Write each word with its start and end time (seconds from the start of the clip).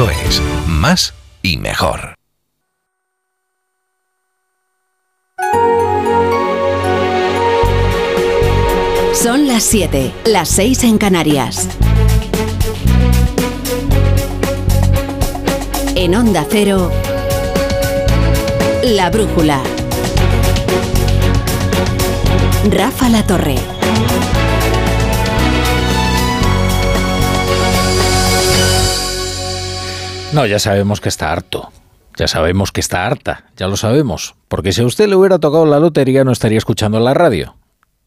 correos.es. 0.00 0.40
Más 0.66 1.14
y 1.42 1.56
mejor. 1.58 2.14
Son 9.14 9.46
las 9.46 9.62
7, 9.64 10.12
las 10.24 10.48
6 10.48 10.84
en 10.84 10.98
Canarias. 10.98 11.68
En 15.94 16.14
Onda 16.14 16.46
Cero, 16.48 16.90
La 18.82 19.10
Brújula. 19.10 19.60
Rafa 22.70 23.08
La 23.10 23.26
Torre. 23.26 23.56
No, 30.32 30.46
ya 30.46 30.60
sabemos 30.60 31.00
que 31.00 31.08
está 31.08 31.32
harto. 31.32 31.72
Ya 32.16 32.28
sabemos 32.28 32.70
que 32.70 32.80
está 32.80 33.04
harta, 33.04 33.46
ya 33.56 33.66
lo 33.66 33.76
sabemos. 33.76 34.36
Porque 34.46 34.72
si 34.72 34.80
a 34.80 34.86
usted 34.86 35.08
le 35.08 35.16
hubiera 35.16 35.40
tocado 35.40 35.66
la 35.66 35.80
lotería 35.80 36.22
no 36.22 36.30
estaría 36.30 36.58
escuchando 36.58 37.00
la 37.00 37.14
radio. 37.14 37.56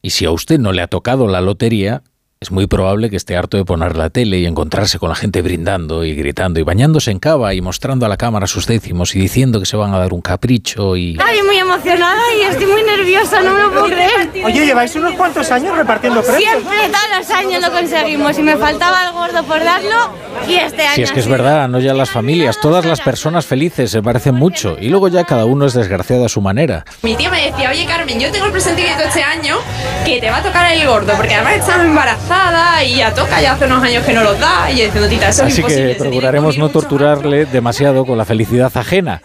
Y 0.02 0.12
si 0.12 0.24
a 0.24 0.32
usted 0.32 0.58
no 0.58 0.72
le 0.72 0.82
ha 0.82 0.88
tocado 0.88 1.28
la 1.28 1.42
lotería, 1.42 2.04
es 2.44 2.52
muy 2.52 2.68
probable 2.68 3.10
que 3.10 3.16
esté 3.16 3.38
harto 3.38 3.56
de 3.56 3.64
poner 3.64 3.96
la 3.96 4.10
tele 4.10 4.38
y 4.40 4.46
encontrarse 4.46 5.00
con 5.00 5.08
la 5.08 5.16
gente 5.16 5.42
brindando 5.42 6.04
y 6.04 6.14
gritando 6.14 6.60
y 6.60 6.64
bañándose 6.64 7.10
en 7.10 7.20
cava 7.20 7.54
y 7.54 7.62
mostrando 7.62 8.06
a 8.06 8.10
la 8.10 8.18
cámara 8.18 8.48
sus 8.48 8.68
décimos 8.68 9.16
y 9.16 9.20
diciendo 9.20 9.62
que 9.62 9.66
se 9.66 9.78
van 9.78 9.94
a 9.94 10.00
dar 10.00 10.12
un 10.14 10.22
capricho 10.22 10.98
y... 10.98 11.12
Estoy 11.18 11.42
muy 11.44 11.58
emocionada 11.58 12.22
y 12.38 12.42
estoy 12.42 12.66
muy 12.66 12.84
nerviosa, 12.84 13.42
no 13.42 13.54
me 13.54 13.62
lo 13.62 13.72
puedo 13.72 13.86
creer. 13.86 14.30
Oye, 14.44 14.66
lleváis 14.66 14.94
unos 14.96 15.14
cuantos 15.14 15.50
años 15.52 15.76
repartiendo 15.78 16.22
premios. 16.22 16.44
Siempre, 16.44 16.78
todos 16.90 17.18
los 17.18 17.30
años 17.30 17.62
lo 17.62 17.72
conseguimos 17.72 18.38
y 18.38 18.42
me 18.44 18.58
faltaba 18.58 19.08
el 19.08 19.14
gordo 19.14 19.44
por 19.44 19.64
darlo 19.64 20.14
y 20.46 20.56
este 20.56 20.82
año... 20.82 20.96
Si 20.96 21.02
es 21.04 21.12
que 21.14 21.22
es 21.22 21.28
verdad, 21.28 21.70
no 21.70 21.80
ya 21.80 21.94
las 21.94 22.10
familias, 22.10 22.60
todas 22.62 22.84
las 22.84 23.00
personas 23.00 23.46
felices 23.46 23.90
se 23.90 24.02
parecen 24.04 24.36
mucho 24.36 24.76
y 24.78 24.90
luego 24.90 25.08
ya 25.08 25.24
cada 25.24 25.46
uno 25.46 25.66
es 25.66 25.74
desgraciado 25.74 26.26
a 26.26 26.30
su 26.30 26.42
manera. 26.42 26.84
Mi 27.04 27.16
tía 27.16 27.30
me 27.30 27.42
decía, 27.42 27.70
oye 27.70 27.86
Carmen, 27.86 28.20
yo 28.20 28.30
tengo 28.34 28.48
el 28.48 28.52
presentimiento 28.52 29.04
este 29.04 29.24
año 29.24 29.56
que 30.06 30.20
te 30.20 30.30
va 30.30 30.40
a 30.40 30.44
tocar 30.44 30.70
el 30.74 30.86
gordo 30.86 31.14
porque 31.16 31.36
además 31.36 31.54
estás 31.54 31.80
embarazada 31.80 32.33
y 32.86 32.96
ya 32.98 33.14
toca, 33.14 33.42
ya 33.42 33.54
hace 33.54 33.66
unos 33.66 33.84
años 33.84 34.04
que 34.06 34.14
no 34.14 34.24
los 34.24 34.40
da 34.40 34.70
y 34.70 34.76
diciendo, 34.76 35.08
tita, 35.08 35.30
eso 35.30 35.44
Así 35.44 35.54
es 35.54 35.60
imposible. 35.60 35.94
que 35.94 36.00
procuraremos 36.00 36.58
no 36.58 36.70
torturarle 36.70 37.46
demasiado 37.46 38.06
con 38.06 38.18
la 38.18 38.26
felicidad 38.26 38.72
ajena. 38.76 39.22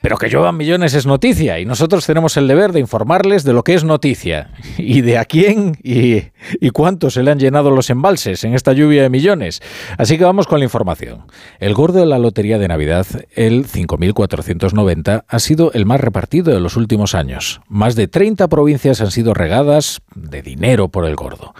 Pero 0.00 0.18
que 0.18 0.28
lluevan 0.28 0.56
millones 0.56 0.94
es 0.94 1.06
noticia 1.06 1.58
y 1.58 1.64
nosotros 1.64 2.06
tenemos 2.06 2.36
el 2.36 2.46
deber 2.46 2.72
de 2.72 2.80
informarles 2.80 3.44
de 3.44 3.52
lo 3.52 3.64
que 3.64 3.74
es 3.74 3.84
noticia 3.84 4.50
y 4.78 5.00
de 5.00 5.18
a 5.18 5.24
quién 5.24 5.78
y, 5.82 6.22
y 6.60 6.70
cuánto 6.70 7.10
se 7.10 7.22
le 7.22 7.30
han 7.30 7.38
llenado 7.38 7.70
los 7.70 7.90
embalses 7.90 8.44
en 8.44 8.54
esta 8.54 8.72
lluvia 8.72 9.02
de 9.02 9.10
millones. 9.10 9.62
Así 9.98 10.18
que 10.18 10.24
vamos 10.24 10.46
con 10.46 10.58
la 10.58 10.64
información. 10.64 11.24
El 11.58 11.74
gordo 11.74 12.00
de 12.00 12.06
la 12.06 12.18
Lotería 12.18 12.58
de 12.58 12.68
Navidad, 12.68 13.06
el 13.34 13.66
5.490, 13.66 15.24
ha 15.26 15.38
sido 15.38 15.72
el 15.72 15.86
más 15.86 16.00
repartido 16.00 16.52
de 16.52 16.60
los 16.60 16.76
últimos 16.76 17.14
años. 17.14 17.60
Más 17.68 17.96
de 17.96 18.08
30 18.08 18.48
provincias 18.48 19.00
han 19.00 19.10
sido 19.10 19.34
regadas 19.34 20.02
de 20.14 20.42
dinero 20.42 20.88
por 20.88 21.06
el 21.06 21.16
gordo. 21.16 21.54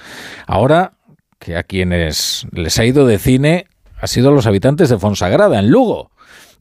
Ahora 0.47 0.93
que 1.39 1.57
a 1.57 1.63
quienes 1.63 2.47
les 2.53 2.79
ha 2.79 2.85
ido 2.85 3.07
de 3.07 3.19
cine 3.19 3.67
ha 4.01 4.07
sido 4.07 4.29
a 4.29 4.33
los 4.33 4.47
habitantes 4.47 4.89
de 4.89 4.99
Fonsagrada, 4.99 5.59
en 5.59 5.71
Lugo. 5.71 6.11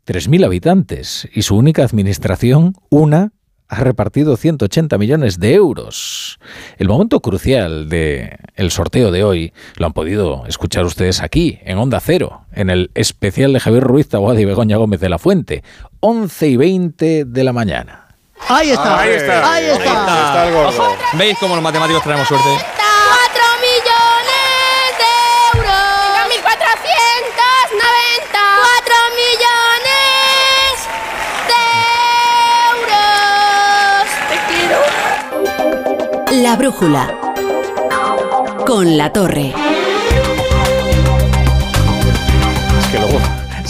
3.000 0.05 0.45
habitantes 0.45 1.27
y 1.33 1.41
su 1.41 1.55
única 1.55 1.83
administración, 1.83 2.73
una, 2.89 3.31
ha 3.67 3.83
repartido 3.83 4.37
180 4.37 4.97
millones 4.97 5.39
de 5.39 5.55
euros. 5.55 6.39
El 6.77 6.87
momento 6.87 7.19
crucial 7.19 7.89
del 7.89 8.37
el 8.55 8.71
sorteo 8.71 9.11
de 9.11 9.23
hoy 9.23 9.53
lo 9.77 9.87
han 9.87 9.93
podido 9.93 10.45
escuchar 10.45 10.85
ustedes 10.85 11.21
aquí, 11.21 11.59
en 11.63 11.79
Onda 11.79 11.99
Cero, 11.99 12.45
en 12.53 12.69
el 12.69 12.91
especial 12.93 13.53
de 13.53 13.59
Javier 13.59 13.83
Ruiz 13.83 14.07
Taboada 14.07 14.39
y 14.39 14.45
Begoña 14.45 14.77
Gómez 14.77 14.99
de 14.99 15.09
la 15.09 15.17
Fuente, 15.17 15.63
11 16.01 16.47
y 16.47 16.57
20 16.57 17.25
de 17.25 17.43
la 17.43 17.53
mañana. 17.53 18.15
Ahí 18.47 18.69
está. 18.69 18.99
Ahí 18.99 19.11
está. 19.11 19.53
Ahí 19.53 19.65
está. 19.65 20.47
el 20.47 20.53
gordo. 20.53 20.95
¿Veis 21.17 21.37
cómo 21.39 21.55
los 21.55 21.63
matemáticos 21.63 22.03
tenemos 22.03 22.27
suerte? 22.27 22.49
La 36.41 36.57
Brújula. 36.57 37.17
Con 38.65 38.97
La 38.97 39.13
Torre. 39.13 39.64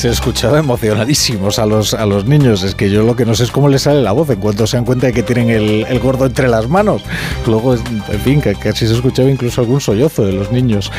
Se 0.06 0.12
escuchaba 0.12 0.60
emocionadísimos 0.60 1.58
a 1.58 1.66
los, 1.66 1.96
a 1.96 2.06
los 2.06 2.26
niños. 2.26 2.62
Es 2.62 2.76
que 2.76 2.92
yo 2.92 3.02
lo 3.02 3.16
que 3.16 3.26
no 3.26 3.34
sé 3.34 3.46
es 3.46 3.50
cómo 3.50 3.70
les 3.70 3.82
sale 3.82 4.04
la 4.04 4.12
voz 4.12 4.30
en 4.30 4.40
cuanto 4.40 4.68
se 4.68 4.78
dan 4.78 4.86
cuenta 4.86 5.08
de 5.08 5.14
que 5.14 5.24
tienen 5.24 5.50
el, 5.50 5.84
el 5.90 5.98
gordo 5.98 6.28
entre 6.28 6.48
las 6.48 6.70
manos. 6.70 7.02
Luego, 7.48 7.74
en 7.74 8.20
fin, 8.20 8.40
casi 8.40 8.86
se 8.86 8.94
escuchaba 8.94 9.32
incluso 9.32 9.62
algún 9.62 9.82
sollozo 9.82 10.24
de 10.24 10.34
los 10.34 10.52
niños 10.52 10.92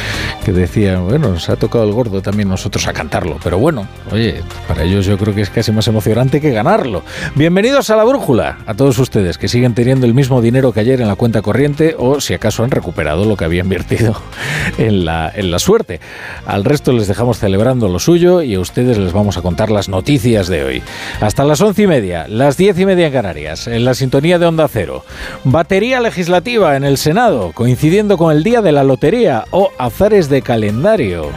que 0.45 0.53
decían, 0.53 1.05
bueno, 1.05 1.29
nos 1.29 1.49
ha 1.49 1.55
tocado 1.55 1.85
el 1.85 1.93
gordo 1.93 2.21
también 2.21 2.49
nosotros 2.49 2.89
a 2.89 2.93
cantarlo. 2.93 3.39
Pero 3.45 3.61
bueno, 3.61 3.87
oye, 4.11 4.43
para 4.67 4.83
ellos 4.83 5.07
yo 5.07 5.17
creo 5.19 5.33
que 5.33 5.43
es 5.43 5.51
casi 5.51 5.71
más 5.71 5.87
emocionante 5.87 6.41
que 6.41 6.51
ganarlo. 6.51 7.05
Bienvenidos 7.37 7.91
a 7.91 7.97
la 7.97 8.03
brújula, 8.03 8.59
a 8.67 8.75
todos 8.75 8.99
ustedes 8.99 9.39
que 9.39 9.47
siguen 9.47 9.75
teniendo 9.75 10.07
el 10.07 10.15
mismo 10.15 10.43
dinero 10.43 10.73
que 10.73 10.81
ayer 10.81 11.01
en 11.01 11.07
la 11.07 11.15
cuenta 11.15 11.43
corriente 11.43 11.95
o 11.97 12.21
si 12.21 12.35
acaso 12.35 12.65
han 12.65 12.73
recuperado 12.73 13.25
lo 13.25 13.37
que 13.37 13.45
había 13.45 13.63
invertido 13.63 14.21
en 14.79 15.05
la, 15.05 15.31
en 15.33 15.53
la 15.53 15.61
suerte. 15.61 16.01
Al 16.45 16.65
resto 16.65 16.93
les 16.93 17.07
dejamos 17.07 17.39
celebrando 17.39 17.89
lo 17.89 18.01
suyo 18.01 18.43
y 18.43 18.57
a 18.57 18.59
ustedes 18.59 18.96
les 19.01 19.13
vamos 19.13 19.37
a 19.37 19.43
contar 19.43 19.71
las 19.71 19.89
noticias 19.89 20.49
de 20.49 20.65
hoy. 20.65 20.83
Hasta 21.21 21.45
las 21.45 21.61
once 21.61 21.83
y 21.83 21.87
media, 21.87 22.27
las 22.29 22.57
diez 22.57 22.79
y 22.79 22.87
media 22.87 23.07
en 23.07 23.13
Canarias, 23.13 23.67
en 23.67 23.85
la 23.85 23.95
sintonía 23.95 24.39
de 24.39 24.47
Onda 24.47 24.69
Cero. 24.69 25.05
Batería 25.45 26.01
legislativa 26.01 26.77
en 26.77 26.85
el 26.85 26.97
Senado, 26.97 27.53
coincidiendo 27.53 28.17
con 28.19 28.35
el 28.35 28.43
día 28.43 28.63
de 28.63 28.73
la 28.73 28.85
lotería 28.85 29.45
o 29.51 29.71
azares 29.79 30.29
de 30.29 30.43
calendario. 30.43 31.31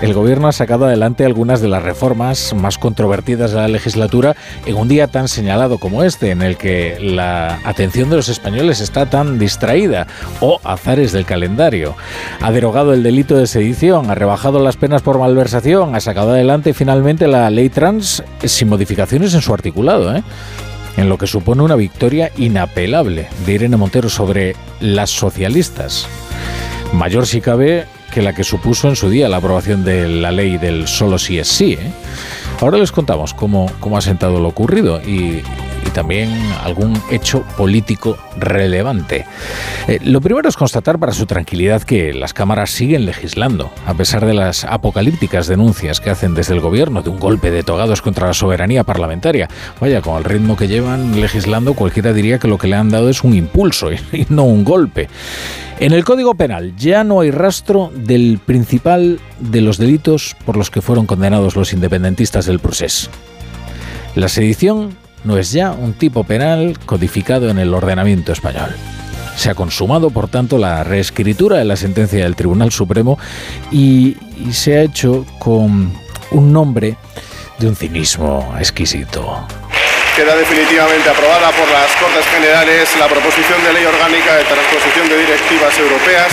El 0.00 0.12
gobierno 0.12 0.48
ha 0.48 0.52
sacado 0.52 0.86
adelante 0.86 1.24
algunas 1.24 1.60
de 1.60 1.68
las 1.68 1.82
reformas 1.82 2.52
más 2.54 2.78
controvertidas 2.78 3.52
de 3.52 3.58
la 3.58 3.68
legislatura 3.68 4.36
en 4.66 4.76
un 4.76 4.88
día 4.88 5.06
tan 5.06 5.28
señalado 5.28 5.78
como 5.78 6.02
este, 6.02 6.30
en 6.30 6.42
el 6.42 6.56
que 6.56 6.98
la 7.00 7.60
atención 7.64 8.10
de 8.10 8.16
los 8.16 8.28
españoles 8.28 8.80
está 8.80 9.06
tan 9.06 9.38
distraída, 9.38 10.06
o 10.40 10.60
azares 10.64 11.12
del 11.12 11.24
calendario. 11.24 11.94
Ha 12.40 12.52
derogado 12.52 12.92
el 12.92 13.02
delito 13.02 13.36
de 13.36 13.46
sedición, 13.46 14.10
ha 14.10 14.14
rebajado 14.14 14.58
las 14.58 14.76
penas 14.76 15.02
por 15.02 15.18
malversación, 15.18 15.94
ha 15.94 16.00
sacado 16.00 16.32
adelante 16.32 16.74
finalmente 16.74 17.26
la 17.26 17.48
ley 17.50 17.70
trans 17.70 18.22
sin 18.44 18.68
modificaciones 18.68 19.32
en 19.34 19.42
su 19.42 19.54
articulado, 19.54 20.14
¿eh? 20.14 20.22
en 20.96 21.08
lo 21.08 21.18
que 21.18 21.26
supone 21.26 21.62
una 21.62 21.76
victoria 21.76 22.30
inapelable 22.36 23.28
de 23.46 23.52
Irene 23.52 23.76
Montero 23.76 24.08
sobre 24.08 24.54
las 24.80 25.10
socialistas. 25.10 26.06
Mayor 26.92 27.26
si 27.26 27.40
cabe 27.40 27.86
que 28.14 28.22
la 28.22 28.32
que 28.32 28.44
supuso 28.44 28.88
en 28.88 28.94
su 28.94 29.10
día 29.10 29.28
la 29.28 29.38
aprobación 29.38 29.82
de 29.82 30.06
la 30.06 30.30
ley 30.30 30.56
del 30.56 30.86
solo 30.86 31.18
sí 31.18 31.40
es 31.40 31.48
sí. 31.48 31.72
¿eh? 31.72 31.90
Ahora 32.60 32.78
les 32.78 32.92
contamos 32.92 33.34
cómo, 33.34 33.68
cómo 33.80 33.98
ha 33.98 34.00
sentado 34.00 34.38
lo 34.38 34.48
ocurrido 34.48 35.00
y, 35.02 35.42
y 35.86 35.90
también 35.90 36.30
algún 36.62 37.00
hecho 37.10 37.42
político 37.56 38.16
relevante. 38.36 39.26
Eh, 39.88 39.98
lo 40.02 40.20
primero 40.20 40.48
es 40.48 40.56
constatar 40.56 40.98
para 40.98 41.12
su 41.12 41.26
tranquilidad 41.26 41.82
que 41.82 42.12
las 42.12 42.32
cámaras 42.32 42.70
siguen 42.70 43.06
legislando, 43.06 43.70
a 43.86 43.94
pesar 43.94 44.24
de 44.24 44.34
las 44.34 44.64
apocalípticas 44.64 45.46
denuncias 45.46 46.00
que 46.00 46.10
hacen 46.10 46.34
desde 46.34 46.54
el 46.54 46.60
gobierno 46.60 47.02
de 47.02 47.10
un 47.10 47.18
golpe 47.18 47.50
de 47.50 47.62
togados 47.62 48.02
contra 48.02 48.26
la 48.26 48.34
soberanía 48.34 48.84
parlamentaria. 48.84 49.48
Vaya, 49.80 50.00
con 50.00 50.16
el 50.16 50.24
ritmo 50.24 50.56
que 50.56 50.68
llevan 50.68 51.20
legislando, 51.20 51.74
cualquiera 51.74 52.12
diría 52.12 52.38
que 52.38 52.48
lo 52.48 52.58
que 52.58 52.68
le 52.68 52.76
han 52.76 52.90
dado 52.90 53.08
es 53.08 53.22
un 53.22 53.34
impulso 53.34 53.92
y, 53.92 54.26
no 54.28 54.44
un 54.44 54.64
golpe. 54.64 55.08
En 55.80 55.92
el 55.92 56.04
Código 56.04 56.34
Penal 56.34 56.76
ya 56.76 57.02
no 57.02 57.20
hay 57.20 57.30
rastro 57.30 57.90
del 57.94 58.38
principal 58.44 59.18
de 59.40 59.60
los 59.60 59.76
delitos 59.76 60.36
por 60.46 60.56
los 60.56 60.70
que 60.70 60.80
fueron 60.80 61.06
condenados 61.06 61.56
los 61.56 61.72
independentistas 61.72 62.46
del 62.46 62.60
procés. 62.60 63.10
La 64.14 64.28
sedición 64.28 64.96
no 65.24 65.38
es 65.38 65.52
ya 65.52 65.72
un 65.72 65.94
tipo 65.94 66.24
penal 66.24 66.78
codificado 66.84 67.48
en 67.48 67.58
el 67.58 67.74
ordenamiento 67.74 68.32
español. 68.32 68.74
Se 69.36 69.50
ha 69.50 69.54
consumado, 69.54 70.10
por 70.10 70.28
tanto, 70.28 70.58
la 70.58 70.84
reescritura 70.84 71.58
de 71.58 71.64
la 71.64 71.76
sentencia 71.76 72.22
del 72.22 72.36
Tribunal 72.36 72.70
Supremo 72.70 73.18
y, 73.72 74.16
se 74.52 74.76
ha 74.76 74.82
hecho 74.82 75.24
con 75.38 75.92
un 76.30 76.52
nombre 76.52 76.96
de 77.58 77.68
un 77.68 77.76
cinismo 77.76 78.54
exquisito. 78.58 79.46
Queda 80.16 80.36
definitivamente 80.36 81.08
aprobada 81.08 81.50
por 81.50 81.68
las 81.70 81.90
Cortes 81.96 82.26
Generales 82.26 82.88
la 82.98 83.08
proposición 83.08 83.62
de 83.64 83.72
ley 83.72 83.84
orgánica 83.84 84.36
de 84.36 84.44
transposición 84.44 85.08
de 85.08 85.18
directivas 85.18 85.78
europeas 85.78 86.32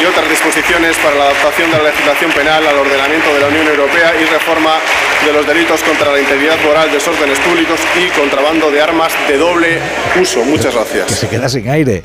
y 0.00 0.04
otras 0.04 0.28
disposiciones 0.28 0.96
para 0.98 1.14
la 1.16 1.24
adaptación 1.24 1.70
de 1.70 1.78
la 1.78 1.84
legislación 1.84 2.30
penal 2.32 2.66
al 2.66 2.78
ordenamiento 2.78 3.32
de 3.34 3.40
la 3.40 3.48
Unión 3.48 3.66
Europea 3.68 4.12
y 4.20 4.24
reforma 4.26 4.76
de 5.24 5.32
los 5.32 5.46
delitos 5.46 5.82
contra 5.82 6.12
la 6.12 6.20
integridad 6.20 6.58
moral, 6.64 6.90
desórdenes 6.90 7.38
públicos 7.40 7.80
y 7.96 8.08
contrabando 8.18 8.70
de 8.70 8.80
armas 8.82 9.12
de 9.28 9.38
doble 9.38 9.78
uso. 10.20 10.44
Muchas 10.44 10.72
Que 10.74 10.78
gracias. 10.98 11.10
se 11.18 11.28
queda 11.28 11.48
sin 11.48 11.68
aire. 11.68 12.02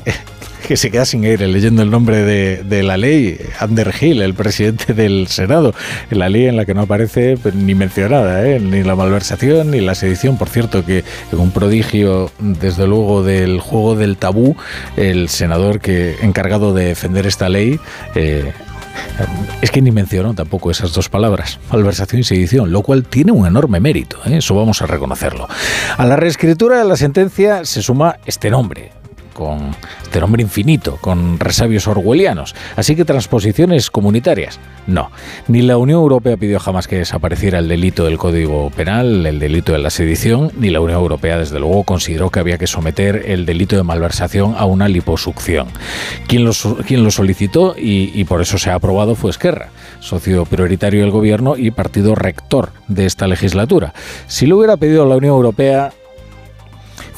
Que 0.66 0.76
se 0.76 0.90
queda 0.90 1.04
sin 1.04 1.24
aire 1.24 1.48
leyendo 1.48 1.82
el 1.82 1.90
nombre 1.90 2.22
de, 2.22 2.62
de 2.64 2.82
la 2.82 2.96
ley, 2.96 3.38
Ander 3.58 3.94
Hill, 4.00 4.22
el 4.22 4.34
presidente 4.34 4.94
del 4.94 5.28
Senado, 5.28 5.74
la 6.10 6.28
ley 6.28 6.46
en 6.46 6.56
la 6.56 6.64
que 6.64 6.74
no 6.74 6.82
aparece 6.82 7.36
pues, 7.36 7.54
ni 7.54 7.74
mencionada, 7.74 8.46
¿eh? 8.46 8.60
ni 8.60 8.82
la 8.82 8.94
malversación 8.94 9.70
ni 9.70 9.80
la 9.80 9.94
sedición. 9.94 10.36
Por 10.36 10.48
cierto, 10.48 10.84
que 10.84 11.04
un 11.32 11.50
prodigio, 11.50 12.30
desde 12.38 12.86
luego, 12.86 13.22
del 13.22 13.60
juego 13.60 13.94
del 13.94 14.16
tabú, 14.16 14.56
el 14.96 15.28
senador 15.28 15.80
que 15.80 16.16
encargado 16.22 16.74
de 16.74 16.86
defender 16.86 17.26
esta 17.26 17.48
ley 17.48 17.78
eh, 18.14 18.52
es 19.62 19.70
que 19.70 19.82
ni 19.82 19.90
mencionó 19.90 20.34
tampoco 20.34 20.70
esas 20.70 20.92
dos 20.92 21.08
palabras, 21.08 21.58
malversación 21.70 22.20
y 22.20 22.24
sedición, 22.24 22.72
lo 22.72 22.82
cual 22.82 23.04
tiene 23.04 23.32
un 23.32 23.46
enorme 23.46 23.80
mérito, 23.80 24.18
¿eh? 24.26 24.38
eso 24.38 24.54
vamos 24.54 24.82
a 24.82 24.86
reconocerlo. 24.86 25.48
A 25.96 26.06
la 26.06 26.16
reescritura 26.16 26.78
de 26.78 26.84
la 26.84 26.96
sentencia 26.96 27.64
se 27.64 27.82
suma 27.82 28.16
este 28.26 28.50
nombre, 28.50 28.92
con 29.38 29.70
este 30.02 30.18
nombre 30.18 30.42
infinito, 30.42 30.98
con 31.00 31.38
resabios 31.38 31.86
orwellianos. 31.86 32.56
Así 32.74 32.96
que 32.96 33.04
transposiciones 33.04 33.88
comunitarias, 33.88 34.58
no. 34.88 35.12
Ni 35.46 35.62
la 35.62 35.76
Unión 35.76 36.00
Europea 36.00 36.36
pidió 36.36 36.58
jamás 36.58 36.88
que 36.88 36.98
desapareciera 36.98 37.60
el 37.60 37.68
delito 37.68 38.04
del 38.04 38.18
Código 38.18 38.68
Penal, 38.70 39.24
el 39.24 39.38
delito 39.38 39.70
de 39.70 39.78
la 39.78 39.90
sedición, 39.90 40.50
ni 40.58 40.70
la 40.70 40.80
Unión 40.80 40.98
Europea, 40.98 41.38
desde 41.38 41.60
luego, 41.60 41.84
consideró 41.84 42.30
que 42.30 42.40
había 42.40 42.58
que 42.58 42.66
someter 42.66 43.26
el 43.26 43.46
delito 43.46 43.76
de 43.76 43.84
malversación 43.84 44.56
a 44.58 44.64
una 44.64 44.88
liposucción. 44.88 45.68
Quien 46.26 46.44
lo, 46.44 46.52
solicitó 47.12 47.76
y, 47.78 48.10
y 48.12 48.24
por 48.24 48.42
eso 48.42 48.58
se 48.58 48.70
ha 48.70 48.74
aprobado 48.74 49.14
fue 49.14 49.30
Esquerra, 49.30 49.68
socio 50.00 50.46
prioritario 50.46 51.02
del 51.02 51.12
gobierno 51.12 51.56
y 51.56 51.70
partido 51.70 52.16
rector 52.16 52.70
de 52.88 53.06
esta 53.06 53.28
legislatura. 53.28 53.94
Si 54.26 54.46
lo 54.46 54.56
hubiera 54.56 54.76
pedido 54.76 55.06
la 55.06 55.14
Unión 55.14 55.34
Europea, 55.34 55.92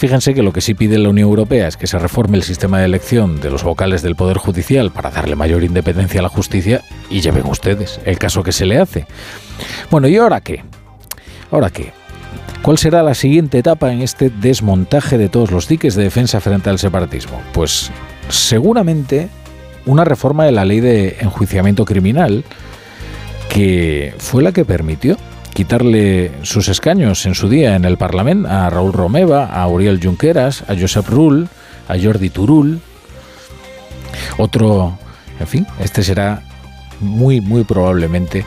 Fíjense 0.00 0.32
que 0.32 0.42
lo 0.42 0.54
que 0.54 0.62
sí 0.62 0.72
pide 0.72 0.96
la 0.96 1.10
Unión 1.10 1.28
Europea 1.28 1.68
es 1.68 1.76
que 1.76 1.86
se 1.86 1.98
reforme 1.98 2.38
el 2.38 2.42
sistema 2.42 2.78
de 2.78 2.86
elección 2.86 3.38
de 3.38 3.50
los 3.50 3.62
vocales 3.62 4.00
del 4.00 4.16
Poder 4.16 4.38
Judicial 4.38 4.90
para 4.90 5.10
darle 5.10 5.36
mayor 5.36 5.62
independencia 5.62 6.20
a 6.20 6.22
la 6.22 6.30
justicia 6.30 6.80
y 7.10 7.20
ya 7.20 7.32
ven 7.32 7.44
ustedes 7.44 8.00
el 8.06 8.18
caso 8.18 8.42
que 8.42 8.52
se 8.52 8.64
le 8.64 8.78
hace. 8.78 9.06
Bueno, 9.90 10.08
¿y 10.08 10.16
ahora 10.16 10.40
qué? 10.40 10.64
¿Ahora 11.50 11.68
qué? 11.68 11.92
¿Cuál 12.62 12.78
será 12.78 13.02
la 13.02 13.12
siguiente 13.12 13.58
etapa 13.58 13.92
en 13.92 14.00
este 14.00 14.30
desmontaje 14.30 15.18
de 15.18 15.28
todos 15.28 15.50
los 15.50 15.68
diques 15.68 15.94
de 15.96 16.04
defensa 16.04 16.40
frente 16.40 16.70
al 16.70 16.78
separatismo? 16.78 17.38
Pues 17.52 17.90
seguramente 18.30 19.28
una 19.84 20.04
reforma 20.04 20.46
de 20.46 20.52
la 20.52 20.64
ley 20.64 20.80
de 20.80 21.18
enjuiciamiento 21.20 21.84
criminal 21.84 22.42
que 23.50 24.14
fue 24.16 24.42
la 24.42 24.52
que 24.52 24.64
permitió 24.64 25.18
quitarle 25.54 26.32
sus 26.42 26.68
escaños 26.68 27.26
en 27.26 27.34
su 27.34 27.48
día 27.48 27.76
en 27.76 27.84
el 27.84 27.96
Parlamento 27.96 28.48
a 28.48 28.70
Raúl 28.70 28.92
Romeva, 28.92 29.46
a 29.46 29.66
Uriel 29.68 30.00
Junqueras, 30.02 30.64
a 30.68 30.74
Josep 30.78 31.08
Rull, 31.08 31.48
a 31.88 31.94
Jordi 32.00 32.30
Turul. 32.30 32.80
Otro, 34.38 34.98
en 35.38 35.46
fin, 35.46 35.66
este 35.80 36.02
será 36.02 36.42
muy, 37.00 37.40
muy 37.40 37.64
probablemente 37.64 38.44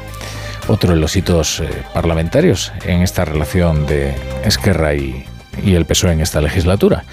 otro 0.67 0.91
de 0.91 0.99
los 0.99 1.15
hitos 1.15 1.59
eh, 1.59 1.67
parlamentarios 1.93 2.71
en 2.85 3.01
esta 3.01 3.25
relación 3.25 3.85
de 3.85 4.15
Esquerra 4.45 4.93
y, 4.95 5.25
y 5.63 5.75
el 5.75 5.85
PSOE 5.85 6.13
en 6.13 6.21
esta 6.21 6.41
legislatura. 6.41 7.03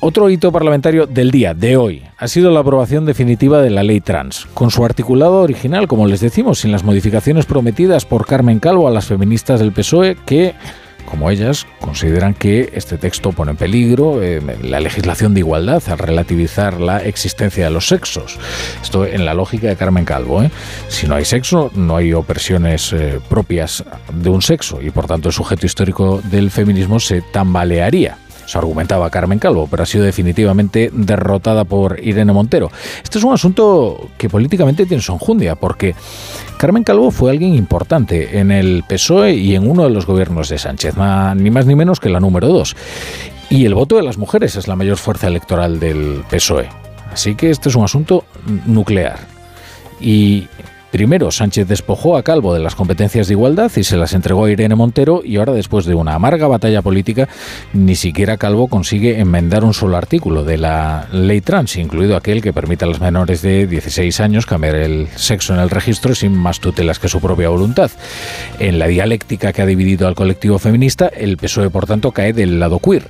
Otro 0.00 0.30
hito 0.30 0.52
parlamentario 0.52 1.06
del 1.06 1.30
día, 1.30 1.54
de 1.54 1.76
hoy, 1.76 2.02
ha 2.18 2.28
sido 2.28 2.50
la 2.50 2.60
aprobación 2.60 3.06
definitiva 3.06 3.62
de 3.62 3.70
la 3.70 3.82
ley 3.82 4.00
trans, 4.00 4.46
con 4.54 4.70
su 4.70 4.84
articulado 4.84 5.40
original, 5.40 5.88
como 5.88 6.06
les 6.06 6.20
decimos, 6.20 6.60
sin 6.60 6.72
las 6.72 6.84
modificaciones 6.84 7.46
prometidas 7.46 8.04
por 8.04 8.26
Carmen 8.26 8.60
Calvo 8.60 8.88
a 8.88 8.90
las 8.90 9.06
feministas 9.06 9.60
del 9.60 9.72
PSOE 9.72 10.16
que 10.26 10.54
como 11.10 11.28
ellas, 11.30 11.66
consideran 11.80 12.34
que 12.34 12.70
este 12.74 12.96
texto 12.96 13.32
pone 13.32 13.50
en 13.50 13.56
peligro 13.56 14.22
eh, 14.22 14.40
la 14.62 14.80
legislación 14.80 15.34
de 15.34 15.40
igualdad 15.40 15.82
al 15.88 15.98
relativizar 15.98 16.80
la 16.80 16.98
existencia 16.98 17.64
de 17.64 17.70
los 17.70 17.88
sexos. 17.88 18.38
Esto 18.80 19.04
en 19.04 19.24
la 19.24 19.34
lógica 19.34 19.68
de 19.68 19.76
Carmen 19.76 20.04
Calvo. 20.04 20.42
¿eh? 20.42 20.50
Si 20.88 21.06
no 21.06 21.16
hay 21.16 21.24
sexo, 21.24 21.70
no 21.74 21.96
hay 21.96 22.12
opresiones 22.12 22.92
eh, 22.92 23.20
propias 23.28 23.84
de 24.14 24.30
un 24.30 24.40
sexo 24.40 24.80
y 24.80 24.90
por 24.90 25.06
tanto 25.06 25.28
el 25.28 25.34
sujeto 25.34 25.66
histórico 25.66 26.22
del 26.30 26.50
feminismo 26.50 27.00
se 27.00 27.22
tambalearía. 27.22 28.16
Eso 28.50 28.58
argumentaba 28.58 29.10
Carmen 29.10 29.38
Calvo, 29.38 29.68
pero 29.70 29.84
ha 29.84 29.86
sido 29.86 30.02
definitivamente 30.02 30.90
derrotada 30.92 31.62
por 31.62 32.00
Irene 32.02 32.32
Montero. 32.32 32.68
Este 33.00 33.18
es 33.18 33.22
un 33.22 33.32
asunto 33.32 34.08
que 34.18 34.28
políticamente 34.28 34.86
tiene 34.86 35.00
su 35.00 35.12
enjundia, 35.12 35.54
porque 35.54 35.94
Carmen 36.58 36.82
Calvo 36.82 37.12
fue 37.12 37.30
alguien 37.30 37.54
importante 37.54 38.40
en 38.40 38.50
el 38.50 38.82
PSOE 38.88 39.34
y 39.34 39.54
en 39.54 39.70
uno 39.70 39.84
de 39.84 39.90
los 39.90 40.04
gobiernos 40.04 40.48
de 40.48 40.58
Sánchez, 40.58 40.96
ni 41.36 41.50
más 41.52 41.64
ni 41.64 41.76
menos 41.76 42.00
que 42.00 42.08
la 42.08 42.18
número 42.18 42.48
dos. 42.48 42.74
Y 43.50 43.66
el 43.66 43.74
voto 43.74 43.94
de 43.94 44.02
las 44.02 44.18
mujeres 44.18 44.56
es 44.56 44.66
la 44.66 44.74
mayor 44.74 44.96
fuerza 44.96 45.28
electoral 45.28 45.78
del 45.78 46.24
PSOE. 46.28 46.68
Así 47.12 47.36
que 47.36 47.50
este 47.50 47.68
es 47.68 47.76
un 47.76 47.84
asunto 47.84 48.24
nuclear. 48.66 49.20
Y 50.00 50.48
Primero, 50.90 51.30
Sánchez 51.30 51.68
despojó 51.68 52.16
a 52.16 52.24
Calvo 52.24 52.52
de 52.52 52.60
las 52.60 52.74
competencias 52.74 53.28
de 53.28 53.34
igualdad 53.34 53.70
y 53.76 53.84
se 53.84 53.96
las 53.96 54.12
entregó 54.12 54.44
a 54.44 54.50
Irene 54.50 54.74
Montero 54.74 55.22
y 55.24 55.36
ahora, 55.36 55.52
después 55.52 55.86
de 55.86 55.94
una 55.94 56.14
amarga 56.14 56.48
batalla 56.48 56.82
política, 56.82 57.28
ni 57.72 57.94
siquiera 57.94 58.36
Calvo 58.38 58.66
consigue 58.66 59.20
enmendar 59.20 59.64
un 59.64 59.72
solo 59.72 59.96
artículo 59.96 60.42
de 60.42 60.58
la 60.58 61.06
ley 61.12 61.40
trans, 61.40 61.76
incluido 61.76 62.16
aquel 62.16 62.42
que 62.42 62.52
permite 62.52 62.84
a 62.84 62.88
las 62.88 63.00
menores 63.00 63.40
de 63.40 63.68
16 63.68 64.18
años 64.20 64.46
cambiar 64.46 64.74
el 64.74 65.08
sexo 65.14 65.54
en 65.54 65.60
el 65.60 65.70
registro 65.70 66.14
sin 66.14 66.36
más 66.36 66.58
tutelas 66.58 66.98
que 66.98 67.08
su 67.08 67.20
propia 67.20 67.50
voluntad. 67.50 67.90
En 68.58 68.80
la 68.80 68.88
dialéctica 68.88 69.52
que 69.52 69.62
ha 69.62 69.66
dividido 69.66 70.08
al 70.08 70.16
colectivo 70.16 70.58
feminista, 70.58 71.06
el 71.06 71.36
PSOE, 71.36 71.70
por 71.70 71.86
tanto, 71.86 72.10
cae 72.10 72.32
del 72.32 72.58
lado 72.58 72.80
queer 72.80 73.06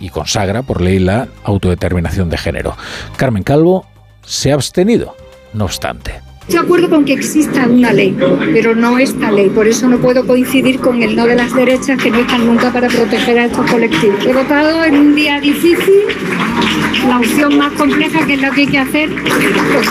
y 0.00 0.08
consagra 0.08 0.62
por 0.62 0.80
ley 0.80 0.98
la 0.98 1.28
autodeterminación 1.44 2.30
de 2.30 2.38
género. 2.38 2.76
Carmen 3.16 3.42
Calvo 3.42 3.86
se 4.24 4.52
ha 4.52 4.54
abstenido, 4.54 5.14
no 5.52 5.66
obstante. 5.66 6.29
Estoy 6.50 6.62
de 6.62 6.66
acuerdo 6.66 6.90
con 6.90 7.04
que 7.04 7.12
exista 7.12 7.64
una 7.68 7.92
ley, 7.92 8.16
pero 8.52 8.74
no 8.74 8.98
esta 8.98 9.30
ley. 9.30 9.48
Por 9.50 9.68
eso 9.68 9.86
no 9.86 9.98
puedo 9.98 10.26
coincidir 10.26 10.80
con 10.80 11.00
el 11.00 11.14
no 11.14 11.24
de 11.24 11.36
las 11.36 11.54
derechas 11.54 12.02
que 12.02 12.10
no 12.10 12.18
están 12.18 12.44
nunca 12.44 12.72
para 12.72 12.88
proteger 12.88 13.38
a 13.38 13.44
estos 13.44 13.70
colectivos. 13.70 14.26
He 14.26 14.32
votado 14.32 14.84
en 14.84 14.96
un 14.96 15.14
día 15.14 15.40
difícil 15.40 16.00
la 17.06 17.18
opción 17.18 17.56
más 17.56 17.72
compleja, 17.74 18.26
que 18.26 18.34
es 18.34 18.42
lo 18.42 18.50
que 18.50 18.62
hay 18.62 18.66
que 18.66 18.78
hacer, 18.78 19.10
pues 19.72 19.90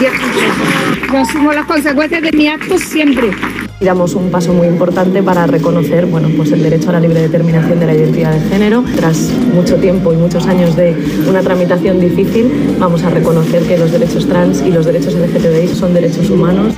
Yo 1.09 1.17
asumo 1.17 1.53
las 1.53 1.65
consecuencias 1.65 2.23
de 2.23 2.31
mi 2.33 2.49
acto 2.49 2.77
siempre. 2.77 3.31
Y 3.81 3.85
damos 3.85 4.13
un 4.13 4.29
paso 4.29 4.53
muy 4.53 4.67
importante 4.67 5.23
para 5.23 5.47
reconocer 5.47 6.05
bueno, 6.05 6.29
pues 6.35 6.51
el 6.51 6.61
derecho 6.61 6.89
a 6.89 6.93
la 6.93 6.99
libre 6.99 7.21
determinación 7.21 7.79
de 7.79 7.85
la 7.85 7.93
identidad 7.93 8.33
de 8.33 8.41
género. 8.49 8.83
Tras 8.95 9.31
mucho 9.53 9.75
tiempo 9.77 10.11
y 10.11 10.17
muchos 10.17 10.45
años 10.47 10.75
de 10.75 10.95
una 11.27 11.41
tramitación 11.41 11.99
difícil, 11.99 12.75
vamos 12.77 13.03
a 13.03 13.09
reconocer 13.09 13.63
que 13.63 13.77
los 13.77 13.91
derechos 13.91 14.27
trans 14.27 14.61
y 14.61 14.71
los 14.71 14.85
derechos 14.85 15.13
LGTBI 15.13 15.67
son 15.69 15.93
derechos 15.93 16.29
humanos. 16.29 16.73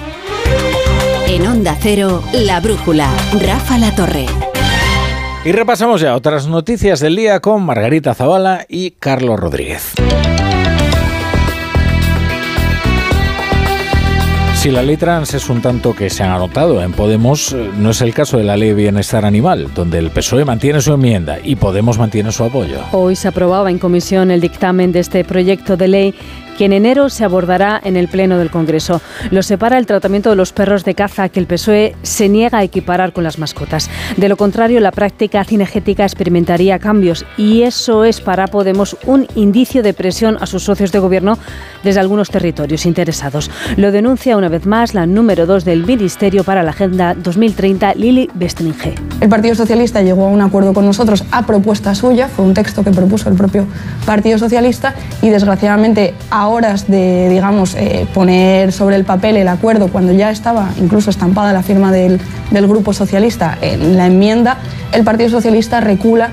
En 1.27 1.47
Onda 1.47 1.75
Cero, 1.79 2.21
La 2.33 2.59
Brújula, 2.59 3.09
Rafa 3.41 3.77
La 3.77 3.95
Torre. 3.95 4.27
Y 5.43 5.53
repasamos 5.53 6.01
ya 6.01 6.15
otras 6.15 6.45
noticias 6.45 6.99
del 6.99 7.15
día 7.15 7.39
con 7.39 7.63
Margarita 7.63 8.13
Zavala 8.13 8.65
y 8.69 8.91
Carlos 8.91 9.39
Rodríguez. 9.39 9.93
Si 14.61 14.69
la 14.69 14.83
ley 14.83 14.95
trans 14.95 15.33
es 15.33 15.49
un 15.49 15.59
tanto 15.59 15.95
que 15.95 16.11
se 16.11 16.21
han 16.21 16.29
anotado 16.29 16.83
en 16.83 16.91
Podemos, 16.91 17.51
eh, 17.51 17.71
no 17.79 17.89
es 17.89 18.01
el 18.03 18.13
caso 18.13 18.37
de 18.37 18.43
la 18.43 18.55
ley 18.55 18.69
de 18.69 18.75
bienestar 18.75 19.25
animal, 19.25 19.73
donde 19.73 19.97
el 19.97 20.11
PSOE 20.11 20.45
mantiene 20.45 20.81
su 20.81 20.93
enmienda 20.93 21.39
y 21.43 21.55
Podemos 21.55 21.97
mantiene 21.97 22.31
su 22.31 22.43
apoyo. 22.43 22.77
Hoy 22.91 23.15
se 23.15 23.27
aprobaba 23.27 23.71
en 23.71 23.79
comisión 23.79 24.29
el 24.29 24.39
dictamen 24.39 24.91
de 24.91 24.99
este 24.99 25.23
proyecto 25.23 25.77
de 25.77 25.87
ley 25.87 26.15
que 26.57 26.65
en 26.65 26.73
enero 26.73 27.09
se 27.09 27.23
abordará 27.23 27.79
en 27.83 27.97
el 27.97 28.07
Pleno 28.07 28.37
del 28.37 28.51
Congreso. 28.51 29.01
Lo 29.31 29.43
separa 29.43 29.77
el 29.77 29.85
tratamiento 29.85 30.29
de 30.29 30.35
los 30.35 30.53
perros 30.53 30.83
de 30.83 30.95
caza 30.95 31.29
que 31.29 31.39
el 31.39 31.47
PSOE 31.47 31.95
se 32.03 32.29
niega 32.29 32.59
a 32.59 32.63
equiparar 32.63 33.13
con 33.13 33.23
las 33.23 33.39
mascotas. 33.39 33.89
De 34.17 34.29
lo 34.29 34.37
contrario, 34.37 34.79
la 34.79 34.91
práctica 34.91 35.43
cinegética 35.43 36.03
experimentaría 36.03 36.79
cambios 36.79 37.25
y 37.37 37.63
eso 37.63 38.05
es 38.05 38.21
para 38.21 38.47
Podemos 38.47 38.97
un 39.05 39.27
indicio 39.35 39.83
de 39.83 39.93
presión 39.93 40.37
a 40.41 40.45
sus 40.45 40.63
socios 40.63 40.91
de 40.91 40.99
gobierno 40.99 41.37
desde 41.83 41.99
algunos 41.99 42.29
territorios 42.29 42.85
interesados. 42.85 43.49
Lo 43.77 43.91
denuncia 43.91 44.37
una 44.37 44.49
vez 44.49 44.65
más 44.65 44.93
la 44.93 45.05
número 45.05 45.45
2 45.45 45.65
del 45.65 45.85
Ministerio 45.85 46.43
para 46.43 46.63
la 46.63 46.71
Agenda 46.71 47.13
2030, 47.15 47.95
Lili 47.95 48.29
Bestringe. 48.33 48.95
El 49.19 49.29
Partido 49.29 49.55
Socialista 49.55 50.01
llegó 50.01 50.25
a 50.25 50.29
un 50.29 50.41
acuerdo 50.41 50.73
con 50.73 50.85
nosotros 50.85 51.23
a 51.31 51.45
propuesta 51.45 51.95
suya, 51.95 52.27
fue 52.27 52.45
un 52.45 52.53
texto 52.53 52.83
que 52.83 52.91
propuso 52.91 53.29
el 53.29 53.35
propio 53.35 53.65
Partido 54.05 54.37
Socialista 54.37 54.93
y 55.21 55.29
desgraciadamente 55.29 56.13
a 56.29 56.40
horas 56.47 56.87
de, 56.87 57.29
digamos, 57.29 57.75
eh, 57.75 58.07
poner 58.13 58.71
sobre 58.71 58.95
el 58.95 59.03
papel 59.03 59.37
el 59.37 59.47
acuerdo 59.47 59.87
cuando 59.87 60.11
ya 60.13 60.31
estaba 60.31 60.71
incluso 60.79 61.09
estampada 61.09 61.53
la 61.53 61.63
firma 61.63 61.91
del, 61.91 62.19
del 62.51 62.67
Grupo 62.67 62.93
Socialista 62.93 63.57
en 63.61 63.97
la 63.97 64.07
enmienda, 64.07 64.57
el 64.91 65.03
Partido 65.03 65.29
Socialista 65.29 65.81
recula 65.81 66.31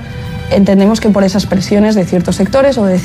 entendemos 0.51 0.99
que 0.99 1.09
por 1.09 1.23
esas 1.23 1.45
presiones 1.45 1.95
de 1.95 2.05
ciertos 2.05 2.35
sectores 2.35 2.77
o 2.77 2.85
de, 2.85 2.99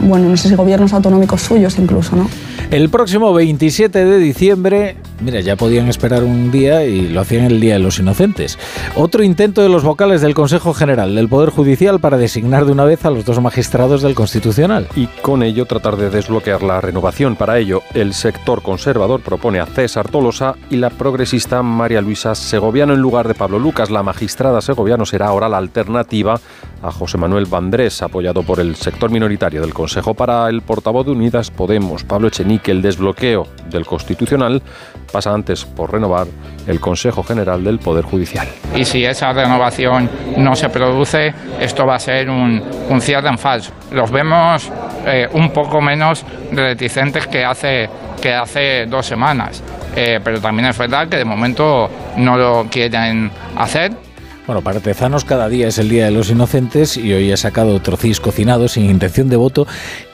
bueno, 0.00 0.28
no 0.28 0.36
sé 0.36 0.48
si 0.48 0.54
gobiernos 0.54 0.92
autonómicos 0.92 1.42
suyos 1.42 1.78
incluso, 1.78 2.16
¿no? 2.16 2.28
El 2.70 2.88
próximo 2.88 3.32
27 3.32 4.04
de 4.04 4.18
diciembre 4.18 4.96
mira, 5.20 5.40
ya 5.40 5.56
podían 5.56 5.88
esperar 5.88 6.24
un 6.24 6.50
día 6.50 6.84
y 6.84 7.08
lo 7.08 7.20
hacían 7.20 7.44
el 7.44 7.60
Día 7.60 7.74
de 7.74 7.78
los 7.80 7.98
Inocentes. 7.98 8.58
Otro 8.94 9.22
intento 9.22 9.62
de 9.62 9.68
los 9.68 9.84
vocales 9.84 10.20
del 10.20 10.34
Consejo 10.34 10.74
General 10.74 11.14
del 11.14 11.28
Poder 11.28 11.50
Judicial 11.50 12.00
para 12.00 12.16
designar 12.16 12.64
de 12.64 12.72
una 12.72 12.84
vez 12.84 13.04
a 13.04 13.10
los 13.10 13.24
dos 13.24 13.40
magistrados 13.40 14.02
del 14.02 14.14
Constitucional. 14.14 14.88
Y 14.94 15.06
con 15.22 15.42
ello 15.42 15.66
tratar 15.66 15.96
de 15.96 16.10
desbloquear 16.10 16.62
la 16.62 16.80
renovación. 16.80 17.36
Para 17.36 17.58
ello, 17.58 17.82
el 17.94 18.14
sector 18.14 18.62
conservador 18.62 19.20
propone 19.20 19.60
a 19.60 19.66
César 19.66 20.08
Tolosa 20.08 20.54
y 20.70 20.76
la 20.76 20.90
progresista 20.90 21.62
María 21.62 22.00
Luisa 22.00 22.34
Segoviano 22.34 22.94
en 22.94 23.00
lugar 23.00 23.28
de 23.28 23.34
Pablo 23.34 23.58
Lucas. 23.58 23.90
La 23.90 24.02
magistrada 24.02 24.60
Segoviano 24.60 25.06
será 25.06 25.26
ahora 25.26 25.48
la 25.48 25.58
alternativa 25.58 26.40
a 26.82 26.92
José 26.92 27.18
Manuel 27.18 27.46
Vandrés, 27.46 28.02
apoyado 28.02 28.42
por 28.42 28.60
el 28.60 28.76
sector 28.76 29.10
minoritario 29.10 29.60
del 29.60 29.74
Consejo. 29.74 30.14
Para 30.14 30.48
el 30.48 30.62
portavoz 30.62 31.06
de 31.06 31.12
Unidas 31.12 31.50
Podemos, 31.50 32.04
Pablo 32.04 32.28
Echenique, 32.28 32.70
el 32.70 32.82
desbloqueo 32.82 33.46
del 33.70 33.86
Constitucional 33.86 34.62
pasa 35.10 35.32
antes 35.32 35.64
por 35.64 35.92
renovar 35.92 36.26
el 36.66 36.80
Consejo 36.80 37.22
General 37.22 37.62
del 37.62 37.78
Poder 37.78 38.04
Judicial. 38.04 38.46
Y 38.74 38.84
si 38.84 39.04
esa 39.04 39.32
renovación 39.32 40.10
no 40.36 40.54
se 40.54 40.68
produce, 40.68 41.32
esto 41.60 41.86
va 41.86 41.96
a 41.96 41.98
ser 41.98 42.28
un, 42.28 42.62
un 42.88 43.00
cierre 43.00 43.28
en 43.28 43.38
falso. 43.38 43.72
Los 43.92 44.10
vemos 44.10 44.70
eh, 45.06 45.28
un 45.32 45.50
poco 45.50 45.80
menos 45.80 46.24
reticentes 46.52 47.26
que 47.26 47.44
hace, 47.44 47.88
que 48.20 48.34
hace 48.34 48.86
dos 48.86 49.06
semanas. 49.06 49.62
Eh, 49.94 50.20
pero 50.22 50.40
también 50.40 50.68
es 50.68 50.76
verdad 50.76 51.08
que 51.08 51.16
de 51.16 51.24
momento 51.24 51.88
no 52.18 52.36
lo 52.36 52.66
quieren 52.68 53.30
hacer 53.56 54.05
bueno, 54.46 54.62
para 54.62 54.80
Tezanos 54.80 55.24
cada 55.24 55.48
día 55.48 55.66
es 55.66 55.78
el 55.78 55.88
Día 55.88 56.04
de 56.04 56.12
los 56.12 56.30
Inocentes 56.30 56.96
y 56.96 57.12
hoy 57.12 57.32
ha 57.32 57.36
sacado 57.36 57.80
trocís 57.80 58.20
cocinados 58.20 58.72
sin 58.72 58.88
intención 58.88 59.28
de 59.28 59.36
voto 59.36 59.66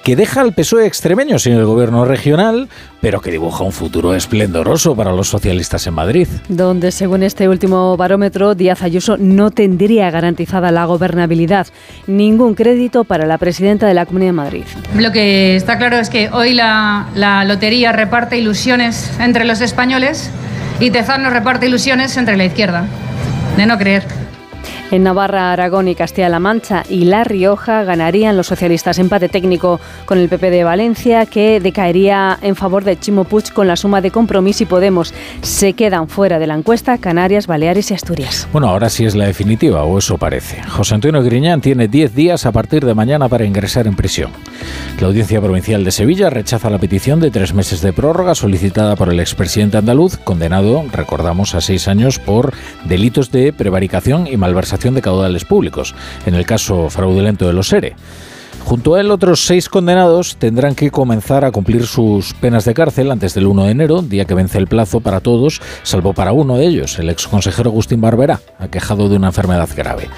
que 0.05 0.17
deja 0.17 0.41
al 0.41 0.55
PSOE 0.55 0.87
extremeño 0.87 1.39
sin 1.39 1.53
el 1.53 1.67
gobierno 1.67 2.07
regional, 2.07 2.69
pero 3.01 3.21
que 3.21 3.31
dibuja 3.31 3.63
un 3.63 3.73
futuro 3.73 4.15
esplendoroso 4.15 4.97
para 4.97 5.13
los 5.13 5.29
socialistas 5.29 5.87
en 5.87 5.95
Madrid. 5.95 6.27
Donde, 6.49 6.93
según 6.93 7.23
este 7.23 7.49
último 7.49 7.97
barómetro, 7.97 8.55
Díaz 8.55 8.83
Ayuso 8.83 9.17
no 9.19 9.51
tendría 9.51 10.11
garantizada 10.11 10.73
la 10.73 10.87
gobernabilidad. 10.87 11.67
Ningún 12.07 12.55
crédito 12.55 13.05
para 13.05 13.27
la 13.27 13.39
presidenta 13.39 13.87
de 13.87 13.95
la 13.95 14.07
Comunidad 14.07 14.31
de 14.31 14.33
Madrid. 14.33 14.65
Lo 14.97 15.13
que 15.13 15.57
está 15.57 15.79
claro 15.79 15.99
es 15.99 16.09
que 16.09 16.31
hoy 16.31 16.55
la, 16.55 17.09
la 17.15 17.45
lotería 17.45 17.93
reparte 17.93 18.39
ilusiones 18.39 19.13
entre 19.21 19.45
los 19.45 19.61
españoles 19.61 20.31
y 20.81 20.91
Tezanos 20.91 21.33
reparte 21.33 21.67
ilusiones 21.67 22.17
entre 22.17 22.37
la 22.37 22.47
izquierda. 22.47 22.87
De 23.57 23.67
no 23.67 23.77
creer. 23.79 24.03
En 24.93 25.05
Navarra, 25.05 25.55
Aragón 25.55 25.89
y 25.89 25.95
Castilla-La 25.95 26.39
Mancha 26.39 26.83
y 26.87 27.07
La 27.07 27.25
Rioja 27.25 27.83
ganarían 27.83 28.37
los 28.37 28.49
socialistas 28.49 28.99
empate 28.99 29.31
técnico 29.31 29.81
con 30.05 30.19
el 30.19 30.29
PP 30.29 30.51
de 30.51 30.65
Valencia, 30.65 31.25
que 31.25 31.61
decaería 31.61 32.39
en 32.43 32.57
favor 32.57 32.85
de 32.85 33.01
Chimo 33.01 33.25
Puig 33.25 33.55
con 33.55 33.67
la 33.67 33.77
suma 33.77 34.03
de 34.03 34.11
Compromís 34.11 34.61
y 34.61 34.67
Podemos. 34.67 35.15
Se 35.41 35.73
quedan 35.73 36.09
fuera 36.09 36.39
de 36.39 36.47
la 36.47 36.57
encuesta 36.57 36.99
Canarias, 36.99 37.47
Baleares 37.47 37.91
y 37.91 37.95
Asturias. 37.95 38.47
Bueno, 38.53 38.69
ahora 38.69 38.91
sí 38.91 39.07
es 39.07 39.15
la 39.15 39.25
definitiva, 39.25 39.83
o 39.85 39.97
eso 39.97 40.19
parece. 40.19 40.63
José 40.65 40.97
Antonio 40.97 41.23
Griñán 41.23 41.63
tiene 41.63 41.89
10 41.89 42.15
días 42.15 42.45
a 42.45 42.53
partir 42.53 42.85
de 42.85 42.95
mañana 42.95 43.31
para 43.31 43.47
ingresar 43.47 43.87
en 43.87 43.97
prisión. 43.97 44.31
La 45.01 45.07
Audiencia 45.07 45.41
Provincial 45.41 45.85
de 45.85 45.91
Sevilla 45.91 46.29
rechaza 46.29 46.69
la 46.69 46.79
petición 46.79 47.19
de 47.19 47.31
tres 47.31 47.55
meses 47.55 47.81
de 47.81 47.95
prórroga 47.95 48.35
solicitada 48.35 48.95
por 48.95 49.09
el 49.09 49.21
expresidente 49.21 49.79
andaluz, 49.79 50.19
condenado, 50.19 50.85
recordamos, 50.93 51.55
a 51.55 51.63
seis 51.63 51.89
años 51.89 52.19
por 52.19 52.53
delitos 52.85 53.33
de 53.33 53.55
prevaricación 53.55 54.27
y 54.27 54.37
malversación 54.37 54.82
de 54.91 55.03
caudales 55.03 55.45
públicos, 55.45 55.95
en 56.27 56.35
el 56.35 56.45
caso 56.45 56.91
fraudulento 56.91 57.47
de 57.47 57.53
los 57.53 57.73
ERE. 57.73 57.95
Junto 58.65 58.95
a 58.95 59.01
él, 59.01 59.11
otros 59.11 59.45
seis 59.45 59.69
condenados 59.69 60.37
tendrán 60.37 60.75
que 60.75 60.91
comenzar 60.91 61.45
a 61.45 61.51
cumplir 61.51 61.85
sus 61.87 62.33
penas 62.35 62.65
de 62.65 62.75
cárcel 62.75 63.11
antes 63.11 63.35
del 63.35 63.47
1 63.47 63.65
de 63.65 63.71
enero, 63.73 64.03
día 64.03 64.25
que 64.25 64.35
vence 64.35 64.57
el 64.57 64.69
plazo 64.69 65.01
para 65.01 65.21
todos, 65.21 65.61
salvo 65.83 66.15
para 66.15 66.33
uno 66.33 66.57
de 66.57 66.67
ellos, 66.67 66.99
el 66.99 67.11
exconsejero 67.11 67.71
Agustín 67.71 68.01
Barbera, 68.01 68.41
aquejado 68.59 69.09
de 69.09 69.17
una 69.17 69.29
enfermedad 69.29 69.69
grave. 69.77 70.09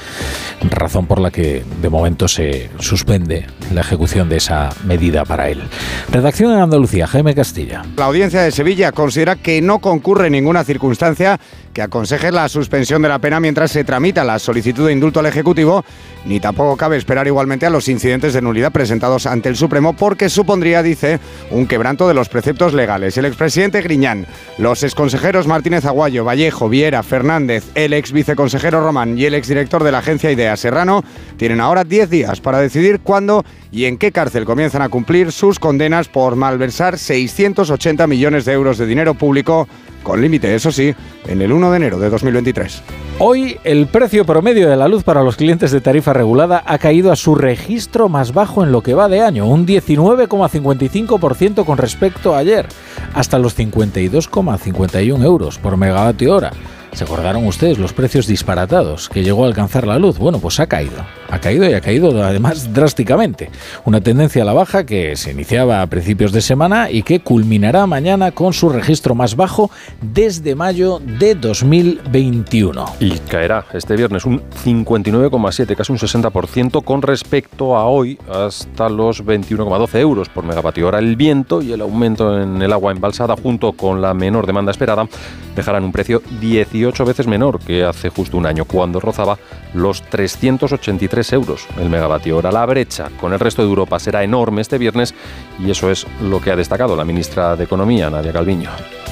Razón 0.71 1.07
por 1.07 1.21
la 1.21 1.31
que 1.31 1.65
de 1.81 1.89
momento 1.89 2.29
se 2.29 2.71
suspende 2.79 3.47
la 3.73 3.81
ejecución 3.81 4.29
de 4.29 4.37
esa 4.37 4.71
medida 4.85 5.25
para 5.25 5.49
él. 5.49 5.63
Redacción 6.11 6.53
en 6.53 6.59
Andalucía, 6.59 7.07
Jaime 7.07 7.35
Castilla. 7.35 7.83
La 7.97 8.05
audiencia 8.05 8.43
de 8.43 8.51
Sevilla 8.51 8.93
considera 8.93 9.37
que 9.37 9.63
no 9.63 9.79
concurre 9.79 10.29
ninguna 10.29 10.65
circunstancia 10.65 11.41
que 11.75 11.83
aconseje 11.83 12.31
la 12.31 12.49
suspensión 12.49 13.03
de 13.03 13.09
la 13.09 13.19
pena 13.19 13.41
mientras 13.41 13.73
se 13.73 13.85
tramita 13.85 14.25
la 14.25 14.39
solicitud 14.39 14.87
de 14.87 14.93
indulto 14.93 15.21
al 15.21 15.27
Ejecutivo, 15.27 15.85
ni 16.25 16.41
tampoco 16.41 16.77
cabe 16.77 16.97
esperar 16.97 17.27
igualmente 17.27 17.67
a 17.67 17.71
los 17.71 17.89
incidentes 17.89 18.33
de 18.33 18.41
nulidad 18.41 18.73
presentados 18.73 19.27
ante 19.27 19.49
el 19.49 19.57
Supremo 19.57 19.93
porque 19.95 20.29
supondría, 20.29 20.83
dice, 20.83 21.19
un 21.51 21.67
quebranto 21.67 22.07
de 22.07 22.15
los 22.15 22.29
preceptos 22.29 22.73
legales. 22.73 23.19
El 23.19 23.25
expresidente 23.25 23.83
Griñán, 23.83 24.27
los 24.57 24.85
exconsejeros 24.85 25.49
Martínez 25.49 25.85
Aguayo, 25.85 26.25
Vallejo, 26.25 26.69
Viera, 26.69 27.03
Fernández, 27.03 27.65
el 27.75 27.93
ex 27.93 28.13
viceconsejero 28.13 28.81
Román 28.81 29.19
y 29.19 29.25
el 29.25 29.35
exdirector 29.35 29.83
de 29.83 29.93
la 29.93 29.99
agencia 29.99 30.31
IDEA 30.31 30.57
Serrano 30.57 31.05
tienen 31.37 31.61
ahora 31.61 31.83
10 31.83 32.09
días 32.09 32.41
para 32.41 32.61
decidir 32.61 33.01
cuándo 33.01 33.45
y 33.75 33.87
en 33.87 33.99
qué 33.99 34.13
cárcel 34.13 34.45
comienzan 34.45 34.83
a 34.83 34.89
cumplir 34.89 35.33
sus 35.33 35.59
condenas 35.59 36.07
por 36.07 36.37
malversar 36.37 36.97
680 36.97 38.07
millones 38.07 38.45
de 38.45 38.53
euros 38.53 38.79
de 38.79 38.87
dinero 38.87 39.15
público 39.15 39.67
con 40.05 40.21
límite, 40.21 40.55
eso 40.55 40.71
sí, 40.71 40.95
en 41.27 41.43
el 41.43 41.51
1 41.51 41.71
de 41.73 41.77
enero 41.77 41.99
de 41.99 42.09
2023. 42.09 42.83
Hoy 43.19 43.59
el 43.65 43.87
precio 43.89 44.25
promedio 44.25 44.69
de 44.69 44.77
la 44.77 44.87
luz 44.87 45.03
para 45.03 45.25
los 45.25 45.37
clientes 45.37 45.73
de 45.73 45.81
tarifa 45.81 46.13
regulada 46.13 46.63
ha 46.67 46.79
caído 46.79 47.11
a 47.11 47.17
su 47.17 47.35
registro 47.35 48.09
más 48.09 48.33
bajo 48.33 48.63
en 48.63 48.71
lo 48.71 48.83
que 48.83 48.95
va 48.95 49.09
de 49.09 49.23
año, 49.23 49.47
un 49.47 49.67
19,55% 49.67 51.65
con 51.65 51.79
respecto 51.79 52.35
a 52.35 52.39
ayer, 52.39 52.69
hasta 53.15 53.39
los 53.39 53.59
52,51 53.59 55.25
euros 55.25 55.59
por 55.59 55.77
megavatio 55.77 56.35
hora. 56.35 56.53
¿Se 56.95 57.03
acordaron 57.03 57.45
ustedes 57.49 57.77
los 57.77 57.93
precios 57.93 58.29
disparatados 58.29 59.09
que 59.09 59.25
llegó 59.25 59.43
a 59.43 59.49
alcanzar 59.49 59.85
la 59.85 59.99
luz? 59.99 60.17
Bueno, 60.17 60.39
pues 60.39 60.61
ha 60.61 60.69
caído. 60.69 61.05
Ha 61.29 61.41
caído 61.41 61.69
y 61.69 61.73
ha 61.73 61.81
caído 61.81 62.23
además 62.23 62.73
drásticamente. 62.73 63.51
Una 63.85 64.01
tendencia 64.01 64.43
a 64.43 64.45
la 64.45 64.53
baja 64.53 64.87
que 64.87 65.17
se 65.17 65.33
iniciaba 65.33 65.83
a 65.83 65.89
principios 65.89 66.31
de 66.31 66.41
semana 66.41 66.93
y 66.93 67.03
que 67.03 67.19
culminará 67.19 67.89
mañana 67.89 68.31
con 68.31 68.53
su 68.53 68.69
registro 68.69 69.17
más 69.17 69.35
bajo 69.35 69.73
desde 70.01 70.55
mayo 70.55 71.01
de 71.01 71.35
2021. 71.35 72.85
Y 73.01 73.19
caerá 73.19 73.67
este 73.73 73.97
viernes 73.97 74.25
un 74.25 74.41
59,7, 74.65 75.75
casi 75.75 75.91
un 75.91 75.99
60% 75.99 76.85
con 76.85 77.03
respecto 77.03 77.77
a 77.77 77.87
hoy 77.87 78.21
hasta 78.33 78.89
los 78.89 79.25
21,12 79.25 79.99
euros 79.99 80.29
por 80.29 80.45
megavatio 80.45 80.87
hora. 80.87 81.01
El 81.01 81.17
viento 81.17 81.61
y 81.61 81.73
el 81.73 81.81
aumento 81.81 82.41
en 82.41 82.63
el 82.63 82.73
agua 82.73 82.93
embalsada 82.93 83.35
junto 83.35 83.73
con 83.73 84.01
la 84.01 84.15
menor 84.15 84.47
demanda 84.47 84.71
esperada 84.71 85.09
dejarán 85.57 85.85
un 85.85 85.93
precio 85.93 86.23
18 86.41 86.84
ocho 86.87 87.05
veces 87.05 87.27
menor 87.27 87.59
que 87.61 87.85
hace 87.85 88.09
justo 88.09 88.37
un 88.37 88.47
año, 88.47 88.65
cuando 88.65 89.01
rozaba 89.01 89.39
los 89.75 90.03
383 90.03 91.33
euros 91.33 91.67
el 91.79 91.91
megavatio 91.91 92.37
hora. 92.37 92.53
La 92.53 92.67
brecha 92.67 93.11
con 93.21 93.33
el 93.33 93.41
resto 93.41 93.63
de 93.63 93.69
Europa 93.69 93.99
será 93.99 94.23
enorme 94.23 94.63
este 94.63 94.79
viernes 94.79 95.15
y 95.59 95.71
eso 95.71 95.91
es 95.91 96.07
lo 96.23 96.41
que 96.41 96.51
ha 96.51 96.57
destacado 96.57 96.97
la 96.97 97.05
ministra 97.05 97.57
de 97.57 97.65
Economía, 97.65 98.11
Nadia 98.11 98.33
Calviño 98.33 98.71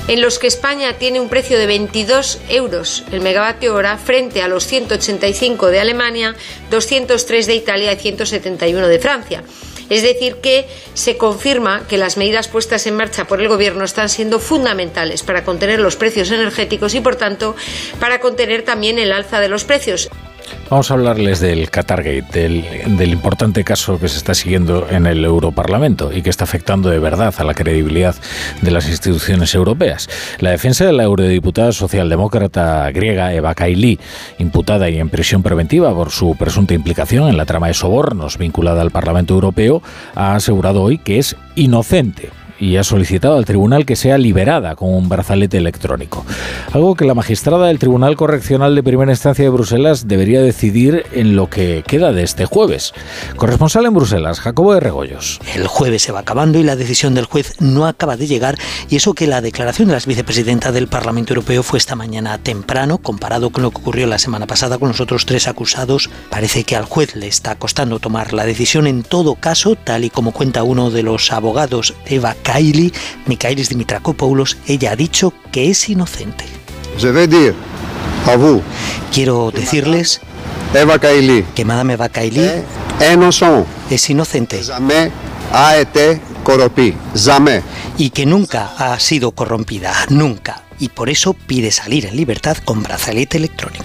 en 0.08 0.20
los 0.20 0.38
que 0.38 0.48
España 0.48 0.94
tiene 0.98 1.20
un 1.20 1.28
precio 1.28 1.58
de 1.58 1.66
22 1.66 2.40
euros 2.48 3.04
el 3.12 3.20
megavatio 3.20 3.74
hora 3.74 3.96
frente 3.98 4.42
a 4.42 4.48
los 4.48 4.66
185 4.66 5.68
de 5.68 5.80
Alemania, 5.80 6.34
203 6.70 7.46
de 7.46 7.54
Italia 7.54 7.92
y 7.92 7.96
171 7.96 8.88
de 8.88 8.98
Francia. 8.98 9.44
Es 9.90 10.02
decir, 10.02 10.36
que 10.36 10.66
se 10.94 11.16
confirma 11.16 11.86
que 11.88 11.98
las 11.98 12.16
medidas 12.16 12.48
puestas 12.48 12.86
en 12.86 12.96
marcha 12.96 13.26
por 13.26 13.40
el 13.40 13.48
Gobierno 13.48 13.84
están 13.84 14.08
siendo 14.08 14.38
fundamentales 14.38 15.22
para 15.22 15.44
contener 15.44 15.80
los 15.80 15.96
precios 15.96 16.30
energéticos 16.30 16.94
y, 16.94 17.00
por 17.00 17.16
tanto, 17.16 17.54
para 18.00 18.20
contener 18.20 18.62
también 18.62 18.98
el 18.98 19.12
alza 19.12 19.40
de 19.40 19.48
los 19.48 19.64
precios. 19.64 20.10
Vamos 20.70 20.90
a 20.90 20.94
hablarles 20.94 21.40
del 21.40 21.68
Qatargate, 21.70 22.24
del, 22.32 22.96
del, 22.96 23.10
importante 23.10 23.62
caso 23.62 23.98
que 23.98 24.08
se 24.08 24.16
está 24.16 24.34
siguiendo 24.34 24.88
en 24.88 25.06
el 25.06 25.24
Europarlamento 25.24 26.12
y 26.12 26.22
que 26.22 26.30
está 26.30 26.44
afectando 26.44 26.88
de 26.88 26.98
verdad 26.98 27.34
a 27.36 27.44
la 27.44 27.52
credibilidad 27.52 28.14
de 28.62 28.70
las 28.70 28.88
instituciones 28.88 29.54
europeas. 29.54 30.08
La 30.38 30.50
defensa 30.50 30.86
de 30.86 30.92
la 30.92 31.02
eurodiputada 31.02 31.72
socialdemócrata 31.72 32.90
griega 32.90 33.34
Eva 33.34 33.54
Kaili, 33.54 33.98
imputada 34.38 34.88
y 34.88 34.98
en 34.98 35.10
prisión 35.10 35.42
preventiva 35.42 35.94
por 35.94 36.10
su 36.10 36.36
presunta 36.36 36.74
implicación 36.74 37.28
en 37.28 37.36
la 37.36 37.44
trama 37.44 37.66
de 37.66 37.74
sobornos 37.74 38.38
vinculada 38.38 38.80
al 38.80 38.90
Parlamento 38.90 39.34
Europeo, 39.34 39.82
ha 40.14 40.34
asegurado 40.34 40.82
hoy 40.82 40.98
que 40.98 41.18
es 41.18 41.36
inocente 41.54 42.30
y 42.58 42.76
ha 42.76 42.84
solicitado 42.84 43.36
al 43.36 43.44
tribunal 43.44 43.86
que 43.86 43.96
sea 43.96 44.18
liberada 44.18 44.76
con 44.76 44.92
un 44.92 45.08
brazalete 45.08 45.58
electrónico. 45.58 46.24
Algo 46.72 46.94
que 46.94 47.04
la 47.04 47.14
magistrada 47.14 47.66
del 47.66 47.78
Tribunal 47.78 48.16
Correccional 48.16 48.74
de 48.74 48.82
Primera 48.82 49.12
Instancia 49.12 49.44
de 49.44 49.50
Bruselas 49.50 50.08
debería 50.08 50.42
decidir 50.42 51.04
en 51.12 51.36
lo 51.36 51.48
que 51.48 51.84
queda 51.86 52.12
de 52.12 52.22
este 52.22 52.46
jueves. 52.46 52.92
Corresponsal 53.36 53.86
en 53.86 53.94
Bruselas, 53.94 54.40
Jacobo 54.40 54.74
de 54.74 54.80
Regoyos. 54.80 55.40
El 55.54 55.66
jueves 55.66 56.02
se 56.02 56.12
va 56.12 56.20
acabando 56.20 56.58
y 56.58 56.62
la 56.62 56.76
decisión 56.76 57.14
del 57.14 57.26
juez 57.26 57.60
no 57.60 57.86
acaba 57.86 58.16
de 58.16 58.26
llegar 58.26 58.56
y 58.88 58.96
eso 58.96 59.14
que 59.14 59.26
la 59.26 59.40
declaración 59.40 59.88
de 59.88 59.94
la 59.94 60.00
vicepresidenta 60.04 60.72
del 60.72 60.88
Parlamento 60.88 61.32
Europeo 61.32 61.62
fue 61.62 61.78
esta 61.78 61.96
mañana 61.96 62.38
temprano, 62.38 62.98
comparado 62.98 63.50
con 63.50 63.62
lo 63.62 63.70
que 63.70 63.78
ocurrió 63.78 64.06
la 64.06 64.18
semana 64.18 64.46
pasada 64.46 64.78
con 64.78 64.88
los 64.88 65.00
otros 65.00 65.26
tres 65.26 65.48
acusados, 65.48 66.10
parece 66.30 66.64
que 66.64 66.76
al 66.76 66.84
juez 66.84 67.16
le 67.16 67.26
está 67.26 67.56
costando 67.56 67.98
tomar 67.98 68.32
la 68.32 68.44
decisión 68.44 68.86
en 68.86 69.02
todo 69.02 69.34
caso, 69.34 69.76
tal 69.76 70.04
y 70.04 70.10
como 70.10 70.32
cuenta 70.32 70.62
uno 70.62 70.90
de 70.90 71.02
los 71.02 71.32
abogados, 71.32 71.94
Eva 72.06 72.34
Kylie, 72.52 72.92
Mikhailis 73.26 73.68
Dimitrakopoulos, 73.68 74.58
ella 74.66 74.92
ha 74.92 74.96
dicho 74.96 75.32
que 75.50 75.70
es 75.70 75.88
inocente. 75.88 76.44
Quiero 79.12 79.50
decirles 79.50 80.20
que 81.54 81.64
Madame 81.64 81.94
Eva 81.94 82.08
Kaili 82.08 82.48
innocent, 83.12 83.66
es 83.90 84.10
inocente. 84.10 84.60
Y 87.98 88.10
que 88.10 88.26
nunca 88.26 88.72
ha 88.76 88.98
sido 88.98 89.32
corrompida, 89.32 89.92
nunca. 90.08 90.61
Y 90.82 90.88
por 90.88 91.10
eso 91.10 91.34
pide 91.34 91.70
salir 91.70 92.06
en 92.06 92.16
libertad 92.16 92.56
con 92.64 92.82
brazalete 92.82 93.38
electrónico. 93.38 93.84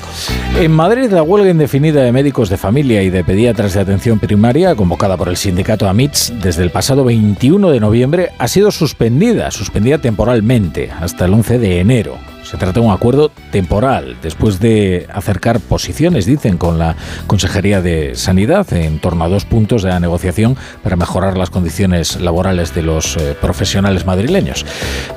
En 0.56 0.72
Madrid, 0.72 1.12
la 1.12 1.22
huelga 1.22 1.52
indefinida 1.52 2.02
de 2.02 2.12
médicos 2.12 2.50
de 2.50 2.58
familia 2.58 3.04
y 3.04 3.12
de 3.12 3.24
pediatras 3.24 3.76
de 3.76 3.82
atención 3.82 4.18
primaria, 4.18 4.74
convocada 4.74 5.16
por 5.16 5.30
el 5.30 5.38
sindicato 5.38 5.88
AMITS 5.88 6.34
desde 6.42 6.64
el 6.64 6.72
pasado 6.72 7.04
21 7.04 7.70
de 7.70 7.80
noviembre, 7.80 8.32
ha 8.40 8.48
sido 8.48 8.72
suspendida, 8.72 9.52
suspendida 9.52 10.00
temporalmente 10.00 10.90
hasta 10.90 11.26
el 11.26 11.36
11 11.36 11.60
de 11.60 11.80
enero. 11.82 12.18
Se 12.42 12.58
trata 12.58 12.80
de 12.80 12.88
un 12.88 12.92
acuerdo 12.92 13.30
temporal, 13.52 14.18
después 14.24 14.60
de 14.60 15.06
acercar 15.14 15.60
posiciones, 15.60 16.26
dicen, 16.26 16.58
con 16.58 16.80
la 16.80 16.96
Consejería 17.28 17.80
de 17.84 18.16
Sanidad 18.16 18.74
en 18.74 18.98
torno 18.98 19.24
a 19.24 19.30
dos 19.30 19.46
puntos 19.46 19.84
de 19.84 19.90
la 19.90 20.00
negociación 20.00 20.58
para 20.82 20.96
mejorar 20.96 21.38
las 21.38 21.52
condiciones 21.52 22.20
laborales 22.20 22.74
de 22.74 22.82
los 22.82 23.18
eh, 23.18 23.36
profesionales 23.40 24.08
madrileños. 24.08 24.66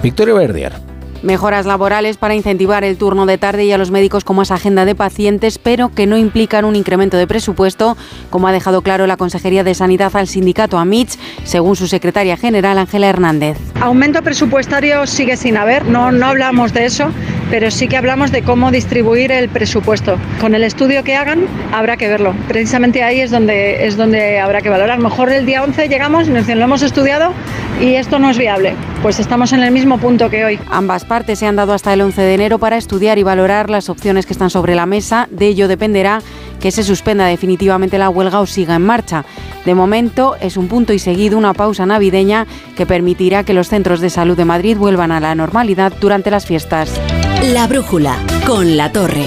Victorio 0.02 0.34
Verdier. 0.34 0.99
Mejoras 1.22 1.66
laborales 1.66 2.16
para 2.16 2.34
incentivar 2.34 2.82
el 2.82 2.96
turno 2.96 3.26
de 3.26 3.36
tarde 3.36 3.64
y 3.64 3.72
a 3.72 3.78
los 3.78 3.90
médicos 3.90 4.24
con 4.24 4.36
más 4.36 4.50
agenda 4.50 4.84
de 4.84 4.94
pacientes, 4.94 5.58
pero 5.58 5.90
que 5.94 6.06
no 6.06 6.16
implican 6.16 6.64
un 6.64 6.76
incremento 6.76 7.16
de 7.16 7.26
presupuesto, 7.26 7.96
como 8.30 8.48
ha 8.48 8.52
dejado 8.52 8.82
claro 8.82 9.06
la 9.06 9.16
Consejería 9.16 9.62
de 9.62 9.74
Sanidad 9.74 10.16
al 10.16 10.28
sindicato 10.28 10.78
AMITS, 10.78 11.18
según 11.44 11.76
su 11.76 11.86
secretaria 11.86 12.36
general 12.36 12.78
Ángela 12.78 13.08
Hernández. 13.08 13.58
Aumento 13.80 14.22
presupuestario 14.22 15.06
sigue 15.06 15.36
sin 15.36 15.56
haber, 15.56 15.84
no, 15.84 16.10
no 16.10 16.26
hablamos 16.26 16.72
de 16.72 16.86
eso, 16.86 17.10
pero 17.50 17.70
sí 17.70 17.88
que 17.88 17.96
hablamos 17.96 18.30
de 18.30 18.42
cómo 18.42 18.70
distribuir 18.70 19.32
el 19.32 19.48
presupuesto. 19.48 20.16
Con 20.40 20.54
el 20.54 20.62
estudio 20.62 21.02
que 21.04 21.16
hagan 21.16 21.46
habrá 21.72 21.96
que 21.96 22.08
verlo. 22.08 22.34
Precisamente 22.48 23.02
ahí 23.02 23.20
es 23.20 23.30
donde, 23.30 23.86
es 23.86 23.96
donde 23.96 24.38
habrá 24.38 24.60
que 24.60 24.68
valorar. 24.68 24.98
Mejor 25.00 25.30
el 25.30 25.46
día 25.46 25.62
11 25.62 25.88
llegamos 25.88 26.28
nos 26.28 26.38
dicen, 26.38 26.58
lo 26.58 26.64
hemos 26.64 26.82
estudiado 26.82 27.32
y 27.80 27.94
esto 27.94 28.18
no 28.18 28.30
es 28.30 28.38
viable. 28.38 28.74
Pues 29.02 29.18
estamos 29.18 29.52
en 29.52 29.62
el 29.62 29.72
mismo 29.72 29.98
punto 29.98 30.30
que 30.30 30.44
hoy. 30.44 30.60
Ambas 30.68 31.04
partes 31.10 31.40
se 31.40 31.46
han 31.46 31.56
dado 31.56 31.72
hasta 31.72 31.92
el 31.92 32.02
11 32.02 32.22
de 32.22 32.34
enero 32.34 32.60
para 32.60 32.76
estudiar 32.76 33.18
y 33.18 33.24
valorar 33.24 33.68
las 33.68 33.88
opciones 33.88 34.26
que 34.26 34.32
están 34.32 34.48
sobre 34.48 34.76
la 34.76 34.86
mesa. 34.86 35.26
De 35.32 35.48
ello 35.48 35.66
dependerá 35.66 36.22
que 36.60 36.70
se 36.70 36.84
suspenda 36.84 37.26
definitivamente 37.26 37.98
la 37.98 38.10
huelga 38.10 38.38
o 38.38 38.46
siga 38.46 38.76
en 38.76 38.82
marcha. 38.82 39.24
De 39.64 39.74
momento 39.74 40.36
es 40.40 40.56
un 40.56 40.68
punto 40.68 40.92
y 40.92 41.00
seguido 41.00 41.36
una 41.36 41.52
pausa 41.52 41.84
navideña 41.84 42.46
que 42.76 42.86
permitirá 42.86 43.42
que 43.42 43.54
los 43.54 43.68
centros 43.68 43.98
de 43.98 44.08
salud 44.08 44.36
de 44.36 44.44
Madrid 44.44 44.76
vuelvan 44.76 45.10
a 45.10 45.18
la 45.18 45.34
normalidad 45.34 45.92
durante 46.00 46.30
las 46.30 46.46
fiestas. 46.46 46.92
La 47.42 47.66
brújula 47.66 48.16
con 48.46 48.76
la 48.76 48.92
torre. 48.92 49.26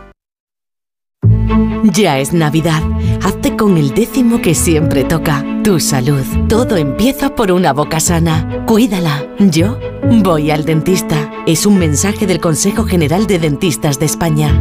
Ya 1.83 2.19
es 2.19 2.33
Navidad. 2.33 2.81
Hazte 3.23 3.55
con 3.55 3.77
el 3.77 3.93
décimo 3.93 4.41
que 4.41 4.55
siempre 4.55 5.03
toca. 5.03 5.45
Tu 5.63 5.79
salud. 5.79 6.25
Todo 6.47 6.77
empieza 6.77 7.35
por 7.35 7.51
una 7.51 7.73
boca 7.73 7.99
sana. 7.99 8.65
Cuídala. 8.65 9.27
Yo 9.39 9.79
voy 10.23 10.51
al 10.51 10.65
dentista. 10.65 11.31
Es 11.45 11.65
un 11.65 11.77
mensaje 11.77 12.27
del 12.27 12.39
Consejo 12.39 12.85
General 12.85 13.27
de 13.27 13.39
Dentistas 13.39 13.99
de 13.99 14.05
España. 14.05 14.59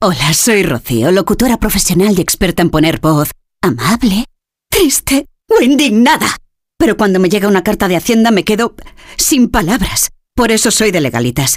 Hola, 0.00 0.34
soy 0.34 0.62
Rocío, 0.64 1.10
locutora 1.10 1.56
profesional 1.56 2.18
y 2.18 2.20
experta 2.20 2.60
en 2.60 2.68
poner 2.68 3.00
voz 3.00 3.30
amable, 3.64 4.26
triste 4.68 5.26
o 5.48 5.62
indignada. 5.62 6.36
Pero 6.76 6.96
cuando 6.96 7.18
me 7.18 7.30
llega 7.30 7.48
una 7.48 7.64
carta 7.64 7.88
de 7.88 7.96
Hacienda 7.96 8.30
me 8.30 8.44
quedo 8.44 8.74
sin 9.16 9.48
palabras. 9.48 10.10
Por 10.34 10.50
eso 10.50 10.70
soy 10.70 10.90
de 10.90 11.00
legalitas, 11.00 11.56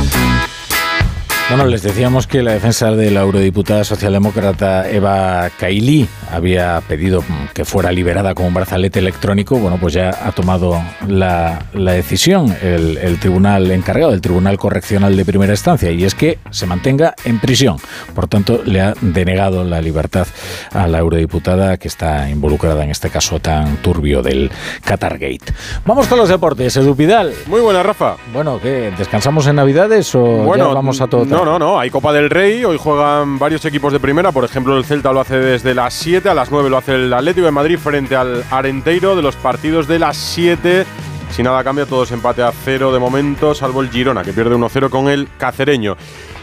Bueno, 1.51 1.65
les 1.65 1.83
decíamos 1.83 2.27
que 2.27 2.41
la 2.43 2.53
defensa 2.53 2.91
de 2.91 3.11
la 3.11 3.23
eurodiputada 3.23 3.83
socialdemócrata 3.83 4.89
Eva 4.89 5.49
Kaili 5.59 6.07
había 6.31 6.81
pedido 6.87 7.25
que 7.53 7.65
fuera 7.65 7.91
liberada 7.91 8.33
con 8.33 8.45
un 8.45 8.53
brazalete 8.53 8.99
electrónico. 8.99 9.59
Bueno, 9.59 9.77
pues 9.77 9.93
ya 9.93 10.11
ha 10.23 10.31
tomado 10.31 10.81
la, 11.09 11.65
la 11.73 11.91
decisión 11.91 12.55
el, 12.61 12.97
el, 12.97 13.19
tribunal 13.19 13.69
encargado, 13.69 14.13
el 14.13 14.21
Tribunal 14.21 14.57
Correccional 14.57 15.17
de 15.17 15.25
Primera 15.25 15.51
Instancia, 15.51 15.91
y 15.91 16.05
es 16.05 16.15
que 16.15 16.39
se 16.51 16.65
mantenga 16.67 17.15
en 17.25 17.41
prisión. 17.41 17.75
Por 18.15 18.29
tanto, 18.29 18.61
le 18.63 18.79
ha 18.79 18.93
denegado 19.01 19.65
la 19.65 19.81
libertad 19.81 20.27
a 20.71 20.87
la 20.87 20.99
eurodiputada 20.99 21.75
que 21.75 21.89
está 21.89 22.29
involucrada 22.29 22.85
en 22.85 22.91
este 22.91 23.09
caso 23.09 23.41
tan 23.41 23.75
turbio 23.81 24.21
del 24.21 24.49
Qatargate. 24.85 25.53
Vamos 25.85 26.07
con 26.07 26.17
los 26.17 26.29
deportes. 26.29 26.77
Edu 26.77 26.95
Pidal. 26.95 27.33
Muy 27.47 27.59
buena, 27.59 27.83
Rafa. 27.83 28.15
Bueno, 28.31 28.57
¿qué? 28.61 28.93
¿Descansamos 28.97 29.47
en 29.47 29.57
Navidades 29.57 30.15
o 30.15 30.21
bueno, 30.21 30.69
ya 30.69 30.73
vamos 30.75 31.01
a 31.01 31.07
todo? 31.07 31.25
No, 31.25 31.40
no, 31.45 31.59
no. 31.59 31.79
Hay 31.79 31.89
Copa 31.89 32.13
del 32.13 32.29
Rey. 32.29 32.63
Hoy 32.63 32.77
juegan 32.77 33.39
varios 33.39 33.63
equipos 33.65 33.93
de 33.93 33.99
primera. 33.99 34.31
Por 34.31 34.43
ejemplo, 34.43 34.77
el 34.77 34.85
Celta 34.85 35.11
lo 35.11 35.21
hace 35.21 35.37
desde 35.37 35.73
las 35.73 35.93
7. 35.93 36.29
A 36.29 36.33
las 36.33 36.51
9 36.51 36.69
lo 36.69 36.77
hace 36.77 36.95
el 36.95 37.13
Atlético 37.13 37.45
de 37.45 37.51
Madrid 37.51 37.77
frente 37.77 38.15
al 38.15 38.43
Arenteiro. 38.49 39.15
De 39.15 39.21
los 39.21 39.35
partidos 39.35 39.87
de 39.87 39.99
las 39.99 40.17
7. 40.17 40.85
Si 41.31 41.43
nada 41.43 41.63
cambia, 41.63 41.85
todos 41.85 42.11
empate 42.11 42.43
a 42.43 42.51
cero 42.51 42.91
de 42.91 42.99
momento, 42.99 43.55
salvo 43.55 43.81
el 43.81 43.89
Girona, 43.89 44.21
que 44.21 44.33
pierde 44.33 44.53
1-0 44.53 44.89
con 44.89 45.07
el 45.07 45.29
Cacereño. 45.37 45.95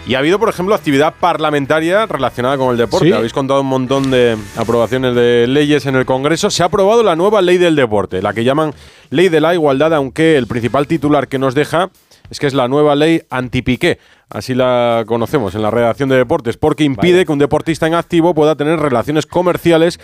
Y 0.06 0.14
ha 0.14 0.20
habido, 0.20 0.38
por 0.38 0.48
ejemplo, 0.48 0.74
actividad 0.74 1.12
parlamentaria 1.20 2.06
relacionada 2.06 2.56
con 2.56 2.70
el 2.70 2.78
deporte. 2.78 3.08
¿Sí? 3.08 3.12
Habéis 3.12 3.34
contado 3.34 3.60
un 3.60 3.66
montón 3.66 4.10
de 4.10 4.38
aprobaciones 4.56 5.14
de 5.14 5.46
leyes 5.46 5.84
en 5.84 5.96
el 5.96 6.06
Congreso. 6.06 6.48
Se 6.48 6.62
ha 6.62 6.66
aprobado 6.66 7.02
la 7.02 7.16
nueva 7.16 7.42
ley 7.42 7.58
del 7.58 7.76
deporte, 7.76 8.22
la 8.22 8.32
que 8.32 8.44
llaman 8.44 8.72
Ley 9.10 9.28
de 9.28 9.42
la 9.42 9.52
Igualdad, 9.52 9.92
aunque 9.92 10.38
el 10.38 10.46
principal 10.46 10.86
titular 10.86 11.28
que 11.28 11.38
nos 11.38 11.54
deja 11.54 11.90
es 12.30 12.40
que 12.40 12.46
es 12.46 12.54
la 12.54 12.68
nueva 12.68 12.94
ley 12.94 13.22
anti-Piqué. 13.30 13.98
Así 14.30 14.54
la 14.54 15.04
conocemos 15.06 15.54
en 15.54 15.62
la 15.62 15.70
redacción 15.70 16.08
de 16.08 16.16
deportes, 16.16 16.56
porque 16.56 16.84
impide 16.84 17.24
que 17.24 17.32
un 17.32 17.38
deportista 17.38 17.86
en 17.86 17.94
activo 17.94 18.34
pueda 18.34 18.56
tener 18.56 18.78
relaciones 18.78 19.26
comerciales 19.26 19.98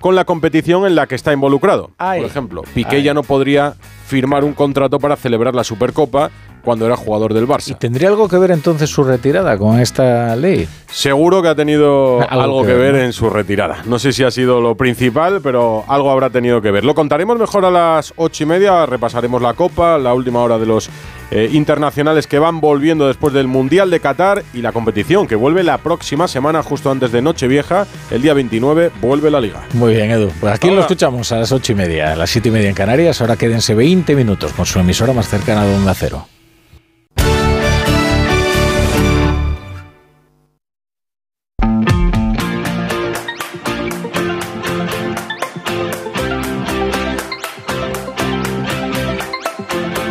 con 0.00 0.14
la 0.14 0.24
competición 0.24 0.86
en 0.86 0.94
la 0.94 1.06
que 1.06 1.14
está 1.14 1.32
involucrado. 1.32 1.90
Ay. 1.98 2.20
Por 2.20 2.30
ejemplo, 2.30 2.62
Piqué 2.74 2.96
Ay. 2.96 3.02
ya 3.02 3.14
no 3.14 3.22
podría 3.22 3.74
firmar 4.10 4.42
un 4.42 4.54
contrato 4.54 4.98
para 4.98 5.14
celebrar 5.14 5.54
la 5.54 5.62
Supercopa 5.62 6.32
cuando 6.62 6.84
era 6.84 6.96
jugador 6.96 7.32
del 7.32 7.46
Barça. 7.46 7.78
¿Tendría 7.78 8.08
algo 8.08 8.28
que 8.28 8.36
ver 8.36 8.50
entonces 8.50 8.90
su 8.90 9.04
retirada 9.04 9.56
con 9.56 9.78
esta 9.78 10.34
ley? 10.36 10.68
Seguro 10.90 11.40
que 11.40 11.48
ha 11.48 11.54
tenido 11.54 12.20
algo, 12.28 12.66
que, 12.66 12.74
ver, 12.74 12.96
en 12.96 13.12
su 13.12 13.30
retirada. 13.30 13.82
No 13.86 13.98
sé 13.98 14.12
si 14.12 14.24
ha 14.24 14.30
sido 14.30 14.60
lo 14.60 14.74
principal, 14.74 15.40
pero 15.40 15.84
algo 15.86 16.10
habrá 16.10 16.30
tenido 16.30 16.60
que 16.60 16.72
ver. 16.72 16.84
Lo 16.84 16.94
contaremos 16.94 17.38
mejor 17.38 17.64
a 17.64 17.70
las 17.70 18.12
ocho 18.16 18.42
y 18.42 18.46
media, 18.46 18.84
repasaremos 18.84 19.40
la 19.40 19.54
Copa, 19.54 19.96
la 19.98 20.12
última 20.12 20.40
hora 20.40 20.58
de 20.58 20.66
los 20.66 20.90
eh, 21.30 21.48
internacionales 21.52 22.26
que 22.26 22.40
van 22.40 22.60
volviendo 22.60 23.06
después 23.06 23.32
del 23.32 23.46
Mundial 23.46 23.88
de 23.88 24.00
Qatar 24.00 24.42
y 24.52 24.62
la 24.62 24.72
competición 24.72 25.28
que 25.28 25.36
vuelve 25.36 25.62
la 25.62 25.78
próxima 25.78 26.26
semana, 26.26 26.62
justo 26.64 26.90
antes 26.90 27.12
de 27.12 27.22
Nochevieja, 27.22 27.86
el 28.10 28.20
día 28.20 28.34
29, 28.34 28.90
vuelve 29.00 29.30
la 29.30 29.40
Liga. 29.40 29.62
Muy 29.74 29.94
bien, 29.94 30.10
Edu. 30.10 30.30
Pues 30.40 30.52
aquí 30.52 30.70
lo 30.70 30.80
escuchamos 30.80 31.30
a 31.30 31.38
las 31.38 31.52
ocho 31.52 31.72
y 31.72 31.76
media, 31.76 32.12
a 32.12 32.16
las 32.16 32.30
siete 32.30 32.48
y 32.48 32.52
media 32.52 32.68
en 32.68 32.74
Canarias. 32.74 33.20
Ahora 33.20 33.36
quédense 33.36 33.74
20 34.00 34.16
minutos 34.16 34.52
con 34.54 34.64
su 34.64 34.78
emisora 34.78 35.12
más 35.12 35.28
cercana 35.28 35.62
de 35.66 35.74
Onda 35.74 35.92
Cero. 35.92 36.26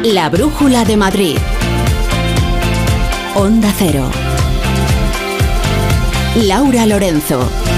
La 0.04 0.30
Brújula 0.30 0.86
de 0.86 0.96
Madrid. 0.96 1.38
Onda 3.34 3.74
Cero. 3.76 4.08
Laura 6.36 6.86
Lorenzo. 6.86 7.69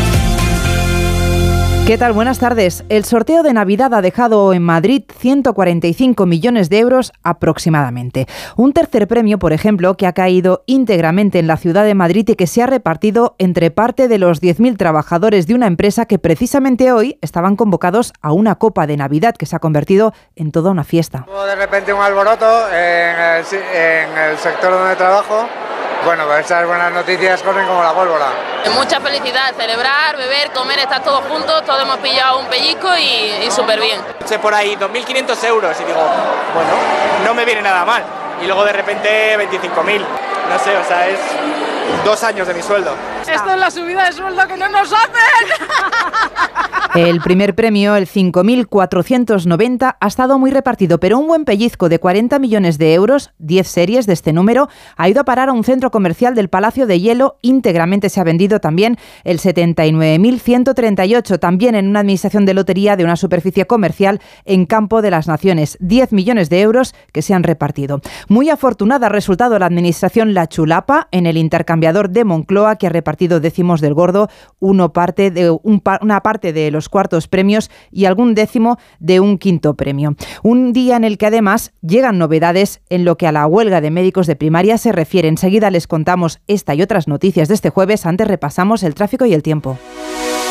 ¿Qué 1.87 1.97
tal? 1.97 2.13
Buenas 2.13 2.39
tardes. 2.39 2.85
El 2.89 3.03
sorteo 3.03 3.41
de 3.43 3.53
Navidad 3.53 3.93
ha 3.93 4.01
dejado 4.01 4.53
en 4.53 4.61
Madrid 4.61 5.03
145 5.17 6.25
millones 6.25 6.69
de 6.69 6.79
euros 6.79 7.11
aproximadamente. 7.23 8.27
Un 8.55 8.71
tercer 8.71 9.07
premio, 9.07 9.39
por 9.39 9.51
ejemplo, 9.51 9.97
que 9.97 10.05
ha 10.05 10.13
caído 10.13 10.63
íntegramente 10.67 11.39
en 11.39 11.47
la 11.47 11.57
ciudad 11.57 11.83
de 11.83 11.95
Madrid 11.95 12.29
y 12.29 12.35
que 12.35 12.47
se 12.47 12.61
ha 12.61 12.67
repartido 12.67 13.35
entre 13.39 13.71
parte 13.71 14.07
de 14.07 14.19
los 14.19 14.41
10.000 14.41 14.77
trabajadores 14.77 15.47
de 15.47 15.55
una 15.55 15.67
empresa 15.67 16.05
que 16.05 16.19
precisamente 16.19 16.93
hoy 16.93 17.17
estaban 17.21 17.55
convocados 17.55 18.13
a 18.21 18.31
una 18.31 18.55
copa 18.55 18.87
de 18.87 18.95
Navidad 18.95 19.35
que 19.35 19.47
se 19.47 19.55
ha 19.55 19.59
convertido 19.59 20.13
en 20.35 20.51
toda 20.51 20.71
una 20.71 20.83
fiesta. 20.83 21.25
De 21.47 21.55
repente 21.55 21.91
un 21.91 22.01
alboroto 22.01 22.69
en 22.69 23.19
el, 23.19 23.45
en 23.75 24.17
el 24.17 24.37
sector 24.37 24.71
donde 24.71 24.95
trabajo 24.95 25.47
bueno, 26.05 26.25
pues 26.25 26.45
esas 26.45 26.65
buenas 26.67 26.91
noticias 26.91 27.41
corren 27.41 27.67
como 27.67 27.83
la 27.83 27.93
pólvora. 27.93 28.27
Mucha 28.75 28.99
felicidad, 28.99 29.53
celebrar, 29.55 30.17
beber, 30.17 30.51
comer, 30.51 30.79
estar 30.79 31.03
todos 31.03 31.23
juntos, 31.25 31.63
todos 31.65 31.81
hemos 31.81 31.97
pillado 31.97 32.39
un 32.39 32.47
pellizco 32.47 32.87
y, 32.97 33.45
y 33.45 33.51
súper 33.51 33.79
bien. 33.79 34.01
Por 34.41 34.53
ahí 34.53 34.75
2.500 34.75 35.43
euros 35.45 35.79
y 35.79 35.83
digo, 35.83 35.99
bueno, 36.53 36.69
no 37.25 37.33
me 37.33 37.45
viene 37.45 37.61
nada 37.61 37.85
mal. 37.85 38.03
Y 38.41 38.45
luego 38.45 38.63
de 38.63 38.73
repente 38.73 39.37
25.000, 39.37 39.99
no 40.49 40.59
sé, 40.59 40.75
o 40.77 40.83
sea, 40.83 41.07
es 41.07 41.19
dos 42.03 42.23
años 42.23 42.47
de 42.47 42.53
mi 42.53 42.61
sueldo. 42.61 42.95
Esto 43.33 43.51
es 43.51 43.59
la 43.59 43.71
subida 43.71 44.05
de 44.05 44.11
sueldo 44.11 44.41
que 44.47 44.57
no 44.57 44.69
nos 44.69 44.91
hacen. 44.91 45.21
El 46.95 47.21
primer 47.21 47.55
premio, 47.55 47.95
el 47.95 48.05
5.490, 48.05 49.95
ha 49.97 50.07
estado 50.07 50.37
muy 50.37 50.51
repartido, 50.51 50.99
pero 50.99 51.19
un 51.19 51.27
buen 51.27 51.45
pellizco 51.45 51.87
de 51.87 51.99
40 51.99 52.37
millones 52.37 52.77
de 52.77 52.93
euros, 52.93 53.31
10 53.39 53.65
series 53.65 54.07
de 54.07 54.13
este 54.13 54.33
número, 54.33 54.67
ha 54.97 55.07
ido 55.07 55.21
a 55.21 55.23
parar 55.23 55.47
a 55.47 55.53
un 55.53 55.63
centro 55.63 55.89
comercial 55.89 56.35
del 56.35 56.49
Palacio 56.49 56.87
de 56.87 56.99
Hielo. 56.99 57.37
Íntegramente 57.41 58.09
se 58.09 58.19
ha 58.19 58.25
vendido 58.25 58.59
también 58.59 58.97
el 59.23 59.39
79.138, 59.39 61.39
también 61.39 61.75
en 61.75 61.87
una 61.87 62.01
administración 62.01 62.45
de 62.45 62.55
lotería 62.55 62.97
de 62.97 63.05
una 63.05 63.15
superficie 63.15 63.65
comercial 63.65 64.19
en 64.43 64.65
Campo 64.65 65.01
de 65.01 65.11
las 65.11 65.29
Naciones. 65.29 65.77
10 65.79 66.11
millones 66.11 66.49
de 66.49 66.59
euros 66.59 66.93
que 67.13 67.21
se 67.21 67.33
han 67.33 67.43
repartido. 67.43 68.01
Muy 68.27 68.49
afortunada 68.49 69.07
ha 69.07 69.09
resultado 69.09 69.57
la 69.59 69.67
administración 69.67 70.33
La 70.33 70.47
Chulapa 70.47 71.07
en 71.11 71.25
el 71.25 71.37
intercambiador 71.37 72.09
de 72.09 72.25
Moncloa, 72.25 72.75
que 72.75 72.87
ha 72.87 72.89
repartido 72.89 73.20
décimos 73.27 73.81
del 73.81 73.93
gordo, 73.93 74.29
uno 74.59 74.93
parte 74.93 75.31
de, 75.31 75.49
un, 75.49 75.81
una 76.01 76.21
parte 76.21 76.53
de 76.53 76.71
los 76.71 76.89
cuartos 76.89 77.27
premios 77.27 77.69
y 77.91 78.05
algún 78.05 78.35
décimo 78.35 78.77
de 78.99 79.19
un 79.19 79.37
quinto 79.37 79.75
premio. 79.75 80.15
Un 80.43 80.73
día 80.73 80.97
en 80.97 81.03
el 81.03 81.17
que 81.17 81.27
además 81.27 81.73
llegan 81.81 82.17
novedades 82.17 82.81
en 82.89 83.05
lo 83.05 83.17
que 83.17 83.27
a 83.27 83.31
la 83.31 83.47
huelga 83.47 83.81
de 83.81 83.91
médicos 83.91 84.27
de 84.27 84.35
primaria 84.35 84.77
se 84.77 84.91
refiere. 84.91 85.27
Enseguida 85.27 85.71
les 85.71 85.87
contamos 85.87 86.41
esta 86.47 86.75
y 86.75 86.81
otras 86.81 87.07
noticias 87.07 87.47
de 87.47 87.55
este 87.55 87.69
jueves. 87.69 88.05
Antes 88.05 88.27
repasamos 88.27 88.83
el 88.83 88.95
tráfico 88.95 89.25
y 89.25 89.33
el 89.33 89.43
tiempo. 89.43 89.77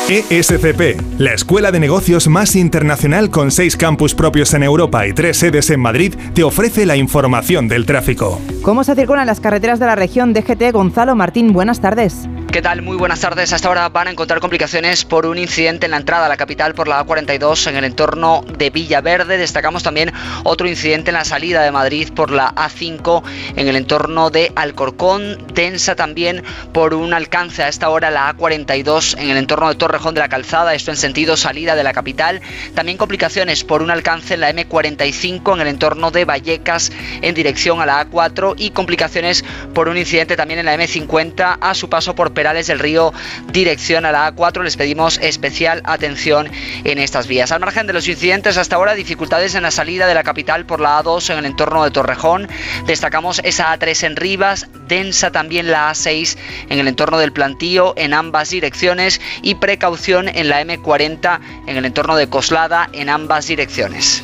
ESCP, 0.09 1.19
la 1.19 1.33
escuela 1.33 1.71
de 1.71 1.79
negocios 1.79 2.27
más 2.27 2.57
internacional 2.57 3.29
con 3.29 3.49
seis 3.49 3.77
campus 3.77 4.13
propios 4.13 4.53
en 4.53 4.63
Europa 4.63 5.07
y 5.07 5.13
tres 5.13 5.37
sedes 5.37 5.69
en 5.69 5.79
Madrid, 5.79 6.15
te 6.33 6.43
ofrece 6.43 6.85
la 6.85 6.97
información 6.97 7.69
del 7.69 7.85
tráfico. 7.85 8.41
¿Cómo 8.61 8.83
se 8.83 8.95
circulan 8.95 9.27
las 9.27 9.39
carreteras 9.39 9.79
de 9.79 9.85
la 9.85 9.95
región 9.95 10.33
DGT? 10.33 10.73
Gonzalo 10.73 11.15
Martín, 11.15 11.53
buenas 11.53 11.79
tardes. 11.79 12.27
¿Qué 12.51 12.61
tal? 12.61 12.81
Muy 12.81 12.97
buenas 12.97 13.21
tardes. 13.21 13.53
Hasta 13.53 13.69
ahora 13.69 13.87
van 13.87 14.09
a 14.09 14.11
encontrar 14.11 14.41
complicaciones 14.41 15.05
por 15.05 15.25
un 15.25 15.37
incidente 15.37 15.85
en 15.85 15.91
la 15.91 15.97
entrada 15.97 16.25
a 16.25 16.29
la 16.29 16.35
capital 16.35 16.73
por 16.73 16.89
la 16.89 17.01
A42 17.05 17.67
en 17.67 17.77
el 17.77 17.85
entorno 17.85 18.43
de 18.57 18.69
Villaverde. 18.69 19.37
Destacamos 19.37 19.83
también 19.83 20.11
otro 20.43 20.67
incidente 20.67 21.11
en 21.11 21.13
la 21.13 21.23
salida 21.23 21.63
de 21.63 21.71
Madrid 21.71 22.09
por 22.13 22.29
la 22.29 22.53
A5 22.53 23.23
en 23.55 23.69
el 23.69 23.77
entorno 23.77 24.31
de 24.31 24.51
Alcorcón. 24.53 25.37
Densa 25.53 25.95
también 25.95 26.43
por 26.73 26.93
un 26.93 27.13
alcance 27.13 27.63
a 27.63 27.69
esta 27.69 27.87
hora 27.87 28.11
la 28.11 28.35
A42 28.35 29.17
en 29.17 29.29
el 29.29 29.37
entorno 29.37 29.69
de 29.69 29.75
Torrejón 29.75 30.13
de 30.13 30.19
la 30.19 30.27
Calzada, 30.27 30.73
esto 30.73 30.91
en 30.91 30.97
sentido 30.97 31.37
salida 31.37 31.77
de 31.77 31.85
la 31.85 31.93
capital. 31.93 32.41
También 32.75 32.97
complicaciones 32.97 33.63
por 33.63 33.81
un 33.81 33.91
alcance 33.91 34.33
en 34.33 34.41
la 34.41 34.51
M45 34.51 35.53
en 35.53 35.61
el 35.61 35.67
entorno 35.69 36.11
de 36.11 36.25
Vallecas 36.25 36.91
en 37.21 37.33
dirección 37.33 37.79
a 37.79 37.85
la 37.85 38.05
A4 38.05 38.55
y 38.57 38.71
complicaciones 38.71 39.45
por 39.73 39.87
un 39.87 39.97
incidente 39.97 40.35
también 40.35 40.59
en 40.59 40.65
la 40.65 40.75
M50 40.75 41.57
a 41.61 41.73
su 41.73 41.87
paso 41.87 42.13
por 42.13 42.40
Perales 42.41 42.65
del 42.65 42.79
Río 42.79 43.13
dirección 43.53 44.03
a 44.03 44.11
la 44.11 44.33
A4. 44.33 44.63
Les 44.63 44.75
pedimos 44.75 45.19
especial 45.19 45.83
atención 45.85 46.49
en 46.83 46.97
estas 46.97 47.27
vías. 47.27 47.51
Al 47.51 47.59
margen 47.59 47.85
de 47.85 47.93
los 47.93 48.07
incidentes 48.07 48.57
hasta 48.57 48.77
ahora, 48.77 48.95
dificultades 48.95 49.53
en 49.53 49.61
la 49.61 49.69
salida 49.69 50.07
de 50.07 50.15
la 50.15 50.23
capital 50.23 50.65
por 50.65 50.79
la 50.79 50.99
A2 51.03 51.29
en 51.29 51.37
el 51.37 51.45
entorno 51.45 51.83
de 51.83 51.91
Torrejón. 51.91 52.49
Destacamos 52.87 53.41
esa 53.43 53.71
A3 53.77 54.07
en 54.07 54.15
Rivas, 54.15 54.69
densa 54.87 55.31
también 55.31 55.69
la 55.69 55.91
A6 55.91 56.35
en 56.69 56.79
el 56.79 56.87
entorno 56.87 57.19
del 57.19 57.31
plantío 57.31 57.93
en 57.95 58.11
ambas 58.11 58.49
direcciones 58.49 59.21
y 59.43 59.53
precaución 59.53 60.27
en 60.27 60.49
la 60.49 60.63
M40 60.63 61.39
en 61.67 61.77
el 61.77 61.85
entorno 61.85 62.15
de 62.15 62.27
Coslada 62.27 62.89
en 62.91 63.09
ambas 63.09 63.45
direcciones. 63.45 64.23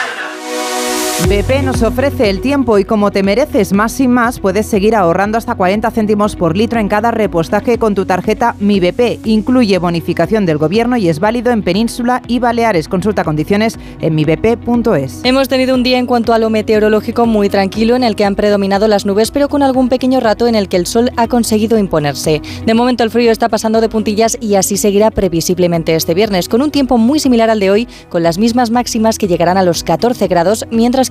BP 1.27 1.63
nos 1.63 1.81
ofrece 1.83 2.29
el 2.29 2.41
tiempo 2.41 2.77
y 2.77 2.83
como 2.83 3.11
te 3.11 3.23
mereces 3.23 3.73
más 3.73 3.99
y 3.99 4.07
más, 4.07 4.39
puedes 4.39 4.65
seguir 4.65 4.95
ahorrando 4.95 5.37
hasta 5.37 5.55
40 5.55 5.89
céntimos 5.91 6.35
por 6.35 6.57
litro 6.57 6.79
en 6.79 6.89
cada 6.89 7.11
repostaje 7.11 7.77
con 7.77 7.95
tu 7.95 8.05
tarjeta 8.05 8.55
Mi 8.59 8.79
BP. 8.79 9.25
Incluye 9.25 9.77
bonificación 9.77 10.45
del 10.45 10.57
gobierno 10.57 10.97
y 10.97 11.09
es 11.09 11.19
válido 11.19 11.51
en 11.51 11.63
Península 11.63 12.21
y 12.27 12.39
Baleares. 12.39 12.87
Consulta 12.87 13.23
condiciones 13.23 13.77
en 14.01 14.15
mibp.es. 14.15 15.21
Hemos 15.23 15.47
tenido 15.47 15.75
un 15.75 15.83
día 15.83 15.99
en 15.99 16.05
cuanto 16.05 16.33
a 16.33 16.39
lo 16.39 16.49
meteorológico 16.49 17.25
muy 17.25 17.49
tranquilo 17.49 17.95
en 17.95 18.03
el 18.03 18.15
que 18.15 18.25
han 18.25 18.35
predominado 18.35 18.87
las 18.87 19.05
nubes, 19.05 19.31
pero 19.31 19.47
con 19.47 19.63
algún 19.63 19.89
pequeño 19.89 20.19
rato 20.19 20.47
en 20.47 20.55
el 20.55 20.67
que 20.67 20.77
el 20.77 20.87
sol 20.87 21.11
ha 21.17 21.27
conseguido 21.27 21.77
imponerse. 21.77 22.41
De 22.65 22.73
momento 22.73 23.03
el 23.03 23.11
frío 23.11 23.31
está 23.31 23.47
pasando 23.47 23.79
de 23.79 23.89
puntillas 23.89 24.37
y 24.41 24.55
así 24.55 24.75
seguirá 24.75 25.11
previsiblemente 25.11 25.95
este 25.95 26.13
viernes, 26.13 26.49
con 26.49 26.61
un 26.61 26.71
tiempo 26.71 26.97
muy 26.97 27.19
similar 27.19 27.49
al 27.49 27.59
de 27.59 27.69
hoy, 27.69 27.87
con 28.09 28.23
las 28.23 28.37
mismas 28.37 28.71
máximas 28.71 29.17
que 29.17 29.27
llegarán 29.27 29.57
a 29.57 29.63
los 29.63 29.83
14 29.83 30.27
grados, 30.27 30.65
mientras 30.71 31.10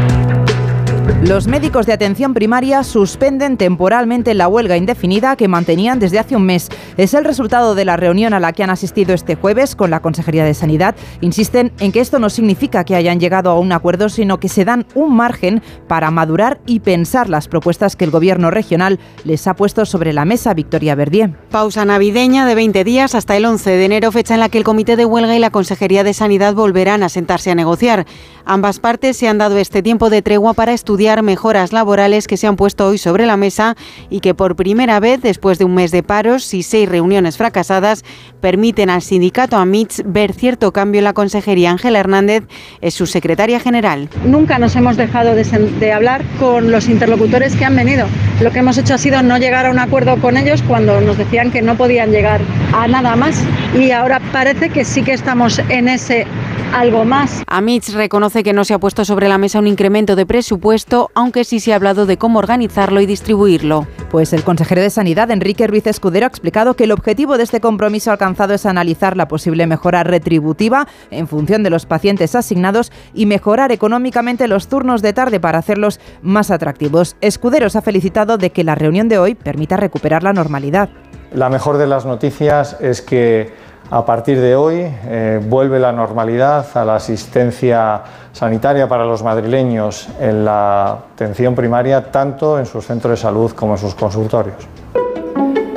Los 1.23 1.47
médicos 1.47 1.85
de 1.85 1.93
atención 1.93 2.33
primaria 2.33 2.83
suspenden 2.83 3.55
temporalmente 3.55 4.33
la 4.33 4.47
huelga 4.47 4.75
indefinida 4.75 5.35
que 5.35 5.47
mantenían 5.47 5.99
desde 5.99 6.17
hace 6.17 6.35
un 6.35 6.45
mes. 6.45 6.69
Es 6.97 7.13
el 7.13 7.25
resultado 7.25 7.75
de 7.75 7.85
la 7.85 7.95
reunión 7.95 8.33
a 8.33 8.39
la 8.39 8.53
que 8.53 8.63
han 8.63 8.71
asistido 8.71 9.13
este 9.13 9.35
jueves 9.35 9.75
con 9.75 9.91
la 9.91 10.01
Consejería 10.01 10.45
de 10.45 10.55
Sanidad. 10.55 10.95
Insisten 11.21 11.73
en 11.79 11.91
que 11.91 11.99
esto 11.99 12.17
no 12.17 12.31
significa 12.31 12.83
que 12.85 12.95
hayan 12.95 13.19
llegado 13.19 13.51
a 13.51 13.59
un 13.59 13.71
acuerdo, 13.71 14.09
sino 14.09 14.39
que 14.39 14.49
se 14.49 14.65
dan 14.65 14.87
un 14.95 15.15
margen 15.15 15.61
para 15.87 16.09
madurar 16.09 16.59
y 16.65 16.79
pensar 16.79 17.29
las 17.29 17.47
propuestas 17.47 17.95
que 17.95 18.05
el 18.05 18.11
Gobierno 18.11 18.49
regional 18.49 18.99
les 19.23 19.45
ha 19.45 19.55
puesto 19.55 19.85
sobre 19.85 20.13
la 20.13 20.25
mesa. 20.25 20.53
Victoria 20.53 20.95
Verdier. 20.95 21.35
Pausa 21.51 21.85
navideña 21.85 22.47
de 22.47 22.55
20 22.55 22.83
días 22.83 23.13
hasta 23.13 23.37
el 23.37 23.45
11 23.45 23.69
de 23.69 23.85
enero, 23.85 24.11
fecha 24.11 24.33
en 24.33 24.39
la 24.39 24.49
que 24.49 24.57
el 24.57 24.63
Comité 24.63 24.95
de 24.95 25.05
Huelga 25.05 25.35
y 25.35 25.39
la 25.39 25.51
Consejería 25.51 26.03
de 26.03 26.15
Sanidad 26.15 26.55
volverán 26.55 27.03
a 27.03 27.09
sentarse 27.09 27.51
a 27.51 27.55
negociar. 27.55 28.07
Ambas 28.43 28.79
partes 28.79 29.17
se 29.17 29.27
han 29.27 29.37
dado 29.37 29.57
este 29.57 29.83
tiempo 29.83 30.09
de 30.09 30.23
tregua 30.23 30.53
para 30.53 30.73
estudiar 30.73 31.00
mejoras 31.01 31.73
laborales 31.73 32.27
que 32.27 32.37
se 32.37 32.45
han 32.45 32.55
puesto 32.55 32.87
hoy 32.87 32.97
sobre 32.99 33.25
la 33.25 33.35
mesa 33.35 33.75
y 34.09 34.19
que 34.19 34.35
por 34.35 34.55
primera 34.55 34.99
vez, 34.99 35.19
después 35.21 35.57
de 35.57 35.65
un 35.65 35.73
mes 35.73 35.89
de 35.91 36.03
paros 36.03 36.53
y 36.53 36.61
seis 36.61 36.87
reuniones 36.87 37.37
fracasadas, 37.37 38.05
permiten 38.39 38.89
al 38.91 39.01
sindicato 39.01 39.57
AMITS 39.57 40.03
ver 40.05 40.33
cierto 40.33 40.71
cambio 40.71 40.99
en 40.99 41.05
la 41.05 41.13
consejería. 41.13 41.71
Ángela 41.71 41.99
Hernández 41.99 42.43
es 42.81 42.93
su 42.93 43.07
secretaria 43.07 43.59
general. 43.59 44.09
Nunca 44.25 44.59
nos 44.59 44.75
hemos 44.75 44.95
dejado 44.95 45.33
de, 45.33 45.43
de 45.43 45.91
hablar 45.91 46.23
con 46.39 46.71
los 46.71 46.87
interlocutores 46.87 47.55
que 47.55 47.65
han 47.65 47.75
venido. 47.75 48.05
Lo 48.39 48.51
que 48.51 48.59
hemos 48.59 48.77
hecho 48.77 48.93
ha 48.93 48.99
sido 48.99 49.23
no 49.23 49.39
llegar 49.39 49.65
a 49.65 49.71
un 49.71 49.79
acuerdo 49.79 50.21
con 50.21 50.37
ellos 50.37 50.61
cuando 50.67 51.01
nos 51.01 51.17
decían 51.17 51.51
que 51.51 51.63
no 51.63 51.75
podían 51.75 52.11
llegar 52.11 52.41
a 52.73 52.87
nada 52.87 53.15
más 53.15 53.43
y 53.75 53.89
ahora 53.89 54.21
parece 54.31 54.69
que 54.69 54.85
sí 54.85 55.03
que 55.03 55.13
estamos 55.13 55.59
en 55.69 55.87
ese 55.87 56.27
algo 56.73 57.05
más. 57.05 57.43
AMITS 57.47 57.93
reconoce 57.93 58.43
que 58.43 58.53
no 58.53 58.63
se 58.63 58.73
ha 58.73 58.79
puesto 58.79 59.05
sobre 59.05 59.27
la 59.27 59.37
mesa 59.37 59.59
un 59.59 59.67
incremento 59.67 60.15
de 60.15 60.25
presupuesto, 60.25 60.80
aunque 61.13 61.43
sí 61.43 61.59
se 61.59 61.73
ha 61.73 61.75
hablado 61.75 62.05
de 62.05 62.17
cómo 62.17 62.39
organizarlo 62.39 63.01
y 63.01 63.05
distribuirlo. 63.05 63.87
Pues 64.09 64.33
el 64.33 64.43
consejero 64.43 64.81
de 64.81 64.89
Sanidad, 64.89 65.31
Enrique 65.31 65.67
Ruiz 65.67 65.87
Escudero, 65.87 66.25
ha 66.25 66.27
explicado 66.27 66.75
que 66.75 66.85
el 66.85 66.91
objetivo 66.91 67.37
de 67.37 67.43
este 67.43 67.61
compromiso 67.61 68.11
alcanzado 68.11 68.53
es 68.53 68.65
analizar 68.65 69.15
la 69.15 69.27
posible 69.27 69.67
mejora 69.67 70.03
retributiva 70.03 70.87
en 71.09 71.27
función 71.27 71.63
de 71.63 71.69
los 71.69 71.85
pacientes 71.85 72.35
asignados 72.35 72.91
y 73.13 73.25
mejorar 73.25 73.71
económicamente 73.71 74.47
los 74.47 74.67
turnos 74.67 75.01
de 75.01 75.13
tarde 75.13 75.39
para 75.39 75.59
hacerlos 75.59 75.99
más 76.21 76.51
atractivos. 76.51 77.15
Escudero 77.21 77.69
se 77.69 77.77
ha 77.77 77.81
felicitado 77.81 78.37
de 78.37 78.49
que 78.49 78.63
la 78.63 78.75
reunión 78.75 79.07
de 79.07 79.19
hoy 79.19 79.35
permita 79.35 79.77
recuperar 79.77 80.23
la 80.23 80.33
normalidad. 80.33 80.89
La 81.33 81.49
mejor 81.49 81.77
de 81.77 81.87
las 81.87 82.05
noticias 82.05 82.75
es 82.81 83.01
que 83.01 83.53
a 83.91 84.05
partir 84.05 84.39
de 84.39 84.55
hoy 84.55 84.87
eh, 85.05 85.41
vuelve 85.43 85.77
la 85.77 85.91
normalidad 85.91 86.65
a 86.75 86.85
la 86.85 86.95
asistencia 86.95 88.01
sanitaria 88.31 88.87
para 88.87 89.03
los 89.03 89.21
madrileños 89.21 90.07
en 90.19 90.45
la 90.45 90.91
atención 91.13 91.53
primaria, 91.53 92.09
tanto 92.09 92.57
en 92.57 92.65
sus 92.65 92.85
centros 92.85 93.11
de 93.11 93.17
salud 93.17 93.51
como 93.51 93.73
en 93.73 93.79
sus 93.79 93.93
consultorios. 93.93 94.65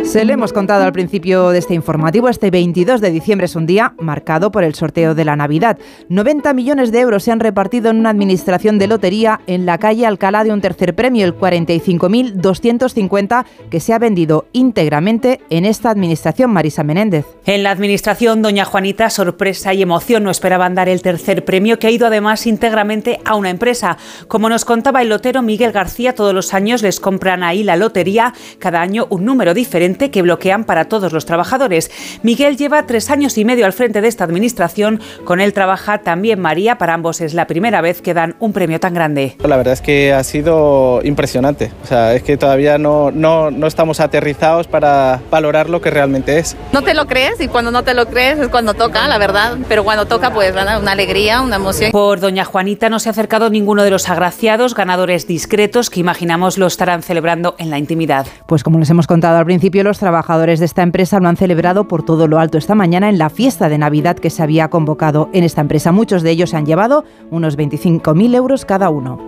Se 0.04 0.24
le 0.24 0.34
hemos 0.34 0.52
contado 0.52 0.84
al 0.84 0.92
principio 0.92 1.48
de 1.48 1.58
este 1.58 1.74
informativo, 1.74 2.28
este 2.28 2.50
22 2.50 3.00
de 3.00 3.10
diciembre 3.10 3.46
es 3.46 3.56
un 3.56 3.64
día 3.66 3.94
marcado 3.98 4.52
por 4.52 4.62
el 4.62 4.74
sorteo 4.74 5.14
de 5.14 5.24
la 5.24 5.34
Navidad. 5.34 5.78
90 6.08 6.52
millones 6.52 6.92
de 6.92 7.00
euros 7.00 7.24
se 7.24 7.32
han 7.32 7.40
repartido 7.40 7.90
en 7.90 7.98
una 7.98 8.10
administración 8.10 8.78
de 8.78 8.86
lotería 8.86 9.40
en 9.48 9.66
la 9.66 9.78
calle 9.78 10.06
Alcalá 10.06 10.44
de 10.44 10.52
un 10.52 10.60
tercer 10.60 10.94
premio, 10.94 11.24
el 11.24 11.34
45.250, 11.34 13.44
que 13.70 13.80
se 13.80 13.92
ha 13.92 13.98
vendido 13.98 14.46
íntegramente 14.52 15.40
en 15.50 15.64
esta 15.64 15.90
administración, 15.90 16.52
Marisa 16.52 16.84
Menéndez. 16.84 17.24
En 17.46 17.64
la 17.64 17.72
administración, 17.72 18.42
doña 18.42 18.66
Juanita, 18.66 19.10
sorpresa 19.10 19.74
y 19.74 19.82
emoción 19.82 20.22
no 20.22 20.30
esperaban 20.30 20.76
dar 20.76 20.88
el 20.88 21.02
tercer 21.02 21.44
premio, 21.44 21.78
que 21.78 21.88
ha 21.88 21.90
ido 21.90 22.06
además 22.06 22.46
íntegramente 22.46 23.18
a 23.24 23.34
una 23.34 23.50
empresa. 23.50 23.96
Como 24.28 24.48
nos 24.48 24.64
contaba 24.64 25.02
el 25.02 25.08
lotero 25.08 25.42
Miguel 25.42 25.72
García, 25.72 26.14
todos 26.14 26.34
los 26.34 26.54
años 26.54 26.82
les 26.82 27.00
compran 27.00 27.42
ahí 27.42 27.64
la 27.64 27.76
lotería, 27.76 28.32
cada 28.60 28.80
año 28.80 29.08
un 29.10 29.24
número 29.24 29.54
diferente 29.54 29.93
que 29.94 30.22
bloquean 30.22 30.64
para 30.64 30.86
todos 30.86 31.12
los 31.12 31.26
trabajadores. 31.26 31.90
Miguel 32.22 32.56
lleva 32.56 32.86
tres 32.86 33.10
años 33.10 33.38
y 33.38 33.44
medio 33.44 33.66
al 33.66 33.72
frente 33.72 34.00
de 34.00 34.08
esta 34.08 34.24
administración. 34.24 35.00
Con 35.24 35.40
él 35.40 35.52
trabaja 35.52 35.98
también 35.98 36.40
María. 36.40 36.78
Para 36.78 36.94
ambos 36.94 37.20
es 37.20 37.34
la 37.34 37.46
primera 37.46 37.80
vez 37.80 38.02
que 38.02 38.14
dan 38.14 38.36
un 38.40 38.52
premio 38.52 38.80
tan 38.80 38.94
grande. 38.94 39.36
La 39.44 39.56
verdad 39.56 39.74
es 39.74 39.80
que 39.80 40.12
ha 40.12 40.24
sido 40.24 41.00
impresionante. 41.04 41.70
O 41.82 41.86
sea, 41.86 42.14
es 42.14 42.22
que 42.22 42.36
todavía 42.36 42.78
no, 42.78 43.10
no, 43.10 43.50
no 43.50 43.66
estamos 43.66 44.00
aterrizados 44.00 44.66
para 44.66 45.20
valorar 45.30 45.70
lo 45.70 45.80
que 45.80 45.90
realmente 45.90 46.38
es. 46.38 46.56
No 46.72 46.82
te 46.82 46.94
lo 46.94 47.06
crees 47.06 47.40
y 47.40 47.48
cuando 47.48 47.70
no 47.70 47.84
te 47.84 47.94
lo 47.94 48.06
crees 48.06 48.38
es 48.38 48.48
cuando 48.48 48.74
toca, 48.74 49.06
la 49.08 49.18
verdad. 49.18 49.56
Pero 49.68 49.84
cuando 49.84 50.06
toca, 50.06 50.32
pues 50.32 50.52
una 50.52 50.92
alegría, 50.92 51.40
una 51.42 51.56
emoción. 51.56 51.92
Por 51.92 52.20
doña 52.20 52.44
Juanita 52.44 52.88
no 52.88 52.98
se 52.98 53.08
ha 53.08 53.12
acercado 53.12 53.50
ninguno 53.50 53.84
de 53.84 53.90
los 53.90 54.08
agraciados, 54.08 54.74
ganadores 54.74 55.26
discretos 55.26 55.90
que 55.90 56.00
imaginamos 56.00 56.58
lo 56.58 56.66
estarán 56.66 57.02
celebrando 57.02 57.54
en 57.58 57.70
la 57.70 57.78
intimidad. 57.78 58.26
Pues 58.46 58.62
como 58.62 58.78
les 58.78 58.90
hemos 58.90 59.06
contado 59.06 59.38
al 59.38 59.44
principio, 59.44 59.83
los 59.84 59.98
trabajadores 59.98 60.58
de 60.58 60.64
esta 60.64 60.82
empresa 60.82 61.20
lo 61.20 61.28
han 61.28 61.36
celebrado 61.36 61.86
por 61.86 62.02
todo 62.02 62.26
lo 62.26 62.40
alto 62.40 62.58
esta 62.58 62.74
mañana 62.74 63.08
en 63.08 63.18
la 63.18 63.30
fiesta 63.30 63.68
de 63.68 63.78
Navidad 63.78 64.16
que 64.16 64.30
se 64.30 64.42
había 64.42 64.68
convocado 64.68 65.28
en 65.32 65.44
esta 65.44 65.60
empresa. 65.60 65.92
Muchos 65.92 66.22
de 66.22 66.30
ellos 66.30 66.54
han 66.54 66.66
llevado 66.66 67.04
unos 67.30 67.56
25.000 67.56 68.34
euros 68.34 68.64
cada 68.64 68.90
uno. 68.90 69.18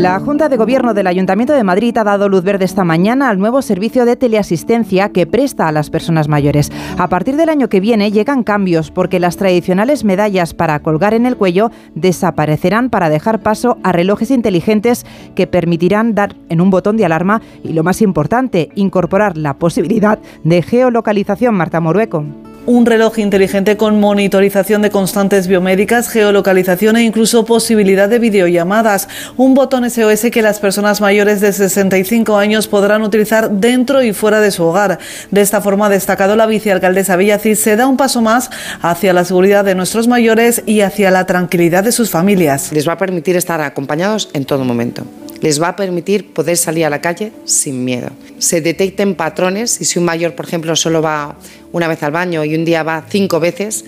La 0.00 0.18
Junta 0.18 0.48
de 0.48 0.56
Gobierno 0.56 0.94
del 0.94 1.08
Ayuntamiento 1.08 1.52
de 1.52 1.62
Madrid 1.62 1.94
ha 1.98 2.04
dado 2.04 2.30
luz 2.30 2.42
verde 2.42 2.64
esta 2.64 2.84
mañana 2.84 3.28
al 3.28 3.38
nuevo 3.38 3.60
servicio 3.60 4.06
de 4.06 4.16
teleasistencia 4.16 5.10
que 5.10 5.26
presta 5.26 5.68
a 5.68 5.72
las 5.72 5.90
personas 5.90 6.26
mayores. 6.26 6.72
A 6.96 7.10
partir 7.10 7.36
del 7.36 7.50
año 7.50 7.68
que 7.68 7.80
viene 7.80 8.10
llegan 8.10 8.42
cambios 8.42 8.90
porque 8.90 9.20
las 9.20 9.36
tradicionales 9.36 10.02
medallas 10.02 10.54
para 10.54 10.80
colgar 10.80 11.12
en 11.12 11.26
el 11.26 11.36
cuello 11.36 11.70
desaparecerán 11.94 12.88
para 12.88 13.10
dejar 13.10 13.42
paso 13.42 13.76
a 13.82 13.92
relojes 13.92 14.30
inteligentes 14.30 15.04
que 15.34 15.46
permitirán 15.46 16.14
dar 16.14 16.34
en 16.48 16.62
un 16.62 16.70
botón 16.70 16.96
de 16.96 17.04
alarma 17.04 17.42
y 17.62 17.74
lo 17.74 17.82
más 17.82 18.00
importante, 18.00 18.70
incorporar 18.76 19.36
la 19.36 19.58
posibilidad 19.58 20.18
de 20.44 20.62
geolocalización. 20.62 21.54
Marta 21.54 21.78
Morueco 21.78 22.24
un 22.70 22.86
reloj 22.86 23.18
inteligente 23.18 23.76
con 23.76 23.98
monitorización 23.98 24.80
de 24.80 24.90
constantes 24.90 25.48
biomédicas, 25.48 26.08
geolocalización 26.08 26.96
e 26.96 27.02
incluso 27.02 27.44
posibilidad 27.44 28.08
de 28.08 28.20
videollamadas. 28.20 29.08
Un 29.36 29.54
botón 29.54 29.90
SOS 29.90 30.30
que 30.30 30.40
las 30.40 30.60
personas 30.60 31.00
mayores 31.00 31.40
de 31.40 31.52
65 31.52 32.36
años 32.36 32.68
podrán 32.68 33.02
utilizar 33.02 33.50
dentro 33.50 34.04
y 34.04 34.12
fuera 34.12 34.40
de 34.40 34.52
su 34.52 34.62
hogar. 34.62 35.00
De 35.32 35.40
esta 35.40 35.60
forma, 35.60 35.86
ha 35.86 35.88
destacado 35.90 36.36
la 36.36 36.46
vicealcaldesa 36.46 37.16
Villacís, 37.16 37.58
se 37.58 37.74
da 37.74 37.88
un 37.88 37.96
paso 37.96 38.22
más 38.22 38.50
hacia 38.82 39.12
la 39.12 39.24
seguridad 39.24 39.64
de 39.64 39.74
nuestros 39.74 40.06
mayores 40.06 40.62
y 40.64 40.82
hacia 40.82 41.10
la 41.10 41.26
tranquilidad 41.26 41.82
de 41.82 41.90
sus 41.90 42.08
familias. 42.08 42.70
Les 42.70 42.86
va 42.86 42.92
a 42.92 42.98
permitir 42.98 43.34
estar 43.34 43.60
acompañados 43.60 44.30
en 44.32 44.44
todo 44.44 44.64
momento 44.64 45.04
les 45.40 45.60
va 45.60 45.68
a 45.68 45.76
permitir 45.76 46.32
poder 46.32 46.56
salir 46.56 46.84
a 46.84 46.90
la 46.90 47.00
calle 47.00 47.32
sin 47.44 47.84
miedo. 47.84 48.10
Se 48.38 48.60
detecten 48.60 49.14
patrones 49.14 49.80
y 49.80 49.84
si 49.84 49.98
un 49.98 50.04
mayor, 50.04 50.34
por 50.34 50.46
ejemplo, 50.46 50.76
solo 50.76 51.02
va 51.02 51.36
una 51.72 51.88
vez 51.88 52.02
al 52.02 52.12
baño 52.12 52.44
y 52.44 52.54
un 52.54 52.64
día 52.64 52.82
va 52.82 53.04
cinco 53.08 53.40
veces, 53.40 53.84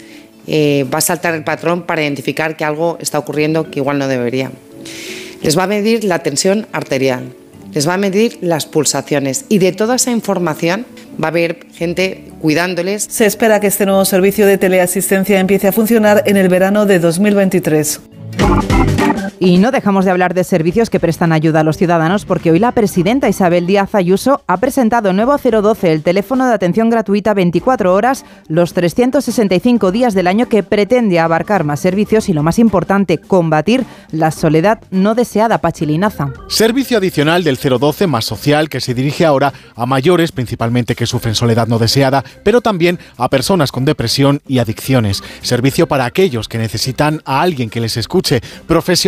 eh, 0.47 0.85
va 0.93 0.99
a 0.99 1.03
saltar 1.03 1.35
el 1.35 1.45
patrón 1.45 1.83
para 1.83 2.03
identificar 2.03 2.57
que 2.57 2.65
algo 2.65 2.99
está 3.01 3.19
ocurriendo 3.19 3.71
que 3.71 3.81
igual 3.81 3.99
no 3.99 4.09
debería. 4.09 4.51
Les 5.43 5.57
va 5.57 5.65
a 5.65 5.67
medir 5.67 6.05
la 6.05 6.21
tensión 6.21 6.67
arterial, 6.73 7.33
les 7.73 7.89
va 7.89 7.95
a 7.95 7.99
medir 7.99 8.39
las 8.41 8.67
pulsaciones 8.67 9.45
y 9.49 9.59
de 9.59 9.73
toda 9.73 9.97
esa 9.97 10.11
información 10.11 10.87
va 11.23 11.29
a 11.29 11.31
haber 11.31 11.67
gente 11.73 12.25
cuidándoles. 12.41 13.07
Se 13.09 13.27
espera 13.27 13.61
que 13.61 13.69
este 13.69 13.87
nuevo 13.87 14.05
servicio 14.05 14.47
de 14.47 14.59
teleasistencia 14.59 15.41
empiece 15.41 15.69
a 15.69 15.73
funcionar 15.73 16.23
en 16.27 16.37
el 16.37 16.49
verano 16.49 16.87
de 16.87 16.99
2023. 16.99 18.01
Y 19.41 19.59
no 19.59 19.71
dejamos 19.71 20.05
de 20.05 20.11
hablar 20.11 20.35
de 20.35 20.45
servicios 20.45 20.89
que 20.89 21.01
prestan 21.01 21.33
ayuda 21.33 21.61
a 21.61 21.65
los 21.65 21.77
ciudadanos 21.77 22.25
porque 22.25 22.51
hoy 22.51 22.59
la 22.59 22.73
presidenta 22.73 23.29
Isabel 23.29 23.67
Díaz 23.67 23.95
Ayuso 23.95 24.43
ha 24.47 24.59
presentado 24.59 25.11
el 25.11 25.17
nuevo 25.17 25.37
012, 25.37 25.93
el 25.93 26.03
teléfono 26.03 26.47
de 26.47 26.55
atención 26.55 26.91
gratuita 26.91 27.35
24 27.35 27.93
horas, 27.93 28.25
los 28.49 28.73
365 28.73 29.93
días 29.93 30.15
del 30.15 30.27
año 30.27 30.49
que 30.49 30.63
pretende 30.63 31.19
abarcar 31.19 31.65
más 31.65 31.81
servicios 31.81 32.29
y 32.29 32.33
lo 32.33 32.43
más 32.43 32.59
importante, 32.59 33.19
combatir 33.19 33.85
la 34.11 34.31
soledad 34.31 34.81
no 34.91 35.15
deseada 35.15 35.59
pachilinaza. 35.59 36.33
Servicio 36.49 36.99
adicional 36.99 37.45
del 37.45 37.59
012 37.59 38.07
más 38.07 38.25
social 38.25 38.69
que 38.69 38.81
se 38.81 38.95
dirige 38.95 39.27
ahora 39.27 39.53
a 39.75 39.87
mayores 39.87 40.33
principalmente 40.33 40.95
que 40.95 41.07
sufren 41.07 41.35
soledad 41.35 41.67
no 41.67 41.79
deseada, 41.79 42.25
pero 42.45 42.61
también 42.61 42.99
a 43.17 43.29
personas 43.29 43.73
con 43.73 43.85
depresión 43.85 44.41
y 44.47 44.59
adicciones. 44.59 45.23
Servicio 45.43 45.87
para 45.87 46.05
aquellos 46.05 46.49
que 46.49 46.59
necesitan 46.59 47.21
a 47.25 47.43
alguien 47.43 47.71
que 47.71 47.81
les 47.81 47.97
escuche, 47.97 48.41
profesionales 48.67 49.02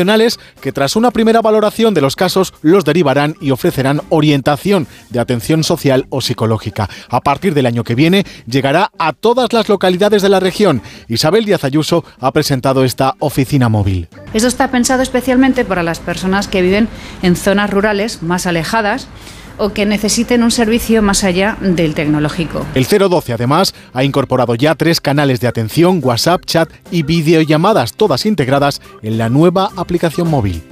que 0.61 0.73
tras 0.73 0.97
una 0.97 1.11
primera 1.11 1.41
valoración 1.41 1.95
de 1.95 2.01
los 2.01 2.17
casos 2.17 2.53
los 2.63 2.85
derivarán 2.85 3.37
y 3.41 3.53
ofrecerán 3.53 4.01
orientación 4.09 4.89
de 5.11 5.21
atención 5.21 5.63
social 5.63 6.07
o 6.11 6.21
psicológica. 6.21 6.89
A 7.09 7.21
partir 7.21 7.55
del 7.55 7.67
año 7.67 7.85
que 7.85 7.95
viene 7.95 8.25
llegará 8.47 8.91
a 8.99 9.13
todas 9.13 9.53
las 9.53 9.69
localidades 9.69 10.23
de 10.23 10.29
la 10.29 10.41
región. 10.41 10.83
Isabel 11.09 11.45
Díaz 11.45 11.65
Ayuso 11.65 12.05
ha 12.19 12.33
presentado 12.33 12.85
esta 12.85 13.15
oficina 13.21 13.69
móvil. 13.69 14.09
Esto 14.33 14.49
está 14.49 14.71
pensado 14.71 15.03
especialmente 15.03 15.65
para 15.65 15.83
las 15.83 16.01
personas 16.01 16.49
que 16.49 16.63
viven 16.63 16.89
en 17.23 17.37
zonas 17.37 17.71
rurales 17.71 18.23
más 18.23 18.47
alejadas 18.47 19.09
o 19.59 19.73
que 19.73 19.87
necesiten 19.87 20.43
un 20.43 20.51
servicio 20.51 21.03
más 21.03 21.25
allá 21.25 21.57
del 21.61 21.95
tecnológico. 21.95 22.65
El 22.75 22.87
012 22.87 23.33
además 23.33 23.75
ha 23.93 24.05
incorporado 24.05 24.55
ya 24.55 24.75
tres 24.75 25.01
canales 25.01 25.41
de 25.41 25.49
atención, 25.49 26.01
WhatsApp, 26.03 26.45
chat 26.45 26.71
y 26.91 27.03
videollamadas, 27.03 27.95
todas 27.95 28.27
integradas 28.27 28.81
en 29.03 29.19
la 29.19 29.29
nueva 29.29 29.71
aplicación 29.77 30.29
móvil. 30.29 30.63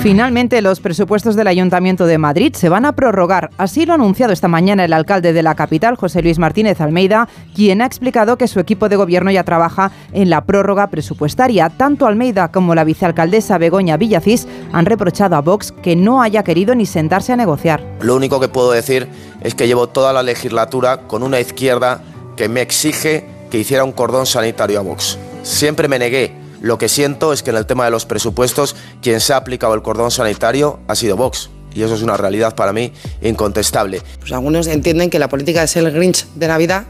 Finalmente, 0.00 0.62
los 0.62 0.78
presupuestos 0.78 1.34
del 1.34 1.48
Ayuntamiento 1.48 2.06
de 2.06 2.18
Madrid 2.18 2.54
se 2.54 2.68
van 2.68 2.84
a 2.84 2.92
prorrogar. 2.92 3.50
Así 3.58 3.84
lo 3.84 3.92
ha 3.92 3.94
anunciado 3.96 4.32
esta 4.32 4.46
mañana 4.46 4.84
el 4.84 4.92
alcalde 4.92 5.32
de 5.32 5.42
la 5.42 5.56
capital, 5.56 5.96
José 5.96 6.22
Luis 6.22 6.38
Martínez 6.38 6.80
Almeida, 6.80 7.28
quien 7.52 7.82
ha 7.82 7.86
explicado 7.86 8.38
que 8.38 8.46
su 8.46 8.60
equipo 8.60 8.88
de 8.88 8.94
gobierno 8.94 9.32
ya 9.32 9.42
trabaja 9.42 9.90
en 10.12 10.30
la 10.30 10.44
prórroga 10.44 10.86
presupuestaria. 10.86 11.68
Tanto 11.68 12.06
Almeida 12.06 12.52
como 12.52 12.76
la 12.76 12.84
vicealcaldesa 12.84 13.58
Begoña 13.58 13.96
Villacís 13.96 14.46
han 14.72 14.86
reprochado 14.86 15.34
a 15.34 15.40
Vox 15.40 15.72
que 15.72 15.96
no 15.96 16.22
haya 16.22 16.44
querido 16.44 16.76
ni 16.76 16.86
sentarse 16.86 17.32
a 17.32 17.36
negociar. 17.36 17.82
Lo 18.00 18.14
único 18.14 18.38
que 18.38 18.48
puedo 18.48 18.70
decir 18.70 19.08
es 19.42 19.56
que 19.56 19.66
llevo 19.66 19.88
toda 19.88 20.12
la 20.12 20.22
legislatura 20.22 21.08
con 21.08 21.24
una 21.24 21.40
izquierda 21.40 22.02
que 22.36 22.48
me 22.48 22.60
exige 22.60 23.26
que 23.50 23.58
hiciera 23.58 23.82
un 23.82 23.92
cordón 23.92 24.26
sanitario 24.26 24.78
a 24.78 24.82
Vox. 24.82 25.18
Siempre 25.42 25.88
me 25.88 25.98
negué 25.98 26.47
lo 26.60 26.78
que 26.78 26.88
siento 26.88 27.32
es 27.32 27.42
que 27.42 27.50
en 27.50 27.56
el 27.56 27.66
tema 27.66 27.84
de 27.84 27.90
los 27.90 28.06
presupuestos 28.06 28.76
quien 29.02 29.20
se 29.20 29.32
ha 29.32 29.36
aplicado 29.36 29.74
el 29.74 29.82
cordón 29.82 30.10
sanitario 30.10 30.80
ha 30.88 30.94
sido 30.94 31.16
Vox. 31.16 31.50
Y 31.74 31.82
eso 31.82 31.94
es 31.94 32.02
una 32.02 32.16
realidad 32.16 32.54
para 32.54 32.72
mí 32.72 32.92
incontestable. 33.22 34.02
Pues 34.20 34.32
algunos 34.32 34.66
entienden 34.66 35.10
que 35.10 35.18
la 35.18 35.28
política 35.28 35.60
de 35.60 35.68
ser 35.68 35.84
el 35.84 35.92
Grinch 35.92 36.26
de 36.34 36.48
Navidad 36.48 36.84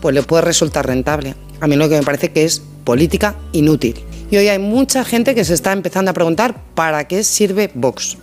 pues 0.00 0.14
le 0.14 0.22
puede 0.22 0.42
resultar 0.42 0.86
rentable. 0.86 1.34
A 1.60 1.66
mí 1.66 1.76
lo 1.76 1.88
que 1.88 1.96
me 1.96 2.02
parece 2.02 2.30
que 2.30 2.44
es 2.44 2.62
política 2.84 3.34
inútil. 3.52 4.04
Y 4.30 4.36
hoy 4.36 4.48
hay 4.48 4.58
mucha 4.58 5.04
gente 5.04 5.34
que 5.34 5.44
se 5.44 5.54
está 5.54 5.72
empezando 5.72 6.10
a 6.10 6.14
preguntar 6.14 6.54
para 6.74 7.08
qué 7.08 7.24
sirve 7.24 7.70
Vox. 7.74 8.18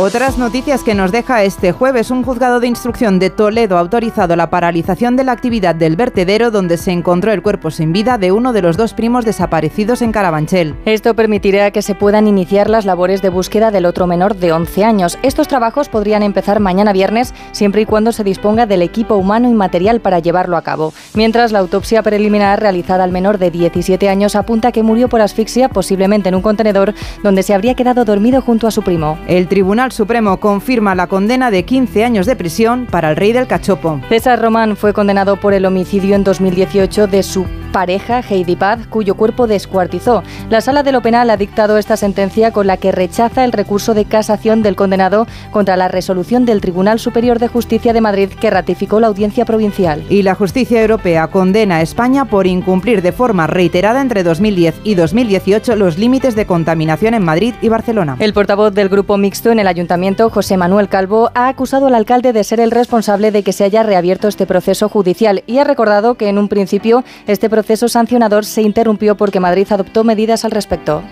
Otras 0.00 0.38
noticias 0.38 0.84
que 0.84 0.94
nos 0.94 1.10
deja 1.10 1.42
este 1.42 1.72
jueves, 1.72 2.12
un 2.12 2.22
juzgado 2.22 2.60
de 2.60 2.68
instrucción 2.68 3.18
de 3.18 3.30
Toledo 3.30 3.76
ha 3.76 3.80
autorizado 3.80 4.36
la 4.36 4.48
paralización 4.48 5.16
de 5.16 5.24
la 5.24 5.32
actividad 5.32 5.74
del 5.74 5.96
vertedero 5.96 6.52
donde 6.52 6.76
se 6.76 6.92
encontró 6.92 7.32
el 7.32 7.42
cuerpo 7.42 7.72
sin 7.72 7.92
vida 7.92 8.16
de 8.16 8.30
uno 8.30 8.52
de 8.52 8.62
los 8.62 8.76
dos 8.76 8.94
primos 8.94 9.24
desaparecidos 9.24 10.00
en 10.00 10.12
Carabanchel. 10.12 10.76
Esto 10.84 11.14
permitirá 11.14 11.72
que 11.72 11.82
se 11.82 11.96
puedan 11.96 12.28
iniciar 12.28 12.70
las 12.70 12.84
labores 12.84 13.22
de 13.22 13.28
búsqueda 13.28 13.72
del 13.72 13.86
otro 13.86 14.06
menor 14.06 14.36
de 14.36 14.52
11 14.52 14.84
años. 14.84 15.18
Estos 15.24 15.48
trabajos 15.48 15.88
podrían 15.88 16.22
empezar 16.22 16.60
mañana 16.60 16.92
viernes 16.92 17.34
siempre 17.50 17.82
y 17.82 17.84
cuando 17.84 18.12
se 18.12 18.22
disponga 18.22 18.66
del 18.66 18.82
equipo 18.82 19.16
humano 19.16 19.50
y 19.50 19.54
material 19.54 20.00
para 20.00 20.20
llevarlo 20.20 20.56
a 20.56 20.62
cabo. 20.62 20.92
Mientras 21.14 21.50
la 21.50 21.58
autopsia 21.58 22.04
preliminar 22.04 22.60
realizada 22.60 23.02
al 23.02 23.10
menor 23.10 23.38
de 23.38 23.50
17 23.50 24.08
años 24.08 24.36
apunta 24.36 24.70
que 24.70 24.84
murió 24.84 25.08
por 25.08 25.22
asfixia 25.22 25.68
posiblemente 25.68 26.28
en 26.28 26.36
un 26.36 26.42
contenedor 26.42 26.94
donde 27.24 27.42
se 27.42 27.52
habría 27.52 27.74
quedado 27.74 28.04
dormido 28.04 28.40
junto 28.42 28.68
a 28.68 28.70
su 28.70 28.82
primo. 28.82 29.18
El 29.26 29.48
Tribunal 29.48 29.87
Supremo 29.92 30.38
confirma 30.38 30.94
la 30.94 31.06
condena 31.06 31.50
de 31.50 31.64
15 31.64 32.04
años 32.04 32.26
de 32.26 32.36
prisión 32.36 32.86
para 32.86 33.10
el 33.10 33.16
rey 33.16 33.32
del 33.32 33.46
cachopo. 33.46 34.00
César 34.08 34.40
Román 34.40 34.76
fue 34.76 34.92
condenado 34.92 35.36
por 35.36 35.54
el 35.54 35.64
homicidio 35.64 36.14
en 36.14 36.24
2018 36.24 37.06
de 37.06 37.22
su 37.22 37.46
pareja, 37.68 38.20
Heidi 38.20 38.56
Paz, 38.56 38.86
cuyo 38.88 39.14
cuerpo 39.14 39.46
descuartizó. 39.46 40.22
La 40.50 40.60
Sala 40.60 40.82
de 40.82 40.92
lo 40.92 41.02
Penal 41.02 41.30
ha 41.30 41.36
dictado 41.36 41.78
esta 41.78 41.96
sentencia 41.96 42.50
con 42.50 42.66
la 42.66 42.76
que 42.76 42.92
rechaza 42.92 43.44
el 43.44 43.52
recurso 43.52 43.94
de 43.94 44.04
casación 44.04 44.62
del 44.62 44.76
condenado 44.76 45.26
contra 45.50 45.76
la 45.76 45.88
resolución 45.88 46.44
del 46.44 46.60
Tribunal 46.60 46.98
Superior 46.98 47.38
de 47.38 47.48
Justicia 47.48 47.92
de 47.92 48.00
Madrid 48.00 48.30
que 48.30 48.50
ratificó 48.50 49.00
la 49.00 49.06
audiencia 49.06 49.44
provincial. 49.44 50.02
Y 50.08 50.22
la 50.22 50.34
justicia 50.34 50.80
europea 50.80 51.28
condena 51.28 51.76
a 51.76 51.82
España 51.82 52.24
por 52.24 52.46
incumplir 52.46 53.02
de 53.02 53.12
forma 53.12 53.46
reiterada 53.46 54.00
entre 54.00 54.22
2010 54.22 54.80
y 54.84 54.94
2018 54.94 55.76
los 55.76 55.98
límites 55.98 56.34
de 56.34 56.46
contaminación 56.46 57.14
en 57.14 57.24
Madrid 57.24 57.54
y 57.62 57.68
Barcelona. 57.68 58.16
El 58.18 58.32
portavoz 58.32 58.74
del 58.74 58.88
grupo 58.88 59.16
mixto 59.18 59.50
en 59.50 59.58
el 59.58 59.68
ayuntamiento, 59.78 60.28
José 60.28 60.56
Manuel 60.56 60.88
Calvo, 60.88 61.30
ha 61.34 61.48
acusado 61.48 61.86
al 61.86 61.94
alcalde 61.94 62.32
de 62.32 62.42
ser 62.42 62.58
el 62.58 62.72
responsable 62.72 63.30
de 63.30 63.44
que 63.44 63.52
se 63.52 63.62
haya 63.62 63.84
reabierto 63.84 64.26
este 64.26 64.44
proceso 64.44 64.88
judicial 64.88 65.44
y 65.46 65.58
ha 65.58 65.64
recordado 65.64 66.16
que 66.16 66.28
en 66.28 66.38
un 66.38 66.48
principio 66.48 67.04
este 67.28 67.48
proceso 67.48 67.88
sancionador 67.88 68.44
se 68.44 68.62
interrumpió 68.62 69.16
porque 69.16 69.38
Madrid 69.38 69.68
adoptó 69.70 70.02
medidas 70.02 70.44
al 70.44 70.50
respecto. 70.50 71.02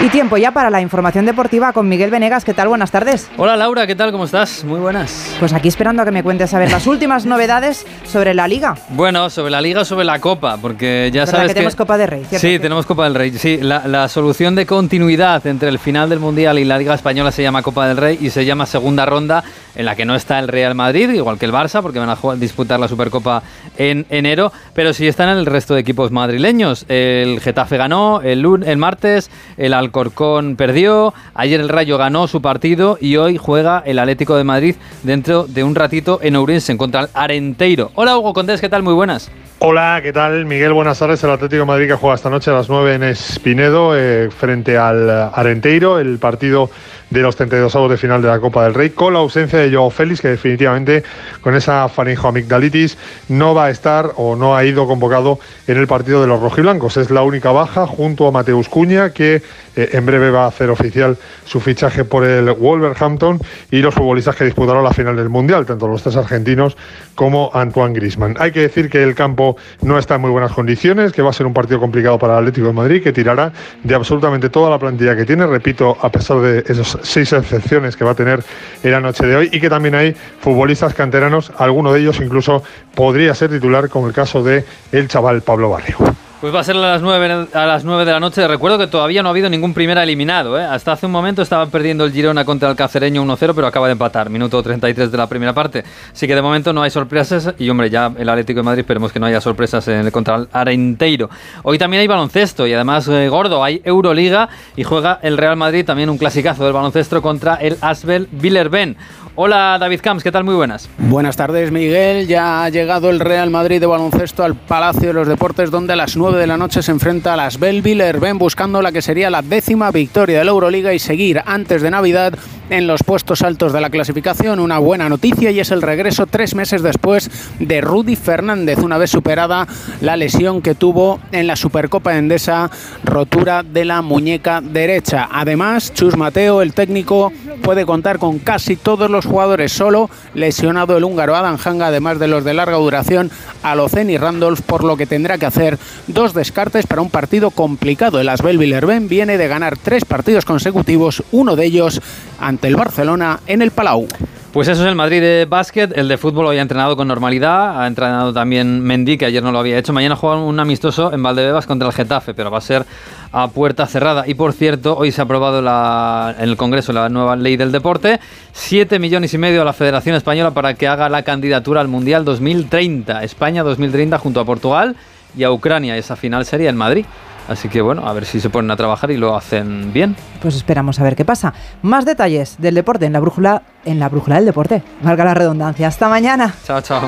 Y 0.00 0.08
tiempo 0.08 0.36
ya 0.36 0.50
para 0.50 0.68
la 0.70 0.80
información 0.80 1.26
deportiva 1.26 1.72
con 1.72 1.88
Miguel 1.88 2.10
Venegas. 2.10 2.44
¿Qué 2.44 2.54
tal? 2.54 2.68
Buenas 2.68 2.90
tardes. 2.90 3.30
Hola 3.36 3.56
Laura, 3.56 3.86
¿qué 3.86 3.94
tal? 3.94 4.10
¿Cómo 4.10 4.24
estás? 4.24 4.64
Muy 4.64 4.80
buenas. 4.80 5.36
Pues 5.38 5.52
aquí 5.52 5.68
esperando 5.68 6.02
a 6.02 6.04
que 6.04 6.10
me 6.10 6.24
cuentes 6.24 6.52
a 6.54 6.58
ver 6.58 6.72
las 6.72 6.86
últimas 6.88 7.24
novedades 7.24 7.86
sobre 8.04 8.34
la 8.34 8.48
liga. 8.48 8.76
Bueno, 9.02 9.30
sobre 9.30 9.50
la 9.50 9.60
liga 9.60 9.80
o 9.80 9.84
sobre 9.84 10.04
la 10.04 10.20
copa, 10.20 10.58
porque 10.58 11.10
ya 11.12 11.26
sabes 11.26 11.48
que 11.48 11.54
tenemos 11.54 11.74
Copa 11.74 11.96
del 11.98 12.08
Rey. 12.08 12.24
¿cierto? 12.24 12.46
Sí, 12.46 12.58
tenemos 12.58 12.86
Copa 12.86 13.04
del 13.04 13.14
Rey. 13.14 13.32
Sí, 13.32 13.58
la, 13.60 13.88
la, 13.88 14.06
solución 14.08 14.54
de 14.54 14.64
continuidad 14.64 15.44
entre 15.46 15.70
el 15.70 15.78
final 15.78 16.08
del 16.08 16.20
Mundial 16.20 16.58
y 16.58 16.64
la 16.64 16.78
Liga 16.78 16.94
Española 16.94 17.32
se 17.32 17.42
llama 17.42 17.62
Copa 17.62 17.88
del 17.88 17.96
Rey 17.96 18.18
y 18.20 18.30
se 18.30 18.44
llama 18.44 18.66
segunda 18.66 19.06
ronda 19.06 19.42
en 19.74 19.86
la 19.86 19.96
que 19.96 20.04
no 20.04 20.14
está 20.14 20.38
el 20.38 20.48
Real 20.48 20.74
Madrid, 20.74 21.10
igual 21.10 21.38
que 21.38 21.46
el 21.46 21.52
Barça, 21.52 21.82
porque 21.82 21.98
van 21.98 22.10
a 22.10 22.16
jugar, 22.16 22.38
disputar 22.38 22.78
la 22.78 22.88
Supercopa 22.88 23.42
en 23.76 24.06
enero, 24.10 24.52
pero 24.74 24.92
sí 24.92 25.08
están 25.08 25.30
el 25.30 25.46
resto 25.46 25.74
de 25.74 25.80
equipos 25.80 26.10
madrileños. 26.10 26.84
El 26.88 27.40
Getafe 27.40 27.76
ganó 27.76 28.20
el, 28.20 28.44
el 28.64 28.76
martes, 28.76 29.30
el 29.56 29.72
Alcorcón 29.82 30.56
perdió, 30.56 31.12
ayer 31.34 31.60
el 31.60 31.68
Rayo 31.68 31.98
ganó 31.98 32.26
su 32.28 32.40
partido 32.40 32.96
y 33.00 33.16
hoy 33.16 33.36
juega 33.36 33.82
el 33.84 33.98
Atlético 33.98 34.36
de 34.36 34.44
Madrid 34.44 34.76
dentro 35.02 35.44
de 35.44 35.64
un 35.64 35.74
ratito 35.74 36.20
en 36.22 36.36
Ourense 36.36 36.76
contra 36.76 37.02
el 37.02 37.08
Arenteiro. 37.14 37.90
Hola 37.94 38.16
Hugo 38.16 38.32
Condés, 38.32 38.60
¿qué 38.60 38.68
tal? 38.68 38.82
Muy 38.82 38.94
buenas. 38.94 39.30
Hola, 39.58 40.00
¿qué 40.02 40.12
tal? 40.12 40.44
Miguel, 40.44 40.72
buenas 40.72 40.98
tardes. 40.98 41.22
El 41.22 41.30
Atlético 41.30 41.60
de 41.60 41.66
Madrid 41.66 41.86
que 41.86 41.94
juega 41.94 42.16
esta 42.16 42.30
noche 42.30 42.50
a 42.50 42.54
las 42.54 42.68
9 42.68 42.94
en 42.94 43.02
Espinedo 43.04 43.96
eh, 43.96 44.28
frente 44.30 44.76
al 44.76 45.08
Arenteiro, 45.08 46.00
el 46.00 46.18
partido 46.18 46.68
de 47.12 47.20
los 47.20 47.36
32 47.36 47.74
avos 47.76 47.90
de 47.90 47.96
final 47.98 48.22
de 48.22 48.28
la 48.28 48.40
Copa 48.40 48.64
del 48.64 48.74
Rey, 48.74 48.90
con 48.90 49.12
la 49.12 49.20
ausencia 49.20 49.58
de 49.58 49.70
Joao 49.70 49.90
Félix, 49.90 50.22
que 50.22 50.28
definitivamente 50.28 51.02
con 51.42 51.54
esa 51.54 51.88
faringoamigdalitis 51.88 52.96
no 53.28 53.54
va 53.54 53.66
a 53.66 53.70
estar 53.70 54.12
o 54.16 54.34
no 54.34 54.56
ha 54.56 54.64
ido 54.64 54.86
convocado 54.86 55.38
en 55.66 55.76
el 55.76 55.86
partido 55.86 56.22
de 56.22 56.26
los 56.26 56.40
rojiblancos. 56.40 56.96
Es 56.96 57.10
la 57.10 57.22
única 57.22 57.52
baja 57.52 57.86
junto 57.86 58.26
a 58.26 58.30
Mateus 58.30 58.68
Cuña, 58.68 59.10
que 59.10 59.42
eh, 59.76 59.90
en 59.92 60.06
breve 60.06 60.30
va 60.30 60.44
a 60.44 60.48
hacer 60.48 60.70
oficial 60.70 61.16
su 61.44 61.60
fichaje 61.60 62.04
por 62.04 62.24
el 62.24 62.50
Wolverhampton 62.50 63.40
y 63.70 63.80
los 63.80 63.94
futbolistas 63.94 64.36
que 64.36 64.44
disputaron 64.44 64.82
la 64.82 64.92
final 64.92 65.16
del 65.16 65.28
Mundial, 65.28 65.66
tanto 65.66 65.88
los 65.88 66.02
tres 66.02 66.16
argentinos 66.16 66.76
como 67.14 67.50
Antoine 67.52 67.94
Grisman. 67.94 68.36
Hay 68.38 68.52
que 68.52 68.60
decir 68.60 68.88
que 68.88 69.02
el 69.02 69.14
campo 69.14 69.56
no 69.82 69.98
está 69.98 70.14
en 70.14 70.22
muy 70.22 70.30
buenas 70.30 70.52
condiciones, 70.52 71.12
que 71.12 71.22
va 71.22 71.30
a 71.30 71.32
ser 71.32 71.46
un 71.46 71.52
partido 71.52 71.78
complicado 71.78 72.18
para 72.18 72.34
el 72.34 72.38
Atlético 72.40 72.68
de 72.68 72.72
Madrid, 72.72 73.02
que 73.02 73.12
tirará 73.12 73.52
de 73.82 73.94
absolutamente 73.94 74.48
toda 74.48 74.70
la 74.70 74.78
plantilla 74.78 75.14
que 75.14 75.24
tiene, 75.24 75.46
repito, 75.46 75.96
a 76.00 76.10
pesar 76.10 76.40
de 76.40 76.64
esos 76.66 76.98
seis 77.02 77.32
excepciones 77.32 77.96
que 77.96 78.04
va 78.04 78.12
a 78.12 78.14
tener 78.14 78.42
en 78.82 78.90
la 78.90 79.00
noche 79.00 79.26
de 79.26 79.36
hoy 79.36 79.48
y 79.52 79.60
que 79.60 79.68
también 79.68 79.94
hay 79.94 80.14
futbolistas 80.40 80.94
canteranos, 80.94 81.52
alguno 81.58 81.92
de 81.92 82.00
ellos 82.00 82.20
incluso 82.20 82.62
podría 82.94 83.34
ser 83.34 83.50
titular 83.50 83.88
como 83.88 84.06
el 84.06 84.12
caso 84.12 84.42
de 84.42 84.64
el 84.92 85.08
chaval 85.08 85.42
Pablo 85.42 85.70
Barrio. 85.70 85.96
Pues 86.42 86.52
va 86.52 86.58
a 86.58 86.64
ser 86.64 86.74
a 86.74 86.80
las 86.80 87.02
9, 87.02 87.46
a 87.54 87.66
las 87.66 87.84
9 87.84 88.04
de 88.04 88.10
la 88.10 88.18
noche. 88.18 88.48
Recuerdo 88.48 88.76
que 88.76 88.88
todavía 88.88 89.22
no 89.22 89.28
ha 89.28 89.30
habido 89.30 89.48
ningún 89.48 89.72
primera 89.72 90.02
eliminado. 90.02 90.58
¿eh? 90.58 90.64
Hasta 90.64 90.90
hace 90.90 91.06
un 91.06 91.12
momento 91.12 91.40
estaba 91.40 91.66
perdiendo 91.66 92.04
el 92.04 92.10
Girona 92.10 92.44
contra 92.44 92.68
el 92.68 92.74
Cacereño 92.74 93.22
1-0, 93.22 93.52
pero 93.54 93.68
acaba 93.68 93.86
de 93.86 93.92
empatar. 93.92 94.28
Minuto 94.28 94.60
33 94.60 95.12
de 95.12 95.18
la 95.18 95.28
primera 95.28 95.52
parte. 95.52 95.84
Así 96.12 96.26
que 96.26 96.34
de 96.34 96.42
momento 96.42 96.72
no 96.72 96.82
hay 96.82 96.90
sorpresas. 96.90 97.54
Y 97.60 97.70
hombre, 97.70 97.90
ya 97.90 98.12
el 98.18 98.28
Atlético 98.28 98.58
de 98.58 98.64
Madrid 98.64 98.80
esperemos 98.80 99.12
que 99.12 99.20
no 99.20 99.26
haya 99.26 99.40
sorpresas 99.40 99.86
en 99.86 100.04
el 100.04 100.10
contra 100.10 100.34
el 100.34 100.48
Arenteiro. 100.50 101.30
Hoy 101.62 101.78
también 101.78 102.00
hay 102.00 102.08
baloncesto 102.08 102.66
y 102.66 102.72
además 102.72 103.06
eh, 103.06 103.28
gordo. 103.28 103.62
Hay 103.62 103.80
Euroliga 103.84 104.48
y 104.74 104.82
juega 104.82 105.20
el 105.22 105.38
Real 105.38 105.54
Madrid 105.54 105.84
también 105.84 106.10
un 106.10 106.18
clasicazo 106.18 106.64
del 106.64 106.72
baloncesto 106.72 107.22
contra 107.22 107.54
el 107.54 107.76
Asbel 107.80 108.26
Villerben. 108.32 108.96
Hola 109.34 109.78
David 109.80 110.00
Camps, 110.02 110.22
¿qué 110.22 110.30
tal? 110.30 110.44
Muy 110.44 110.54
buenas. 110.54 110.90
Buenas 110.98 111.38
tardes 111.38 111.72
Miguel, 111.72 112.26
ya 112.26 112.64
ha 112.64 112.68
llegado 112.68 113.08
el 113.08 113.18
Real 113.18 113.48
Madrid 113.48 113.80
de 113.80 113.86
baloncesto 113.86 114.44
al 114.44 114.54
Palacio 114.54 115.08
de 115.08 115.14
los 115.14 115.26
Deportes 115.26 115.70
donde 115.70 115.94
a 115.94 115.96
las 115.96 116.18
9 116.18 116.38
de 116.38 116.46
la 116.46 116.58
noche 116.58 116.82
se 116.82 116.90
enfrenta 116.90 117.32
a 117.32 117.36
las 117.36 117.58
Belviller, 117.58 118.20
ven 118.20 118.36
buscando 118.36 118.82
la 118.82 118.92
que 118.92 119.00
sería 119.00 119.30
la 119.30 119.40
décima 119.40 119.90
victoria 119.90 120.40
de 120.40 120.44
la 120.44 120.50
Euroliga 120.50 120.92
y 120.92 120.98
seguir 120.98 121.40
antes 121.46 121.80
de 121.80 121.90
Navidad 121.90 122.34
en 122.72 122.86
los 122.86 123.02
puestos 123.02 123.42
altos 123.42 123.72
de 123.72 123.80
la 123.80 123.90
clasificación. 123.90 124.58
Una 124.58 124.78
buena 124.78 125.08
noticia 125.08 125.50
y 125.50 125.60
es 125.60 125.70
el 125.70 125.82
regreso 125.82 126.26
tres 126.26 126.54
meses 126.54 126.82
después 126.82 127.30
de 127.58 127.80
Rudy 127.82 128.16
Fernández, 128.16 128.78
una 128.78 128.98
vez 128.98 129.10
superada 129.10 129.66
la 130.00 130.16
lesión 130.16 130.62
que 130.62 130.74
tuvo 130.74 131.20
en 131.32 131.46
la 131.46 131.56
Supercopa 131.56 132.16
Endesa, 132.16 132.70
rotura 133.04 133.62
de 133.62 133.84
la 133.84 134.00
muñeca 134.00 134.62
derecha. 134.62 135.28
Además, 135.30 135.92
Chus 135.92 136.16
Mateo, 136.16 136.62
el 136.62 136.72
técnico, 136.72 137.32
puede 137.62 137.84
contar 137.84 138.18
con 138.18 138.38
casi 138.38 138.76
todos 138.76 139.10
los 139.10 139.21
jugadores 139.24 139.72
solo, 139.72 140.10
lesionado 140.34 140.96
el 140.96 141.04
húngaro 141.04 141.36
Adam 141.36 141.58
Hanga, 141.62 141.86
además 141.86 142.18
de 142.18 142.28
los 142.28 142.44
de 142.44 142.54
larga 142.54 142.76
duración, 142.76 143.30
Alocen 143.62 144.10
y 144.10 144.16
Randolph, 144.16 144.60
por 144.60 144.84
lo 144.84 144.96
que 144.96 145.06
tendrá 145.06 145.38
que 145.38 145.46
hacer 145.46 145.78
dos 146.06 146.34
descartes 146.34 146.86
para 146.86 147.02
un 147.02 147.10
partido 147.10 147.50
complicado. 147.50 148.20
El 148.20 148.28
Asbel 148.28 148.58
Villerben 148.58 149.08
viene 149.08 149.38
de 149.38 149.48
ganar 149.48 149.76
tres 149.76 150.04
partidos 150.04 150.44
consecutivos, 150.44 151.22
uno 151.32 151.56
de 151.56 151.64
ellos 151.64 152.00
ante 152.40 152.68
el 152.68 152.76
Barcelona 152.76 153.40
en 153.46 153.62
el 153.62 153.70
Palau. 153.70 154.06
Pues 154.52 154.68
eso 154.68 154.82
es 154.82 154.88
el 154.88 154.94
Madrid 154.94 155.22
de 155.22 155.46
básquet. 155.48 155.96
El 155.96 156.08
de 156.08 156.18
fútbol 156.18 156.44
hoy 156.44 156.58
ha 156.58 156.60
entrenado 156.60 156.94
con 156.94 157.08
normalidad. 157.08 157.80
Ha 157.80 157.86
entrenado 157.86 158.34
también 158.34 158.82
Mendy, 158.82 159.16
que 159.16 159.24
ayer 159.24 159.42
no 159.42 159.50
lo 159.50 159.58
había 159.58 159.78
hecho. 159.78 159.94
Mañana 159.94 160.14
juega 160.14 160.36
un 160.36 160.60
amistoso 160.60 161.10
en 161.10 161.22
Valdebebas 161.22 161.66
contra 161.66 161.88
el 161.88 161.94
Getafe, 161.94 162.34
pero 162.34 162.50
va 162.50 162.58
a 162.58 162.60
ser 162.60 162.84
a 163.32 163.48
puerta 163.48 163.86
cerrada. 163.86 164.24
Y 164.26 164.34
por 164.34 164.52
cierto, 164.52 164.94
hoy 164.94 165.10
se 165.10 165.22
ha 165.22 165.24
aprobado 165.24 165.62
la, 165.62 166.34
en 166.38 166.50
el 166.50 166.58
Congreso 166.58 166.92
la 166.92 167.08
nueva 167.08 167.34
ley 167.34 167.56
del 167.56 167.72
deporte. 167.72 168.20
Siete 168.52 168.98
millones 168.98 169.32
y 169.32 169.38
medio 169.38 169.62
a 169.62 169.64
la 169.64 169.72
Federación 169.72 170.16
Española 170.16 170.50
para 170.50 170.74
que 170.74 170.86
haga 170.86 171.08
la 171.08 171.22
candidatura 171.22 171.80
al 171.80 171.88
Mundial 171.88 172.26
2030. 172.26 173.24
España 173.24 173.62
2030 173.62 174.18
junto 174.18 174.38
a 174.38 174.44
Portugal 174.44 174.96
y 175.34 175.44
a 175.44 175.50
Ucrania. 175.50 175.96
Esa 175.96 176.14
final 176.14 176.44
sería 176.44 176.68
en 176.68 176.76
Madrid. 176.76 177.06
Así 177.48 177.68
que 177.68 177.82
bueno, 177.82 178.06
a 178.06 178.12
ver 178.12 178.24
si 178.24 178.40
se 178.40 178.50
ponen 178.50 178.70
a 178.70 178.76
trabajar 178.76 179.10
y 179.10 179.16
lo 179.16 179.36
hacen 179.36 179.92
bien. 179.92 180.16
Pues 180.40 180.54
esperamos 180.54 181.00
a 181.00 181.02
ver 181.02 181.16
qué 181.16 181.24
pasa. 181.24 181.52
Más 181.82 182.04
detalles 182.04 182.56
del 182.58 182.74
deporte 182.74 183.06
en 183.06 183.12
la 183.12 183.20
brújula, 183.20 183.62
en 183.84 183.98
la 183.98 184.08
brújula 184.08 184.36
del 184.36 184.46
deporte. 184.46 184.82
Valga 185.02 185.24
la 185.24 185.34
redundancia. 185.34 185.88
Hasta 185.88 186.08
mañana. 186.08 186.54
Chao, 186.64 186.80
chao. 186.80 187.00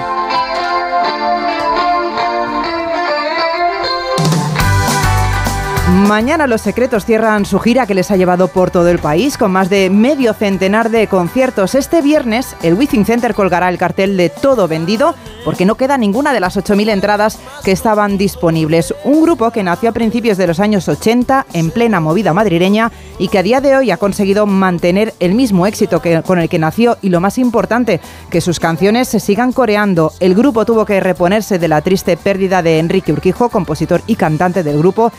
Mañana 5.87 6.47
los 6.47 6.63
secretos 6.63 7.05
cierran 7.05 7.45
su 7.45 7.59
gira 7.59 7.87
que 7.87 7.95
les 7.95 8.11
ha 8.11 8.17
llevado 8.17 8.49
por 8.49 8.71
todo 8.71 8.89
el 8.89 8.99
país 8.99 9.37
con 9.37 9.53
más 9.53 9.69
de 9.69 9.91
medio 9.91 10.33
centenar 10.33 10.91
de 10.91 11.07
conciertos. 11.09 11.75
Este 11.75 12.01
viernes 12.01 12.57
el 12.63 12.73
Withing 12.73 13.05
Center 13.05 13.35
colgará 13.35 13.69
el 13.69 13.77
cartel 13.77 14.17
de 14.17 14.31
todo 14.31 14.67
vendido 14.67 15.15
porque 15.45 15.67
no 15.67 15.75
queda 15.75 15.99
ninguna 15.99 16.33
de 16.33 16.41
las 16.41 16.57
8.000 16.57 16.89
entradas 16.89 17.39
que 17.63 17.73
estaban 17.73 18.17
disponibles. 18.17 18.95
Un 19.05 19.23
grupo 19.23 19.51
que 19.51 19.63
nació 19.63 19.91
a 19.91 19.93
principios 19.93 20.39
de 20.39 20.47
los 20.47 20.59
años 20.59 20.89
80 20.89 21.47
en 21.53 21.71
plena 21.71 22.01
movida 22.01 22.33
madrileña 22.33 22.91
y 23.19 23.29
que 23.29 23.39
a 23.39 23.43
día 23.43 23.61
de 23.61 23.77
hoy 23.77 23.91
ha 23.91 23.99
conseguido 23.99 24.47
mantener 24.47 25.13
el 25.21 25.35
mismo 25.35 25.67
éxito 25.67 26.01
que, 26.01 26.23
con 26.23 26.39
el 26.39 26.49
que 26.49 26.59
nació 26.59 26.97
y 27.03 27.11
lo 27.11 27.21
más 27.21 27.37
importante, 27.37 28.01
que 28.31 28.41
sus 28.41 28.59
canciones 28.59 29.09
se 29.09 29.21
sigan 29.21 29.53
coreando. 29.53 30.13
El 30.19 30.35
grupo 30.35 30.65
tuvo 30.65 30.87
que 30.87 31.01
reponerse 31.01 31.59
de 31.59 31.69
la 31.69 31.83
triste 31.83 32.17
pérdida 32.17 32.63
de 32.63 32.79
Enrique 32.79 33.13
Urquijo, 33.13 33.51
compositor 33.51 34.01
y 34.07 34.17
cantante 34.17 34.63
del 34.63 34.79
grupo, 34.79 35.13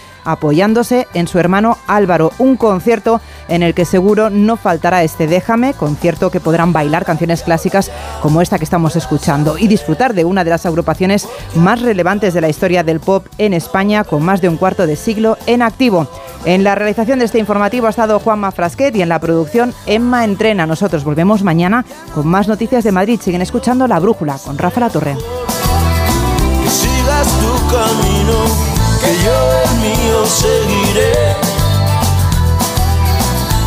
en 1.13 1.27
su 1.27 1.37
hermano 1.37 1.77
Álvaro. 1.85 2.31
Un 2.37 2.55
concierto 2.55 3.19
en 3.49 3.61
el 3.61 3.73
que 3.73 3.83
seguro 3.83 4.29
no 4.29 4.55
faltará 4.55 5.03
este 5.03 5.27
Déjame, 5.27 5.73
concierto 5.73 6.31
que 6.31 6.39
podrán 6.39 6.71
bailar 6.71 7.03
canciones 7.03 7.43
clásicas 7.43 7.91
como 8.21 8.41
esta 8.41 8.57
que 8.57 8.63
estamos 8.63 8.95
escuchando 8.95 9.57
y 9.57 9.67
disfrutar 9.67 10.13
de 10.13 10.23
una 10.23 10.43
de 10.45 10.51
las 10.51 10.65
agrupaciones 10.65 11.27
más 11.55 11.81
relevantes 11.81 12.33
de 12.33 12.41
la 12.41 12.47
historia 12.47 12.83
del 12.83 13.01
pop 13.01 13.25
en 13.37 13.53
España, 13.53 14.05
con 14.05 14.23
más 14.23 14.39
de 14.39 14.47
un 14.47 14.55
cuarto 14.55 14.87
de 14.87 14.95
siglo 14.95 15.37
en 15.45 15.61
activo. 15.61 16.07
En 16.45 16.63
la 16.63 16.75
realización 16.75 17.19
de 17.19 17.25
este 17.25 17.39
informativo 17.39 17.87
ha 17.87 17.89
estado 17.89 18.19
Juanma 18.19 18.51
Frasquet 18.51 18.95
y 18.95 19.01
en 19.01 19.09
la 19.09 19.19
producción 19.19 19.73
Emma 19.85 20.23
Entrena. 20.23 20.65
Nosotros 20.65 21.03
volvemos 21.03 21.43
mañana 21.43 21.83
con 22.13 22.27
más 22.27 22.47
noticias 22.47 22.83
de 22.83 22.93
Madrid. 22.93 23.19
Siguen 23.21 23.41
escuchando 23.41 23.87
La 23.87 23.99
Brújula 23.99 24.37
con 24.37 24.57
Rafa 24.57 24.79
La 24.79 24.89
Torre. 24.89 25.17
Que 29.01 29.23
yo 29.23 29.37
el 29.63 29.71
mío 29.79 30.25
seguiré. 30.25 31.35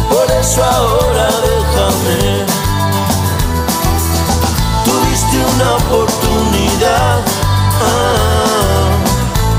Por 0.09 0.31
eso 0.41 0.65
ahora 0.65 1.29
déjame. 1.49 2.45
Tuviste 4.85 5.37
una 5.55 5.77
oportunidad 5.77 7.21
ah, 7.83 8.91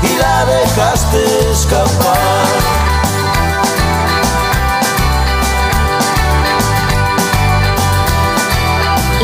y 0.02 0.18
la 0.18 0.44
dejaste 0.46 1.50
escapar. 1.52 2.80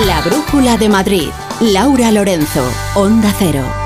La 0.06 0.20
Brújula 0.20 0.76
de 0.76 0.88
Madrid. 0.88 1.30
Laura 1.60 2.10
Lorenzo, 2.10 2.62
Onda 2.94 3.32
Cero. 3.38 3.85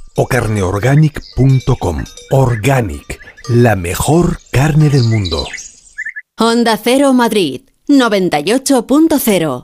o 0.15 0.27
carneorganic.com. 0.27 2.03
Organic, 2.31 3.19
la 3.49 3.75
mejor 3.75 4.39
carne 4.51 4.89
del 4.89 5.03
mundo. 5.03 5.45
Onda 6.39 6.77
Cero 6.77 7.13
Madrid, 7.13 7.61
98.0. 7.87 9.63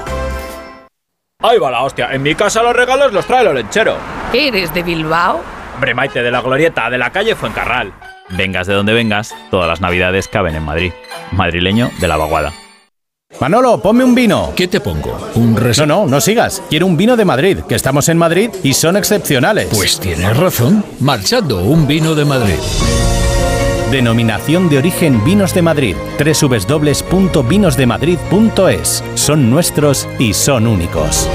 Ahí 1.43 1.57
va 1.57 1.71
la 1.71 1.83
hostia. 1.83 2.09
En 2.11 2.21
mi 2.21 2.35
casa 2.35 2.61
los 2.61 2.75
regalos 2.75 3.13
los 3.13 3.25
trae 3.25 3.41
el 3.41 3.47
olenchero. 3.47 3.95
¿Eres 4.33 4.73
de 4.73 4.83
Bilbao? 4.83 5.41
Hombre, 5.73 5.93
Maite, 5.93 6.21
de 6.21 6.31
la 6.31 6.41
glorieta 6.41 6.89
de 6.89 6.97
la 6.97 7.11
calle 7.11 7.35
Fuencarral. 7.35 7.93
Vengas 8.29 8.67
de 8.67 8.73
donde 8.73 8.93
vengas, 8.93 9.33
todas 9.49 9.67
las 9.67 9.81
navidades 9.81 10.27
caben 10.27 10.55
en 10.55 10.63
Madrid. 10.63 10.93
Madrileño 11.31 11.89
de 11.99 12.07
la 12.07 12.17
vaguada. 12.17 12.53
Manolo, 13.39 13.81
ponme 13.81 14.03
un 14.03 14.13
vino. 14.13 14.51
¿Qué 14.55 14.67
te 14.67 14.81
pongo? 14.81 15.17
¿Un 15.35 15.55
res... 15.55 15.79
No, 15.79 15.85
no, 15.85 16.05
no 16.05 16.21
sigas. 16.21 16.61
Quiero 16.69 16.85
un 16.85 16.97
vino 16.97 17.15
de 17.15 17.25
Madrid, 17.25 17.59
que 17.67 17.75
estamos 17.75 18.07
en 18.09 18.17
Madrid 18.17 18.51
y 18.61 18.73
son 18.73 18.97
excepcionales. 18.97 19.69
Pues 19.71 19.99
tienes 19.99 20.35
razón. 20.37 20.83
Marchando, 20.99 21.63
un 21.63 21.87
vino 21.87 22.13
de 22.13 22.25
Madrid. 22.25 22.59
Denominación 23.91 24.69
de 24.69 24.77
origen 24.77 25.21
Vinos 25.25 25.53
de 25.53 25.61
Madrid. 25.61 25.97
www.vinosdemadrid.es. 26.17 29.03
Son 29.15 29.49
nuestros 29.49 30.07
y 30.17 30.33
son 30.33 30.67
únicos. 30.67 31.27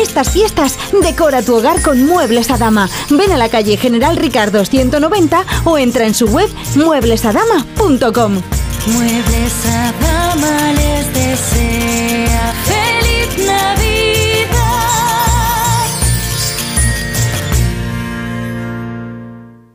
Estas 0.00 0.30
fiestas, 0.30 0.78
decora 1.02 1.42
tu 1.42 1.56
hogar 1.56 1.82
con 1.82 2.06
Muebles 2.06 2.50
a 2.50 2.56
Dama. 2.58 2.90
Ven 3.10 3.32
a 3.32 3.38
la 3.38 3.48
calle 3.48 3.78
General 3.78 4.16
Ricardo 4.16 4.64
190 4.64 5.44
o 5.64 5.78
entra 5.78 6.06
en 6.06 6.14
su 6.14 6.26
web 6.26 6.48
mueblesadama.com. 6.74 8.42
Muebles 8.86 9.66
a 9.66 9.92
Dama 10.00 10.72
les 10.72 11.12
desea 11.14 12.54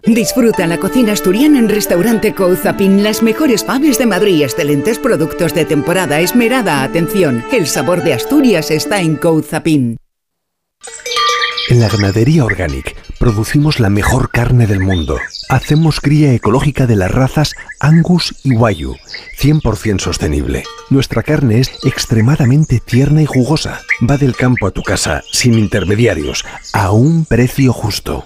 Disfruta 0.05 0.65
la 0.65 0.79
cocina 0.79 1.13
asturiana 1.13 1.59
en 1.59 1.69
Restaurante 1.69 2.33
Couzapin. 2.33 3.03
Las 3.03 3.21
mejores 3.21 3.63
faves 3.63 3.99
de 3.99 4.07
Madrid, 4.07 4.41
excelentes 4.41 4.97
productos 4.97 5.53
de 5.53 5.63
temporada, 5.63 6.19
esmerada 6.19 6.81
atención. 6.81 7.45
El 7.51 7.67
sabor 7.67 8.03
de 8.03 8.13
Asturias 8.13 8.71
está 8.71 8.99
en 8.99 9.15
Couzapin. 9.15 9.97
En 11.69 11.79
la 11.79 11.87
ganadería 11.87 12.43
Organic 12.43 12.95
producimos 13.19 13.79
la 13.79 13.91
mejor 13.91 14.31
carne 14.31 14.65
del 14.65 14.79
mundo. 14.79 15.19
Hacemos 15.49 16.01
cría 16.01 16.33
ecológica 16.33 16.87
de 16.87 16.95
las 16.95 17.11
razas 17.11 17.53
Angus 17.79 18.33
y 18.43 18.55
Wayu, 18.55 18.95
100% 19.39 19.99
sostenible. 19.99 20.63
Nuestra 20.89 21.21
carne 21.21 21.59
es 21.59 21.71
extremadamente 21.83 22.79
tierna 22.79 23.21
y 23.21 23.27
jugosa. 23.27 23.81
Va 24.09 24.17
del 24.17 24.35
campo 24.35 24.65
a 24.65 24.71
tu 24.71 24.81
casa, 24.81 25.21
sin 25.31 25.53
intermediarios, 25.59 26.43
a 26.73 26.91
un 26.91 27.25
precio 27.25 27.71
justo. 27.71 28.25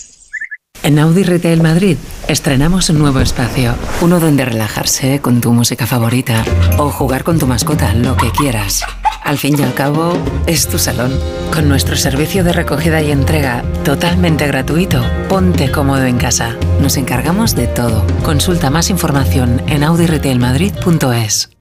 En 0.83 0.97
Audi 0.97 1.23
Retail 1.23 1.61
Madrid 1.61 1.97
estrenamos 2.27 2.89
un 2.89 2.97
nuevo 2.97 3.19
espacio, 3.19 3.75
uno 4.01 4.19
donde 4.19 4.45
relajarse 4.45 5.21
con 5.21 5.39
tu 5.39 5.53
música 5.53 5.85
favorita 5.85 6.43
o 6.77 6.89
jugar 6.89 7.23
con 7.23 7.37
tu 7.37 7.45
mascota, 7.45 7.93
lo 7.93 8.17
que 8.17 8.31
quieras. 8.31 8.83
Al 9.23 9.37
fin 9.37 9.59
y 9.59 9.63
al 9.63 9.75
cabo, 9.75 10.17
es 10.47 10.67
tu 10.67 10.79
salón. 10.79 11.11
Con 11.53 11.69
nuestro 11.69 11.95
servicio 11.95 12.43
de 12.43 12.53
recogida 12.53 13.01
y 13.01 13.11
entrega 13.11 13.63
totalmente 13.83 14.47
gratuito, 14.47 15.03
ponte 15.29 15.69
cómodo 15.69 16.03
en 16.05 16.17
casa. 16.17 16.55
Nos 16.81 16.97
encargamos 16.97 17.55
de 17.55 17.67
todo. 17.67 18.03
Consulta 18.23 18.71
más 18.71 18.89
información 18.89 19.61
en 19.67 19.83
audiretailmadrid.es. 19.83 21.60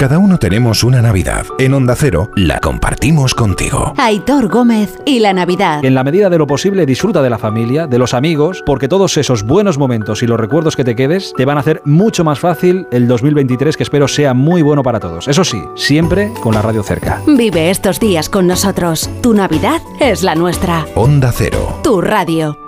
Cada 0.00 0.18
uno 0.18 0.38
tenemos 0.38 0.82
una 0.82 1.02
Navidad. 1.02 1.44
En 1.58 1.74
Onda 1.74 1.94
Cero 1.94 2.30
la 2.34 2.58
compartimos 2.58 3.34
contigo. 3.34 3.92
Aitor 3.98 4.48
Gómez 4.48 4.96
y 5.04 5.18
la 5.18 5.34
Navidad. 5.34 5.84
En 5.84 5.94
la 5.94 6.02
medida 6.02 6.30
de 6.30 6.38
lo 6.38 6.46
posible 6.46 6.86
disfruta 6.86 7.20
de 7.20 7.28
la 7.28 7.36
familia, 7.36 7.86
de 7.86 7.98
los 7.98 8.14
amigos, 8.14 8.62
porque 8.64 8.88
todos 8.88 9.18
esos 9.18 9.42
buenos 9.42 9.76
momentos 9.76 10.22
y 10.22 10.26
los 10.26 10.40
recuerdos 10.40 10.74
que 10.74 10.84
te 10.84 10.96
quedes 10.96 11.34
te 11.36 11.44
van 11.44 11.58
a 11.58 11.60
hacer 11.60 11.82
mucho 11.84 12.24
más 12.24 12.40
fácil 12.40 12.86
el 12.92 13.06
2023 13.08 13.76
que 13.76 13.82
espero 13.82 14.08
sea 14.08 14.32
muy 14.32 14.62
bueno 14.62 14.82
para 14.82 15.00
todos. 15.00 15.28
Eso 15.28 15.44
sí, 15.44 15.62
siempre 15.76 16.32
con 16.40 16.54
la 16.54 16.62
radio 16.62 16.82
cerca. 16.82 17.20
Vive 17.26 17.68
estos 17.68 18.00
días 18.00 18.30
con 18.30 18.46
nosotros. 18.46 19.10
Tu 19.20 19.34
Navidad 19.34 19.82
es 20.00 20.22
la 20.22 20.34
nuestra. 20.34 20.86
Onda 20.94 21.30
Cero. 21.30 21.78
Tu 21.84 22.00
radio. 22.00 22.58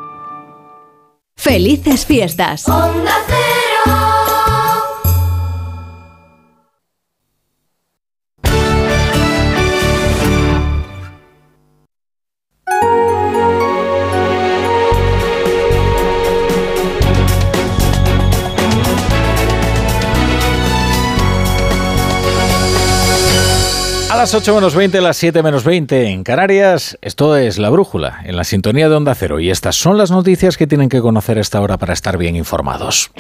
Felices 1.35 2.05
fiestas. 2.05 2.68
A 2.68 2.93
las 24.23 24.35
8 24.35 24.55
menos 24.55 24.77
20, 24.77 25.01
las 25.01 25.16
7 25.16 25.43
menos 25.43 25.64
20 25.64 26.11
en 26.11 26.23
Canarias, 26.23 26.97
esto 27.03 27.35
es 27.35 27.59
La 27.59 27.70
Brújula, 27.70 28.20
en 28.25 28.37
la 28.37 28.45
sintonía 28.45 28.89
de 28.89 28.95
Onda 28.95 29.16
Cero. 29.16 29.41
Y 29.41 29.51
estas 29.51 29.75
son 29.75 29.99
las 29.99 30.12
noticias 30.12 30.57
que 30.57 30.68
tienen 30.68 30.89
que 30.89 31.01
conocer 31.01 31.39
esta 31.39 31.61
hora 31.61 31.77
para 31.77 31.93
estar 31.93 32.16
bien 32.18 32.37
informados. 32.37 33.11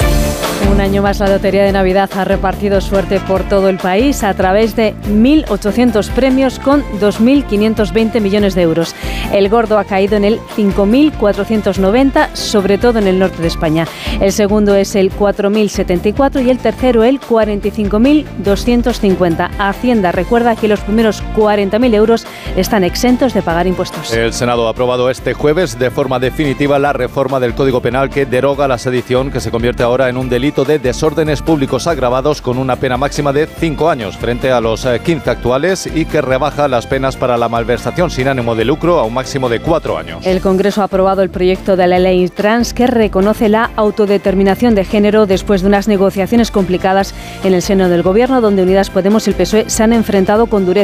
Un 0.70 0.80
año 0.80 1.02
más 1.02 1.18
la 1.18 1.26
Lotería 1.28 1.64
de 1.64 1.72
Navidad 1.72 2.08
ha 2.16 2.24
repartido 2.24 2.80
suerte 2.80 3.18
por 3.20 3.46
todo 3.48 3.68
el 3.68 3.78
país 3.78 4.22
a 4.22 4.32
través 4.34 4.76
de 4.76 4.94
1.800 5.08 6.08
premios 6.10 6.60
con 6.60 6.84
2.520 7.00 8.20
millones 8.20 8.54
de 8.54 8.62
euros. 8.62 8.94
El 9.32 9.48
gordo 9.48 9.78
ha 9.78 9.84
caído 9.84 10.16
en 10.16 10.24
el 10.24 10.38
5.490, 10.56 12.32
sobre 12.34 12.78
todo 12.78 13.00
en 13.00 13.08
el 13.08 13.18
norte 13.18 13.42
de 13.42 13.48
España. 13.48 13.88
El 14.20 14.30
segundo 14.32 14.76
es 14.76 14.94
el 14.94 15.10
4.074 15.12 16.44
y 16.44 16.50
el 16.50 16.58
tercero 16.58 17.02
el 17.04 17.18
45.250. 17.20 19.50
Hacienda 19.58 20.12
recuerda 20.12 20.56
que 20.56 20.68
los 20.68 20.80
primeros 20.92 21.22
40.000 21.34 21.94
euros 21.94 22.26
están 22.54 22.84
exentos 22.84 23.32
de 23.32 23.40
pagar 23.40 23.66
impuestos. 23.66 24.12
El 24.12 24.34
Senado 24.34 24.66
ha 24.66 24.72
aprobado 24.72 25.08
este 25.08 25.32
jueves 25.32 25.78
de 25.78 25.90
forma 25.90 26.18
definitiva 26.18 26.78
la 26.78 26.92
reforma 26.92 27.40
del 27.40 27.54
Código 27.54 27.80
Penal 27.80 28.10
que 28.10 28.26
deroga 28.26 28.68
la 28.68 28.76
sedición 28.76 29.30
que 29.30 29.40
se 29.40 29.50
convierte 29.50 29.82
ahora 29.82 30.10
en 30.10 30.18
un 30.18 30.28
delito 30.28 30.66
de 30.66 30.78
desórdenes 30.78 31.40
públicos 31.40 31.86
agravados 31.86 32.42
con 32.42 32.58
una 32.58 32.76
pena 32.76 32.98
máxima 32.98 33.32
de 33.32 33.46
5 33.46 33.88
años 33.88 34.18
frente 34.18 34.52
a 34.52 34.60
los 34.60 34.84
eh, 34.84 35.00
15 35.02 35.30
actuales 35.30 35.86
y 35.86 36.04
que 36.04 36.20
rebaja 36.20 36.68
las 36.68 36.86
penas 36.86 37.16
para 37.16 37.38
la 37.38 37.48
malversación 37.48 38.10
sin 38.10 38.28
ánimo 38.28 38.54
de 38.54 38.66
lucro 38.66 38.98
a 38.98 39.04
un 39.04 39.14
máximo 39.14 39.48
de 39.48 39.60
4 39.60 39.96
años. 39.96 40.26
El 40.26 40.42
Congreso 40.42 40.82
ha 40.82 40.84
aprobado 40.84 41.22
el 41.22 41.30
proyecto 41.30 41.74
de 41.74 41.86
la 41.86 41.98
ley 42.00 42.28
trans 42.28 42.74
que 42.74 42.86
reconoce 42.86 43.48
la 43.48 43.70
autodeterminación 43.76 44.74
de 44.74 44.84
género 44.84 45.24
después 45.24 45.62
de 45.62 45.68
unas 45.68 45.88
negociaciones 45.88 46.50
complicadas 46.50 47.14
en 47.44 47.54
el 47.54 47.62
seno 47.62 47.88
del 47.88 48.02
Gobierno, 48.02 48.42
donde 48.42 48.62
Unidas 48.62 48.90
Podemos 48.90 49.26
y 49.26 49.30
el 49.30 49.36
PSOE 49.36 49.70
se 49.70 49.82
han 49.82 49.94
enfrentado 49.94 50.48
con 50.48 50.66
dureza. 50.66 50.81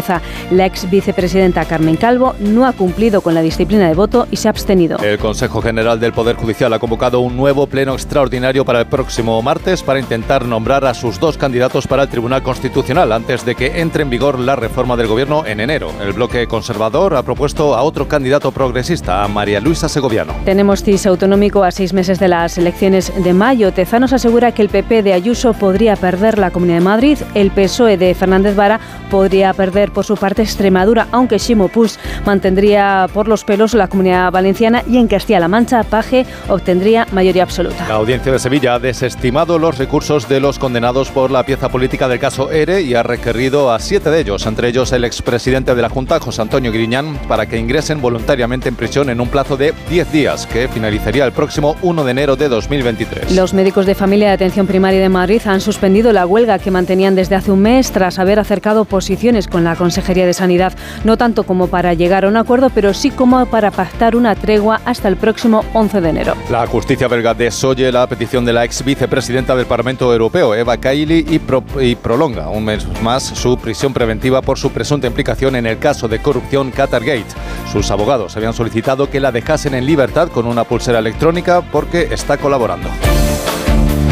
La 0.50 0.66
ex 0.66 0.88
vicepresidenta 0.90 1.64
Carmen 1.64 1.96
Calvo 1.96 2.34
no 2.40 2.66
ha 2.66 2.72
cumplido 2.72 3.20
con 3.20 3.34
la 3.34 3.42
disciplina 3.42 3.88
de 3.88 3.94
voto 3.94 4.26
y 4.30 4.36
se 4.36 4.48
ha 4.48 4.50
abstenido. 4.50 4.98
El 4.98 5.18
Consejo 5.18 5.60
General 5.60 5.98
del 6.00 6.12
Poder 6.12 6.36
Judicial 6.36 6.72
ha 6.72 6.78
convocado 6.78 7.20
un 7.20 7.36
nuevo 7.36 7.66
pleno 7.66 7.94
extraordinario 7.94 8.64
para 8.64 8.80
el 8.80 8.86
próximo 8.86 9.40
martes 9.42 9.82
para 9.82 10.00
intentar 10.00 10.44
nombrar 10.44 10.84
a 10.84 10.94
sus 10.94 11.18
dos 11.20 11.36
candidatos 11.36 11.86
para 11.86 12.02
el 12.04 12.08
Tribunal 12.08 12.42
Constitucional 12.42 13.12
antes 13.12 13.44
de 13.44 13.54
que 13.54 13.80
entre 13.80 14.02
en 14.02 14.10
vigor 14.10 14.38
la 14.38 14.56
reforma 14.56 14.96
del 14.96 15.06
Gobierno 15.06 15.44
en 15.46 15.60
enero. 15.60 15.90
El 16.00 16.12
bloque 16.12 16.46
conservador 16.46 17.16
ha 17.16 17.22
propuesto 17.22 17.74
a 17.74 17.82
otro 17.82 18.08
candidato 18.08 18.52
progresista, 18.52 19.24
a 19.24 19.28
María 19.28 19.60
Luisa 19.60 19.88
Segoviano. 19.88 20.34
Tenemos 20.44 20.82
CIS 20.82 21.06
autonómico 21.06 21.64
a 21.64 21.70
seis 21.70 21.92
meses 21.92 22.18
de 22.18 22.28
las 22.28 22.58
elecciones 22.58 23.12
de 23.22 23.32
mayo. 23.34 23.72
Tezanos 23.72 24.12
asegura 24.12 24.52
que 24.52 24.62
el 24.62 24.68
PP 24.68 25.02
de 25.02 25.12
Ayuso 25.12 25.52
podría 25.52 25.96
perder 25.96 26.38
la 26.38 26.50
Comunidad 26.50 26.78
de 26.78 26.84
Madrid. 26.84 27.18
El 27.34 27.50
PSOE 27.50 27.96
de 27.96 28.14
Fernández 28.14 28.54
Vara 28.56 28.80
podría 29.10 29.52
perder 29.54 29.87
por 29.90 30.04
su 30.04 30.16
parte 30.16 30.42
Extremadura, 30.42 31.08
aunque 31.12 31.38
Ximo 31.38 31.68
Puig 31.68 31.92
mantendría 32.24 33.06
por 33.12 33.28
los 33.28 33.44
pelos 33.44 33.74
la 33.74 33.88
Comunidad 33.88 34.30
Valenciana 34.30 34.82
y 34.88 34.98
en 34.98 35.08
Castilla-La 35.08 35.48
Mancha 35.48 35.82
Paje 35.84 36.26
obtendría 36.48 37.06
mayoría 37.12 37.42
absoluta. 37.42 37.86
La 37.88 37.94
audiencia 37.94 38.32
de 38.32 38.38
Sevilla 38.38 38.74
ha 38.74 38.78
desestimado 38.78 39.58
los 39.58 39.78
recursos 39.78 40.28
de 40.28 40.40
los 40.40 40.58
condenados 40.58 41.10
por 41.10 41.30
la 41.30 41.44
pieza 41.44 41.68
política 41.68 42.08
del 42.08 42.18
caso 42.18 42.50
ERE 42.50 42.82
y 42.82 42.94
ha 42.94 43.02
requerido 43.02 43.72
a 43.72 43.78
siete 43.78 44.10
de 44.10 44.20
ellos, 44.20 44.46
entre 44.46 44.68
ellos 44.68 44.92
el 44.92 45.04
expresidente 45.04 45.74
de 45.74 45.82
la 45.82 45.88
Junta, 45.88 46.20
José 46.20 46.42
Antonio 46.42 46.72
Griñán, 46.72 47.18
para 47.28 47.46
que 47.46 47.58
ingresen 47.58 48.00
voluntariamente 48.00 48.68
en 48.68 48.76
prisión 48.76 49.10
en 49.10 49.20
un 49.20 49.28
plazo 49.28 49.56
de 49.56 49.74
10 49.90 50.12
días, 50.12 50.46
que 50.46 50.68
finalizaría 50.68 51.24
el 51.24 51.32
próximo 51.32 51.76
1 51.82 52.04
de 52.04 52.10
enero 52.10 52.36
de 52.36 52.48
2023. 52.48 53.32
Los 53.32 53.54
médicos 53.54 53.86
de 53.86 53.94
familia 53.94 54.28
de 54.28 54.34
atención 54.34 54.66
primaria 54.66 55.00
de 55.00 55.08
Madrid 55.08 55.42
han 55.46 55.60
suspendido 55.60 56.12
la 56.12 56.26
huelga 56.26 56.58
que 56.58 56.70
mantenían 56.70 57.14
desde 57.14 57.34
hace 57.34 57.50
un 57.50 57.60
mes 57.60 57.92
tras 57.92 58.18
haber 58.18 58.38
acercado 58.38 58.84
posiciones 58.84 59.48
con 59.48 59.64
la 59.64 59.74
Consejería 59.78 60.26
de 60.26 60.34
Sanidad, 60.34 60.72
no 61.04 61.16
tanto 61.16 61.44
como 61.44 61.68
para 61.68 61.94
llegar 61.94 62.24
a 62.24 62.28
un 62.28 62.36
acuerdo, 62.36 62.68
pero 62.70 62.92
sí 62.92 63.10
como 63.10 63.46
para 63.46 63.70
pactar 63.70 64.16
una 64.16 64.34
tregua 64.34 64.80
hasta 64.84 65.08
el 65.08 65.16
próximo 65.16 65.64
11 65.72 66.00
de 66.00 66.08
enero. 66.10 66.34
La 66.50 66.66
justicia 66.66 67.08
belga 67.08 67.32
desoye 67.32 67.90
la 67.92 68.06
petición 68.06 68.44
de 68.44 68.52
la 68.52 68.64
ex 68.64 68.84
vicepresidenta 68.84 69.54
del 69.56 69.66
Parlamento 69.66 70.12
Europeo, 70.12 70.54
Eva 70.54 70.76
Kaili, 70.76 71.24
y, 71.28 71.38
pro- 71.38 71.64
y 71.80 71.94
prolonga 71.94 72.48
un 72.50 72.64
mes 72.64 72.86
más 73.02 73.22
su 73.22 73.56
prisión 73.56 73.94
preventiva 73.94 74.42
por 74.42 74.58
su 74.58 74.70
presunta 74.70 75.06
implicación 75.06 75.54
en 75.56 75.66
el 75.66 75.78
caso 75.78 76.08
de 76.08 76.18
corrupción 76.20 76.70
Qatargate. 76.72 77.24
Sus 77.72 77.90
abogados 77.90 78.36
habían 78.36 78.52
solicitado 78.54 79.08
que 79.08 79.20
la 79.20 79.30
dejasen 79.30 79.74
en 79.74 79.86
libertad 79.86 80.28
con 80.28 80.46
una 80.46 80.64
pulsera 80.64 80.98
electrónica 80.98 81.60
porque 81.60 82.08
está 82.10 82.36
colaborando. 82.36 82.88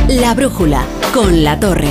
La 0.09 0.35
brújula 0.35 0.85
con 1.13 1.43
la 1.43 1.59
torre. 1.59 1.89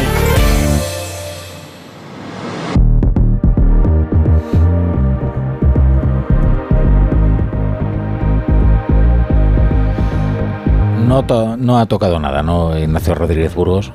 No, 11.15 11.23
to- 11.25 11.55
no 11.55 11.79
ha 11.79 11.85
tocado 11.85 12.19
nada, 12.19 12.43
¿no, 12.43 12.77
Ignacio 12.77 13.15
Rodríguez 13.15 13.55
Burgos? 13.55 13.93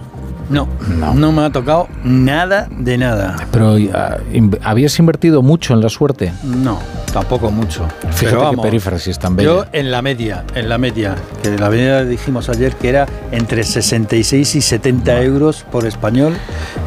No, 0.51 0.69
no, 1.15 1.31
me 1.33 1.43
ha 1.45 1.51
tocado 1.51 1.89
nada 2.03 2.67
de 2.71 2.99
nada. 2.99 3.37
Pero 3.53 3.77
ah, 3.95 4.19
¿habías 4.65 4.99
invertido 4.99 5.43
mucho 5.43 5.75
en 5.75 5.81
la 5.81 5.89
suerte? 5.89 6.33
No, 6.43 6.81
tampoco 7.13 7.53
mucho. 7.53 7.87
Fíjate 8.11 8.37
Pero 8.37 8.51
qué 8.51 8.57
perífrasis 8.57 9.17
tan 9.19 9.37
bella. 9.37 9.49
Yo 9.49 9.65
en 9.73 9.93
la 9.93 10.03
media, 10.03 10.45
en 10.57 10.69
la 10.69 10.77
media, 10.77 11.15
que 11.43 11.57
la 11.57 11.71
media 11.71 12.05
dijimos 12.05 12.49
ayer 12.49 12.75
que 12.75 12.89
era 12.89 13.07
entre 13.31 13.63
66 13.63 14.57
y 14.57 14.61
70 14.61 15.23
euros 15.23 15.65
por 15.71 15.87
español 15.87 16.35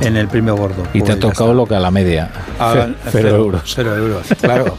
en 0.01 0.18
el 0.18 0.28
premio 0.28 0.57
gordo. 0.57 0.84
Y 0.93 1.01
te 1.01 1.14
ha 1.14 1.16
Pues 1.16 1.20
tocado 1.34 1.53
lo 1.53 1.66
que 1.66 1.76
a 1.76 1.80
la 1.80 1.89
media. 1.91 2.30
Ah, 2.59 2.88
Ce- 3.05 3.11
cero 3.11 3.30
euros. 3.30 3.61
Cero 3.74 3.95
euros, 3.95 4.28
claro. 4.41 4.76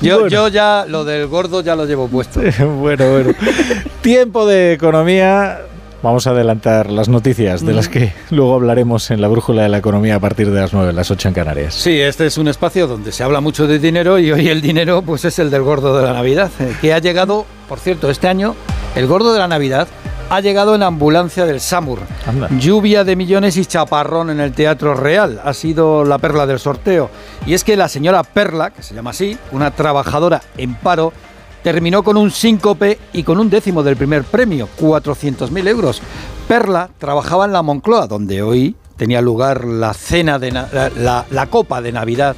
Yo, 0.00 0.26
yo 0.26 0.48
ya 0.48 0.86
lo 0.88 1.04
del 1.04 1.28
gordo 1.28 1.60
ya 1.60 1.76
lo 1.76 1.86
llevo 1.86 2.08
puesto. 2.08 2.40
bueno, 2.80 3.08
bueno. 3.12 3.30
Tiempo 4.00 4.44
de 4.46 4.72
economía. 4.72 5.60
Vamos 6.02 6.26
a 6.26 6.30
adelantar 6.30 6.90
las 6.90 7.08
noticias 7.08 7.64
de 7.64 7.72
las 7.72 7.88
que 7.88 8.12
luego 8.30 8.54
hablaremos 8.54 9.12
en 9.12 9.20
la 9.20 9.28
brújula 9.28 9.62
de 9.62 9.68
la 9.68 9.78
economía 9.78 10.16
a 10.16 10.20
partir 10.20 10.50
de 10.50 10.60
las 10.60 10.72
9, 10.72 10.92
las 10.92 11.12
8 11.12 11.28
en 11.28 11.34
Canarias. 11.34 11.74
Sí, 11.74 12.00
este 12.00 12.26
es 12.26 12.38
un 12.38 12.48
espacio 12.48 12.88
donde 12.88 13.12
se 13.12 13.22
habla 13.22 13.40
mucho 13.40 13.68
de 13.68 13.78
dinero 13.78 14.18
y 14.18 14.32
hoy 14.32 14.48
el 14.48 14.60
dinero 14.60 15.02
pues 15.02 15.24
es 15.24 15.38
el 15.38 15.48
del 15.48 15.62
gordo 15.62 15.96
de 15.96 16.02
la 16.02 16.12
Navidad, 16.12 16.50
eh, 16.58 16.74
que 16.80 16.92
ha 16.92 16.98
llegado, 16.98 17.46
por 17.68 17.78
cierto, 17.78 18.10
este 18.10 18.26
año 18.26 18.56
el 18.96 19.06
gordo 19.06 19.32
de 19.32 19.38
la 19.38 19.46
Navidad 19.46 19.86
ha 20.28 20.40
llegado 20.40 20.74
en 20.74 20.82
ambulancia 20.82 21.44
del 21.44 21.60
Samur. 21.60 22.00
Lluvia 22.58 23.04
de 23.04 23.14
millones 23.14 23.56
y 23.56 23.66
chaparrón 23.66 24.30
en 24.30 24.40
el 24.40 24.52
Teatro 24.52 24.94
Real 24.94 25.40
ha 25.44 25.54
sido 25.54 26.04
la 26.04 26.18
perla 26.18 26.46
del 26.46 26.58
sorteo. 26.58 27.10
Y 27.46 27.54
es 27.54 27.64
que 27.64 27.76
la 27.76 27.88
señora 27.88 28.24
Perla, 28.24 28.70
que 28.70 28.82
se 28.82 28.94
llama 28.94 29.10
así, 29.10 29.36
una 29.52 29.70
trabajadora 29.72 30.40
en 30.56 30.74
paro, 30.74 31.12
terminó 31.62 32.02
con 32.02 32.16
un 32.16 32.30
síncope 32.30 32.98
y 33.12 33.22
con 33.22 33.38
un 33.38 33.48
décimo 33.50 33.82
del 33.82 33.96
primer 33.96 34.24
premio, 34.24 34.68
400.000 34.80 35.68
euros. 35.68 36.02
Perla 36.48 36.90
trabajaba 36.98 37.44
en 37.44 37.52
la 37.52 37.62
Moncloa, 37.62 38.06
donde 38.06 38.42
hoy 38.42 38.76
tenía 38.96 39.20
lugar 39.20 39.64
la 39.64 39.94
cena 39.94 40.38
de 40.38 40.50
la- 40.52 41.24
la 41.30 41.46
copa 41.46 41.80
de 41.80 41.92
Navidad 41.92 42.36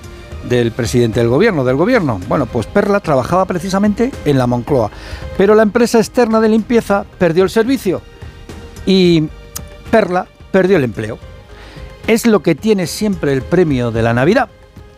del 0.48 0.72
presidente 0.72 1.20
del 1.20 1.28
gobierno, 1.30 1.64
del 1.64 1.76
gobierno. 1.76 2.20
Bueno, 2.28 2.46
pues 2.46 2.66
Perla 2.66 3.00
trabajaba 3.00 3.46
precisamente 3.46 4.10
en 4.26 4.36
la 4.38 4.46
Moncloa, 4.46 4.90
pero 5.38 5.54
la 5.54 5.62
empresa 5.62 5.98
externa 5.98 6.40
de 6.40 6.50
limpieza 6.50 7.04
perdió 7.18 7.44
el 7.44 7.50
servicio 7.50 8.02
y 8.86 9.24
Perla 9.90 10.26
perdió 10.52 10.76
el 10.76 10.84
empleo. 10.84 11.18
Es 12.06 12.26
lo 12.26 12.40
que 12.42 12.54
tiene 12.54 12.86
siempre 12.86 13.32
el 13.32 13.40
premio 13.42 13.90
de 13.90 14.02
la 14.02 14.12
Navidad, 14.12 14.48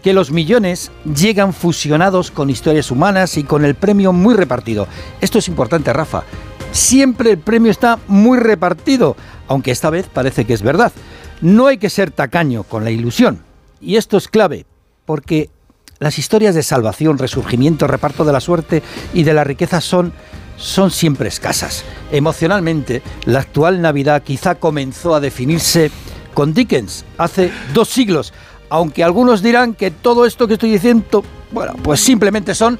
que 0.07 0.13
los 0.13 0.31
millones 0.31 0.93
llegan 1.17 1.53
fusionados 1.53 2.31
con 2.31 2.49
historias 2.49 2.93
humanas 2.93 3.37
y 3.39 3.43
con 3.43 3.65
el 3.65 3.75
premio 3.75 4.13
muy 4.13 4.37
repartido. 4.37 4.87
Esto 5.21 5.41
es 5.41 5.49
importante, 5.49 5.93
Rafa. 5.93 6.23
Siempre 6.71 7.33
el 7.33 7.39
premio 7.39 7.73
está 7.73 7.99
muy 8.07 8.39
repartido, 8.39 9.17
aunque 9.49 9.73
esta 9.73 9.91
vez 9.91 10.07
parece 10.07 10.45
que 10.45 10.55
es 10.55 10.63
verdad. 10.63 10.93
No 11.41 11.67
hay 11.67 11.79
que 11.79 11.91
ser 11.91 12.13
tacaño 12.13 12.63
con 12.63 12.85
la 12.85 12.93
ilusión. 12.93 13.41
Y 13.81 13.97
esto 13.97 14.17
es 14.17 14.29
clave, 14.29 14.65
porque 15.07 15.51
las 15.99 16.21
historias 16.21 16.55
de 16.55 16.63
salvación, 16.63 17.19
resurgimiento, 17.19 17.89
reparto 17.89 18.25
de 18.25 18.33
la 18.33 18.41
suerte 18.41 18.85
y 19.13 19.25
de 19.25 19.35
la 19.35 19.43
riqueza 19.43 19.81
son, 19.81 20.13
son 20.57 20.93
siempre 20.93 21.27
escasas. 21.27 21.83
Emocionalmente, 22.13 23.03
la 23.25 23.41
actual 23.41 23.83
Navidad 23.83 24.23
quizá 24.23 24.55
comenzó 24.55 25.17
a 25.17 25.21
definirse 25.21 25.91
con 26.33 26.55
Dickens 26.55 27.05
hace 27.17 27.51
dos 27.73 27.89
siglos, 27.89 28.35
aunque 28.69 29.03
algunos 29.05 29.43
dirán 29.43 29.75
que 29.75 29.91
todo 29.91 30.27
esto 30.27 30.47
que 30.49 30.55
estoy 30.55 30.71
diciendo, 30.71 31.25
bueno, 31.53 31.75
pues 31.83 32.01
simplemente 32.01 32.55
son 32.55 32.79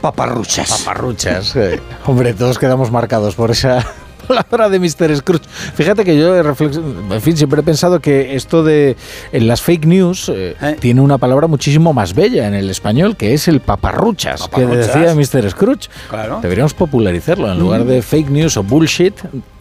paparruchas. 0.00 0.82
Paparruchas. 0.84 1.56
eh. 1.56 1.80
Hombre, 2.06 2.32
todos 2.34 2.58
quedamos 2.58 2.90
marcados 2.90 3.34
por 3.34 3.50
esa 3.50 3.84
palabra 4.28 4.68
de 4.68 4.78
Mr. 4.78 5.16
Scrooge. 5.16 5.44
Fíjate 5.74 6.04
que 6.04 6.16
yo 6.18 6.36
en 6.36 7.20
fin, 7.22 7.36
siempre 7.36 7.60
he 7.60 7.64
pensado 7.64 7.98
que 8.00 8.34
esto 8.36 8.62
de 8.62 8.96
en 9.32 9.46
las 9.48 9.60
fake 9.62 9.86
news 9.86 10.30
eh, 10.34 10.54
tiene 10.80 11.00
una 11.00 11.18
palabra 11.18 11.46
muchísimo 11.46 11.92
más 11.92 12.14
bella 12.14 12.46
en 12.46 12.54
el 12.54 12.68
español, 12.70 13.16
que 13.16 13.34
es 13.34 13.48
el 13.48 13.60
paparruchas, 13.60 14.42
Paparruchas. 14.48 14.88
que 14.92 14.98
decía 15.00 15.14
Mr. 15.40 15.50
Scrooge. 15.50 15.88
Claro. 16.10 16.40
Deberíamos 16.42 16.74
popularizarlo 16.74 17.50
en 17.50 17.58
lugar 17.58 17.84
de 17.84 18.02
fake 18.02 18.28
news 18.30 18.56
o 18.56 18.62
bullshit, 18.62 19.14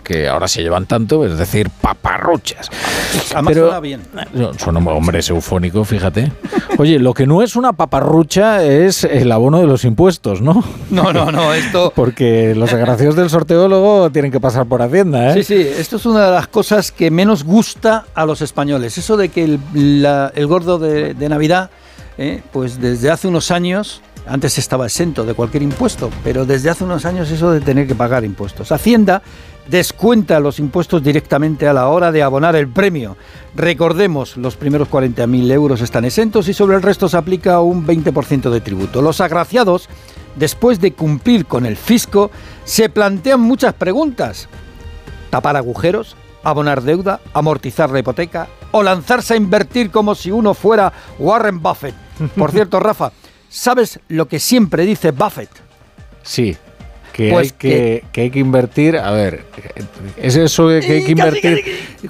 que 0.07 0.29
ahora 0.29 0.47
se 0.47 0.63
llevan 0.63 0.85
tanto, 0.85 1.25
es 1.25 1.37
decir, 1.37 1.69
paparruchas. 1.69 2.69
Además 3.33 3.53
Pero- 3.53 3.65
suena 3.65 3.79
bien. 3.81 4.01
Suena, 4.57 4.79
hombre, 4.79 5.19
es 5.19 5.29
eufónico, 5.29 5.83
fíjate. 5.83 6.31
Oye, 6.77 6.97
lo 6.97 7.13
que 7.13 7.27
no 7.27 7.41
es 7.41 7.57
una 7.57 7.73
paparrucha 7.73 8.63
es 8.63 9.03
el 9.03 9.29
abono 9.33 9.59
de 9.59 9.67
los 9.67 9.83
impuestos, 9.83 10.41
¿no? 10.41 10.63
No, 10.89 11.11
no, 11.11 11.29
no, 11.31 11.53
esto... 11.53 11.91
Porque 11.95 12.55
los 12.55 12.71
desgraciados 12.71 13.17
del 13.17 13.29
sorteo 13.29 13.67
luego 13.67 14.09
tienen 14.11 14.31
que 14.31 14.39
pasar 14.39 14.65
por 14.65 14.81
Hacienda, 14.81 15.31
¿eh? 15.31 15.43
Sí, 15.43 15.43
sí, 15.43 15.67
esto 15.77 15.97
es 15.97 16.05
una 16.05 16.25
de 16.27 16.31
las 16.31 16.47
cosas 16.47 16.91
que 16.93 17.11
menos 17.11 17.43
gusta 17.43 18.05
a 18.15 18.25
los 18.25 18.41
españoles. 18.41 18.97
Eso 18.97 19.17
de 19.17 19.27
que 19.27 19.43
el, 19.43 19.59
la- 20.01 20.31
el 20.33 20.47
gordo 20.47 20.79
de, 20.79 21.13
de 21.15 21.27
Navidad, 21.29 21.69
eh, 22.17 22.41
pues 22.53 22.79
desde 22.79 23.11
hace 23.11 23.27
unos 23.27 23.51
años, 23.51 24.01
antes 24.25 24.57
estaba 24.57 24.85
exento 24.85 25.23
de 25.25 25.33
cualquier 25.33 25.63
impuesto, 25.63 26.09
pero 26.23 26.45
desde 26.45 26.69
hace 26.69 26.83
unos 26.83 27.05
años 27.05 27.29
eso 27.31 27.51
de 27.51 27.61
tener 27.61 27.87
que 27.87 27.95
pagar 27.95 28.23
impuestos. 28.25 28.71
Hacienda 28.71 29.21
descuenta 29.69 30.39
los 30.39 30.59
impuestos 30.59 31.03
directamente 31.03 31.67
a 31.67 31.73
la 31.73 31.87
hora 31.87 32.11
de 32.11 32.23
abonar 32.23 32.55
el 32.55 32.67
premio. 32.67 33.17
Recordemos, 33.55 34.37
los 34.37 34.55
primeros 34.55 34.89
40.000 34.89 35.51
euros 35.51 35.81
están 35.81 36.05
exentos 36.05 36.47
y 36.47 36.53
sobre 36.53 36.75
el 36.77 36.81
resto 36.81 37.09
se 37.09 37.17
aplica 37.17 37.59
un 37.61 37.85
20% 37.85 38.49
de 38.49 38.61
tributo. 38.61 39.01
Los 39.01 39.21
agraciados, 39.21 39.89
después 40.35 40.79
de 40.79 40.93
cumplir 40.93 41.45
con 41.45 41.65
el 41.65 41.75
fisco, 41.75 42.31
se 42.63 42.89
plantean 42.89 43.41
muchas 43.41 43.73
preguntas 43.73 44.47
tapar 45.29 45.57
agujeros, 45.57 46.15
abonar 46.43 46.81
deuda, 46.81 47.19
amortizar 47.33 47.89
la 47.89 47.99
hipoteca 47.99 48.47
o 48.71 48.83
lanzarse 48.83 49.33
a 49.33 49.37
invertir 49.37 49.91
como 49.91 50.15
si 50.15 50.31
uno 50.31 50.53
fuera 50.53 50.93
Warren 51.19 51.61
Buffett. 51.61 51.95
Por 52.35 52.51
cierto, 52.51 52.79
Rafa, 52.81 53.11
¿sabes 53.49 53.99
lo 54.07 54.27
que 54.27 54.39
siempre 54.39 54.85
dice 54.85 55.11
Buffett? 55.11 55.49
Sí. 56.23 56.57
Que, 57.17 57.31
Pues 57.31 57.47
hay 57.51 57.57
que, 57.57 58.03
que 58.11 58.21
hay 58.21 58.29
que 58.29 58.37
invertir, 58.37 58.95
a 58.95 59.09
ver, 59.09 59.43
es 60.17 60.35
eso 60.35 60.67
de 60.67 60.81
que 60.81 60.91
hay 60.93 61.03
que 61.03 61.13
invertir 61.13 61.63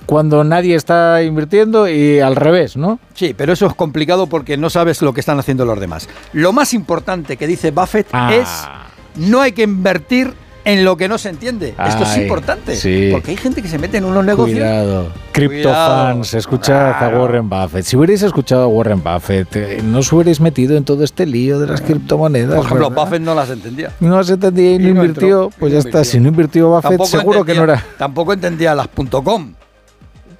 cuando 0.05 0.43
nadie 0.43 0.75
está 0.75 1.23
invirtiendo 1.23 1.87
y 1.87 2.19
al 2.19 2.35
revés, 2.35 2.75
¿no? 2.75 2.99
Sí, 3.13 3.33
pero 3.33 3.53
eso 3.53 3.67
es 3.67 3.73
complicado 3.73 4.27
porque 4.27 4.57
no 4.57 4.69
sabes 4.69 5.01
lo 5.01 5.13
que 5.13 5.21
están 5.21 5.39
haciendo 5.39 5.63
los 5.63 5.79
demás. 5.79 6.09
Lo 6.33 6.51
más 6.51 6.73
importante 6.73 7.37
que 7.37 7.47
dice 7.47 7.71
Buffett 7.71 8.07
Ah. 8.11 8.35
es 8.35 9.27
no 9.29 9.39
hay 9.39 9.53
que 9.53 9.61
invertir 9.63 10.33
en 10.67 10.83
lo 10.83 10.97
que 10.97 11.07
no 11.07 11.17
se 11.17 11.29
entiende. 11.29 11.73
Esto 11.87 12.03
es 12.03 12.17
importante, 12.17 12.75
sí. 12.75 13.09
porque 13.13 13.31
hay 13.31 13.37
gente 13.37 13.61
que 13.61 13.69
se 13.69 13.77
mete 13.77 13.97
en 13.97 14.03
unos 14.03 14.25
negocios. 14.25 14.59
Cuidado. 14.59 15.07
Criptofans, 15.31 16.33
escuchad 16.33 17.01
a 17.01 17.09
Warren 17.17 17.47
Buffett. 17.47 17.85
Si 17.85 17.95
hubierais 17.95 18.21
escuchado 18.21 18.63
a 18.63 18.67
Warren 18.67 19.01
Buffett, 19.01 19.55
eh, 19.55 19.81
no 19.81 19.99
os 19.99 20.11
hubierais 20.11 20.41
metido 20.41 20.75
en 20.75 20.83
todo 20.83 21.05
este 21.05 21.25
lío 21.25 21.59
de 21.59 21.67
las 21.67 21.79
criptomonedas. 21.79 22.55
Por 22.55 22.65
ejemplo, 22.65 22.89
¿verdad? 22.89 23.05
Buffett 23.05 23.21
no 23.21 23.33
las 23.33 23.49
entendía. 23.49 23.93
No 24.01 24.21
se 24.25 24.33
entendía 24.33 24.73
y 24.73 24.79
no, 24.79 24.89
Y 24.89 24.93
no 24.93 25.05
invirtió, 25.05 25.43
entró, 25.45 25.49
pues 25.57 25.71
ya 25.71 25.79
está. 25.79 26.03
Si 26.03 26.19
no 26.19 26.27
invirtió 26.27 26.67
Buffett, 26.67 26.89
Tampoco 26.89 27.09
seguro 27.09 27.45
que 27.45 27.53
no 27.53 27.63
era. 27.63 27.85
Tampoco 27.97 28.33
entendía 28.33 28.75
las 28.75 28.89
.com. 29.23 29.53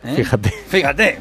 ¿eh? 0.08 0.16
Fíjate. 0.16 0.54
Fíjate. 0.68 1.20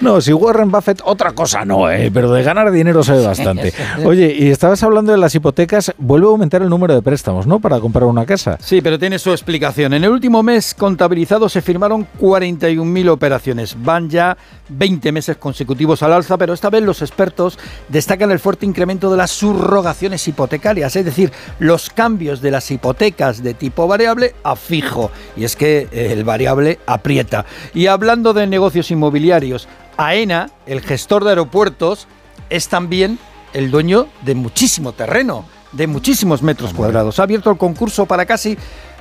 No, 0.00 0.20
si 0.20 0.32
Warren 0.32 0.70
Buffett, 0.70 1.00
otra 1.04 1.32
cosa 1.32 1.64
no, 1.64 1.90
¿eh? 1.90 2.10
pero 2.12 2.30
de 2.32 2.42
ganar 2.42 2.70
dinero 2.70 3.02
sabe 3.02 3.24
bastante. 3.24 3.72
Oye, 4.04 4.34
y 4.38 4.50
estabas 4.50 4.82
hablando 4.82 5.12
de 5.12 5.18
las 5.18 5.34
hipotecas, 5.34 5.92
vuelve 5.98 6.26
a 6.26 6.30
aumentar 6.30 6.62
el 6.62 6.68
número 6.68 6.94
de 6.94 7.02
préstamos, 7.02 7.46
¿no? 7.46 7.60
Para 7.60 7.80
comprar 7.80 8.04
una 8.04 8.26
casa. 8.26 8.58
Sí, 8.60 8.80
pero 8.80 8.98
tiene 8.98 9.18
su 9.18 9.30
explicación. 9.30 9.94
En 9.94 10.04
el 10.04 10.10
último 10.10 10.42
mes 10.42 10.74
contabilizado 10.74 11.48
se 11.48 11.62
firmaron 11.62 12.06
41.000 12.20 13.08
operaciones. 13.08 13.76
Van 13.82 14.08
ya 14.08 14.36
20 14.68 15.12
meses 15.12 15.36
consecutivos 15.36 16.02
al 16.02 16.12
alza, 16.12 16.36
pero 16.36 16.52
esta 16.52 16.70
vez 16.70 16.82
los 16.82 17.02
expertos 17.02 17.58
destacan 17.88 18.30
el 18.30 18.38
fuerte 18.38 18.66
incremento 18.66 19.10
de 19.10 19.16
las 19.16 19.30
subrogaciones 19.30 20.26
hipotecarias, 20.28 20.94
es 20.96 21.04
decir, 21.04 21.32
los 21.58 21.90
cambios 21.90 22.40
de 22.40 22.50
las 22.50 22.70
hipotecas 22.70 23.42
de 23.42 23.54
tipo 23.54 23.86
variable 23.86 24.34
a 24.42 24.56
fijo. 24.56 25.10
Y 25.36 25.44
es 25.44 25.56
que 25.56 25.88
el 25.92 26.24
variable 26.24 26.78
aprieta. 26.86 27.44
Y 27.74 27.86
hablando 27.86 28.17
de 28.22 28.46
negocios 28.46 28.90
inmobiliarios, 28.90 29.68
AENA, 29.96 30.50
el 30.66 30.80
gestor 30.80 31.24
de 31.24 31.30
aeropuertos, 31.30 32.06
es 32.50 32.68
también 32.68 33.18
el 33.52 33.70
dueño 33.70 34.08
de 34.24 34.34
muchísimo 34.34 34.92
terreno, 34.92 35.44
de 35.72 35.86
muchísimos 35.86 36.42
metros 36.42 36.74
cuadrados. 36.74 37.18
Ha 37.18 37.24
abierto 37.24 37.50
el 37.50 37.58
concurso 37.58 38.06
para 38.06 38.26
casi 38.26 38.56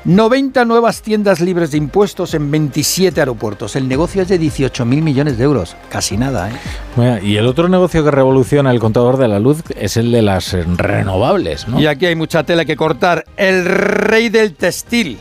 90 0.05 0.63
nuevas 0.65 1.01
tiendas 1.01 1.41
libres 1.41 1.71
de 1.71 1.77
impuestos 1.77 2.33
en 2.33 2.49
27 2.49 3.19
aeropuertos. 3.19 3.75
El 3.75 3.87
negocio 3.87 4.21
es 4.21 4.29
de 4.29 4.39
18.000 4.39 4.85
millones 4.85 5.37
de 5.37 5.43
euros. 5.43 5.75
Casi 5.89 6.17
nada, 6.17 6.49
¿eh? 6.49 7.19
Y 7.23 7.35
el 7.35 7.45
otro 7.45 7.67
negocio 7.67 8.03
que 8.03 8.11
revoluciona 8.11 8.71
el 8.71 8.79
contador 8.79 9.17
de 9.17 9.27
la 9.27 9.39
luz 9.39 9.63
es 9.75 9.97
el 9.97 10.11
de 10.11 10.21
las 10.21 10.53
renovables, 10.53 11.67
¿no? 11.67 11.79
Y 11.79 11.87
aquí 11.87 12.05
hay 12.05 12.15
mucha 12.15 12.43
tela 12.43 12.63
que 12.63 12.77
cortar. 12.77 13.25
El 13.35 13.65
rey 13.65 14.29
del 14.29 14.53
textil. 14.53 15.19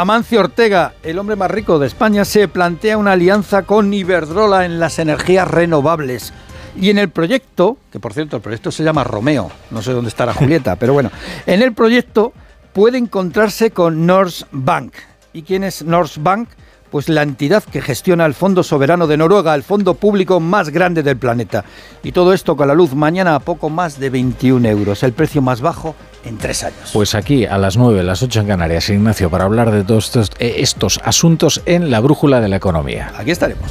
Amancio 0.00 0.40
Ortega, 0.40 0.92
el 1.02 1.18
hombre 1.18 1.36
más 1.36 1.50
rico 1.50 1.78
de 1.78 1.86
España, 1.86 2.26
se 2.26 2.48
plantea 2.48 2.98
una 2.98 3.12
alianza 3.12 3.62
con 3.62 3.94
Iberdrola 3.94 4.66
en 4.66 4.78
las 4.78 4.98
energías 4.98 5.48
renovables. 5.48 6.34
Y 6.78 6.90
en 6.90 6.98
el 6.98 7.08
proyecto, 7.08 7.78
que 7.90 7.98
por 7.98 8.12
cierto 8.12 8.36
el 8.36 8.42
proyecto 8.42 8.70
se 8.70 8.84
llama 8.84 9.04
Romeo, 9.04 9.50
no 9.70 9.80
sé 9.80 9.92
dónde 9.92 10.10
estará 10.10 10.34
Julieta, 10.34 10.76
pero 10.76 10.92
bueno, 10.92 11.10
en 11.46 11.62
el 11.62 11.72
proyecto 11.72 12.34
puede 12.74 12.98
encontrarse 12.98 13.70
con 13.70 14.04
Norse 14.04 14.44
Bank. 14.52 14.92
¿Y 15.32 15.40
quién 15.40 15.64
es 15.64 15.82
Norse 15.82 16.20
Bank? 16.20 16.50
Pues 16.96 17.10
la 17.10 17.20
entidad 17.20 17.62
que 17.62 17.82
gestiona 17.82 18.24
el 18.24 18.32
Fondo 18.32 18.62
Soberano 18.62 19.06
de 19.06 19.18
Noruega, 19.18 19.54
el 19.54 19.62
fondo 19.62 19.92
público 19.92 20.40
más 20.40 20.70
grande 20.70 21.02
del 21.02 21.18
planeta. 21.18 21.62
Y 22.02 22.12
todo 22.12 22.32
esto 22.32 22.56
con 22.56 22.68
la 22.68 22.74
luz 22.74 22.94
mañana 22.94 23.34
a 23.34 23.40
poco 23.40 23.68
más 23.68 24.00
de 24.00 24.08
21 24.08 24.66
euros, 24.66 25.02
el 25.02 25.12
precio 25.12 25.42
más 25.42 25.60
bajo 25.60 25.94
en 26.24 26.38
tres 26.38 26.64
años. 26.64 26.88
Pues 26.94 27.14
aquí 27.14 27.44
a 27.44 27.58
las 27.58 27.76
9, 27.76 28.02
las 28.02 28.22
8 28.22 28.40
en 28.40 28.46
Canarias, 28.46 28.88
Ignacio, 28.88 29.28
para 29.28 29.44
hablar 29.44 29.72
de 29.72 29.84
todos 29.84 30.06
estos, 30.06 30.30
eh, 30.38 30.54
estos 30.60 30.98
asuntos 31.04 31.60
en 31.66 31.90
la 31.90 32.00
brújula 32.00 32.40
de 32.40 32.48
la 32.48 32.56
economía. 32.56 33.12
Aquí 33.18 33.30
estaremos. 33.30 33.70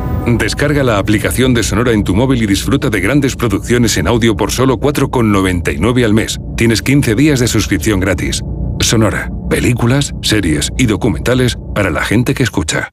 Descarga 0.27 0.83
la 0.83 0.97
aplicación 0.97 1.53
de 1.53 1.63
Sonora 1.63 1.91
en 1.91 2.03
tu 2.03 2.15
móvil 2.15 2.43
y 2.43 2.47
disfruta 2.47 2.89
de 2.89 3.01
grandes 3.01 3.35
producciones 3.35 3.97
en 3.97 4.07
audio 4.07 4.35
por 4.35 4.51
solo 4.51 4.77
4,99 4.77 6.05
al 6.05 6.13
mes. 6.13 6.37
Tienes 6.55 6.81
15 6.81 7.15
días 7.15 7.39
de 7.39 7.47
suscripción 7.47 7.99
gratis. 7.99 8.41
Sonora, 8.79 9.29
películas, 9.49 10.13
series 10.21 10.69
y 10.77 10.85
documentales 10.85 11.57
para 11.75 11.89
la 11.89 12.03
gente 12.03 12.33
que 12.33 12.43
escucha. 12.43 12.89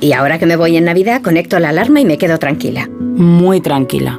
Y 0.00 0.12
ahora 0.12 0.38
que 0.38 0.46
me 0.46 0.56
voy 0.56 0.76
en 0.76 0.84
Navidad, 0.84 1.22
conecto 1.22 1.58
la 1.58 1.70
alarma 1.70 2.00
y 2.00 2.04
me 2.04 2.18
quedo 2.18 2.38
tranquila. 2.38 2.88
Muy 2.88 3.60
tranquila. 3.60 4.18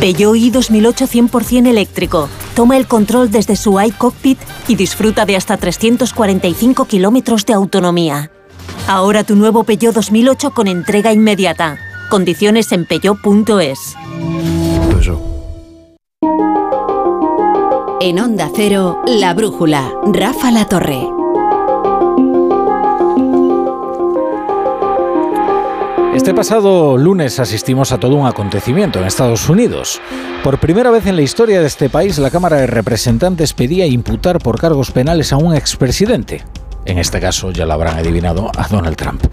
Peugeot 0.00 0.36
i 0.36 0.50
2008 0.50 1.06
100% 1.06 1.66
eléctrico. 1.68 2.28
Toma 2.54 2.76
el 2.76 2.86
control 2.86 3.30
desde 3.30 3.56
su 3.56 3.80
iCockpit 3.80 4.38
y 4.68 4.76
disfruta 4.76 5.24
de 5.24 5.36
hasta 5.36 5.56
345 5.56 6.84
kilómetros 6.84 7.46
de 7.46 7.54
autonomía. 7.54 8.30
Ahora 8.86 9.24
tu 9.24 9.34
nuevo 9.36 9.64
Peugeot 9.64 9.94
2008 9.94 10.50
con 10.50 10.66
entrega 10.68 11.12
inmediata. 11.12 11.78
Condiciones 12.10 12.70
en 12.72 12.84
peugeot.es. 12.86 13.96
En 18.00 18.20
Onda 18.20 18.50
Cero, 18.54 19.02
La 19.06 19.34
Brújula, 19.34 19.90
Rafa 20.12 20.50
La 20.52 20.66
Torre. 20.66 21.08
Este 26.16 26.32
pasado 26.32 26.96
lunes 26.96 27.38
asistimos 27.40 27.92
a 27.92 28.00
todo 28.00 28.16
un 28.16 28.26
acontecimiento 28.26 28.98
en 28.98 29.04
Estados 29.04 29.50
Unidos. 29.50 30.00
Por 30.42 30.58
primera 30.58 30.90
vez 30.90 31.06
en 31.06 31.14
la 31.14 31.20
historia 31.20 31.60
de 31.60 31.66
este 31.66 31.90
país, 31.90 32.16
la 32.16 32.30
Cámara 32.30 32.56
de 32.56 32.66
Representantes 32.66 33.52
pedía 33.52 33.84
imputar 33.84 34.38
por 34.38 34.58
cargos 34.58 34.90
penales 34.90 35.34
a 35.34 35.36
un 35.36 35.54
expresidente. 35.54 36.42
En 36.86 36.96
este 36.96 37.20
caso, 37.20 37.50
ya 37.50 37.66
lo 37.66 37.74
habrán 37.74 37.98
adivinado, 37.98 38.50
a 38.56 38.66
Donald 38.66 38.96
Trump. 38.96 39.24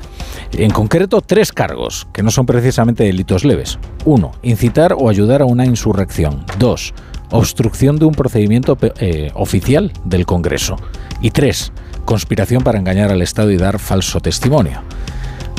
En 0.51 0.71
concreto, 0.71 1.21
tres 1.21 1.53
cargos, 1.53 2.05
que 2.11 2.21
no 2.21 2.31
son 2.31 2.45
precisamente 2.45 3.05
delitos 3.05 3.45
leves. 3.45 3.79
Uno, 4.03 4.33
incitar 4.41 4.93
o 4.99 5.09
ayudar 5.09 5.41
a 5.41 5.45
una 5.45 5.65
insurrección. 5.65 6.45
Dos, 6.59 6.93
obstrucción 7.31 7.95
de 7.95 8.05
un 8.05 8.13
procedimiento 8.13 8.77
eh, 8.99 9.31
oficial 9.35 9.93
del 10.03 10.25
Congreso. 10.25 10.75
Y 11.21 11.31
tres, 11.31 11.71
conspiración 12.03 12.61
para 12.61 12.77
engañar 12.77 13.09
al 13.09 13.21
Estado 13.21 13.51
y 13.51 13.57
dar 13.57 13.79
falso 13.79 14.19
testimonio. 14.19 14.81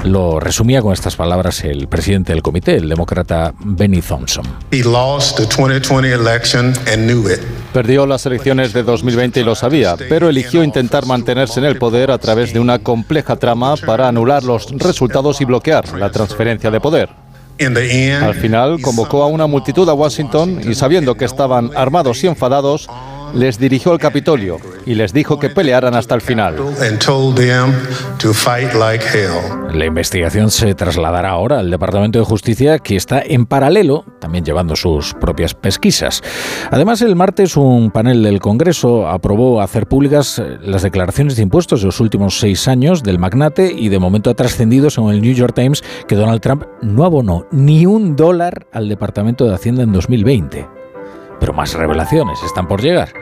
Lo 0.05 0.39
resumía 0.39 0.83
con 0.83 0.93
estas 0.93 1.17
palabras 1.17 1.65
el 1.65 1.89
presidente 1.89 2.33
del 2.33 2.43
comité, 2.43 2.77
el 2.77 2.91
demócrata 2.91 3.55
Benny 3.59 4.03
Thompson. 4.03 4.45
Perdió 7.73 8.07
las 8.07 8.27
elecciones 8.27 8.75
de 8.75 8.83
2020 8.83 9.41
y 9.41 9.45
lo 9.45 9.55
sabía, 9.55 9.97
pero 9.97 10.29
eligió 10.29 10.63
intentar 10.63 11.07
mantenerse 11.07 11.59
en 11.59 11.67
el 11.67 11.79
poder 11.79 12.11
a 12.11 12.19
través 12.19 12.53
de 12.53 12.61
una 12.61 12.81
compleja 12.81 13.37
trama 13.37 13.77
para 13.77 14.07
anular 14.07 14.45
los 14.45 14.71
resultados 14.73 15.41
y 15.41 15.47
bloquear 15.47 15.99
la 15.99 16.11
transferencia 16.11 16.71
de 16.71 16.81
poder. 16.81 17.09
Al 17.59 18.35
final 18.35 18.81
convocó 18.83 19.23
a 19.23 19.29
una 19.29 19.47
multitud 19.47 19.89
a 19.89 19.95
Washington 19.95 20.61
y 20.69 20.75
sabiendo 20.75 21.15
que 21.15 21.25
estaban 21.25 21.71
armados 21.77 22.23
y 22.25 22.27
enfadados, 22.27 22.89
les 23.35 23.59
dirigió 23.59 23.93
al 23.93 23.99
Capitolio 23.99 24.59
y 24.87 24.95
les 24.95 25.13
dijo 25.13 25.39
que 25.39 25.51
pelearan 25.51 25.95
hasta 25.95 26.15
el 26.15 26.21
final. 26.21 26.57
La 29.73 29.87
investigación 29.87 30.51
se 30.51 30.75
trasladará 30.75 31.31
ahora 31.31 31.59
al 31.59 31.71
Departamento 31.71 32.19
de 32.19 32.25
Justicia, 32.25 32.79
que 32.79 32.97
está 32.97 33.21
en 33.21 33.47
paralelo, 33.47 34.05
también 34.21 34.45
llevando 34.45 34.77
sus 34.77 35.15
propias 35.15 35.55
pesquisas. 35.55 36.23
Además, 36.71 37.03
el 37.03 37.17
martes 37.17 37.57
un 37.57 37.91
panel 37.91 38.23
del 38.23 38.41
Congreso 38.41 39.09
aprobó 39.09 39.61
hacer 39.61 39.87
públicas 39.87 40.39
eh, 40.39 40.59
las 40.63 40.83
declaraciones 40.83 41.37
de 41.37 41.43
impuestos 41.43 41.81
de 41.81 41.87
los 41.87 42.01
últimos 42.01 42.39
seis 42.39 42.69
años 42.69 43.03
del 43.03 43.19
magnate 43.19 43.73
y 43.77 43.89
de 43.89 43.99
momento 43.99 44.31
ha 44.31 44.35
trascendido, 44.35 44.91
según 44.91 45.13
el 45.13 45.23
New 45.23 45.35
York 45.35 45.55
Times, 45.55 45.83
que 46.07 46.15
Donald 46.15 46.41
Trump 46.41 46.65
no 46.83 47.05
abonó 47.05 47.47
ni 47.51 47.87
un 47.87 48.17
dólar 48.17 48.67
al 48.73 48.89
Departamento 48.89 49.47
de 49.47 49.55
Hacienda 49.55 49.83
en 49.83 49.93
2020. 49.93 50.84
Pero 51.41 51.53
más 51.53 51.75
revelaciones 51.75 52.43
están 52.43 52.69
por 52.69 52.81
llegar. 52.83 53.13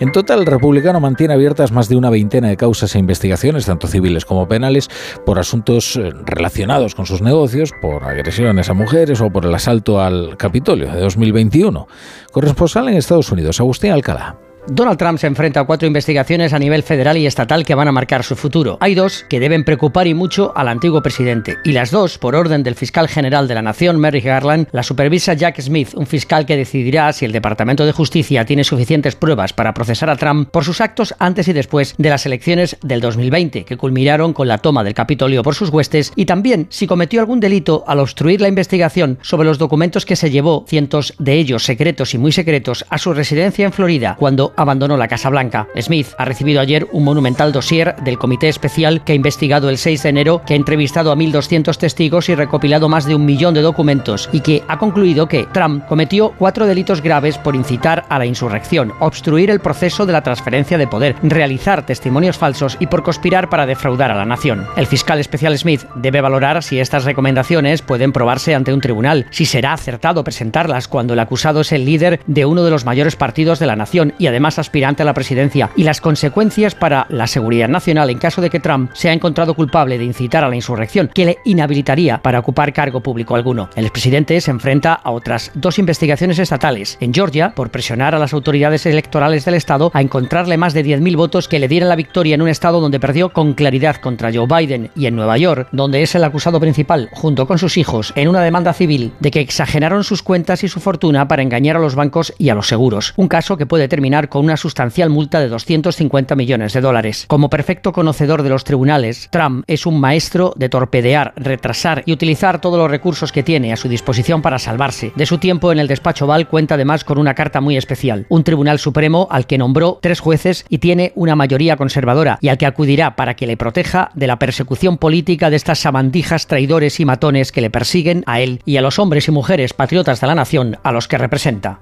En 0.00 0.10
total, 0.10 0.40
el 0.40 0.46
republicano 0.46 0.98
mantiene 0.98 1.34
abiertas 1.34 1.70
más 1.70 1.88
de 1.88 1.94
una 1.96 2.10
veintena 2.10 2.48
de 2.48 2.56
causas 2.56 2.94
e 2.94 2.98
investigaciones, 2.98 3.66
tanto 3.66 3.86
civiles 3.86 4.24
como 4.24 4.48
penales, 4.48 4.88
por 5.24 5.38
asuntos 5.38 5.96
eh, 5.96 6.10
relacionados 6.24 6.96
con 6.96 7.06
sus 7.06 7.22
negocios, 7.22 7.70
por 7.80 8.02
agresiones 8.02 8.68
a 8.68 8.74
mujeres 8.74 9.20
o 9.20 9.30
por 9.30 9.46
el 9.46 9.54
asalto 9.54 10.00
al 10.00 10.36
Capitolio 10.36 10.90
de 10.90 11.00
2021. 11.00 11.86
Corresponsal 12.32 12.88
en 12.88 12.96
Estados 12.96 13.30
Unidos, 13.30 13.60
Agustín 13.60 13.92
Alcalá. 13.92 14.36
Donald 14.68 14.96
Trump 14.96 15.18
se 15.18 15.26
enfrenta 15.26 15.60
a 15.60 15.64
cuatro 15.64 15.88
investigaciones 15.88 16.52
a 16.52 16.58
nivel 16.58 16.84
federal 16.84 17.16
y 17.16 17.26
estatal 17.26 17.64
que 17.64 17.74
van 17.74 17.88
a 17.88 17.92
marcar 17.92 18.22
su 18.22 18.36
futuro. 18.36 18.78
Hay 18.80 18.94
dos 18.94 19.24
que 19.28 19.40
deben 19.40 19.64
preocupar 19.64 20.06
y 20.06 20.14
mucho 20.14 20.52
al 20.54 20.68
antiguo 20.68 21.02
presidente, 21.02 21.56
y 21.64 21.72
las 21.72 21.90
dos, 21.90 22.16
por 22.16 22.36
orden 22.36 22.62
del 22.62 22.76
fiscal 22.76 23.08
general 23.08 23.48
de 23.48 23.54
la 23.54 23.62
Nación, 23.62 23.98
Merrick 23.98 24.24
Garland, 24.24 24.68
la 24.70 24.84
supervisa 24.84 25.34
Jack 25.34 25.60
Smith, 25.60 25.94
un 25.94 26.06
fiscal 26.06 26.46
que 26.46 26.56
decidirá 26.56 27.12
si 27.12 27.24
el 27.24 27.32
Departamento 27.32 27.84
de 27.84 27.90
Justicia 27.90 28.44
tiene 28.44 28.62
suficientes 28.62 29.16
pruebas 29.16 29.52
para 29.52 29.74
procesar 29.74 30.10
a 30.10 30.16
Trump 30.16 30.50
por 30.50 30.64
sus 30.64 30.80
actos 30.80 31.12
antes 31.18 31.48
y 31.48 31.52
después 31.52 31.96
de 31.98 32.10
las 32.10 32.24
elecciones 32.24 32.76
del 32.82 33.00
2020, 33.00 33.64
que 33.64 33.76
culminaron 33.76 34.32
con 34.32 34.46
la 34.46 34.58
toma 34.58 34.84
del 34.84 34.94
Capitolio 34.94 35.42
por 35.42 35.56
sus 35.56 35.70
huestes, 35.70 36.12
y 36.14 36.24
también 36.24 36.68
si 36.70 36.86
cometió 36.86 37.18
algún 37.18 37.40
delito 37.40 37.82
al 37.88 37.98
obstruir 37.98 38.40
la 38.40 38.48
investigación 38.48 39.18
sobre 39.22 39.48
los 39.48 39.58
documentos 39.58 40.06
que 40.06 40.14
se 40.14 40.30
llevó, 40.30 40.64
cientos 40.68 41.14
de 41.18 41.34
ellos 41.34 41.64
secretos 41.64 42.14
y 42.14 42.18
muy 42.18 42.30
secretos, 42.30 42.84
a 42.88 42.98
su 42.98 43.12
residencia 43.12 43.66
en 43.66 43.72
Florida, 43.72 44.14
cuando 44.18 44.51
abandonó 44.56 44.96
la 44.96 45.08
Casa 45.08 45.30
Blanca. 45.30 45.68
Smith 45.80 46.08
ha 46.18 46.24
recibido 46.24 46.60
ayer 46.60 46.86
un 46.92 47.04
monumental 47.04 47.52
dossier 47.52 47.96
del 47.96 48.18
Comité 48.18 48.48
Especial 48.48 49.04
que 49.04 49.12
ha 49.12 49.16
investigado 49.16 49.68
el 49.68 49.78
6 49.78 50.02
de 50.02 50.08
enero, 50.08 50.42
que 50.46 50.54
ha 50.54 50.56
entrevistado 50.56 51.12
a 51.12 51.16
1.200 51.16 51.76
testigos 51.76 52.28
y 52.28 52.34
recopilado 52.34 52.88
más 52.88 53.06
de 53.06 53.14
un 53.14 53.24
millón 53.24 53.54
de 53.54 53.62
documentos 53.62 54.28
y 54.32 54.40
que 54.40 54.62
ha 54.68 54.78
concluido 54.78 55.26
que 55.26 55.46
Trump 55.52 55.84
cometió 55.86 56.32
cuatro 56.38 56.66
delitos 56.66 57.02
graves 57.02 57.38
por 57.38 57.56
incitar 57.56 58.04
a 58.08 58.18
la 58.18 58.26
insurrección, 58.26 58.92
obstruir 59.00 59.50
el 59.50 59.60
proceso 59.60 60.06
de 60.06 60.12
la 60.12 60.22
transferencia 60.22 60.78
de 60.78 60.86
poder, 60.86 61.16
realizar 61.22 61.86
testimonios 61.86 62.38
falsos 62.38 62.76
y 62.80 62.86
por 62.86 63.02
conspirar 63.02 63.48
para 63.48 63.66
defraudar 63.66 64.10
a 64.10 64.16
la 64.16 64.24
nación. 64.24 64.66
El 64.76 64.86
fiscal 64.86 65.18
especial 65.18 65.56
Smith 65.58 65.84
debe 65.94 66.20
valorar 66.20 66.62
si 66.62 66.80
estas 66.80 67.04
recomendaciones 67.04 67.82
pueden 67.82 68.12
probarse 68.12 68.54
ante 68.54 68.72
un 68.72 68.80
tribunal, 68.80 69.26
si 69.30 69.44
será 69.44 69.72
acertado 69.72 70.24
presentarlas 70.24 70.88
cuando 70.88 71.14
el 71.14 71.20
acusado 71.20 71.60
es 71.60 71.72
el 71.72 71.84
líder 71.84 72.20
de 72.26 72.46
uno 72.46 72.64
de 72.64 72.70
los 72.70 72.84
mayores 72.84 73.16
partidos 73.16 73.58
de 73.58 73.66
la 73.66 73.76
nación 73.76 74.14
y 74.18 74.26
además 74.26 74.41
más 74.42 74.58
aspirante 74.58 75.02
a 75.02 75.06
la 75.06 75.14
presidencia 75.14 75.70
y 75.76 75.84
las 75.84 76.02
consecuencias 76.02 76.74
para 76.74 77.06
la 77.08 77.26
seguridad 77.26 77.68
nacional 77.68 78.10
en 78.10 78.18
caso 78.18 78.42
de 78.42 78.50
que 78.50 78.60
Trump 78.60 78.90
sea 78.92 79.14
encontrado 79.14 79.54
culpable 79.54 79.96
de 79.96 80.04
incitar 80.04 80.44
a 80.44 80.48
la 80.48 80.56
insurrección, 80.56 81.10
que 81.14 81.24
le 81.24 81.38
inhabilitaría 81.44 82.18
para 82.18 82.40
ocupar 82.40 82.74
cargo 82.74 83.00
público 83.00 83.34
alguno. 83.34 83.70
El 83.76 83.84
expresidente 83.84 84.40
se 84.40 84.50
enfrenta 84.50 84.92
a 84.92 85.10
otras 85.10 85.50
dos 85.54 85.78
investigaciones 85.78 86.38
estatales. 86.38 86.98
En 87.00 87.14
Georgia, 87.14 87.54
por 87.54 87.70
presionar 87.70 88.14
a 88.14 88.18
las 88.18 88.34
autoridades 88.34 88.84
electorales 88.84 89.44
del 89.44 89.54
estado 89.54 89.90
a 89.94 90.02
encontrarle 90.02 90.56
más 90.56 90.74
de 90.74 90.84
10.000 90.84 91.16
votos 91.16 91.48
que 91.48 91.58
le 91.58 91.68
dieran 91.68 91.88
la 91.88 91.96
victoria 91.96 92.34
en 92.34 92.42
un 92.42 92.48
estado 92.48 92.80
donde 92.80 93.00
perdió 93.00 93.32
con 93.32 93.54
claridad 93.54 93.96
contra 93.96 94.32
Joe 94.32 94.46
Biden 94.46 94.90
y 94.96 95.06
en 95.06 95.16
Nueva 95.16 95.38
York, 95.38 95.68
donde 95.72 96.02
es 96.02 96.14
el 96.14 96.24
acusado 96.24 96.60
principal, 96.60 97.08
junto 97.12 97.46
con 97.46 97.58
sus 97.58 97.76
hijos, 97.76 98.12
en 98.16 98.28
una 98.28 98.42
demanda 98.42 98.72
civil 98.72 99.12
de 99.20 99.30
que 99.30 99.40
exageraron 99.40 100.04
sus 100.04 100.22
cuentas 100.22 100.64
y 100.64 100.68
su 100.68 100.80
fortuna 100.80 101.28
para 101.28 101.42
engañar 101.42 101.76
a 101.76 101.80
los 101.80 101.94
bancos 101.94 102.34
y 102.38 102.48
a 102.48 102.54
los 102.54 102.68
seguros. 102.68 103.12
Un 103.16 103.28
caso 103.28 103.56
que 103.56 103.66
puede 103.66 103.88
terminar 103.88 104.28
con 104.32 104.46
una 104.46 104.56
sustancial 104.56 105.10
multa 105.10 105.40
de 105.40 105.50
250 105.50 106.34
millones 106.36 106.72
de 106.72 106.80
dólares. 106.80 107.26
Como 107.28 107.50
perfecto 107.50 107.92
conocedor 107.92 108.42
de 108.42 108.48
los 108.48 108.64
tribunales, 108.64 109.28
Trump 109.30 109.62
es 109.66 109.84
un 109.84 110.00
maestro 110.00 110.54
de 110.56 110.70
torpedear, 110.70 111.34
retrasar 111.36 112.02
y 112.06 112.14
utilizar 112.14 112.58
todos 112.58 112.78
los 112.78 112.90
recursos 112.90 113.30
que 113.30 113.42
tiene 113.42 113.74
a 113.74 113.76
su 113.76 113.90
disposición 113.90 114.40
para 114.40 114.58
salvarse. 114.58 115.12
De 115.16 115.26
su 115.26 115.36
tiempo 115.36 115.70
en 115.70 115.78
el 115.78 115.86
despacho 115.86 116.26
Val 116.26 116.48
cuenta 116.48 116.76
además 116.76 117.04
con 117.04 117.18
una 117.18 117.34
carta 117.34 117.60
muy 117.60 117.76
especial, 117.76 118.24
un 118.30 118.42
Tribunal 118.42 118.78
Supremo 118.78 119.28
al 119.30 119.46
que 119.46 119.58
nombró 119.58 119.98
tres 120.00 120.20
jueces 120.20 120.64
y 120.70 120.78
tiene 120.78 121.12
una 121.14 121.36
mayoría 121.36 121.76
conservadora 121.76 122.38
y 122.40 122.48
al 122.48 122.56
que 122.56 122.64
acudirá 122.64 123.16
para 123.16 123.34
que 123.34 123.46
le 123.46 123.58
proteja 123.58 124.12
de 124.14 124.28
la 124.28 124.38
persecución 124.38 124.96
política 124.96 125.50
de 125.50 125.56
estas 125.56 125.80
sabandijas 125.80 126.46
traidores 126.46 127.00
y 127.00 127.04
matones 127.04 127.52
que 127.52 127.60
le 127.60 127.68
persiguen 127.68 128.24
a 128.24 128.40
él 128.40 128.62
y 128.64 128.78
a 128.78 128.80
los 128.80 128.98
hombres 128.98 129.28
y 129.28 129.30
mujeres 129.30 129.74
patriotas 129.74 130.22
de 130.22 130.26
la 130.26 130.34
nación 130.34 130.78
a 130.82 130.90
los 130.90 131.06
que 131.06 131.18
representa. 131.18 131.80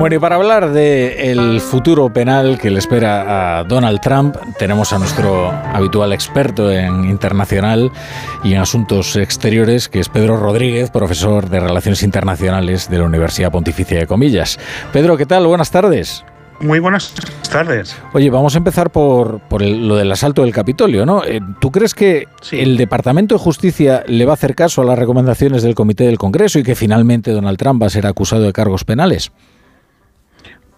Bueno, 0.00 0.16
y 0.16 0.18
para 0.18 0.36
hablar 0.36 0.72
del 0.72 1.60
futuro 1.60 2.10
penal 2.10 2.58
que 2.58 2.70
le 2.70 2.78
espera 2.78 3.58
a 3.58 3.64
Donald 3.64 4.00
Trump, 4.00 4.34
tenemos 4.58 4.94
a 4.94 4.98
nuestro 4.98 5.50
habitual 5.50 6.14
experto 6.14 6.72
en 6.72 7.04
internacional 7.04 7.92
y 8.42 8.54
en 8.54 8.62
asuntos 8.62 9.14
exteriores, 9.16 9.90
que 9.90 10.00
es 10.00 10.08
Pedro 10.08 10.38
Rodríguez, 10.38 10.88
profesor 10.90 11.50
de 11.50 11.60
Relaciones 11.60 12.02
Internacionales 12.02 12.88
de 12.88 12.96
la 12.96 13.04
Universidad 13.04 13.52
Pontificia 13.52 13.98
de 13.98 14.06
Comillas. 14.06 14.58
Pedro, 14.90 15.18
¿qué 15.18 15.26
tal? 15.26 15.46
Buenas 15.46 15.70
tardes. 15.70 16.24
Muy 16.60 16.78
buenas 16.78 17.12
tardes. 17.52 17.94
Oye, 18.14 18.30
vamos 18.30 18.54
a 18.54 18.58
empezar 18.58 18.88
por, 18.88 19.40
por 19.50 19.60
lo 19.60 19.96
del 19.96 20.10
asalto 20.10 20.44
del 20.44 20.54
Capitolio, 20.54 21.04
¿no? 21.04 21.22
Eh, 21.24 21.40
¿Tú 21.60 21.70
crees 21.70 21.94
que 21.94 22.26
el 22.52 22.78
Departamento 22.78 23.34
de 23.34 23.38
Justicia 23.38 24.02
le 24.06 24.24
va 24.24 24.32
a 24.32 24.34
hacer 24.34 24.54
caso 24.54 24.80
a 24.80 24.86
las 24.86 24.98
recomendaciones 24.98 25.62
del 25.62 25.74
Comité 25.74 26.04
del 26.04 26.16
Congreso 26.16 26.58
y 26.58 26.62
que 26.62 26.74
finalmente 26.74 27.32
Donald 27.32 27.58
Trump 27.58 27.82
va 27.82 27.88
a 27.88 27.90
ser 27.90 28.06
acusado 28.06 28.40
de 28.40 28.54
cargos 28.54 28.84
penales? 28.84 29.30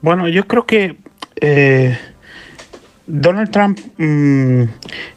Bueno, 0.03 0.29
yo 0.29 0.49
creo 0.49 0.67
que 0.67 0.97
eh, 1.41 1.97
Donald 3.07 3.53
Trump 3.53 3.79
mm, 3.99 4.65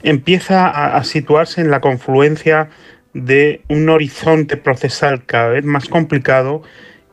empieza 0.03 0.95
a, 0.95 1.03
situarse 1.03 1.61
en 1.61 1.71
la 1.71 1.81
confluencia 1.81 2.69
de 3.15 3.63
un 3.67 3.89
horizonte 3.89 4.57
procesal 4.57 5.25
cada 5.25 5.49
vez 5.49 5.65
más 5.65 5.89
complicado 5.89 6.61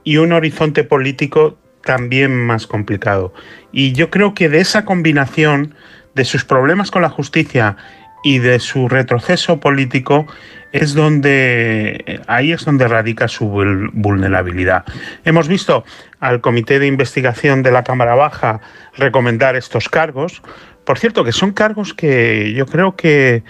y 0.04 0.18
un 0.18 0.32
horizonte 0.32 0.84
político 0.84 1.56
también 1.82 2.36
más 2.36 2.66
complicado. 2.66 3.32
Y 3.72 3.92
yo 3.92 4.10
creo 4.10 4.34
que 4.34 4.50
de 4.50 4.60
esa 4.60 4.84
combinación 4.84 5.74
de 6.14 6.26
sus 6.26 6.44
problemas 6.44 6.90
con 6.90 7.00
la 7.00 7.08
justicia 7.08 7.78
y 8.22 8.38
de 8.38 8.60
su 8.60 8.88
retroceso 8.88 9.60
político 9.60 10.26
es 10.72 10.94
donde 10.94 12.20
ahí 12.26 12.52
es 12.52 12.64
donde 12.64 12.88
radica 12.88 13.28
su 13.28 13.48
vulnerabilidad. 13.92 14.84
Hemos 15.24 15.48
visto 15.48 15.84
al 16.22 16.40
Comité 16.40 16.78
de 16.78 16.86
Investigación 16.86 17.64
de 17.64 17.72
la 17.72 17.82
Cámara 17.82 18.14
Baja 18.14 18.60
recomendar 18.96 19.56
estos 19.56 19.88
cargos. 19.88 20.40
Por 20.84 20.96
cierto, 20.98 21.24
que 21.24 21.32
son 21.32 21.52
cargos 21.52 21.94
que 21.94 22.54
yo 22.54 22.64
creo 22.66 22.94
que 22.94 23.42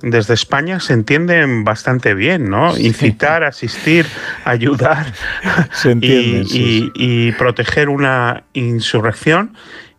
desde 0.00 0.34
España 0.34 0.78
se 0.78 0.92
entienden 0.92 1.64
bastante 1.64 2.14
bien, 2.14 2.48
¿no? 2.48 2.78
Incitar, 2.78 3.42
asistir, 3.42 4.06
ayudar 4.44 5.12
y, 5.84 7.32
proteger 7.32 7.88
una 7.88 8.44
insurrección. 8.52 9.56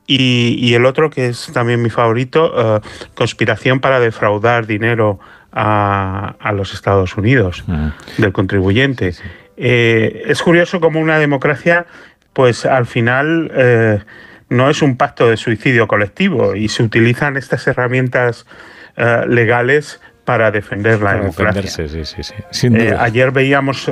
Y, 0.07 0.73
el 0.73 0.85
otro, 0.85 1.09
que 1.09 1.27
es 1.27 1.51
también 1.53 1.81
mi 1.81 1.89
favorito, 1.89 2.77
eh, 2.77 2.81
conspiración 3.13 3.81
para 3.81 3.99
defraudar 3.99 4.67
dinero 4.67 5.19
a, 5.51 6.51
los 6.53 6.73
Estados 6.73 7.17
Unidos 7.17 7.65
ah. 7.67 7.91
del 8.17 8.31
contribuyente. 8.31 9.15
Eh, 9.63 10.23
es 10.25 10.41
curioso 10.41 10.79
como 10.79 10.99
una 10.99 11.19
democracia, 11.19 11.85
pues 12.33 12.65
al 12.65 12.85
final 12.85 13.51
eh, 13.53 13.99
no 14.49 14.69
es 14.69 14.81
un 14.81 14.97
pacto 14.97 15.29
de 15.29 15.37
suicidio 15.37 15.87
colectivo 15.87 16.55
y 16.55 16.67
se 16.67 16.83
utilizan 16.83 17.37
estas 17.37 17.67
herramientas 17.67 18.45
eh, 18.97 19.23
legales 19.27 19.99
para 20.25 20.51
defender 20.51 21.01
la 21.01 21.15
democracia. 21.15 21.85
ayer 22.99 23.31
veíamos 23.31 23.91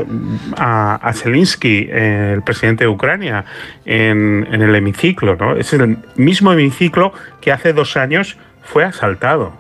a, 0.56 0.96
a 0.96 1.14
Zelensky, 1.14 1.90
el 1.92 2.44
presidente 2.44 2.84
de 2.84 2.88
Ucrania, 2.88 3.46
en, 3.86 4.48
en, 4.52 4.62
el 4.62 4.76
hemiciclo. 4.76 5.36
¿no? 5.36 5.56
Es 5.56 5.74
el 5.74 5.98
mismo 6.16 6.54
hemiciclo 6.54 7.14
que 7.42 7.52
hace 7.52 7.74
dos 7.74 7.98
años 7.98 8.38
fue 8.64 8.86
asaltado. 8.86 9.58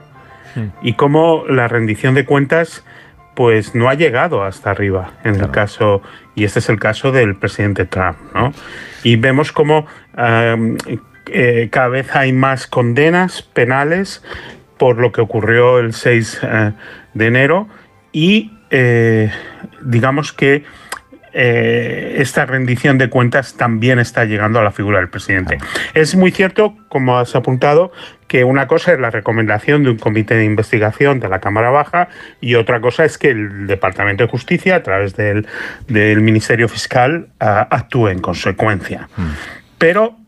Hmm. 0.55 0.69
y 0.81 0.93
cómo 0.93 1.43
la 1.47 1.67
rendición 1.67 2.15
de 2.15 2.25
cuentas 2.25 2.83
pues 3.39 3.73
no 3.73 3.87
ha 3.87 3.93
llegado 3.93 4.43
hasta 4.43 4.71
arriba 4.71 5.13
en 5.23 5.35
el 5.35 5.49
caso 5.49 6.01
y 6.35 6.43
este 6.43 6.59
es 6.59 6.67
el 6.67 6.77
caso 6.77 7.13
del 7.13 7.37
presidente 7.37 7.85
Trump 7.85 8.17
¿no? 8.35 8.51
y 9.01 9.15
vemos 9.15 9.53
cómo 9.53 9.87
eh, 10.17 11.69
cada 11.71 11.87
vez 11.87 12.13
hay 12.17 12.33
más 12.33 12.67
condenas 12.67 13.41
penales 13.41 14.21
por 14.77 14.97
lo 14.97 15.13
que 15.13 15.21
ocurrió 15.21 15.79
el 15.79 15.93
6 15.93 16.39
eh, 16.43 16.71
de 17.13 17.27
enero 17.27 17.69
y 18.11 18.51
eh, 18.71 19.31
digamos 19.83 20.33
que 20.33 20.65
eh, 21.33 22.15
esta 22.19 22.45
rendición 22.45 22.97
de 22.97 23.09
cuentas 23.09 23.55
también 23.55 23.99
está 23.99 24.25
llegando 24.25 24.59
a 24.59 24.63
la 24.63 24.71
figura 24.71 24.99
del 24.99 25.09
presidente. 25.09 25.57
Es 25.93 26.15
muy 26.15 26.31
cierto, 26.31 26.75
como 26.87 27.17
has 27.17 27.35
apuntado, 27.35 27.91
que 28.27 28.43
una 28.43 28.67
cosa 28.67 28.93
es 28.93 28.99
la 28.99 29.09
recomendación 29.09 29.83
de 29.83 29.89
un 29.89 29.97
comité 29.97 30.35
de 30.35 30.45
investigación 30.45 31.19
de 31.19 31.29
la 31.29 31.39
Cámara 31.39 31.71
Baja 31.71 32.09
y 32.41 32.55
otra 32.55 32.79
cosa 32.79 33.03
es 33.03 33.17
que 33.17 33.31
el 33.31 33.67
Departamento 33.67 34.23
de 34.23 34.29
Justicia, 34.29 34.75
a 34.75 34.83
través 34.83 35.15
del, 35.15 35.47
Ministerio 35.87 36.69
Fiscal, 36.69 37.29
ah, 37.39 37.67
actúe 37.71 38.09
en 38.09 38.19
consecuencia. 38.19 39.09
Mm. 39.17 39.29
Pero 39.79 40.18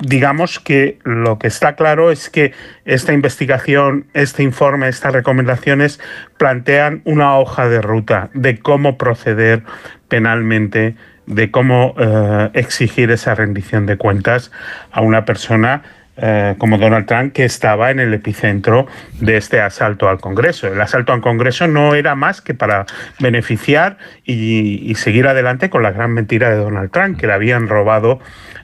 digamos 0.00 0.60
que 0.60 0.98
lo 1.04 1.38
que 1.38 1.46
está 1.46 1.76
claro 1.76 2.10
es 2.10 2.30
que 2.30 2.52
esta 2.84 3.12
investigación, 3.12 4.06
este 4.14 4.42
informe, 4.42 4.88
estas 4.88 5.12
recomendaciones 5.12 6.00
plantean 6.38 7.02
una 7.04 7.38
hoja 7.38 7.68
de 7.68 7.80
ruta 7.82 8.30
de 8.34 8.58
cómo 8.58 8.96
proceder 8.96 9.62
penalmente, 10.08 10.96
de 11.26 11.50
cómo 11.50 11.94
eh, 11.98 12.50
exigir 12.54 13.10
esa 13.10 13.34
rendición 13.34 13.86
de 13.86 13.96
cuentas 13.96 14.50
a 14.90 15.00
una 15.02 15.24
persona 15.24 15.82
eh, 16.22 16.54
como 16.58 16.76
Donald 16.76 17.06
Trump, 17.06 17.32
que 17.32 17.44
estaba 17.44 17.90
en 17.90 17.98
el 17.98 18.12
epicentro 18.12 18.86
de 19.20 19.36
este 19.36 19.60
asalto 19.60 20.08
al 20.08 20.20
Congreso. 20.20 20.66
El 20.66 20.80
asalto 20.80 21.12
al 21.12 21.22
Congreso 21.22 21.66
no 21.66 21.94
era 21.94 22.14
más 22.14 22.42
que 22.42 22.52
para 22.52 22.84
beneficiar 23.20 23.96
y, 24.24 24.82
y 24.90 24.94
seguir 24.96 25.26
adelante 25.26 25.70
con 25.70 25.82
la 25.82 25.92
gran 25.92 26.12
mentira 26.12 26.50
de 26.50 26.56
Donald 26.56 26.90
Trump, 26.90 27.18
que 27.18 27.26
le 27.26 27.32
habían 27.32 27.68
robado 27.68 28.20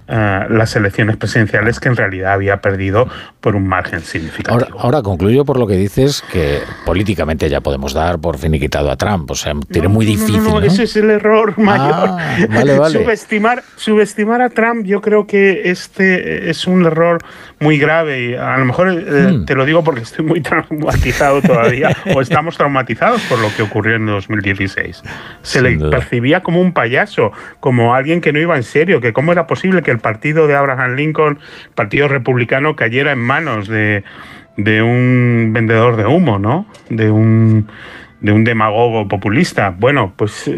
eh, 0.08 0.46
las 0.50 0.76
elecciones 0.76 1.16
presidenciales 1.16 1.80
que 1.80 1.88
en 1.88 1.96
realidad 1.96 2.32
había 2.34 2.58
perdido 2.58 3.08
por 3.40 3.56
un 3.56 3.66
margen 3.66 4.00
significativo. 4.00 4.78
Ahora, 4.78 5.02
concluyo 5.02 5.44
por 5.44 5.58
lo 5.58 5.66
que 5.66 5.76
dices 5.76 6.22
que 6.32 6.60
políticamente 6.84 7.48
ya 7.48 7.60
podemos 7.60 7.92
dar 7.92 8.20
por 8.20 8.38
finiquitado 8.38 8.90
a 8.90 8.96
Trump. 8.96 9.30
O 9.30 9.34
sea, 9.34 9.54
tiene 9.70 9.88
muy 9.88 10.06
difícil. 10.06 10.42
No, 10.42 10.60
ese 10.60 10.84
es 10.84 10.96
el 10.96 11.10
error 11.10 11.54
ah, 11.56 11.60
mayor. 11.60 12.48
vale, 12.50 12.78
vale. 12.78 13.02
subestimar, 13.02 13.64
subestimar 13.76 14.42
a 14.42 14.50
Trump, 14.50 14.86
yo 14.86 15.00
creo 15.00 15.26
que 15.26 15.70
este 15.70 16.50
es 16.50 16.66
un 16.66 16.86
error 16.86 17.22
muy 17.58 17.78
grave. 17.78 18.30
Y 18.30 18.34
a 18.34 18.56
lo 18.58 18.64
mejor 18.64 18.88
eh, 18.88 19.32
hmm. 19.32 19.44
te 19.44 19.54
lo 19.54 19.64
digo 19.64 19.82
porque 19.82 20.02
estoy 20.02 20.24
muy 20.24 20.40
traumatizado 20.42 21.42
todavía, 21.42 21.96
o 22.14 22.20
estamos 22.20 22.56
traumatizados 22.56 23.22
por 23.22 23.38
lo 23.38 23.48
que 23.54 23.62
ocurrió 23.62 23.96
en 23.96 24.06
2016. 24.06 25.02
Se 25.42 25.62
le 25.62 25.78
percibía 25.90 26.42
como 26.42 26.60
un 26.60 26.72
payaso, 26.72 27.32
como 27.60 27.94
alguien 27.94 28.20
que 28.20 28.32
no 28.32 28.38
iba 28.38 28.56
en 28.56 28.62
serio, 28.62 29.00
que 29.00 29.12
cómo 29.12 29.32
era 29.32 29.46
posible 29.46 29.82
que 29.82 29.90
el 29.90 29.98
partido 29.98 30.46
de 30.46 30.54
Abraham 30.54 30.94
Lincoln, 30.94 31.38
partido 31.74 32.08
republicano, 32.08 32.76
cayera 32.76 33.12
en 33.12 33.18
manos 33.18 33.68
de, 33.68 34.04
un 34.56 35.50
vendedor 35.52 35.96
de 35.96 36.06
humo, 36.06 36.38
¿no? 36.38 36.66
De 36.88 37.10
un, 37.10 37.68
de 38.20 38.32
un 38.32 38.44
demagogo 38.44 39.08
populista. 39.08 39.74
Bueno, 39.76 40.12
pues... 40.16 40.50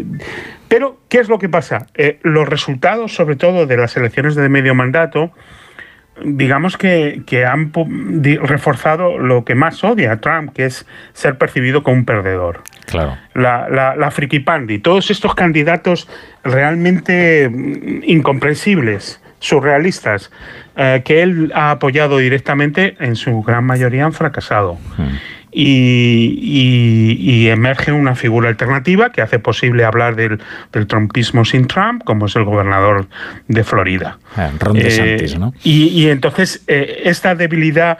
Pero, 0.67 0.99
¿qué 1.09 1.17
es 1.17 1.29
lo 1.29 1.39
que 1.39 1.49
pasa? 1.49 1.87
Eh, 1.95 2.19
los 2.21 2.47
resultados, 2.47 3.15
sobre 3.15 3.35
todo 3.35 3.65
de 3.65 3.75
las 3.75 3.97
elecciones 3.97 4.35
de 4.35 4.47
medio 4.49 4.75
mandato, 4.75 5.31
digamos 6.23 6.77
que, 6.77 7.23
han 7.45 7.71
reforzado 8.41 9.17
lo 9.17 9.45
que 9.45 9.55
más 9.55 9.83
odia 9.83 10.13
a 10.13 10.17
Trump, 10.17 10.53
que 10.53 10.65
es 10.65 10.85
ser 11.13 11.37
percibido 11.37 11.83
como 11.83 11.97
un 11.97 12.05
perdedor. 12.05 12.61
Claro. 12.85 13.17
La, 13.33 13.69
la, 13.69 13.95
la 13.95 14.11
friki 14.11 14.39
pandi, 14.39 14.79
todos 14.79 15.11
estos 15.11 15.35
candidatos 15.35 16.09
realmente 16.43 17.49
mm, 17.49 18.03
incomprensibles 18.03 19.21
surrealistas 19.39 20.31
eh, 20.75 21.01
que 21.03 21.21
él 21.21 21.51
ha 21.55 21.71
apoyado 21.71 22.17
directamente, 22.19 22.95
en 22.99 23.15
su 23.15 23.41
gran 23.41 23.65
mayoría 23.65 24.05
han 24.05 24.13
fracasado. 24.13 24.77
Hmm. 24.97 25.17
Y, 25.51 27.47
emerge 27.49 27.91
una 27.91 28.15
figura 28.15 28.49
alternativa 28.49 29.11
que 29.11 29.21
hace 29.21 29.39
posible 29.39 29.83
hablar 29.83 30.15
del, 30.15 30.39
trumpismo 30.87 31.45
sin 31.45 31.67
Trump, 31.67 32.03
como 32.03 32.27
es 32.27 32.35
el 32.35 32.43
gobernador 32.43 33.07
de 33.47 33.63
Florida. 33.63 34.19
Ah, 34.35 34.51
Ron 34.59 34.77
DeSantis, 34.77 35.33
eh, 35.33 35.39
¿no? 35.39 35.53
Y, 35.63 36.07
entonces 36.07 36.63
eh, 36.67 37.01
esta 37.05 37.35
debilidad 37.35 37.97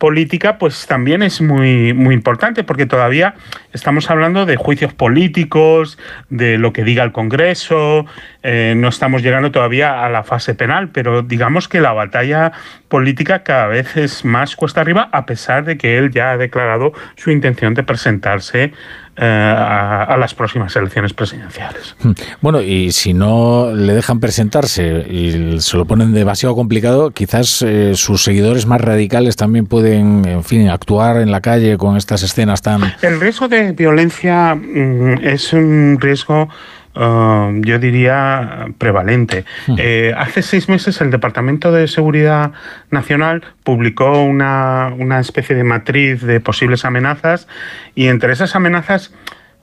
política, 0.00 0.56
pues 0.56 0.86
también 0.86 1.22
es 1.22 1.42
muy, 1.42 1.92
muy 1.92 2.14
importante, 2.14 2.64
porque 2.64 2.86
todavía 2.86 3.34
estamos 3.74 4.10
hablando 4.10 4.46
de 4.46 4.56
juicios 4.56 4.94
políticos, 4.94 5.98
de 6.30 6.56
lo 6.56 6.72
que 6.72 6.84
diga 6.84 7.04
el 7.04 7.12
Congreso, 7.12 8.06
eh, 8.42 8.72
no 8.78 8.88
estamos 8.88 9.22
llegando 9.22 9.52
todavía 9.52 10.02
a 10.02 10.08
la 10.08 10.24
fase 10.24 10.54
penal, 10.54 10.88
pero 10.88 11.20
digamos 11.20 11.68
que 11.68 11.80
la 11.80 11.92
batalla 11.92 12.52
política 12.88 13.42
cada 13.42 13.66
vez 13.66 13.94
es 13.98 14.24
más 14.24 14.56
cuesta 14.56 14.80
arriba, 14.80 15.10
a 15.12 15.26
pesar 15.26 15.64
de 15.64 15.76
que 15.76 15.98
él 15.98 16.10
ya 16.10 16.30
ha 16.30 16.38
declarado 16.38 16.94
su 17.16 17.30
intención 17.30 17.74
de 17.74 17.82
presentarse 17.82 18.72
eh, 19.16 19.24
a, 19.24 20.16
las 20.18 20.34
próximas 20.34 20.74
elecciones 20.76 21.12
presidenciales. 21.12 21.96
Hmm. 22.02 22.12
Bueno, 22.40 22.62
y 22.62 22.92
si 22.92 23.12
no 23.12 23.72
le 23.74 23.92
dejan 23.94 24.20
presentarse 24.20 25.06
y 25.10 25.60
se 25.60 25.76
lo 25.76 25.84
ponen 25.84 26.12
demasiado 26.12 26.54
complicado, 26.54 27.10
quizás 27.10 27.62
eh, 27.62 27.92
sus 27.96 28.22
seguidores 28.22 28.66
más 28.66 28.80
radicales 28.80 29.36
también 29.36 29.66
pueden, 29.66 30.26
en 30.26 30.44
fin, 30.44 30.68
actuar 30.68 31.18
en 31.18 31.30
la 31.30 31.40
calle 31.40 31.76
con 31.76 31.96
estas 31.96 32.22
escenas 32.22 32.62
tan... 32.62 32.82
El 33.02 33.20
riesgo 33.20 33.48
de 33.48 33.72
violencia 33.72 34.54
mm, 34.54 35.18
es 35.22 35.52
un 35.52 35.98
riesgo 36.00 36.48
Um, 36.92 37.62
yo 37.62 37.78
diría, 37.78 38.66
prevalente. 38.78 39.44
Hmm. 39.68 39.76
Eh, 39.78 40.12
hace 40.16 40.42
seis 40.42 40.68
meses 40.68 41.00
el 41.00 41.12
Departamento 41.12 41.70
de 41.70 41.86
Seguridad 41.86 42.50
Nacional 42.90 43.44
publicó 43.62 44.24
una, 44.24 44.92
especie 45.20 45.54
de 45.54 45.62
matriz 45.62 46.20
de 46.20 46.40
posibles 46.40 46.84
amenazas 46.84 47.46
y 47.94 48.08
entre 48.08 48.32
esas 48.32 48.56
amenazas 48.56 49.12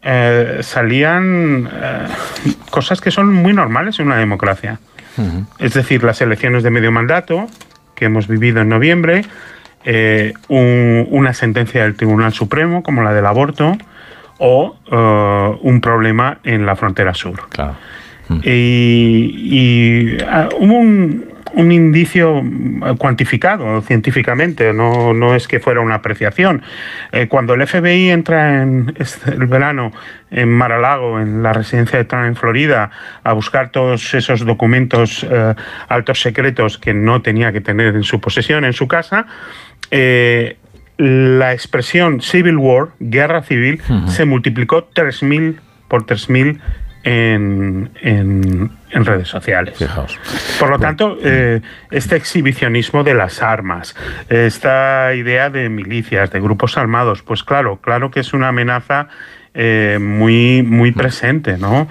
eh, 0.03 0.59
salían 0.61 1.69
eh, 1.69 2.07
cosas 2.69 3.01
que 3.01 3.11
son 3.11 3.33
muy 3.33 3.51
normales 3.51 3.99
en 3.99 4.05
una 4.05 4.17
democracia. 4.17 4.79
Hmm. 5.17 5.41
Es 5.59 5.73
decir, 5.73 6.05
las 6.05 6.21
elecciones 6.21 6.63
de 6.63 6.69
medio 6.69 6.93
mandato 6.93 7.47
que 7.95 8.05
hemos 8.05 8.29
vivido 8.29 8.61
en 8.61 8.69
noviembre, 8.69 9.25
una 10.49 11.33
sentencia 11.33 11.83
del 11.83 11.95
Tribunal 11.95 12.33
Supremo 12.33 12.83
como 12.83 13.03
la 13.03 13.13
del 13.13 13.25
aborto, 13.25 13.77
o 14.39 14.75
eh, 14.91 15.57
un 15.61 15.81
problema 15.81 16.39
en 16.43 16.65
la 16.65 16.75
frontera 16.75 17.13
sur. 17.13 17.47
Y, 18.43 20.17
ah, 20.27 20.49
hubo 20.59 20.73
un, 20.73 21.71
indicio 21.71 22.43
cuantificado 22.99 23.81
científicamente, 23.81 24.73
no, 24.73 25.33
es 25.33 25.47
que 25.47 25.59
fuera 25.59 25.79
una 25.79 25.95
apreciación. 25.95 26.61
Eh, 27.11 27.27
cuando 27.27 27.55
el 27.55 27.65
FBI 27.65 28.09
entra 28.09 28.61
en 28.61 28.93
este, 28.99 29.31
el 29.31 29.45
verano 29.45 29.91
en 30.29 30.49
Mar-a-Lago, 30.49 31.19
en 31.19 31.41
la 31.41 31.53
residencia 31.53 31.97
de 31.97 32.05
Trump 32.05 32.25
en 32.25 32.35
Florida, 32.35 32.91
a 33.23 33.33
buscar 33.33 33.71
todos 33.71 34.13
esos 34.13 34.45
documentos 34.45 35.25
eh, 35.27 35.55
altos 35.87 36.21
secretos 36.21 36.77
que 36.77 36.93
no 36.93 37.21
tenía 37.21 37.51
que 37.51 37.61
tener 37.61 37.95
en 37.95 38.03
su 38.03 38.19
posesión, 38.19 38.65
en 38.65 38.73
su 38.73 38.87
casa, 38.87 39.25
la 40.97 41.53
expresión 41.53 42.21
civil 42.21 42.57
war, 42.57 42.89
guerra 42.99 43.43
civil, 43.43 43.81
se 44.07 44.25
multiplicó 44.25 44.89
3.000 44.91 45.57
por 45.87 46.05
3.000 46.05 46.59
en, 47.03 47.91
en, 48.01 48.71
en, 48.89 49.05
redes 49.05 49.29
sociales. 49.29 49.77
Por 50.59 50.69
lo 50.69 50.79
tanto, 50.79 51.17
eh, 51.23 51.61
este 51.89 52.15
exhibicionismo 52.17 53.03
de 53.03 53.13
las 53.13 53.41
armas, 53.41 53.95
esta 54.27 55.13
idea 55.13 55.49
de 55.49 55.69
milicias, 55.69 56.31
de 56.31 56.41
grupos 56.41 56.77
armados, 56.77 57.21
pues 57.21 57.43
claro, 57.43 57.77
claro 57.77 58.11
que 58.11 58.19
es 58.19 58.33
una 58.33 58.49
amenaza 58.49 59.07
eh, 59.59 59.97
muy, 59.99 60.61
muy 60.61 60.91
presente. 60.91 61.57
¿no? 61.57 61.87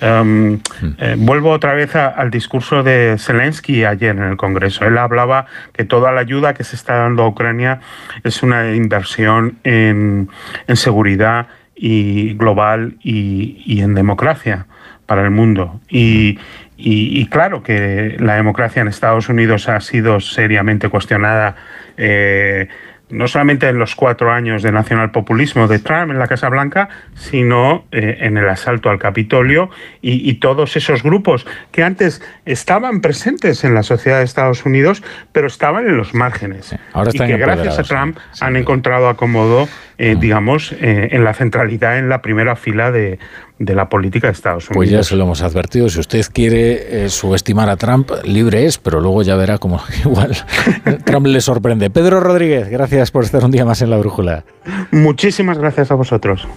Em, 0.00 0.58
eh, 0.96 1.16
vuelvo 1.18 1.50
otra 1.50 1.74
vez 1.74 1.94
al 1.94 2.30
discurso 2.30 2.82
de 2.82 3.16
Zelensky 3.18 3.84
ayer 3.84 4.16
en 4.16 4.22
el 4.22 4.38
Congreso. 4.38 4.86
Él 4.86 4.96
hablaba 4.96 5.44
que 5.74 5.84
toda 5.84 6.12
la 6.12 6.22
ayuda 6.22 6.54
que 6.54 6.64
se 6.64 6.76
está 6.76 6.94
dando 6.94 7.24
a 7.24 7.28
Ucrania 7.28 7.80
es 8.24 8.42
una 8.42 8.74
inversión 8.74 9.58
en, 9.64 10.30
seguridad 10.72 11.48
y 11.76 12.32
global 12.38 12.96
y, 13.02 13.82
en 13.82 13.94
democracia 13.94 14.64
para 15.04 15.22
el 15.22 15.30
mundo. 15.30 15.78
Y, 15.90 16.38
y, 16.78 17.26
claro 17.26 17.62
que 17.62 18.16
la 18.18 18.36
democracia 18.36 18.80
en 18.80 18.88
Estados 18.88 19.28
Unidos 19.28 19.68
ha 19.68 19.78
sido 19.80 20.20
seriamente 20.20 20.88
cuestionada. 20.88 21.54
Eh, 21.98 22.68
no 23.10 23.28
solamente 23.28 23.68
en 23.68 23.78
los 23.78 23.94
cuatro 23.94 24.32
años 24.32 24.62
de 24.62 24.72
nacionalpopulismo 24.72 25.68
de 25.68 25.78
Trump 25.78 26.10
en 26.10 26.18
la 26.18 26.28
Casa 26.28 26.48
Blanca, 26.48 26.88
sino 27.14 27.84
eh, 27.92 28.18
en 28.20 28.36
el 28.36 28.48
asalto 28.48 28.90
al 28.90 28.98
Capitolio 28.98 29.70
y, 30.00 30.30
todos 30.40 30.76
esos 30.76 31.02
grupos 31.02 31.46
que 31.70 31.82
antes 31.82 32.22
estaban 32.46 33.00
presentes 33.02 33.64
en 33.64 33.74
la 33.74 33.82
sociedad 33.82 34.18
de 34.18 34.24
Estados 34.24 34.64
Unidos, 34.64 35.02
pero 35.32 35.48
estaban 35.48 35.86
en 35.86 35.96
los 35.96 36.14
márgenes. 36.14 36.74
Ahora 36.92 37.10
y 37.12 37.18
que 37.18 37.36
gracias 37.36 37.78
a 37.78 37.82
Trump 37.82 38.16
han 38.40 38.56
encontrado 38.56 39.08
acomodo, 39.08 39.68
eh, 39.98 40.16
digamos, 40.18 40.72
eh, 40.72 41.08
en 41.12 41.24
la 41.24 41.34
centralidad, 41.34 41.98
en 41.98 42.08
la 42.08 42.22
primera 42.22 42.56
fila 42.56 42.90
de, 42.90 43.18
de 43.60 43.74
la 43.74 43.90
política 43.90 44.26
de 44.26 44.32
Estados 44.32 44.64
Unidos. 44.64 44.76
Pues 44.76 44.90
ya 44.90 45.02
se 45.02 45.14
lo 45.16 45.24
hemos 45.24 45.42
advertido. 45.42 45.88
Si 45.90 46.00
usted 46.00 46.24
quiere 46.32 47.04
eh, 47.04 47.08
subestimar 47.10 47.68
a 47.68 47.76
Trump, 47.76 48.10
libre 48.24 48.64
es, 48.64 48.78
pero 48.78 49.00
luego 49.00 49.22
ya 49.22 49.36
verá 49.36 49.58
cómo 49.58 49.80
igual 50.04 50.36
Trump 51.04 51.26
le 51.26 51.40
sorprende. 51.40 51.90
Pedro 51.90 52.20
Rodríguez, 52.20 52.70
gracias 52.70 53.10
por 53.10 53.22
estar 53.22 53.44
un 53.44 53.50
día 53.50 53.66
más 53.66 53.82
en 53.82 53.90
la 53.90 53.98
brújula. 53.98 54.44
Muchísimas 54.90 55.58
gracias 55.58 55.90
a 55.90 55.94
vosotros. 55.94 56.48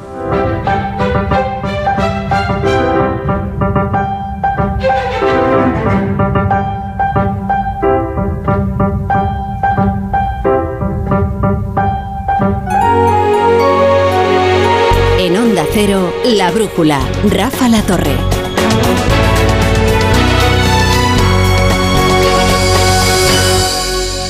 Cero, 15.74 16.14
La 16.24 16.52
Brújula, 16.52 17.00
Rafa 17.32 17.68
La 17.68 17.82
Torre. 17.82 18.16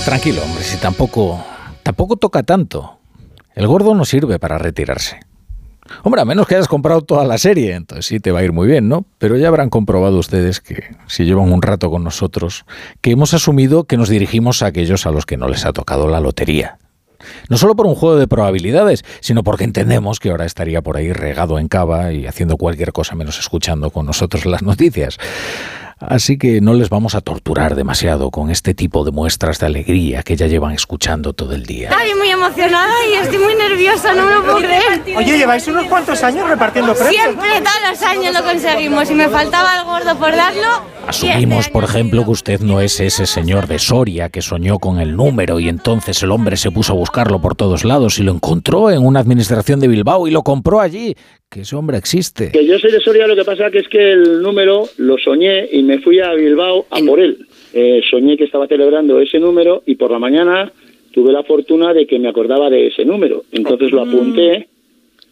Tranquilo, 0.05 0.41
hombre, 0.41 0.63
si 0.63 0.77
tampoco, 0.77 1.43
tampoco 1.83 2.15
toca 2.15 2.43
tanto. 2.43 2.97
El 3.55 3.67
gordo 3.67 3.93
no 3.93 4.05
sirve 4.05 4.39
para 4.39 4.57
retirarse. 4.57 5.19
Hombre, 6.03 6.21
a 6.21 6.25
menos 6.25 6.47
que 6.47 6.55
hayas 6.55 6.69
comprado 6.69 7.01
toda 7.01 7.25
la 7.25 7.37
serie, 7.37 7.73
entonces 7.75 8.05
sí 8.05 8.21
te 8.21 8.31
va 8.31 8.39
a 8.39 8.43
ir 8.45 8.53
muy 8.53 8.65
bien, 8.65 8.87
¿no? 8.87 9.05
Pero 9.17 9.35
ya 9.35 9.49
habrán 9.49 9.69
comprobado 9.69 10.19
ustedes 10.19 10.61
que, 10.61 10.95
si 11.07 11.25
llevan 11.25 11.51
un 11.51 11.61
rato 11.61 11.91
con 11.91 12.05
nosotros, 12.05 12.63
que 13.01 13.11
hemos 13.11 13.33
asumido 13.33 13.83
que 13.83 13.97
nos 13.97 14.07
dirigimos 14.07 14.63
a 14.63 14.67
aquellos 14.67 15.05
a 15.05 15.11
los 15.11 15.25
que 15.25 15.35
no 15.35 15.49
les 15.49 15.65
ha 15.65 15.73
tocado 15.73 16.07
la 16.07 16.21
lotería. 16.21 16.77
No 17.49 17.57
solo 17.57 17.75
por 17.75 17.87
un 17.87 17.95
juego 17.95 18.17
de 18.17 18.27
probabilidades, 18.27 19.03
sino 19.19 19.43
porque 19.43 19.63
entendemos 19.63 20.19
que 20.19 20.29
ahora 20.29 20.45
estaría 20.45 20.81
por 20.81 20.97
ahí 20.97 21.11
regado 21.13 21.59
en 21.59 21.67
cava 21.67 22.13
y 22.13 22.27
haciendo 22.27 22.57
cualquier 22.57 22.93
cosa 22.93 23.15
menos 23.15 23.39
escuchando 23.39 23.89
con 23.89 24.05
nosotros 24.05 24.45
las 24.45 24.61
noticias. 24.61 25.17
Así 26.07 26.37
que 26.37 26.61
no 26.61 26.73
les 26.73 26.89
vamos 26.89 27.15
a 27.15 27.21
torturar 27.21 27.75
demasiado 27.75 28.29
con 28.31 28.49
este 28.49 28.73
tipo 28.73 29.03
de 29.03 29.11
muestras 29.11 29.59
de 29.59 29.67
alegría 29.67 30.23
que 30.23 30.35
ya 30.35 30.47
llevan 30.47 30.73
escuchando 30.73 31.33
todo 31.33 31.53
el 31.53 31.65
día. 31.65 31.89
Estoy 31.89 32.15
muy 32.15 32.29
emocionada 32.29 32.93
y 33.09 33.13
estoy 33.13 33.37
muy 33.37 33.55
nerviosa, 33.55 34.13
no 34.13 34.25
me 34.25 34.33
lo 34.33 34.43
puedo 34.43 34.57
creer. 34.57 35.01
Oye, 35.17 35.37
lleváis 35.37 35.67
unos 35.67 35.85
cuantos 35.85 36.21
años 36.23 36.47
repartiendo 36.47 36.93
premios. 36.93 37.15
Siempre, 37.15 37.49
todos 37.61 37.89
los 37.89 38.01
años 38.03 38.33
lo 38.33 38.43
conseguimos 38.43 39.09
y 39.09 39.13
me 39.13 39.29
faltaba 39.29 39.79
el 39.79 39.85
gordo 39.85 40.17
por 40.17 40.35
darlo. 40.35 40.93
Asumimos, 41.07 41.69
por 41.69 41.83
ejemplo, 41.83 42.23
que 42.23 42.31
usted 42.31 42.61
no 42.61 42.79
es 42.79 42.99
ese 42.99 43.25
señor 43.25 43.67
de 43.67 43.77
Soria 43.79 44.29
que 44.29 44.41
soñó 44.41 44.79
con 44.79 44.99
el 44.99 45.15
número 45.15 45.59
y 45.59 45.67
entonces 45.67 46.23
el 46.23 46.31
hombre 46.31 46.57
se 46.57 46.71
puso 46.71 46.93
a 46.93 46.95
buscarlo 46.95 47.41
por 47.41 47.55
todos 47.55 47.83
lados 47.83 48.19
y 48.19 48.23
lo 48.23 48.31
encontró 48.31 48.89
en 48.89 49.05
una 49.05 49.19
administración 49.19 49.79
de 49.79 49.87
Bilbao 49.87 50.27
y 50.27 50.31
lo 50.31 50.43
compró 50.43 50.79
allí. 50.79 51.15
Que 51.53 51.61
ese 51.61 51.75
hombre 51.75 51.97
existe. 51.97 52.51
Que 52.51 52.65
yo 52.65 52.79
soy 52.79 52.91
de 52.91 52.99
Soria, 52.99 53.27
lo 53.27 53.35
que 53.35 53.45
pasa 53.45 53.69
que 53.69 53.77
es 53.77 53.87
que 53.87 54.11
el 54.11 54.41
número 54.41 54.85
lo 54.97 55.19
soñé 55.19 55.69
y 55.71 55.83
me 55.83 55.99
fui 55.99 56.19
a 56.19 56.33
Bilbao 56.33 56.87
a 56.89 56.99
por 57.05 57.19
él. 57.19 57.45
Eh, 57.73 58.01
soñé 58.09 58.37
que 58.37 58.45
estaba 58.45 58.67
celebrando 58.67 59.19
ese 59.19 59.39
número 59.39 59.83
y 59.85 59.93
por 59.93 60.09
la 60.09 60.17
mañana 60.17 60.71
tuve 61.11 61.31
la 61.31 61.43
fortuna 61.43 61.93
de 61.93 62.07
que 62.07 62.17
me 62.17 62.27
acordaba 62.27 62.71
de 62.71 62.87
ese 62.87 63.05
número. 63.05 63.43
Entonces 63.51 63.91
lo 63.91 64.01
apunté 64.01 64.67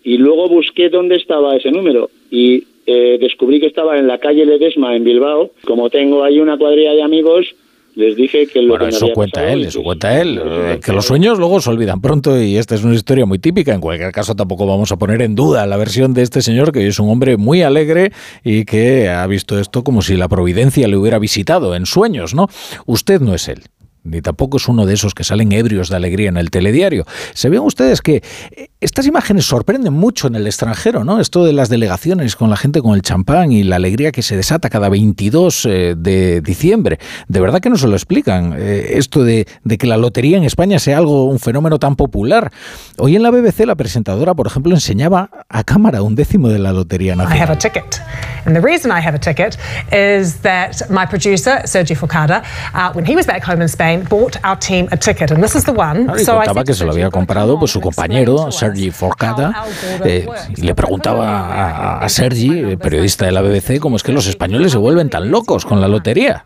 y 0.04 0.18
luego 0.18 0.48
busqué 0.48 0.90
dónde 0.90 1.16
estaba 1.16 1.56
ese 1.56 1.72
número 1.72 2.12
y 2.30 2.66
eh, 2.86 3.18
descubrí 3.20 3.60
que 3.60 3.68
estaba 3.68 3.98
en 3.98 4.08
la 4.08 4.20
calle 4.20 4.46
Ledesma 4.46 4.96
en 4.96 5.04
Bilbao. 5.04 5.52
Como 5.66 5.90
tengo 5.90 6.24
ahí 6.24 6.40
una 6.40 6.58
cuadrilla 6.58 6.94
de 6.94 7.02
amigos, 7.02 7.48
les 7.96 8.16
dije 8.16 8.48
que 8.48 8.62
lo 8.62 8.70
bueno, 8.70 8.88
eso 8.88 9.08
cuenta 9.14 9.52
él, 9.52 9.66
eso 9.66 9.84
cuenta 9.84 10.20
él. 10.20 10.80
Que 10.84 10.94
los 10.94 11.06
sueños 11.06 11.38
luego 11.38 11.60
se 11.60 11.70
olvidan 11.70 12.02
pronto 12.02 12.42
y 12.42 12.58
esta 12.58 12.76
es 12.76 12.84
una 12.84 12.96
historia 12.96 13.26
muy 13.26 13.40
típica. 13.40 13.74
En 13.74 13.82
cualquier 13.82 14.12
caso, 14.12 14.36
tampoco 14.36 14.66
vamos 14.66 14.92
a 14.92 14.98
poner 14.98 15.22
en 15.22 15.36
duda 15.36 15.66
la 15.68 15.78
versión 15.78 16.14
de 16.14 16.22
este 16.22 16.42
señor, 16.42 16.72
que 16.72 16.88
es 16.88 17.00
un 17.00 17.10
hombre 17.10 17.38
muy 17.38 17.62
alegre 17.62 18.12
y 18.44 18.66
que 18.66 19.10
ha 19.10 19.26
visto 19.28 19.60
esto 19.60 19.84
como 19.84 20.02
si 20.02 20.16
la 20.16 20.30
providencia 20.30 20.88
le 20.88 20.98
hubiera 20.98 21.20
visitado 21.20 21.76
en 21.76 21.86
sueños, 21.86 22.34
¿no? 22.34 22.48
Usted 22.86 23.22
no 23.22 23.34
es 23.34 23.48
él. 23.48 23.64
Ni 24.04 24.22
tampoco 24.22 24.58
es 24.58 24.68
uno 24.68 24.86
de 24.86 24.94
esos 24.94 25.14
que 25.14 25.24
salen 25.24 25.52
ebrios 25.52 25.90
de 25.90 25.96
alegría 25.96 26.30
en 26.30 26.38
el 26.38 26.50
telediario. 26.50 27.06
Se 27.34 27.50
ven 27.50 27.60
ustedes 27.60 28.02
que 28.02 28.24
eh, 28.52 28.70
estas 28.80 29.06
imágenes 29.06 29.46
sorprenden 29.46 29.94
mucho 29.94 30.28
en 30.28 30.36
el 30.36 30.48
extranjero, 30.48 31.04
¿no? 31.04 31.20
Esto 31.20 31.46
de 31.46 31.54
las 31.54 31.70
delegaciones 31.70 32.36
con 32.36 32.50
la 32.50 32.58
gente 32.58 32.82
con 32.82 32.96
el 32.96 33.04
champán 33.04 33.52
y 33.52 33.64
la 33.64 33.76
alegría 33.76 34.12
que 34.12 34.24
se 34.24 34.36
desata 34.36 34.70
cada 34.70 34.90
22 34.90 35.66
eh, 35.66 35.96
de 35.98 36.42
diciembre. 36.42 36.98
De 37.28 37.40
verdad 37.40 37.60
que 37.60 37.70
no 37.70 37.78
se 37.78 37.88
lo 37.88 37.94
explican. 37.94 38.56
Eh, 38.58 38.94
esto 38.98 39.24
de, 39.24 39.46
que 39.78 39.88
la 39.88 39.98
lotería 39.98 40.38
en 40.38 40.44
España 40.44 40.80
sea 40.80 40.98
algo, 40.98 41.26
un 41.26 41.40
fenómeno 41.40 41.78
tan 41.78 41.96
popular. 41.96 42.52
Hoy 42.98 43.16
en 43.16 43.24
la 43.24 43.30
BBC 43.30 43.66
la 43.66 43.76
presentadora, 43.76 44.34
por 44.34 44.48
ejemplo, 44.48 44.74
enseñaba 44.74 45.30
a 45.48 45.64
cámara 45.64 46.02
un 46.02 46.16
décimo 46.16 46.50
de 46.50 46.60
la 46.60 46.74
lotería 46.74 47.16
nacional. 47.16 47.38
I 47.38 47.42
have 47.42 47.54
a 47.54 47.58
ticket. 47.58 48.02
And 48.46 48.56
the 48.56 48.62
reason 48.62 48.92
I 48.92 49.00
have 49.00 49.16
a 49.16 49.20
ticket 49.20 49.58
is 49.92 50.42
that 50.42 50.90
my 50.90 51.06
producer, 51.06 51.62
Sergio 51.66 51.96
Focada, 51.96 52.44
uh, 52.74 52.92
when 52.94 53.06
he 53.06 53.16
was 53.16 53.28
back 53.28 53.44
home 53.44 53.62
in 53.62 53.68
Spain, 53.68 53.91
bought 53.98 54.38
our 54.44 54.58
team 54.58 54.88
a 54.92 54.98
ticket, 54.98 55.32
and 55.32 55.42
this 55.44 55.56
is 55.56 55.64
the 55.66 55.72
one. 55.72 56.08
y 56.20 56.26
contaba 56.26 56.64
que 56.64 56.74
se 56.74 56.86
lo 56.86 56.92
había 56.92 57.10
comprado 57.10 57.60
pues 57.60 57.72
su 57.72 57.82
compañero 57.82 58.52
Sergi 58.52 58.92
Forcada 58.92 59.66
eh, 60.04 60.28
y 60.56 60.62
le 60.62 60.76
preguntaba 60.76 61.48
a, 61.48 62.00
a 62.00 62.10
Sergi, 62.10 62.76
periodista 62.78 63.26
de 63.26 63.32
la 63.32 63.42
BBC, 63.42 63.80
cómo 63.80 63.96
es 63.96 64.04
que 64.04 64.12
los 64.12 64.28
españoles 64.28 64.72
se 64.72 64.78
vuelven 64.78 65.10
tan 65.10 65.30
locos 65.32 65.66
con 65.66 65.82
la 65.82 65.88
lotería. 65.88 66.46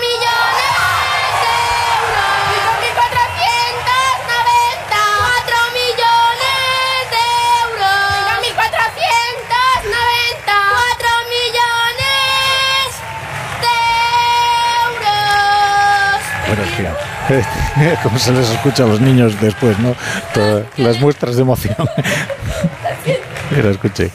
como 18.03 18.19
se 18.19 18.33
les 18.33 18.49
escucha 18.51 18.85
a 18.85 18.87
los 18.87 19.01
niños 19.01 19.41
después, 19.41 19.79
¿no? 19.79 19.95
Todas 20.35 20.65
las 20.77 21.01
muestras 21.01 21.37
de 21.37 21.43
emoción. 21.43 21.77
Mira, 23.51 23.71
escuché. 23.71 24.11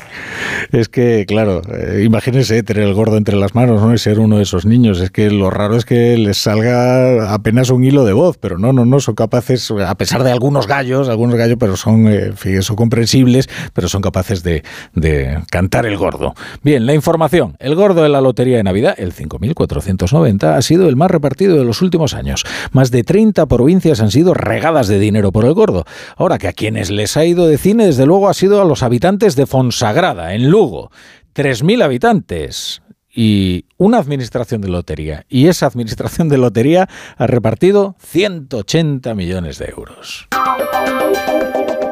Es 0.71 0.89
que, 0.89 1.25
claro, 1.27 1.61
eh, 1.71 2.03
imagínense 2.05 2.63
tener 2.63 2.83
el 2.83 2.93
gordo 2.93 3.17
entre 3.17 3.35
las 3.35 3.55
manos 3.55 3.81
¿no? 3.81 3.93
y 3.93 3.97
ser 3.97 4.19
uno 4.19 4.37
de 4.37 4.43
esos 4.43 4.65
niños. 4.65 4.99
Es 4.99 5.11
que 5.11 5.29
lo 5.31 5.49
raro 5.49 5.75
es 5.75 5.85
que 5.85 6.17
les 6.17 6.37
salga 6.37 7.33
apenas 7.33 7.69
un 7.69 7.83
hilo 7.83 8.05
de 8.05 8.13
voz, 8.13 8.37
pero 8.37 8.57
no, 8.57 8.73
no, 8.73 8.85
no, 8.85 8.99
son 8.99 9.15
capaces, 9.15 9.71
a 9.71 9.95
pesar 9.95 10.23
de 10.23 10.31
algunos 10.31 10.67
gallos, 10.67 11.09
algunos 11.09 11.35
gallos, 11.35 11.57
pero 11.59 11.75
son, 11.75 12.07
eh, 12.07 12.33
comprensibles, 12.75 13.49
pero 13.73 13.87
son 13.87 14.01
capaces 14.01 14.43
de, 14.43 14.63
de 14.93 15.39
cantar 15.49 15.85
el 15.85 15.97
gordo. 15.97 16.33
Bien, 16.63 16.85
la 16.85 16.93
información. 16.93 17.55
El 17.59 17.75
gordo 17.75 18.03
de 18.03 18.09
la 18.09 18.21
Lotería 18.21 18.57
de 18.57 18.63
Navidad, 18.63 18.95
el 18.97 19.13
5.490, 19.13 20.55
ha 20.55 20.61
sido 20.61 20.87
el 20.87 20.95
más 20.95 21.11
repartido 21.11 21.57
de 21.57 21.65
los 21.65 21.81
últimos 21.81 22.13
años. 22.13 22.45
Más 22.71 22.91
de 22.91 23.03
30 23.03 23.45
provincias 23.45 24.01
han 24.01 24.11
sido 24.11 24.33
regadas 24.33 24.87
de 24.87 24.99
dinero 24.99 25.31
por 25.31 25.45
el 25.45 25.53
gordo. 25.53 25.85
Ahora 26.17 26.37
que 26.37 26.47
a 26.47 26.53
quienes 26.53 26.91
les 26.91 27.17
ha 27.17 27.25
ido 27.25 27.47
de 27.47 27.57
cine, 27.57 27.85
desde 27.85 28.05
luego, 28.05 28.29
ha 28.29 28.33
sido 28.33 28.61
a 28.61 28.65
los 28.65 28.83
habitantes 28.83 29.35
de 29.35 29.45
Fonsagrada, 29.45 30.33
en 30.33 30.49
Lugo. 30.51 30.91
3.000 31.33 31.81
habitantes 31.83 32.81
y 33.13 33.65
una 33.77 33.97
administración 33.97 34.61
de 34.61 34.67
lotería. 34.67 35.25
Y 35.29 35.47
esa 35.47 35.65
administración 35.65 36.27
de 36.29 36.37
lotería 36.37 36.89
ha 37.17 37.27
repartido 37.27 37.95
180 37.99 39.15
millones 39.15 39.57
de 39.57 39.65
euros. 39.69 40.27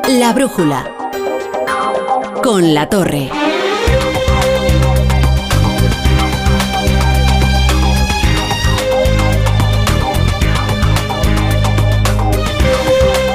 La 0.10 0.34
brújula. 0.34 0.92
Con 2.44 2.74
la 2.74 2.90
torre. 2.90 3.30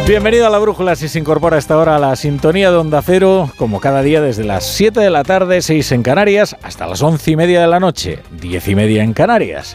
Bienvenido 0.07 0.47
a 0.47 0.51
la 0.51 0.59
Brújula 0.59 0.97
si 0.97 1.09
se 1.09 1.19
incorpora 1.19 1.57
esta 1.57 1.79
hora 1.79 1.97
a 1.97 1.99
la 1.99 2.15
sintonía 2.15 2.71
de 2.71 2.77
Onda 2.77 3.01
Cero, 3.01 3.51
como 3.57 3.81
cada 3.81 4.03
día 4.03 4.21
desde 4.21 4.45
las 4.45 4.67
7 4.67 5.01
de 5.01 5.09
la 5.09 5.25
tarde, 5.25 5.63
6 5.63 5.93
en 5.93 6.03
Canarias, 6.03 6.55
hasta 6.63 6.87
las 6.87 7.01
11 7.01 7.31
y 7.31 7.37
media 7.37 7.63
de 7.63 7.69
la 7.69 7.81
noche, 7.81 8.19
10 8.39 8.69
y 8.69 8.75
media 8.75 9.03
en 9.03 9.15
Canarias. 9.15 9.75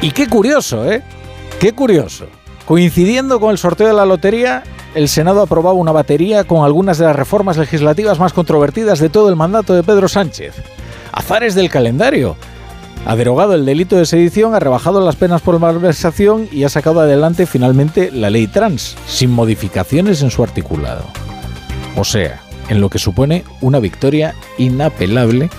Y 0.00 0.12
qué 0.12 0.28
curioso, 0.28 0.90
¿eh? 0.90 1.02
Qué 1.60 1.74
curioso. 1.74 2.26
Coincidiendo 2.64 3.38
con 3.38 3.50
el 3.50 3.58
sorteo 3.58 3.88
de 3.88 3.92
la 3.92 4.06
lotería, 4.06 4.62
el 4.94 5.08
Senado 5.08 5.42
aprobaba 5.42 5.74
una 5.74 5.92
batería 5.92 6.44
con 6.44 6.64
algunas 6.64 6.96
de 6.96 7.04
las 7.04 7.14
reformas 7.14 7.58
legislativas 7.58 8.18
más 8.18 8.32
controvertidas 8.32 8.98
de 8.98 9.10
todo 9.10 9.28
el 9.28 9.36
mandato 9.36 9.74
de 9.74 9.82
Pedro 9.82 10.08
Sánchez. 10.08 10.54
Azares 11.12 11.54
del 11.54 11.68
calendario 11.68 12.38
ha 13.06 13.14
derogado 13.14 13.54
el 13.54 13.64
delito 13.64 13.96
de 13.96 14.04
sedición, 14.04 14.54
ha 14.54 14.58
rebajado 14.58 15.00
las 15.00 15.14
penas 15.14 15.40
por 15.40 15.60
malversación 15.60 16.48
y 16.50 16.64
ha 16.64 16.68
sacado 16.68 17.00
adelante 17.00 17.46
finalmente 17.46 18.10
la 18.10 18.30
ley 18.30 18.48
trans, 18.48 18.96
sin 19.06 19.30
modificaciones 19.30 20.22
en 20.22 20.30
su 20.32 20.42
articulado. 20.42 21.04
O 21.96 22.02
sea, 22.04 22.40
en 22.68 22.80
lo 22.80 22.90
que 22.90 22.98
supone 22.98 23.44
una 23.60 23.78
victoria 23.78 24.34
inapelable 24.58 25.50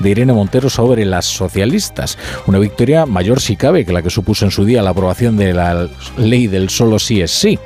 de 0.00 0.10
Irene 0.10 0.32
Montero 0.32 0.68
sobre 0.68 1.04
las 1.04 1.24
socialistas. 1.24 2.18
Una 2.46 2.58
victoria 2.58 3.06
mayor 3.06 3.40
si 3.40 3.56
cabe 3.56 3.84
que 3.84 3.92
la 3.92 4.02
que 4.02 4.10
supuso 4.10 4.44
en 4.44 4.50
su 4.50 4.64
día 4.64 4.82
la 4.82 4.90
aprobación 4.90 5.36
de 5.36 5.54
la 5.54 5.88
ley 6.18 6.48
del 6.48 6.70
solo 6.70 6.98
sí 6.98 7.22
es 7.22 7.30
sí. 7.30 7.58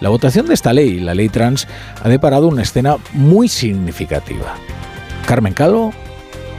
La 0.00 0.10
votación 0.10 0.46
de 0.46 0.54
esta 0.54 0.72
ley, 0.72 1.00
la 1.00 1.14
ley 1.14 1.28
trans, 1.30 1.66
ha 2.02 2.08
deparado 2.08 2.46
una 2.46 2.62
escena 2.62 2.96
muy 3.12 3.48
significativa. 3.48 4.54
Carmen 5.26 5.54
Calvo 5.54 5.92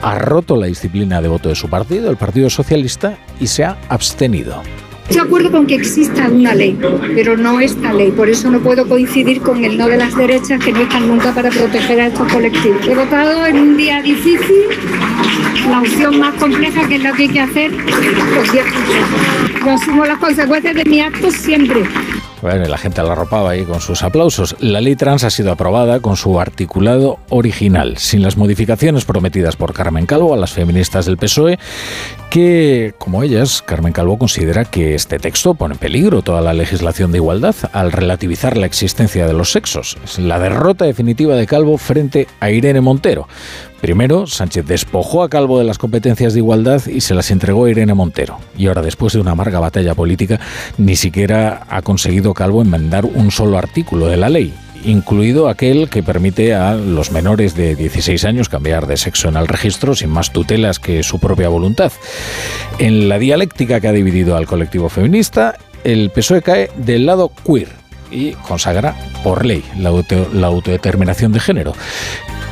ha 0.01 0.17
roto 0.19 0.55
la 0.55 0.67
disciplina 0.67 1.21
de 1.21 1.27
voto 1.27 1.49
de 1.49 1.55
su 1.55 1.69
partido, 1.69 2.09
el 2.09 2.17
Partido 2.17 2.49
Socialista, 2.49 3.17
y 3.39 3.47
se 3.47 3.63
ha 3.63 3.77
abstenido. 3.89 4.61
Estoy 5.03 5.23
de 5.23 5.27
acuerdo 5.27 5.51
con 5.51 5.67
que 5.67 5.75
exista 5.75 6.29
una 6.29 6.55
ley, 6.55 6.79
pero 7.13 7.35
no 7.35 7.59
esta 7.59 7.91
ley. 7.91 8.11
Por 8.11 8.29
eso 8.29 8.49
no 8.49 8.59
puedo 8.59 8.87
coincidir 8.87 9.41
con 9.41 9.65
el 9.65 9.77
no 9.77 9.87
de 9.87 9.97
las 9.97 10.15
derechas 10.15 10.63
que 10.63 10.71
no 10.71 10.81
están 10.81 11.07
nunca 11.07 11.33
para 11.33 11.49
proteger 11.49 11.99
a 11.99 12.07
estos 12.07 12.31
colectivos. 12.31 12.87
He 12.87 12.95
votado 12.95 13.45
en 13.45 13.57
un 13.57 13.77
día 13.77 14.01
difícil, 14.01 14.63
la 15.69 15.81
opción 15.81 16.17
más 16.17 16.33
compleja 16.35 16.87
que 16.87 16.95
es 16.95 17.03
lo 17.03 17.13
que 17.13 17.23
hay 17.23 17.29
que 17.29 17.39
hacer, 17.41 17.71
pues 18.35 18.51
Yo 19.65 19.71
asumo 19.71 20.05
las 20.05 20.17
consecuencias 20.17 20.75
de 20.75 20.85
mi 20.85 21.01
acto 21.01 21.29
siempre. 21.29 21.83
La 22.41 22.77
gente 22.77 23.03
la 23.03 23.11
arropaba 23.11 23.51
ahí 23.51 23.63
con 23.63 23.81
sus 23.81 24.01
aplausos. 24.01 24.55
La 24.59 24.81
ley 24.81 24.95
trans 24.95 25.23
ha 25.23 25.29
sido 25.29 25.51
aprobada 25.51 25.99
con 25.99 26.17
su 26.17 26.39
articulado 26.39 27.19
original, 27.29 27.97
sin 27.97 28.23
las 28.23 28.35
modificaciones 28.35 29.05
prometidas 29.05 29.55
por 29.55 29.73
Carmen 29.73 30.07
Calvo 30.07 30.33
a 30.33 30.37
las 30.37 30.51
feministas 30.51 31.05
del 31.05 31.17
PSOE, 31.17 31.59
que, 32.31 32.95
como 32.97 33.21
ellas, 33.21 33.61
Carmen 33.61 33.93
Calvo 33.93 34.17
considera 34.17 34.65
que 34.65 34.95
este 34.95 35.19
texto 35.19 35.53
pone 35.53 35.75
en 35.75 35.79
peligro 35.79 36.23
toda 36.23 36.41
la 36.41 36.53
legislación 36.53 37.11
de 37.11 37.19
igualdad 37.19 37.55
al 37.73 37.91
relativizar 37.91 38.57
la 38.57 38.65
existencia 38.65 39.27
de 39.27 39.33
los 39.33 39.51
sexos. 39.51 39.97
Es 40.03 40.17
la 40.17 40.39
derrota 40.39 40.85
definitiva 40.85 41.35
de 41.35 41.45
Calvo 41.45 41.77
frente 41.77 42.27
a 42.39 42.49
Irene 42.49 42.81
Montero. 42.81 43.27
Primero, 43.81 44.27
Sánchez 44.27 44.65
despojó 44.65 45.23
a 45.23 45.29
Calvo 45.29 45.57
de 45.57 45.65
las 45.65 45.79
competencias 45.79 46.33
de 46.33 46.39
igualdad 46.39 46.85
y 46.85 47.01
se 47.01 47.15
las 47.15 47.31
entregó 47.31 47.65
a 47.65 47.71
Irene 47.71 47.95
Montero. 47.95 48.37
Y 48.55 48.67
ahora, 48.67 48.83
después 48.83 49.13
de 49.13 49.19
una 49.19 49.31
amarga 49.31 49.59
batalla 49.59 49.95
política, 49.95 50.39
ni 50.77 50.95
siquiera 50.95 51.65
ha 51.67 51.81
conseguido 51.81 52.35
Calvo 52.35 52.61
enmendar 52.61 53.05
un 53.05 53.31
solo 53.31 53.57
artículo 53.57 54.07
de 54.07 54.17
la 54.17 54.29
ley 54.29 54.53
incluido 54.83 55.47
aquel 55.47 55.89
que 55.89 56.01
permite 56.03 56.55
a 56.55 56.73
los 56.73 57.11
menores 57.11 57.55
de 57.55 57.75
16 57.75 58.25
años 58.25 58.49
cambiar 58.49 58.87
de 58.87 58.97
sexo 58.97 59.29
en 59.29 59.35
el 59.35 59.47
registro 59.47 59.95
sin 59.95 60.09
más 60.09 60.31
tutelas 60.31 60.79
que 60.79 61.03
su 61.03 61.19
propia 61.19 61.49
voluntad. 61.49 61.91
En 62.79 63.07
la 63.07 63.19
dialéctica 63.19 63.79
que 63.79 63.87
ha 63.87 63.93
dividido 63.93 64.35
al 64.35 64.47
colectivo 64.47 64.89
feminista, 64.89 65.55
el 65.83 66.09
PSOE 66.09 66.41
cae 66.41 66.71
del 66.77 67.05
lado 67.05 67.31
queer 67.45 67.69
y 68.11 68.31
consagra 68.31 68.95
por 69.23 69.45
ley 69.45 69.63
la, 69.77 69.91
la 70.33 70.47
autodeterminación 70.47 71.31
de 71.31 71.39
género. 71.39 71.73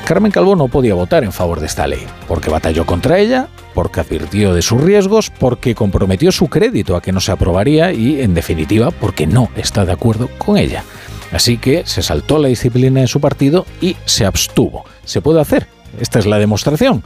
Carmen 0.10 0.32
Calvo 0.32 0.56
no 0.56 0.70
podía 0.70 0.96
votar 0.96 1.24
en 1.24 1.32
favor 1.32 1.60
de 1.60 1.68
esta 1.68 1.86
ley, 1.86 2.04
porque 2.28 2.50
batalló 2.50 2.84
contra 2.84 3.20
ella, 3.20 3.48
porque 3.76 4.00
advirtió 4.00 4.56
de 4.56 4.64
sus 4.64 4.82
riesgos, 4.82 5.30
porque 5.30 5.76
comprometió 5.76 6.32
su 6.32 6.48
crédito 6.48 6.96
a 6.96 7.02
que 7.04 7.12
no 7.12 7.20
se 7.20 7.32
aprobaría 7.32 7.94
y, 7.94 8.20
en 8.20 8.34
definitiva, 8.34 8.90
porque 8.90 9.28
no 9.28 9.52
está 9.56 9.86
de 9.86 9.92
acuerdo 9.92 10.28
con 10.40 10.58
ella. 10.58 10.84
Así 11.32 11.60
que 11.60 11.84
se 11.86 12.02
saltó 12.02 12.40
la 12.40 12.48
disciplina 12.48 13.02
de 13.02 13.08
su 13.08 13.22
partido 13.22 13.68
y 13.82 13.98
se 14.06 14.26
abstuvo. 14.26 14.84
Se 15.06 15.22
puede 15.22 15.42
hacer. 15.42 15.68
Esta 16.00 16.18
es 16.18 16.26
la 16.26 16.40
demostración. 16.40 17.04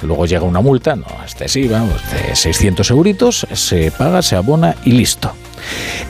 Luego 0.00 0.24
llega 0.24 0.44
una 0.44 0.62
multa, 0.62 0.96
no 0.96 1.04
excesiva, 1.22 1.82
de 1.82 2.34
600 2.34 2.90
euritos, 2.92 3.46
se 3.52 3.90
paga, 3.90 4.22
se 4.22 4.36
abona 4.36 4.74
y 4.86 4.92
listo. 4.92 5.32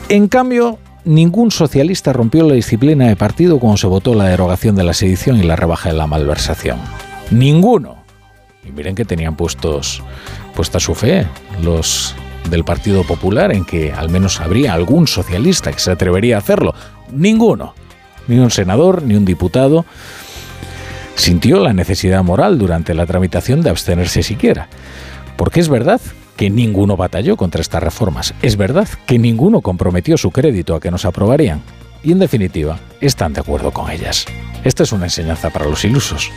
En 0.07 0.29
cambio, 0.29 0.79
ningún 1.05 1.51
socialista 1.51 2.13
rompió 2.13 2.47
la 2.47 2.55
disciplina 2.55 3.07
de 3.07 3.15
partido 3.15 3.59
cuando 3.59 3.77
se 3.77 3.87
votó 3.87 4.13
la 4.13 4.25
derogación 4.25 4.75
de 4.75 4.83
la 4.83 4.93
sedición 4.93 5.37
y 5.37 5.43
la 5.43 5.55
rebaja 5.55 5.89
de 5.89 5.95
la 5.95 6.07
malversación. 6.07 6.79
Ninguno. 7.31 8.03
Y 8.65 8.71
miren 8.71 8.95
que 8.95 9.05
tenían 9.05 9.35
puestos 9.35 10.01
puesta 10.55 10.79
su 10.79 10.95
fe 10.95 11.27
los 11.61 12.15
del 12.49 12.63
Partido 12.63 13.03
Popular 13.03 13.53
en 13.53 13.65
que 13.65 13.91
al 13.91 14.09
menos 14.09 14.39
habría 14.39 14.73
algún 14.73 15.07
socialista 15.07 15.71
que 15.71 15.79
se 15.79 15.91
atrevería 15.91 16.35
a 16.35 16.39
hacerlo. 16.39 16.73
Ninguno. 17.11 17.73
Ni 18.27 18.37
un 18.37 18.51
senador, 18.51 19.03
ni 19.03 19.15
un 19.15 19.25
diputado 19.25 19.85
sintió 21.15 21.59
la 21.59 21.73
necesidad 21.73 22.23
moral 22.23 22.57
durante 22.57 22.93
la 22.93 23.05
tramitación 23.05 23.61
de 23.61 23.69
abstenerse 23.69 24.23
siquiera. 24.23 24.67
Porque 25.35 25.59
es 25.59 25.69
verdad 25.69 26.01
que 26.43 26.49
ninguno 26.49 26.97
batalló 26.97 27.37
contra 27.37 27.61
estas 27.61 27.81
reformas. 27.81 28.33
Es 28.41 28.57
verdad 28.57 28.89
que 29.05 29.17
ninguno 29.17 29.61
comprometió 29.61 30.17
su 30.17 30.29
crédito 30.29 30.75
a 30.75 30.81
que 30.81 30.91
nos 30.91 31.05
aprobarían. 31.05 31.61
Y 32.03 32.11
en 32.11 32.19
definitiva, 32.19 32.79
están 32.99 33.31
de 33.31 33.39
acuerdo 33.39 33.71
con 33.71 33.89
ellas. 33.89 34.25
Esta 34.65 34.83
es 34.83 34.91
una 34.91 35.05
enseñanza 35.05 35.51
para 35.51 35.69
los 35.69 35.85
ilusos. 35.85 36.31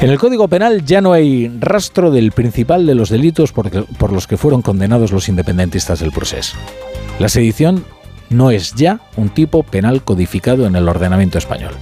En 0.00 0.08
el 0.08 0.20
Código 0.20 0.46
Penal 0.46 0.84
ya 0.84 1.00
no 1.00 1.12
hay 1.12 1.50
rastro 1.58 2.12
del 2.12 2.30
principal 2.30 2.86
de 2.86 2.94
los 2.94 3.08
delitos 3.08 3.50
por, 3.50 3.72
por 3.86 4.12
los 4.12 4.28
que 4.28 4.36
fueron 4.36 4.62
condenados 4.62 5.10
los 5.10 5.28
independentistas 5.28 5.98
del 5.98 6.12
proceso. 6.12 6.56
La 7.18 7.28
sedición 7.28 7.84
no 8.30 8.52
es 8.52 8.72
ya 8.76 9.00
un 9.16 9.30
tipo 9.30 9.64
penal 9.64 10.04
codificado 10.04 10.64
en 10.64 10.76
el 10.76 10.88
ordenamiento 10.88 11.38
español. 11.38 11.72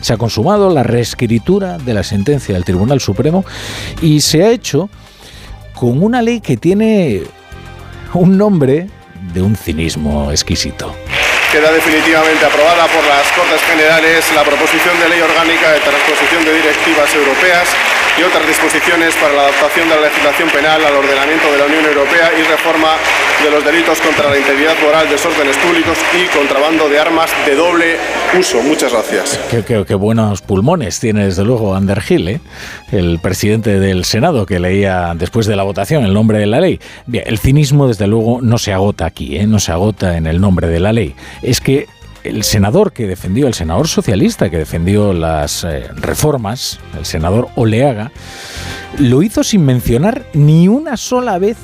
Se 0.00 0.14
ha 0.14 0.16
consumado 0.16 0.68
la 0.74 0.82
reescritura 0.82 1.78
de 1.78 1.94
la 1.94 2.02
sentencia 2.02 2.54
del 2.54 2.64
Tribunal 2.64 2.98
Supremo 2.98 3.44
y 4.02 4.20
se 4.20 4.42
ha 4.42 4.50
hecho 4.50 4.90
con 5.80 6.02
una 6.02 6.20
ley 6.20 6.42
que 6.42 6.58
tiene 6.58 7.22
un 8.12 8.36
nombre 8.36 8.90
de 9.32 9.40
un 9.40 9.56
cinismo 9.56 10.30
exquisito. 10.30 10.94
Queda 11.50 11.72
definitivamente 11.72 12.44
aprobada 12.44 12.84
por 12.84 13.02
las 13.08 13.24
Cortes 13.32 13.62
Generales 13.62 14.26
la 14.34 14.44
proposición 14.44 15.00
de 15.00 15.08
ley 15.08 15.20
orgánica 15.22 15.72
de 15.72 15.80
transposición 15.80 16.44
de 16.44 16.52
directivas 16.52 17.14
europeas 17.14 17.68
y 18.18 18.22
otras 18.22 18.46
disposiciones 18.46 19.14
para 19.16 19.34
la 19.34 19.42
adaptación 19.42 19.88
de 19.88 19.96
la 19.96 20.02
legislación 20.02 20.48
penal 20.50 20.84
al 20.84 20.94
ordenamiento 20.94 21.50
de 21.52 21.58
la 21.58 21.66
Unión 21.66 21.84
Europea 21.84 22.30
y 22.38 22.42
reforma 22.42 22.96
de 23.42 23.50
los 23.50 23.64
delitos 23.64 24.00
contra 24.00 24.30
la 24.30 24.38
integridad 24.38 24.74
moral, 24.82 25.08
desórdenes 25.08 25.56
públicos 25.56 25.98
y 26.12 26.26
contrabando 26.36 26.88
de 26.88 26.98
armas 26.98 27.30
de 27.46 27.54
doble 27.54 27.96
uso. 28.38 28.62
Muchas 28.62 28.92
gracias. 28.92 29.40
Qué, 29.66 29.94
buenos 29.94 30.42
pulmones 30.42 31.00
tiene 31.00 31.24
desde 31.24 31.44
luego 31.44 31.74
Ander 31.74 32.00
Gil, 32.00 32.28
¿eh? 32.28 32.40
el 32.92 33.18
presidente 33.20 33.78
del 33.78 34.04
Senado 34.04 34.46
que 34.46 34.58
leía 34.58 35.12
después 35.14 35.46
de 35.46 35.56
la 35.56 35.62
votación 35.62 36.04
el 36.04 36.14
nombre 36.14 36.38
de 36.38 36.46
la 36.46 36.60
ley. 36.60 36.80
Bien, 37.06 37.24
el 37.26 37.38
cinismo 37.38 37.88
desde 37.88 38.06
luego 38.06 38.40
no 38.42 38.58
se 38.58 38.72
agota 38.72 39.06
aquí, 39.06 39.36
¿eh? 39.36 39.46
no 39.46 39.58
se 39.58 39.72
agota 39.72 40.16
en 40.16 40.26
el 40.26 40.40
nombre 40.40 40.68
de 40.68 40.80
la 40.80 40.92
ley. 40.92 41.14
Es 41.42 41.60
que 41.60 41.86
el 42.24 42.42
senador 42.42 42.92
que 42.92 43.06
defendió, 43.06 43.46
el 43.46 43.54
senador 43.54 43.88
socialista 43.88 44.50
que 44.50 44.58
defendió 44.58 45.12
las 45.12 45.64
eh, 45.64 45.88
reformas, 45.94 46.78
el 46.98 47.04
senador 47.04 47.48
Oleaga, 47.56 48.12
lo 48.98 49.22
hizo 49.22 49.44
sin 49.44 49.64
mencionar 49.64 50.26
ni 50.34 50.68
una 50.68 50.96
sola 50.96 51.38
vez 51.38 51.56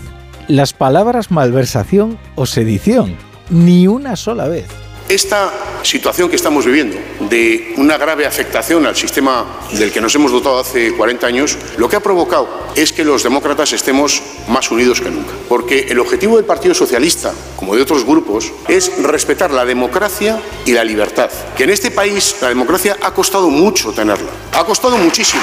las 0.49 0.73
palabras 0.73 1.31
malversación 1.31 2.19
o 2.35 2.47
sedición. 2.47 3.16
Ni 3.51 3.87
una 3.87 4.16
sola 4.16 4.49
vez. 4.49 4.85
Esta 5.09 5.53
situación 5.85 6.28
que 6.28 6.35
estamos 6.35 6.66
viviendo 6.66 6.97
de 7.31 7.74
una 7.77 7.97
grave 7.97 8.27
afectación 8.27 8.87
al 8.87 8.97
sistema 8.97 9.45
del 9.73 9.93
que 9.93 10.01
nos 10.01 10.12
hemos 10.16 10.33
dotado 10.33 10.59
hace 10.59 10.97
40 10.97 11.24
años, 11.28 11.57
lo 11.78 11.89
que 11.89 11.95
ha 11.95 12.01
provocado 12.01 12.49
es 12.74 12.93
que 12.93 13.05
los 13.05 13.23
demócratas 13.23 13.73
estemos 13.73 14.20
más 14.49 14.69
unidos 14.73 15.01
que 15.01 15.11
nunca. 15.11 15.31
Porque 15.49 15.87
el 15.91 16.01
objetivo 16.01 16.37
del 16.37 16.45
Partido 16.45 16.74
Socialista, 16.74 17.33
como 17.55 17.77
de 17.77 17.83
otros 17.83 18.05
grupos, 18.05 18.53
es 18.66 19.01
respetar 19.01 19.53
la 19.53 19.65
democracia 19.65 20.41
y 20.65 20.73
la 20.73 20.83
libertad. 20.83 21.31
Que 21.57 21.65
en 21.65 21.70
este 21.70 21.93
país 21.93 22.35
la 22.43 22.49
democracia 22.49 22.97
ha 23.01 23.15
costado 23.15 23.49
mucho 23.49 23.93
tenerla. 23.93 24.31
Ha 24.55 24.65
costado 24.65 24.99
muchísimo. 24.99 25.43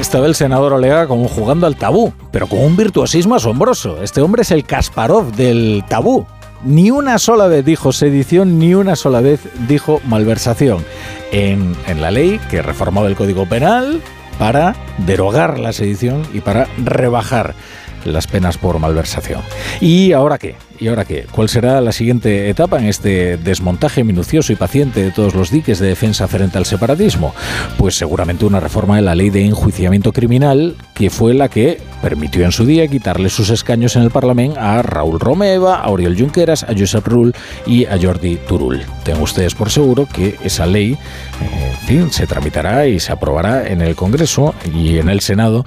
Estaba 0.00 0.26
el 0.26 0.34
senador 0.34 0.72
Olega 0.72 1.06
como 1.06 1.28
jugando 1.28 1.68
al 1.68 1.76
tabú, 1.76 2.12
pero 2.32 2.48
con 2.48 2.58
un 2.58 2.76
virtuosismo 2.76 3.36
asombroso. 3.36 4.02
Este 4.02 4.20
hombre 4.20 4.42
es 4.42 4.50
el 4.50 4.64
Kasparov 4.64 5.30
del 5.32 5.84
tabú. 5.88 6.26
Ni 6.64 6.90
una 6.90 7.18
sola 7.18 7.48
vez 7.48 7.64
dijo 7.64 7.92
sedición, 7.92 8.58
ni 8.58 8.74
una 8.74 8.94
sola 8.96 9.20
vez 9.20 9.40
dijo 9.68 10.00
malversación. 10.06 10.84
En, 11.32 11.74
en 11.86 12.00
la 12.00 12.10
ley 12.10 12.40
que 12.50 12.62
reformaba 12.62 13.08
el 13.08 13.16
Código 13.16 13.46
Penal 13.46 14.00
para 14.38 14.76
derogar 14.98 15.58
la 15.58 15.72
sedición 15.72 16.22
y 16.32 16.40
para 16.40 16.68
rebajar 16.78 17.54
las 18.04 18.26
penas 18.26 18.58
por 18.58 18.78
malversación. 18.78 19.42
¿Y 19.80 20.12
ahora 20.12 20.38
qué? 20.38 20.56
¿Y 20.78 20.88
ahora 20.88 21.04
qué? 21.04 21.26
¿Cuál 21.30 21.48
será 21.48 21.80
la 21.80 21.92
siguiente 21.92 22.48
etapa 22.48 22.78
en 22.78 22.86
este 22.86 23.36
desmontaje 23.36 24.02
minucioso 24.02 24.52
y 24.52 24.56
paciente 24.56 25.02
de 25.02 25.12
todos 25.12 25.34
los 25.34 25.50
diques 25.50 25.78
de 25.78 25.86
defensa 25.86 26.26
frente 26.26 26.58
al 26.58 26.66
separatismo? 26.66 27.34
Pues 27.78 27.94
seguramente 27.94 28.44
una 28.44 28.58
reforma 28.58 28.96
de 28.96 29.02
la 29.02 29.14
ley 29.14 29.30
de 29.30 29.44
enjuiciamiento 29.44 30.12
criminal, 30.12 30.74
que 30.94 31.08
fue 31.08 31.34
la 31.34 31.48
que 31.48 31.80
permitió 32.02 32.44
en 32.44 32.50
su 32.50 32.66
día 32.66 32.88
quitarle 32.88 33.28
sus 33.28 33.50
escaños 33.50 33.94
en 33.94 34.02
el 34.02 34.10
Parlamento 34.10 34.58
a 34.58 34.82
Raúl 34.82 35.20
Romeva, 35.20 35.76
a 35.76 35.88
Oriol 35.88 36.18
Junqueras, 36.18 36.64
a 36.64 36.74
Josep 36.76 37.06
Rull 37.06 37.32
y 37.64 37.84
a 37.84 37.96
Jordi 38.00 38.36
Turul. 38.48 38.82
Tengo 39.04 39.22
ustedes 39.22 39.54
por 39.54 39.70
seguro 39.70 40.08
que 40.12 40.36
esa 40.42 40.66
ley 40.66 40.98
eh, 41.40 41.72
en 41.82 41.86
fin, 41.86 42.10
se 42.12 42.26
tramitará 42.26 42.86
y 42.86 43.00
se 43.00 43.12
aprobará 43.12 43.66
en 43.66 43.82
el 43.82 43.96
Congreso 43.96 44.54
y 44.72 44.98
en 44.98 45.08
el 45.08 45.20
Senado 45.20 45.64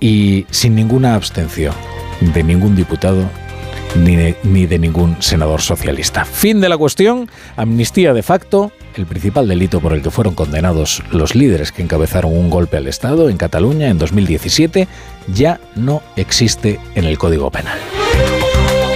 y 0.00 0.46
sin 0.50 0.74
ninguna 0.74 1.14
abstención 1.14 1.74
de 2.20 2.42
ningún 2.42 2.76
diputado 2.76 3.28
ni 3.94 4.16
de, 4.16 4.36
ni 4.42 4.66
de, 4.66 4.78
ningún 4.78 5.16
senador 5.20 5.60
socialista. 5.62 6.24
Fin 6.24 6.60
de 6.60 6.68
la 6.68 6.76
cuestión, 6.76 7.30
amnistía 7.56 8.12
de 8.12 8.22
facto, 8.22 8.72
el 8.94 9.06
principal 9.06 9.48
delito 9.48 9.80
por 9.80 9.92
el 9.92 10.02
que 10.02 10.10
fueron 10.10 10.34
condenados 10.34 11.02
los 11.10 11.34
líderes 11.34 11.72
que 11.72 11.82
encabezaron 11.82 12.36
un 12.36 12.50
golpe 12.50 12.76
al 12.76 12.88
Estado 12.88 13.30
en 13.30 13.36
Cataluña 13.36 13.88
en 13.88 13.98
2017, 13.98 14.88
ya 15.32 15.60
no 15.74 16.02
existe 16.16 16.80
en 16.94 17.04
el 17.04 17.18
Código 17.18 17.50
Penal. 17.50 17.78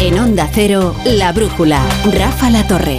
En 0.01 0.19
Onda 0.19 0.49
Cero, 0.53 0.95
La 1.05 1.33
Brújula, 1.33 1.83
Rafa 2.13 2.51
La 2.51 2.67
Torre. 2.67 2.99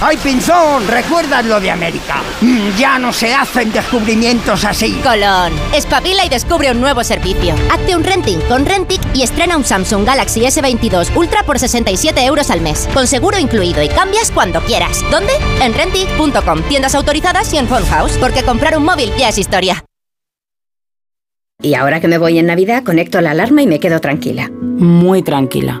¡Ay, 0.00 0.16
Pinzón! 0.18 0.86
¿Recuerdas 0.86 1.44
lo 1.44 1.58
de 1.58 1.72
América? 1.72 2.22
Mm, 2.40 2.78
ya 2.78 3.00
no 3.00 3.12
se 3.12 3.34
hacen 3.34 3.72
descubrimientos 3.72 4.64
así. 4.64 4.92
Colón, 5.02 5.52
espabila 5.74 6.24
y 6.24 6.28
descubre 6.28 6.70
un 6.70 6.80
nuevo 6.80 7.02
servicio. 7.02 7.54
Hazte 7.72 7.96
un 7.96 8.04
renting 8.04 8.38
con 8.42 8.64
Rentic 8.64 9.00
y 9.12 9.22
estrena 9.22 9.56
un 9.56 9.64
Samsung 9.64 10.06
Galaxy 10.06 10.42
S22 10.42 11.16
Ultra 11.16 11.42
por 11.42 11.58
67 11.58 12.24
euros 12.24 12.50
al 12.50 12.60
mes, 12.60 12.88
con 12.94 13.08
seguro 13.08 13.38
incluido 13.38 13.82
y 13.82 13.88
cambias 13.88 14.30
cuando 14.30 14.60
quieras. 14.60 15.04
¿Dónde? 15.10 15.32
En 15.60 15.74
Rentic.com, 15.74 16.62
tiendas 16.68 16.94
autorizadas 16.94 17.52
y 17.52 17.58
en 17.58 17.66
House, 17.66 18.16
porque 18.20 18.44
comprar 18.44 18.78
un 18.78 18.84
móvil 18.84 19.10
ya 19.18 19.30
es 19.30 19.38
historia. 19.38 19.84
Y 21.60 21.74
ahora 21.74 22.00
que 22.00 22.06
me 22.06 22.18
voy 22.18 22.38
en 22.38 22.46
Navidad, 22.46 22.84
conecto 22.84 23.20
la 23.20 23.32
alarma 23.32 23.62
y 23.62 23.66
me 23.66 23.80
quedo 23.80 24.00
tranquila. 24.00 24.48
Muy 24.52 25.22
tranquila. 25.22 25.80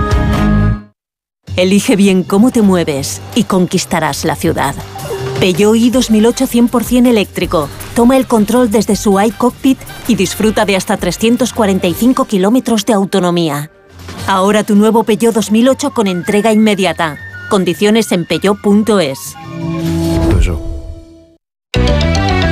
Elige 1.57 1.95
bien 1.95 2.23
cómo 2.23 2.51
te 2.51 2.61
mueves 2.61 3.21
y 3.35 3.43
conquistarás 3.43 4.23
la 4.25 4.35
ciudad. 4.35 4.73
Peugeot 5.39 5.75
i 5.75 5.89
2008 5.89 6.47
100% 6.47 7.07
eléctrico. 7.07 7.67
Toma 7.95 8.15
el 8.15 8.27
control 8.27 8.71
desde 8.71 8.95
su 8.95 9.19
iCockpit 9.19 9.77
y 10.07 10.15
disfruta 10.15 10.65
de 10.65 10.75
hasta 10.75 10.97
345 10.97 12.25
kilómetros 12.25 12.85
de 12.85 12.93
autonomía. 12.93 13.71
Ahora 14.27 14.63
tu 14.63 14.75
nuevo 14.75 15.03
Peugeot 15.03 15.33
2008 15.33 15.91
con 15.91 16.07
entrega 16.07 16.53
inmediata. 16.53 17.17
Condiciones 17.49 18.11
en 18.11 18.25
peugeot.es. 18.25 19.35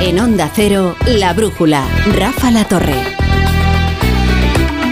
En 0.02 0.18
Onda 0.18 0.50
Cero, 0.54 0.94
La 1.06 1.32
Brújula, 1.32 1.86
Rafa 2.16 2.50
La 2.50 2.64
Torre. 2.64 3.19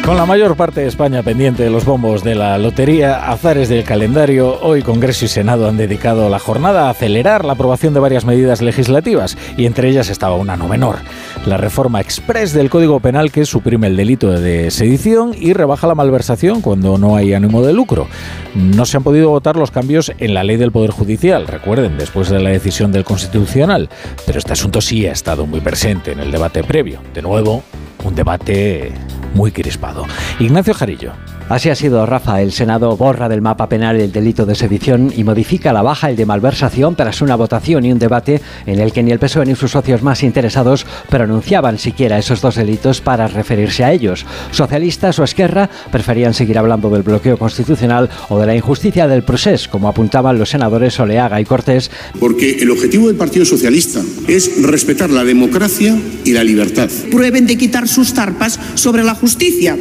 Con 0.09 0.17
la 0.17 0.25
mayor 0.25 0.57
parte 0.57 0.81
de 0.81 0.87
España 0.87 1.23
pendiente 1.23 1.63
de 1.63 1.69
los 1.69 1.85
bombos 1.85 2.25
de 2.25 2.35
la 2.35 2.57
lotería, 2.57 3.31
azares 3.31 3.69
del 3.69 3.85
calendario, 3.85 4.59
hoy 4.63 4.81
Congreso 4.81 5.27
y 5.27 5.29
Senado 5.29 5.69
han 5.69 5.77
dedicado 5.77 6.31
la 6.31 6.39
jornada 6.39 6.87
a 6.87 6.91
acelerar 6.91 7.45
la 7.45 7.53
aprobación 7.53 7.93
de 7.93 8.01
varias 8.01 8.25
medidas 8.25 8.63
legislativas 8.63 9.37
y 9.59 9.67
entre 9.67 9.91
ellas 9.91 10.09
estaba 10.09 10.37
una 10.37 10.57
no 10.57 10.67
menor, 10.67 10.97
la 11.45 11.59
reforma 11.59 12.01
express 12.01 12.55
del 12.55 12.71
Código 12.71 13.01
Penal 13.01 13.31
que 13.31 13.45
suprime 13.45 13.89
el 13.89 13.99
delito 13.99 14.31
de 14.31 14.71
sedición 14.71 15.35
y 15.39 15.53
rebaja 15.53 15.87
la 15.87 15.95
malversación 15.95 16.63
cuando 16.63 16.97
no 16.97 17.15
hay 17.15 17.35
ánimo 17.35 17.61
de 17.61 17.75
lucro. 17.75 18.09
No 18.55 18.87
se 18.87 18.97
han 18.97 19.03
podido 19.03 19.29
votar 19.29 19.57
los 19.57 19.71
cambios 19.71 20.11
en 20.17 20.33
la 20.33 20.43
ley 20.43 20.57
del 20.57 20.73
Poder 20.73 20.91
Judicial, 20.91 21.47
recuerden, 21.47 21.99
después 21.99 22.31
de 22.31 22.41
la 22.41 22.49
decisión 22.49 22.93
del 22.93 23.05
Constitucional, 23.05 23.91
pero 24.25 24.39
este 24.39 24.55
asunto 24.55 24.81
sí 24.81 25.07
ha 25.07 25.13
estado 25.13 25.45
muy 25.45 25.61
presente 25.61 26.13
en 26.13 26.21
el 26.21 26.31
debate 26.31 26.65
previo. 26.65 26.99
De 27.13 27.21
nuevo, 27.21 27.63
un 28.05 28.15
debate 28.15 28.93
muy 29.35 29.53
crispado. 29.53 30.07
Ignacio 30.39 30.75
Jarillo. 30.75 31.13
Así 31.49 31.71
ha 31.71 31.75
sido, 31.75 32.05
Rafa. 32.05 32.43
El 32.43 32.53
Senado 32.53 32.95
borra 32.95 33.27
del 33.27 33.41
mapa 33.41 33.71
penal 33.71 33.97
el 33.97 34.13
delito 34.13 34.45
de 34.45 34.55
sedición 34.55 35.11
y 35.17 35.25
modifica 35.25 35.73
la 35.73 35.81
baja 35.81 36.11
el 36.11 36.17
de 36.17 36.27
malversación 36.27 36.95
tras 36.95 37.23
una 37.23 37.37
votación 37.37 37.87
y 37.87 37.93
un 37.93 37.99
debate 37.99 38.43
en 38.67 38.79
el 38.81 38.93
que 38.93 39.03
ni 39.03 39.13
el 39.13 39.19
PSOE 39.19 39.47
ni 39.47 39.55
sus 39.55 39.71
socios 39.71 40.03
más 40.03 40.23
interesados 40.23 40.85
pronunciaban 41.09 41.79
siquiera 41.79 42.19
esos 42.19 42.43
dos 42.43 42.57
delitos 42.57 43.01
para 43.01 43.29
referirse 43.29 43.83
a 43.83 43.93
ellos. 43.93 44.27
Socialistas 44.51 45.19
o 45.19 45.25
Esquerra 45.25 45.71
preferían 45.91 46.35
seguir 46.35 46.59
hablando 46.59 46.91
del 46.91 47.03
bloqueo 47.03 47.39
constitucional 47.39 48.11
o 48.29 48.39
de 48.39 48.47
la 48.47 48.55
injusticia 48.55 49.09
del 49.09 49.23
proceso, 49.23 49.71
como 49.71 49.89
apuntaban 49.89 50.39
los 50.39 50.51
senadores 50.51 51.01
Oleaga 51.01 51.41
y 51.41 51.47
Cortés. 51.47 51.91
Porque 52.21 52.59
el 52.61 52.71
objetivo 52.71 53.07
del 53.07 53.17
Partido 53.17 53.47
Socialista 53.47 54.03
es 54.27 54.63
respetar 54.63 55.09
la 55.09 55.25
democracia 55.25 55.97
y 56.27 56.33
la 56.33 56.45
libertad. 56.45 56.91
Prueben 57.11 57.47
de 57.47 57.57
quitar 57.57 57.89
sus 57.89 58.13
tarpas 58.13 58.61
sobre 58.75 59.03
la 59.03 59.15
justicia 59.15 59.79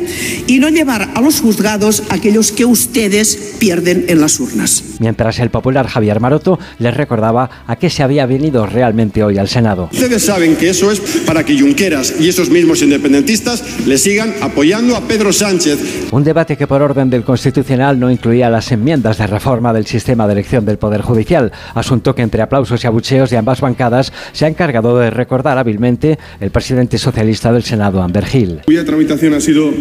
y 0.48 0.60
no 0.60 0.70
llevar 0.70 1.10
a 1.14 1.20
los 1.20 1.42
juzgados 1.58 2.04
aquellos 2.10 2.52
que 2.52 2.66
ustedes 2.66 3.56
pierden 3.58 4.06
en 4.10 4.22
las 4.22 4.40
urnas. 4.40 4.84
Mientras 5.00 5.40
el 5.40 5.50
popular 5.50 5.88
Javier 5.88 6.20
Maroto 6.20 6.60
les 6.78 6.94
recordaba 6.94 7.50
a 7.66 7.76
qué 7.78 7.90
se 7.90 8.04
había 8.04 8.28
venido 8.28 8.68
realmente 8.68 9.24
hoy 9.24 9.40
al 9.40 9.48
Senado. 9.48 9.90
Ustedes 9.92 10.24
saben 10.24 10.56
que 10.56 10.70
eso 10.70 10.92
es 10.92 11.00
para 11.26 11.44
que 11.44 11.60
Junqueras 11.60 12.14
y 12.20 12.30
esos 12.30 12.52
mismos 12.52 12.84
independentistas 12.84 13.64
le 13.88 13.98
sigan 13.98 14.36
apoyando 14.42 14.96
a 14.96 15.02
Pedro 15.02 15.34
Sánchez. 15.34 16.10
Un 16.12 16.24
debate 16.24 16.58
que 16.58 16.68
por 16.68 16.84
orden 16.84 17.10
del 17.10 17.24
Constitucional 17.24 18.00
no 18.00 18.12
incluía 18.12 18.52
las 18.52 18.72
enmiendas 18.72 19.18
de 19.18 19.26
reforma 19.26 19.74
del 19.74 19.88
sistema 19.88 20.28
de 20.28 20.34
elección 20.34 20.64
del 20.64 20.78
Poder 20.78 21.02
Judicial, 21.02 21.52
asunto 21.74 22.14
que 22.14 22.22
entre 22.22 22.44
aplausos 22.44 22.84
y 22.84 22.88
abucheos 22.88 23.32
de 23.32 23.38
ambas 23.38 23.62
bancadas 23.62 24.14
se 24.32 24.46
ha 24.46 24.48
encargado 24.48 25.00
de 25.00 25.10
recordar 25.10 25.58
hábilmente 25.58 26.20
el 26.40 26.52
presidente 26.52 27.00
socialista 27.00 27.52
del 27.52 27.64
Senado, 27.64 28.04
Amber 28.04 28.26
Hill. 28.32 28.62
Cuya 28.66 28.86
tramitación 28.86 29.34
ha 29.34 29.42
sido 29.42 29.74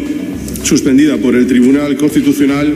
suspendida 0.62 1.16
por 1.19 1.35
el 1.35 1.47
Tribunal 1.47 1.65
Constitucional 1.66 2.72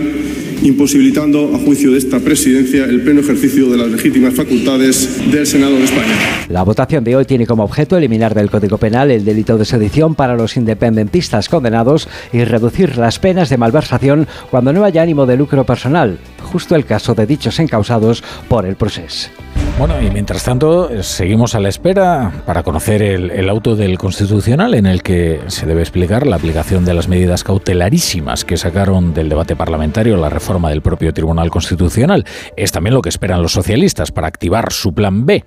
imposibilitando 0.62 1.52
a 1.54 1.58
juicio 1.58 1.92
de 1.92 1.98
esta 1.98 2.18
presidencia 2.18 2.84
el 2.84 3.02
pleno 3.02 3.20
ejercicio 3.20 3.70
de 3.70 3.78
las 3.78 3.88
legítimas 3.88 4.34
facultades 4.34 5.30
del 5.30 5.46
Senado 5.46 5.76
de 5.76 5.84
España. 5.84 6.12
La 6.48 6.64
votación 6.64 7.04
de 7.04 7.14
hoy 7.14 7.24
tiene 7.24 7.46
como 7.46 7.62
objeto 7.62 7.96
eliminar 7.96 8.34
del 8.34 8.50
Código 8.50 8.78
Penal 8.78 9.12
el 9.12 9.24
delito 9.24 9.56
de 9.58 9.64
sedición 9.64 10.16
para 10.16 10.34
los 10.34 10.56
independentistas 10.56 11.48
condenados 11.48 12.08
y 12.32 12.42
reducir 12.42 12.98
las 12.98 13.20
penas 13.20 13.48
de 13.48 13.58
malversación 13.58 14.26
cuando 14.50 14.72
no 14.72 14.84
haya 14.84 15.02
ánimo 15.02 15.24
de 15.24 15.36
lucro 15.36 15.64
personal, 15.64 16.18
justo 16.51 16.74
el 16.74 16.85
caso 16.85 17.14
de 17.14 17.27
dichos 17.27 17.59
encausados 17.59 18.22
por 18.48 18.66
el 18.66 18.77
proceso. 18.77 19.31
Bueno, 19.78 19.94
y 20.02 20.10
mientras 20.10 20.44
tanto, 20.44 21.02
seguimos 21.02 21.55
a 21.55 21.60
la 21.60 21.70
espera 21.70 22.43
para 22.44 22.62
conocer 22.62 23.01
el, 23.01 23.31
el, 23.31 23.48
auto 23.48 23.77
del 23.77 23.97
Constitucional 23.97 24.74
en 24.74 24.85
el 24.85 25.02
que 25.02 25.40
se 25.47 25.64
debe 25.64 25.81
explicar 25.81 26.27
la 26.27 26.36
aplicación 26.36 26.85
de 26.85 26.93
las 26.93 27.09
medidas 27.09 27.44
cautelarísimas 27.44 28.44
que 28.44 28.59
sacaron 28.59 29.14
del 29.14 29.31
debate 29.31 29.56
parlamentario 29.56 30.18
la 30.18 30.28
reforma 30.28 30.68
del 30.68 30.82
propio 30.82 31.14
Tribunal 31.14 31.51
Constitucional. 31.51 32.27
Es 32.56 32.72
también 32.72 32.94
lo 32.94 33.01
que 33.01 33.09
esperan 33.09 33.40
los 33.40 33.52
socialistas 33.52 34.12
para 34.12 34.28
activar 34.28 34.70
su 34.70 34.93
plan 34.93 35.24
B. 35.24 35.44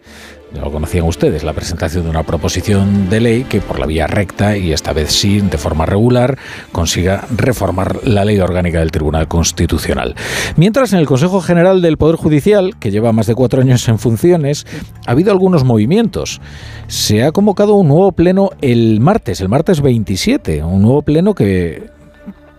Ya 0.53 0.61
lo 0.61 0.71
conocían 0.71 1.05
ustedes, 1.05 1.43
la 1.43 1.53
presentación 1.53 2.03
de 2.03 2.11
una 2.11 2.23
proposición 2.23 3.09
de 3.09 3.19
ley 3.19 3.43
que 3.43 3.59
por 3.59 3.80
la 3.80 3.88
vía 3.88 4.05
recta 4.05 4.55
y 4.55 4.71
esta 4.71 4.93
vez 4.93 5.11
sí, 5.11 5.41
de 5.41 5.57
forma 5.57 5.88
regular, 5.88 6.38
consiga 6.71 7.25
reformar 7.35 8.05
la 8.05 8.23
ley 8.23 8.39
orgánica 8.39 8.80
del 8.80 8.91
Tribunal 8.91 9.27
Constitucional. 9.27 10.15
Mientras 10.55 10.93
en 10.93 10.99
el 10.99 11.07
Consejo 11.07 11.41
General 11.41 11.81
del 11.81 11.97
Poder 11.97 12.17
Judicial, 12.17 12.75
que 12.80 12.91
lleva 12.91 13.11
más 13.11 13.25
de 13.25 13.34
cuatro 13.34 13.61
años 13.61 13.88
en 13.88 13.97
funciones, 13.97 14.67
ha 15.07 15.11
habido 15.11 15.31
algunos 15.31 15.63
movimientos. 15.63 16.39
Se 16.88 17.23
ha 17.23 17.31
convocado 17.31 17.73
un 17.73 17.88
nuevo 17.88 18.11
pleno 18.11 18.51
el 18.61 18.99
martes, 18.99 19.41
el 19.41 19.49
martes 19.49 19.81
27, 19.81 20.63
un 20.63 20.84
nuevo 20.84 21.01
pleno 21.01 21.34
que 21.34 21.92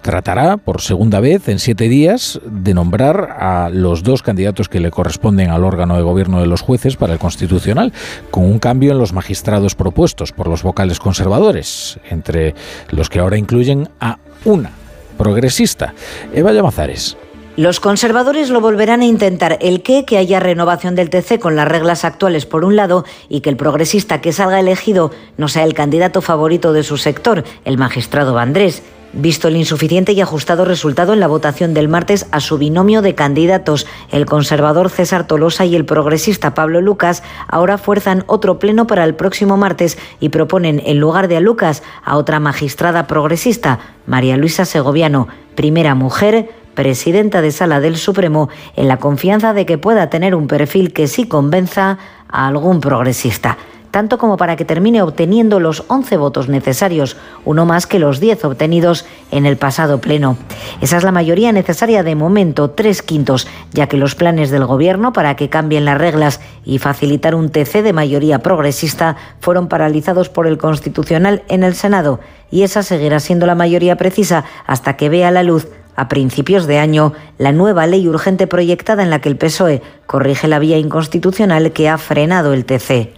tratará 0.05 0.59
por 0.59 0.83
segunda 0.83 1.19
vez 1.19 1.49
en 1.49 1.59
siete 1.59 1.89
días 1.89 2.39
de 2.45 2.75
nombrar 2.75 3.39
a 3.41 3.71
los 3.73 4.03
dos 4.03 4.23
candidatos 4.23 4.69
que 4.69 4.79
le 4.79 4.91
corresponden 4.91 5.51
al 5.51 5.65
órgano 5.65 5.97
de 5.97 6.03
gobierno 6.03 6.41
de 6.41 6.47
los 6.47 6.61
jueces 6.61 6.97
para 6.97 7.15
el 7.15 7.19
constitucional, 7.19 7.91
con 8.31 8.45
un 8.45 8.59
cambio 8.59 8.93
en 8.93 8.99
los 8.99 9.15
magistrados 9.15 9.75
propuestos 9.75 10.33
por 10.33 10.47
los 10.47 10.63
vocales 10.63 10.99
conservadores, 10.99 11.99
entre 12.11 12.55
los 12.91 13.09
que 13.09 13.21
ahora 13.21 13.39
incluyen 13.39 13.89
a 13.99 14.19
una 14.45 14.73
progresista, 15.17 15.95
Eva 16.35 16.53
Llamazares. 16.53 17.17
Los 17.57 17.81
conservadores 17.81 18.51
lo 18.51 18.61
volverán 18.61 19.01
a 19.01 19.07
intentar. 19.07 19.59
El 19.63 19.83
que, 19.83 20.05
que 20.05 20.19
haya 20.19 20.39
renovación 20.39 20.97
del 20.97 21.09
TC 21.09 21.39
con 21.39 21.57
las 21.57 21.69
reglas 21.69 22.05
actuales 22.05 22.45
por 22.45 22.65
un 22.65 22.77
lado 22.77 23.05
y 23.29 23.41
que 23.41 23.49
el 23.49 23.57
progresista 23.57 24.21
que 24.21 24.33
salga 24.33 24.61
elegido 24.61 25.13
no 25.39 25.49
sea 25.49 25.63
el 25.63 25.73
candidato 25.73 26.21
favorito 26.21 26.75
de 26.75 26.83
su 26.83 26.99
sector, 26.99 27.45
el 27.65 27.79
magistrado 27.79 28.35
Vandrés. 28.35 28.83
Visto 29.17 29.47
el 29.47 29.57
insuficiente 29.57 30.13
y 30.13 30.21
ajustado 30.21 30.65
resultado 30.65 31.13
en 31.13 31.21
la 31.21 31.29
votación 31.29 31.73
del 31.73 31.89
martes 31.89 32.27
a 32.33 32.41
su 32.41 32.59
binomio 32.59 33.01
de 33.01 33.15
candidatos, 33.15 33.87
el 34.11 34.27
conservador 34.27 34.91
César 34.91 35.25
Tolosa 35.25 35.65
y 35.65 35.77
el 35.77 35.85
progresista 35.85 36.53
Pablo 36.53 36.81
Lucas, 36.81 37.23
ahora 37.47 37.79
fuerzan 37.79 38.25
otro 38.27 38.59
pleno 38.59 38.89
para 38.89 39.05
el 39.05 39.15
próximo 39.15 39.57
martes 39.57 39.99
y 40.19 40.31
proponen 40.31 40.83
en 40.85 40.99
lugar 40.99 41.29
de 41.29 41.37
a 41.37 41.41
Lucas 41.41 41.85
a 42.03 42.17
otra 42.17 42.41
magistrada 42.41 43.07
progresista, 43.07 43.79
María 44.05 44.37
Luisa 44.37 44.65
Segoviano, 44.65 45.29
primera 45.55 45.95
mujer, 45.95 46.51
presidenta 46.75 47.41
de 47.41 47.53
Sala 47.53 47.79
del 47.79 47.97
Supremo, 47.97 48.49
en 48.75 48.89
la 48.89 48.97
confianza 48.97 49.55
de 49.55 49.65
que 49.65 49.79
pueda 49.79 50.11
tener 50.11 50.35
un 50.35 50.49
perfil 50.49 50.93
que 50.93 51.07
sí 51.07 51.29
convenza 51.29 51.99
a 52.29 52.49
algún 52.49 52.81
progresista 52.81 53.59
tanto 53.95 54.19
como 54.19 54.37
para 54.37 54.57
que 54.57 54.65
termine 54.65 55.03
obteniendo 55.03 55.61
los 55.61 55.85
11 55.87 56.17
votos 56.17 56.49
necesarios, 56.49 57.17
uno 57.45 57.65
más 57.65 57.87
que 57.87 58.01
los 58.01 58.19
10 58.19 58.45
obtenidos 58.45 59.07
en 59.31 59.47
el 59.47 59.57
pasado 59.57 60.01
pleno. 60.01 60.37
Esa 60.81 60.97
es 60.97 61.05
la 61.05 61.13
mayoría 61.13 61.53
necesaria 61.53 62.03
de 62.03 62.17
momento, 62.17 62.71
tres 62.71 63.03
quintos, 63.03 63.47
ya 63.71 63.87
que 63.87 63.97
los 63.97 64.17
planes 64.17 64.51
del 64.51 64.67
Gobierno 64.67 65.13
para 65.13 65.37
que 65.37 65.49
cambien 65.49 65.85
las 65.85 65.97
reglas 65.97 66.41
y 66.65 66.79
facilitar 66.79 67.37
un 67.37 67.51
TC 67.51 67.85
de 67.85 67.93
mayoría 67.93 68.41
progresista 68.41 69.15
fueron 69.39 69.69
paralizados 69.69 70.29
por 70.29 70.49
el 70.49 70.59
Constitucional 70.59 71.45
en 71.47 71.63
el 71.63 71.77
Senado, 71.77 72.19
y 72.51 72.65
esa 72.65 72.83
seguirá 72.83 73.21
siendo 73.21 73.47
la 73.47 73.55
mayoría 73.55 73.95
precisa 73.95 74.45
hasta 74.67 74.97
que 74.97 75.09
vea 75.09 75.31
la 75.31 75.45
luz 75.45 75.69
a 75.97 76.09
principios 76.09 76.67
de 76.67 76.79
año 76.79 77.13
la 77.39 77.53
nueva 77.53 77.87
ley 77.87 78.09
urgente 78.09 78.47
proyectada 78.47 79.03
en 79.03 79.11
la 79.11 79.21
que 79.21 79.29
el 79.29 79.37
PSOE 79.37 79.83
corrige 80.07 80.49
la 80.49 80.59
vía 80.59 80.79
inconstitucional 80.79 81.73
que 81.73 81.89
ha 81.89 81.99
frenado 81.99 82.53
el 82.53 82.65
TC. 82.65 83.13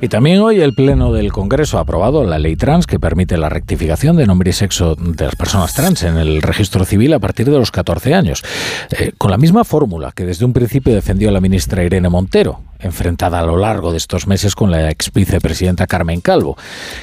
Y 0.00 0.08
también 0.08 0.40
hoy 0.40 0.60
el 0.60 0.74
Pleno 0.74 1.12
del 1.12 1.32
Congreso 1.32 1.78
ha 1.78 1.82
aprobado 1.82 2.24
la 2.24 2.38
ley 2.38 2.56
trans 2.56 2.86
que 2.86 3.00
permite 3.00 3.36
la 3.36 3.48
rectificación 3.48 4.16
de 4.16 4.26
nombre 4.26 4.50
y 4.50 4.52
sexo 4.52 4.94
de 4.94 5.24
las 5.24 5.36
personas 5.36 5.74
trans 5.74 6.02
en 6.02 6.16
el 6.16 6.42
registro 6.42 6.84
civil 6.84 7.12
a 7.14 7.18
partir 7.18 7.50
de 7.50 7.58
los 7.58 7.70
14 7.70 8.14
años, 8.14 8.44
eh, 8.90 9.12
con 9.18 9.30
la 9.30 9.38
misma 9.38 9.64
fórmula 9.64 10.12
que 10.14 10.24
desde 10.24 10.44
un 10.44 10.52
principio 10.52 10.94
defendió 10.94 11.30
la 11.30 11.40
ministra 11.40 11.84
Irene 11.84 12.08
Montero, 12.08 12.60
enfrentada 12.78 13.40
a 13.40 13.46
lo 13.46 13.56
largo 13.56 13.90
de 13.90 13.98
estos 13.98 14.26
meses 14.26 14.54
con 14.54 14.70
la 14.70 14.90
ex 14.90 15.12
vicepresidenta 15.12 15.86
Carmen 15.86 16.20
Calvo. 16.20 16.56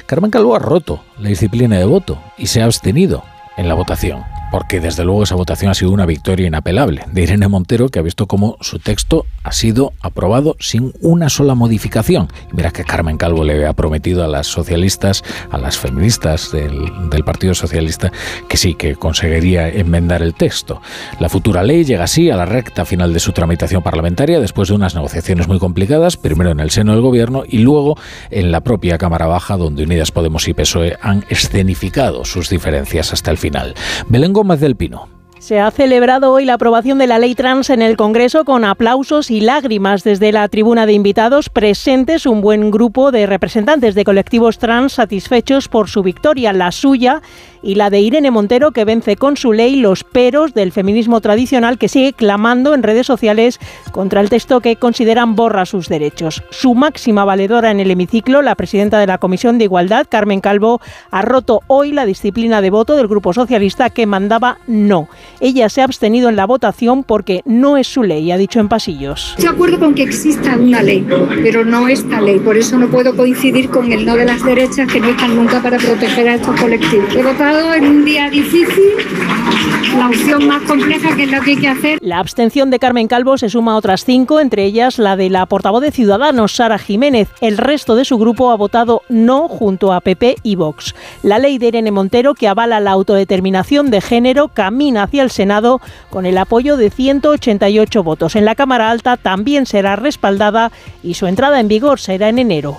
Carmen 0.05 0.31
Calvo 0.31 0.55
ha 0.55 0.59
roto 0.59 1.03
la 1.19 1.29
disciplina 1.29 1.77
de 1.77 1.85
voto 1.85 2.21
y 2.37 2.47
se 2.47 2.61
ha 2.61 2.65
abstenido 2.65 3.23
en 3.57 3.67
la 3.67 3.73
votación 3.73 4.23
porque 4.55 4.79
desde 4.79 5.03
luego 5.03 5.23
esa 5.23 5.35
votación 5.35 5.69
ha 5.69 5.73
sido 5.73 5.91
una 5.91 6.05
victoria 6.05 6.47
inapelable 6.47 7.03
de 7.11 7.23
Irene 7.23 7.49
Montero, 7.49 7.89
que 7.89 7.99
ha 7.99 8.01
visto 8.01 8.25
cómo 8.25 8.55
su 8.61 8.79
texto 8.79 9.25
ha 9.43 9.51
sido 9.51 9.91
aprobado 9.99 10.55
sin 10.61 10.93
una 11.01 11.27
sola 11.27 11.55
modificación. 11.55 12.29
Mira 12.53 12.71
que 12.71 12.85
Carmen 12.85 13.17
Calvo 13.17 13.43
le 13.43 13.55
había 13.55 13.73
prometido 13.73 14.23
a 14.23 14.29
las 14.29 14.47
socialistas, 14.47 15.25
a 15.51 15.57
las 15.57 15.77
feministas 15.77 16.53
del, 16.53 17.09
del 17.09 17.25
Partido 17.25 17.53
Socialista, 17.53 18.13
que 18.47 18.55
sí, 18.55 18.75
que 18.75 18.95
conseguiría 18.95 19.67
enmendar 19.67 20.21
el 20.21 20.33
texto. 20.35 20.81
La 21.19 21.27
futura 21.27 21.61
ley 21.61 21.83
llega 21.83 22.05
así 22.05 22.29
a 22.29 22.37
la 22.37 22.45
recta 22.45 22.85
final 22.85 23.11
de 23.11 23.19
su 23.19 23.33
tramitación 23.33 23.83
parlamentaria 23.83 24.39
después 24.39 24.69
de 24.69 24.75
unas 24.75 24.95
negociaciones 24.95 25.49
muy 25.49 25.59
complicadas, 25.59 26.15
primero 26.15 26.51
en 26.51 26.61
el 26.61 26.71
seno 26.71 26.93
del 26.93 27.01
Gobierno 27.01 27.43
y 27.45 27.57
luego 27.57 27.97
en 28.31 28.53
la 28.53 28.61
propia 28.61 28.97
Cámara 28.97 29.27
Baja, 29.27 29.57
donde 29.57 29.83
Unidas 29.83 30.13
Podemos 30.13 30.47
y 30.47 30.53
PSOE 30.53 30.95
han 31.01 31.25
escenificado 31.27 32.23
sus 32.23 32.49
diferencias 32.49 33.11
hasta 33.11 33.31
el 33.31 33.37
final. 33.37 33.75
Belén 34.07 34.31
Se 35.39 35.59
ha 35.59 35.69
celebrado 35.69 36.31
hoy 36.31 36.43
la 36.45 36.53
aprobación 36.53 36.97
de 36.97 37.05
la 37.05 37.19
ley 37.19 37.35
trans 37.35 37.69
en 37.69 37.83
el 37.83 37.97
Congreso 37.97 38.45
con 38.45 38.63
aplausos 38.63 39.29
y 39.29 39.41
lágrimas. 39.41 40.03
Desde 40.03 40.31
la 40.31 40.47
tribuna 40.47 40.87
de 40.87 40.93
invitados 40.93 41.49
presentes, 41.49 42.25
un 42.25 42.41
buen 42.41 42.71
grupo 42.71 43.11
de 43.11 43.27
representantes 43.27 43.93
de 43.93 44.05
colectivos 44.05 44.57
trans 44.57 44.93
satisfechos 44.93 45.67
por 45.67 45.87
su 45.87 46.01
victoria, 46.01 46.51
la 46.51 46.71
suya 46.71 47.21
y 47.65 47.75
la 47.75 47.89
de 47.89 47.99
Irene 47.99 48.29
Montero, 48.29 48.71
que 48.71 48.85
vence 48.85 49.15
con 49.15 49.37
su 49.37 49.51
ley 49.51 49.77
los 49.77 50.03
peros 50.03 50.53
del 50.53 50.71
feminismo 50.71 51.19
tradicional 51.19 51.79
que 51.79 51.89
sigue 51.89 52.13
clamando 52.13 52.75
en 52.75 52.83
redes 52.83 53.07
sociales 53.07 53.59
contra 53.91 54.21
el 54.21 54.29
texto 54.29 54.61
que 54.61 54.75
consideran 54.75 55.35
borra 55.35 55.65
sus 55.65 55.89
derechos. 55.89 56.43
Su 56.51 56.75
máxima 56.75 57.25
valedora 57.25 57.71
en 57.71 57.79
el 57.79 57.89
hemiciclo, 57.89 58.43
la 58.43 58.53
presidenta 58.53 58.99
de 58.99 59.07
la 59.07 59.17
Comisión 59.17 59.57
de 59.57 59.65
Igualdad, 59.65 60.05
Carmen 60.07 60.41
Calvo, 60.41 60.79
ha 61.09 61.23
roto 61.23 61.61
hoy 61.65 61.91
la 61.91 62.05
disciplina 62.05 62.61
de 62.61 62.69
voto 62.69 62.95
del 62.95 63.07
Grupo 63.07 63.33
Socialista 63.33 63.89
que 63.89 64.05
mandaba 64.05 64.59
no. 64.67 65.09
Ella 65.39 65.67
se 65.69 65.81
ha 65.81 65.85
abstenido 65.85 66.29
en 66.29 66.35
la 66.35 66.45
votación 66.45 67.03
porque 67.03 67.41
no 67.45 67.77
es 67.77 67.87
su 67.87 68.03
ley, 68.03 68.31
ha 68.31 68.37
dicho 68.37 68.59
en 68.59 68.69
pasillos. 68.69 69.31
Estoy 69.31 69.45
de 69.45 69.49
acuerdo 69.49 69.79
con 69.79 69.95
que 69.95 70.03
exista 70.03 70.55
una 70.55 70.83
ley, 70.83 71.03
pero 71.41 71.65
no 71.65 71.87
esta 71.87 72.21
ley. 72.21 72.39
Por 72.39 72.57
eso 72.57 72.77
no 72.77 72.89
puedo 72.89 73.15
coincidir 73.15 73.69
con 73.69 73.91
el 73.91 74.05
no 74.05 74.15
de 74.15 74.25
las 74.25 74.43
derechas 74.43 74.91
que 74.91 74.99
no 74.99 75.07
están 75.07 75.35
nunca 75.35 75.61
para 75.63 75.77
proteger 75.77 76.29
a 76.29 76.35
estos 76.35 76.59
colectivos. 76.61 77.15
He 77.15 77.23
votado 77.23 77.54
en 77.55 77.85
un 77.85 78.05
día 78.05 78.29
difícil 78.29 78.93
la 79.97 80.07
opción 80.09 80.45
más 80.47 80.61
compleja 80.63 81.15
que 81.15 81.23
es 81.23 81.31
lo 81.31 81.41
que 81.41 81.51
hay 81.51 81.57
que 81.57 81.67
hacer. 81.69 81.99
La 82.01 82.19
abstención 82.19 82.69
de 82.69 82.79
Carmen 82.79 83.07
Calvo 83.07 83.37
se 83.37 83.49
suma 83.49 83.73
a 83.73 83.75
otras 83.77 84.03
cinco, 84.03 84.41
entre 84.41 84.65
ellas 84.65 84.99
la 84.99 85.15
de 85.15 85.29
la 85.29 85.45
portavoz 85.45 85.81
de 85.81 85.91
Ciudadanos, 85.91 86.53
Sara 86.53 86.77
Jiménez. 86.77 87.29
El 87.39 87.57
resto 87.57 87.95
de 87.95 88.03
su 88.03 88.17
grupo 88.17 88.51
ha 88.51 88.57
votado 88.57 89.03
no 89.07 89.47
junto 89.47 89.93
a 89.93 90.01
PP 90.01 90.35
y 90.43 90.55
Vox. 90.55 90.95
La 91.23 91.39
ley 91.39 91.57
de 91.57 91.67
Irene 91.67 91.91
Montero, 91.91 92.33
que 92.33 92.49
avala 92.49 92.81
la 92.81 92.91
autodeterminación 92.91 93.89
de 93.89 94.01
género, 94.01 94.49
camina 94.49 95.03
hacia 95.03 95.23
el 95.23 95.31
Senado 95.31 95.79
con 96.09 96.25
el 96.25 96.37
apoyo 96.37 96.75
de 96.75 96.89
188 96.89 98.03
votos. 98.03 98.35
En 98.35 98.43
la 98.43 98.55
Cámara 98.55 98.91
Alta 98.91 99.15
también 99.15 99.65
será 99.65 99.95
respaldada 99.95 100.73
y 101.03 101.13
su 101.13 101.27
entrada 101.27 101.61
en 101.61 101.69
vigor 101.69 102.01
será 102.01 102.27
en 102.27 102.39
enero. 102.39 102.77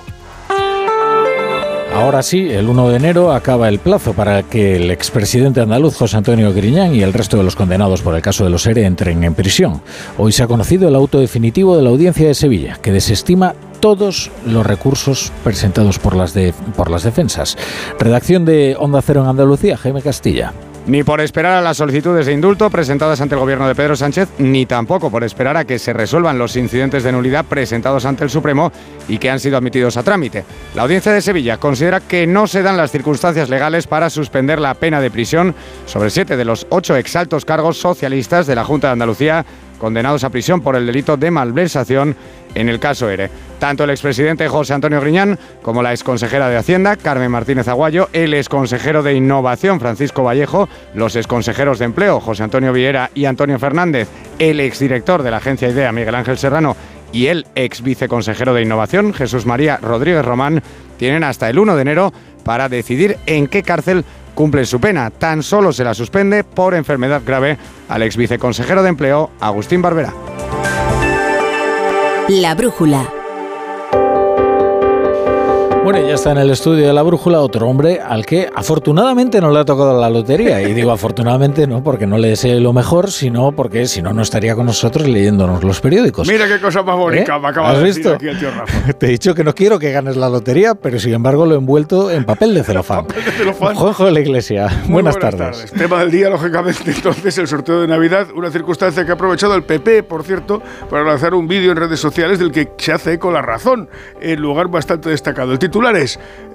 Ahora 1.97 2.23
sí, 2.23 2.51
el 2.51 2.69
1 2.69 2.91
de 2.91 2.97
enero 2.97 3.33
acaba 3.33 3.69
el 3.69 3.79
plazo 3.79 4.13
para 4.13 4.43
que 4.43 4.77
el 4.77 4.91
expresidente 4.91 5.63
andaluz 5.63 5.97
José 5.97 6.19
Antonio 6.19 6.53
Griñán 6.53 6.95
y 6.95 7.03
el 7.03 7.15
resto 7.15 7.39
de 7.39 7.43
los 7.43 7.57
condenados 7.57 8.03
por 8.03 8.15
el 8.15 8.21
caso 8.21 8.45
de 8.45 8.51
los 8.51 8.67
ERE 8.67 8.85
entren 8.85 9.25
en 9.25 9.35
prisión. 9.35 9.81
Hoy 10.19 10.33
se 10.33 10.43
ha 10.43 10.47
conocido 10.47 10.89
el 10.89 10.95
auto 10.95 11.19
definitivo 11.19 11.75
de 11.75 11.83
la 11.83 11.89
Audiencia 11.89 12.27
de 12.27 12.35
Sevilla, 12.35 12.79
que 12.83 12.93
desestima 12.93 13.55
todos 13.81 14.31
los 14.45 14.67
recursos 14.67 15.33
presentados 15.43 15.99
por 15.99 16.15
las, 16.15 16.35
por 16.77 16.91
las 16.91 17.03
defensas. 17.03 17.57
Redacción 17.99 18.45
de 18.45 18.77
Onda 18.79 19.01
Cero 19.01 19.23
en 19.23 19.29
Andalucía, 19.29 19.77
Jaime 19.79 20.03
Castilla. 20.03 20.53
Ni 20.87 21.03
por 21.03 21.21
esperar 21.21 21.55
a 21.55 21.63
las 21.63 21.79
solicitudes 21.79 22.27
de 22.27 22.33
indulto 22.33 22.71
presentadas 22.71 23.21
ante 23.21 23.35
el 23.35 23.41
gobierno 23.41 23.67
de 23.67 23.75
Pedro 23.75 23.97
Sánchez, 23.97 24.29
ni 24.39 24.67
tampoco 24.67 25.11
por 25.11 25.25
esperar 25.25 25.57
a 25.57 25.65
que 25.65 25.81
se 25.81 25.93
resuelvan 25.93 26.39
los 26.39 26.55
incidentes 26.55 27.03
de 27.03 27.11
nulidad 27.11 27.45
presentados 27.45 28.05
ante 28.05 28.23
el 28.23 28.31
Supremo 28.31 28.71
y 29.09 29.19
que 29.19 29.29
han 29.29 29.41
sido 29.41 29.57
admitidos 29.57 29.97
a 29.97 30.05
trámite. 30.05 30.45
La 30.77 30.83
Audiencia 30.83 31.11
de 31.11 31.23
Sevilla 31.23 31.59
considera 31.59 31.99
que 31.99 32.29
no 32.29 32.47
se 32.47 32.63
dan 32.63 32.77
las 32.77 32.93
circunstancias 32.93 33.49
legales 33.49 33.89
para 33.89 34.11
suspender 34.11 34.61
la 34.61 34.75
pena 34.75 35.01
de 35.01 35.11
prisión 35.11 35.57
sobre 35.87 36.11
siete 36.11 36.37
de 36.37 36.45
los 36.45 36.69
ocho 36.71 36.95
exaltos 36.95 37.45
cargos 37.45 37.79
socialistas 37.79 38.47
de 38.47 38.55
la 38.55 38.65
Junta 38.65 38.87
de 38.87 38.93
Andalucía 38.93 39.45
condenados 39.79 40.25
a 40.25 40.31
prisión 40.31 40.61
por 40.61 40.77
el 40.77 40.87
delito 40.87 41.17
de 41.17 41.31
malversación 41.31 42.17
en 42.55 42.69
el 42.69 42.81
caso 42.81 43.09
ERE. 43.09 43.31
Tanto 43.59 43.85
el 43.85 43.91
expresidente 43.91 44.49
José 44.49 44.75
Antonio 44.75 45.01
Griñán 45.01 45.39
como 45.63 45.83
la 45.83 45.93
exconsejera 45.93 46.49
de 46.49 46.57
Hacienda, 46.57 46.97
Carmen 46.97 47.31
Martínez 47.31 47.69
Aguayo, 47.69 48.09
el 48.13 48.35
exconsejero 48.35 49.03
de 49.03 49.15
Innovación, 49.15 49.79
Francisco 49.79 50.23
Vallejo, 50.23 50.69
los 50.95 51.17
exconsejeros 51.17 51.79
de 51.79 51.85
Empleo, 51.85 52.21
José 52.21 52.43
Antonio 52.43 52.73
Viera 52.73 53.11
y 53.15 53.27
Antonio 53.27 53.59
Fernández, 53.59 54.09
el 54.39 54.61
exdirector 54.61 55.23
de 55.23 55.31
la 55.31 55.39
agencia 55.39 55.69
IDEA, 55.69 55.93
Miguel 55.93 56.15
Ángel 56.15 56.39
Serrano, 56.39 56.77
y 57.13 57.29
el 57.29 57.47
ex 57.55 57.83
viceconsejero 57.83 58.53
de 58.53 58.63
Innovación, 58.63 59.15
Jesús 59.15 59.47
María 59.47 59.79
Rodríguez 59.79 60.25
Román, 60.25 60.63
tienen 60.99 61.25
hasta 61.25 61.49
el 61.49 61.59
1 61.59 61.77
de 61.77 61.83
enero 61.83 62.13
para 62.45 62.69
decidir 62.69 63.17
en 63.27 63.47
qué 63.47 63.63
cárcel 63.63 64.05
cumplen 64.37 64.67
su 64.67 64.81
pena. 64.81 65.11
Tan 65.11 65.43
solo 65.43 65.73
se 65.73 65.83
la 65.83 65.95
suspende 65.95 66.45
por 66.45 66.75
enfermedad 66.75 67.23
grave 67.27 67.59
al 67.89 68.03
ex 68.03 68.17
viceconsejero 68.17 68.85
de 68.85 68.91
Empleo, 68.91 69.31
Agustín 69.41 69.83
Barbera. 69.83 70.15
La 72.29 72.55
brújula. 72.55 73.09
Bueno, 75.87 76.05
ya 76.05 76.15
está 76.15 76.33
en 76.33 76.39
el 76.39 76.51
estudio 76.51 76.85
de 76.85 76.93
la 76.93 77.03
brújula 77.03 77.39
otro 77.39 77.69
hombre 77.69 78.01
al 78.05 78.27
que 78.27 78.51
afortunadamente 78.53 79.41
no 79.41 79.53
le 79.53 79.61
ha 79.61 79.65
tocado 79.65 80.01
la 80.01 80.11
lotería. 80.11 80.61
Y 80.61 80.75
digo 80.75 80.91
afortunadamente 80.91 81.69
no 81.69 81.85
porque 81.85 82.09
no 82.09 82.19
le 82.19 82.31
desee 82.31 82.59
lo 82.59 82.73
mejor, 82.73 83.13
sino 83.13 83.53
porque 83.53 83.87
si 83.87 84.03
no, 84.03 84.13
no 84.13 84.23
estaría 84.23 84.57
con 84.57 84.67
nosotros 84.67 85.07
leyéndonos 85.07 85.63
los 85.63 85.81
periódicos. 85.81 86.27
Mira 86.27 86.49
qué 86.49 86.59
cosa 86.59 86.83
más 86.83 86.97
bonita 86.97 87.37
¿Eh? 87.37 87.39
me 87.41 87.47
acaba 87.47 87.71
¿Has 87.71 87.79
de 87.79 87.85
visto? 87.85 88.11
decir 88.11 88.15
aquí 88.17 88.27
el 88.27 88.39
tío 88.41 88.51
Rafa. 88.51 88.93
Te 88.99 89.07
he 89.07 89.11
dicho 89.11 89.33
que 89.33 89.45
no 89.45 89.55
quiero 89.55 89.79
que 89.79 89.93
ganes 89.93 90.17
la 90.17 90.29
lotería, 90.29 90.75
pero 90.75 90.99
sin 90.99 91.15
embargo 91.15 91.47
lo 91.47 91.55
he 91.55 91.59
envuelto 91.59 92.11
en 92.11 92.25
papel 92.25 92.53
de 92.55 92.65
celofán. 92.65 93.07
de 93.25 93.31
celofán. 93.31 93.77
Juanjo 93.77 94.07
de 94.07 94.11
la 94.11 94.19
Iglesia, 94.19 94.67
Muy 94.87 94.95
buenas, 94.95 95.17
tardes. 95.21 95.71
Tema 95.71 96.01
del 96.01 96.11
día, 96.11 96.29
lógicamente, 96.31 96.91
entonces, 96.91 97.39
el 97.39 97.47
sorteo 97.47 97.83
de 97.83 97.87
Navidad, 97.87 98.27
una 98.35 98.51
circunstancia 98.51 99.05
que 99.05 99.13
ha 99.13 99.15
aprovechado 99.15 99.55
el 99.55 99.63
PP, 99.63 100.03
por 100.03 100.25
cierto, 100.25 100.61
para 100.91 101.05
lanzar 101.05 101.33
un 101.35 101.47
vídeo 101.47 101.71
en 101.71 101.77
redes 101.77 102.01
sociales 102.01 102.41
del 102.41 102.51
que 102.51 102.73
se 102.77 102.91
hace 102.91 103.13
eco 103.13 103.31
la 103.31 103.41
razón, 103.41 103.89
en 104.21 104.41
lugar 104.41 104.67
bastante 104.67 105.11
destacado. 105.11 105.53
El 105.53 105.61
titular 105.61 105.76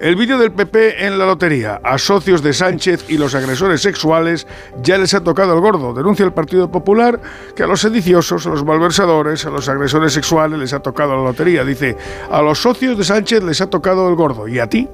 el 0.00 0.16
vídeo 0.16 0.36
del 0.38 0.50
PP 0.52 1.06
en 1.06 1.18
la 1.18 1.26
lotería, 1.26 1.80
a 1.84 1.96
socios 1.98 2.42
de 2.42 2.52
Sánchez 2.52 3.04
y 3.08 3.18
los 3.18 3.34
agresores 3.34 3.80
sexuales 3.82 4.46
ya 4.82 4.98
les 4.98 5.14
ha 5.14 5.22
tocado 5.22 5.54
el 5.54 5.60
gordo. 5.60 5.94
Denuncia 5.94 6.24
el 6.24 6.32
Partido 6.32 6.70
Popular 6.70 7.20
que 7.54 7.62
a 7.62 7.66
los 7.66 7.80
sediciosos, 7.80 8.46
a 8.46 8.50
los 8.50 8.64
malversadores, 8.64 9.46
a 9.46 9.50
los 9.50 9.68
agresores 9.68 10.12
sexuales 10.12 10.58
les 10.58 10.72
ha 10.72 10.80
tocado 10.80 11.16
la 11.16 11.22
lotería. 11.22 11.64
Dice, 11.64 11.96
a 12.30 12.42
los 12.42 12.60
socios 12.60 12.98
de 12.98 13.04
Sánchez 13.04 13.42
les 13.44 13.60
ha 13.60 13.68
tocado 13.70 14.08
el 14.08 14.14
gordo. 14.16 14.48
¿Y 14.48 14.58
a 14.58 14.66
ti? 14.68 14.88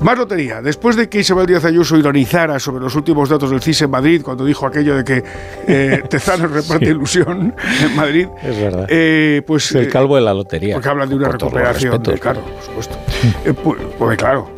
Más 0.00 0.18
lotería. 0.18 0.60
Después 0.60 0.96
de 0.96 1.08
que 1.08 1.20
Isabel 1.20 1.46
Díaz 1.46 1.64
Ayuso 1.64 1.96
ironizara 1.96 2.58
sobre 2.58 2.82
los 2.82 2.94
últimos 2.96 3.28
datos 3.28 3.50
del 3.50 3.60
CIS 3.62 3.82
en 3.82 3.90
Madrid, 3.90 4.22
cuando 4.24 4.44
dijo 4.44 4.66
aquello 4.66 4.96
de 4.96 5.04
que 5.04 5.22
eh, 5.68 6.02
Tezanos 6.10 6.50
reparte 6.50 6.86
ilusión 6.86 7.54
en 7.80 7.96
Madrid, 7.96 8.26
Es 8.42 8.58
verdad. 8.60 8.86
eh, 8.88 9.42
pues... 9.46 9.66
Es 9.66 9.74
el 9.76 9.84
eh, 9.84 9.88
calvo 9.88 10.16
de 10.16 10.22
la 10.22 10.34
lotería. 10.34 10.74
porque 10.74 10.88
hablan 10.88 11.08
de 11.08 11.14
una 11.14 11.28
recuperación, 11.28 11.92
respetos, 11.92 12.12
del- 12.14 12.20
claro, 12.20 12.40
por 12.40 12.62
supuesto. 12.64 12.96
Eh, 13.44 13.52
pues, 13.52 13.80
pues 13.98 14.16
claro, 14.16 14.48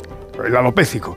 el 0.43 0.55
alopécico, 0.55 1.15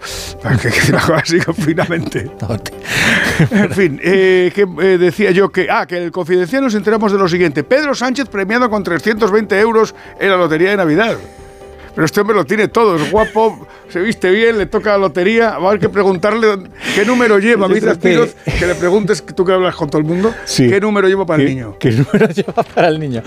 que 0.63 0.93
cosa 0.93 1.17
así 1.17 1.39
en 3.51 3.71
fin, 3.71 4.01
eh, 4.03 4.53
que 4.55 4.63
eh, 4.63 4.99
decía 4.99 5.31
yo 5.31 5.51
que, 5.51 5.69
ah, 5.71 5.87
que 5.87 5.97
en 5.97 6.03
el 6.05 6.13
confidencial 6.13 6.63
nos 6.63 6.75
enteramos 6.75 7.13
de 7.13 7.19
lo 7.19 7.29
siguiente. 7.29 7.65
Pedro 7.65 7.95
Sánchez 7.95 8.29
premiado 8.29 8.69
con 8.71 8.83
320 8.83 9.61
euros 9.61 9.95
en 10.19 10.31
la 10.31 10.37
lotería 10.37 10.71
de 10.71 10.77
Navidad. 10.77 11.17
Pero 11.95 12.05
este 12.05 12.21
hombre 12.21 12.37
lo 12.37 12.45
tiene 12.45 12.69
todo, 12.69 12.97
es 12.97 13.11
guapo, 13.11 13.67
se 13.89 14.01
viste 14.01 14.31
bien, 14.31 14.59
le 14.59 14.67
toca 14.67 14.91
la 14.91 14.99
lotería. 14.99 15.59
Va 15.59 15.67
a 15.67 15.69
haber 15.69 15.81
que 15.81 15.89
preguntarle 15.89 16.47
qué 16.95 17.05
número 17.05 17.39
lleva. 17.39 17.69
Me 17.69 17.75
dice 17.75 17.99
que, 17.99 18.31
que 18.59 18.67
le 18.67 18.75
preguntes, 18.75 19.25
tú 19.35 19.45
que 19.45 19.53
hablas 19.53 19.75
con 19.75 19.89
todo 19.91 20.01
el 20.01 20.07
mundo, 20.07 20.33
qué 20.57 20.81
número 20.81 21.09
lleva 21.09 21.27
para 21.27 21.43
el 21.43 21.49
niño. 21.49 21.77
¿Qué 21.79 21.91
número 21.91 22.29
lleva 22.35 22.63
para 22.63 22.89
el 22.89 22.99
niño? 23.01 23.23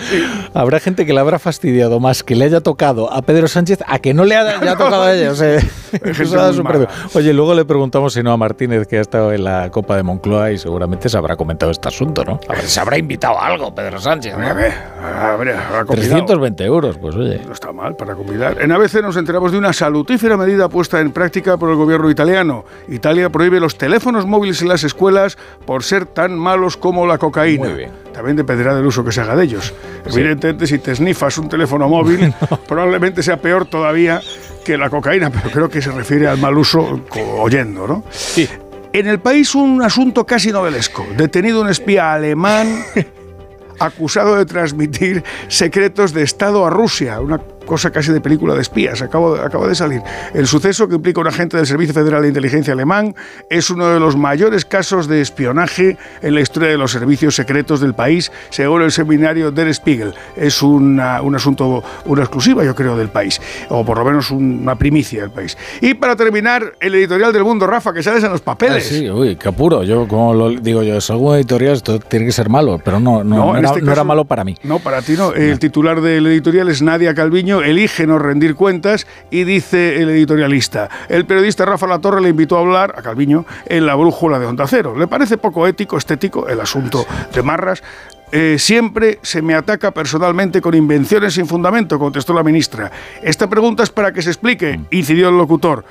Habrá 0.54 0.80
gente 0.80 1.06
que 1.06 1.14
le 1.14 1.20
habrá 1.20 1.40
fastidiado 1.40 2.00
más 2.00 2.24
que 2.24 2.36
le 2.36 2.46
haya 2.46 2.62
tocado 2.62 3.12
a 3.12 3.22
Pedro 3.22 3.48
Sánchez 3.48 3.80
a 3.88 4.00
que 4.00 4.14
no 4.14 4.26
le 4.26 4.36
haya, 4.36 4.60
tocado 4.78 5.04
a 5.04 5.14
ella. 5.14 5.32
O 5.32 5.36
sea, 5.36 5.60
Oye, 7.14 7.34
luego 7.34 7.54
le 7.54 7.66
preguntamos 7.66 8.14
si 8.14 8.24
no 8.24 8.32
a 8.32 8.38
Martínez, 8.38 8.88
que 8.88 8.98
ha 8.98 9.02
estado 9.02 9.34
en 9.34 9.44
la 9.44 9.70
Copa 9.72 9.96
de 9.98 10.04
Moncloa 10.04 10.52
y 10.52 10.58
seguramente 10.58 11.10
se 11.10 11.18
habrá 11.18 11.36
comentado 11.36 11.72
este 11.72 11.88
asunto, 11.88 12.24
¿no? 12.24 12.40
A 12.48 12.54
ver, 12.54 12.64
se 12.64 12.80
habrá 12.80 12.98
invitado 12.98 13.38
a 13.38 13.48
algo 13.48 13.74
Pedro 13.74 14.00
Sánchez. 14.00 14.38
¿no? 14.38 14.46
A 14.46 14.54
ver, 14.54 14.74
a 15.02 15.36
ver, 15.36 15.56
320 15.88 16.64
euros, 16.64 16.98
pues 16.98 17.16
oye. 17.16 17.42
No 17.46 17.54
está 17.54 17.72
mal 17.72 17.96
para 17.96 18.16
convidar. 18.16 18.62
En 18.62 18.72
ABC 18.72 19.02
nos 19.02 19.18
enteramos 19.18 19.52
de 19.52 19.58
una 19.58 19.74
salutífera 19.74 20.38
medida 20.38 20.51
puesta 20.70 21.00
en 21.00 21.12
práctica 21.12 21.58
por 21.58 21.70
el 21.70 21.76
gobierno 21.76 22.10
italiano. 22.10 22.66
Italia 22.88 23.30
prohíbe 23.30 23.60
los 23.60 23.78
teléfonos 23.78 24.26
móviles 24.26 24.62
en 24.62 24.68
las 24.68 24.84
escuelas 24.84 25.38
por 25.66 25.84
ser 25.84 26.06
tan 26.06 26.38
malos 26.38 26.78
como 26.78 27.06
la 27.06 27.18
cocaína. 27.18 27.70
Muy 27.70 27.78
bien. 27.78 27.92
También 28.14 28.36
dependerá 28.36 28.76
del 28.76 28.86
uso 28.86 29.04
que 29.04 29.12
se 29.12 29.22
haga 29.22 29.36
de 29.36 29.44
ellos. 29.44 29.74
Evidentemente, 30.06 30.68
si 30.68 30.80
te 30.80 30.96
snifas 30.96 31.38
un 31.38 31.50
teléfono 31.50 31.88
móvil, 31.88 32.34
probablemente 32.68 33.24
sea 33.24 33.38
peor 33.38 33.66
todavía 33.66 34.22
que 34.66 34.78
la 34.78 34.90
cocaína, 34.90 35.30
pero 35.30 35.50
creo 35.50 35.70
que 35.70 35.82
se 35.82 35.92
refiere 35.92 36.28
al 36.28 36.38
mal 36.38 36.58
uso 36.58 37.02
oyendo, 37.40 37.88
¿no? 37.88 38.04
Sí. 38.10 38.48
En 38.94 39.08
el 39.08 39.20
país 39.20 39.56
un 39.56 39.82
asunto 39.82 40.26
casi 40.26 40.52
novelesco. 40.52 41.06
Detenido 41.16 41.62
un 41.62 41.70
espía 41.70 42.14
alemán 42.14 42.84
acusado 43.80 44.36
de 44.36 44.46
transmitir 44.46 45.24
secretos 45.48 46.14
de 46.14 46.24
Estado 46.24 46.66
a 46.66 46.70
Rusia, 46.70 47.20
una 47.20 47.40
cosa 47.66 47.92
casi 47.92 48.12
de 48.12 48.22
película 48.22 48.56
de 48.56 48.62
espías, 48.62 49.02
acaba, 49.02 49.46
acaba 49.46 49.68
de 49.68 49.76
salir. 49.76 50.02
El 50.34 50.48
suceso 50.48 50.88
que 50.88 50.96
implica 50.96 51.22
un 51.22 51.28
agente 51.28 51.58
del 51.58 51.68
Servicio 51.68 51.94
Federal 51.94 52.22
de 52.22 52.30
Inteligencia 52.30 52.74
alemán 52.74 53.16
es 53.50 53.70
uno 53.70 53.88
de 53.90 54.00
los 54.00 54.16
mayores 54.16 54.66
casos 54.66 55.08
de 55.08 55.22
espionaje 55.22 55.98
en 56.22 56.36
la 56.36 56.42
historia 56.42 56.70
de 56.70 56.78
los 56.78 56.92
servicios 56.92 57.36
secretos 57.36 57.80
del 57.80 57.94
país, 57.94 58.32
según 58.50 58.82
el 58.82 58.92
seminario 58.92 59.52
Der 59.52 59.74
Spiegel. 59.74 60.14
Es 60.36 60.62
una, 60.62 61.22
un 61.22 61.36
asunto, 61.36 61.84
una 62.06 62.22
exclusiva, 62.22 62.64
yo 62.64 62.76
creo, 62.76 62.98
del 62.98 63.10
país, 63.10 63.40
o 63.70 63.86
por 63.86 63.98
lo 63.98 64.06
menos 64.06 64.32
una 64.32 64.76
primicia 64.76 65.22
del 65.22 65.32
país. 65.32 65.58
Y 65.82 65.94
para 65.94 66.16
terminar, 66.16 66.74
el 66.80 66.96
editorial 66.96 67.34
del 67.34 67.44
mundo, 67.44 67.68
Rafa, 67.68 67.94
que 67.94 68.04
sales 68.04 68.24
en 68.24 68.32
los 68.32 68.42
papeles. 68.42 68.86
Ah, 68.86 68.94
sí, 68.94 69.10
uy, 69.10 69.36
qué 69.36 69.50
apuro. 69.50 69.84
Yo, 69.84 70.08
como 70.08 70.34
lo 70.34 70.50
digo 70.50 70.84
yo, 70.84 70.98
es 70.98 71.10
algún 71.10 71.36
editorial, 71.36 71.74
esto 71.74 72.00
tiene 72.00 72.26
que 72.26 72.32
ser 72.32 72.50
malo, 72.50 72.80
pero 72.84 73.00
no, 73.00 73.24
no, 73.24 73.56
era, 73.56 73.70
este 73.70 73.82
no 73.82 73.92
era 73.92 74.04
malo 74.04 74.26
para 74.26 74.44
mí. 74.44 74.56
No, 74.64 74.80
para 74.80 75.02
ti 75.02 75.14
no. 75.18 75.34
El 75.34 75.60
titular 75.60 76.02
del 76.02 76.28
editorial 76.28 76.70
es 76.70 76.82
Nadia 76.82 77.14
Calviño 77.14 77.51
elige 77.60 78.08
no 78.08 78.18
rendir 78.18 78.56
cuentas 78.56 79.06
y 79.30 79.44
dice 79.44 80.02
el 80.02 80.10
editorialista, 80.10 80.90
el 81.10 81.26
periodista 81.26 81.66
Rafa 81.66 81.88
Latorre 81.88 82.22
le 82.22 82.30
invitó 82.30 82.56
a 82.56 82.62
hablar 82.62 82.94
a 82.98 83.02
Calviño 83.02 83.46
en 83.66 83.86
la 83.86 83.96
brújula 83.96 84.40
de 84.40 84.46
Onda 84.46 84.66
Cero. 84.68 84.96
¿Le 84.98 85.08
parece 85.08 85.38
poco 85.38 85.68
ético, 85.68 85.98
estético 85.98 86.48
el 86.48 86.62
asunto 86.62 87.06
de 87.34 87.42
Marras? 87.42 87.84
Eh, 88.32 88.56
siempre 88.58 89.20
se 89.22 89.42
me 89.42 89.56
ataca 89.56 89.92
personalmente 89.92 90.62
con 90.62 90.74
invenciones 90.74 91.34
sin 91.34 91.48
fundamento, 91.48 92.00
contestó 92.00 92.34
la 92.34 92.44
ministra. 92.44 92.90
Esta 93.22 93.50
pregunta 93.50 93.84
es 93.84 93.90
para 93.90 94.14
que 94.14 94.22
se 94.22 94.30
explique, 94.30 94.80
incidió 94.92 95.28
el 95.28 95.38
locutor. 95.38 95.84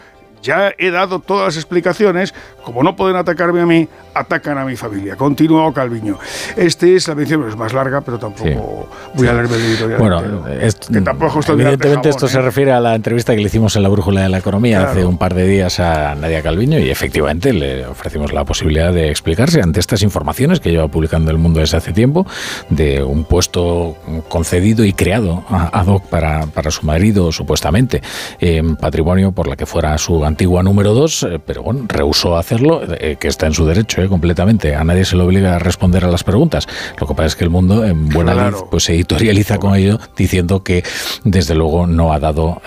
Ya 0.43 0.73
he 0.79 0.91
dado 0.91 1.21
todas 1.21 1.47
las 1.47 1.57
explicaciones, 1.57 2.35
como 2.65 2.83
no 2.83 2.97
pueden 2.97 3.17
atacarme 3.17 3.61
a 3.61 3.67
mí, 3.67 3.89
atacan 4.15 4.59
a 4.59 4.65
mi 4.65 4.77
familia. 4.77 5.17
Continuó 5.17 5.73
Calviño. 5.73 6.19
Este 6.57 6.97
es 6.97 7.09
la 7.09 7.15
mención, 7.15 7.49
es 7.49 7.57
más 7.57 7.73
larga, 7.73 8.01
pero 8.01 8.19
tampoco 8.19 8.89
voy 9.15 9.29
a 9.29 9.33
leerme 9.33 9.57
el 9.57 9.63
editorial. 9.63 9.99
Bueno, 9.99 10.45
que 10.45 11.01
tampoco 11.01 11.41
evidentemente 11.49 12.09
esto 12.09 12.29
se 12.29 12.39
¿eh? 12.39 12.43
refiere 12.43 12.73
a 12.73 12.81
la 12.81 12.95
entrevista 12.95 13.35
que 13.35 13.41
le 13.41 13.47
hicimos 13.47 13.77
en 13.77 13.83
la 13.83 13.89
Brújula 13.89 14.23
de 14.23 14.29
la 14.29 14.39
Economía 14.39 14.91
hace 14.91 15.05
un 15.05 15.19
par 15.19 15.35
de 15.35 15.47
días 15.47 15.81
a 15.81 16.15
Nadia 16.15 16.43
Calviño 16.43 16.79
y 16.79 16.91
efectivamente 16.91 17.53
le 17.53 17.87
ofrecimos 17.87 18.33
la 18.33 18.45
posibilidad 18.45 18.93
de 18.93 19.11
explicarse 19.11 19.61
ante 19.61 19.81
estas 19.81 20.03
informaciones 20.03 20.61
que 20.61 20.71
lleva 20.71 20.89
publicando 20.89 21.31
el 21.31 21.39
mundo 21.39 21.61
desde 21.61 21.77
hace 21.77 21.93
tiempo 21.93 22.27
de 22.69 23.03
un 23.03 23.25
puesto 23.25 23.97
concedido 24.29 24.85
y 24.85 24.93
creado 24.93 25.45
ad 25.49 25.87
hoc 25.87 26.07
para, 26.07 26.47
para 26.47 26.71
su 26.71 26.85
marido, 26.87 27.33
supuestamente, 27.33 28.03
en 28.39 28.77
patrimonio 28.77 29.33
por 29.33 29.47
la 29.47 29.57
que 29.57 29.67
fuera 29.67 29.97
su 29.99 30.25
antigua 30.31 30.63
número 30.63 30.95
dos, 30.95 31.23
eh, 31.25 31.39
pero 31.45 31.63
bueno, 31.63 31.85
rehusó 31.87 32.37
hacerlo, 32.37 32.83
eh, 32.89 33.17
que 33.21 33.29
está 33.29 33.47
en 33.47 33.55
su 33.55 33.67
derecho 33.67 34.03
eh, 34.03 34.09
completamente. 34.09 34.75
A 34.75 34.85
nadie 34.85 35.05
se 35.05 35.17
le 35.17 35.23
obliga 35.23 35.57
a 35.57 35.59
responder 35.59 36.05
a 36.05 36.09
las 36.09 36.25
preguntas. 36.25 36.67
Lo 36.99 37.07
que 37.07 37.15
pasa 37.15 37.27
es 37.27 37.37
que 37.37 37.45
el 37.45 37.51
mundo, 37.51 37.85
en 37.85 38.09
buena 38.09 38.35
lid, 38.35 38.57
pues 38.71 38.85
se 38.85 38.95
editorializa 38.95 39.59
con 39.59 39.75
ello, 39.75 39.99
diciendo 40.17 40.63
que 40.63 40.83
desde 41.25 41.55
luego 41.55 41.87
no 41.87 42.13
ha 42.13 42.19
dado 42.19 42.63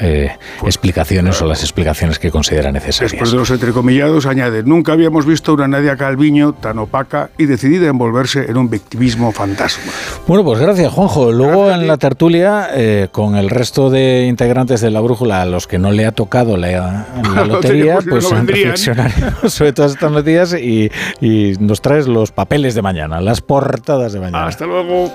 explicaciones 0.63 1.41
o 1.41 1.45
las 1.45 1.61
explicaciones 1.61 2.19
que 2.19 2.31
considera 2.31 2.71
necesarias. 2.71 3.11
Después 3.11 3.31
de 3.31 3.37
los 3.37 3.49
entrecomillados, 3.49 4.25
añade, 4.25 4.63
nunca 4.63 4.93
habíamos 4.93 5.25
visto 5.25 5.53
una 5.53 5.67
Nadia 5.67 5.97
Calviño 5.97 6.53
tan 6.53 6.77
opaca 6.79 7.29
y 7.37 7.45
decidida 7.45 7.87
a 7.87 7.89
envolverse 7.89 8.45
en 8.49 8.57
un 8.57 8.69
victimismo 8.69 9.31
fantasma. 9.31 9.91
Bueno, 10.27 10.43
pues 10.43 10.59
gracias, 10.59 10.91
Juanjo. 10.91 11.31
Luego 11.31 11.71
en 11.71 11.87
la 11.87 11.97
tertulia, 11.97 12.69
con 13.11 13.35
el 13.35 13.49
resto 13.49 13.89
de 13.89 14.25
integrantes 14.27 14.81
de 14.81 14.91
la 14.91 14.99
brújula, 14.99 15.41
a 15.41 15.45
los 15.45 15.67
que 15.67 15.79
no 15.79 15.91
le 15.91 16.05
ha 16.05 16.11
tocado 16.11 16.57
la, 16.57 17.07
la 17.45 17.52
lotería, 17.53 17.99
pues 18.07 18.29
reflexionaremos 18.29 19.39
sobre 19.53 19.73
todas 19.73 19.93
estas 19.93 20.11
noticias 20.11 20.53
y, 20.53 20.91
y 21.21 21.53
nos 21.59 21.81
traes 21.81 22.07
los 22.07 22.31
papeles 22.31 22.75
de 22.75 22.81
mañana, 22.81 23.21
las 23.21 23.41
portadas 23.41 24.13
de 24.13 24.19
mañana. 24.19 24.47
Hasta 24.47 24.65
luego. 24.65 25.11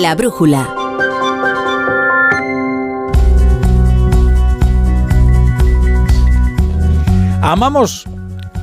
La 0.00 0.14
brújula. 0.14 0.68
Amamos. 7.42 8.06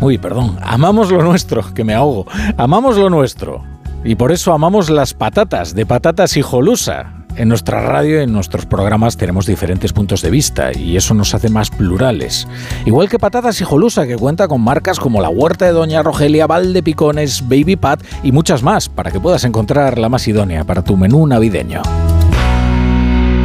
Uy, 0.02 0.18
perdón. 0.18 0.58
Amamos 0.62 1.10
lo 1.10 1.24
nuestro, 1.24 1.74
que 1.74 1.86
me 1.86 1.94
ahogo. 1.94 2.26
Amamos 2.58 2.98
lo 2.98 3.10
nuestro. 3.10 3.64
Y 4.04 4.16
por 4.16 4.34
eso 4.34 4.52
amamos 4.52 4.90
las 4.90 5.14
patatas, 5.14 5.74
de 5.74 5.86
patatas 5.86 6.36
hijolusa. 6.36 7.23
En 7.36 7.50
nuestra 7.50 7.82
radio 7.82 8.20
y 8.20 8.24
en 8.24 8.32
nuestros 8.32 8.66
programas 8.66 9.18
tenemos 9.18 9.48
diferentes 9.48 9.92
puntos 9.92 10.22
de 10.22 10.30
vista 10.30 10.72
y 10.78 10.98
eso 10.98 11.14
nos 11.14 11.34
hace 11.34 11.50
más 11.50 11.72
plurales. 11.72 12.48
Igual 12.86 13.10
que 13.10 13.18
Patatas 13.18 13.60
Hijolusa, 13.60 14.06
que 14.06 14.18
cuenta 14.18 14.48
con 14.48 14.62
marcas 14.62 15.00
como 15.00 15.22
la 15.22 15.30
Huerta 15.30 15.66
de 15.66 15.72
Doña 15.72 16.04
Rogelia, 16.04 16.46
Valde 16.46 16.84
Picones, 16.84 17.42
Baby 17.48 17.76
Pat 17.76 18.04
y 18.22 18.32
muchas 18.32 18.62
más 18.62 18.88
para 18.88 19.12
que 19.12 19.20
puedas 19.20 19.44
encontrar 19.46 19.98
la 19.98 20.10
más 20.10 20.28
idónea 20.28 20.64
para 20.64 20.84
tu 20.84 20.96
menú 20.96 21.26
navideño. 21.26 21.82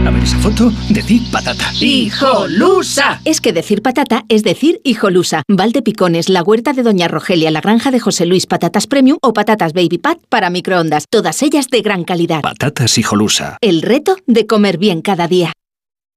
A 0.08 0.10
ver 0.10 0.22
esa 0.22 0.38
foto, 0.38 0.72
decir 0.88 1.20
patata. 1.30 1.70
¡Hijolusa! 1.78 3.20
Es 3.26 3.42
que 3.42 3.52
decir 3.52 3.82
patata 3.82 4.24
es 4.30 4.42
decir 4.42 4.80
hijolusa. 4.82 5.42
Valde 5.46 5.82
Picones, 5.82 6.30
la 6.30 6.42
huerta 6.42 6.72
de 6.72 6.82
Doña 6.82 7.08
Rogelia, 7.08 7.50
la 7.50 7.60
granja 7.60 7.90
de 7.90 8.00
José 8.00 8.24
Luis, 8.24 8.46
patatas 8.46 8.86
premium 8.86 9.18
o 9.20 9.34
patatas 9.34 9.74
baby 9.74 9.98
pat 9.98 10.16
para 10.30 10.48
microondas. 10.48 11.04
Todas 11.10 11.42
ellas 11.42 11.68
de 11.68 11.82
gran 11.82 12.04
calidad. 12.04 12.40
Patatas 12.40 12.96
hijolusa. 12.96 13.58
El 13.60 13.82
reto 13.82 14.16
de 14.26 14.46
comer 14.46 14.78
bien 14.78 15.02
cada 15.02 15.28
día. 15.28 15.52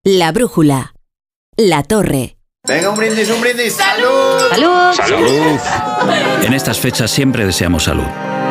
La 0.06 0.32
brújula. 0.32 0.94
La 1.58 1.84
torre. 1.84 2.38
Venga, 2.66 2.92
un 2.92 2.96
brindis, 2.96 3.30
un 3.30 3.42
brindis. 3.42 3.74
¡Salud! 3.74 4.40
¡Salud! 4.52 4.94
¡Salud! 4.96 6.46
En 6.46 6.54
estas 6.54 6.80
fechas 6.80 7.12
siempre 7.12 7.46
deseamos 7.46 7.84
salud. 7.84 8.08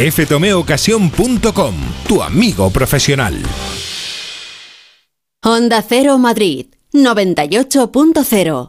ftomeocasión.com 0.00 1.74
tu 2.08 2.22
amigo 2.22 2.70
profesional. 2.70 3.34
Honda 5.44 5.84
Cero 5.86 6.16
Madrid 6.18 6.66
98.0 6.92 8.68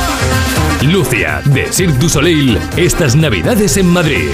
Lucia, 0.83 1.43
de 1.45 1.71
Cirque 1.71 1.99
du 1.99 2.09
Soleil, 2.09 2.57
estas 2.75 3.15
navidades 3.15 3.77
en 3.77 3.87
Madrid. 3.87 4.29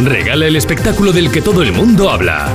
Regala 0.00 0.46
el 0.46 0.56
espectáculo 0.56 1.12
del 1.12 1.30
que 1.30 1.40
todo 1.40 1.62
el 1.62 1.72
mundo 1.72 2.10
habla. 2.10 2.48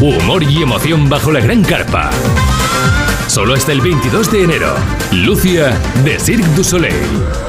Humor 0.00 0.42
y 0.42 0.62
emoción 0.62 1.08
bajo 1.08 1.30
la 1.30 1.40
gran 1.40 1.62
carpa. 1.62 2.10
Solo 3.28 3.54
hasta 3.54 3.70
el 3.70 3.80
22 3.80 4.32
de 4.32 4.42
enero. 4.42 4.74
Lucia, 5.12 5.78
de 6.04 6.18
Cirque 6.18 6.48
du 6.56 6.64
Soleil. 6.64 7.43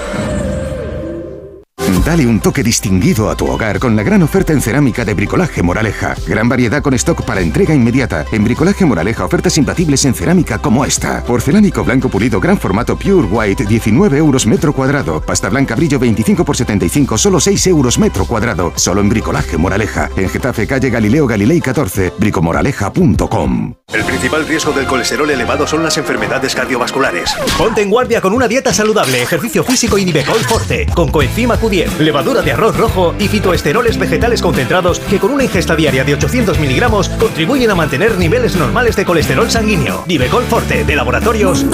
Dale 2.06 2.26
un 2.26 2.40
toque 2.40 2.64
distinguido 2.64 3.30
a 3.30 3.36
tu 3.36 3.48
hogar 3.48 3.80
con 3.80 3.96
la 3.96 4.04
gran 4.04 4.24
oferta 4.24 4.54
en 4.54 4.62
cerámica 4.62 5.06
de 5.06 5.14
Bricolaje 5.14 5.62
Moraleja. 5.62 6.16
Gran 6.28 6.50
variedad 6.50 6.82
con 6.82 6.94
stock 6.96 7.24
para 7.24 7.42
entrega 7.42 7.74
inmediata. 7.74 8.26
En 8.32 8.44
Bricolaje 8.44 8.86
Moraleja 8.86 9.26
ofertas 9.26 9.58
imbatibles 9.58 10.06
en 10.06 10.14
cerámica 10.14 10.60
como 10.60 10.86
esta. 10.86 11.24
Porcelánico 11.24 11.84
blanco 11.84 12.10
pulido 12.10 12.40
gran 12.40 12.58
formato 12.58 12.98
Pure 12.98 13.28
White 13.28 13.66
19 13.66 14.18
euros 14.18 14.48
metro 14.48 14.74
cuadrado. 14.74 15.22
Pasta 15.22 15.50
blanca 15.50 15.76
brillo 15.76 16.00
25 16.00 16.44
por 16.44 16.58
75 16.58 17.18
solo 17.18 17.40
6 17.40 17.68
euros 17.68 18.00
metro 18.00 18.26
cuadrado. 18.26 18.74
Solo 18.76 19.02
en 19.02 19.10
Bricolaje 19.10 19.58
Moraleja. 19.58 20.10
En 20.16 20.30
Getafe 20.30 20.68
calle 20.68 20.90
Galileo 20.90 21.28
Galilei 21.28 21.62
14 21.62 22.14
bricomoraleja.com. 22.18 23.74
El 23.94 24.04
principal 24.04 24.48
riesgo 24.48 24.74
del 24.74 24.88
colesterol 24.88 25.30
elevado 25.30 25.68
son 25.68 25.84
las 25.84 25.98
enfermedades 25.98 26.56
cardiovasculares. 26.56 27.36
Ponte 27.58 27.82
en 27.82 27.90
guardia 27.90 28.20
con 28.20 28.34
una 28.34 28.48
dieta 28.48 28.74
saludable, 28.74 29.22
ejercicio 29.22 29.64
físico 29.64 29.98
y 29.98 30.06
Nivecol 30.06 30.40
Forte, 30.40 30.88
con 30.94 31.12
coenzima 31.12 31.58
Q10, 31.60 31.75
levadura 32.00 32.42
de 32.42 32.52
arroz 32.54 32.78
rojo 32.78 33.14
y 33.20 33.28
fitoesteroles 33.28 33.98
vegetales 33.98 34.42
concentrados 34.42 35.00
que 35.00 35.20
con 35.20 35.32
una 35.32 35.44
ingesta 35.44 35.76
diaria 35.76 36.04
de 36.04 36.14
800 36.14 36.60
miligramos 36.60 37.10
contribuyen 37.10 37.72
a 37.72 37.76
mantener 37.76 38.18
niveles 38.18 38.56
normales 38.56 38.96
de 38.96 39.06
colesterol 39.06 39.50
sanguíneo. 39.50 40.04
Nivecol 40.08 40.44
Forte, 40.44 40.84
de 40.84 40.96
laboratorios. 40.96 41.66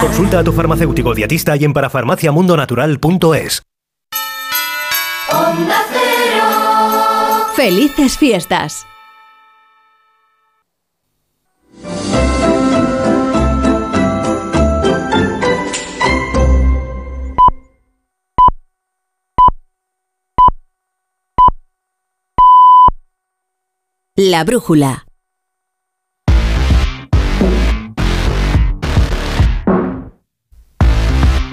Consulta 0.00 0.40
a 0.40 0.44
tu 0.44 0.52
farmacéutico 0.52 1.14
dietista 1.14 1.56
y 1.56 1.64
en 1.64 1.72
parafarmaciamundonatural.es. 1.72 3.62
Felices 7.56 8.18
fiestas. 8.18 8.86
La 24.30 24.44
brújula. 24.44 25.04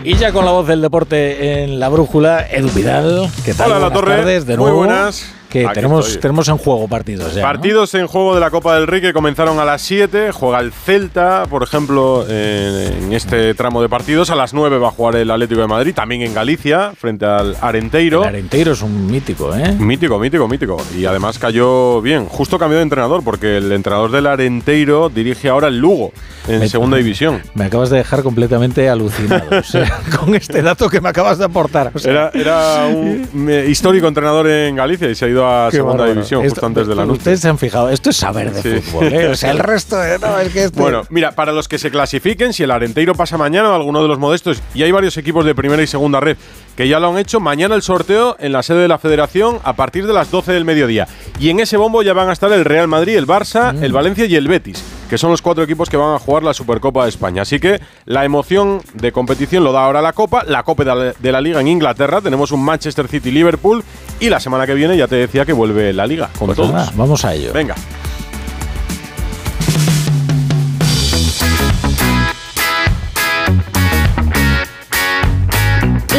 Y 0.04 0.16
ya 0.16 0.32
con 0.32 0.46
la 0.46 0.52
voz 0.52 0.68
del 0.68 0.82
deporte 0.82 1.64
en 1.64 1.80
la 1.80 1.90
brújula, 1.90 2.48
Edu 2.50 2.70
Vidal. 2.70 3.30
¿Qué 3.44 3.54
tal? 3.54 3.68
Hola, 3.72 3.80
La 3.80 3.90
Buenas 3.90 4.00
Torre. 4.02 4.16
tardes, 4.18 4.46
de 4.46 4.56
Muy 4.58 4.64
nuevo. 4.66 4.78
buenas. 4.80 5.26
Que 5.50 5.66
Aquí 5.66 5.74
tenemos, 5.74 6.06
estoy. 6.08 6.22
tenemos 6.22 6.48
en 6.48 6.58
juego 6.58 6.88
partidos 6.88 7.34
ya. 7.34 7.42
¿no? 7.42 7.48
Partidos 7.48 7.94
en 7.96 8.06
juego 8.08 8.36
de 8.36 8.40
la 8.40 8.52
Copa 8.52 8.76
del 8.76 8.86
Rey 8.86 9.02
que 9.02 9.14
comenzaron 9.14 9.60
a 9.60 9.66
las 9.66 9.82
7. 9.82 10.32
Juega 10.32 10.60
el 10.60 10.72
Celta, 10.72 11.46
por 11.50 11.64
ejemplo, 11.64 12.24
en, 12.30 13.04
en 13.06 13.14
este 13.14 13.54
tramo 13.56 13.82
de 13.82 13.90
partidos. 13.90 14.30
A 14.30 14.36
las 14.36 14.54
9 14.54 14.78
va 14.78 14.90
a 14.90 14.92
jugar 14.92 15.16
el 15.16 15.32
Atlético 15.32 15.62
de 15.62 15.68
Madrid, 15.68 15.94
también 15.96 16.22
en 16.22 16.34
Galicia, 16.36 16.92
frente 16.96 17.26
al 17.26 17.56
Arenteiro. 17.62 18.22
El 18.22 18.30
Arenteiro 18.30 18.74
es 18.74 18.82
un 18.84 19.08
mítico, 19.10 19.56
¿eh? 19.56 19.72
Mítico, 19.80 20.20
mítico, 20.20 20.48
mítico. 20.48 20.78
Y 20.96 21.06
además 21.06 21.40
cayó 21.40 22.00
bien. 22.02 22.26
Justo 22.26 22.60
cambió 22.60 22.78
de 22.78 22.84
entrenador, 22.84 23.24
porque 23.24 23.58
el 23.58 23.72
entrenador 23.72 24.12
del 24.12 24.28
Arenteiro 24.28 25.10
dirige 25.10 25.50
ahora 25.50 25.68
el 25.70 25.80
Lugo, 25.80 26.12
en 26.48 26.60
Me- 26.60 26.70
segunda 26.70 26.98
división. 26.98 27.42
Me 27.56 27.66
acabas 27.66 27.90
de 27.90 27.98
dejar 27.98 28.22
completamente 28.24 28.88
alucinado. 28.88 29.46
o 29.60 29.64
sea, 29.64 30.00
con 30.20 30.36
este 30.36 30.62
dato 30.62 30.90
que 30.90 31.02
me 31.02 31.10
acabas 31.10 31.38
de 31.40 31.46
aportar. 31.46 31.92
o 31.94 31.98
sea. 32.00 32.12
Era, 32.12 32.32
era 32.34 32.86
un 32.88 33.48
eh, 33.50 33.66
histórico 33.68 34.08
entrenador 34.08 34.48
en 34.48 34.76
Galicia 34.76 35.10
y 35.10 35.16
se 35.16 35.26
ha 35.26 35.28
ido 35.28 35.39
a 35.48 35.68
Qué 35.70 35.78
segunda 35.78 35.98
bárbaro. 36.00 36.14
división 36.16 36.42
Esto- 36.44 36.56
justo 36.56 36.66
antes 36.66 36.88
del 36.88 37.00
anuncio. 37.00 37.18
Ustedes 37.20 37.40
se 37.42 37.50
han 37.50 37.58
fijado, 37.58 37.90
esto 37.90 38.10
es 38.10 38.18
saber 38.18 38.52
de 38.52 38.62
Sí. 38.62 38.82
fútbol, 38.82 39.14
¿eh? 39.14 39.28
O 39.30 39.36
sea, 39.36 39.52
el 39.52 39.60
resto, 39.60 40.04
eh, 40.04 40.18
no, 40.20 40.40
es 40.40 40.52
que 40.54 40.64
este- 40.66 40.80
Bueno, 40.80 41.04
mira, 41.10 41.32
para 41.32 41.52
los 41.52 41.68
que 41.68 41.78
se 41.78 41.92
clasifiquen, 41.92 42.54
si 42.54 42.64
el 42.64 42.72
Arenteiro 42.72 43.14
pasa 43.16 43.38
mañana 43.38 43.70
o 43.72 43.76
alguno 43.76 44.02
de 44.02 44.08
los 44.08 44.20
modestos, 44.20 44.62
y 44.74 44.84
hay 44.84 44.92
varios 44.92 45.18
equipos 45.18 45.46
de 45.46 45.54
primera 45.56 45.82
y 45.84 45.88
segunda 45.88 46.20
red 46.20 46.38
que 46.76 46.88
ya 46.88 47.00
lo 47.00 47.10
han 47.10 47.18
hecho, 47.18 47.40
mañana 47.40 47.76
el 47.76 47.82
sorteo 47.82 48.38
en 48.40 48.54
la 48.54 48.64
sede 48.64 48.80
de 48.84 48.88
la 48.88 48.98
Federación 48.98 49.60
a 49.64 49.74
partir 49.74 50.08
de 50.08 50.14
las 50.14 50.32
12 50.32 50.54
del 50.54 50.64
mediodía. 50.64 51.08
Y 51.40 51.50
en 51.50 51.60
ese 51.60 51.76
bombo 51.78 52.02
ya 52.04 52.14
van 52.14 52.30
a 52.30 52.34
estar 52.34 52.52
el 52.54 52.64
Real 52.64 52.88
Madrid, 52.88 53.18
el 53.18 53.28
Barça, 53.28 53.74
Mm. 53.74 53.84
el 53.84 53.92
Valencia 53.92 54.26
y 54.26 54.36
el 54.36 54.48
Betis, 54.48 54.82
que 55.10 55.18
son 55.18 55.32
los 55.32 55.42
cuatro 55.42 55.64
equipos 55.64 55.90
que 55.90 55.98
van 55.98 56.16
a 56.16 56.20
jugar 56.20 56.44
la 56.44 56.54
Supercopa 56.54 57.04
de 57.04 57.10
España. 57.10 57.42
Así 57.42 57.60
que 57.60 57.82
la 58.06 58.24
emoción 58.24 58.82
de 58.94 59.12
competición 59.12 59.64
lo 59.64 59.72
da 59.72 59.84
ahora 59.84 60.02
la 60.02 60.14
Copa, 60.14 60.44
la 60.46 60.64
Copa 60.64 61.14
de 61.20 61.32
la, 61.32 61.42
Liga 61.42 61.60
en 61.60 61.68
Inglaterra, 61.68 62.22
tenemos 62.22 62.52
un 62.52 62.64
Manchester 62.64 63.08
City-Liverpool 63.08 63.84
y 64.20 64.30
la 64.30 64.40
semana 64.40 64.68
que 64.68 64.74
viene 64.74 64.96
ya 64.96 65.08
te 65.08 65.16
decía 65.16 65.46
que 65.46 65.54
vuelve 65.54 65.94
la 65.94 66.06
Liga 66.06 66.30
con 66.38 66.48
Pues 66.48 66.58
todos. 66.58 66.72
nada, 66.72 66.92
vamos 66.96 67.26
a 67.26 67.34
ello. 67.34 67.52
Venga. 67.54 67.76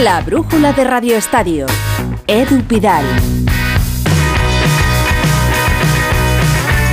La 0.03 0.21
brújula 0.23 0.73
de 0.73 0.85
Radio 0.85 1.17
Estadio. 1.17 1.67
Edu 2.27 2.63
Pidal. 2.63 3.05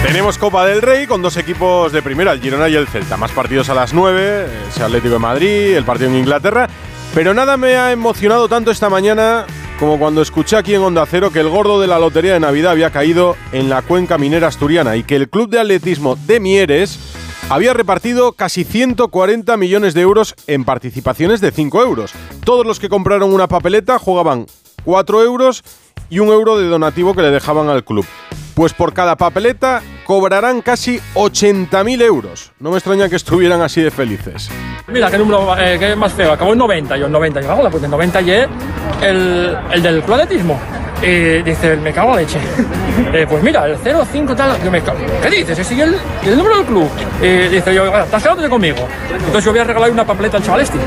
Tenemos 0.08 0.38
Copa 0.38 0.66
del 0.66 0.82
Rey 0.82 1.06
con 1.06 1.22
dos 1.22 1.36
equipos 1.36 1.92
de 1.92 2.02
primera, 2.02 2.32
el 2.32 2.40
Girona 2.40 2.70
y 2.70 2.76
el 2.76 2.88
Celta. 2.88 3.18
Más 3.18 3.34
partidos 3.34 3.68
a 3.68 3.74
las 3.74 3.94
9, 3.94 4.48
ese 4.70 4.82
Atlético 4.82 5.16
de 5.16 5.20
Madrid, 5.20 5.76
el 5.76 5.84
partido 5.84 6.10
en 6.10 6.16
Inglaterra. 6.16 6.70
Pero 7.14 7.34
nada 7.34 7.58
me 7.58 7.76
ha 7.76 7.92
emocionado 7.92 8.48
tanto 8.48 8.72
esta 8.72 8.90
mañana 8.90 9.46
como 9.78 10.00
cuando 10.00 10.22
escuché 10.22 10.56
aquí 10.56 10.74
en 10.74 10.82
Onda 10.82 11.06
Cero 11.06 11.30
que 11.30 11.42
el 11.42 11.50
gordo 11.50 11.82
de 11.82 11.88
la 11.88 12.00
Lotería 12.00 12.32
de 12.32 12.40
Navidad 12.40 12.72
había 12.72 12.90
caído 12.90 13.36
en 13.52 13.68
la 13.68 13.82
cuenca 13.82 14.18
minera 14.18 14.48
asturiana 14.48 14.96
y 14.96 15.04
que 15.04 15.18
el 15.18 15.28
Club 15.28 15.50
de 15.50 15.60
Atletismo 15.60 16.16
de 16.16 16.40
Mieres 16.40 16.98
había 17.50 17.74
repartido 17.74 18.32
casi 18.32 18.64
140 18.64 19.58
millones 19.58 19.94
de 19.94 20.02
euros 20.02 20.36
en 20.48 20.64
participaciones 20.64 21.42
de 21.42 21.52
5 21.52 21.82
euros. 21.82 22.14
Todos 22.46 22.66
los 22.66 22.80
que 22.80 22.88
compraron 22.88 23.34
una 23.34 23.48
papeleta 23.50 24.00
jugaban 24.00 24.46
4 24.86 25.22
euros 25.24 25.66
y 26.10 26.20
un 26.20 26.30
euro 26.30 26.58
de 26.58 26.68
donativo 26.68 27.14
que 27.14 27.22
le 27.22 27.32
dejaban 27.32 27.70
al 27.70 27.84
club. 27.84 28.06
Pues 28.54 28.74
por 28.74 28.94
cada 28.94 29.16
papeleta 29.16 29.82
cobrarán 30.06 30.62
casi 30.62 31.00
80.000 31.14 32.02
euros. 32.02 32.52
No 32.60 32.72
me 32.72 32.78
extraña 32.78 33.08
que 33.08 33.16
estuvieran 33.16 33.62
así 33.62 33.82
de 33.82 33.92
felices. 33.92 34.50
Mira, 34.88 35.12
qué 35.12 35.18
número 35.18 35.56
eh, 35.60 35.78
qué 35.78 35.96
más 35.96 36.14
feo. 36.14 36.32
Acabó 36.32 36.54
en 36.54 36.60
90, 36.60 36.98
yo 36.98 37.06
en 37.06 37.12
90. 37.12 37.42
Yo, 37.42 37.70
pues 37.70 37.84
en 37.84 37.92
90 37.92 38.22
y 38.22 38.32
el, 38.32 39.58
el 39.74 39.84
del 39.84 40.02
club. 40.02 40.58
Y 41.02 41.44
dice, 41.44 41.76
me 41.78 41.94
cago 41.94 42.12
en 42.12 42.26
leche. 42.26 42.40
Eh, 43.14 43.26
pues 43.30 43.44
mira, 43.44 43.66
el 43.68 43.78
05 43.78 44.36
tal, 44.36 44.58
yo 44.64 44.72
me 44.72 44.82
cago. 44.82 44.98
¿Qué 45.22 45.30
dices? 45.30 45.60
¿Es 45.60 45.72
el, 45.72 45.96
el 46.26 46.38
número 46.38 46.58
del 46.58 46.66
club? 46.66 46.90
Y 47.22 47.28
dice 47.50 47.74
yo, 47.74 47.86
estás 47.98 48.24
quedándote 48.24 48.50
conmigo. 48.50 48.78
Entonces 49.12 49.46
yo 49.46 49.52
voy 49.52 49.60
a 49.60 49.64
regalar 49.64 49.92
una 49.92 50.06
papeleta 50.06 50.38
al 50.38 50.44
chaval 50.44 50.62
este. 50.62 50.78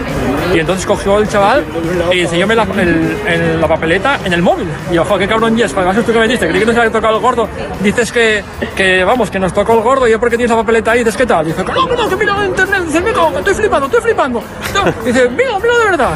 Y 0.55 0.59
entonces 0.59 0.85
cogió 0.85 1.19
el 1.19 1.29
chaval 1.29 1.65
y 2.13 2.21
enseñóme 2.21 2.57
la, 2.57 2.65
el- 2.65 3.17
el- 3.27 3.61
la 3.61 3.69
papeleta 3.69 4.19
en 4.25 4.33
el 4.33 4.43
móvil. 4.43 4.67
Y 4.91 4.95
yo, 4.95 5.05
joder, 5.05 5.27
qué 5.29 5.33
cabrón 5.33 5.57
y 5.57 5.63
es, 5.63 5.73
además 5.77 5.97
tú 6.05 6.13
que 6.13 6.19
me 6.19 6.27
diste, 6.27 6.49
creí 6.49 6.59
que 6.61 6.67
nos 6.67 6.77
había 6.77 6.91
tocado 6.91 7.15
el 7.17 7.23
gordo. 7.23 7.49
Dices 7.81 8.11
que, 8.13 9.05
vamos, 9.05 9.31
que 9.31 9.39
nos 9.39 9.53
tocó 9.53 9.75
el 9.75 9.81
gordo 9.83 10.09
y 10.09 10.11
yo 10.11 10.19
porque 10.19 10.37
tienes 10.37 10.51
la 10.51 10.57
papeleta 10.61 10.91
ahí, 10.93 10.99
dices, 11.01 11.17
¿qué 11.17 11.27
tal? 11.27 11.47
Dice, 11.47 11.63
no, 11.63 11.87
no, 11.87 12.09
que 12.09 12.17
mira 12.17 12.35
en 12.39 12.47
internet, 12.51 12.81
dice, 12.87 13.01
me 13.01 13.13
cago, 13.13 13.39
estoy 13.39 13.55
flipando, 13.55 13.87
estoy 13.87 14.01
flipando. 14.03 14.43
No, 14.75 14.85
Dice, 15.05 15.29
mira, 15.29 15.59
mira 15.61 15.79
de 15.79 15.85
verdad. 15.91 16.11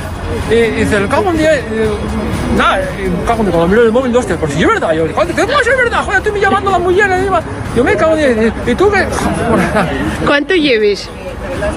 Y 0.50 0.54
dice, 0.80 0.96
el 0.96 1.08
cago 1.08 1.30
en 1.30 1.38
día, 1.38 1.52
nada, 2.56 2.80
y 2.82 3.26
cago 3.26 3.40
en 3.40 3.46
día, 3.46 3.54
cuando 3.54 3.68
miro 3.68 3.82
el 3.82 3.92
móvil, 3.92 4.12
dos, 4.12 4.26
pero 4.26 4.48
si 4.48 4.60
es 4.62 4.66
verdad, 4.68 4.92
yo, 4.92 5.06
joder, 5.14 5.34
¿cómo 5.34 5.60
es 5.60 5.76
verdad? 5.76 6.04
Joder, 6.04 6.22
estoy 6.24 6.40
llamando 6.40 6.70
a 6.70 6.72
la 6.74 6.78
mujer 6.78 7.10
encima. 7.10 7.42
Yo 7.76 7.84
me 7.84 7.96
cago 7.96 8.16
en 8.16 8.52
y, 8.66 8.70
y 8.70 8.74
tú 8.74 8.90
nada. 8.90 9.08
¿Cuánto 10.26 10.54
lleves? 10.54 11.08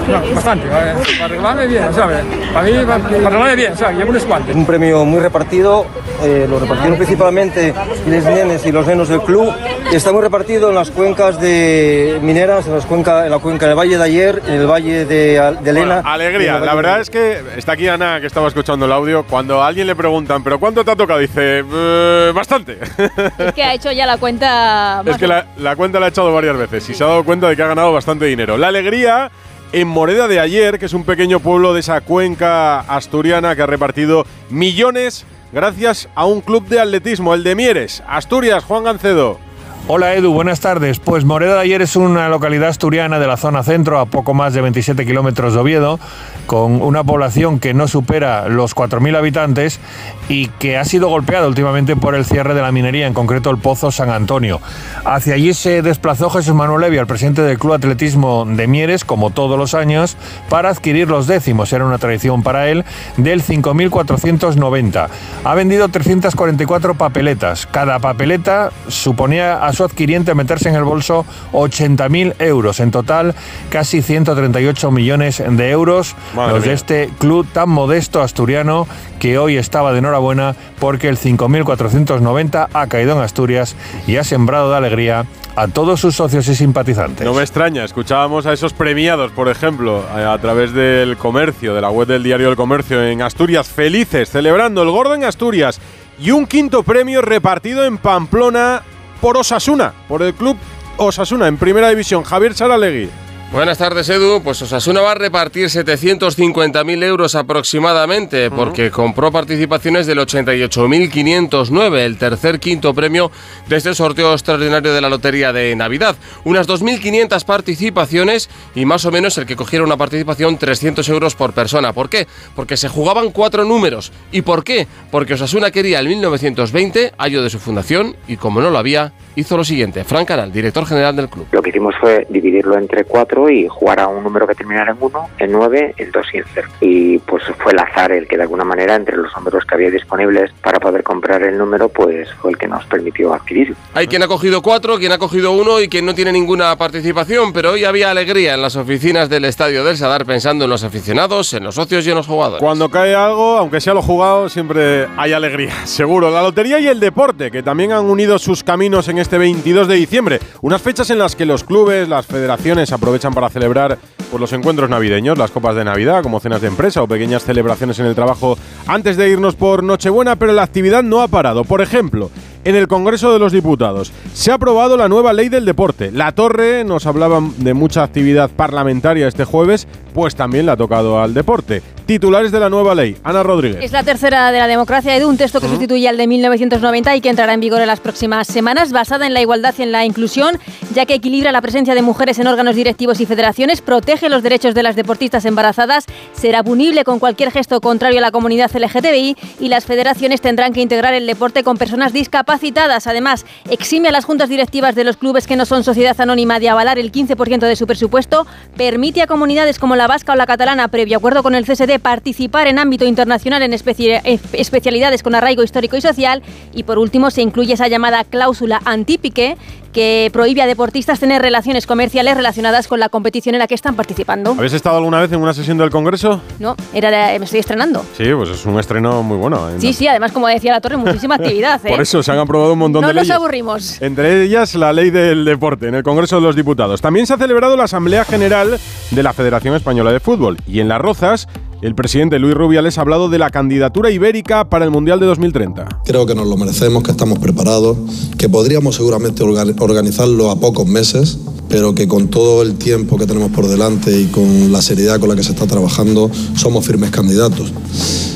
No, 0.08 0.34
bastante, 0.34 0.68
¿vale? 0.68 0.92
para 1.18 1.24
arreglarme 1.26 1.66
bien, 1.66 1.94
¿sabes? 1.94 2.18
Para 2.52 2.66
mí, 2.66 2.72
para, 2.86 2.98
para 2.98 3.26
arreglarme 3.26 3.56
bien, 3.56 3.76
¿sabes? 3.76 3.98
Llevo 3.98 4.10
unos 4.10 4.24
cuantos. 4.24 4.54
Un 4.54 4.66
premio 4.66 5.04
muy 5.04 5.20
repartido, 5.20 5.86
eh, 6.22 6.46
lo 6.48 6.58
repartieron 6.58 6.96
principalmente 6.96 7.74
los 8.06 8.24
nenes 8.24 8.64
y 8.66 8.72
los 8.72 8.86
nenos 8.86 9.08
del 9.08 9.20
club. 9.22 9.52
Está 9.92 10.12
muy 10.12 10.20
repartido 10.22 10.68
en 10.68 10.74
las 10.74 10.90
cuencas 10.90 11.40
de 11.40 12.18
mineras, 12.22 12.66
en, 12.66 12.74
las 12.74 12.84
cuenca, 12.86 13.24
en 13.24 13.30
la 13.30 13.38
cuenca 13.38 13.66
del 13.66 13.76
Valle 13.78 13.96
de 13.96 14.04
Ayer, 14.04 14.42
en 14.46 14.54
el 14.54 14.66
Valle 14.66 15.04
de, 15.06 15.56
de 15.60 15.70
Elena. 15.70 15.94
Bueno, 15.96 16.10
alegría. 16.10 16.58
La 16.58 16.74
verdad 16.74 17.00
es 17.00 17.08
que 17.10 17.38
está 17.56 17.72
aquí 17.72 17.88
Ana, 17.88 18.20
que 18.20 18.26
estaba 18.26 18.48
escuchando 18.48 18.84
el 18.86 18.92
audio. 18.92 19.24
Cuando 19.24 19.62
a 19.62 19.66
alguien 19.68 19.86
le 19.86 19.96
preguntan, 19.96 20.42
¿pero 20.44 20.58
cuánto 20.58 20.84
te 20.84 20.90
ha 20.90 20.96
tocado? 20.96 21.18
Dice, 21.18 21.62
"Eh, 21.70 22.32
bastante. 22.34 22.78
Es 23.38 23.52
que 23.54 23.62
ha 23.62 23.74
hecho 23.74 23.90
ya 23.92 24.04
la 24.06 24.18
cuenta. 24.18 25.02
es 25.06 25.16
que 25.16 25.26
la, 25.26 25.46
la 25.58 25.76
cuenta 25.76 25.98
la 26.00 26.06
ha 26.06 26.08
echado 26.10 26.32
varias 26.32 26.56
veces 26.56 26.88
y 26.90 26.94
se 26.94 27.02
ha 27.04 27.06
dado 27.06 27.24
cuenta 27.24 27.48
de 27.48 27.56
que 27.56 27.62
ha 27.62 27.66
ganado 27.68 27.92
bastante 27.92 28.26
dinero. 28.26 28.56
La 28.56 28.68
alegría 28.68 29.30
en 29.72 29.88
Moreda 29.88 30.28
de 30.28 30.40
Ayer, 30.40 30.78
que 30.78 30.86
es 30.86 30.94
un 30.94 31.04
pequeño 31.04 31.40
pueblo 31.40 31.74
de 31.74 31.80
esa 31.80 32.00
cuenca 32.00 32.80
asturiana 32.80 33.54
que 33.54 33.62
ha 33.62 33.66
repartido 33.66 34.24
millones 34.50 35.26
gracias 35.52 36.08
a 36.14 36.26
un 36.26 36.40
club 36.40 36.66
de 36.68 36.80
atletismo, 36.80 37.34
el 37.34 37.44
de 37.44 37.54
Mieres. 37.54 38.02
Asturias, 38.06 38.64
Juan 38.64 38.84
Gancedo. 38.84 39.47
Hola 39.90 40.14
Edu, 40.14 40.34
buenas 40.34 40.60
tardes. 40.60 40.98
Pues 40.98 41.24
Moreda 41.24 41.54
de 41.54 41.60
Ayer 41.62 41.80
es 41.80 41.96
una 41.96 42.28
localidad 42.28 42.68
asturiana 42.68 43.18
de 43.18 43.26
la 43.26 43.38
zona 43.38 43.62
centro, 43.62 43.98
a 43.98 44.04
poco 44.04 44.34
más 44.34 44.52
de 44.52 44.60
27 44.60 45.06
kilómetros 45.06 45.54
de 45.54 45.60
Oviedo, 45.60 45.98
con 46.46 46.82
una 46.82 47.04
población 47.04 47.58
que 47.58 47.72
no 47.72 47.88
supera 47.88 48.50
los 48.50 48.76
4.000 48.76 49.16
habitantes 49.16 49.80
y 50.28 50.48
que 50.48 50.76
ha 50.76 50.84
sido 50.84 51.08
golpeada 51.08 51.48
últimamente 51.48 51.96
por 51.96 52.14
el 52.14 52.26
cierre 52.26 52.52
de 52.52 52.60
la 52.60 52.70
minería, 52.70 53.06
en 53.06 53.14
concreto 53.14 53.48
el 53.48 53.56
Pozo 53.56 53.90
San 53.90 54.10
Antonio. 54.10 54.60
Hacia 55.06 55.36
allí 55.36 55.54
se 55.54 55.80
desplazó 55.80 56.28
Jesús 56.28 56.54
Manuel 56.54 56.82
Levy, 56.82 56.98
el 56.98 57.06
presidente 57.06 57.40
del 57.40 57.58
Club 57.58 57.72
Atletismo 57.72 58.44
de 58.44 58.66
Mieres, 58.66 59.06
como 59.06 59.30
todos 59.30 59.58
los 59.58 59.72
años, 59.72 60.18
para 60.50 60.68
adquirir 60.68 61.08
los 61.08 61.26
décimos, 61.26 61.72
era 61.72 61.86
una 61.86 61.96
tradición 61.96 62.42
para 62.42 62.68
él, 62.68 62.84
del 63.16 63.42
5.490. 63.42 65.08
Ha 65.44 65.54
vendido 65.54 65.88
344 65.88 66.94
papeletas. 66.94 67.66
Cada 67.66 67.98
papeleta 68.00 68.70
suponía 68.88 69.64
a 69.66 69.72
su 69.78 69.84
adquiriente 69.84 70.34
meterse 70.34 70.68
en 70.68 70.74
el 70.74 70.82
bolso 70.82 71.24
80.000 71.52 72.34
euros. 72.40 72.80
En 72.80 72.90
total, 72.90 73.34
casi 73.70 74.02
138 74.02 74.90
millones 74.90 75.42
de 75.48 75.70
euros 75.70 76.16
Madre 76.34 76.54
los 76.54 76.64
de 76.64 76.72
este 76.72 77.10
club 77.18 77.46
tan 77.52 77.68
modesto 77.70 78.20
asturiano 78.20 78.88
que 79.20 79.38
hoy 79.38 79.56
estaba 79.56 79.92
de 79.92 79.98
enhorabuena 80.00 80.56
porque 80.80 81.08
el 81.08 81.16
5.490 81.16 82.68
ha 82.72 82.86
caído 82.88 83.16
en 83.16 83.22
Asturias 83.22 83.76
y 84.06 84.16
ha 84.16 84.24
sembrado 84.24 84.70
de 84.70 84.76
alegría 84.76 85.26
a 85.54 85.68
todos 85.68 86.00
sus 86.00 86.16
socios 86.16 86.48
y 86.48 86.54
simpatizantes. 86.54 87.24
No 87.24 87.34
me 87.34 87.42
extraña, 87.42 87.84
escuchábamos 87.84 88.46
a 88.46 88.52
esos 88.52 88.72
premiados, 88.72 89.30
por 89.32 89.48
ejemplo, 89.48 90.04
a, 90.12 90.32
a 90.32 90.38
través 90.38 90.72
del 90.72 91.16
comercio, 91.16 91.74
de 91.74 91.80
la 91.80 91.90
web 91.90 92.08
del 92.08 92.22
diario 92.22 92.46
del 92.46 92.56
comercio 92.56 93.04
en 93.04 93.22
Asturias, 93.22 93.68
felices, 93.68 94.30
celebrando 94.30 94.82
el 94.82 94.90
gordo 94.90 95.14
en 95.14 95.24
Asturias 95.24 95.80
y 96.20 96.32
un 96.32 96.46
quinto 96.46 96.82
premio 96.82 97.22
repartido 97.22 97.84
en 97.84 97.98
Pamplona 97.98 98.82
por 99.20 99.36
Osasuna, 99.36 99.92
por 100.08 100.22
el 100.22 100.34
club 100.34 100.56
Osasuna 100.96 101.48
en 101.48 101.56
primera 101.56 101.88
división. 101.88 102.24
Javier 102.24 102.54
Saralegui. 102.54 103.10
Buenas 103.50 103.78
tardes, 103.78 104.06
Edu. 104.10 104.42
Pues 104.42 104.60
Osasuna 104.60 105.00
va 105.00 105.12
a 105.12 105.14
repartir 105.14 105.68
750.000 105.68 107.02
euros 107.02 107.34
aproximadamente 107.34 108.50
porque 108.50 108.90
compró 108.90 109.32
participaciones 109.32 110.06
del 110.06 110.18
88.509, 110.18 111.96
el 111.96 112.18
tercer 112.18 112.60
quinto 112.60 112.92
premio 112.92 113.32
de 113.66 113.76
este 113.78 113.94
sorteo 113.94 114.34
extraordinario 114.34 114.92
de 114.92 115.00
la 115.00 115.08
Lotería 115.08 115.54
de 115.54 115.74
Navidad. 115.74 116.14
Unas 116.44 116.68
2.500 116.68 117.42
participaciones 117.46 118.50
y 118.74 118.84
más 118.84 119.06
o 119.06 119.10
menos 119.10 119.38
el 119.38 119.46
que 119.46 119.56
cogiera 119.56 119.82
una 119.82 119.96
participación 119.96 120.58
300 120.58 121.08
euros 121.08 121.34
por 121.34 121.54
persona. 121.54 121.94
¿Por 121.94 122.10
qué? 122.10 122.26
Porque 122.54 122.76
se 122.76 122.90
jugaban 122.90 123.30
cuatro 123.30 123.64
números. 123.64 124.12
¿Y 124.30 124.42
por 124.42 124.62
qué? 124.62 124.86
Porque 125.10 125.34
Osasuna 125.34 125.70
quería 125.70 126.00
el 126.00 126.08
1920, 126.08 127.14
año 127.16 127.42
de 127.42 127.48
su 127.48 127.58
fundación, 127.58 128.14
y 128.28 128.36
como 128.36 128.60
no 128.60 128.68
lo 128.68 128.76
había, 128.76 129.14
hizo 129.38 129.56
lo 129.56 129.64
siguiente. 129.64 130.04
Frank 130.04 130.28
Canal, 130.28 130.52
director 130.52 130.84
general 130.84 131.14
del 131.14 131.28
club. 131.28 131.46
Lo 131.52 131.62
que 131.62 131.70
hicimos 131.70 131.94
fue 132.00 132.26
dividirlo 132.28 132.76
entre 132.76 133.04
cuatro 133.04 133.48
y 133.48 133.68
jugar 133.68 134.00
a 134.00 134.08
un 134.08 134.24
número 134.24 134.46
que 134.46 134.54
terminara 134.54 134.92
en 134.92 134.98
1, 135.00 135.28
en 135.38 135.52
9, 135.52 135.94
en 135.96 136.10
2 136.10 136.26
y 136.32 136.36
en 136.38 136.44
0. 136.54 136.68
Y 136.80 137.18
pues 137.18 137.44
fue 137.58 137.72
el 137.72 137.78
azar 137.78 138.12
el 138.12 138.26
que 138.26 138.36
de 138.36 138.42
alguna 138.42 138.64
manera 138.64 138.96
entre 138.96 139.16
los 139.16 139.34
números 139.36 139.64
que 139.64 139.74
había 139.74 139.90
disponibles 139.90 140.50
para 140.62 140.80
poder 140.80 141.02
comprar 141.02 141.42
el 141.42 141.56
número 141.56 141.88
pues 141.88 142.28
fue 142.34 142.50
el 142.50 142.58
que 142.58 142.66
nos 142.66 142.84
permitió 142.86 143.32
adquirirlo. 143.32 143.76
Hay 143.94 144.08
quien 144.08 144.22
ha 144.22 144.28
cogido 144.28 144.60
cuatro, 144.60 144.98
quien 144.98 145.12
ha 145.12 145.18
cogido 145.18 145.52
uno 145.52 145.80
y 145.80 145.88
quien 145.88 146.04
no 146.04 146.14
tiene 146.14 146.32
ninguna 146.32 146.74
participación, 146.76 147.52
pero 147.52 147.72
hoy 147.72 147.84
había 147.84 148.10
alegría 148.10 148.54
en 148.54 148.62
las 148.62 148.76
oficinas 148.76 149.28
del 149.28 149.44
Estadio 149.44 149.84
del 149.84 149.96
Sadar 149.96 150.24
pensando 150.24 150.64
en 150.64 150.70
los 150.70 150.82
aficionados, 150.82 151.54
en 151.54 151.64
los 151.64 151.76
socios 151.76 152.06
y 152.06 152.10
en 152.10 152.16
los 152.16 152.26
jugadores. 152.26 152.62
Cuando 152.62 152.88
cae 152.88 153.14
algo, 153.14 153.58
aunque 153.58 153.80
sea 153.80 153.94
lo 153.94 154.02
jugado, 154.02 154.48
siempre 154.48 155.06
hay 155.16 155.32
alegría, 155.32 155.74
seguro. 155.86 156.30
La 156.30 156.42
lotería 156.42 156.80
y 156.80 156.88
el 156.88 156.98
deporte, 156.98 157.50
que 157.50 157.62
también 157.62 157.92
han 157.92 158.06
unido 158.06 158.38
sus 158.38 158.64
caminos 158.64 159.08
en 159.08 159.18
este 159.18 159.27
22 159.36 159.88
de 159.88 159.96
diciembre. 159.96 160.40
Unas 160.62 160.80
fechas 160.80 161.10
en 161.10 161.18
las 161.18 161.36
que 161.36 161.44
los 161.44 161.64
clubes, 161.64 162.08
las 162.08 162.24
federaciones 162.24 162.92
aprovechan 162.92 163.34
para 163.34 163.50
celebrar 163.50 163.98
pues, 164.30 164.40
los 164.40 164.52
encuentros 164.52 164.88
navideños, 164.88 165.36
las 165.36 165.50
copas 165.50 165.76
de 165.76 165.84
Navidad, 165.84 166.22
como 166.22 166.40
cenas 166.40 166.62
de 166.62 166.68
empresa 166.68 167.02
o 167.02 167.08
pequeñas 167.08 167.44
celebraciones 167.44 167.98
en 167.98 168.06
el 168.06 168.14
trabajo 168.14 168.56
antes 168.86 169.16
de 169.16 169.28
irnos 169.28 169.56
por 169.56 169.82
Nochebuena, 169.82 170.36
pero 170.36 170.52
la 170.52 170.62
actividad 170.62 171.02
no 171.02 171.20
ha 171.20 171.28
parado. 171.28 171.64
Por 171.64 171.82
ejemplo, 171.82 172.30
en 172.64 172.76
el 172.76 172.88
Congreso 172.88 173.32
de 173.32 173.38
los 173.38 173.52
Diputados 173.52 174.12
se 174.32 174.50
ha 174.50 174.54
aprobado 174.54 174.96
la 174.96 175.08
nueva 175.08 175.32
ley 175.32 175.48
del 175.48 175.64
deporte. 175.64 176.10
La 176.12 176.32
Torre 176.32 176.84
nos 176.84 177.06
hablaba 177.06 177.40
de 177.56 177.74
mucha 177.74 178.02
actividad 178.02 178.50
parlamentaria 178.50 179.28
este 179.28 179.44
jueves, 179.44 179.88
pues 180.14 180.36
también 180.36 180.66
le 180.66 180.72
ha 180.72 180.76
tocado 180.76 181.20
al 181.20 181.34
deporte. 181.34 181.82
Titulares 182.08 182.50
de 182.50 182.58
la 182.58 182.70
nueva 182.70 182.94
ley. 182.94 183.18
Ana 183.22 183.42
Rodríguez. 183.42 183.84
Es 183.84 183.92
la 183.92 184.02
tercera 184.02 184.50
de 184.50 184.58
la 184.58 184.66
democracia, 184.66 185.14
Edu, 185.14 185.28
un 185.28 185.36
texto 185.36 185.60
que 185.60 185.68
sustituye 185.68 186.08
al 186.08 186.16
de 186.16 186.26
1990 186.26 187.14
y 187.16 187.20
que 187.20 187.28
entrará 187.28 187.52
en 187.52 187.60
vigor 187.60 187.82
en 187.82 187.86
las 187.86 188.00
próximas 188.00 188.46
semanas, 188.46 188.92
basada 188.92 189.26
en 189.26 189.34
la 189.34 189.42
igualdad 189.42 189.74
y 189.76 189.82
en 189.82 189.92
la 189.92 190.06
inclusión, 190.06 190.58
ya 190.94 191.04
que 191.04 191.12
equilibra 191.12 191.52
la 191.52 191.60
presencia 191.60 191.94
de 191.94 192.00
mujeres 192.00 192.38
en 192.38 192.46
órganos 192.46 192.76
directivos 192.76 193.20
y 193.20 193.26
federaciones, 193.26 193.82
protege 193.82 194.30
los 194.30 194.42
derechos 194.42 194.74
de 194.74 194.82
las 194.82 194.96
deportistas 194.96 195.44
embarazadas, 195.44 196.06
será 196.32 196.64
punible 196.64 197.04
con 197.04 197.18
cualquier 197.18 197.50
gesto 197.50 197.78
contrario 197.82 198.20
a 198.20 198.22
la 198.22 198.30
comunidad 198.30 198.70
LGTBI 198.74 199.36
y 199.60 199.68
las 199.68 199.84
federaciones 199.84 200.40
tendrán 200.40 200.72
que 200.72 200.80
integrar 200.80 201.12
el 201.12 201.26
deporte 201.26 201.62
con 201.62 201.76
personas 201.76 202.14
discapacitadas. 202.14 203.06
Además, 203.06 203.44
exime 203.68 204.08
a 204.08 204.12
las 204.12 204.24
juntas 204.24 204.48
directivas 204.48 204.94
de 204.94 205.04
los 205.04 205.18
clubes 205.18 205.46
que 205.46 205.56
no 205.56 205.66
son 205.66 205.84
sociedad 205.84 206.18
anónima 206.18 206.58
de 206.58 206.70
avalar 206.70 206.98
el 206.98 207.12
15% 207.12 207.58
de 207.58 207.76
su 207.76 207.86
presupuesto, 207.86 208.46
permite 208.78 209.20
a 209.20 209.26
comunidades 209.26 209.78
como 209.78 209.94
la 209.94 210.06
vasca 210.06 210.32
o 210.32 210.36
la 210.36 210.46
catalana, 210.46 210.88
previo 210.88 211.18
acuerdo 211.18 211.42
con 211.42 211.54
el 211.54 211.66
CSD, 211.66 211.97
participar 211.98 212.66
en 212.68 212.78
ámbito 212.78 213.04
internacional 213.04 213.62
en 213.62 213.72
especi- 213.72 214.20
especialidades 214.52 215.22
con 215.22 215.34
arraigo 215.34 215.62
histórico 215.62 215.96
y 215.96 216.00
social. 216.00 216.42
Y 216.74 216.82
por 216.84 216.98
último, 216.98 217.30
se 217.30 217.42
incluye 217.42 217.74
esa 217.74 217.88
llamada 217.88 218.24
cláusula 218.24 218.80
antipique 218.84 219.56
que 219.92 220.28
prohíbe 220.34 220.60
a 220.60 220.66
deportistas 220.66 221.18
tener 221.18 221.40
relaciones 221.40 221.86
comerciales 221.86 222.36
relacionadas 222.36 222.86
con 222.88 223.00
la 223.00 223.08
competición 223.08 223.54
en 223.54 223.58
la 223.60 223.66
que 223.66 223.74
están 223.74 223.96
participando. 223.96 224.50
¿Habéis 224.52 224.74
estado 224.74 224.98
alguna 224.98 225.18
vez 225.20 225.32
en 225.32 225.40
una 225.40 225.54
sesión 225.54 225.78
del 225.78 225.88
Congreso? 225.90 226.42
No, 226.58 226.76
era 226.92 227.10
de- 227.10 227.38
me 227.38 227.46
estoy 227.46 227.60
estrenando. 227.60 228.04
Sí, 228.16 228.24
pues 228.36 228.50
es 228.50 228.66
un 228.66 228.78
estreno 228.78 229.22
muy 229.22 229.38
bueno. 229.38 229.68
En 229.70 229.80
Sí, 229.80 229.94
sí, 229.94 230.06
además, 230.06 230.30
como 230.32 230.46
decía 230.46 230.72
la 230.72 230.80
Torre, 230.82 230.98
muchísima 230.98 231.34
actividad. 231.36 231.80
¿eh? 231.86 231.90
Por 231.90 232.02
eso 232.02 232.22
se 232.22 232.30
han 232.30 232.38
aprobado 232.38 232.74
un 232.74 232.78
montón 232.80 233.00
no 233.00 233.08
de 233.08 233.14
nos 233.14 233.22
leyes. 233.22 233.34
aburrimos. 233.36 234.02
Entre 234.02 234.42
ellas 234.44 234.74
la 234.74 234.92
ley 234.92 235.08
del 235.10 235.44
deporte 235.46 235.88
en 235.88 235.94
el 235.94 236.02
Congreso 236.02 236.36
de 236.36 236.42
los 236.42 236.54
Diputados. 236.54 237.00
También 237.00 237.26
se 237.26 237.32
ha 237.34 237.38
celebrado 237.38 237.76
la 237.76 237.84
Asamblea 237.84 238.24
General 238.26 238.78
de 239.10 239.22
la 239.22 239.32
Federación 239.32 239.74
Española 239.74 240.12
de 240.12 240.20
Fútbol. 240.20 240.58
Y 240.66 240.80
en 240.80 240.88
Las 240.88 241.00
Rozas, 241.00 241.48
el 241.80 241.94
presidente 241.94 242.38
Luis 242.38 242.54
Rubiales 242.54 242.98
ha 242.98 243.02
hablado 243.02 243.28
de 243.28 243.38
la 243.38 243.50
candidatura 243.50 244.10
ibérica 244.10 244.68
para 244.68 244.84
el 244.84 244.90
Mundial 244.90 245.20
de 245.20 245.26
2030. 245.26 245.86
Creo 246.04 246.26
que 246.26 246.34
nos 246.34 246.48
lo 246.48 246.56
merecemos, 246.56 247.02
que 247.04 247.12
estamos 247.12 247.38
preparados, 247.38 247.96
que 248.36 248.48
podríamos 248.48 248.96
seguramente 248.96 249.44
orga- 249.44 249.74
organizarlo 249.80 250.50
a 250.50 250.58
pocos 250.58 250.86
meses, 250.88 251.38
pero 251.68 251.94
que 251.94 252.08
con 252.08 252.28
todo 252.28 252.62
el 252.62 252.74
tiempo 252.74 253.16
que 253.16 253.26
tenemos 253.26 253.52
por 253.52 253.68
delante 253.68 254.18
y 254.18 254.24
con 254.26 254.72
la 254.72 254.82
seriedad 254.82 255.20
con 255.20 255.28
la 255.28 255.36
que 255.36 255.44
se 255.44 255.52
está 255.52 255.66
trabajando, 255.66 256.30
somos 256.56 256.84
firmes 256.84 257.10
candidatos. 257.10 257.72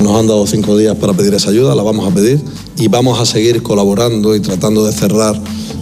Nos 0.01 0.17
han 0.19 0.27
dado 0.27 0.47
cinco 0.47 0.77
días 0.77 0.95
para 0.95 1.13
pedir 1.13 1.33
esa 1.33 1.49
ayuda, 1.49 1.75
la 1.75 1.83
vamos 1.83 2.09
a 2.09 2.15
pedir 2.15 2.39
y 2.77 2.87
vamos 2.87 3.19
a 3.19 3.25
seguir 3.25 3.61
colaborando 3.61 4.35
y 4.35 4.39
tratando 4.39 4.85
de 4.85 4.93
cerrar 4.93 5.39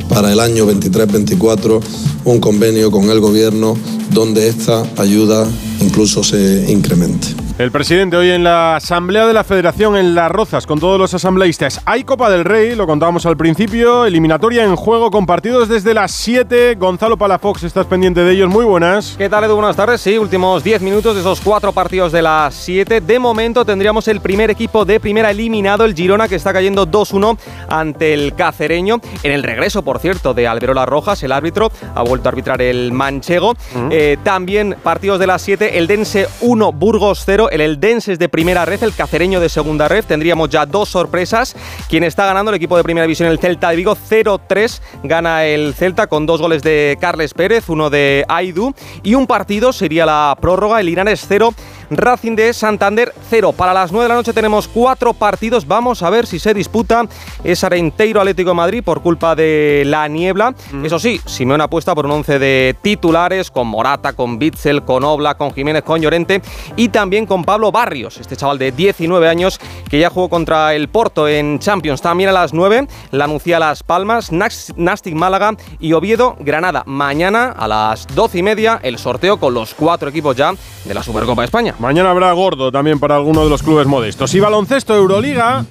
para 0.09 0.31
el 0.33 0.39
año 0.39 0.65
23-24 0.65 1.79
un 2.25 2.39
convenio 2.39 2.89
con 2.89 3.09
el 3.09 3.19
gobierno 3.19 3.75
donde 4.11 4.47
esta 4.47 4.83
ayuda 4.97 5.45
incluso 5.81 6.23
se 6.23 6.65
incremente. 6.71 7.27
El 7.61 7.71
presidente 7.71 8.17
hoy 8.17 8.31
en 8.31 8.43
la 8.43 8.77
Asamblea 8.77 9.27
de 9.27 9.33
la 9.33 9.43
Federación 9.43 9.95
en 9.95 10.15
Las 10.15 10.31
Rozas 10.31 10.65
con 10.65 10.79
todos 10.79 10.99
los 10.99 11.13
asambleístas. 11.13 11.79
Hay 11.85 12.03
Copa 12.03 12.31
del 12.31 12.43
Rey, 12.43 12.73
lo 12.73 12.88
contábamos 12.88 13.27
al 13.27 13.38
principio, 13.38 14.03
eliminatoria 14.05 14.63
en 14.63 14.75
juego 14.75 15.11
con 15.11 15.27
partidos 15.27 15.69
desde 15.69 15.93
las 15.93 16.11
7. 16.11 16.73
Gonzalo 16.73 17.17
Palafox, 17.17 17.61
estás 17.61 17.85
pendiente 17.85 18.21
de 18.21 18.31
ellos, 18.31 18.49
muy 18.49 18.65
buenas. 18.65 19.13
¿Qué 19.15 19.29
tal 19.29 19.43
Edu? 19.43 19.53
Buenas 19.53 19.75
tardes, 19.75 20.01
sí, 20.01 20.17
últimos 20.17 20.63
10 20.63 20.81
minutos 20.81 21.13
de 21.13 21.21
esos 21.21 21.39
cuatro 21.39 21.71
partidos 21.71 22.11
de 22.11 22.23
las 22.23 22.55
7. 22.55 22.99
De 22.99 23.19
momento 23.19 23.63
tendríamos 23.63 24.07
el 24.07 24.21
primer 24.21 24.49
equipo 24.49 24.83
de 24.83 24.99
primera 24.99 25.29
eliminado, 25.29 25.85
el 25.85 25.93
Girona, 25.93 26.27
que 26.27 26.38
está 26.38 26.53
cayendo 26.53 26.88
2-1 26.88 27.38
ante 27.69 28.15
el 28.15 28.33
Cacereño. 28.33 29.01
En 29.21 29.33
el 29.33 29.43
regreso, 29.43 29.83
por 29.83 29.99
cierto, 29.99 30.33
de 30.33 30.47
Alberola 30.47 30.88
Rojas, 30.88 31.21
el 31.21 31.31
árbitro, 31.31 31.71
ha 31.93 32.01
vuelto 32.01 32.27
a 32.27 32.31
arbitrar 32.31 32.59
el 32.59 32.91
Manchego. 32.91 33.53
Eh, 33.91 34.17
también 34.23 34.75
partidos 34.81 35.19
de 35.19 35.27
las 35.27 35.43
7, 35.43 35.77
el 35.77 35.85
Dense 35.85 36.27
1, 36.41 36.71
Burgos 36.71 37.21
0 37.23 37.49
el 37.52 37.61
Eldense 37.61 38.14
es 38.14 38.19
de 38.19 38.30
primera 38.30 38.65
red, 38.65 38.82
el 38.84 38.94
Cacereño 38.94 39.40
de 39.40 39.49
segunda 39.49 39.88
red. 39.88 40.03
Tendríamos 40.06 40.49
ya 40.49 40.65
dos 40.65 40.90
sorpresas. 40.90 41.56
Quien 41.90 42.03
está 42.03 42.26
ganando 42.26 42.49
el 42.52 42.56
equipo 42.56 42.78
de 42.78 42.84
primera 42.84 43.06
división, 43.06 43.30
el 43.30 43.40
Celta 43.40 43.69
de 43.69 43.76
Vigo, 43.76 43.95
0-3. 43.95 44.82
Gana 45.03 45.45
el 45.45 45.73
Celta 45.73 46.07
con 46.07 46.26
dos 46.26 46.41
goles 46.41 46.64
de 46.64 46.98
Carles 46.99 47.34
Pérez, 47.34 47.69
uno 47.69 47.90
de 47.90 48.26
Aidu. 48.28 48.73
Y 49.03 49.15
un 49.15 49.28
partido 49.28 49.73
sería 49.73 50.06
la 50.06 50.38
prórroga, 50.40 50.80
el 50.80 50.86
Linares 50.86 51.26
0. 51.28 51.53
Racing 51.91 52.35
de 52.35 52.53
Santander 52.53 53.13
0. 53.30 53.51
Para 53.51 53.73
las 53.73 53.91
9 53.91 54.05
de 54.05 54.09
la 54.09 54.15
noche 54.15 54.34
tenemos 54.34 54.68
cuatro 54.68 55.13
partidos. 55.13 55.68
Vamos 55.68 56.01
a 56.01 56.09
ver 56.09 56.26
si 56.26 56.39
se 56.39 56.53
disputa 56.53 57.05
ese 57.43 57.65
Arenteiro 57.65 58.22
Atlético 58.22 58.51
de 58.51 58.55
Madrid 58.55 58.84
por 58.84 59.01
culpa 59.01 59.35
de 59.35 59.84
la 59.85 60.07
niebla. 60.07 60.55
Eso 60.84 60.99
sí, 60.99 61.19
Simeone 61.26 61.63
apuesta 61.63 61.93
por 61.93 62.05
un 62.05 62.13
11 62.13 62.39
de 62.39 62.76
titulares 62.81 63.51
con 63.51 63.68
Morata, 63.68 64.13
con 64.13 64.39
Bitzel, 64.39 64.84
con 64.84 65.03
Obla, 65.03 65.35
con 65.35 65.53
Jiménez, 65.53 65.84
con 65.84 66.01
Llorente 66.01 66.41
y 66.77 66.89
también 66.89 67.26
con 67.26 67.43
Pablo 67.43 67.72
Barrios, 67.72 68.18
este 68.18 68.38
chaval 68.38 68.57
de 68.57 68.72
19 68.72 69.27
años 69.27 69.59
que 69.89 69.99
ya 69.99 70.09
jugó 70.09 70.30
contra 70.30 70.73
el 70.73 70.88
Porto 70.88 71.27
en 71.27 71.59
Champions. 71.59 72.01
También 72.01 72.30
a 72.30 72.34
las 72.34 72.53
9, 72.53 72.88
la 73.11 73.27
Nucía 73.27 73.59
Las 73.59 73.84
Palmas, 73.84 74.31
Nastic 74.31 75.13
Málaga 75.13 75.55
y 75.80 75.91
Oviedo 75.91 76.38
Granada. 76.39 76.84
Mañana 76.85 77.51
a 77.51 77.68
las 77.68 78.07
12 78.07 78.38
y 78.38 78.43
media 78.43 78.80
el 78.81 78.97
sorteo 78.97 79.39
con 79.39 79.53
los 79.53 79.73
cuatro 79.73 80.09
equipos 80.09 80.38
ya 80.38 80.53
de 80.85 80.93
la 80.93 81.03
Supercopa 81.03 81.41
de 81.41 81.45
España. 81.45 81.76
Mañana 81.82 82.12
habrá 82.12 82.32
gordo 82.34 82.72
también 82.72 82.99
para 82.99 83.16
alguno 83.16 83.44
de 83.44 83.49
los 83.49 83.64
clubes 83.64 83.88
modestos. 83.88 84.36
Y 84.36 84.40
baloncesto 84.40 84.95
Euroliga, 84.95 85.66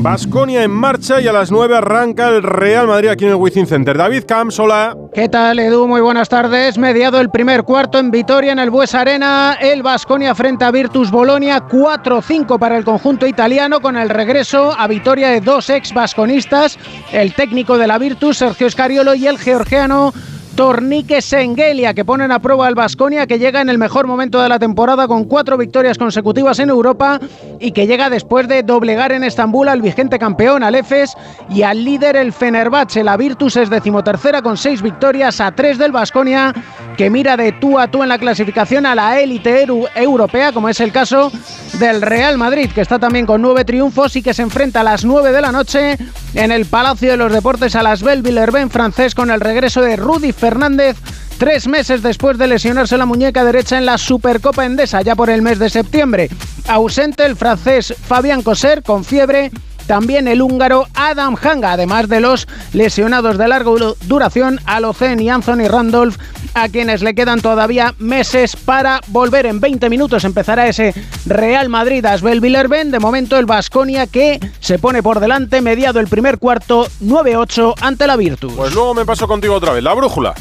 Basconia 0.00 0.64
en 0.64 0.72
marcha 0.72 1.20
y 1.20 1.28
a 1.28 1.32
las 1.32 1.52
9 1.52 1.76
arranca 1.76 2.30
el 2.30 2.42
Real 2.42 2.88
Madrid 2.88 3.10
aquí 3.10 3.26
en 3.26 3.30
el 3.30 3.36
Wizzing 3.36 3.68
Center. 3.68 3.96
David 3.96 4.24
Camps, 4.26 4.58
hola. 4.58 4.96
¿Qué 5.14 5.28
tal, 5.28 5.60
Edu? 5.60 5.86
Muy 5.86 6.00
buenas 6.00 6.28
tardes. 6.28 6.78
Mediado 6.78 7.20
el 7.20 7.30
primer 7.30 7.62
cuarto 7.62 8.00
en 8.00 8.10
Vitoria, 8.10 8.50
en 8.50 8.58
el 8.58 8.70
Bues 8.70 8.92
Arena, 8.96 9.56
el 9.60 9.84
Basconia 9.84 10.34
frente 10.34 10.64
a 10.64 10.72
Virtus 10.72 11.12
Bolonia, 11.12 11.64
4-5 11.68 12.58
para 12.58 12.76
el 12.76 12.84
conjunto 12.84 13.28
italiano, 13.28 13.80
con 13.80 13.96
el 13.96 14.08
regreso 14.08 14.74
a 14.76 14.88
Vitoria 14.88 15.28
de 15.28 15.40
dos 15.40 15.70
ex 15.70 15.94
basconistas, 15.94 16.76
el 17.12 17.34
técnico 17.34 17.78
de 17.78 17.86
la 17.86 17.98
Virtus, 17.98 18.38
Sergio 18.38 18.66
Escariolo, 18.66 19.14
y 19.14 19.28
el 19.28 19.38
georgiano 19.38 20.12
Tornique 20.54 21.22
Sengelia, 21.22 21.94
que 21.94 22.04
ponen 22.04 22.30
a 22.30 22.38
prueba 22.38 22.66
al 22.66 22.74
Basconia, 22.74 23.26
que 23.26 23.38
llega 23.38 23.60
en 23.60 23.68
el 23.68 23.78
mejor 23.78 24.06
momento 24.06 24.40
de 24.40 24.48
la 24.48 24.58
temporada 24.58 25.08
con 25.08 25.24
cuatro 25.24 25.56
victorias 25.56 25.96
consecutivas 25.96 26.58
en 26.58 26.68
Europa 26.68 27.18
y 27.58 27.72
que 27.72 27.86
llega 27.86 28.10
después 28.10 28.48
de 28.48 28.62
doblegar 28.62 29.12
en 29.12 29.24
Estambul 29.24 29.68
al 29.68 29.80
vigente 29.80 30.18
campeón, 30.18 30.62
al 30.62 30.74
EFES, 30.74 31.14
y 31.48 31.62
al 31.62 31.84
líder, 31.84 32.16
el 32.16 32.32
Fenerbahce. 32.32 33.02
La 33.02 33.16
Virtus 33.16 33.56
es 33.56 33.70
decimotercera 33.70 34.42
con 34.42 34.56
seis 34.56 34.82
victorias 34.82 35.40
a 35.40 35.52
tres 35.52 35.78
del 35.78 35.92
Basconia, 35.92 36.52
que 36.96 37.08
mira 37.08 37.36
de 37.36 37.52
tú 37.52 37.78
a 37.78 37.88
tú 37.88 38.02
en 38.02 38.08
la 38.10 38.18
clasificación 38.18 38.84
a 38.84 38.94
la 38.94 39.20
élite 39.20 39.66
europea, 39.94 40.52
como 40.52 40.68
es 40.68 40.80
el 40.80 40.92
caso 40.92 41.32
del 41.78 42.02
Real 42.02 42.36
Madrid, 42.36 42.70
que 42.74 42.82
está 42.82 42.98
también 42.98 43.26
con 43.26 43.40
nueve 43.40 43.64
triunfos 43.64 44.16
y 44.16 44.22
que 44.22 44.34
se 44.34 44.42
enfrenta 44.42 44.80
a 44.80 44.84
las 44.84 45.04
nueve 45.04 45.32
de 45.32 45.40
la 45.40 45.52
noche 45.52 45.96
en 46.34 46.52
el 46.52 46.66
Palacio 46.66 47.10
de 47.10 47.16
los 47.16 47.32
Deportes 47.32 47.74
a 47.74 47.82
las 47.82 48.02
Belvillerben 48.02 48.70
francés 48.70 49.14
con 49.14 49.30
el 49.30 49.40
regreso 49.40 49.80
de 49.82 49.96
Rudy 49.96 50.32
Fernández 50.42 50.96
tres 51.38 51.68
meses 51.68 52.02
después 52.02 52.36
de 52.36 52.48
lesionarse 52.48 52.98
la 52.98 53.06
muñeca 53.06 53.44
derecha 53.44 53.78
en 53.78 53.86
la 53.86 53.96
Supercopa 53.96 54.64
Endesa, 54.64 55.00
ya 55.00 55.14
por 55.14 55.30
el 55.30 55.40
mes 55.40 55.60
de 55.60 55.70
septiembre. 55.70 56.28
Ausente 56.66 57.24
el 57.24 57.36
francés 57.36 57.94
Fabián 58.08 58.42
Coser 58.42 58.82
con 58.82 59.04
fiebre 59.04 59.52
también 59.92 60.26
el 60.26 60.40
húngaro 60.40 60.86
Adam 60.94 61.36
Hanga, 61.36 61.72
además 61.72 62.08
de 62.08 62.20
los 62.20 62.48
lesionados 62.72 63.36
de 63.36 63.46
larga 63.46 63.70
duración, 64.06 64.58
Alocen 64.64 65.20
y 65.20 65.28
Anthony 65.28 65.68
Randolph, 65.68 66.16
a 66.54 66.70
quienes 66.70 67.02
le 67.02 67.14
quedan 67.14 67.42
todavía 67.42 67.94
meses 67.98 68.56
para 68.56 69.02
volver. 69.08 69.44
En 69.44 69.60
20 69.60 69.90
minutos 69.90 70.24
empezará 70.24 70.66
ese 70.66 70.94
Real 71.26 71.68
Madrid 71.68 72.06
Asbel 72.06 72.40
Villerben. 72.40 72.90
De 72.90 73.00
momento 73.00 73.36
el 73.36 73.44
Vasconia 73.44 74.06
que 74.06 74.40
se 74.60 74.78
pone 74.78 75.02
por 75.02 75.20
delante, 75.20 75.60
mediado 75.60 76.00
el 76.00 76.08
primer 76.08 76.38
cuarto, 76.38 76.88
9-8 77.02 77.74
ante 77.82 78.06
la 78.06 78.16
Virtus. 78.16 78.54
Pues 78.54 78.72
luego 78.72 78.94
me 78.94 79.04
paso 79.04 79.28
contigo 79.28 79.56
otra 79.56 79.74
vez, 79.74 79.82
la 79.84 79.92
brújula. 79.92 80.32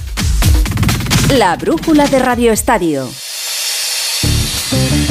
La 1.34 1.58
brújula 1.58 2.08
de 2.08 2.20
Radio 2.20 2.54
Estadio. 2.54 3.06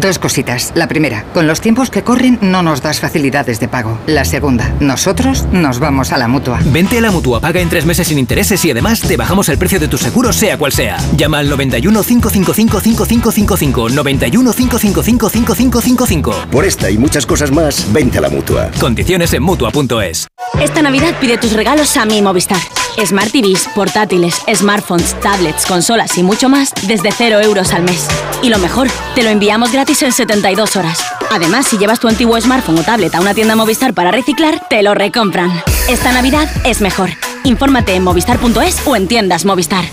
Dos 0.00 0.18
cositas. 0.18 0.72
La 0.74 0.88
primera, 0.88 1.24
con 1.32 1.46
los 1.46 1.60
tiempos 1.60 1.88
que 1.88 2.02
corren 2.02 2.38
no 2.42 2.64
nos 2.64 2.82
das 2.82 2.98
facilidades 2.98 3.60
de 3.60 3.68
pago. 3.68 3.96
La 4.08 4.24
segunda, 4.24 4.74
nosotros 4.80 5.46
nos 5.52 5.78
vamos 5.78 6.10
a 6.10 6.18
la 6.18 6.26
mutua. 6.26 6.58
Vente 6.64 6.98
a 6.98 7.00
la 7.00 7.12
mutua, 7.12 7.38
paga 7.38 7.60
en 7.60 7.68
tres 7.68 7.86
meses 7.86 8.08
sin 8.08 8.18
intereses 8.18 8.64
y 8.64 8.72
además 8.72 9.00
te 9.00 9.16
bajamos 9.16 9.48
el 9.48 9.56
precio 9.56 9.78
de 9.78 9.86
tu 9.86 9.96
seguro, 9.96 10.32
sea 10.32 10.58
cual 10.58 10.72
sea. 10.72 10.96
Llama 11.16 11.38
al 11.38 11.48
91 11.48 12.02
555 12.02 12.80
5555. 12.80 13.88
91 13.90 14.52
555 14.52 15.28
5555. 15.28 16.34
Por 16.50 16.64
esta 16.64 16.90
y 16.90 16.98
muchas 16.98 17.24
cosas 17.24 17.52
más, 17.52 17.86
vente 17.92 18.18
a 18.18 18.22
la 18.22 18.30
mutua. 18.30 18.72
Condiciones 18.80 19.32
en 19.32 19.44
mutua.es. 19.44 20.26
Esta 20.60 20.82
Navidad 20.82 21.14
pide 21.20 21.38
tus 21.38 21.52
regalos 21.52 21.96
a 21.96 22.04
mi 22.04 22.20
Movistar. 22.20 22.58
Smart 23.04 23.30
TVs, 23.32 23.68
portátiles, 23.74 24.40
smartphones, 24.54 25.14
tablets, 25.20 25.66
consolas 25.66 26.16
y 26.16 26.22
mucho 26.22 26.48
más 26.48 26.72
desde 26.86 27.10
cero 27.10 27.40
euros 27.40 27.72
al 27.72 27.82
mes. 27.82 28.06
Y 28.40 28.50
lo 28.50 28.58
mejor, 28.58 28.88
te 29.14 29.24
lo 29.24 29.30
enviamos 29.30 29.72
gratis 29.72 29.83
en 29.86 30.12
72 30.12 30.76
horas. 30.76 31.04
Además, 31.30 31.66
si 31.66 31.76
llevas 31.76 32.00
tu 32.00 32.08
antiguo 32.08 32.40
smartphone 32.40 32.78
o 32.78 32.82
tablet 32.82 33.14
a 33.14 33.20
una 33.20 33.34
tienda 33.34 33.54
Movistar 33.54 33.92
para 33.92 34.10
reciclar, 34.10 34.66
te 34.68 34.82
lo 34.82 34.94
recompran. 34.94 35.52
Esta 35.88 36.10
Navidad 36.12 36.48
es 36.64 36.80
mejor. 36.80 37.10
Infórmate 37.44 37.94
en 37.94 38.02
movistar.es 38.02 38.86
o 38.86 38.96
en 38.96 39.08
tiendas 39.08 39.44
Movistar. 39.44 39.84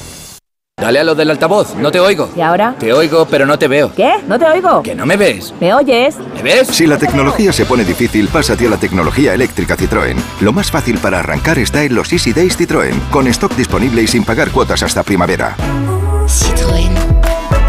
Dale 0.78 1.00
a 1.00 1.04
lo 1.04 1.14
del 1.14 1.30
altavoz, 1.30 1.76
no 1.76 1.92
te 1.92 2.00
oigo. 2.00 2.30
¿Y 2.36 2.42
ahora? 2.42 2.74
Te 2.80 2.92
oigo, 2.94 3.28
pero 3.30 3.46
no 3.46 3.60
te 3.60 3.68
veo. 3.68 3.94
¿Qué? 3.94 4.14
¿No 4.28 4.40
te 4.40 4.46
oigo? 4.46 4.82
Que 4.82 4.96
no 4.96 5.06
me 5.06 5.18
ves. 5.18 5.54
¿Me 5.60 5.74
oyes? 5.74 6.16
¿Me 6.36 6.42
ves? 6.42 6.70
Si 6.70 6.88
la 6.88 6.98
tecnología 6.98 7.52
se 7.54 7.66
pone 7.66 7.84
difícil, 7.84 8.30
pásate 8.30 8.66
a 8.66 8.70
la 8.70 8.78
tecnología 8.78 9.34
eléctrica 9.34 9.76
Citroën. 9.76 10.16
Lo 10.40 10.54
más 10.54 10.72
fácil 10.72 10.98
para 10.98 11.20
arrancar 11.20 11.60
está 11.60 11.84
en 11.84 11.94
los 11.94 12.12
Easy 12.14 12.34
Days 12.34 12.58
Citroën, 12.58 12.98
con 13.12 13.28
stock 13.28 13.54
disponible 13.56 14.02
y 14.02 14.08
sin 14.08 14.24
pagar 14.24 14.50
cuotas 14.52 14.82
hasta 14.82 15.04
primavera. 15.04 15.56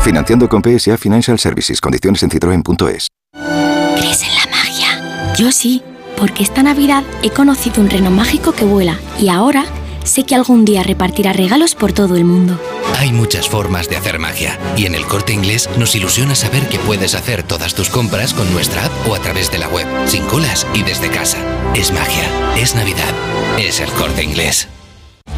Financiando 0.03 0.49
con 0.49 0.63
PSA 0.63 0.99
Financial 0.99 1.39
Services. 1.39 1.81
Condiciones 1.81 2.23
en 2.25 2.31
citroen.es. 2.31 3.09
¿Crees 3.97 4.23
en 4.23 4.35
la 4.35 4.47
magia? 4.51 5.35
Yo 5.37 5.53
sí, 5.53 5.81
porque 6.17 6.43
esta 6.43 6.65
Navidad 6.65 7.05
he 7.23 7.31
conocido 7.31 7.81
un 7.81 7.89
reno 7.89 8.11
mágico 8.11 8.53
que 8.53 8.65
vuela 8.65 8.99
y 9.21 9.29
ahora 9.29 9.65
sé 10.03 10.25
que 10.25 10.35
algún 10.35 10.65
día 10.65 10.83
repartirá 10.83 11.33
regalos 11.33 11.77
por 11.77 11.93
todo 11.93 12.17
el 12.17 12.25
mundo. 12.25 12.59
Hay 12.99 13.13
muchas 13.13 13.49
formas 13.49 13.89
de 13.89 13.97
hacer 13.97 14.19
magia 14.19 14.59
y 14.77 14.87
en 14.87 14.97
el 14.97 15.07
corte 15.07 15.33
inglés 15.35 15.71
nos 15.79 15.95
ilusiona 15.95 16.35
saber 16.35 16.69
que 16.69 16.81
puedes 16.81 17.15
hacer 17.15 17.45
todas 17.45 17.75
tus 17.75 17.89
compras 17.89 18.35
con 18.35 18.53
nuestra 18.53 18.87
app 18.87 19.09
o 19.09 19.15
a 19.15 19.21
través 19.21 19.53
de 19.53 19.59
la 19.59 19.69
web, 19.69 19.87
sin 20.07 20.25
colas 20.25 20.67
y 20.75 20.83
desde 20.83 21.11
casa. 21.11 21.39
Es 21.77 21.93
magia, 21.93 22.29
es 22.61 22.75
Navidad, 22.75 23.15
es 23.57 23.79
el 23.79 23.91
corte 23.93 24.25
inglés. 24.25 24.69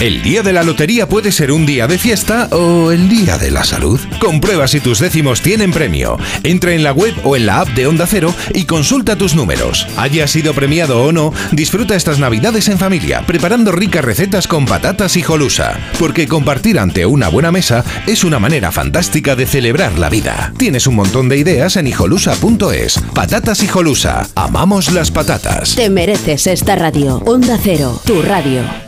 El 0.00 0.22
día 0.22 0.44
de 0.44 0.52
la 0.52 0.62
lotería 0.62 1.08
puede 1.08 1.32
ser 1.32 1.50
un 1.50 1.66
día 1.66 1.88
de 1.88 1.98
fiesta 1.98 2.46
o 2.52 2.92
el 2.92 3.08
día 3.08 3.36
de 3.36 3.50
la 3.50 3.64
salud. 3.64 3.98
Comprueba 4.20 4.68
si 4.68 4.78
tus 4.78 5.00
décimos 5.00 5.40
tienen 5.40 5.72
premio. 5.72 6.18
Entra 6.44 6.72
en 6.72 6.84
la 6.84 6.92
web 6.92 7.12
o 7.24 7.34
en 7.34 7.46
la 7.46 7.62
app 7.62 7.68
de 7.70 7.88
Onda 7.88 8.06
Cero 8.06 8.32
y 8.54 8.64
consulta 8.64 9.16
tus 9.16 9.34
números. 9.34 9.88
Haya 9.96 10.28
sido 10.28 10.54
premiado 10.54 11.02
o 11.02 11.10
no, 11.10 11.32
disfruta 11.50 11.96
estas 11.96 12.20
navidades 12.20 12.68
en 12.68 12.78
familia, 12.78 13.26
preparando 13.26 13.72
ricas 13.72 14.04
recetas 14.04 14.46
con 14.46 14.66
patatas 14.66 15.16
y 15.16 15.22
jolusa. 15.22 15.76
Porque 15.98 16.28
compartir 16.28 16.78
ante 16.78 17.04
una 17.04 17.28
buena 17.28 17.50
mesa 17.50 17.84
es 18.06 18.22
una 18.22 18.38
manera 18.38 18.70
fantástica 18.70 19.34
de 19.34 19.46
celebrar 19.46 19.98
la 19.98 20.10
vida. 20.10 20.52
Tienes 20.58 20.86
un 20.86 20.94
montón 20.94 21.28
de 21.28 21.38
ideas 21.38 21.76
en 21.76 21.88
hijolusa.es. 21.88 23.00
Patatas 23.14 23.64
y 23.64 23.66
jolusa. 23.66 24.28
Amamos 24.36 24.92
las 24.92 25.10
patatas. 25.10 25.74
Te 25.74 25.90
mereces 25.90 26.46
esta 26.46 26.76
radio. 26.76 27.16
Onda 27.26 27.58
Cero, 27.60 28.00
tu 28.06 28.22
radio. 28.22 28.87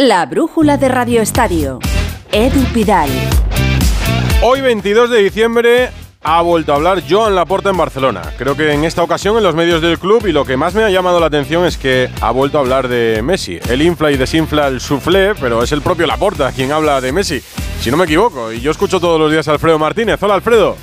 La 0.00 0.24
brújula 0.26 0.76
de 0.76 0.88
Radio 0.88 1.20
Estadio. 1.20 1.80
Edu 2.30 2.62
Pidal. 2.72 3.10
Hoy 4.44 4.60
22 4.60 5.10
de 5.10 5.24
diciembre 5.24 5.90
ha 6.22 6.40
vuelto 6.40 6.72
a 6.72 6.76
hablar 6.76 7.02
Joan 7.10 7.34
Laporta 7.34 7.70
en 7.70 7.78
Barcelona. 7.78 8.22
Creo 8.38 8.56
que 8.56 8.72
en 8.72 8.84
esta 8.84 9.02
ocasión 9.02 9.36
en 9.36 9.42
los 9.42 9.56
medios 9.56 9.82
del 9.82 9.98
club 9.98 10.24
y 10.28 10.30
lo 10.30 10.44
que 10.44 10.56
más 10.56 10.72
me 10.76 10.84
ha 10.84 10.90
llamado 10.90 11.18
la 11.18 11.26
atención 11.26 11.66
es 11.66 11.76
que 11.76 12.08
ha 12.20 12.30
vuelto 12.30 12.58
a 12.58 12.60
hablar 12.60 12.86
de 12.86 13.22
Messi. 13.24 13.58
Él 13.68 13.82
infla 13.82 14.12
y 14.12 14.16
desinfla 14.16 14.68
el 14.68 14.80
soufflé, 14.80 15.34
pero 15.34 15.64
es 15.64 15.72
el 15.72 15.82
propio 15.82 16.06
Laporta 16.06 16.52
quien 16.52 16.70
habla 16.70 17.00
de 17.00 17.10
Messi, 17.10 17.40
si 17.80 17.90
no 17.90 17.96
me 17.96 18.04
equivoco. 18.04 18.52
Y 18.52 18.60
yo 18.60 18.70
escucho 18.70 19.00
todos 19.00 19.18
los 19.18 19.32
días 19.32 19.48
a 19.48 19.50
Alfredo 19.50 19.80
Martínez. 19.80 20.22
Hola 20.22 20.34
Alfredo. 20.34 20.76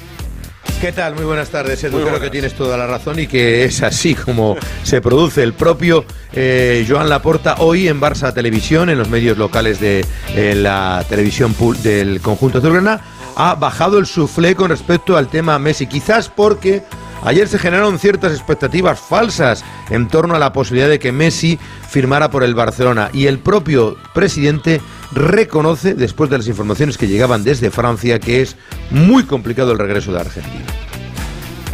¿Qué 0.82 0.92
tal? 0.92 1.16
Muy 1.16 1.24
buenas 1.24 1.50
tardes, 1.50 1.84
Edu. 1.84 2.02
Creo 2.02 2.20
que 2.20 2.30
tienes 2.30 2.54
toda 2.54 2.78
la 2.78 2.86
razón 2.86 3.20
y 3.20 3.28
que 3.28 3.64
es 3.64 3.82
así 3.82 4.14
como 4.14 4.56
se 4.84 5.02
produce. 5.02 5.42
El 5.42 5.54
propio 5.54 6.06
eh, 6.34 6.86
Joan 6.88 7.10
Laporta 7.10 7.56
hoy 7.60 7.88
en 7.88 8.00
Barça 8.00 8.34
Televisión, 8.34 8.90
en 8.90 8.98
los 8.98 9.10
medios 9.10 9.38
locales 9.38 9.80
de 9.80 10.06
eh, 10.36 10.54
la 10.54 11.04
televisión 11.08 11.56
del 11.82 12.22
conjunto 12.22 12.60
azulgrana, 12.60 13.02
ha 13.36 13.56
bajado 13.56 13.98
el 13.98 14.06
suflé 14.06 14.56
con 14.56 14.70
respecto 14.70 15.18
al 15.18 15.28
tema 15.28 15.58
Messi. 15.58 15.88
Quizás 15.88 16.30
porque 16.30 16.84
ayer 17.26 17.48
se 17.48 17.60
generaron 17.60 18.00
ciertas 18.00 18.32
expectativas 18.32 19.00
falsas 19.00 19.66
en 19.90 20.08
torno 20.08 20.36
a 20.36 20.40
la 20.40 20.54
posibilidad 20.54 20.90
de 20.90 21.00
que 21.00 21.12
Messi 21.12 21.60
firmara 21.90 22.32
por 22.32 22.44
el 22.44 22.56
Barcelona. 22.56 23.10
Y 23.14 23.28
el 23.28 23.40
propio 23.40 23.98
presidente 24.14 24.82
reconoce, 25.12 25.94
después 25.94 26.30
de 26.30 26.38
las 26.38 26.48
informaciones 26.48 26.98
que 26.98 27.08
llegaban 27.08 27.44
desde 27.44 27.72
Francia, 27.72 28.20
que 28.20 28.42
es 28.42 28.56
muy 28.90 29.24
complicado 29.24 29.72
el 29.72 29.80
regreso 29.80 30.12
de 30.12 30.20
Argentina. 30.20 30.85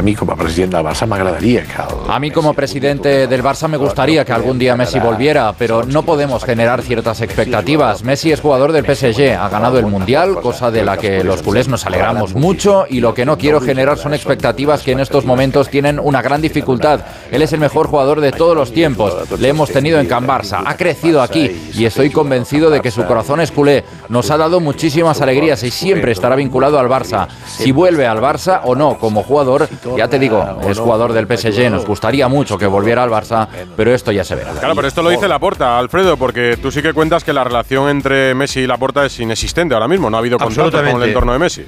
A 0.01 0.03
mí 0.03 0.15
como 0.15 0.35
presidente 0.35 0.77
del 0.77 0.83
Barça 0.83 1.05
me 1.05 1.13
agradaría 1.13 1.61
que... 1.61 1.73
A 2.09 2.19
mí 2.19 2.31
como 2.31 2.55
presidente 2.55 3.27
del 3.27 3.43
Barça 3.43 3.67
me 3.67 3.77
gustaría 3.77 4.25
que 4.25 4.33
algún 4.33 4.57
día 4.57 4.75
Messi 4.75 4.97
volviera, 4.97 5.53
pero 5.55 5.83
no 5.83 6.01
podemos 6.01 6.43
generar 6.43 6.81
ciertas 6.81 7.21
expectativas. 7.21 8.03
Messi 8.03 8.31
es 8.31 8.41
jugador 8.41 8.71
del 8.71 8.83
PSG, 8.83 9.37
ha 9.39 9.47
ganado 9.49 9.77
el 9.77 9.85
Mundial, 9.85 10.41
cosa 10.41 10.71
de 10.71 10.83
la 10.83 10.97
que 10.97 11.23
los 11.23 11.43
culés 11.43 11.67
nos 11.67 11.85
alegramos 11.85 12.33
mucho 12.33 12.85
y 12.89 12.99
lo 12.99 13.13
que 13.13 13.27
no 13.27 13.37
quiero 13.37 13.61
generar 13.61 13.99
son 13.99 14.15
expectativas 14.15 14.81
que 14.81 14.93
en 14.93 15.01
estos 15.01 15.23
momentos 15.23 15.69
tienen 15.69 15.99
una 15.99 16.23
gran 16.23 16.41
dificultad. 16.41 17.01
Él 17.29 17.43
es 17.43 17.53
el 17.53 17.59
mejor 17.59 17.85
jugador 17.85 18.21
de 18.21 18.31
todos 18.31 18.55
los 18.55 18.73
tiempos, 18.73 19.13
le 19.39 19.49
hemos 19.49 19.69
tenido 19.69 19.99
en 19.99 20.07
Can 20.07 20.25
Barça, 20.25 20.63
ha 20.65 20.77
crecido 20.77 21.21
aquí 21.21 21.69
y 21.75 21.85
estoy 21.85 22.09
convencido 22.09 22.71
de 22.71 22.81
que 22.81 22.89
su 22.89 23.05
corazón 23.05 23.39
es 23.39 23.51
culé. 23.51 23.83
Nos 24.09 24.31
ha 24.31 24.37
dado 24.37 24.59
muchísimas 24.61 25.21
alegrías 25.21 25.61
y 25.61 25.69
siempre 25.69 26.11
estará 26.11 26.35
vinculado 26.35 26.79
al 26.79 26.87
Barça. 26.87 27.27
Si 27.45 27.71
vuelve 27.71 28.07
al 28.07 28.19
Barça 28.19 28.61
o 28.63 28.73
no 28.73 28.97
como 28.97 29.21
jugador, 29.21 29.69
ya 29.97 30.07
te 30.07 30.19
digo, 30.19 30.59
es 30.67 30.79
jugador 30.79 31.13
del 31.13 31.25
PSG, 31.25 31.69
nos 31.69 31.85
gustaría 31.85 32.27
mucho 32.27 32.57
que 32.57 32.67
volviera 32.67 33.03
al 33.03 33.09
Barça, 33.09 33.47
pero 33.75 33.93
esto 33.93 34.11
ya 34.11 34.23
se 34.23 34.35
verá. 34.35 34.51
Claro, 34.53 34.75
pero 34.75 34.87
esto 34.87 35.01
lo 35.01 35.09
dice 35.09 35.27
Laporta, 35.27 35.77
Alfredo, 35.77 36.17
porque 36.17 36.57
tú 36.61 36.71
sí 36.71 36.81
que 36.81 36.93
cuentas 36.93 37.23
que 37.23 37.33
la 37.33 37.43
relación 37.43 37.89
entre 37.89 38.33
Messi 38.33 38.61
y 38.61 38.67
Laporta 38.67 39.05
es 39.05 39.19
inexistente 39.19 39.73
ahora 39.73 39.87
mismo, 39.87 40.09
no 40.09 40.17
ha 40.17 40.19
habido 40.19 40.37
contacto 40.37 40.77
con 40.77 41.01
el 41.01 41.09
entorno 41.09 41.33
de 41.33 41.39
Messi 41.39 41.65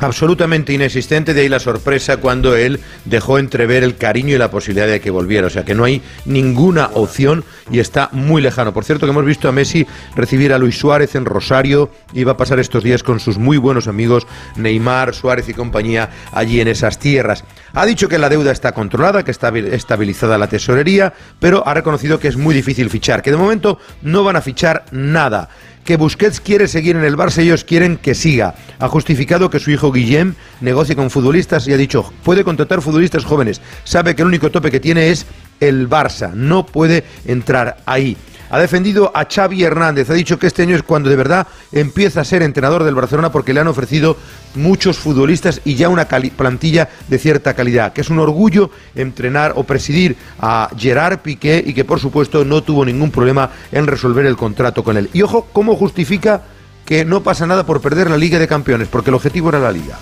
absolutamente 0.00 0.72
inexistente, 0.72 1.34
de 1.34 1.42
ahí 1.42 1.48
la 1.48 1.60
sorpresa 1.60 2.18
cuando 2.18 2.56
él 2.56 2.80
dejó 3.04 3.38
entrever 3.38 3.82
el 3.82 3.96
cariño 3.96 4.34
y 4.34 4.38
la 4.38 4.50
posibilidad 4.50 4.86
de 4.86 5.00
que 5.00 5.10
volviera. 5.10 5.46
O 5.46 5.50
sea 5.50 5.64
que 5.64 5.74
no 5.74 5.84
hay 5.84 6.02
ninguna 6.24 6.90
opción 6.94 7.44
y 7.70 7.78
está 7.78 8.08
muy 8.12 8.42
lejano. 8.42 8.72
Por 8.72 8.84
cierto, 8.84 9.06
que 9.06 9.10
hemos 9.10 9.24
visto 9.24 9.48
a 9.48 9.52
Messi 9.52 9.86
recibir 10.14 10.52
a 10.52 10.58
Luis 10.58 10.78
Suárez 10.78 11.14
en 11.14 11.24
Rosario 11.24 11.90
y 12.12 12.24
va 12.24 12.32
a 12.32 12.36
pasar 12.36 12.58
estos 12.58 12.84
días 12.84 13.02
con 13.02 13.20
sus 13.20 13.38
muy 13.38 13.56
buenos 13.56 13.88
amigos 13.88 14.26
Neymar, 14.56 15.14
Suárez 15.14 15.48
y 15.48 15.54
compañía 15.54 16.10
allí 16.32 16.60
en 16.60 16.68
esas 16.68 16.98
tierras. 16.98 17.44
Ha 17.72 17.86
dicho 17.86 18.08
que 18.08 18.18
la 18.18 18.28
deuda 18.28 18.52
está 18.52 18.72
controlada, 18.72 19.24
que 19.24 19.30
está 19.30 19.48
estabilizada 19.56 20.38
la 20.38 20.48
tesorería, 20.48 21.12
pero 21.40 21.66
ha 21.66 21.74
reconocido 21.74 22.18
que 22.18 22.28
es 22.28 22.36
muy 22.36 22.54
difícil 22.54 22.90
fichar, 22.90 23.22
que 23.22 23.30
de 23.30 23.36
momento 23.36 23.78
no 24.02 24.24
van 24.24 24.36
a 24.36 24.40
fichar 24.40 24.84
nada 24.90 25.48
que 25.86 25.96
Busquets 25.96 26.40
quiere 26.40 26.68
seguir 26.68 26.96
en 26.96 27.04
el 27.04 27.16
Barça, 27.16 27.38
ellos 27.38 27.64
quieren 27.64 27.96
que 27.96 28.14
siga. 28.14 28.56
Ha 28.78 28.88
justificado 28.88 29.48
que 29.48 29.60
su 29.60 29.70
hijo 29.70 29.85
Guillem 29.92 30.34
negocie 30.60 30.96
con 30.96 31.10
futbolistas 31.10 31.66
y 31.68 31.72
ha 31.72 31.76
dicho, 31.76 32.12
puede 32.22 32.44
contratar 32.44 32.82
futbolistas 32.82 33.24
jóvenes. 33.24 33.60
Sabe 33.84 34.14
que 34.14 34.22
el 34.22 34.28
único 34.28 34.50
tope 34.50 34.70
que 34.70 34.80
tiene 34.80 35.10
es 35.10 35.26
el 35.60 35.88
Barça, 35.88 36.32
no 36.32 36.66
puede 36.66 37.04
entrar 37.24 37.78
ahí 37.86 38.16
ha 38.50 38.58
defendido 38.58 39.10
a 39.14 39.26
Xavi 39.26 39.64
Hernández. 39.64 40.10
Ha 40.10 40.14
dicho 40.14 40.38
que 40.38 40.46
este 40.46 40.62
año 40.62 40.76
es 40.76 40.82
cuando 40.82 41.10
de 41.10 41.16
verdad 41.16 41.46
empieza 41.72 42.20
a 42.20 42.24
ser 42.24 42.42
entrenador 42.42 42.84
del 42.84 42.94
Barcelona 42.94 43.32
porque 43.32 43.52
le 43.52 43.60
han 43.60 43.68
ofrecido 43.68 44.16
muchos 44.54 44.98
futbolistas 44.98 45.60
y 45.64 45.74
ya 45.74 45.88
una 45.88 46.06
plantilla 46.06 46.88
de 47.08 47.18
cierta 47.18 47.54
calidad. 47.54 47.92
Que 47.92 48.00
es 48.00 48.10
un 48.10 48.18
orgullo 48.18 48.70
entrenar 48.94 49.52
o 49.56 49.64
presidir 49.64 50.16
a 50.38 50.70
Gerard 50.76 51.18
Piqué 51.20 51.62
y 51.64 51.74
que 51.74 51.84
por 51.84 52.00
supuesto 52.00 52.44
no 52.44 52.62
tuvo 52.62 52.84
ningún 52.84 53.10
problema 53.10 53.50
en 53.72 53.86
resolver 53.86 54.26
el 54.26 54.36
contrato 54.36 54.84
con 54.84 54.96
él. 54.96 55.10
Y 55.12 55.22
ojo, 55.22 55.48
¿cómo 55.52 55.76
justifica 55.76 56.42
que 56.86 57.04
no 57.04 57.22
pasa 57.22 57.46
nada 57.46 57.66
por 57.66 57.82
perder 57.82 58.08
la 58.08 58.16
Liga 58.16 58.38
de 58.38 58.48
Campeones? 58.48 58.88
Porque 58.88 59.10
el 59.10 59.14
objetivo 59.16 59.50
era 59.50 59.58
la 59.58 59.72
Liga. 59.72 59.98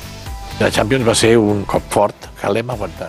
La 0.60 0.70
Champions 0.70 1.08
va 1.08 1.14
ser 1.16 1.38
un 1.38 1.64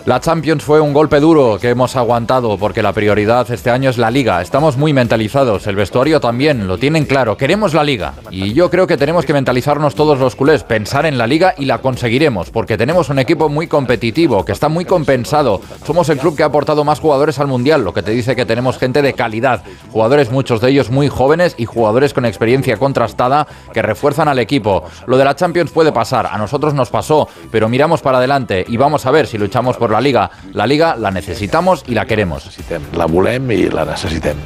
la 0.06 0.20
Champions 0.20 0.62
fue 0.62 0.80
un 0.80 0.92
golpe 0.92 1.20
duro 1.20 1.58
que 1.60 1.68
hemos 1.68 1.94
aguantado 1.96 2.56
porque 2.56 2.82
la 2.82 2.92
prioridad 2.92 3.50
este 3.50 3.70
año 3.70 3.90
es 3.90 3.98
la 3.98 4.10
liga. 4.10 4.40
Estamos 4.40 4.76
muy 4.76 4.92
mentalizados, 4.92 5.66
el 5.66 5.76
vestuario 5.76 6.20
también, 6.20 6.66
lo 6.66 6.78
tienen 6.78 7.04
claro. 7.04 7.36
Queremos 7.36 7.74
la 7.74 7.84
liga. 7.84 8.14
Y 8.30 8.54
yo 8.54 8.70
creo 8.70 8.86
que 8.86 8.96
tenemos 8.96 9.26
que 9.26 9.34
mentalizarnos 9.34 9.94
todos 9.94 10.18
los 10.18 10.36
culés, 10.36 10.64
pensar 10.64 11.06
en 11.06 11.18
la 11.18 11.26
liga 11.26 11.54
y 11.58 11.66
la 11.66 11.78
conseguiremos 11.78 12.50
porque 12.50 12.78
tenemos 12.78 13.10
un 13.10 13.18
equipo 13.18 13.48
muy 13.48 13.66
competitivo, 13.66 14.44
que 14.44 14.52
está 14.52 14.68
muy 14.68 14.84
compensado. 14.84 15.60
Somos 15.84 16.08
el 16.08 16.18
club 16.18 16.36
que 16.36 16.42
ha 16.42 16.46
aportado 16.46 16.84
más 16.84 17.00
jugadores 17.00 17.38
al 17.38 17.46
Mundial, 17.46 17.84
lo 17.84 17.92
que 17.92 18.02
te 18.02 18.12
dice 18.12 18.36
que 18.36 18.46
tenemos 18.46 18.78
gente 18.78 19.02
de 19.02 19.12
calidad. 19.12 19.62
Jugadores, 19.90 20.30
muchos 20.30 20.60
de 20.60 20.70
ellos 20.70 20.90
muy 20.90 21.08
jóvenes 21.08 21.54
y 21.58 21.66
jugadores 21.66 22.14
con 22.14 22.24
experiencia 22.24 22.76
contrastada 22.76 23.46
que 23.72 23.82
refuerzan 23.82 24.28
al 24.28 24.38
equipo. 24.38 24.84
Lo 25.06 25.18
de 25.18 25.24
la 25.24 25.36
Champions 25.36 25.70
puede 25.70 25.92
pasar, 25.92 26.26
a 26.26 26.38
nosotros 26.38 26.74
nos 26.74 26.90
pasó, 26.90 27.28
pero 27.50 27.68
miramos 27.68 28.00
para 28.00 28.18
adelante 28.18 28.64
y 28.66 28.76
vamos 28.76 29.04
a 29.04 29.10
ver 29.10 29.25
si 29.26 29.38
luchamos 29.38 29.76
por 29.76 29.90
la 29.90 30.00
liga. 30.00 30.30
La 30.52 30.66
liga 30.66 30.96
la 30.96 31.10
necesitamos 31.10 31.84
y 31.86 31.94
la 31.94 32.06
queremos. 32.06 32.48
La 32.94 33.06
volem 33.06 33.50
y 33.50 33.68
la 33.68 33.84
necesitemos. 33.84 34.44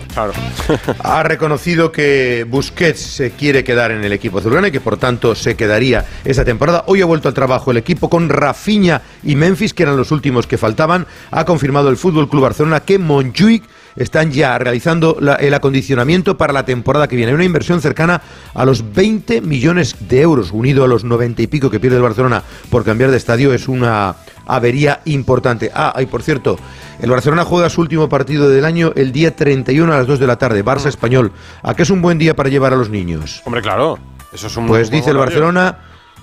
ha 1.02 1.22
reconocido 1.22 1.92
que 1.92 2.46
Busquets 2.48 3.00
se 3.00 3.30
quiere 3.32 3.64
quedar 3.64 3.90
en 3.90 4.04
el 4.04 4.12
equipo 4.12 4.38
azulgrana 4.38 4.68
y 4.68 4.72
que 4.72 4.80
por 4.80 4.96
tanto 4.96 5.34
se 5.34 5.56
quedaría 5.56 6.04
esa 6.24 6.44
temporada. 6.44 6.84
Hoy 6.86 7.02
ha 7.02 7.06
vuelto 7.06 7.28
al 7.28 7.34
trabajo 7.34 7.70
el 7.70 7.76
equipo 7.76 8.08
con 8.08 8.28
Rafinha 8.28 9.02
y 9.22 9.36
Memphis, 9.36 9.74
que 9.74 9.82
eran 9.82 9.96
los 9.96 10.10
últimos 10.10 10.46
que 10.46 10.58
faltaban. 10.58 11.06
Ha 11.30 11.44
confirmado 11.44 11.88
el 11.88 11.96
Fútbol 11.96 12.28
Club 12.28 12.42
Barcelona 12.42 12.80
que 12.80 12.98
Montjuic 12.98 13.64
están 13.96 14.30
ya 14.30 14.58
realizando 14.58 15.18
el 15.38 15.54
acondicionamiento 15.54 16.36
para 16.36 16.52
la 16.52 16.64
temporada 16.64 17.08
que 17.08 17.16
viene. 17.16 17.34
Una 17.34 17.44
inversión 17.44 17.80
cercana 17.80 18.22
a 18.54 18.64
los 18.64 18.92
20 18.92 19.40
millones 19.40 19.96
de 20.08 20.20
euros, 20.20 20.52
unido 20.52 20.84
a 20.84 20.88
los 20.88 21.04
90 21.04 21.42
y 21.42 21.46
pico 21.46 21.70
que 21.70 21.80
pierde 21.80 21.96
el 21.96 22.02
Barcelona 22.02 22.42
por 22.70 22.84
cambiar 22.84 23.10
de 23.10 23.16
estadio, 23.16 23.52
es 23.52 23.68
una 23.68 24.16
avería 24.54 25.00
importante. 25.04 25.70
Ah, 25.74 25.94
y 26.00 26.06
por 26.06 26.22
cierto, 26.22 26.58
el 27.00 27.10
Barcelona 27.10 27.44
juega 27.44 27.70
su 27.70 27.80
último 27.80 28.08
partido 28.08 28.48
del 28.48 28.64
año 28.64 28.92
el 28.96 29.12
día 29.12 29.34
31 29.34 29.92
a 29.92 29.98
las 29.98 30.06
2 30.06 30.18
de 30.18 30.26
la 30.26 30.36
tarde, 30.36 30.64
Barça 30.64 30.86
mm. 30.86 30.88
Español. 30.88 31.32
¿A 31.62 31.74
qué 31.74 31.82
es 31.82 31.90
un 31.90 32.02
buen 32.02 32.18
día 32.18 32.34
para 32.36 32.48
llevar 32.48 32.72
a 32.72 32.76
los 32.76 32.90
niños? 32.90 33.42
Hombre, 33.44 33.62
claro. 33.62 33.98
Eso 34.32 34.46
es 34.46 34.56
un 34.56 34.66
Pues 34.66 34.90
dice 34.90 35.10
el 35.10 35.16
Barcelona 35.16 35.78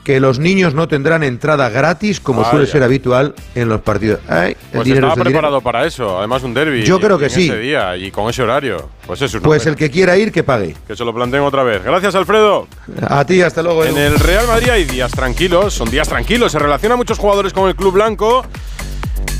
que 0.07 0.21
los 0.21 0.39
niños 0.39 0.73
no 0.73 0.87
tendrán 0.87 1.21
entrada 1.21 1.67
gratis 1.67 2.21
como 2.21 2.39
Vaya. 2.39 2.51
suele 2.51 2.65
ser 2.65 2.81
habitual 2.81 3.35
en 3.55 3.67
los 3.67 3.81
partidos. 3.81 4.21
Ay, 4.29 4.55
Pues 4.71 4.85
dinero 4.85 5.09
estaba 5.09 5.25
preparado 5.25 5.59
para 5.59 5.85
eso, 5.85 6.17
además 6.17 6.43
un 6.43 6.53
derby. 6.53 6.85
Yo 6.85 6.97
creo 7.01 7.19
que 7.19 7.25
en 7.25 7.29
sí. 7.29 7.49
Ese 7.49 7.59
día 7.59 7.97
y 7.97 8.09
con 8.09 8.29
ese 8.29 8.41
horario. 8.41 8.89
Pues 9.05 9.21
es 9.21 9.33
un 9.33 9.41
Pues 9.41 9.65
el 9.65 9.75
que 9.75 9.91
quiera 9.91 10.15
ir, 10.15 10.31
que 10.31 10.43
pague. 10.45 10.77
Que 10.87 10.95
se 10.95 11.03
lo 11.03 11.13
planteen 11.13 11.43
otra 11.43 11.63
vez. 11.63 11.83
Gracias, 11.83 12.15
Alfredo. 12.15 12.69
A 13.05 13.25
ti, 13.25 13.41
hasta 13.41 13.61
luego. 13.61 13.83
En 13.83 13.97
el 13.97 14.17
Real 14.17 14.47
Madrid 14.47 14.69
hay 14.69 14.85
días 14.85 15.11
tranquilos, 15.11 15.73
son 15.73 15.91
días 15.91 16.07
tranquilos. 16.07 16.53
Se 16.53 16.59
relacionan 16.59 16.97
muchos 16.97 17.17
jugadores 17.17 17.51
con 17.51 17.67
el 17.67 17.75
club 17.75 17.95
blanco, 17.95 18.45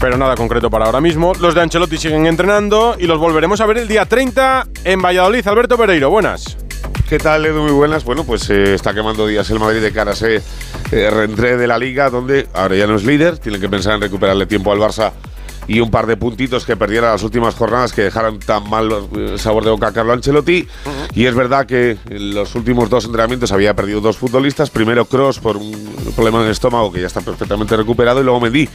pero 0.02 0.18
nada 0.18 0.36
concreto 0.36 0.70
para 0.70 0.84
ahora 0.84 1.00
mismo. 1.00 1.32
Los 1.40 1.56
de 1.56 1.62
Ancelotti 1.62 1.96
siguen 1.96 2.28
entrenando 2.28 2.98
y 3.00 3.08
los 3.08 3.20
volveremos 3.20 3.62
a 3.62 3.66
ver 3.68 3.78
el 3.78 3.88
día 3.88 4.04
30 4.04 4.68
en 4.84 5.02
Valladolid. 5.02 5.48
Alberto 5.48 5.78
Pereiro, 5.78 6.10
buenas. 6.10 6.58
¿Qué 7.10 7.20
tal, 7.20 7.46
Edu? 7.46 7.62
Muy 7.64 7.72
buenas. 7.72 8.04
Bueno, 8.04 8.26
pues 8.26 8.50
eh, 8.50 8.74
está 8.74 8.94
quemando 8.94 9.26
días 9.26 9.50
el 9.50 9.60
Madrid 9.60 9.82
de 9.82 9.94
cara 9.94 10.12
a 10.12 10.14
ese 10.14 10.42
eh, 10.92 11.10
reentré 11.10 11.56
de 11.56 11.66
la 11.66 11.78
Liga, 11.78 12.10
donde 12.10 12.50
ahora 12.54 12.76
ya 12.76 12.86
no 12.86 12.98
es 12.98 13.06
líder. 13.06 13.38
Tienen 13.38 13.62
que 13.62 13.70
pensar 13.70 13.96
en 13.96 14.02
recuperarle 14.02 14.46
tiempo 14.46 14.74
al 14.74 14.80
Barça 14.80 15.14
y 15.70 15.80
un 15.80 15.90
par 15.90 16.06
de 16.06 16.18
puntitos 16.18 16.66
que 16.66 16.76
perdiera 16.76 17.12
las 17.12 17.24
últimas 17.24 17.56
jornadas 17.56 17.94
que 17.94 18.02
dejaron 18.02 18.40
tan 18.40 18.70
mal 18.70 18.92
eh, 19.16 19.36
sabor 19.38 19.64
de 19.64 19.70
boca 19.72 19.88
a 19.88 19.94
Carlo 19.94 20.12
Ancelotti. 20.12 20.68
Y 21.14 21.26
es 21.26 21.34
verdad 21.34 21.66
que 21.66 21.98
en 22.10 22.36
los 22.36 22.54
últimos 22.56 22.90
dos 22.90 23.06
entrenamientos 23.06 23.54
había 23.54 23.74
perdido 23.74 24.02
dos 24.02 24.18
futbolistas. 24.18 24.70
Primero 24.70 25.06
Cross 25.06 25.40
por 25.40 25.56
un 25.56 25.74
problema 26.14 26.40
en 26.40 26.46
el 26.48 26.52
estómago 26.52 26.92
que 26.92 27.00
ya 27.00 27.08
está 27.08 27.22
perfectamente 27.22 27.78
recuperado 27.78 28.20
y 28.20 28.26
luego 28.26 28.42
Mendy. 28.42 28.68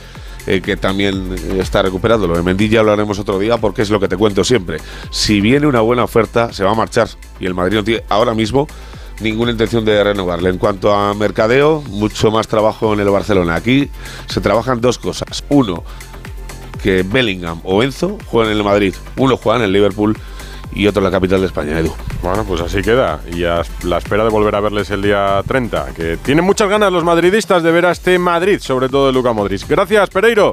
Eh, 0.46 0.60
que 0.60 0.76
también 0.76 1.34
eh, 1.34 1.58
está 1.60 1.82
recuperado. 1.82 2.26
Lo 2.26 2.36
de 2.36 2.42
Mendy 2.42 2.68
ya 2.68 2.82
lo 2.82 2.92
haremos 2.92 3.18
otro 3.18 3.38
día 3.38 3.58
porque 3.58 3.82
es 3.82 3.90
lo 3.90 4.00
que 4.00 4.08
te 4.08 4.16
cuento 4.16 4.44
siempre. 4.44 4.78
Si 5.10 5.40
viene 5.40 5.66
una 5.66 5.80
buena 5.80 6.04
oferta, 6.04 6.52
se 6.52 6.64
va 6.64 6.72
a 6.72 6.74
marchar. 6.74 7.08
Y 7.40 7.46
el 7.46 7.54
Madrid 7.54 7.76
no 7.76 7.84
tiene 7.84 8.04
ahora 8.08 8.34
mismo 8.34 8.66
ninguna 9.20 9.52
intención 9.52 9.84
de 9.84 10.02
renovarle. 10.02 10.50
En 10.50 10.58
cuanto 10.58 10.92
a 10.92 11.14
mercadeo, 11.14 11.82
mucho 11.88 12.30
más 12.30 12.48
trabajo 12.48 12.92
en 12.92 13.00
el 13.00 13.10
Barcelona. 13.10 13.54
Aquí 13.54 13.88
se 14.26 14.40
trabajan 14.40 14.80
dos 14.80 14.98
cosas. 14.98 15.44
Uno, 15.48 15.84
que 16.82 17.04
Bellingham 17.04 17.60
o 17.64 17.82
Enzo 17.82 18.18
jueguen 18.26 18.52
en 18.52 18.58
el 18.58 18.64
Madrid. 18.64 18.94
Uno 19.16 19.36
juega 19.36 19.60
en 19.60 19.64
el 19.66 19.72
Liverpool 19.72 20.16
y 20.74 20.86
otro 20.86 21.00
en 21.00 21.04
la 21.04 21.10
capital 21.10 21.40
de 21.40 21.46
España, 21.46 21.78
Edu. 21.78 21.94
Bueno, 22.22 22.44
pues 22.44 22.60
así 22.60 22.82
queda. 22.82 23.20
Y 23.32 23.44
a 23.44 23.62
la 23.82 23.98
espera 23.98 24.24
de 24.24 24.30
volver 24.30 24.54
a 24.54 24.60
verles 24.60 24.90
el 24.90 25.02
día 25.02 25.42
30. 25.46 25.94
Que 25.94 26.16
tienen 26.16 26.44
muchas 26.44 26.68
ganas 26.68 26.92
los 26.92 27.04
madridistas 27.04 27.62
de 27.62 27.72
ver 27.72 27.86
a 27.86 27.92
este 27.92 28.18
Madrid, 28.18 28.58
sobre 28.60 28.88
todo 28.88 29.06
de 29.06 29.12
Luca 29.12 29.32
Modric. 29.32 29.66
Gracias, 29.68 30.10
Pereiro. 30.10 30.52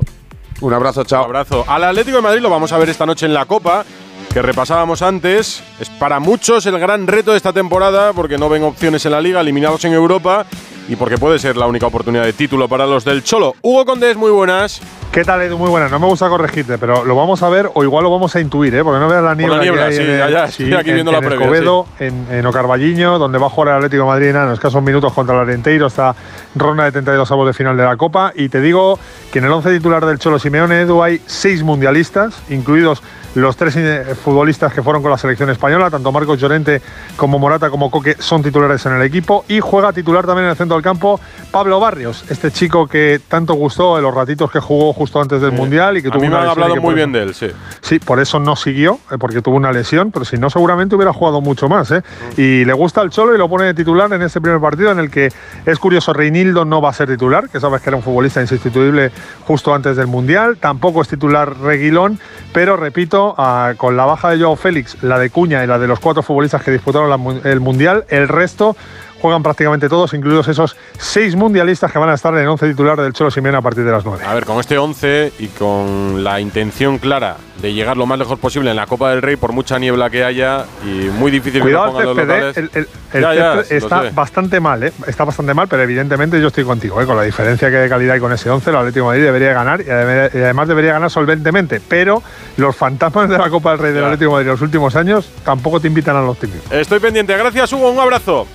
Un 0.62 0.74
abrazo, 0.74 1.04
chao. 1.04 1.22
Un 1.22 1.28
abrazo. 1.28 1.64
Al 1.68 1.84
Atlético 1.84 2.18
de 2.18 2.24
Madrid 2.24 2.42
lo 2.42 2.50
vamos 2.50 2.72
a 2.72 2.78
ver 2.78 2.90
esta 2.90 3.06
noche 3.06 3.26
en 3.26 3.34
la 3.34 3.46
Copa, 3.46 3.86
que 4.34 4.42
repasábamos 4.42 5.02
antes. 5.02 5.64
Es 5.80 5.90
para 5.90 6.20
muchos 6.20 6.66
el 6.66 6.78
gran 6.80 7.08
reto 7.08 7.32
de 7.32 7.38
esta 7.38 7.54
temporada, 7.54 8.12
porque 8.14 8.38
no 8.38 8.50
ven 8.50 8.64
opciones 8.64 9.06
en 9.06 9.14
la 9.14 9.22
Liga, 9.22 9.40
eliminados 9.40 9.86
en 9.86 9.94
Europa, 9.94 10.46
y 10.90 10.96
porque 10.96 11.18
puede 11.18 11.40
ser 11.40 11.56
la 11.56 11.68
única 11.68 11.86
oportunidad 11.88 12.24
de 12.24 12.34
título 12.34 12.68
para 12.68 12.86
los 12.88 13.06
del 13.06 13.24
Cholo. 13.24 13.56
Hugo 13.62 13.86
Condés, 13.86 14.18
muy 14.18 14.32
buenas. 14.32 14.82
¿Qué 15.12 15.24
tal, 15.24 15.42
Edu? 15.42 15.58
Muy 15.58 15.70
buena. 15.70 15.88
No 15.88 16.00
me 16.00 16.06
gusta 16.08 16.28
corregirte, 16.30 16.78
pero 16.78 17.06
lo 17.06 17.16
vamos 17.16 17.42
a 17.42 17.50
ver 17.50 17.70
o 17.74 17.84
igual 17.84 18.04
lo 18.04 18.12
vamos 18.12 18.36
a 18.36 18.40
intuir, 18.40 18.76
¿eh? 18.76 18.84
Porque 18.84 19.00
no 19.00 19.08
veas 19.08 19.24
la 19.24 19.34
niebla, 19.36 19.56
la 19.58 19.62
niebla, 19.64 19.82
que 19.84 19.88
hay 19.88 19.96
sí, 19.96 20.02
en, 20.04 20.30
ya, 20.30 20.44
estoy 20.46 20.74
aquí 20.74 20.90
en- 20.90 20.96
viendo 20.96 21.12
la 21.12 21.18
en 21.20 21.24
previa, 21.26 21.48
Covedo, 21.48 21.86
en, 22.00 22.28
en 22.32 22.46
Ocarballiño, 22.46 23.18
donde 23.18 23.38
va 23.40 23.48
a 23.48 23.50
jugar 23.50 23.70
el 23.70 23.76
Atlético 23.78 24.04
de 24.04 24.08
Madrid 24.10 24.28
en 24.28 24.36
en 24.36 24.52
escasos 24.52 24.84
minutos 24.84 25.14
contra 25.14 25.36
el 25.36 25.42
Arenteiro, 25.42 25.88
esta 25.88 26.16
ronda 26.56 26.84
de 26.86 26.92
32 26.92 27.32
avos 27.32 27.48
de 27.48 27.54
final 27.54 27.78
de 27.78 27.84
la 27.84 27.96
Copa. 27.98 28.34
Y 28.36 28.50
te 28.50 28.62
digo 28.62 29.00
que 29.32 29.40
en 29.40 29.46
el 29.46 29.52
11 29.52 29.72
titular 29.78 30.06
del 30.06 30.20
Cholo 30.20 30.38
Simeone, 30.40 30.82
Edu, 30.82 31.02
hay 31.04 31.22
seis 31.26 31.64
mundialistas, 31.64 32.36
incluidos 32.50 33.02
los 33.36 33.56
tres 33.56 33.76
eh, 33.78 34.16
futbolistas 34.16 34.74
que 34.74 34.82
fueron 34.82 35.02
con 35.02 35.12
la 35.12 35.18
selección 35.18 35.50
española, 35.50 35.90
tanto 35.90 36.12
Marcos 36.12 36.40
Llorente 36.40 36.82
como 37.16 37.40
Morata 37.40 37.70
como 37.70 37.92
Coque 37.92 38.16
son 38.20 38.42
titulares 38.42 38.86
en 38.86 38.94
el 38.94 39.02
equipo 39.02 39.46
y 39.48 39.60
juega 39.60 39.94
titular 39.94 40.26
también 40.26 40.46
en 40.46 40.52
el 40.52 40.58
centro 40.58 40.76
del 40.76 40.84
campo 40.84 41.20
Pablo 41.52 41.80
Barrios, 41.80 42.26
este 42.30 42.52
chico 42.52 42.88
que 42.88 43.20
tanto 43.28 43.54
gustó 43.54 43.98
en 43.98 44.04
los 44.04 44.14
ratitos 44.14 44.52
que 44.52 44.60
jugó 44.60 44.94
justo 44.94 45.22
antes 45.22 45.42
del 45.42 45.52
Mundial 45.52 45.98
y 45.98 46.02
que 46.02 46.10
A 46.10 46.12
tuvo 46.12 46.22
mí 46.22 46.30
me 46.30 46.36
una 46.36 46.44
han 46.44 46.50
hablado 46.50 46.76
muy 46.78 46.96
bien 46.96 47.12
de 47.12 47.24
él, 47.24 47.34
sí. 47.34 47.48
Sí, 47.82 48.00
por 48.00 48.20
eso 48.20 48.40
no 48.40 48.56
siguió, 48.56 49.00
eh, 49.12 49.18
porque 49.20 49.42
tuvo 49.42 49.56
una 49.56 49.72
lesión, 49.72 50.12
pero 50.12 50.26
si 50.26 50.38
no, 50.38 50.50
seguramente 50.50 50.96
hubiera 50.96 51.14
jugado 51.14 51.42
mucho 51.42 51.70
más. 51.70 51.92
¿eh? 51.92 52.02
Y 52.38 52.66
le 52.66 52.74
gusta 52.74 53.02
el 53.02 53.10
Cholo 53.10 53.36
y 53.36 53.38
lo 53.38 53.50
pone 53.50 53.66
de 53.66 53.74
titular 53.74 54.12
en 54.14 54.22
este 54.22 54.42
primer 54.42 54.60
partido, 54.60 54.92
en 54.92 55.00
el 55.00 55.10
que 55.10 55.30
es 55.66 55.80
curioso, 55.80 56.14
Reinildo 56.14 56.66
no 56.66 56.82
va 56.82 56.90
a 56.90 56.94
ser 56.94 57.08
titular, 57.10 57.50
que 57.50 57.60
sabes 57.60 57.82
que 57.82 57.90
era 57.90 57.98
un 57.98 58.04
futbolista 58.04 58.42
insustituible 58.42 59.12
justo 59.46 59.74
antes 59.74 59.98
del 59.98 60.08
Mundial. 60.08 60.58
Tampoco 60.58 61.02
es 61.02 61.08
titular 61.08 61.58
Reguilón, 61.60 62.20
pero 62.54 62.78
repito, 62.78 63.19
ah, 63.38 63.74
con 63.78 63.98
la 63.98 64.06
baja 64.06 64.30
de 64.30 64.40
Joao 64.40 64.56
Félix, 64.56 65.02
la 65.04 65.20
de 65.20 65.30
Cuña 65.30 65.64
y 65.64 65.68
la 65.68 65.80
de 65.80 65.88
los 65.88 66.00
cuatro 66.00 66.24
futbolistas 66.24 66.64
que 66.64 66.72
disputaron 66.72 67.42
el 67.44 67.60
Mundial, 67.60 68.06
el 68.10 68.28
resto 68.28 68.76
juegan 69.22 69.44
prácticamente 69.44 69.90
todos, 69.90 70.14
incluidos 70.14 70.48
esos 70.48 70.76
seis 70.98 71.36
mundialistas 71.36 71.92
que 71.92 72.00
van 72.00 72.10
a 72.10 72.14
estar 72.14 72.34
en 72.34 72.40
el 72.42 72.48
11 72.48 72.70
titular 72.70 73.00
del 73.02 73.14
Cholo 73.14 73.32
Simeone 73.32 73.58
a 73.58 73.62
partir 73.62 73.84
de 73.84 73.92
las 73.92 74.04
9. 74.06 74.24
A 74.26 74.34
ver, 74.34 74.46
con 74.46 74.60
este 74.60 74.78
11 74.78 75.34
y 75.40 75.48
con 75.48 76.24
la 76.24 76.40
intención 76.40 76.98
clara 76.98 77.38
de 77.62 77.74
llegar 77.74 77.98
lo 77.98 78.06
más 78.06 78.18
lejos 78.18 78.40
posible 78.40 78.70
en 78.70 78.78
la 78.78 78.88
Copa 78.88 79.10
del 79.12 79.22
Rey, 79.22 79.36
por 79.36 79.52
mucha 79.52 79.78
niebla 79.80 80.10
que 80.10 80.24
haya 80.24 80.64
y 80.86 81.10
muy 81.20 81.30
difícil 81.30 81.62
Cuidado 81.62 81.98
que 81.98 82.04
lo 82.04 82.12
el 82.12 82.18
pongan 82.18 82.42
los 82.42 82.58
el, 82.58 82.70
el- 82.74 82.88
el 83.12 83.22
Ya, 83.22 83.34
ya, 83.34 83.60
está 83.70 84.10
bastante 84.14 84.60
mal, 84.60 84.84
¿eh? 84.84 84.94
está 85.08 85.26
bastante 85.26 85.54
mal, 85.54 85.68
pero 85.68 85.82
evidentemente 85.84 86.40
yo 86.40 86.48
estoy 86.48 86.64
contigo, 86.64 87.02
¿eh? 87.02 87.06
con 87.06 87.18
la 87.18 87.24
diferencia 87.24 87.70
que 87.70 87.76
hay 87.78 87.84
de 87.84 87.90
calidad 87.90 88.16
y 88.16 88.20
con 88.20 88.32
ese 88.32 88.50
11, 88.50 88.70
el 88.70 88.76
Atlético 88.76 89.06
de 89.06 89.10
Madrid 89.10 89.24
debería 89.24 89.54
ganar 89.54 89.82
y 89.82 89.90
además 89.90 90.68
debería 90.68 90.94
ganar 90.94 91.10
solventemente, 91.10 91.82
pero 91.86 92.24
los 92.58 92.76
fantasmas 92.76 93.28
de 93.28 93.38
la 93.38 93.50
Copa 93.50 93.72
del 93.72 93.80
Rey 93.80 93.94
del 93.94 94.06
Atlético 94.06 94.30
de 94.32 94.34
Madrid 94.36 94.48
en 94.48 94.52
los 94.54 94.62
últimos 94.62 94.96
años 94.96 95.30
tampoco 95.44 95.80
te 95.82 95.88
invitan 95.88 96.16
al 96.16 96.26
optimismo. 96.30 96.62
Estoy 96.72 97.00
pendiente. 97.00 97.36
Gracias, 97.36 97.74
Hugo. 97.74 97.90
Un 97.92 98.00
abrazo. 98.00 98.48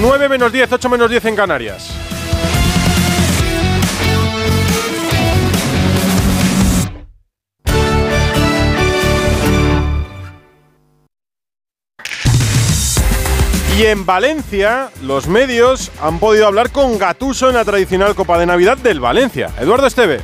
9 0.00 0.28
menos 0.28 0.52
10, 0.52 0.72
8 0.72 0.88
menos 0.88 1.10
10 1.10 1.24
en 1.26 1.36
Canarias. 1.36 1.90
Y 13.76 13.86
en 13.86 14.06
Valencia, 14.06 14.90
los 15.02 15.26
medios 15.26 15.90
han 16.00 16.20
podido 16.20 16.46
hablar 16.46 16.70
con 16.70 16.96
Gatuso 16.96 17.48
en 17.48 17.56
la 17.56 17.64
tradicional 17.64 18.14
Copa 18.14 18.38
de 18.38 18.46
Navidad 18.46 18.78
del 18.78 19.00
Valencia. 19.00 19.50
Eduardo 19.58 19.88
Esteve. 19.88 20.20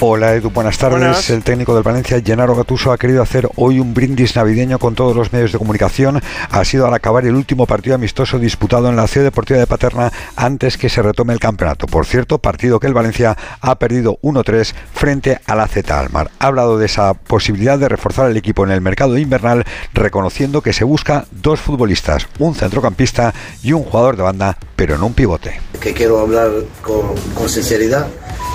Hola 0.00 0.34
Edu, 0.34 0.50
buenas 0.50 0.76
tardes. 0.76 0.98
Buenas. 0.98 1.30
El 1.30 1.42
técnico 1.42 1.74
del 1.74 1.82
Valencia, 1.82 2.20
Gennaro 2.22 2.54
Gattuso, 2.54 2.92
ha 2.92 2.98
querido 2.98 3.22
hacer 3.22 3.48
hoy 3.56 3.78
un 3.78 3.94
brindis 3.94 4.36
navideño 4.36 4.78
con 4.78 4.94
todos 4.94 5.16
los 5.16 5.32
medios 5.32 5.52
de 5.52 5.58
comunicación. 5.58 6.20
Ha 6.50 6.64
sido 6.64 6.86
al 6.86 6.92
acabar 6.94 7.24
el 7.24 7.34
último 7.34 7.64
partido 7.66 7.94
amistoso 7.94 8.38
disputado 8.38 8.90
en 8.90 8.96
la 8.96 9.06
Ciudad 9.06 9.26
Deportiva 9.26 9.58
de 9.58 9.66
Paterna 9.66 10.12
antes 10.36 10.76
que 10.76 10.90
se 10.90 11.00
retome 11.00 11.32
el 11.32 11.38
campeonato. 11.40 11.86
Por 11.86 12.06
cierto, 12.06 12.38
partido 12.38 12.80
que 12.80 12.86
el 12.88 12.92
Valencia 12.92 13.36
ha 13.60 13.78
perdido 13.78 14.18
1-3 14.22 14.74
frente 14.92 15.40
a 15.46 15.54
la 15.54 15.68
Z 15.68 15.98
Almar. 15.98 16.30
Ha 16.38 16.48
hablado 16.48 16.76
de 16.76 16.86
esa 16.86 17.14
posibilidad 17.14 17.78
de 17.78 17.88
reforzar 17.88 18.28
el 18.30 18.36
equipo 18.36 18.64
en 18.64 18.72
el 18.72 18.80
mercado 18.82 19.16
invernal, 19.16 19.64
reconociendo 19.94 20.60
que 20.60 20.72
se 20.74 20.84
busca 20.84 21.24
dos 21.30 21.60
futbolistas, 21.60 22.26
un 22.40 22.54
centrocampista 22.54 23.32
y 23.62 23.72
un 23.72 23.84
jugador 23.84 24.16
de 24.16 24.24
banda, 24.24 24.58
pero 24.76 24.98
no 24.98 25.06
un 25.06 25.14
pivote. 25.14 25.60
que 25.80 25.94
quiero 25.94 26.18
hablar 26.20 26.50
con, 26.82 27.14
con 27.34 27.48
sinceridad. 27.48 28.06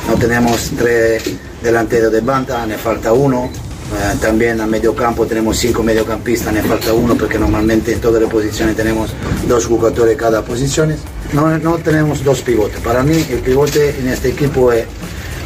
No 0.08 0.16
tenemos 0.16 0.72
tres 0.78 1.24
delanteros 1.62 2.12
de 2.12 2.22
banda, 2.22 2.66
ne 2.66 2.78
falta 2.78 3.14
uno. 3.14 3.50
Eh, 3.90 4.16
también 4.22 4.62
a 4.62 4.68
medio 4.68 4.96
campo 4.96 5.26
tenemos 5.26 5.58
cinco 5.58 5.82
mediocampistas, 5.82 6.54
ne 6.54 6.62
falta 6.62 6.94
uno 6.94 7.16
porque 7.16 7.40
normalmente 7.40 7.94
en 7.94 8.00
todas 8.00 8.22
las 8.22 8.32
posiciones 8.32 8.76
tenemos 8.76 9.12
dos 9.48 9.66
jugadores 9.66 10.16
cada 10.16 10.44
posición. 10.44 10.96
No, 11.34 11.58
no 11.58 11.78
tenemos 11.78 12.24
dos 12.24 12.42
pivotes. 12.42 12.80
Para 12.82 13.04
mí 13.04 13.26
el 13.30 13.40
pivote 13.40 14.00
en 14.00 14.08
este 14.10 14.30
equipo 14.30 14.72
es 14.72 14.86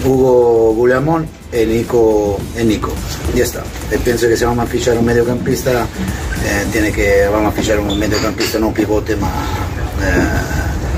Hugo 0.06 0.76
Guillamón 0.76 1.26
y 1.54 1.66
Nico, 1.66 2.40
y 2.60 2.64
Nico. 2.64 2.92
Ya 3.36 3.44
está. 3.44 3.64
E 3.92 3.98
penso 4.00 4.28
que 4.28 4.36
se 4.36 4.46
vamos 4.46 4.66
a 4.66 4.68
fichar 4.68 4.98
un 4.98 5.06
mediocampista, 5.06 5.86
eh, 6.46 6.66
tiene 6.72 6.92
que 6.92 7.28
vamos 7.32 7.54
a 7.54 7.56
fichar 7.56 7.80
un 7.80 7.98
mediocampista, 7.98 8.60
no 8.60 8.68
un 8.68 8.74
pivote, 8.74 9.14
eh, 9.14 9.18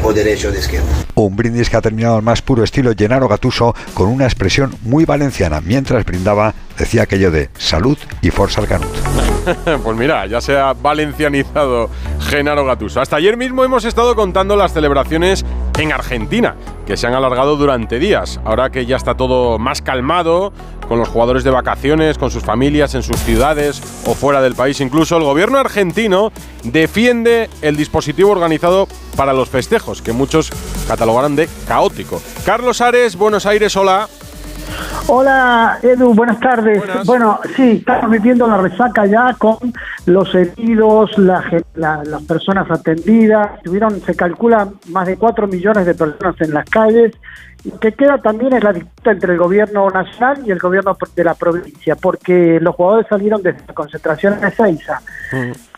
o 0.05 0.13
derecho 0.13 0.49
o 0.49 0.51
de 0.51 0.59
izquierda. 0.59 0.87
Un 1.15 1.35
brindis 1.35 1.69
que 1.69 1.77
ha 1.77 1.81
terminado 1.81 2.15
al 2.15 2.21
más 2.21 2.41
puro 2.41 2.63
estilo 2.63 2.93
Gennaro 2.95 3.27
Gatuso 3.27 3.73
con 3.93 4.07
una 4.07 4.25
expresión 4.25 4.75
muy 4.83 5.03
valenciana. 5.05 5.61
Mientras 5.61 6.05
brindaba, 6.05 6.53
decía 6.77 7.03
aquello 7.03 7.31
de 7.31 7.49
salud 7.57 7.97
y 8.21 8.29
forza 8.29 8.61
al 8.61 8.67
canut. 8.67 8.93
pues 9.83 9.97
mira, 9.97 10.25
ya 10.27 10.41
se 10.41 10.57
ha 10.57 10.73
valencianizado 10.73 11.89
Genaro 12.19 12.65
Gatuso. 12.65 13.01
Hasta 13.01 13.15
ayer 13.15 13.35
mismo 13.35 13.63
hemos 13.63 13.85
estado 13.85 14.15
contando 14.15 14.55
las 14.55 14.73
celebraciones 14.73 15.43
en 15.77 15.91
Argentina, 15.91 16.55
que 16.85 16.97
se 16.97 17.07
han 17.07 17.13
alargado 17.13 17.55
durante 17.55 17.99
días. 17.99 18.39
Ahora 18.45 18.69
que 18.69 18.85
ya 18.85 18.95
está 18.95 19.15
todo 19.15 19.59
más 19.59 19.81
calmado, 19.81 20.53
con 20.87 20.99
los 20.99 21.09
jugadores 21.09 21.43
de 21.43 21.49
vacaciones, 21.49 22.17
con 22.17 22.31
sus 22.31 22.43
familias 22.43 22.93
en 22.95 23.03
sus 23.03 23.17
ciudades 23.17 23.81
o 24.05 24.13
fuera 24.13 24.41
del 24.41 24.55
país 24.55 24.79
incluso, 24.81 25.17
el 25.17 25.23
gobierno 25.23 25.57
argentino 25.57 26.31
defiende 26.63 27.49
el 27.61 27.75
dispositivo 27.75 28.31
organizado 28.31 28.87
para 29.15 29.33
los 29.33 29.49
festejos, 29.49 30.01
que 30.01 30.13
muchos 30.13 30.51
catalogarán 30.87 31.35
de 31.35 31.49
caótico. 31.67 32.21
Carlos 32.45 32.81
Ares, 32.81 33.15
Buenos 33.15 33.45
Aires, 33.45 33.75
hola. 33.75 34.07
Hola 35.07 35.77
Edu, 35.83 36.13
buenas 36.15 36.39
tardes. 36.39 36.81
Bueno, 37.05 37.39
sí, 37.55 37.77
estamos 37.79 38.09
viviendo 38.09 38.47
la 38.47 38.57
resaca 38.57 39.05
ya 39.05 39.35
con 39.37 39.57
los 40.07 40.33
heridos, 40.33 41.15
la, 41.17 41.43
la- 41.75 42.03
las 42.03 42.23
personas 42.23 42.69
atendidas. 42.71 43.61
Tuvieron, 43.63 43.99
se 44.01 44.15
calcula 44.15 44.67
más 44.89 45.05
de 45.07 45.15
4 45.17 45.47
millones 45.47 45.85
de 45.85 45.93
personas 45.93 46.35
en 46.41 46.53
las 46.53 46.65
calles. 46.65 47.13
Y 47.63 47.71
que 47.79 47.93
queda 47.93 48.19
también 48.19 48.53
es 48.53 48.63
la 48.63 48.73
disputa 48.73 49.11
entre 49.11 49.33
el 49.33 49.39
gobierno 49.39 49.89
nacional 49.89 50.37
y 50.45 50.51
el 50.51 50.59
gobierno 50.59 50.95
de 51.15 51.23
la 51.23 51.33
provincia, 51.33 51.95
porque 51.95 52.59
los 52.61 52.75
jugadores 52.75 53.07
salieron 53.09 53.41
desde 53.41 53.61
la 53.67 53.73
concentración 53.73 54.39
de 54.39 54.47
Ezeiza 54.49 55.01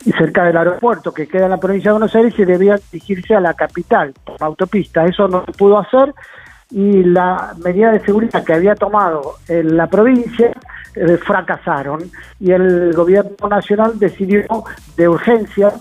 y 0.04 0.12
cerca 0.12 0.44
del 0.44 0.58
aeropuerto 0.58 1.12
que 1.12 1.26
queda 1.26 1.44
en 1.44 1.50
la 1.50 1.56
provincia 1.56 1.90
de 1.90 1.92
Buenos 1.98 2.14
Aires 2.14 2.34
y 2.38 2.44
debían 2.44 2.78
dirigirse 2.92 3.34
a 3.34 3.40
la 3.40 3.54
capital 3.54 4.12
por 4.22 4.36
autopista. 4.40 5.06
Eso 5.06 5.28
no 5.28 5.44
se 5.46 5.52
pudo 5.52 5.78
hacer 5.78 6.12
y 6.70 7.02
la 7.04 7.54
medida 7.64 7.92
de 7.92 8.00
seguridad 8.00 8.44
que 8.44 8.52
había 8.52 8.74
tomado 8.74 9.36
en 9.48 9.76
la 9.76 9.86
provincia 9.86 10.52
eh, 10.94 11.16
fracasaron 11.16 12.10
y 12.40 12.50
el 12.52 12.92
gobierno 12.92 13.48
nacional 13.48 13.98
decidió 13.98 14.44
de 14.96 15.08
urgencia 15.08 15.72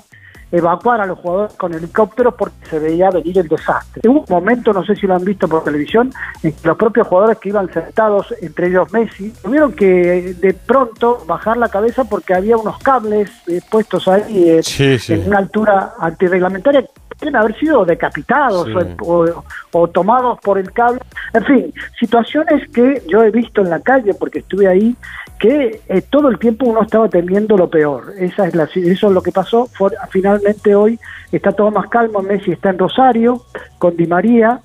evacuar 0.52 1.02
a 1.02 1.06
los 1.06 1.20
jugadores 1.20 1.54
con 1.56 1.74
helicópteros 1.74 2.34
porque 2.36 2.56
se 2.70 2.80
veía 2.80 3.10
venir 3.10 3.38
el 3.38 3.48
desastre. 3.48 4.02
Hubo 4.08 4.20
un 4.22 4.26
momento, 4.30 4.72
no 4.72 4.86
sé 4.86 4.96
si 4.96 5.06
lo 5.06 5.16
han 5.16 5.26
visto 5.26 5.48
por 5.48 5.64
televisión, 5.64 6.12
en 6.42 6.54
que 6.54 6.68
los 6.68 6.78
propios 6.78 7.08
jugadores 7.08 7.38
que 7.40 7.50
iban 7.50 7.72
sentados, 7.74 8.34
entre 8.42 8.68
ellos 8.68 8.92
Messi, 8.94 9.32
tuvieron 9.44 9.74
que 9.74 10.36
de 10.40 10.54
pronto 10.54 11.24
bajar 11.28 11.58
la 11.58 11.68
cabeza 11.68 12.06
porque 12.06 12.34
había 12.34 12.56
unos 12.56 12.78
cables 12.80 13.30
eh, 13.48 13.60
puestos 13.70 14.08
ahí 14.08 14.50
eh, 14.50 14.64
Sí, 14.64 14.98
sí. 14.98 15.14
en 15.14 15.28
una 15.28 15.40
altura 15.40 15.96
antirreglamentaria 16.00 16.86
pueden 17.20 17.36
haber 17.36 17.58
sido 17.60 17.84
decapitados 17.86 18.66
Sí. 18.68 18.74
o, 19.02 19.26
o- 19.26 19.44
o 19.72 19.88
tomados 19.90 20.40
por 20.42 20.58
el 20.58 20.72
cable. 20.72 21.00
En 21.34 21.44
fin, 21.46 21.74
situaciones 22.00 22.70
que 22.72 23.02
yo 23.08 23.24
he 23.24 23.32
visto 23.32 23.62
en 23.62 23.70
la 23.70 23.80
calle 23.80 24.14
porque 24.14 24.40
estuve 24.40 24.68
ahí, 24.68 24.96
que 25.40 25.82
eh, 25.88 26.02
todo 26.10 26.30
el 26.30 26.40
tiempo 26.40 26.66
uno 26.66 26.82
estaba 26.82 27.08
temiendo 27.10 27.56
lo 27.58 27.70
peor. 27.70 28.14
Esa 28.18 28.48
es 28.48 28.56
la, 28.56 28.64
eso 28.64 29.08
es 29.08 29.14
lo 29.14 29.22
que 29.22 29.32
pasó. 29.32 29.68
Finalmente 30.10 30.74
hoy 30.76 31.00
está 31.32 31.52
todo 31.52 31.70
más 31.72 31.88
calmo. 31.90 32.22
Messi 32.22 32.52
está 32.54 32.70
en 32.72 32.80
Rosario 32.80 33.42
con 33.78 33.96
Di 33.96 34.08
María. 34.08 34.60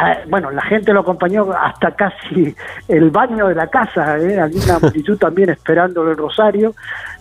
Ah, 0.00 0.18
bueno, 0.28 0.50
la 0.52 0.62
gente 0.62 0.92
lo 0.92 1.00
acompañó 1.00 1.50
hasta 1.52 1.90
casi 1.90 2.54
el 2.86 3.10
baño 3.10 3.48
de 3.48 3.56
la 3.56 3.66
casa, 3.66 4.16
¿eh? 4.18 4.38
había 4.38 4.62
una 4.64 4.78
multitud 4.82 5.18
también 5.18 5.50
esperándolo 5.50 6.12
en 6.12 6.18
Rosario, 6.18 6.72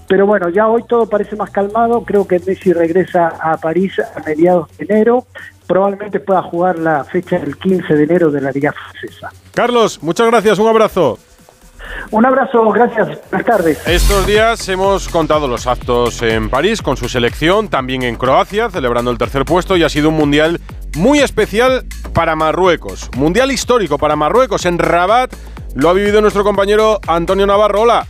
pero 0.07 0.25
bueno, 0.25 0.49
ya 0.49 0.67
hoy 0.67 0.83
todo 0.87 1.07
parece 1.07 1.35
más 1.35 1.49
calmado, 1.51 2.03
creo 2.03 2.27
que 2.27 2.39
Messi 2.39 2.73
regresa 2.73 3.27
a 3.27 3.57
París 3.57 3.93
a 3.99 4.19
mediados 4.21 4.69
de 4.77 4.85
enero, 4.85 5.25
probablemente 5.67 6.19
pueda 6.19 6.41
jugar 6.43 6.79
la 6.79 7.03
fecha 7.03 7.37
del 7.39 7.57
15 7.57 7.93
de 7.93 8.03
enero 8.03 8.31
de 8.31 8.41
la 8.41 8.51
Liga 8.51 8.73
Francesa. 8.73 9.31
Carlos, 9.53 10.01
muchas 10.01 10.27
gracias, 10.27 10.59
un 10.59 10.67
abrazo. 10.67 11.19
Un 12.11 12.25
abrazo, 12.25 12.69
gracias, 12.71 13.19
buenas 13.29 13.45
tardes. 13.45 13.87
Estos 13.87 14.25
días 14.25 14.67
hemos 14.69 15.07
contado 15.09 15.47
los 15.47 15.67
actos 15.67 16.21
en 16.21 16.49
París 16.49 16.81
con 16.81 16.97
su 16.97 17.09
selección, 17.09 17.69
también 17.69 18.03
en 18.03 18.15
Croacia, 18.15 18.69
celebrando 18.69 19.11
el 19.11 19.17
tercer 19.17 19.45
puesto 19.45 19.77
y 19.77 19.83
ha 19.83 19.89
sido 19.89 20.09
un 20.09 20.15
mundial 20.15 20.59
muy 20.95 21.19
especial 21.19 21.85
para 22.13 22.35
Marruecos. 22.35 23.09
Mundial 23.15 23.51
histórico 23.51 23.97
para 23.97 24.15
Marruecos 24.15 24.65
en 24.65 24.79
Rabat. 24.79 25.33
Lo 25.75 25.89
ha 25.89 25.93
vivido 25.93 26.21
nuestro 26.21 26.43
compañero 26.43 26.99
Antonio 27.07 27.45
Navarro. 27.45 27.81
Hola. 27.81 28.07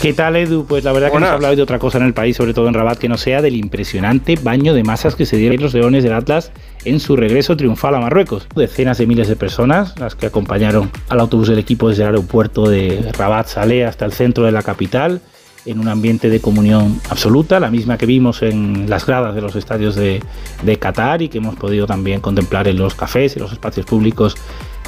¿Qué 0.00 0.14
tal, 0.14 0.34
Edu? 0.36 0.64
Pues 0.64 0.82
la 0.82 0.92
verdad 0.92 1.12
que 1.12 1.20
no 1.20 1.26
se 1.26 1.32
ha 1.32 1.34
hablado 1.34 1.54
de 1.54 1.60
otra 1.60 1.78
cosa 1.78 1.98
en 1.98 2.04
el 2.04 2.14
país, 2.14 2.34
sobre 2.34 2.54
todo 2.54 2.68
en 2.68 2.72
Rabat, 2.72 2.96
que 2.96 3.08
no 3.08 3.18
sea 3.18 3.42
del 3.42 3.54
impresionante 3.54 4.36
baño 4.42 4.72
de 4.72 4.82
masas 4.82 5.14
que 5.14 5.26
se 5.26 5.36
dieron 5.36 5.60
los 5.60 5.74
leones 5.74 6.02
del 6.02 6.14
Atlas 6.14 6.52
en 6.86 7.00
su 7.00 7.16
regreso 7.16 7.54
triunfal 7.54 7.94
a 7.94 8.00
Marruecos. 8.00 8.48
Decenas 8.56 8.96
de 8.96 9.06
miles 9.06 9.28
de 9.28 9.36
personas, 9.36 9.98
las 9.98 10.14
que 10.14 10.24
acompañaron 10.24 10.90
al 11.10 11.20
autobús 11.20 11.48
del 11.48 11.58
equipo 11.58 11.90
desde 11.90 12.04
el 12.04 12.08
aeropuerto 12.08 12.66
de 12.66 13.12
Rabat 13.12 13.48
Saleh 13.48 13.84
hasta 13.84 14.06
el 14.06 14.12
centro 14.12 14.44
de 14.44 14.52
la 14.52 14.62
capital, 14.62 15.20
en 15.66 15.78
un 15.78 15.88
ambiente 15.88 16.30
de 16.30 16.40
comunión 16.40 17.00
absoluta, 17.08 17.60
la 17.60 17.70
misma 17.70 17.98
que 17.98 18.06
vimos 18.06 18.42
en 18.42 18.88
las 18.88 19.06
gradas 19.06 19.34
de 19.34 19.40
los 19.40 19.56
estadios 19.56 19.94
de, 19.94 20.22
de 20.62 20.78
Qatar 20.78 21.22
y 21.22 21.28
que 21.28 21.38
hemos 21.38 21.56
podido 21.56 21.86
también 21.86 22.20
contemplar 22.20 22.68
en 22.68 22.78
los 22.78 22.94
cafés 22.94 23.36
y 23.36 23.40
los 23.40 23.52
espacios 23.52 23.86
públicos 23.86 24.36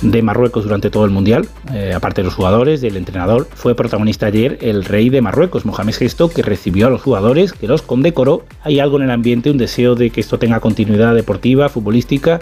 de 0.02 0.20
Marruecos 0.20 0.64
durante 0.64 0.90
todo 0.90 1.04
el 1.04 1.10
Mundial, 1.10 1.48
eh, 1.72 1.92
aparte 1.94 2.22
de 2.22 2.24
los 2.24 2.34
jugadores, 2.34 2.80
del 2.80 2.96
entrenador, 2.96 3.48
fue 3.54 3.74
protagonista 3.74 4.26
ayer 4.26 4.58
el 4.60 4.84
rey 4.84 5.10
de 5.10 5.22
Marruecos, 5.22 5.64
Mohamed 5.64 5.94
VI, 5.98 6.28
que 6.34 6.42
recibió 6.42 6.88
a 6.88 6.90
los 6.90 7.02
jugadores, 7.02 7.52
que 7.52 7.68
los 7.68 7.82
condecoró. 7.82 8.44
Hay 8.62 8.80
algo 8.80 8.96
en 8.96 9.04
el 9.04 9.10
ambiente, 9.10 9.50
un 9.50 9.58
deseo 9.58 9.94
de 9.94 10.10
que 10.10 10.20
esto 10.20 10.38
tenga 10.38 10.60
continuidad 10.60 11.14
deportiva, 11.14 11.68
futbolística 11.68 12.40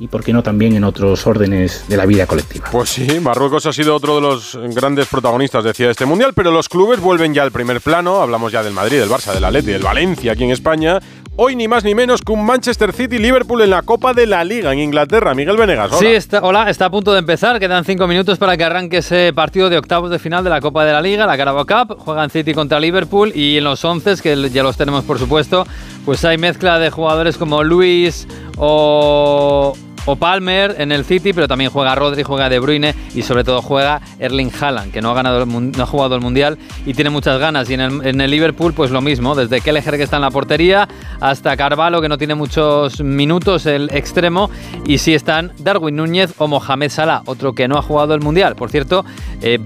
y, 0.00 0.08
por 0.08 0.24
qué 0.24 0.32
no, 0.32 0.42
también 0.42 0.74
en 0.74 0.84
otros 0.84 1.26
órdenes 1.26 1.84
de 1.86 1.96
la 1.96 2.06
vida 2.06 2.26
colectiva. 2.26 2.66
Pues 2.72 2.88
sí, 2.90 3.20
Marruecos 3.20 3.66
ha 3.66 3.72
sido 3.72 3.94
otro 3.94 4.16
de 4.16 4.22
los 4.22 4.58
grandes 4.74 5.06
protagonistas, 5.06 5.62
decía, 5.62 5.86
de 5.86 5.92
este 5.92 6.06
mundial, 6.06 6.32
pero 6.34 6.50
los 6.50 6.68
clubes 6.68 7.00
vuelven 7.00 7.34
ya 7.34 7.42
al 7.42 7.52
primer 7.52 7.80
plano. 7.80 8.20
Hablamos 8.20 8.50
ya 8.50 8.62
del 8.62 8.72
Madrid, 8.72 8.98
del 8.98 9.10
Barça, 9.10 9.32
del 9.34 9.44
Atleti, 9.44 9.72
del 9.72 9.82
Valencia 9.82 10.32
aquí 10.32 10.44
en 10.44 10.50
España. 10.50 11.00
Hoy 11.36 11.56
ni 11.56 11.68
más 11.68 11.84
ni 11.84 11.94
menos 11.94 12.20
que 12.22 12.32
un 12.32 12.44
Manchester 12.44 12.92
City 12.92 13.18
Liverpool 13.18 13.62
en 13.62 13.70
la 13.70 13.82
Copa 13.82 14.12
de 14.12 14.26
la 14.26 14.44
Liga 14.44 14.72
en 14.72 14.78
Inglaterra. 14.78 15.34
Miguel 15.34 15.56
Venegas. 15.56 15.90
hola. 15.92 15.98
Sí, 15.98 16.06
está, 16.06 16.40
hola, 16.42 16.68
está 16.68 16.86
a 16.86 16.90
punto 16.90 17.12
de 17.12 17.20
empezar. 17.20 17.58
Quedan 17.58 17.84
cinco 17.84 18.06
minutos 18.06 18.36
para 18.36 18.56
que 18.56 18.64
arranque 18.64 18.98
ese 18.98 19.32
partido 19.32 19.70
de 19.70 19.78
octavos 19.78 20.10
de 20.10 20.18
final 20.18 20.44
de 20.44 20.50
la 20.50 20.60
Copa 20.60 20.84
de 20.84 20.92
la 20.92 21.00
Liga, 21.00 21.26
la 21.26 21.38
Carabao 21.38 21.64
Cup. 21.64 21.96
Juegan 21.98 22.28
City 22.28 22.52
contra 22.52 22.78
Liverpool 22.78 23.32
y 23.34 23.56
en 23.56 23.64
los 23.64 23.82
once, 23.84 24.16
que 24.22 24.50
ya 24.50 24.62
los 24.62 24.76
tenemos 24.76 25.04
por 25.04 25.18
supuesto, 25.18 25.66
pues 26.04 26.24
hay 26.24 26.36
mezcla 26.36 26.78
de 26.78 26.90
jugadores 26.90 27.38
como 27.38 27.62
Luis 27.64 28.26
o, 28.58 29.74
o 30.06 30.16
Palmer 30.16 30.76
en 30.78 30.92
el 30.92 31.04
City, 31.04 31.32
pero 31.32 31.48
también 31.48 31.70
juega 31.70 31.94
Rodri, 31.94 32.22
juega 32.22 32.48
De 32.48 32.58
Bruyne 32.58 32.94
y 33.14 33.22
sobre 33.22 33.44
todo 33.44 33.62
juega 33.62 34.00
Erling 34.18 34.50
Haaland, 34.58 34.92
que 34.92 35.00
no 35.00 35.10
ha, 35.10 35.14
ganado 35.14 35.42
el 35.42 35.48
no 35.48 35.82
ha 35.82 35.86
jugado 35.86 36.14
el 36.14 36.20
Mundial 36.20 36.58
y 36.86 36.94
tiene 36.94 37.10
muchas 37.10 37.38
ganas. 37.38 37.68
Y 37.70 37.74
en 37.74 37.80
el, 37.80 38.06
en 38.06 38.20
el 38.20 38.30
Liverpool, 38.30 38.72
pues 38.72 38.90
lo 38.90 39.00
mismo, 39.00 39.34
desde 39.34 39.60
Kelleher 39.60 39.96
que 39.96 40.02
está 40.02 40.16
en 40.16 40.22
la 40.22 40.30
portería 40.30 40.88
hasta 41.20 41.56
Carvalho, 41.56 42.00
que 42.00 42.08
no 42.08 42.18
tiene 42.18 42.34
muchos 42.34 43.00
minutos, 43.00 43.66
el 43.66 43.90
extremo, 43.92 44.50
y 44.86 44.98
sí 44.98 45.14
están 45.14 45.52
Darwin 45.58 45.96
Núñez 45.96 46.34
o 46.38 46.48
Mohamed 46.48 46.90
Salah, 46.90 47.22
otro 47.26 47.54
que 47.54 47.68
no 47.68 47.76
ha 47.76 47.82
jugado 47.82 48.14
el 48.14 48.20
Mundial. 48.20 48.56
Por 48.56 48.70
cierto, 48.70 49.04
eh, 49.42 49.58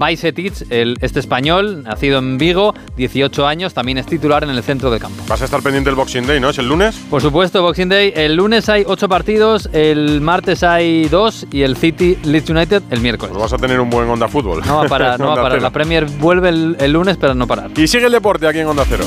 el, 0.71 0.99
este 1.01 1.21
español, 1.21 1.83
nacido 1.85 2.19
en 2.19 2.39
Vigo, 2.39 2.75
18 2.97 3.47
años, 3.47 3.75
también 3.75 3.99
es 3.99 4.07
titular 4.07 4.45
en 4.45 4.51
el 4.51 4.63
centro 4.63 4.91
del 4.91 5.01
campo. 5.01 5.23
Vas 5.29 5.43
a 5.43 5.45
estar 5.45 5.63
pendiente 5.63 5.91
del 5.91 5.97
Boxing 5.97 6.27
Day, 6.27 6.41
¿no? 6.41 6.51
¿Es 6.51 6.59
el 6.59 6.69
lunes? 6.69 6.97
Por 7.11 7.23
supuesto, 7.23 7.63
Boxing 7.63 7.89
Day. 7.89 8.13
El 8.15 8.37
lunes 8.37 8.69
hay 8.69 8.85
ocho 8.87 9.09
partidos, 9.09 9.69
el 9.73 10.21
martes 10.25 10.63
hay 10.63 11.09
dos 11.09 11.47
y 11.53 11.63
el 11.63 11.77
City 11.77 12.19
Leeds 12.25 12.51
United 12.51 12.83
el 12.91 13.01
miércoles. 13.01 13.33
Pues 13.33 13.43
vas 13.43 13.53
a 13.53 13.59
tener 13.59 13.79
un 13.81 13.91
buen 13.91 14.09
Onda 14.09 14.27
Fútbol. 14.29 14.63
No 14.67 14.77
va 14.77 14.83
a 14.85 14.89
parar, 14.89 15.21
no 15.21 15.29
va 15.29 15.35
a 15.35 15.37
parar. 15.43 15.63
La 15.63 15.71
Premier 15.71 16.07
vuelve 16.07 16.49
el, 16.49 16.77
el 16.81 16.93
lunes, 16.93 17.17
pero 17.17 17.35
no 17.35 17.47
parar. 17.47 17.71
Y 17.77 17.87
sigue 17.87 18.07
el 18.07 18.13
deporte 18.13 18.47
aquí 18.49 18.59
en 18.59 18.67
Onda 18.67 18.85
Cero. 18.89 19.05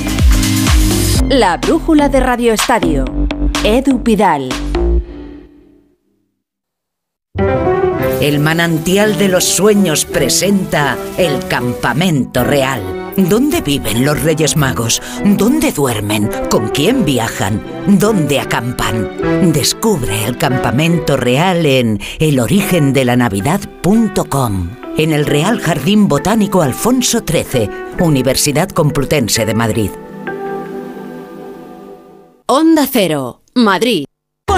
La 1.30 1.58
brújula 1.58 2.08
de 2.08 2.20
Radio 2.22 2.54
Estadio. 2.54 3.04
Edu 3.64 4.02
Pidal. 4.02 4.50
El 8.22 8.40
manantial 8.40 9.18
de 9.18 9.28
los 9.28 9.44
sueños 9.44 10.06
presenta 10.06 10.98
el 11.18 11.48
campamento 11.48 12.44
real. 12.44 12.82
¿Dónde 13.18 13.62
viven 13.62 14.06
los 14.06 14.22
Reyes 14.22 14.56
Magos? 14.56 15.02
¿Dónde 15.26 15.72
duermen? 15.72 16.30
¿Con 16.52 16.70
quién 16.70 17.04
viajan? 17.04 17.64
¿Dónde 18.00 18.40
acampan? 18.40 19.52
Descubre 19.52 20.26
el 20.26 20.38
campamento 20.38 21.18
real 21.18 21.66
en 21.66 22.00
elorigendelanavidad.com. 22.20 24.70
En 25.00 25.14
el 25.14 25.26
Real 25.26 25.60
Jardín 25.60 26.08
Botánico 26.08 26.62
Alfonso 26.62 27.24
XIII, 27.28 27.68
Universidad 28.00 28.70
Complutense 28.70 29.48
de 29.48 29.56
Madrid. 29.56 29.90
Onda 32.46 32.86
Cero. 32.86 33.42
Madrid. 33.56 34.06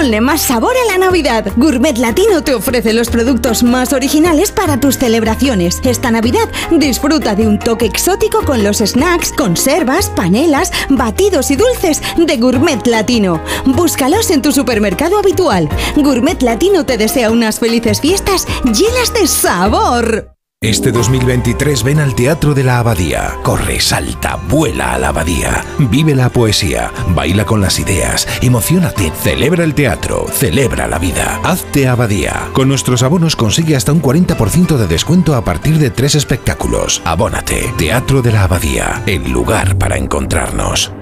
Ponle 0.00 0.22
más 0.22 0.40
sabor 0.40 0.72
a 0.82 0.92
la 0.92 0.96
Navidad. 0.96 1.52
Gourmet 1.58 1.98
Latino 1.98 2.42
te 2.42 2.54
ofrece 2.54 2.94
los 2.94 3.10
productos 3.10 3.62
más 3.62 3.92
originales 3.92 4.50
para 4.50 4.80
tus 4.80 4.96
celebraciones. 4.96 5.78
Esta 5.84 6.10
Navidad 6.10 6.48
disfruta 6.70 7.34
de 7.34 7.46
un 7.46 7.58
toque 7.58 7.84
exótico 7.84 8.42
con 8.46 8.64
los 8.64 8.78
snacks, 8.78 9.30
conservas, 9.30 10.08
panelas, 10.08 10.72
batidos 10.88 11.50
y 11.50 11.56
dulces 11.56 12.00
de 12.16 12.38
Gourmet 12.38 12.86
Latino. 12.86 13.42
Búscalos 13.66 14.30
en 14.30 14.40
tu 14.40 14.52
supermercado 14.52 15.18
habitual. 15.18 15.68
Gourmet 15.96 16.40
Latino 16.40 16.86
te 16.86 16.96
desea 16.96 17.30
unas 17.30 17.58
felices 17.58 18.00
fiestas 18.00 18.46
llenas 18.64 19.12
de 19.12 19.26
sabor. 19.26 20.39
Este 20.62 20.92
2023 20.92 21.82
ven 21.84 22.00
al 22.00 22.14
Teatro 22.14 22.52
de 22.52 22.62
la 22.62 22.80
Abadía. 22.80 23.38
Corre, 23.42 23.80
salta, 23.80 24.36
vuela 24.36 24.92
a 24.92 24.98
la 24.98 25.08
Abadía. 25.08 25.64
Vive 25.78 26.14
la 26.14 26.28
poesía, 26.28 26.92
baila 27.14 27.46
con 27.46 27.62
las 27.62 27.78
ideas, 27.78 28.28
emocionate, 28.42 29.10
celebra 29.22 29.64
el 29.64 29.72
teatro, 29.72 30.26
celebra 30.30 30.86
la 30.86 30.98
vida. 30.98 31.40
Hazte 31.44 31.88
Abadía. 31.88 32.50
Con 32.52 32.68
nuestros 32.68 33.02
abonos 33.02 33.36
consigue 33.36 33.74
hasta 33.74 33.94
un 33.94 34.02
40% 34.02 34.76
de 34.76 34.86
descuento 34.86 35.34
a 35.34 35.42
partir 35.42 35.78
de 35.78 35.88
tres 35.88 36.14
espectáculos. 36.14 37.00
Abónate. 37.06 37.72
Teatro 37.78 38.20
de 38.20 38.32
la 38.32 38.42
Abadía, 38.44 39.02
el 39.06 39.32
lugar 39.32 39.78
para 39.78 39.96
encontrarnos. 39.96 40.92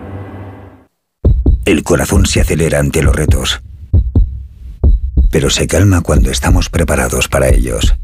El 1.64 1.82
corazón 1.82 2.26
se 2.26 2.42
acelera 2.42 2.78
ante 2.78 3.02
los 3.02 3.16
retos, 3.16 3.60
pero 5.32 5.50
se 5.50 5.66
calma 5.66 6.00
cuando 6.00 6.30
estamos 6.30 6.70
preparados 6.70 7.26
para 7.26 7.48
ellos. 7.48 7.96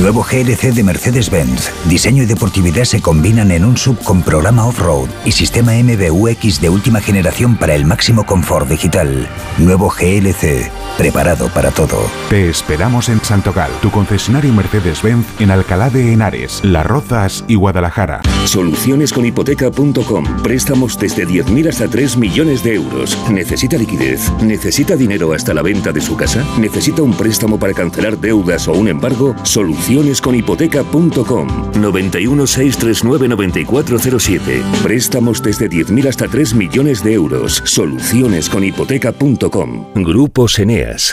Nuevo 0.00 0.22
GLC 0.22 0.72
de 0.72 0.82
Mercedes-Benz. 0.82 1.70
Diseño 1.86 2.22
y 2.22 2.26
deportividad 2.26 2.84
se 2.84 3.02
combinan 3.02 3.50
en 3.50 3.66
un 3.66 3.76
sub 3.76 3.98
con 4.02 4.22
programa 4.22 4.64
off-road 4.66 5.08
y 5.26 5.32
sistema 5.32 5.72
MBUX 5.72 6.60
de 6.60 6.70
última 6.70 7.00
generación 7.00 7.56
para 7.56 7.74
el 7.74 7.84
máximo 7.84 8.24
confort 8.24 8.68
digital. 8.68 9.28
Nuevo 9.58 9.90
GLC, 9.90 10.70
preparado 10.96 11.48
para 11.48 11.70
todo. 11.70 11.98
Te 12.30 12.48
esperamos 12.48 13.10
en 13.10 13.22
Santogal, 13.22 13.70
tu 13.82 13.90
concesionario 13.90 14.54
Mercedes-Benz 14.54 15.26
en 15.38 15.50
Alcalá 15.50 15.90
de 15.90 16.12
Henares, 16.12 16.60
Las 16.64 16.86
Rozas 16.86 17.44
y 17.46 17.56
Guadalajara. 17.56 18.22
Solucionesconhipoteca.com. 18.46 20.42
Préstamos 20.42 20.98
desde 20.98 21.26
10.000 21.26 21.68
hasta 21.68 21.88
3 21.88 22.16
millones 22.16 22.62
de 22.62 22.76
euros. 22.76 23.18
¿Necesita 23.28 23.76
liquidez? 23.76 24.32
¿Necesita 24.40 24.96
dinero 24.96 25.34
hasta 25.34 25.52
la 25.52 25.62
venta 25.62 25.92
de 25.92 26.00
su 26.00 26.16
casa? 26.16 26.42
¿Necesita 26.58 27.02
un 27.02 27.12
préstamo 27.12 27.58
para 27.58 27.74
cancelar 27.74 28.16
deudas 28.18 28.66
o 28.66 28.72
un 28.72 28.88
embargo? 28.88 29.36
Solucionesconhipoteca.com 29.60 31.72
91 31.74 32.46
639 32.46 33.28
9407. 33.28 34.62
Préstamos 34.82 35.42
desde 35.42 35.68
10.000 35.68 36.08
hasta 36.08 36.26
3 36.28 36.54
millones 36.54 37.04
de 37.04 37.12
euros. 37.12 37.62
Solucionesconhipoteca.com. 37.66 39.92
Grupo 39.96 40.46
Eneas. 40.58 41.12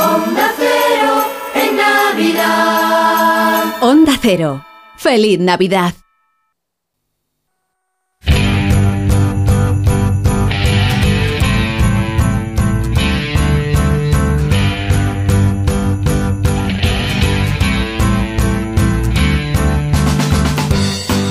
Onda 0.00 0.52
Cero 0.56 1.24
en 1.54 1.76
Navidad. 1.76 3.64
Onda 3.80 4.12
Cero. 4.20 4.64
Feliz 4.96 5.38
Navidad. 5.38 5.94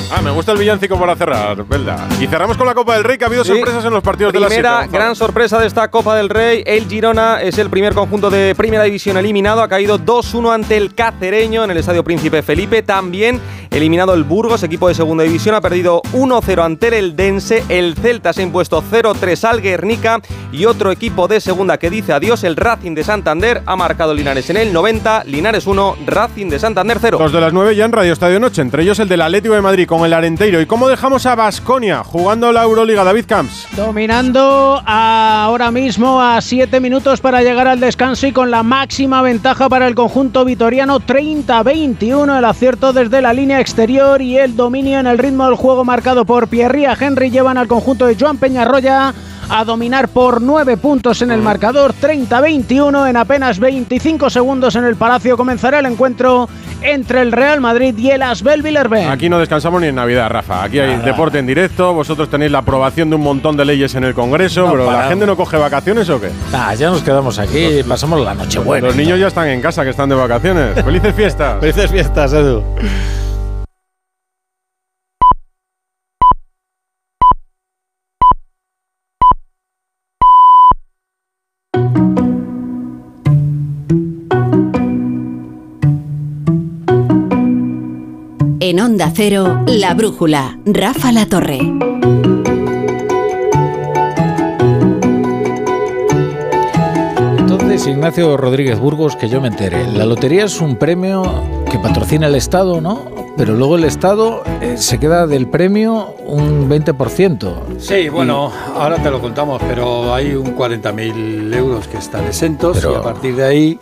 Ah, 0.09 0.21
me 0.21 0.31
gusta 0.31 0.53
el 0.53 0.57
villancico 0.57 0.97
para 0.97 1.17
cerrar, 1.17 1.65
Belda. 1.65 2.07
Y 2.21 2.27
cerramos 2.27 2.55
con 2.55 2.65
la 2.65 2.73
Copa 2.73 2.93
del 2.95 3.03
Rey, 3.03 3.17
que 3.17 3.25
ha 3.25 3.27
habido 3.27 3.43
sorpresas 3.43 3.83
en 3.83 3.91
los 3.91 4.01
partidos 4.01 4.31
de 4.31 4.39
la 4.39 4.47
Primera 4.47 4.87
gran 4.87 5.17
sorpresa 5.17 5.59
de 5.59 5.67
esta 5.67 5.89
Copa 5.89 6.15
del 6.15 6.29
Rey. 6.29 6.63
El 6.65 6.87
Girona 6.87 7.41
es 7.41 7.57
el 7.57 7.69
primer 7.69 7.93
conjunto 7.93 8.29
de 8.29 8.55
Primera 8.55 8.83
División 8.83 9.17
eliminado. 9.17 9.61
Ha 9.61 9.67
caído 9.67 9.99
2-1 9.99 10.53
ante 10.53 10.77
el 10.77 10.95
Cacereño 10.95 11.65
en 11.65 11.71
el 11.71 11.77
Estadio 11.77 12.05
Príncipe 12.05 12.41
Felipe. 12.41 12.83
También 12.83 13.41
eliminado 13.71 14.13
el 14.13 14.23
Burgos, 14.23 14.63
equipo 14.63 14.87
de 14.87 14.95
Segunda 14.95 15.23
División. 15.23 15.55
Ha 15.55 15.61
perdido 15.61 16.01
1-0 16.13 16.63
ante 16.63 16.87
el 16.87 16.93
Eldense. 16.93 17.63
El 17.69 17.95
Celta 17.95 18.33
se 18.33 18.41
ha 18.41 18.43
impuesto 18.43 18.83
0-3 18.83 19.43
al 19.45 19.61
Guernica. 19.61 20.19
Y 20.51 20.65
otro 20.65 20.91
equipo 20.91 21.27
de 21.27 21.41
Segunda 21.41 21.77
que 21.77 21.89
dice 21.89 22.13
adiós, 22.13 22.43
el 22.43 22.55
Racing 22.55 22.95
de 22.95 23.03
Santander. 23.03 23.61
Ha 23.65 23.75
marcado 23.75 24.13
Linares 24.13 24.49
en 24.49 24.57
el 24.57 24.73
90. 24.73 25.23
Linares 25.25 25.67
1, 25.67 25.97
Racing 26.05 26.49
de 26.49 26.59
Santander 26.59 26.97
0. 26.99 27.17
Los 27.19 27.31
de 27.31 27.41
las 27.41 27.53
9 27.53 27.75
ya 27.75 27.85
en 27.85 27.91
Radio 27.91 28.13
Estadio 28.13 28.39
Noche, 28.39 28.61
entre 28.61 28.83
ellos 28.83 28.99
el 28.99 29.07
del 29.07 29.21
Atlético 29.21 29.55
de 29.55 29.61
Madrid 29.61 29.87
con 29.87 30.05
el 30.05 30.13
Arenteiro. 30.13 30.61
¿Y 30.61 30.65
cómo 30.65 30.87
dejamos 30.87 31.25
a 31.25 31.35
Basconia 31.35 32.03
jugando 32.03 32.51
la 32.51 32.63
Euroliga, 32.63 33.03
David 33.03 33.25
Camps? 33.27 33.67
Dominando 33.75 34.81
ahora 34.85 35.71
mismo 35.71 36.21
a 36.21 36.41
7 36.41 36.79
minutos 36.79 37.21
para 37.21 37.41
llegar 37.41 37.67
al 37.67 37.79
descanso 37.79 38.27
y 38.27 38.31
con 38.31 38.51
la 38.51 38.63
máxima 38.63 39.21
ventaja 39.21 39.69
para 39.69 39.87
el 39.87 39.95
conjunto 39.95 40.45
vitoriano 40.45 40.99
30-21 40.99 42.37
el 42.37 42.45
acierto 42.45 42.93
desde 42.93 43.21
la 43.21 43.33
línea 43.33 43.56
exterior 43.59 44.21
y 44.21 44.37
el 44.37 44.55
dominio 44.55 44.99
en 44.99 45.07
el 45.07 45.17
ritmo 45.17 45.45
del 45.45 45.55
juego 45.55 45.83
marcado 45.83 46.25
por 46.25 46.47
Pierría 46.47 46.97
Henry 46.99 47.29
llevan 47.29 47.57
al 47.57 47.67
conjunto 47.67 48.05
de 48.05 48.15
Joan 48.19 48.37
Peñarroya 48.37 49.13
a 49.49 49.63
dominar 49.63 50.09
por 50.09 50.41
9 50.41 50.77
puntos 50.77 51.21
en 51.21 51.31
el 51.31 51.41
marcador 51.41 51.93
30-21 51.93 53.09
en 53.09 53.17
apenas 53.17 53.59
25 53.59 54.29
segundos 54.29 54.75
en 54.75 54.83
el 54.83 54.95
Palacio 54.95 55.37
comenzará 55.37 55.79
el 55.79 55.85
encuentro 55.85 56.49
entre 56.81 57.21
el 57.21 57.31
Real 57.31 57.61
Madrid 57.61 57.97
y 57.97 58.11
el 58.11 58.21
Asbel 58.21 58.61
Villerben. 58.61 59.09
Aquí 59.09 59.29
no 59.29 59.39
descansamos 59.39 59.81
ni 59.81 59.87
en 59.87 59.95
Navidad, 59.95 60.29
Rafa. 60.29 60.63
Aquí 60.63 60.79
hay 60.79 60.97
deporte 60.97 61.39
en 61.39 61.47
directo, 61.47 61.93
vosotros 61.93 62.29
tenéis 62.29 62.51
la 62.51 62.59
aprobación 62.59 63.09
de 63.09 63.15
un 63.15 63.23
montón 63.23 63.57
de 63.57 63.65
leyes 63.65 63.95
en 63.95 64.03
el 64.03 64.13
Congreso, 64.13 64.65
No 64.65 64.71
pero 64.71 64.91
¿la 64.91 65.07
gente 65.07 65.25
no 65.25 65.35
coge 65.35 65.57
vacaciones 65.57 66.09
o 66.09 66.19
qué? 66.19 66.29
Ah, 66.53 66.73
ya 66.75 66.89
nos 66.89 67.01
quedamos 67.01 67.39
aquí, 67.39 67.83
pasamos 67.87 68.23
la 68.23 68.33
noche 68.33 68.59
buena. 68.59 68.87
Los 68.87 68.95
niños 68.95 69.19
ya 69.19 69.27
están 69.27 69.47
en 69.47 69.61
casa, 69.61 69.83
que 69.83 69.89
están 69.89 70.09
de 70.09 70.15
vacaciones. 70.15 70.83
¡Felices 70.83 71.15
fiestas! 71.15 71.57
Felices 71.59 71.89
fiestas, 71.89 72.33
Edu. 72.33 72.63
Onda 88.97 89.11
Cero, 89.15 89.63
La 89.67 89.93
Brújula, 89.93 90.57
Rafa 90.65 91.11
La 91.11 91.27
Torre. 91.27 91.59
Entonces, 97.37 97.87
Ignacio 97.87 98.37
Rodríguez 98.37 98.79
Burgos, 98.79 99.15
que 99.15 99.29
yo 99.29 99.39
me 99.41 99.47
enteré. 99.49 99.85
La 99.91 100.05
lotería 100.05 100.45
es 100.45 100.59
un 100.61 100.75
premio 100.77 101.23
que 101.69 101.77
patrocina 101.79 102.27
el 102.27 102.35
Estado, 102.35 102.81
¿no? 102.81 103.05
Pero 103.37 103.53
luego 103.53 103.75
el 103.75 103.83
Estado 103.83 104.41
eh, 104.61 104.77
se 104.77 104.99
queda 104.99 105.27
del 105.27 105.47
premio 105.47 106.15
un 106.25 106.67
20%. 106.67 107.53
Sí, 107.77 108.09
bueno, 108.09 108.51
ahora 108.75 108.97
te 108.97 109.11
lo 109.11 109.21
contamos, 109.21 109.61
pero 109.67 110.13
hay 110.13 110.33
un 110.33 110.55
40.000 110.57 111.53
euros 111.55 111.87
que 111.87 111.97
están 111.97 112.25
exentos 112.25 112.77
Pero- 112.77 112.93
y 112.93 112.95
a 112.95 113.01
partir 113.03 113.35
de 113.35 113.45
ahí 113.45 113.79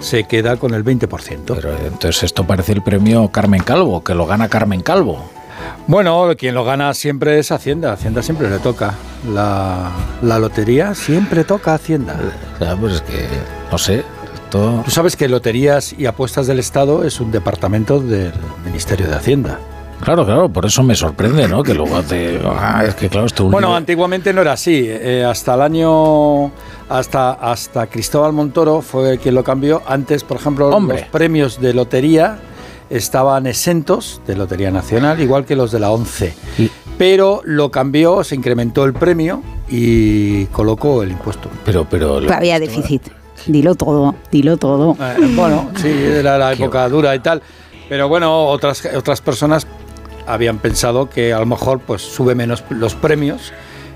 se 0.00 0.24
queda 0.24 0.56
con 0.56 0.74
el 0.74 0.84
20%. 0.84 1.54
Pero 1.54 1.76
entonces 1.78 2.22
esto 2.22 2.44
parece 2.46 2.72
el 2.72 2.82
premio 2.82 3.28
Carmen 3.28 3.62
Calvo, 3.62 4.02
que 4.02 4.14
lo 4.14 4.26
gana 4.26 4.48
Carmen 4.48 4.82
Calvo. 4.82 5.24
Bueno, 5.86 6.28
quien 6.36 6.54
lo 6.54 6.64
gana 6.64 6.92
siempre 6.94 7.38
es 7.38 7.50
Hacienda. 7.52 7.92
Hacienda 7.92 8.22
siempre 8.22 8.50
le 8.50 8.58
toca. 8.58 8.94
La, 9.32 9.90
la 10.22 10.38
lotería 10.38 10.94
siempre 10.94 11.44
toca 11.44 11.72
a 11.72 11.74
Hacienda. 11.76 12.18
Ya, 12.60 12.76
pues 12.76 12.94
es 12.94 13.02
que, 13.02 13.26
no 13.70 13.78
sé, 13.78 14.04
esto... 14.34 14.82
Tú 14.84 14.90
sabes 14.90 15.16
que 15.16 15.28
Loterías 15.28 15.94
y 15.96 16.06
Apuestas 16.06 16.46
del 16.46 16.58
Estado 16.58 17.04
es 17.04 17.20
un 17.20 17.30
departamento 17.30 18.00
del 18.00 18.32
Ministerio 18.64 19.08
de 19.08 19.14
Hacienda. 19.14 19.58
Claro, 20.00 20.26
claro, 20.26 20.48
por 20.50 20.66
eso 20.66 20.82
me 20.82 20.94
sorprende, 20.94 21.48
¿no? 21.48 21.62
Que 21.62 21.72
luego 21.74 21.96
hace... 21.96 22.40
Ah, 22.44 22.84
es 22.86 22.94
que 22.94 23.08
claro, 23.08 23.26
esto 23.26 23.44
Bueno, 23.48 23.74
antiguamente 23.74 24.32
no 24.32 24.42
era 24.42 24.52
así. 24.52 24.84
Eh, 24.86 25.24
hasta 25.24 25.54
el 25.54 25.62
año. 25.62 26.50
Hasta, 26.88 27.32
hasta 27.32 27.88
Cristóbal 27.88 28.32
Montoro 28.32 28.80
fue 28.80 29.18
quien 29.18 29.34
lo 29.34 29.42
cambió. 29.42 29.82
Antes, 29.86 30.22
por 30.22 30.36
ejemplo, 30.36 30.68
Hombre. 30.68 31.00
los 31.00 31.08
premios 31.08 31.60
de 31.60 31.74
lotería 31.74 32.38
estaban 32.90 33.46
exentos 33.46 34.20
de 34.26 34.36
Lotería 34.36 34.70
Nacional, 34.70 35.20
igual 35.20 35.44
que 35.44 35.56
los 35.56 35.72
de 35.72 35.80
la 35.80 35.90
ONCE. 35.90 36.34
Pero 36.96 37.42
lo 37.44 37.70
cambió, 37.70 38.22
se 38.22 38.36
incrementó 38.36 38.84
el 38.84 38.92
premio 38.92 39.42
y 39.68 40.46
colocó 40.46 41.02
el 41.02 41.10
impuesto. 41.10 41.50
Pero, 41.64 41.86
pero. 41.90 42.20
Había 42.32 42.60
déficit. 42.60 43.02
Dilo 43.46 43.74
todo, 43.74 44.14
dilo 44.30 44.56
todo. 44.56 44.96
Eh, 45.00 45.32
bueno, 45.34 45.70
sí, 45.76 45.88
era 45.88 46.38
la 46.38 46.52
época 46.54 46.88
dura 46.88 47.14
y 47.14 47.18
tal. 47.18 47.42
Pero 47.88 48.08
bueno, 48.08 48.46
otras, 48.46 48.84
otras 48.96 49.20
personas 49.20 49.66
habían 50.26 50.58
pensado 50.58 51.08
que 51.08 51.32
a 51.32 51.38
lo 51.38 51.46
mejor 51.46 51.80
pues 51.80 52.02
sube 52.02 52.34
menos 52.34 52.64
los 52.70 52.94
premios 52.94 53.52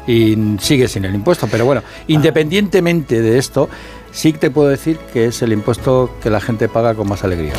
y 0.07 0.37
sigue 0.61 0.89
sin 0.89 1.05
el 1.05 1.15
impuesto. 1.15 1.47
Pero 1.51 1.65
bueno, 1.67 1.83
independientemente 2.09 3.21
de 3.23 3.39
esto, 3.39 3.69
sí 4.13 4.33
te 4.33 4.51
puedo 4.51 4.69
decir 4.69 4.99
que 5.13 5.27
es 5.27 5.43
el 5.43 5.53
impuesto 5.53 6.17
que 6.23 6.31
la 6.31 6.41
gente 6.41 6.69
paga 6.69 6.95
con 6.95 7.09
más 7.09 7.23
alegría. 7.25 7.53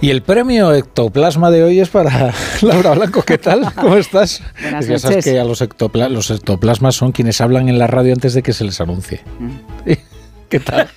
Y 0.00 0.10
el 0.10 0.22
premio 0.22 0.72
Ectoplasma 0.72 1.50
de 1.50 1.64
hoy 1.64 1.80
es 1.80 1.88
para 1.88 2.32
Laura 2.62 2.92
Blanco. 2.94 3.22
¿Qué 3.22 3.36
tal? 3.38 3.72
¿Cómo 3.74 3.96
estás? 3.96 4.42
Buenas 4.62 4.86
ya 4.86 4.98
sabes 5.00 5.24
que 5.24 5.40
a 5.40 5.44
los, 5.44 5.60
ectopla- 5.60 6.08
los 6.08 6.30
ectoplasmas 6.30 6.94
son 6.94 7.10
quienes 7.10 7.40
hablan 7.40 7.68
en 7.68 7.78
la 7.78 7.88
radio 7.88 8.12
antes 8.12 8.34
de 8.34 8.42
que 8.44 8.52
se 8.52 8.62
les 8.64 8.80
anuncie. 8.80 9.22
¿Qué 10.48 10.60
tal? 10.60 10.88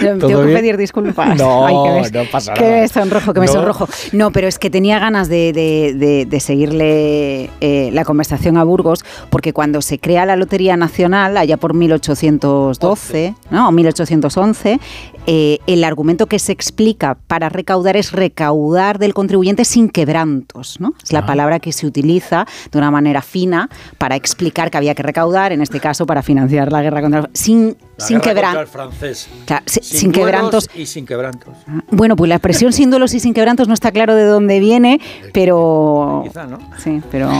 Tengo 0.00 0.28
¿Todo 0.28 0.46
que 0.46 0.52
pedir 0.54 0.76
disculpas. 0.76 1.36
No, 1.38 1.66
Ay, 1.66 1.74
que 1.74 2.12
me- 2.18 2.24
no 2.24 2.30
pasa 2.30 2.54
Que 2.54 2.62
nada. 2.62 2.80
me 2.82 2.88
sonrojo, 2.88 3.34
que 3.34 3.40
me 3.40 3.46
No. 3.46 3.52
sonrojo. 3.52 3.88
No, 4.12 4.30
pero 4.30 4.46
es 4.46 4.58
que 4.58 4.70
tenía 4.70 4.98
ganas 5.00 5.28
de, 5.28 5.52
de- 5.52 5.94
de- 5.94 6.24
de 6.26 6.40
seguirle 6.40 7.50
eh, 7.60 7.90
la 7.92 8.04
conversación 8.04 8.56
a 8.58 8.64
Burgos, 8.64 9.04
porque 9.30 9.52
cuando 9.52 9.82
se 9.82 9.98
crea 9.98 10.24
la 10.24 10.36
Lotería 10.36 10.76
Nacional, 10.76 11.36
allá 11.36 11.56
por 11.56 11.74
1812, 11.74 13.34
¿no? 13.50 13.68
o 13.68 13.72
1811, 13.72 14.78
eh, 15.26 15.58
el 15.66 15.84
argumento 15.84 16.26
que 16.26 16.38
se 16.38 16.52
explica 16.52 17.16
para 17.26 17.48
recaudar 17.48 17.96
es 17.96 18.12
recaudar 18.12 18.98
del 18.98 19.14
contribuyente 19.14 19.64
sin 19.64 19.88
quebrantos, 19.88 20.80
¿no? 20.80 20.94
Es 21.02 21.12
la 21.12 21.20
Ah. 21.20 21.26
palabra 21.26 21.60
que 21.60 21.72
se 21.72 21.86
utiliza 21.86 22.46
de 22.70 22.78
una 22.78 22.90
manera 22.90 23.22
fina 23.22 23.68
para 23.98 24.16
explicar 24.16 24.70
que 24.70 24.78
había 24.78 24.94
que 24.94 25.02
recaudar, 25.02 25.52
en 25.52 25.62
este 25.62 25.78
caso 25.80 26.06
para 26.06 26.22
financiar 26.22 26.72
la 26.72 26.82
guerra 26.82 27.00
contra 27.02 27.30
sin, 27.32 27.76
La 27.98 28.04
sin 28.06 28.20
quebrantos. 28.20 28.62
el 28.62 28.66
francés. 28.68 29.28
Claro, 29.46 29.62
Sin 29.66 29.82
sin 29.84 30.12
quebrantos. 30.12 30.68
Y 30.74 30.86
sin 30.86 31.06
quebrantos. 31.06 31.54
Bueno, 31.90 32.16
pues 32.16 32.28
la 32.28 32.34
expresión 32.36 32.72
sin 32.72 32.90
duelos 32.90 33.14
y 33.14 33.20
sin 33.20 33.32
quebrantos 33.34 33.68
no 33.68 33.74
está 33.74 33.92
claro 33.92 34.14
de 34.16 34.24
dónde 34.24 34.58
viene, 34.60 35.00
pero 35.32 36.22
Quizá, 36.26 36.46
¿no? 36.46 36.58
sí, 36.82 37.00
pero 37.10 37.30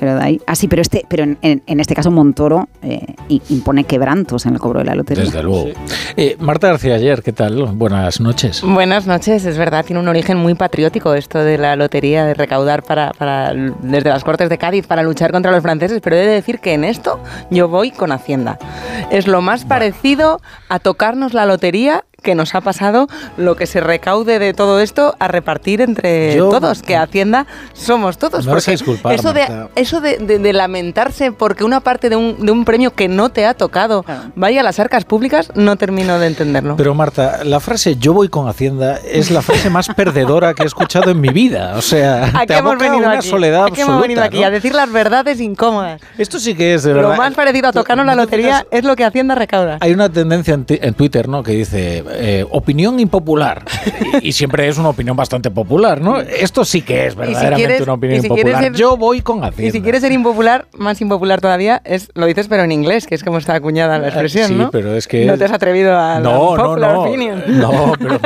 pero 0.00 0.16
de 0.16 0.22
ahí. 0.24 0.40
Ah, 0.46 0.56
sí, 0.56 0.66
pero 0.66 0.80
este, 0.82 1.04
pero 1.08 1.22
en, 1.24 1.36
en- 1.42 1.62
en 1.66 1.78
este 1.78 1.94
caso 1.94 2.10
Montoro 2.10 2.68
eh, 2.82 3.14
impone 3.50 3.84
quebrantos 3.84 4.46
en 4.46 4.54
el 4.54 4.58
cobro 4.58 4.80
de 4.80 4.86
la 4.86 4.94
lotería. 4.94 5.24
Desde 5.24 5.42
luego. 5.42 5.68
Eh, 6.16 6.36
Marta 6.40 6.68
García 6.68 6.94
Ayer, 6.94 7.22
¿qué 7.22 7.32
tal? 7.34 7.66
Buenas 7.74 8.18
noches. 8.20 8.62
Buenas 8.62 9.06
noches, 9.06 9.44
es 9.44 9.58
verdad, 9.58 9.84
tiene 9.84 10.00
un 10.00 10.08
origen 10.08 10.38
muy 10.38 10.54
patriótico 10.54 11.14
esto 11.14 11.38
de 11.44 11.58
la 11.58 11.76
lotería, 11.76 12.24
de 12.24 12.32
recaudar 12.34 12.82
para, 12.82 13.12
para 13.12 13.52
desde 13.54 14.08
las 14.08 14.24
Cortes 14.24 14.48
de 14.48 14.56
Cádiz 14.56 14.86
para 14.86 15.02
luchar 15.02 15.30
contra 15.32 15.52
los 15.52 15.60
franceses, 15.62 16.00
pero 16.02 16.16
he 16.16 16.20
de 16.20 16.26
decir 16.32 16.58
que 16.60 16.72
en 16.72 16.84
esto 16.84 17.20
yo 17.50 17.68
voy 17.68 17.90
con 17.90 18.10
Hacienda. 18.10 18.58
Es 19.10 19.26
lo 19.28 19.42
más 19.42 19.66
parecido 19.66 20.40
a 20.70 20.78
tocarnos 20.78 21.34
la 21.34 21.44
lotería 21.44 22.04
que 22.20 22.34
nos 22.34 22.54
ha 22.54 22.60
pasado 22.60 23.06
lo 23.36 23.56
que 23.56 23.66
se 23.66 23.80
recaude 23.80 24.38
de 24.38 24.52
todo 24.54 24.80
esto 24.80 25.14
a 25.18 25.28
repartir 25.28 25.80
entre 25.80 26.36
Yo- 26.36 26.48
todos, 26.50 26.82
que 26.82 26.96
Hacienda 26.96 27.46
somos 27.72 28.18
todos. 28.18 28.46
A 28.46 28.50
porque 28.50 28.70
disculpar, 28.72 29.14
eso 29.14 29.32
de, 29.32 29.40
Marta. 29.40 29.68
eso 29.76 30.00
de, 30.00 30.18
de- 30.18 30.38
de 30.38 30.52
lamentarse 30.52 31.32
porque 31.32 31.64
una 31.64 31.80
parte 31.80 32.08
de 32.10 32.16
un, 32.16 32.44
de 32.44 32.52
un 32.52 32.64
premio 32.64 32.92
que 32.94 33.08
no 33.08 33.28
te 33.30 33.46
ha 33.46 33.54
tocado 33.54 34.04
vaya 34.34 34.60
a 34.60 34.64
las 34.64 34.78
arcas 34.80 35.04
públicas, 35.04 35.50
no 35.54 35.76
termino 35.76 36.18
de 36.18 36.26
entenderlo. 36.26 36.76
Pero 36.76 36.94
Marta, 36.94 37.44
la 37.44 37.60
frase 37.60 37.96
yo 37.96 38.12
voy 38.12 38.28
con 38.28 38.48
Hacienda 38.48 38.98
es 39.04 39.30
la 39.30 39.42
frase 39.42 39.70
más 39.70 39.88
perdedora 39.88 40.54
que 40.54 40.62
he 40.62 40.66
escuchado 40.66 41.10
en 41.10 41.20
mi 41.20 41.28
vida. 41.30 41.74
O 41.76 41.82
sea, 41.82 42.30
¿A 42.34 42.46
te 42.46 42.56
hemos 42.56 42.78
venido 42.78 42.98
una 42.98 43.12
aquí? 43.18 43.28
soledad 43.28 43.64
¿A 43.66 43.70
qué 43.70 43.82
hemos 43.82 44.00
venido 44.00 44.22
aquí? 44.22 44.40
¿no? 44.40 44.46
A 44.46 44.50
decir 44.50 44.74
las 44.74 44.90
verdades 44.90 45.40
incómodas. 45.40 46.00
Esto 46.18 46.38
sí 46.38 46.54
que 46.54 46.74
es 46.74 46.82
de 46.82 46.92
verdad. 46.92 47.10
Lo 47.10 47.16
más 47.16 47.34
parecido 47.34 47.68
a 47.68 47.72
tocarnos 47.72 48.06
la 48.06 48.14
lotería 48.14 48.66
es 48.70 48.84
lo 48.84 48.96
que 48.96 49.04
Hacienda 49.04 49.34
recauda. 49.34 49.78
Hay 49.80 49.92
una 49.92 50.08
tendencia 50.08 50.54
en, 50.54 50.64
en 50.68 50.94
Twitter, 50.94 51.28
¿no? 51.28 51.42
Que 51.42 51.52
dice 51.52 52.04
eh, 52.12 52.44
opinión 52.50 52.98
impopular. 53.00 53.64
Y, 54.22 54.28
y 54.28 54.32
siempre 54.32 54.68
es 54.68 54.78
una 54.78 54.88
opinión 54.90 55.16
bastante 55.16 55.50
popular, 55.50 56.00
¿no? 56.00 56.18
Esto 56.20 56.64
sí 56.64 56.82
que 56.82 57.06
es 57.06 57.14
verdaderamente 57.16 57.66
quieres- 57.66 57.80
una 57.82 57.92
opinión 57.94 58.18
y 58.18 58.20
si 58.22 58.26
impopular. 58.28 58.62
ser- 58.62 58.72
Yo 58.74 58.96
voy 58.96 59.20
con 59.22 59.38
Y 59.38 59.42
Hacienda. 59.46 59.72
si 59.72 59.82
quieres 59.82 60.00
ser 60.02 60.12
impopular, 60.12 60.66
más 60.76 61.00
impopular 61.00 61.40
todavía, 61.40 61.80
es 61.84 62.10
lo 62.14 62.26
dices 62.26 62.46
pero 62.48 62.62
en 62.64 62.72
inglés, 62.72 63.06
que 63.06 63.14
es 63.14 63.22
como 63.24 63.38
está 63.38 63.54
acuñada 63.54 63.98
la 63.98 64.08
expresión, 64.08 64.44
Eh, 64.44 64.48
sí, 64.48 64.54
¿no? 64.54 64.70
pero 64.70 64.94
es 64.94 65.06
que 65.08 65.24
No 65.24 65.36
te 65.38 65.44
has 65.44 65.52
atrevido 65.52 65.96
a 65.98 66.14
la 66.14 66.20
No, 66.20 66.56
no, 66.56 66.64
popular 66.64 66.92
no. 66.94 67.02
opinion. 67.02 67.42
No, 67.48 67.92
pero 67.98 68.18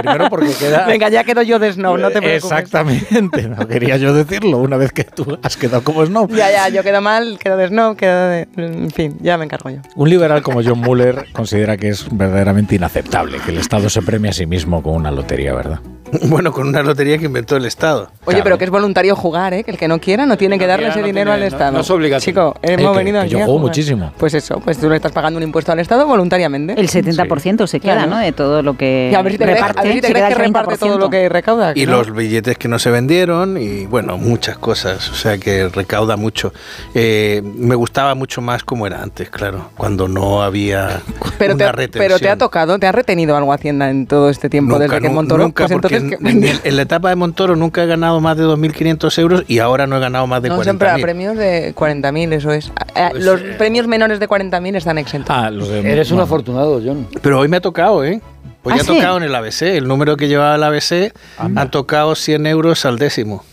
primero 0.00 0.28
porque 0.30 0.52
queda 0.58 0.86
Venga, 0.86 1.08
ya 1.08 1.24
quedo 1.24 1.42
yo 1.42 1.58
de 1.58 1.72
snob, 1.72 1.98
no 1.98 2.10
te 2.10 2.20
preocupes. 2.20 2.44
Exactamente, 2.44 3.48
no 3.48 3.66
quería 3.68 3.96
yo 3.96 4.12
decirlo 4.14 4.58
una 4.58 4.76
vez 4.76 4.92
que 4.92 5.04
tú 5.04 5.38
has 5.42 5.56
quedado 5.56 5.82
como 5.82 6.04
snob. 6.06 6.30
Ya, 6.34 6.50
ya, 6.50 6.68
yo 6.68 6.82
quedo 6.82 7.00
mal, 7.00 7.38
quedo 7.38 7.56
de 7.56 7.68
snob, 7.68 7.96
quedo 7.96 8.28
de... 8.28 8.48
En 8.56 8.90
fin, 8.90 9.16
ya 9.20 9.36
me 9.36 9.44
encargo 9.44 9.70
yo. 9.70 9.78
Un 9.96 10.08
liberal 10.08 10.42
como 10.42 10.62
John 10.62 10.80
Muller 10.80 11.26
considera 11.32 11.76
que 11.76 11.88
es 11.88 12.06
verdaderamente 12.10 12.74
inaceptable 12.76 13.27
que 13.44 13.50
el 13.50 13.58
Estado 13.58 13.88
se 13.90 14.00
premie 14.02 14.30
a 14.30 14.32
sí 14.32 14.46
mismo 14.46 14.82
con 14.82 14.94
una 14.94 15.10
lotería, 15.10 15.52
¿verdad? 15.54 15.80
Bueno, 16.22 16.52
con 16.52 16.66
una 16.66 16.82
lotería 16.82 17.18
que 17.18 17.26
inventó 17.26 17.54
el 17.56 17.66
Estado. 17.66 18.10
Oye, 18.24 18.40
pero 18.42 18.56
que 18.56 18.64
es 18.64 18.70
voluntario 18.70 19.14
jugar, 19.14 19.52
¿eh? 19.52 19.62
Que 19.62 19.72
el 19.72 19.76
que 19.76 19.88
no 19.88 19.98
quiera 20.00 20.24
no 20.24 20.38
tiene 20.38 20.58
que 20.58 20.66
darle 20.66 20.84
quiera, 20.86 20.92
ese 20.94 21.00
no 21.02 21.06
dinero 21.06 21.30
tiene- 21.32 21.46
al 21.46 21.52
Estado. 21.52 21.72
no 21.72 21.80
es 21.80 21.90
obligatorio. 21.90 22.24
Chico, 22.24 22.54
hemos 22.62 22.94
Eh, 22.94 22.98
venido 22.98 23.18
que 23.20 23.24
aquí 23.26 23.32
yo 23.32 23.38
a 23.40 23.40
juego 23.42 23.58
jugar. 23.58 23.68
muchísimo. 23.70 24.12
Pues 24.16 24.32
eso, 24.32 24.58
pues 24.60 24.78
tú 24.78 24.88
le 24.88 24.96
estás 24.96 25.12
pagando 25.12 25.36
un 25.36 25.42
impuesto 25.42 25.70
al 25.70 25.80
Estado 25.80 26.06
voluntariamente. 26.06 26.80
El 26.80 26.88
70% 26.88 27.66
se 27.66 27.78
queda, 27.80 27.94
Claro. 27.96 28.10
¿no? 28.12 28.18
De 28.20 28.32
todo 28.32 28.62
lo 28.62 28.74
que 28.78 29.10
Y 29.12 29.14
a 29.14 29.20
ver 29.20 29.32
si 29.32 29.38
te 29.38 29.44
crees, 29.44 29.58
reparte, 29.60 29.80
a 29.80 29.82
ver 29.82 29.92
si 29.92 30.00
te 30.00 30.08
crees 30.08 30.28
que 30.28 30.34
reparte 30.34 30.78
todo 30.78 30.88
30%. 30.94 30.98
lo 30.98 31.10
que 31.10 31.28
recauda. 31.28 31.72
Y 31.74 31.84
¿no? 31.84 31.92
los 31.92 32.14
billetes 32.14 32.56
que 32.56 32.68
no 32.68 32.78
se 32.78 32.90
vendieron 32.90 33.58
y 33.60 33.84
bueno, 33.84 34.16
muchas 34.16 34.56
cosas, 34.56 35.10
o 35.10 35.14
sea 35.14 35.36
que 35.36 35.68
recauda 35.68 36.16
mucho. 36.16 36.54
Eh, 36.94 37.42
me 37.44 37.74
gustaba 37.74 38.14
mucho 38.14 38.40
más 38.40 38.64
como 38.64 38.86
era 38.86 39.02
antes, 39.02 39.28
claro, 39.28 39.72
cuando 39.76 40.08
no 40.08 40.42
había 40.42 41.02
Pero 41.38 41.54
una 41.54 41.70
retención. 41.70 42.02
pero 42.08 42.18
te 42.18 42.30
ha 42.30 42.38
tocado, 42.38 42.78
te 42.78 42.86
ha 42.86 42.92
retenido 42.92 43.17
algo 43.26 43.52
Hacienda 43.52 43.90
en 43.90 44.06
todo 44.06 44.30
este 44.30 44.48
tiempo 44.48 44.78
desde 44.78 45.00
que 45.00 45.08
Montoro. 45.08 45.42
nunca, 45.44 45.66
pues 45.66 45.72
entonces, 45.72 46.18
en, 46.20 46.44
en 46.44 46.60
en 46.64 46.76
la 46.76 46.82
etapa 46.82 47.08
de 47.10 47.16
Montoro 47.16 47.56
nunca 47.56 47.82
he 47.82 47.86
ganado 47.86 48.20
más 48.20 48.36
de 48.36 48.44
2.500 48.44 49.18
euros 49.18 49.44
y 49.48 49.58
ahora 49.58 49.86
no 49.86 49.96
he 49.96 50.00
ganado 50.00 50.26
más 50.26 50.42
de 50.42 50.48
no, 50.48 50.62
siempre 50.62 50.88
a 50.88 50.96
40.000. 50.96 51.02
premios 51.02 51.36
de 51.36 51.74
40.000, 51.74 52.32
eso 52.32 52.52
es. 52.52 52.72
Eh, 52.94 53.08
Pues, 53.10 53.24
los 53.24 53.40
premios 53.58 53.86
menores 53.86 54.20
de 54.20 54.28
40.000 54.28 54.76
están 54.76 54.98
exentos. 54.98 55.34
Ah, 55.36 55.50
los 55.50 55.68
de 55.68 55.80
Eres 55.80 56.10
un 56.10 56.20
afortunado, 56.20 56.80
John. 56.84 57.06
Pero 57.22 57.38
hoy 57.40 57.48
me 57.48 57.56
ha 57.58 57.60
tocado, 57.60 58.04
¿eh? 58.04 58.20
Hoy 58.64 58.72
¿Ah, 58.72 58.78
ha 58.80 58.84
sí? 58.84 58.86
tocado 58.94 59.16
en 59.18 59.22
el 59.22 59.34
ABC, 59.34 59.62
el 59.76 59.86
número 59.88 60.16
que 60.16 60.28
llevaba 60.28 60.54
el 60.56 60.62
ABC, 60.64 61.12
han 61.38 61.70
tocado 61.70 62.14
100 62.14 62.46
euros 62.46 62.84
al 62.84 62.98
décimo. 62.98 63.44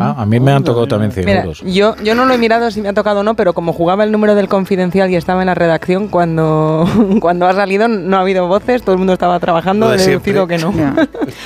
Ah, 0.00 0.14
a 0.18 0.26
mí 0.26 0.40
me 0.40 0.52
han 0.52 0.64
tocado 0.64 0.86
también 0.86 1.12
100 1.12 1.26
Mira, 1.26 1.40
euros. 1.42 1.62
yo, 1.62 1.94
yo 2.02 2.14
no 2.14 2.24
lo 2.26 2.34
he 2.34 2.38
mirado 2.38 2.70
si 2.70 2.80
me 2.80 2.88
ha 2.88 2.92
tocado 2.92 3.20
o 3.20 3.22
no, 3.22 3.34
pero 3.34 3.52
como 3.52 3.72
jugaba 3.72 4.04
el 4.04 4.12
número 4.12 4.34
del 4.34 4.48
confidencial 4.48 5.10
y 5.10 5.16
estaba 5.16 5.42
en 5.42 5.46
la 5.46 5.54
redacción, 5.54 6.08
cuando, 6.08 6.86
cuando 7.20 7.46
ha 7.46 7.54
salido 7.54 7.88
no 7.88 8.16
ha 8.16 8.20
habido 8.20 8.46
voces, 8.48 8.82
todo 8.82 8.92
el 8.92 8.98
mundo 8.98 9.12
estaba 9.12 9.38
trabajando, 9.40 9.92
he 9.92 9.98
deducido 9.98 10.46
que 10.46 10.58
no. 10.58 10.72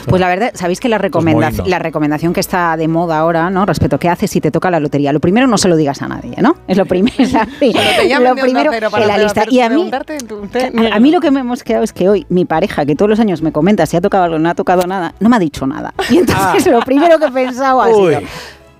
Pues 0.06 0.20
la 0.20 0.28
verdad, 0.28 0.50
sabéis 0.54 0.80
que 0.80 0.88
la, 0.88 0.98
recomendación 0.98 1.64
Pues 1.64 1.70
la 1.70 1.78
recomendación 1.78 2.32
que 2.32 2.40
está 2.40 2.76
de 2.76 2.88
moda 2.88 3.18
ahora, 3.18 3.50
¿no? 3.50 3.66
Respecto 3.66 3.96
a 3.96 3.98
qué 3.98 4.08
haces 4.08 4.30
si 4.30 4.40
te 4.40 4.50
toca 4.50 4.70
la 4.70 4.80
lotería. 4.80 5.12
Lo 5.12 5.20
primero, 5.20 5.46
no 5.46 5.58
se 5.58 5.68
lo 5.68 5.76
digas 5.76 6.02
a 6.02 6.08
nadie, 6.08 6.34
¿no? 6.40 6.56
Es 6.66 6.76
lo 6.76 6.86
primero. 6.86 7.14
lo 8.20 8.34
primero 8.36 8.72
en 8.72 8.90
para 8.90 9.06
la 9.06 9.18
lista. 9.18 9.44
Y 9.48 9.60
a 9.60 9.68
mí, 9.68 9.90
a, 9.92 10.96
a 10.96 11.00
mí 11.00 11.10
lo 11.10 11.20
que 11.20 11.30
me 11.30 11.40
hemos 11.40 11.62
quedado 11.62 11.84
es 11.84 11.92
que 11.92 12.08
hoy 12.08 12.26
mi 12.28 12.44
pareja, 12.44 12.84
que 12.84 12.96
todos 12.96 13.08
los 13.08 13.20
años 13.20 13.42
me 13.42 13.52
comenta 13.52 13.86
si 13.86 13.96
ha 13.96 14.00
tocado 14.00 14.24
algo 14.24 14.36
o 14.36 14.38
no 14.38 14.50
ha 14.50 14.54
tocado 14.54 14.86
nada, 14.86 15.14
no 15.20 15.28
me 15.28 15.36
ha 15.36 15.38
dicho 15.38 15.66
nada. 15.66 15.94
Y 16.10 16.18
entonces 16.18 16.66
lo 16.66 16.80
primero 16.80 17.18
que 17.18 17.26
he 17.26 17.30
pensado 17.30 17.80
ha 17.82 17.88
sido, 17.88 18.20
Uy. 18.22 18.28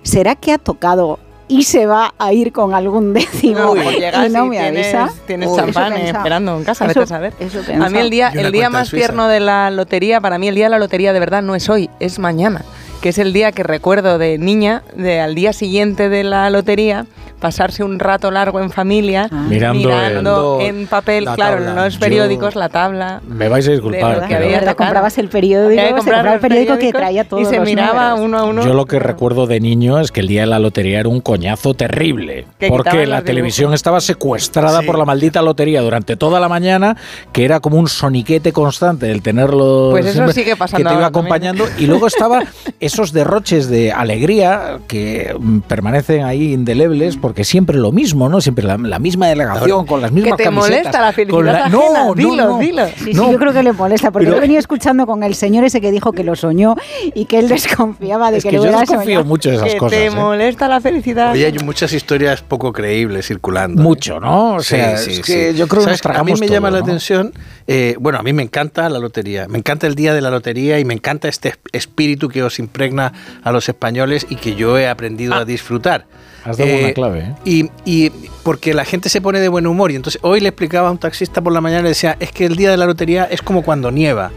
¿será 0.03 0.35
que 0.35 0.51
ha 0.51 0.57
tocado 0.57 1.19
y 1.47 1.63
se 1.63 1.85
va 1.85 2.13
a 2.17 2.33
ir 2.33 2.51
con 2.51 2.73
algún 2.73 3.13
décimo 3.13 3.59
No, 3.59 3.73
pues 3.73 3.97
llegas 3.99 4.27
y 4.27 4.31
no 4.33 4.45
y 4.45 4.49
me 4.49 4.57
tienes, 4.59 4.93
avisa? 4.95 5.13
tienes 5.27 5.49
Uy, 5.49 5.55
champán 5.57 5.93
eh, 5.93 6.07
esperando 6.09 6.57
en 6.57 6.63
casa, 6.63 6.85
Eso- 6.85 7.01
vete 7.01 7.13
a 7.13 7.17
saber. 7.17 7.33
A 7.81 7.89
mí 7.89 7.99
el 7.99 8.09
día, 8.09 8.29
el 8.29 8.51
día 8.51 8.69
más 8.69 8.87
suiza. 8.89 9.05
tierno 9.07 9.27
de 9.27 9.39
la 9.39 9.69
lotería, 9.69 10.19
para 10.21 10.37
mí 10.37 10.47
el 10.47 10.55
día 10.55 10.65
de 10.65 10.69
la 10.71 10.79
lotería 10.79 11.13
de 11.13 11.19
verdad 11.19 11.41
no 11.43 11.55
es 11.55 11.69
hoy, 11.69 11.89
es 11.99 12.17
mañana, 12.19 12.63
que 13.01 13.09
es 13.09 13.17
el 13.17 13.33
día 13.33 13.51
que 13.51 13.63
recuerdo 13.63 14.17
de 14.17 14.37
niña, 14.37 14.83
de 14.95 15.19
al 15.19 15.35
día 15.35 15.53
siguiente 15.53 16.09
de 16.09 16.23
la 16.23 16.49
lotería, 16.49 17.05
pasarse 17.43 17.83
un 17.83 17.99
rato 17.99 18.31
largo 18.31 18.61
en 18.61 18.69
familia, 18.71 19.27
Mirando 19.49 19.77
mirando, 19.89 20.57
el- 20.61 20.67
en 20.67 20.87
papel, 20.87 21.25
la 21.25 21.35
claro, 21.35 21.57
tabla. 21.57 21.69
en 21.71 21.75
los 21.75 21.93
Yo- 21.95 21.99
periódicos, 21.99 22.55
la 22.55 22.69
tabla. 22.69 23.21
Me 23.27 23.49
vais 23.49 23.67
a 23.67 23.71
disculpar, 23.71 24.27
que 24.29 24.35
había 24.35 24.59
¿Verdad? 24.59 24.75
Comprabas 24.77 25.17
el 25.17 25.27
periódico, 25.27 25.81
que 25.81 25.87
se 25.87 25.93
comprar 25.93 26.15
compraba 26.15 26.29
el 26.29 26.33
los 26.35 26.41
periódico 26.41 26.73
que 26.73 26.77
periódicos 26.77 27.01
traía 27.01 27.23
todos 27.25 27.43
Y 27.43 27.45
se 27.45 27.57
los 27.57 27.65
miraba 27.65 28.09
números. 28.11 28.25
uno 28.25 28.37
a 28.39 28.43
uno. 28.45 28.65
yo 28.65 28.73
lo 28.73 28.85
que 28.85 28.97
recuerdo 28.99 29.45
de 29.45 29.59
niño 29.59 29.99
es 29.99 30.13
que 30.13 30.21
el 30.21 30.27
día 30.27 30.41
de 30.41 30.47
la 30.47 30.59
lotería 30.59 31.01
era 31.01 31.09
un 31.09 31.19
coñazo 31.19 31.73
terrible. 31.73 32.45
Que 32.59 32.69
Porque 32.69 33.05
la 33.05 33.23
televisión 33.23 33.73
estaba 33.73 33.99
secuestrada 33.99 34.81
por 34.83 34.97
la 34.97 35.03
maldita 35.03 35.41
lotería 35.41 35.81
durante 35.81 36.15
toda 36.15 36.39
la 36.39 36.47
mañana, 36.47 36.95
que 37.33 37.43
era 37.43 37.59
como 37.59 37.77
un 37.77 37.89
soniquete 37.89 38.53
constante 38.53 39.11
el 39.11 39.21
tenerlo. 39.21 39.89
Pues 39.91 40.05
eso 40.05 40.13
siempre, 40.13 40.33
sigue 40.33 40.55
pasando 40.55 40.77
Que 40.77 40.83
te 40.83 40.93
iba 40.93 41.09
también. 41.11 41.25
acompañando. 41.25 41.65
Y 41.77 41.87
luego 41.87 42.07
estaba 42.07 42.41
esos 42.79 43.11
derroches 43.11 43.67
de 43.69 43.91
alegría 43.91 44.79
que 44.87 45.35
mm, 45.37 45.59
permanecen 45.61 46.23
ahí 46.23 46.53
indelebles, 46.53 47.17
porque 47.17 47.32
siempre 47.43 47.77
lo 47.77 47.91
mismo, 47.91 48.29
¿no? 48.29 48.41
Siempre 48.41 48.63
la, 48.65 48.77
la 48.77 48.99
misma 48.99 49.27
delegación, 49.27 49.85
con 49.85 50.01
las 50.01 50.11
mismas 50.11 50.37
te 50.37 50.43
camisetas. 50.43 50.69
molesta 50.77 51.01
la 51.01 51.11
felicidad 51.13 51.37
con 51.37 51.49
ajena, 51.49 51.69
No, 51.69 52.13
dilo, 52.15 52.35
no, 52.35 52.47
no. 52.49 52.59
dilo. 52.59 52.87
Sí, 52.87 52.93
sí, 53.05 53.13
No. 53.13 53.31
yo 53.31 53.39
creo 53.39 53.53
que 53.53 53.63
le 53.63 53.71
molesta, 53.73 54.11
porque 54.11 54.25
Pero- 54.27 54.37
he 54.37 54.41
venido 54.41 54.59
escuchando 54.59 55.05
con 55.05 55.23
el 55.23 55.35
señor 55.35 55.63
ese 55.63 55.81
que 55.81 55.91
dijo 55.91 56.11
que 56.11 56.23
lo 56.23 56.35
soñó 56.35 56.75
y 57.15 57.25
que 57.25 57.39
él 57.39 57.47
desconfiaba 57.49 58.29
de 58.31 58.37
Es 58.37 58.43
que, 58.43 58.49
que 58.51 58.57
lo 58.57 58.63
yo 58.63 58.69
hubiera 58.69 58.79
desconfío 58.81 59.05
soñado. 59.05 59.25
mucho 59.25 59.49
de 59.49 59.55
esas 59.55 59.71
que 59.71 59.77
cosas. 59.77 59.97
te 59.97 60.05
¿eh? 60.05 60.11
molesta 60.11 60.67
la 60.67 60.81
felicidad. 60.81 61.31
Oye, 61.31 61.45
hay 61.45 61.57
muchas 61.63 61.91
historias 61.93 62.41
poco 62.41 62.71
creíbles 62.73 63.27
circulando. 63.27 63.81
¿eh? 63.81 63.85
Mucho, 63.85 64.19
¿no? 64.19 64.55
O 64.55 64.61
sea, 64.61 64.93
es 64.93 65.19
que 65.21 65.53
yo 65.53 65.67
creo 65.67 65.79
que 65.81 65.85
¿Sabes? 65.85 65.93
nos 65.93 66.01
tragamos 66.01 66.31
A 66.31 66.33
mí 66.35 66.39
me 66.39 66.47
llama 66.47 66.69
todo, 66.69 66.79
la 66.79 66.85
¿no? 66.85 66.91
atención, 66.91 67.33
eh, 67.67 67.95
bueno, 67.99 68.19
a 68.19 68.23
mí 68.23 68.33
me 68.33 68.43
encanta 68.43 68.89
la 68.89 68.99
lotería, 68.99 69.47
me 69.47 69.57
encanta 69.57 69.87
el 69.87 69.95
día 69.95 70.13
de 70.13 70.21
la 70.21 70.29
lotería 70.29 70.79
y 70.79 70.85
me 70.85 70.93
encanta 70.93 71.27
este 71.29 71.49
es- 71.49 71.59
espíritu 71.71 72.27
que 72.29 72.43
os 72.43 72.59
impregna 72.59 73.13
a 73.43 73.51
los 73.51 73.69
españoles 73.69 74.25
y 74.29 74.35
que 74.35 74.55
yo 74.55 74.77
he 74.77 74.87
aprendido 74.87 75.33
a 75.35 75.45
disfrutar. 75.45 76.05
Has 76.45 76.57
dado 76.57 76.75
una 76.75 76.93
clave, 76.93 77.19
¿eh? 77.19 77.35
Y, 77.45 77.69
y 77.85 78.09
porque 78.43 78.73
la 78.73 78.85
gente 78.85 79.09
se 79.09 79.21
pone 79.21 79.39
de 79.39 79.47
buen 79.47 79.65
humor 79.65 79.91
y 79.91 79.95
entonces 79.95 80.19
hoy 80.23 80.41
le 80.41 80.49
explicaba 80.49 80.89
a 80.89 80.91
un 80.91 80.97
taxista 80.97 81.41
por 81.41 81.53
la 81.53 81.61
mañana, 81.61 81.83
le 81.83 81.89
decía, 81.89 82.17
es 82.19 82.31
que 82.31 82.45
el 82.45 82.55
día 82.55 82.69
de 82.69 82.77
la 82.77 82.85
lotería 82.85 83.23
es 83.25 83.41
como 83.41 83.63
cuando 83.63 83.91
nieva. 83.91 84.31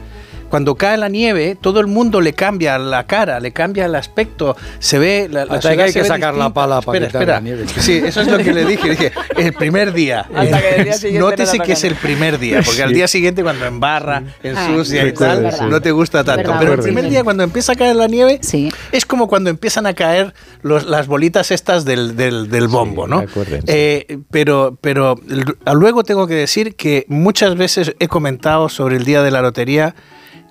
Cuando 0.57 0.75
cae 0.75 0.97
la 0.97 1.11
nieve, 1.11 1.55
todo 1.61 1.81
el 1.81 1.87
mundo 1.87 2.23
le 2.23 2.33
cambia 2.33 2.79
la 2.79 3.07
cara, 3.07 3.41
le 3.41 3.53
cambia 3.53 3.85
el 3.85 3.95
aspecto, 3.95 4.57
se 4.79 4.99
ve 4.99 5.29
la, 5.31 5.45
la 5.45 5.57
Hasta 5.57 5.77
que 5.77 5.83
hay 5.83 5.89
se 5.93 5.99
que 5.99 6.03
ve 6.05 6.09
sacar 6.09 6.33
la 6.33 6.47
distinta. 6.47 6.55
pala 6.55 6.81
para 6.81 7.07
espera, 7.07 7.35
la 7.35 7.41
nieve. 7.41 7.67
Sí, 7.79 8.01
eso 8.03 8.23
es 8.23 8.29
lo 8.29 8.39
que 8.39 8.55
le 8.55 8.65
dije. 8.65 8.89
Dije, 8.89 9.13
el 9.37 9.53
primer 9.53 9.93
día. 9.93 10.27
Hasta 10.35 10.63
que 10.63 10.75
el 10.77 10.85
día 10.85 10.93
siguiente 10.95 11.19
Nótese 11.31 11.59
la 11.59 11.65
que 11.65 11.73
es 11.73 11.85
el 11.85 11.95
primer 11.97 12.39
día, 12.39 12.63
porque 12.65 12.83
al 12.83 12.89
Sí. 12.89 12.95
día 12.95 13.07
siguiente 13.07 13.43
cuando 13.43 13.67
embarra, 13.67 14.23
ensucia 14.43 15.03
y 15.03 15.05
recuerdo, 15.11 15.43
tal, 15.43 15.53
sí. 15.53 15.65
no 15.69 15.83
te 15.83 15.91
gusta 15.93 16.25
tanto. 16.25 16.45
Verdad, 16.49 16.59
Pero 16.61 16.73
el 16.73 16.81
primer 16.81 17.11
día 17.11 17.23
cuando 17.23 17.43
empieza 17.43 17.73
a 17.73 17.77
caer 17.77 17.97
la 17.97 18.07
nieve, 18.07 18.39
Sí. 18.41 18.73
es 18.93 19.05
como 19.05 19.29
cuando 19.29 19.51
empiezan 19.51 19.85
a 19.85 19.93
caer 19.93 20.33
los- 20.63 20.87
las 20.87 21.07
bolitas 21.07 21.51
estas 21.51 21.85
del, 21.85 22.17
del- 22.17 22.49
del 22.49 22.69
bombo, 22.69 23.07
¿no? 23.07 23.27
Eh, 23.67 24.21
pero, 24.31 24.79
pero 24.81 25.17
luego 25.75 26.03
tengo 26.03 26.27
que 26.27 26.35
decir 26.35 26.77
que 26.77 27.05
muchas 27.09 27.57
veces 27.57 27.95
he 28.01 28.09
comentado 28.09 28.71
sobre 28.71 28.97
el 28.97 29.05
día 29.05 29.23
de 29.23 29.31
la 29.31 29.43
lotería 29.43 29.95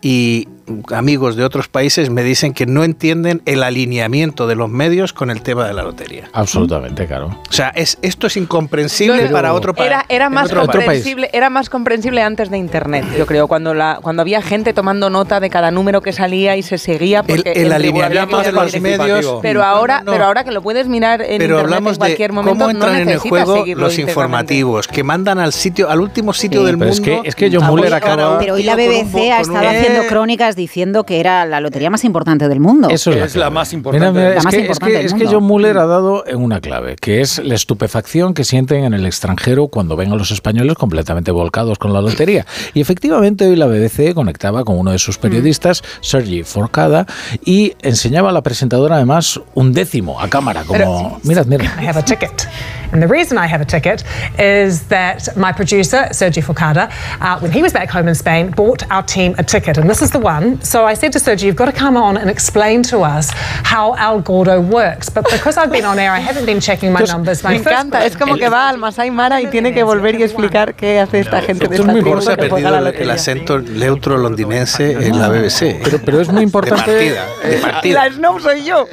y 0.07 0.47
amigos 0.91 1.35
de 1.35 1.43
otros 1.43 1.67
países 1.67 2.11
me 2.11 2.21
dicen 2.23 2.53
que 2.53 2.67
no 2.67 2.83
entienden 2.83 3.41
el 3.45 3.63
alineamiento 3.63 4.45
de 4.45 4.55
los 4.55 4.69
medios 4.69 5.13
con 5.13 5.31
el 5.31 5.41
tema 5.41 5.65
de 5.67 5.73
la 5.73 5.81
lotería. 5.81 6.29
Absolutamente, 6.31 7.07
claro. 7.07 7.39
O 7.49 7.51
sea, 7.53 7.69
es, 7.69 7.97
esto 8.03 8.27
es 8.27 8.37
incomprensible 8.37 9.27
para 9.29 9.53
otro 9.53 9.73
país. 9.73 9.87
Era, 9.87 10.05
era 10.09 10.29
más 10.29 10.45
otro- 10.45 10.61
otro 10.61 10.73
país. 10.73 10.85
comprensible, 11.01 11.29
era 11.33 11.49
más 11.49 11.69
comprensible 11.71 12.21
antes 12.21 12.51
de 12.51 12.57
internet, 12.59 13.03
yo 13.17 13.25
creo, 13.25 13.47
cuando 13.47 13.73
la, 13.73 13.97
cuando 14.01 14.21
había 14.21 14.43
gente 14.43 14.73
tomando 14.73 15.09
nota 15.09 15.39
de 15.39 15.49
cada 15.49 15.71
número 15.71 16.01
que 16.01 16.13
salía 16.13 16.55
y 16.55 16.61
se 16.61 16.77
seguía 16.77 17.23
porque 17.23 17.53
el 17.53 17.71
alineamiento 17.73 18.41
de 18.41 18.51
los 18.51 18.79
medios. 18.79 19.39
Pero 19.41 19.63
ahora, 19.63 19.99
no, 19.99 20.05
no. 20.05 20.11
pero 20.11 20.25
ahora 20.25 20.43
que 20.43 20.51
lo 20.51 20.61
puedes 20.61 20.87
mirar 20.87 21.21
en 21.21 21.39
Pero 21.39 21.55
internet 21.55 21.63
hablamos 21.63 21.93
en 21.93 21.97
cualquier 21.97 22.29
de 22.29 22.35
momento, 22.35 22.59
cómo 22.59 22.69
entran 22.69 22.91
no 22.91 22.95
en 22.97 23.01
el 23.01 23.05
necesitas 23.15 23.29
juego 23.43 23.57
seguirlo 23.57 23.83
los 23.85 23.97
informativos, 23.97 24.87
que 24.87 25.03
mandan 25.03 25.39
al 25.39 25.51
sitio, 25.51 25.89
al 25.89 25.99
último 25.99 26.31
sitio 26.31 26.59
Sí. 26.61 26.65
del 26.67 26.77
Pero 26.77 26.91
es 26.91 26.99
mundo. 26.99 27.21
que- 27.23 27.29
es 27.29 27.35
que 27.35 27.49
John 27.51 27.65
Muller 27.65 27.93
acaba- 27.93 28.37
Pero 28.37 28.53
hoy 28.55 28.63
la 28.63 28.75
BBC 28.75 29.31
ha 29.31 29.41
estado 29.41 29.59
un- 29.69 29.94
haciendo 29.99 30.15
crónicas 30.15 30.55
diciendo 30.55 31.03
que 31.03 31.19
era 31.19 31.45
la 31.45 31.59
lotería 31.61 31.89
más 31.89 32.03
importante 32.03 32.47
del 32.47 32.59
mundo. 32.59 32.89
Eso 32.89 33.11
Es 33.11 33.17
clave. 33.33 33.39
la 33.39 33.49
más 33.49 33.73
importante. 33.73 34.11
Mira, 34.11 34.11
mira, 34.11 34.29
La 34.33 34.37
es, 34.39 34.43
más 34.43 34.53
que, 34.53 34.57
es, 34.59 34.63
importante 34.63 34.91
que, 34.91 34.97
del 34.97 35.05
es 35.05 35.13
que 35.13 35.19
mundo. 35.23 35.31
John 35.39 35.43
Muller 35.43 35.77
ha 35.77 35.85
dado 35.85 36.27
en 36.27 36.37
una 36.37 36.61
clave, 36.61 36.95
que 36.95 37.21
es 37.21 37.39
la 37.43 37.55
estupefacción 37.55 38.33
que 38.33 38.43
sienten 38.43 38.83
en 38.83 38.93
el 38.93 39.05
extranjero 39.05 39.67
cuando 39.67 39.95
ven 39.95 40.11
a 40.11 40.15
los 40.15 40.31
españoles 40.31 40.75
completamente 40.75 41.31
volcados 41.31 41.77
con 41.77 41.93
la 41.93 42.01
lotería. 42.01 42.45
Y 42.73 42.81
efectivamente 42.81 43.45
hoy 43.47 43.55
la 43.55 43.67
BBC 43.67 44.13
conectaba 44.13 44.63
con 44.63 44.77
uno 44.77 44.91
de 44.91 44.99
sus 44.99 45.17
periodistas, 45.17 45.83
Sergi 46.01 46.43
Forcada, 46.43 47.05
y 47.43 47.73
enseñaba 47.81 48.29
a 48.29 48.33
la 48.33 48.43
presentadora 48.43 48.95
además 48.95 49.39
un 49.53 49.73
décimo 49.73 50.19
a 50.19 50.27
cámara, 50.29 50.63
como... 50.65 51.19
Mirad, 51.23 51.45
mirad. 51.45 51.65
I 51.81 51.87
have 51.87 51.99
a 51.99 52.03
ticket. 52.05 52.47
And 52.91 53.01
the 53.01 53.07
reason 53.07 53.37
I 53.37 53.47
have 53.47 53.61
a 53.61 53.65
ticket 53.65 54.03
is 54.37 54.87
that 54.87 55.35
my 55.37 55.51
producer, 55.51 56.07
Sergi 56.11 56.41
Focada, 56.41 56.89
uh, 57.21 57.39
when 57.39 57.51
he 57.51 57.61
was 57.61 57.73
back 57.73 57.89
home 57.89 58.07
in 58.07 58.15
Spain, 58.15 58.51
bought 58.51 58.83
our 58.91 59.03
team 59.03 59.35
a 59.37 59.43
ticket. 59.43 59.77
And 59.77 59.89
this 59.89 60.01
is 60.01 60.11
the 60.11 60.19
one. 60.19 60.61
So 60.61 60.85
I 60.85 60.93
said 60.93 61.11
to 61.13 61.19
Sergi, 61.19 61.45
you've 61.47 61.55
got 61.55 61.65
to 61.65 61.71
come 61.71 61.97
on 61.97 62.17
and 62.17 62.29
explain 62.29 62.83
to 62.83 62.99
us 62.99 63.29
how 63.63 63.95
Al 63.95 64.21
Gordo 64.21 64.61
works. 64.61 65.09
But 65.09 65.25
because 65.31 65.57
I've 65.57 65.71
been 65.71 65.85
on 65.85 65.99
air, 65.99 66.11
I 66.11 66.19
haven't 66.19 66.45
been 66.45 66.59
checking 66.59 66.91
my 66.93 67.01
numbers. 67.01 67.43
My 67.43 67.51
Me 67.53 67.59
first 67.59 67.69
encanta, 67.75 68.05
es 68.05 68.15
como 68.15 68.35
que 68.37 68.49
va 68.49 68.69
al 68.69 68.77
Masai 68.77 69.11
Mara 69.11 69.41
y 69.41 69.47
tiene 69.47 69.73
que 69.73 69.83
volver 69.83 70.15
y 70.19 70.23
explicar 70.23 70.75
qué 70.75 70.99
hace 70.99 71.19
esta 71.19 71.41
gente 71.41 71.67
de 71.67 71.75
Esto 71.75 71.89
es 71.91 71.97
esta 71.97 72.09
muy. 72.11 72.21
Se 72.21 72.31
ha 72.31 72.37
perdido 72.37 72.77
el, 72.77 72.87
el 72.87 73.11
acento 73.11 73.59
neutro 73.59 74.17
londinense 74.17 74.91
en 74.93 75.19
la 75.19 75.29
BBC. 75.29 75.79
Pero, 75.83 75.99
pero 76.03 76.21
es 76.21 76.29
muy 76.29 76.43
importante... 76.43 76.91
De 76.91 77.15
partida, 77.15 77.49
de 77.49 77.57
partida. 77.71 78.05
La 78.05 78.13
Snow 78.13 78.39
soy 78.39 78.63
yo. 78.63 78.87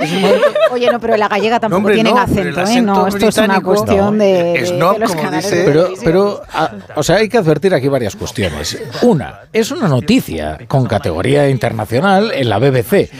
Oye, 0.70 0.90
no, 0.90 1.00
pero 1.00 1.16
la 1.16 1.28
gallega 1.28 1.60
tampoco 1.60 1.78
hombre, 1.78 1.94
tienen 1.94 2.14
no, 2.14 2.22
el 2.22 2.30
acento, 2.30 2.60
¿eh? 2.60 2.82
No, 2.82 3.06
esto 3.06 3.28
es 3.28 3.36
una 3.38 3.46
británico- 3.58 3.72
cuestión 3.84 4.18
No, 4.18 4.24
de, 4.24 4.32
de- 4.52 4.66
snob, 4.66 4.92
de 4.94 4.98
los 5.00 5.10
como 5.10 5.22
canales 5.22 5.50
dice- 5.50 5.62
Pero, 5.64 5.88
pero 6.04 6.42
a- 6.52 6.70
o 6.96 7.02
sea, 7.02 7.16
hay 7.16 7.28
que 7.28 7.38
advertir 7.38 7.74
aquí 7.74 7.88
varias 7.88 8.16
cuestiones. 8.16 8.78
Una, 9.02 9.40
es 9.52 9.70
una 9.70 9.88
noticia 9.88 10.58
con 10.68 10.86
categoría 10.86 11.48
internacional 11.48 12.32
en 12.34 12.48
la 12.48 12.58
BBC. 12.58 13.10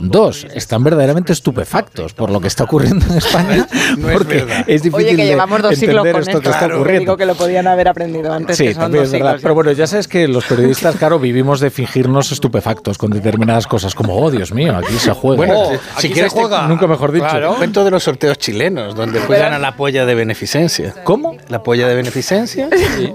Dos, 0.00 0.46
están 0.54 0.84
verdaderamente 0.84 1.32
estupefactos 1.32 2.14
por 2.14 2.30
lo 2.30 2.40
que 2.40 2.48
está 2.48 2.64
ocurriendo 2.64 3.04
en 3.06 3.18
España, 3.18 3.66
No 3.98 4.08
porque 4.12 4.44
es 4.66 4.82
difícil 4.82 5.06
Oye, 5.08 5.16
que 5.16 5.26
llevamos 5.26 5.62
dos 5.62 5.74
siglos 5.76 6.06
entender 6.06 6.12
con 6.12 6.22
esto 6.28 6.40
que 6.40 6.48
está 6.50 6.66
ocurriendo. 6.66 7.00
Digo 7.00 7.16
que 7.16 7.26
lo 7.26 7.34
podían 7.34 7.66
haber 7.66 7.88
aprendido 7.88 8.32
antes, 8.32 8.56
Sí, 8.56 8.64
que 8.64 8.74
son 8.74 8.82
también 8.84 9.04
dos 9.04 9.08
es 9.08 9.12
verdad. 9.12 9.28
siglos. 9.30 9.42
Pero 9.42 9.54
bueno, 9.54 9.72
ya 9.72 9.86
sabes 9.86 10.08
que 10.08 10.28
los 10.28 10.44
periodistas, 10.44 10.96
claro, 10.96 11.18
vivimos 11.18 11.60
de 11.60 11.70
fingirnos 11.70 12.32
estupefactos 12.32 12.98
con 12.98 13.10
determinadas 13.10 13.66
cosas, 13.66 13.94
como, 13.94 14.16
oh, 14.16 14.30
Dios 14.30 14.52
mío, 14.52 14.76
aquí 14.76 14.94
se 14.98 15.12
juega. 15.12 15.36
Bueno, 15.36 15.60
Oh, 15.60 15.72
si 15.98 16.06
aquí 16.06 16.10
quieres, 16.14 16.32
se 16.32 16.38
juega. 16.40 16.66
Nunca 16.66 16.86
mejor 16.86 17.12
dicho. 17.12 17.26
Claro. 17.26 17.54
Cuento 17.56 17.84
de 17.84 17.90
los 17.90 18.02
sorteos 18.02 18.38
chilenos, 18.38 18.94
donde 18.94 19.20
juegan 19.20 19.52
a 19.52 19.58
la 19.58 19.76
polla 19.76 20.06
de 20.06 20.09
beneficencia. 20.14 20.94
¿Cómo? 21.04 21.36
La 21.48 21.62
polla 21.62 21.88
de 21.88 21.94
beneficencia. 21.94 22.68
Sí, 22.96 23.12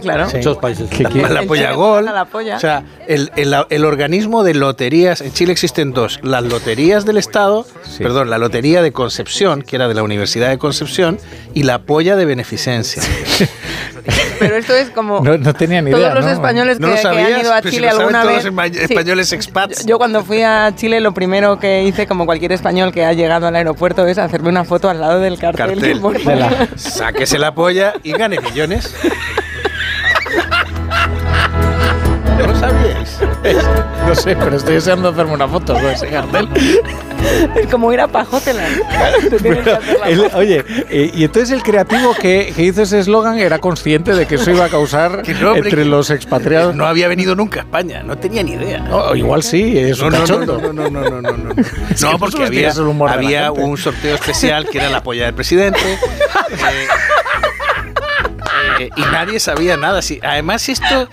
claro. 0.00 0.28
Sí. 0.30 0.38
Muchos 0.38 0.58
países. 0.58 0.88
¿Qué- 0.90 1.04
qué? 1.04 1.22
La, 1.28 1.42
polla 1.42 1.72
gol. 1.72 2.04
la 2.06 2.24
polla. 2.24 2.56
O 2.56 2.60
sea, 2.60 2.82
el, 3.06 3.30
el- 3.36 3.54
el 3.70 3.84
organismo 3.84 4.42
de 4.44 4.54
loterías. 4.54 5.20
En 5.20 5.32
Chile 5.32 5.52
existen 5.52 5.92
dos: 5.92 6.20
las 6.22 6.42
loterías 6.44 7.04
del 7.04 7.16
Estado, 7.18 7.66
Sí. 7.82 8.02
perdón, 8.02 8.30
la 8.30 8.38
lotería 8.38 8.82
de 8.82 8.92
Concepción, 8.92 9.62
que 9.62 9.76
era 9.76 9.88
de 9.88 9.94
la 9.94 10.02
Universidad 10.02 10.48
de 10.50 10.58
Concepción, 10.58 11.18
y 11.54 11.62
la 11.64 11.78
polla 11.82 12.16
de 12.16 12.24
beneficencia. 12.24 13.02
Pero 14.38 14.56
esto 14.56 14.74
es 14.74 14.90
como 14.90 15.20
No, 15.20 15.38
no 15.38 15.54
tenía 15.54 15.80
ni 15.80 15.90
todos 15.92 16.02
idea. 16.02 16.14
los 16.14 16.24
¿no? 16.24 16.30
españoles 16.32 16.80
¿No 16.80 16.88
que, 16.88 16.90
lo 16.90 16.96
que 16.96 17.02
sabías? 17.02 17.32
han 17.34 17.40
ido 17.40 17.52
a 17.54 17.62
si 17.62 17.70
Chile 17.70 17.86
lo 17.86 17.92
saben 17.92 18.02
alguna 18.16 18.22
todos 18.22 18.44
vez. 18.44 18.52
espa- 18.52 18.72
Sí. 18.72 18.92
españoles 18.92 19.32
expats. 19.32 19.86
Yo 19.86 19.98
cuando 19.98 20.24
fui 20.24 20.42
a 20.42 20.72
Chile 20.74 21.00
lo 21.00 21.14
primero 21.14 21.58
que 21.60 21.84
hice, 21.84 22.06
como 22.08 22.26
cualquier 22.26 22.50
español 22.52 22.90
que 22.92 23.04
ha 23.04 23.12
llegado 23.12 23.46
al 23.46 23.54
aeropuerto, 23.54 24.04
es 24.06 24.18
hacerme 24.18 24.48
una 24.48 24.64
foto 24.64 24.90
al 24.90 25.00
lado 25.00 25.20
del 25.20 25.38
cartel. 25.38 25.80
que 25.80 25.92
Cartel. 26.00 26.24
De 26.24 26.36
la- 26.36 26.68
Sáquese 26.76 27.38
la 27.38 27.54
polla 27.54 27.94
y 28.02 28.12
gane 28.12 28.40
millones. 28.40 28.92
¿No 32.38 32.46
lo 32.46 32.54
sabíais? 32.58 33.18
No 34.06 34.14
sé, 34.16 34.34
pero 34.36 34.56
estoy 34.56 34.74
deseando 34.74 35.10
hacerme 35.10 35.32
una 35.34 35.46
foto 35.46 35.74
con 35.74 35.86
ese 35.86 36.08
cartel. 36.08 36.48
Es 37.54 37.66
como 37.68 37.92
ir 37.92 38.00
a 38.00 38.08
Pajótela. 38.08 38.64
Te 39.30 39.38
tienes 39.38 39.62
que 39.62 39.70
hacer 39.70 39.98
la 40.00 40.06
El- 40.08 40.20
foto. 40.22 40.38
oye, 40.38 40.64
eh, 40.90 41.10
y 41.14 41.22
entonces 41.24 41.52
el 41.52 41.62
creativo 41.62 42.14
que, 42.14 42.52
que 42.54 42.62
hizo 42.64 42.82
ese 42.82 42.98
eslogan 42.98 43.38
era 43.38 43.60
consciente 43.60 44.12
de 44.14 44.26
que 44.26 44.34
eso 44.34 44.50
iba 44.50 44.64
a 44.64 44.68
causar 44.68 45.22
Que 45.22 45.34
no, 45.34 45.52
hombre, 45.52 45.68
entre 45.68 45.84
los 45.84 46.10
expatriados. 46.10 46.74
No 46.74 46.86
había 46.86 47.06
venido 47.06 47.36
nunca 47.36 47.60
a 47.60 47.62
España, 47.62 48.02
no 48.02 48.18
tenía 48.18 48.42
ni 48.42 48.52
idea. 48.54 48.84
Oh, 48.90 49.14
igual 49.14 49.42
sí, 49.44 49.78
es 49.78 50.00
No, 50.00 50.06
un 50.06 50.12
no, 50.12 50.18
no, 50.18 50.24
cachondo. 50.24 50.58
no, 50.60 50.72
no, 50.72 50.90
no, 50.90 51.00
no, 51.00 51.20
no, 51.20 51.32
no, 51.36 51.44
no. 51.44 51.54
que 51.54 51.64
No, 52.00 52.18
porque 52.18 52.44
había, 52.44 52.72
había 53.08 53.52
un 53.52 53.76
sorteo 53.78 54.16
especial 54.16 54.68
que 54.68 54.78
era 54.78 54.90
la 54.90 55.02
polla 55.02 55.26
del 55.26 55.34
presidente. 55.34 55.78
eh, 56.58 56.86
eh, 58.80 58.90
y 58.96 59.00
nadie 59.00 59.38
sabía 59.38 59.76
nada. 59.76 60.02
Sí, 60.02 60.18
además, 60.22 60.68
esto. 60.68 61.08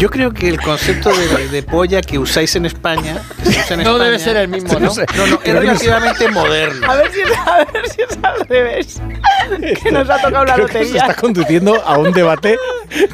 Yo 0.00 0.08
creo 0.08 0.32
que 0.32 0.48
el 0.48 0.58
concepto 0.60 1.10
de, 1.12 1.48
de 1.48 1.62
polla 1.62 2.00
que 2.00 2.18
usáis 2.18 2.56
en 2.56 2.64
España. 2.64 3.20
que 3.44 3.52
se 3.52 3.60
usa 3.60 3.74
en 3.76 3.82
No 3.84 3.98
debe 3.98 4.16
España- 4.16 4.32
ser 4.32 4.36
el 4.42 4.48
mismo, 4.48 4.72
¿no? 4.80 4.88
No, 4.88 5.26
no, 5.26 5.38
es 5.44 5.52
relativamente 5.54 6.28
moderno. 6.30 6.90
A 6.90 6.96
ver 6.96 7.12
si 7.12 7.20
es, 7.20 7.30
a 7.38 7.58
ver 7.70 7.88
si 7.88 8.00
es 8.02 8.18
al 8.22 8.40
revés. 8.48 9.00
Que 9.82 9.92
nos 9.92 10.08
ha 10.08 10.16
tocado 10.22 10.44
la 10.46 10.54
Creo 10.54 10.66
que 10.66 10.72
se 10.72 10.78
lotería. 10.80 11.02
está 11.02 11.14
conduciendo 11.14 11.82
a 11.84 11.98
un 11.98 12.12
debate 12.12 12.56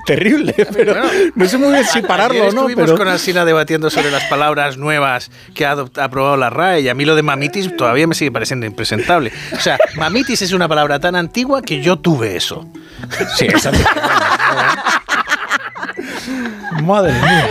terrible, 0.07 0.55
pero 0.73 0.95
Bueno, 0.95 1.09
no 1.35 1.47
sé 1.49 1.59
muy 1.59 1.73
bien 1.73 1.85
si 1.85 2.03
pararlo 2.03 2.41
o 2.43 2.53
no. 2.53 2.61
estuvimos 2.61 2.85
Pero 2.87 2.97
con 2.99 3.09
Alsina 3.09 3.45
debatiendo 3.45 3.91
sobre 3.91 4.11
las 4.13 4.23
palabras 4.25 4.77
nuevas 4.77 5.31
que 5.55 5.67
ha 5.67 5.73
aprobado 5.73 6.37
la 6.37 6.51
RAE 6.51 6.83
y 6.83 6.89
a 6.89 6.95
mí 6.95 7.05
lo 7.05 7.17
de 7.17 7.23
mamitis 7.23 7.77
todavía 7.77 8.07
me 8.07 8.15
sigue 8.15 8.31
pareciendo 8.31 8.65
impresentable. 8.65 9.33
O 9.53 9.61
sea, 9.61 9.77
mamitis 9.97 10.41
es 10.43 10.53
una 10.53 10.69
palabra 10.69 11.01
tan 11.01 11.17
antigua 11.17 11.63
que 11.63 11.81
yo 11.83 11.99
tuve 11.99 12.37
eso. 12.37 12.67
sí, 13.37 13.47
exacto. 13.47 13.81
Madre 16.83 17.13
mía. 17.13 17.47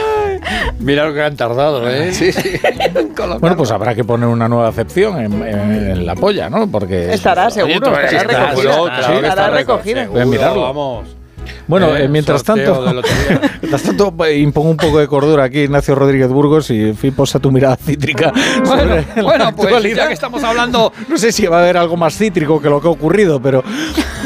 Mira 0.80 1.06
lo 1.08 1.14
que 1.14 1.24
han 1.24 1.36
tardado, 1.36 1.90
¿eh? 1.90 2.12
Sí, 2.14 2.32
sí. 2.32 2.60
Bueno, 3.40 3.58
pues 3.58 3.72
habrá 3.72 3.96
que 3.96 4.04
poner 4.04 4.28
una 4.28 4.48
nueva 4.48 4.68
acepción 4.68 5.20
en, 5.20 5.34
en- 5.42 5.90
en 5.92 6.06
la 6.06 6.16
polla, 6.16 6.50
¿no? 6.50 6.68
Porque 6.68 7.14
Estará 7.14 7.50
seguro, 7.50 7.98
estará 7.98 8.24
recogida. 8.24 8.72
estará 8.72 9.28
está 9.28 9.50
recogida. 9.50 10.08
Voy 10.08 10.22
a 10.22 10.26
mirarlo. 10.26 10.62
Vamos. 10.62 11.16
Bueno, 11.68 11.96
Eh, 11.96 12.06
eh, 12.06 12.08
mientras 12.08 12.44
tanto, 12.44 12.82
mientras 13.62 13.84
tanto, 13.84 14.14
eh, 14.26 14.38
impongo 14.38 14.70
un 14.70 14.78
poco 14.78 15.00
de 15.00 15.08
cordura 15.08 15.44
aquí, 15.46 15.60
Ignacio 15.62 15.96
Rodríguez 15.96 16.30
Burgos, 16.30 16.70
y 16.72 16.82
en 16.82 16.98
fin, 16.98 17.14
posa 17.14 17.40
tu 17.40 17.52
mirada 17.52 17.76
cítrica. 17.78 18.32
Bueno, 18.66 18.82
sobre 18.82 19.16
la 19.16 19.24
bueno, 19.24 19.56
pues 19.56 19.66
actualidad. 19.68 19.98
ya 20.04 20.08
que 20.08 20.14
estamos 20.14 20.44
hablando, 20.44 20.92
No 21.10 21.18
sé 21.18 21.32
si 21.32 21.46
va 21.48 21.58
a 21.58 21.62
haber 21.64 21.78
algo 21.78 21.98
más 21.98 22.18
cítrico 22.18 22.62
que 22.62 22.70
lo 22.70 22.82
que 22.82 22.88
ha 22.88 22.92
ocurrido, 22.92 23.40
pero. 23.42 23.64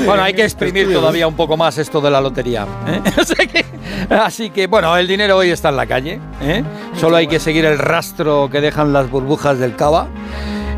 bueno, 0.05 0.23
hay 0.23 0.33
que 0.33 0.43
exprimir 0.43 0.91
todavía 0.91 1.27
un 1.27 1.35
poco 1.35 1.57
más 1.57 1.77
esto 1.77 2.01
de 2.01 2.09
la 2.11 2.21
lotería. 2.21 2.65
¿eh? 2.87 3.01
Así 3.17 3.35
que- 3.47 3.65
Así 4.09 4.49
que, 4.49 4.67
bueno, 4.67 4.95
el 4.97 5.07
dinero 5.07 5.37
hoy 5.37 5.49
está 5.49 5.69
en 5.69 5.75
la 5.75 5.85
calle. 5.85 6.19
¿eh? 6.41 6.63
Solo 6.99 7.17
hay 7.17 7.27
que 7.27 7.39
seguir 7.39 7.65
el 7.65 7.77
rastro 7.77 8.49
que 8.51 8.61
dejan 8.61 8.93
las 8.93 9.09
burbujas 9.09 9.59
del 9.59 9.75
cava. 9.75 10.07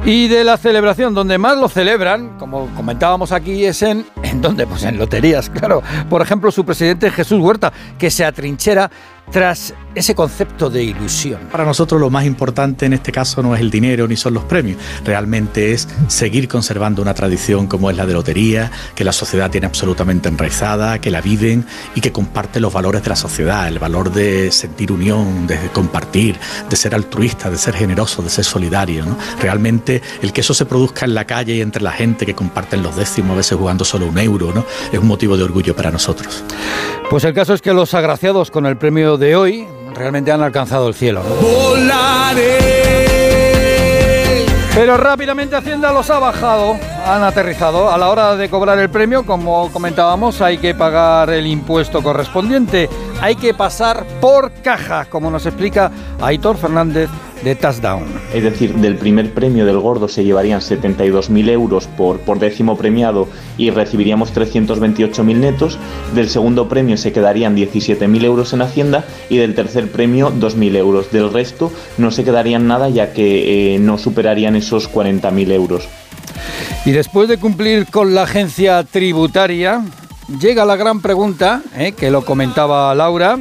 Y 0.03 0.27
de 0.27 0.43
la 0.43 0.57
celebración, 0.57 1.13
donde 1.13 1.37
más 1.37 1.57
lo 1.57 1.69
celebran, 1.69 2.37
como 2.39 2.65
comentábamos 2.75 3.31
aquí, 3.31 3.65
es 3.65 3.83
en, 3.83 4.03
¿en 4.23 4.41
dónde? 4.41 4.65
Pues 4.65 4.83
en 4.83 4.97
loterías, 4.97 5.49
claro. 5.59 5.83
Por 6.09 6.23
ejemplo, 6.23 6.51
su 6.51 6.65
presidente 6.65 7.11
Jesús 7.11 7.39
Huerta, 7.39 7.71
que 7.99 8.09
se 8.09 8.25
atrinchera 8.25 8.89
tras 9.31 9.73
ese 9.93 10.15
concepto 10.15 10.69
de 10.69 10.83
ilusión. 10.83 11.41
Para 11.51 11.65
nosotros 11.65 11.99
lo 11.99 12.09
más 12.09 12.25
importante 12.25 12.85
en 12.85 12.93
este 12.93 13.11
caso 13.11 13.43
no 13.43 13.53
es 13.55 13.61
el 13.61 13.69
dinero 13.69 14.07
ni 14.07 14.15
son 14.15 14.33
los 14.33 14.43
premios, 14.45 14.77
realmente 15.03 15.73
es 15.73 15.87
seguir 16.07 16.47
conservando 16.47 17.01
una 17.01 17.13
tradición 17.13 17.67
como 17.67 17.89
es 17.89 17.97
la 17.97 18.05
de 18.05 18.13
lotería, 18.13 18.71
que 18.95 19.03
la 19.03 19.11
sociedad 19.11 19.49
tiene 19.51 19.67
absolutamente 19.67 20.29
enraizada, 20.29 20.99
que 20.99 21.11
la 21.11 21.21
viven 21.21 21.65
y 21.93 22.01
que 22.01 22.11
comparte 22.11 22.59
los 22.59 22.71
valores 22.71 23.03
de 23.03 23.09
la 23.09 23.15
sociedad, 23.15 23.67
el 23.67 23.79
valor 23.79 24.11
de 24.11 24.51
sentir 24.51 24.91
unión, 24.91 25.47
de 25.47 25.57
compartir, 25.73 26.37
de 26.69 26.75
ser 26.75 26.95
altruista, 26.95 27.49
de 27.49 27.57
ser 27.57 27.75
generoso, 27.75 28.21
de 28.21 28.29
ser 28.29 28.45
solidario. 28.45 29.05
¿no? 29.05 29.17
Realmente 29.41 30.01
el 30.21 30.31
que 30.31 30.41
eso 30.41 30.53
se 30.53 30.65
produzca 30.65 31.05
en 31.05 31.13
la 31.13 31.25
calle 31.25 31.55
y 31.55 31.61
entre 31.61 31.83
la 31.83 31.91
gente 31.91 32.25
que 32.25 32.33
comparten 32.33 32.81
los 32.81 32.95
décimos, 32.95 33.33
a 33.33 33.37
veces 33.37 33.57
jugando 33.57 33.83
solo 33.83 34.07
un 34.07 34.17
euro, 34.17 34.53
¿no? 34.53 34.65
es 34.91 34.99
un 34.99 35.07
motivo 35.07 35.35
de 35.35 35.43
orgullo 35.43 35.75
para 35.75 35.91
nosotros. 35.91 36.43
Pues 37.09 37.25
el 37.25 37.33
caso 37.33 37.53
es 37.53 37.61
que 37.61 37.73
los 37.73 37.93
agraciados 37.93 38.51
con 38.51 38.65
el 38.65 38.77
premio 38.77 39.10
de 39.17 39.35
hoy 39.35 39.67
realmente 39.93 40.31
han 40.31 40.41
alcanzado 40.41 40.87
el 40.87 40.93
cielo. 40.93 41.21
Pero 44.73 44.95
rápidamente 44.95 45.55
Hacienda 45.55 45.91
los 45.91 46.09
ha 46.09 46.19
bajado, 46.19 46.77
han 47.05 47.23
aterrizado. 47.23 47.91
A 47.91 47.97
la 47.97 48.09
hora 48.09 48.35
de 48.37 48.49
cobrar 48.49 48.79
el 48.79 48.89
premio, 48.89 49.25
como 49.25 49.69
comentábamos, 49.71 50.41
hay 50.41 50.57
que 50.57 50.73
pagar 50.73 51.29
el 51.29 51.45
impuesto 51.45 52.01
correspondiente. 52.01 52.89
Hay 53.21 53.35
que 53.35 53.53
pasar 53.53 54.03
por 54.19 54.51
caja, 54.51 55.05
como 55.05 55.29
nos 55.29 55.45
explica 55.45 55.91
Aitor 56.19 56.57
Fernández 56.57 57.07
de 57.43 57.55
Touchdown. 57.55 58.05
Es 58.33 58.43
decir, 58.43 58.73
del 58.73 58.95
primer 58.95 59.31
premio 59.31 59.63
del 59.63 59.77
gordo 59.77 60.07
se 60.07 60.23
llevarían 60.23 60.59
72.000 60.59 61.49
euros 61.49 61.85
por, 61.85 62.19
por 62.21 62.39
décimo 62.39 62.77
premiado 62.77 63.27
y 63.59 63.69
recibiríamos 63.69 64.33
328.000 64.33 65.35
netos. 65.35 65.77
Del 66.15 66.29
segundo 66.29 66.67
premio 66.67 66.97
se 66.97 67.11
quedarían 67.11 67.55
17.000 67.55 68.23
euros 68.23 68.53
en 68.53 68.63
Hacienda 68.63 69.05
y 69.29 69.37
del 69.37 69.53
tercer 69.53 69.91
premio 69.91 70.33
2.000 70.33 70.75
euros. 70.77 71.11
Del 71.11 71.31
resto 71.31 71.71
no 71.99 72.09
se 72.09 72.23
quedarían 72.23 72.67
nada 72.67 72.89
ya 72.89 73.13
que 73.13 73.75
eh, 73.75 73.79
no 73.79 73.99
superarían 73.99 74.55
esos 74.55 74.91
40.000 74.91 75.51
euros. 75.51 75.87
Y 76.85 76.91
después 76.91 77.29
de 77.29 77.37
cumplir 77.37 77.85
con 77.85 78.15
la 78.15 78.23
agencia 78.23 78.83
tributaria, 78.83 79.83
llega 80.39 80.65
la 80.65 80.75
gran 80.75 81.01
pregunta, 81.01 81.61
eh, 81.75 81.93
que 81.93 82.11
lo 82.11 82.23
comentaba 82.23 82.93
Laura, 82.95 83.39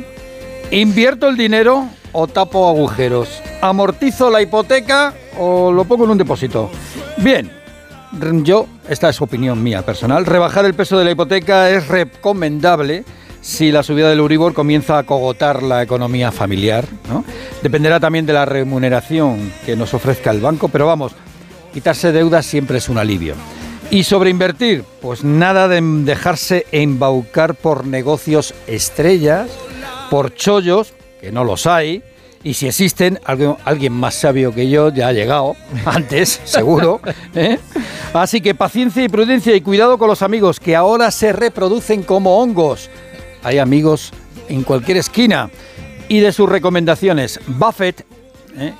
¿invierto 0.70 1.28
el 1.28 1.36
dinero 1.36 1.86
o 2.12 2.26
tapo 2.26 2.68
agujeros? 2.68 3.28
¿Amortizo 3.60 4.30
la 4.30 4.42
hipoteca 4.42 5.14
o 5.38 5.72
lo 5.72 5.84
pongo 5.84 6.04
en 6.04 6.10
un 6.10 6.18
depósito? 6.18 6.70
Bien, 7.18 7.50
yo, 8.42 8.66
esta 8.88 9.08
es 9.08 9.20
opinión 9.20 9.62
mía 9.62 9.82
personal, 9.82 10.26
rebajar 10.26 10.64
el 10.64 10.74
peso 10.74 10.98
de 10.98 11.04
la 11.04 11.10
hipoteca 11.12 11.70
es 11.70 11.88
recomendable 11.88 13.04
si 13.40 13.72
la 13.72 13.82
subida 13.82 14.10
del 14.10 14.18
Euribor 14.18 14.52
comienza 14.52 14.98
a 14.98 15.04
cogotar 15.04 15.62
la 15.62 15.82
economía 15.82 16.30
familiar. 16.30 16.84
Dependerá 17.62 18.00
también 18.00 18.26
de 18.26 18.32
la 18.32 18.44
remuneración 18.44 19.52
que 19.64 19.76
nos 19.76 19.94
ofrezca 19.94 20.30
el 20.30 20.40
banco, 20.40 20.68
pero 20.68 20.86
vamos, 20.86 21.12
quitarse 21.72 22.12
deudas 22.12 22.44
siempre 22.44 22.78
es 22.78 22.88
un 22.88 22.98
alivio. 22.98 23.34
Y 23.90 24.04
sobre 24.04 24.30
invertir, 24.30 24.84
pues 25.02 25.24
nada 25.24 25.66
de 25.66 25.80
dejarse 25.82 26.64
embaucar 26.70 27.56
por 27.56 27.84
negocios 27.84 28.54
estrellas, 28.68 29.50
por 30.10 30.32
chollos, 30.32 30.94
que 31.20 31.32
no 31.32 31.42
los 31.42 31.66
hay, 31.66 32.04
y 32.44 32.54
si 32.54 32.68
existen, 32.68 33.18
alguien, 33.24 33.92
más 33.92 34.14
sabio 34.14 34.54
que 34.54 34.70
yo 34.70 34.90
ya 34.90 35.08
ha 35.08 35.12
llegado 35.12 35.56
antes, 35.84 36.40
seguro. 36.44 37.00
¿eh? 37.34 37.58
Así 38.14 38.40
que 38.40 38.54
paciencia 38.54 39.02
y 39.02 39.08
prudencia 39.08 39.56
y 39.56 39.60
cuidado 39.60 39.98
con 39.98 40.06
los 40.06 40.22
amigos 40.22 40.60
que 40.60 40.76
ahora 40.76 41.10
se 41.10 41.32
reproducen 41.32 42.04
como 42.04 42.38
hongos. 42.38 42.88
Hay 43.42 43.58
amigos 43.58 44.12
en 44.48 44.62
cualquier 44.62 44.98
esquina. 44.98 45.50
Y 46.08 46.20
de 46.20 46.32
sus 46.32 46.48
recomendaciones, 46.48 47.40
Buffett, 47.46 48.04
¿eh? 48.56 48.72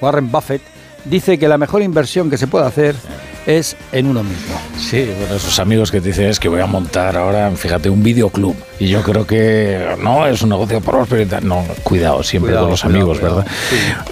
Warren 0.00 0.30
Buffett, 0.30 0.62
dice 1.06 1.38
que 1.38 1.48
la 1.48 1.56
mejor 1.58 1.82
inversión 1.82 2.28
que 2.28 2.36
se 2.36 2.46
puede 2.46 2.66
hacer 2.66 2.96
es 3.46 3.76
en 3.92 4.06
uno 4.06 4.22
mismo. 4.22 4.60
Sí, 4.78 5.08
bueno, 5.18 5.34
esos 5.34 5.58
amigos 5.58 5.90
que 5.90 6.00
te 6.00 6.08
dicen 6.08 6.26
es 6.26 6.38
que 6.38 6.48
voy 6.48 6.60
a 6.60 6.66
montar 6.66 7.16
ahora, 7.16 7.50
fíjate, 7.50 7.90
un 7.90 8.02
videoclub. 8.02 8.54
Y 8.78 8.88
yo 8.88 9.02
creo 9.02 9.26
que 9.26 9.96
no 10.02 10.26
es 10.26 10.42
un 10.42 10.50
negocio 10.50 10.80
próspero. 10.80 11.40
No, 11.42 11.64
cuidado 11.82 12.22
siempre 12.22 12.52
Cuidado, 12.52 12.66
con 12.66 12.70
los 12.70 12.82
cuidado, 12.82 12.98
amigos, 12.98 13.18
cuidado. 13.18 13.36
¿verdad? 13.38 13.52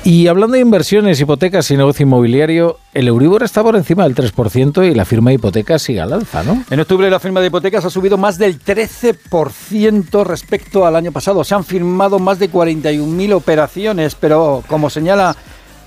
Y 0.05 0.27
hablando 0.27 0.55
de 0.55 0.61
inversiones, 0.61 1.21
hipotecas 1.21 1.71
y 1.71 1.77
negocio 1.77 2.05
inmobiliario, 2.05 2.79
el 2.93 3.09
Euribor 3.09 3.43
está 3.43 3.63
por 3.63 3.77
encima 3.77 4.05
del 4.05 4.15
3% 4.15 4.91
y 4.91 4.95
la 4.95 5.05
firma 5.05 5.31
de 5.31 5.35
hipotecas 5.37 5.83
sigue 5.83 6.01
al 6.01 6.13
alza, 6.13 6.43
¿no? 6.43 6.65
En 6.71 6.81
octubre 6.81 7.09
la 7.11 7.21
firma 7.21 7.41
de 7.41 7.47
hipotecas 7.47 7.85
ha 7.85 7.91
subido 7.91 8.19
más 8.19 8.39
del 8.39 8.63
13% 8.63 10.25
respecto 10.25 10.87
al 10.87 10.97
año 10.97 11.13
pasado. 11.13 11.45
Se 11.45 11.55
han 11.55 11.65
firmado 11.65 12.19
más 12.19 12.39
de 12.39 12.51
41.000 12.51 13.33
operaciones, 13.35 14.15
pero 14.15 14.63
como 14.67 14.91
señala 14.91 15.37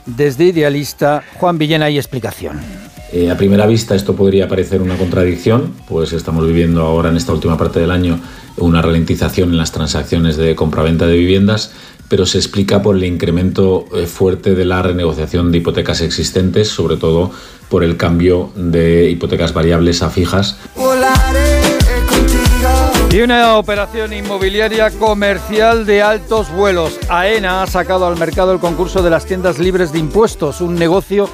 desde 0.05 0.45
Idealista, 0.45 1.23
Juan 1.39 1.57
Villena 1.57 1.85
hay 1.85 1.97
explicación. 1.97 2.59
Eh, 3.13 3.29
a 3.29 3.35
primera 3.35 3.65
vista 3.65 3.93
esto 3.93 4.15
podría 4.15 4.47
parecer 4.47 4.81
una 4.81 4.97
contradicción, 4.97 5.73
pues 5.89 6.13
estamos 6.13 6.47
viviendo 6.47 6.81
ahora 6.81 7.09
en 7.09 7.17
esta 7.17 7.33
última 7.33 7.57
parte 7.57 7.81
del 7.81 7.91
año 7.91 8.19
una 8.55 8.81
ralentización 8.81 9.49
en 9.49 9.57
las 9.57 9.73
transacciones 9.73 10.37
de 10.37 10.55
compraventa 10.55 11.07
de 11.07 11.17
viviendas, 11.17 11.73
pero 12.07 12.25
se 12.25 12.37
explica 12.37 12.81
por 12.81 12.95
el 12.95 13.03
incremento 13.03 13.85
eh, 13.93 14.05
fuerte 14.05 14.55
de 14.55 14.63
la 14.63 14.81
renegociación 14.81 15.51
de 15.51 15.57
hipotecas 15.57 15.99
existentes, 15.99 16.69
sobre 16.69 16.95
todo 16.95 17.31
por 17.67 17.83
el 17.83 17.97
cambio 17.97 18.51
de 18.55 19.09
hipotecas 19.09 19.53
variables 19.53 20.01
a 20.03 20.09
fijas. 20.09 20.57
Y 23.11 23.19
una 23.19 23.57
operación 23.57 24.13
inmobiliaria 24.13 24.89
comercial 24.91 25.85
de 25.85 26.01
altos 26.01 26.49
vuelos. 26.49 26.97
AENA 27.09 27.63
ha 27.63 27.67
sacado 27.67 28.05
al 28.05 28.17
mercado 28.17 28.53
el 28.53 28.59
concurso 28.59 29.03
de 29.03 29.09
las 29.09 29.25
tiendas 29.25 29.59
libres 29.59 29.91
de 29.91 29.99
impuestos, 29.99 30.61
un 30.61 30.75
negocio 30.75 31.29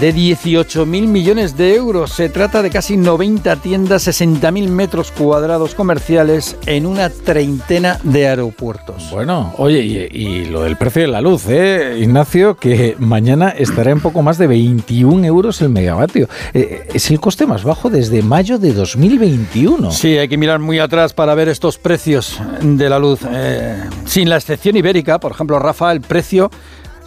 de 0.00 0.14
18.000 0.14 0.86
millones 1.08 1.56
de 1.56 1.74
euros. 1.74 2.12
Se 2.12 2.28
trata 2.28 2.62
de 2.62 2.70
casi 2.70 2.96
90 2.96 3.56
tiendas, 3.56 4.06
60.000 4.06 4.68
metros 4.68 5.10
cuadrados 5.10 5.74
comerciales 5.74 6.56
en 6.66 6.86
una 6.86 7.10
treintena 7.10 7.98
de 8.04 8.28
aeropuertos. 8.28 9.10
Bueno, 9.10 9.54
oye, 9.56 9.80
y, 9.82 9.96
y 10.16 10.44
lo 10.44 10.62
del 10.62 10.76
precio 10.76 11.02
de 11.02 11.08
la 11.08 11.20
luz, 11.20 11.46
¿eh, 11.48 11.98
Ignacio? 12.00 12.56
Que 12.56 12.94
mañana 12.98 13.48
estará 13.48 13.90
en 13.90 14.00
poco 14.00 14.22
más 14.22 14.38
de 14.38 14.46
21 14.46 15.24
euros 15.24 15.60
el 15.62 15.70
megavatio. 15.70 16.28
Eh, 16.54 16.88
es 16.94 17.10
el 17.10 17.18
coste 17.18 17.46
más 17.46 17.64
bajo 17.64 17.90
desde 17.90 18.22
mayo 18.22 18.58
de 18.58 18.72
2021. 18.72 19.90
Sí, 19.90 20.16
hay 20.16 20.28
que 20.28 20.36
mirar 20.36 20.60
muy 20.60 20.78
atrás 20.78 21.12
para 21.12 21.34
ver 21.34 21.48
estos 21.48 21.76
precios 21.76 22.40
de 22.62 22.88
la 22.88 23.00
luz. 23.00 23.20
Eh, 23.28 23.82
sin 24.06 24.28
la 24.28 24.36
excepción 24.36 24.76
ibérica, 24.76 25.18
por 25.18 25.32
ejemplo, 25.32 25.58
Rafa, 25.58 25.90
el 25.90 26.02
precio 26.02 26.50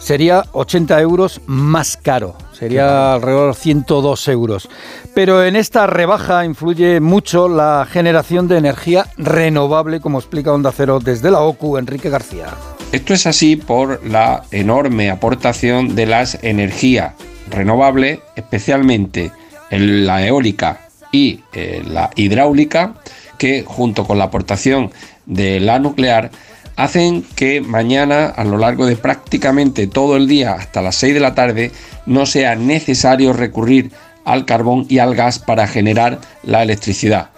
sería 0.02 0.44
80 0.52 1.00
euros 1.00 1.40
más 1.46 1.96
caro. 1.96 2.34
Sería 2.52 3.14
alrededor 3.14 3.54
de 3.54 3.60
102 3.60 4.28
euros. 4.28 4.68
Pero 5.14 5.44
en 5.44 5.56
esta 5.56 5.86
rebaja 5.86 6.44
influye 6.44 7.00
mucho 7.00 7.48
la 7.48 7.86
generación 7.90 8.48
de 8.48 8.58
energía 8.58 9.06
renovable, 9.16 10.00
como 10.00 10.18
explica 10.18 10.52
Onda 10.52 10.72
Cero 10.76 10.98
desde 11.02 11.30
la 11.30 11.40
OCU, 11.40 11.78
Enrique 11.78 12.10
García. 12.10 12.46
Esto 12.90 13.14
es 13.14 13.26
así 13.26 13.56
por 13.56 14.04
la 14.06 14.42
enorme 14.50 15.10
aportación 15.10 15.94
de 15.94 16.06
las 16.06 16.38
energías 16.42 17.14
renovables, 17.48 18.20
especialmente 18.36 19.30
en 19.70 20.04
la 20.04 20.26
eólica 20.26 20.80
y 21.10 21.40
eh, 21.52 21.82
la 21.86 22.10
hidráulica, 22.16 22.94
que 23.38 23.64
junto 23.66 24.04
con 24.04 24.18
la 24.18 24.24
aportación 24.24 24.90
de 25.26 25.60
la 25.60 25.78
nuclear 25.78 26.30
hacen 26.76 27.22
que 27.34 27.60
mañana, 27.60 28.26
a 28.26 28.44
lo 28.44 28.58
largo 28.58 28.86
de 28.86 28.96
prácticamente 28.96 29.86
todo 29.86 30.16
el 30.16 30.26
día 30.26 30.52
hasta 30.52 30.82
las 30.82 30.96
6 30.96 31.14
de 31.14 31.20
la 31.20 31.34
tarde, 31.34 31.72
no 32.06 32.26
sea 32.26 32.54
necesario 32.54 33.32
recurrir 33.32 33.90
al 34.24 34.44
carbón 34.44 34.86
y 34.88 34.98
al 34.98 35.14
gas 35.14 35.38
para 35.38 35.66
generar 35.66 36.18
la 36.42 36.62
electricidad. 36.62 37.30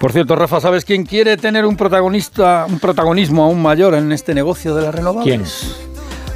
Por 0.00 0.12
cierto, 0.12 0.36
Rafa, 0.36 0.60
¿sabes 0.60 0.84
quién 0.84 1.04
quiere 1.04 1.36
tener 1.36 1.66
un 1.66 1.76
protagonista, 1.76 2.66
un 2.68 2.78
protagonismo 2.78 3.44
aún 3.44 3.60
mayor 3.60 3.94
en 3.94 4.12
este 4.12 4.34
negocio 4.34 4.74
de 4.74 4.82
las 4.82 4.94
renovables? 4.94 5.76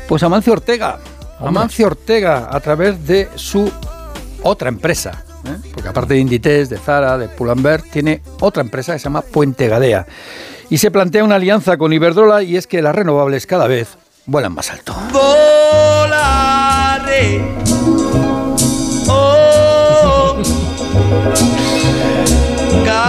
Pues 0.08 0.22
Amancio 0.22 0.52
Ortega. 0.52 0.98
Amancio 1.38 1.86
Ortega, 1.86 2.48
a 2.50 2.60
través 2.60 3.06
de 3.06 3.28
su 3.34 3.70
otra 4.42 4.68
empresa. 4.68 5.24
¿eh? 5.44 5.70
Porque 5.72 5.88
aparte 5.88 6.14
de 6.14 6.20
Inditex, 6.20 6.68
de 6.68 6.78
Zara, 6.78 7.18
de 7.18 7.28
Pull&Bear, 7.28 7.82
tiene 7.82 8.22
otra 8.40 8.62
empresa 8.62 8.92
que 8.92 8.98
se 8.98 9.04
llama 9.04 9.22
Puente 9.22 9.68
Gadea. 9.68 10.06
Y 10.72 10.78
se 10.78 10.90
plantea 10.90 11.22
una 11.22 11.34
alianza 11.34 11.76
con 11.76 11.92
Iberdrola 11.92 12.42
y 12.42 12.56
es 12.56 12.66
que 12.66 12.80
las 12.80 12.94
renovables 12.94 13.46
cada 13.46 13.66
vez 13.66 13.98
vuelan 14.24 14.54
más 14.54 14.70
alto. 14.70 14.96
Oh, 15.12 15.92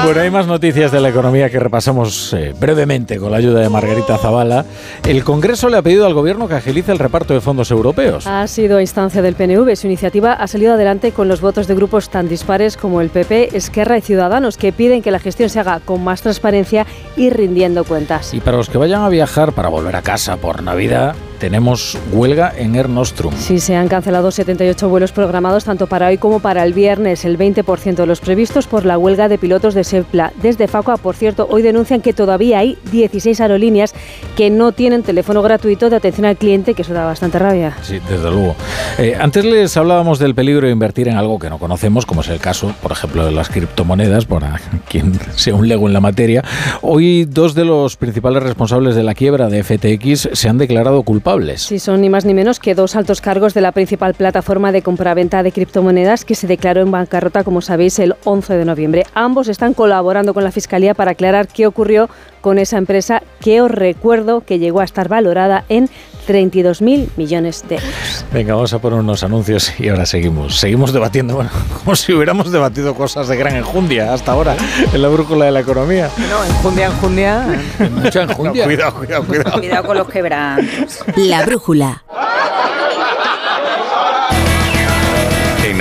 Bueno, 0.01 0.19
hay 0.19 0.31
más 0.31 0.47
noticias 0.47 0.91
de 0.91 0.99
la 0.99 1.09
economía 1.09 1.49
que 1.49 1.59
repasamos 1.59 2.33
eh, 2.33 2.53
brevemente 2.59 3.17
con 3.19 3.31
la 3.31 3.37
ayuda 3.37 3.61
de 3.61 3.69
Margarita 3.69 4.17
Zavala. 4.17 4.65
El 5.07 5.23
Congreso 5.23 5.69
le 5.69 5.77
ha 5.77 5.81
pedido 5.81 6.05
al 6.05 6.13
Gobierno 6.13 6.47
que 6.47 6.55
agilice 6.55 6.91
el 6.91 6.99
reparto 6.99 7.33
de 7.33 7.41
fondos 7.41 7.71
europeos. 7.71 8.27
Ha 8.27 8.45
sido 8.47 8.77
a 8.77 8.81
instancia 8.81 9.21
del 9.21 9.35
PNV. 9.35 9.75
Su 9.75 9.87
iniciativa 9.87 10.33
ha 10.33 10.47
salido 10.47 10.73
adelante 10.73 11.11
con 11.11 11.27
los 11.27 11.39
votos 11.39 11.67
de 11.67 11.75
grupos 11.75 12.09
tan 12.09 12.27
dispares 12.27 12.75
como 12.75 12.99
el 13.01 13.09
PP, 13.09 13.55
Esquerra 13.55 13.97
y 13.97 14.01
Ciudadanos, 14.01 14.57
que 14.57 14.73
piden 14.73 15.01
que 15.01 15.11
la 15.11 15.19
gestión 15.19 15.49
se 15.49 15.59
haga 15.59 15.79
con 15.79 16.03
más 16.03 16.21
transparencia 16.21 16.85
y 17.15 17.29
rindiendo 17.29 17.85
cuentas. 17.85 18.33
Y 18.33 18.41
para 18.41 18.57
los 18.57 18.69
que 18.69 18.77
vayan 18.77 19.03
a 19.03 19.09
viajar 19.09 19.53
para 19.53 19.69
volver 19.69 19.95
a 19.95 20.01
casa 20.01 20.37
por 20.37 20.63
Navidad, 20.63 21.15
tenemos 21.43 21.97
huelga 22.13 22.53
en 22.55 22.73
Air 22.73 22.87
Nostrum. 22.87 23.33
Sí, 23.35 23.59
se 23.59 23.75
han 23.75 23.89
cancelado 23.89 24.31
78 24.31 24.87
vuelos 24.87 25.11
programados 25.11 25.65
tanto 25.65 25.87
para 25.87 26.07
hoy 26.07 26.17
como 26.17 26.39
para 26.39 26.63
el 26.63 26.71
viernes, 26.71 27.25
el 27.25 27.37
20% 27.37 27.95
de 27.95 28.05
los 28.05 28.21
previstos 28.21 28.65
por 28.65 28.85
la 28.85 28.97
huelga 28.97 29.27
de 29.27 29.37
pilotos 29.37 29.73
de 29.73 29.83
Sepla. 29.83 30.31
Desde 30.41 30.69
Facua, 30.69 30.95
por 30.95 31.17
cierto, 31.17 31.45
hoy 31.51 31.61
denuncian 31.61 31.99
que 31.99 32.13
todavía 32.13 32.59
hay 32.59 32.77
16 32.93 33.41
aerolíneas 33.41 33.93
que 34.37 34.49
no 34.49 34.71
tienen 34.71 35.03
teléfono 35.03 35.41
gratuito 35.41 35.89
de 35.89 35.97
atención 35.97 36.27
al 36.27 36.37
cliente, 36.37 36.75
que 36.75 36.83
eso 36.83 36.93
da 36.93 37.03
bastante 37.03 37.39
rabia. 37.39 37.75
Sí, 37.81 37.99
desde 38.07 38.31
luego. 38.31 38.55
Eh, 38.97 39.17
antes 39.19 39.43
les 39.43 39.75
hablábamos 39.75 40.19
del 40.19 40.35
peligro 40.35 40.67
de 40.67 40.71
invertir 40.71 41.09
en 41.09 41.17
algo 41.17 41.39
que 41.39 41.49
no 41.49 41.57
conocemos, 41.57 42.05
como 42.05 42.21
es 42.21 42.29
el 42.29 42.39
caso, 42.39 42.73
por 42.81 42.93
ejemplo, 42.93 43.25
de 43.25 43.33
las 43.33 43.49
criptomonedas, 43.49 44.23
para 44.23 44.61
quien 44.89 45.19
sea 45.35 45.55
un 45.55 45.67
lego 45.67 45.87
en 45.87 45.93
la 45.93 45.99
materia. 45.99 46.41
Hoy 46.81 47.25
dos 47.25 47.53
de 47.53 47.65
los 47.65 47.97
principales 47.97 48.43
responsables 48.43 48.95
de 48.95 49.03
la 49.03 49.13
quiebra 49.13 49.49
de 49.49 49.61
FTX 49.61 50.29
se 50.31 50.47
han 50.47 50.57
declarado 50.57 51.03
culpables. 51.03 51.32
Sí, 51.61 51.79
son 51.79 52.01
ni 52.01 52.09
más 52.09 52.25
ni 52.25 52.33
menos 52.33 52.59
que 52.59 52.75
dos 52.75 52.95
altos 52.95 53.19
cargos 53.19 53.55
de 53.55 53.61
la 53.61 53.71
principal 53.71 54.13
plataforma 54.13 54.71
de 54.71 54.83
compraventa 54.83 55.41
de 55.41 55.51
criptomonedas 55.51 56.25
que 56.25 56.35
se 56.35 56.45
declaró 56.45 56.81
en 56.81 56.91
bancarrota, 56.91 57.43
como 57.43 57.61
sabéis, 57.61 57.97
el 57.97 58.15
11 58.23 58.55
de 58.55 58.65
noviembre. 58.65 59.05
Ambos 59.15 59.47
están 59.47 59.73
colaborando 59.73 60.33
con 60.35 60.43
la 60.43 60.51
Fiscalía 60.51 60.93
para 60.93 61.11
aclarar 61.11 61.47
qué 61.47 61.65
ocurrió 61.65 62.07
con 62.41 62.59
esa 62.59 62.77
empresa 62.77 63.23
que 63.39 63.61
os 63.61 63.71
recuerdo 63.71 64.41
que 64.41 64.59
llegó 64.59 64.81
a 64.81 64.83
estar 64.83 65.07
valorada 65.07 65.65
en 65.69 65.89
32.000 66.27 67.09
millones 67.17 67.63
de 67.67 67.75
euros. 67.75 68.25
Venga, 68.31 68.55
vamos 68.55 68.73
a 68.73 68.79
poner 68.79 68.99
unos 68.99 69.23
anuncios 69.23 69.73
y 69.79 69.89
ahora 69.89 70.05
seguimos. 70.05 70.57
Seguimos 70.57 70.93
debatiendo, 70.93 71.35
bueno, 71.35 71.49
como 71.83 71.95
si 71.95 72.13
hubiéramos 72.13 72.51
debatido 72.51 72.95
cosas 72.95 73.27
de 73.27 73.35
gran 73.37 73.55
enjundia 73.55 74.13
hasta 74.13 74.31
ahora 74.31 74.55
en 74.91 75.01
la 75.01 75.07
brújula 75.09 75.45
de 75.45 75.51
la 75.51 75.59
economía. 75.61 76.09
No, 76.29 76.43
enjundia, 76.43 76.87
enjundia. 76.87 77.63
Mucha 77.91 78.23
enjundia. 78.23 78.65
cuidado, 78.65 78.93
cuidado, 78.95 79.23
cuidado. 79.25 79.51
Cuidado 79.59 79.83
con 79.85 79.97
los 79.97 80.09
quebrantos. 80.09 80.99
La 81.15 81.45
brújula. 81.45 82.03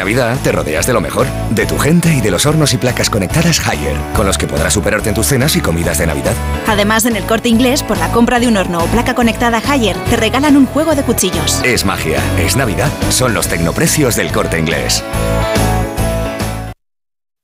Navidad 0.02 0.36
te 0.42 0.50
rodeas 0.50 0.84
de 0.84 0.94
lo 0.94 1.00
mejor, 1.00 1.28
de 1.50 1.64
tu 1.64 1.78
gente 1.78 2.12
y 2.12 2.20
de 2.20 2.32
los 2.32 2.44
hornos 2.44 2.74
y 2.74 2.76
placas 2.76 3.08
conectadas 3.08 3.64
Haier, 3.64 3.96
con 4.16 4.26
los 4.26 4.36
que 4.36 4.48
podrás 4.48 4.72
superarte 4.72 5.10
en 5.10 5.14
tus 5.14 5.28
cenas 5.28 5.54
y 5.54 5.60
comidas 5.60 5.98
de 5.98 6.08
Navidad. 6.08 6.34
Además, 6.66 7.04
en 7.04 7.14
el 7.14 7.22
corte 7.22 7.48
inglés, 7.48 7.84
por 7.84 7.98
la 7.98 8.10
compra 8.10 8.40
de 8.40 8.48
un 8.48 8.56
horno 8.56 8.82
o 8.82 8.86
placa 8.86 9.14
conectada 9.14 9.62
Haier, 9.64 9.96
te 10.10 10.16
regalan 10.16 10.56
un 10.56 10.66
juego 10.66 10.96
de 10.96 11.04
cuchillos. 11.04 11.60
Es 11.62 11.84
magia, 11.84 12.20
es 12.36 12.56
Navidad, 12.56 12.90
son 13.10 13.32
los 13.32 13.46
tecnoprecios 13.46 14.16
del 14.16 14.32
corte 14.32 14.58
inglés. 14.58 15.04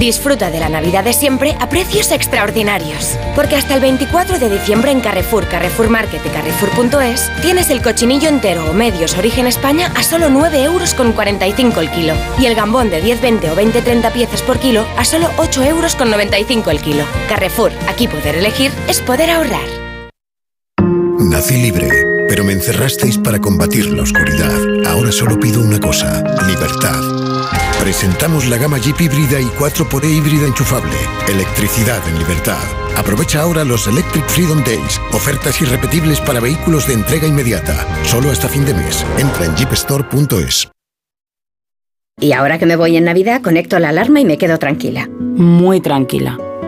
Disfruta 0.00 0.50
de 0.50 0.58
la 0.60 0.70
Navidad 0.70 1.04
de 1.04 1.12
siempre 1.12 1.54
a 1.60 1.68
precios 1.68 2.10
extraordinarios. 2.10 3.18
Porque 3.36 3.56
hasta 3.56 3.74
el 3.74 3.82
24 3.82 4.38
de 4.38 4.48
diciembre 4.48 4.92
en 4.92 5.02
Carrefour, 5.02 5.46
Carrefour 5.46 5.90
Market 5.90 6.22
y 6.24 6.30
Carrefour.es 6.30 7.30
tienes 7.42 7.68
el 7.68 7.82
cochinillo 7.82 8.30
entero 8.30 8.64
o 8.70 8.72
medios 8.72 9.18
origen 9.18 9.46
España 9.46 9.92
a 9.94 10.02
solo 10.02 10.30
9 10.30 10.62
euros 10.62 10.94
con 10.94 11.12
45 11.12 11.82
el 11.82 11.90
kilo. 11.90 12.14
Y 12.38 12.46
el 12.46 12.54
gambón 12.54 12.88
de 12.88 13.02
10, 13.02 13.20
20 13.20 13.50
o 13.50 13.54
20, 13.54 13.82
30 13.82 14.10
piezas 14.14 14.40
por 14.40 14.58
kilo 14.58 14.86
a 14.96 15.04
solo 15.04 15.28
8 15.36 15.64
euros 15.64 15.94
con 15.94 16.10
95 16.10 16.70
el 16.70 16.80
kilo. 16.80 17.04
Carrefour, 17.28 17.70
aquí 17.86 18.08
poder 18.08 18.36
elegir 18.36 18.72
es 18.88 19.00
poder 19.02 19.28
ahorrar. 19.28 19.68
Nací 21.18 21.60
libre, 21.60 21.90
pero 22.26 22.42
me 22.42 22.54
encerrasteis 22.54 23.18
para 23.18 23.38
combatir 23.38 23.90
la 23.90 24.04
oscuridad. 24.04 24.86
Ahora 24.86 25.12
solo 25.12 25.38
pido 25.38 25.60
una 25.60 25.78
cosa, 25.78 26.24
libertad. 26.46 27.69
Presentamos 27.80 28.46
la 28.46 28.58
gama 28.58 28.76
Jeep 28.76 29.00
híbrida 29.00 29.40
y 29.40 29.46
4xE 29.46 30.04
híbrida 30.04 30.46
enchufable. 30.46 30.94
Electricidad 31.28 32.06
en 32.08 32.18
libertad. 32.18 32.62
Aprovecha 32.94 33.40
ahora 33.40 33.64
los 33.64 33.86
Electric 33.86 34.26
Freedom 34.28 34.62
Days. 34.64 35.00
Ofertas 35.14 35.62
irrepetibles 35.62 36.20
para 36.20 36.40
vehículos 36.40 36.86
de 36.86 36.92
entrega 36.92 37.26
inmediata. 37.26 37.86
Solo 38.04 38.30
hasta 38.30 38.48
fin 38.48 38.66
de 38.66 38.74
mes. 38.74 39.06
Entra 39.18 39.46
en 39.46 39.56
jeepstore.es. 39.56 40.68
Y 42.20 42.32
ahora 42.32 42.58
que 42.58 42.66
me 42.66 42.76
voy 42.76 42.98
en 42.98 43.04
Navidad, 43.04 43.40
conecto 43.40 43.78
la 43.78 43.88
alarma 43.88 44.20
y 44.20 44.26
me 44.26 44.36
quedo 44.36 44.58
tranquila. 44.58 45.08
Muy 45.08 45.80
tranquila. 45.80 46.36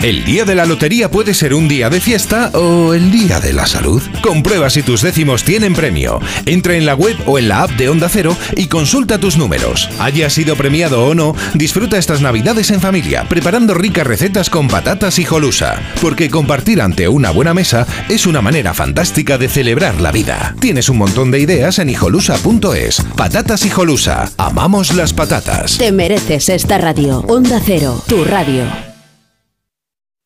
El 0.00 0.24
día 0.24 0.44
de 0.44 0.54
la 0.54 0.64
lotería 0.64 1.10
puede 1.10 1.34
ser 1.34 1.52
un 1.52 1.66
día 1.66 1.90
de 1.90 2.00
fiesta 2.00 2.52
o 2.54 2.94
el 2.94 3.10
día 3.10 3.40
de 3.40 3.52
la 3.52 3.66
salud. 3.66 4.00
Comprueba 4.22 4.70
si 4.70 4.84
tus 4.84 5.02
décimos 5.02 5.42
tienen 5.42 5.74
premio. 5.74 6.20
Entra 6.46 6.76
en 6.76 6.86
la 6.86 6.94
web 6.94 7.16
o 7.26 7.36
en 7.36 7.48
la 7.48 7.64
app 7.64 7.72
de 7.72 7.88
Onda 7.88 8.08
Cero 8.08 8.36
y 8.54 8.68
consulta 8.68 9.18
tus 9.18 9.36
números. 9.36 9.90
Haya 9.98 10.30
sido 10.30 10.54
premiado 10.54 11.04
o 11.04 11.16
no, 11.16 11.34
disfruta 11.54 11.98
estas 11.98 12.20
navidades 12.22 12.70
en 12.70 12.80
familia, 12.80 13.24
preparando 13.28 13.74
ricas 13.74 14.06
recetas 14.06 14.50
con 14.50 14.68
patatas 14.68 15.18
y 15.18 15.24
jolusa. 15.24 15.82
Porque 16.00 16.30
compartir 16.30 16.80
ante 16.80 17.08
una 17.08 17.32
buena 17.32 17.52
mesa 17.52 17.84
es 18.08 18.24
una 18.24 18.40
manera 18.40 18.74
fantástica 18.74 19.36
de 19.36 19.48
celebrar 19.48 20.00
la 20.00 20.12
vida. 20.12 20.54
Tienes 20.60 20.88
un 20.88 20.98
montón 20.98 21.32
de 21.32 21.40
ideas 21.40 21.80
en 21.80 21.90
hijolusa.es. 21.90 23.02
Patatas 23.16 23.66
y 23.66 23.70
jolusa. 23.70 24.30
Amamos 24.36 24.94
las 24.94 25.12
patatas. 25.12 25.76
Te 25.76 25.90
mereces 25.90 26.50
esta 26.50 26.78
radio. 26.78 27.24
Onda 27.26 27.60
Cero, 27.66 28.00
tu 28.06 28.22
radio. 28.24 28.87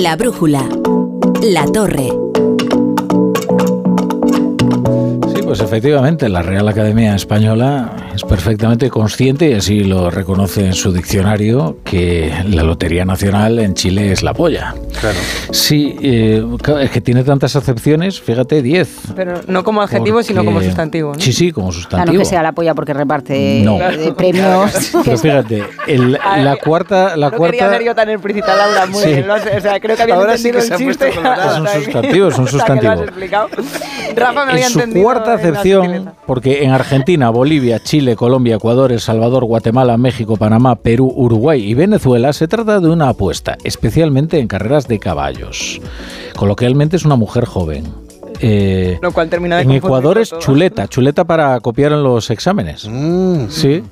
La 0.00 0.14
brújula. 0.14 0.62
La 1.42 1.66
torre. 1.66 2.08
Sí, 5.34 5.42
pues 5.42 5.60
efectivamente, 5.60 6.28
la 6.28 6.42
Real 6.42 6.68
Academia 6.68 7.16
Española 7.16 8.07
es 8.18 8.24
perfectamente 8.24 8.90
consciente, 8.90 9.48
y 9.50 9.54
así 9.54 9.84
lo 9.84 10.10
reconoce 10.10 10.66
en 10.66 10.74
su 10.74 10.92
diccionario, 10.92 11.78
que 11.84 12.32
la 12.48 12.62
Lotería 12.62 13.04
Nacional 13.04 13.58
en 13.60 13.74
Chile 13.74 14.10
es 14.12 14.22
la 14.22 14.34
polla. 14.34 14.74
Claro. 15.00 15.16
Sí, 15.52 15.96
eh, 16.02 16.44
claro, 16.62 16.80
es 16.80 16.90
que 16.90 17.00
tiene 17.00 17.22
tantas 17.24 17.54
acepciones, 17.56 18.20
fíjate, 18.20 18.60
10. 18.62 18.88
Pero 19.14 19.40
no 19.46 19.62
como 19.64 19.82
adjetivo, 19.82 20.22
sino 20.22 20.40
como 20.44 20.54
Porque- 20.56 20.66
sustantivo. 20.66 21.12
¿no? 21.14 21.20
Sí, 21.20 21.32
sí, 21.32 21.52
como 21.52 21.68
O 21.68 21.72
sea, 21.72 21.78
no 21.78 21.82
sustantivo. 21.82 22.18
que 22.18 22.24
sea 22.24 22.42
la 22.42 22.52
polla 22.52 22.74
porque 22.74 22.92
reparte 22.92 23.62
No. 23.64 23.78
eh, 23.80 24.12
premios. 24.16 24.90
Pero 25.04 25.16
fíjate, 25.18 25.62
el- 25.86 26.12
la 26.42 26.56
cuarta, 26.56 27.16
la 27.16 27.30
no 27.30 27.36
cuarta 27.36 27.56
quería 27.56 27.70
ser 27.78 27.86
yo 27.86 27.94
tan 27.94 28.08
explícita, 28.10 28.56
Laura, 28.56 28.86
muy 28.86 29.02
Sí. 29.02 29.08
bien. 29.10 29.26
lo 29.28 29.34
has- 29.34 29.46
o 29.56 29.60
sea, 29.60 29.78
creo 29.80 29.96
que 29.96 30.02
había 30.02 30.14
Ahora 30.16 30.36
sí 30.36 30.48
entendido 30.48 30.60
que 30.60 30.66
se 30.66 30.74
ha 30.74 30.76
el 30.76 30.86
chiste. 30.88 31.08
Es 31.08 31.16
un 31.58 31.64
que- 31.66 31.84
sustantivo, 31.84 32.28
es 32.28 32.38
un 32.38 32.44
que 32.46 32.50
sustantivo. 32.50 32.92
Rafa 34.16 34.44
me 34.44 34.52
había 34.52 34.66
en 34.66 34.72
su 34.72 34.78
entendido. 34.80 35.04
cuarta 35.04 35.34
en 35.34 35.38
acepción, 35.38 35.84
sutileza. 35.86 36.12
porque 36.26 36.64
en 36.64 36.70
Argentina, 36.72 37.30
Bolivia, 37.30 37.78
Chile, 37.80 38.07
Colombia, 38.16 38.56
Ecuador, 38.56 38.92
El 38.92 39.00
Salvador, 39.00 39.44
Guatemala, 39.44 39.96
México, 39.96 40.36
Panamá, 40.36 40.76
Perú, 40.76 41.12
Uruguay 41.16 41.62
y 41.62 41.74
Venezuela 41.74 42.32
se 42.32 42.48
trata 42.48 42.80
de 42.80 42.88
una 42.88 43.08
apuesta, 43.10 43.56
especialmente 43.64 44.38
en 44.38 44.48
carreras 44.48 44.88
de 44.88 44.98
caballos. 44.98 45.80
Coloquialmente 46.36 46.96
es 46.96 47.04
una 47.04 47.16
mujer 47.16 47.44
joven. 47.44 47.84
Eh, 48.40 48.98
Lo 49.02 49.10
cual 49.12 49.28
termina 49.28 49.56
de 49.56 49.62
en 49.62 49.72
Ecuador 49.72 50.18
es 50.18 50.30
todo. 50.30 50.40
chuleta, 50.40 50.86
chuleta 50.86 51.24
para 51.24 51.58
copiar 51.60 51.92
en 51.92 52.02
los 52.02 52.30
exámenes. 52.30 52.88
Sí. 53.50 53.82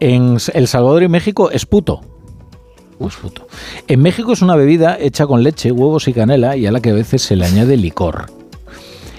En 0.00 0.36
El 0.52 0.68
Salvador 0.68 1.02
y 1.02 1.08
México 1.08 1.50
es 1.50 1.64
puto. 1.64 2.00
Es 3.00 3.16
puto. 3.16 3.46
En 3.88 4.00
México 4.02 4.32
es 4.32 4.42
una 4.42 4.56
bebida 4.56 4.98
hecha 5.00 5.26
con 5.26 5.42
leche, 5.42 5.72
huevos 5.72 6.08
y 6.08 6.12
canela 6.12 6.56
y 6.56 6.66
a 6.66 6.72
la 6.72 6.80
que 6.80 6.90
a 6.90 6.94
veces 6.94 7.22
se 7.22 7.36
le 7.36 7.46
añade 7.46 7.76
licor. 7.76 8.26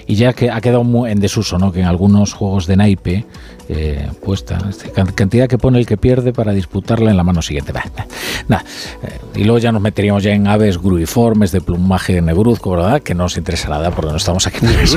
Y 0.08 0.14
ya 0.16 0.32
que 0.32 0.50
ha 0.50 0.60
quedado 0.60 0.82
muy 0.84 1.10
en 1.12 1.20
desuso, 1.20 1.58
¿no? 1.58 1.70
Que 1.70 1.80
en 1.80 1.86
algunos 1.86 2.32
juegos 2.32 2.66
de 2.66 2.76
naipe 2.76 3.26
eh, 3.68 4.08
puesta 4.24 4.58
este, 4.68 4.90
can- 4.90 5.12
cantidad 5.12 5.46
que 5.46 5.58
pone 5.58 5.78
el 5.78 5.84
que 5.86 5.96
pierde 5.98 6.32
para 6.32 6.52
disputarla 6.52 7.10
en 7.10 7.16
la 7.16 7.22
mano 7.22 7.42
siguiente. 7.42 7.72
Nah. 8.48 8.60
Eh, 9.02 9.18
y 9.36 9.44
luego 9.44 9.58
ya 9.58 9.70
nos 9.70 9.82
meteríamos 9.82 10.22
ya 10.22 10.32
en 10.32 10.46
aves 10.48 10.78
gruiformes 10.78 11.52
de 11.52 11.60
plumaje 11.60 12.20
negruzco, 12.22 12.70
¿verdad? 12.70 13.02
Que 13.02 13.14
no 13.14 13.24
nos 13.24 13.36
interesa 13.36 13.68
nada 13.68 13.90
porque 13.90 14.10
no 14.10 14.16
estamos 14.16 14.46
aquí 14.46 14.60
para 14.60 14.82
eso. 14.82 14.96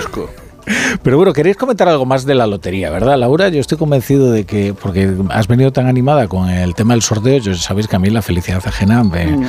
Pero 1.03 1.17
bueno, 1.17 1.33
queréis 1.33 1.57
comentar 1.57 1.88
algo 1.88 2.06
más 2.06 2.25
de 2.25 2.35
la 2.35 2.48
lotería, 2.48 2.90
¿verdad, 2.90 3.17
Laura? 3.17 3.49
Yo 3.49 3.59
estoy 3.59 3.77
convencido 3.77 4.31
de 4.31 4.45
que, 4.45 4.73
porque 4.73 5.11
has 5.30 5.48
venido 5.48 5.72
tan 5.72 5.88
animada 5.88 6.27
con 6.27 6.49
el 6.49 6.75
tema 6.75 6.93
del 6.93 7.01
sorteo, 7.01 7.38
yo 7.38 7.53
sabéis 7.56 7.88
que 7.88 7.95
a 7.95 7.99
mí 7.99 8.09
la 8.09 8.22
felicidad 8.22 8.61
ajena 8.65 9.03
me... 9.03 9.48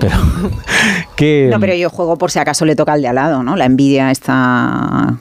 Pero, 0.00 0.16
que, 1.16 1.48
No, 1.50 1.60
pero 1.60 1.74
yo 1.74 1.90
juego 1.90 2.16
por 2.16 2.30
si 2.30 2.38
acaso 2.38 2.64
le 2.64 2.76
toca 2.76 2.92
al 2.92 3.02
de 3.02 3.08
al 3.08 3.16
lado, 3.16 3.42
¿no? 3.42 3.56
La 3.56 3.64
envidia 3.64 4.10
está... 4.10 5.18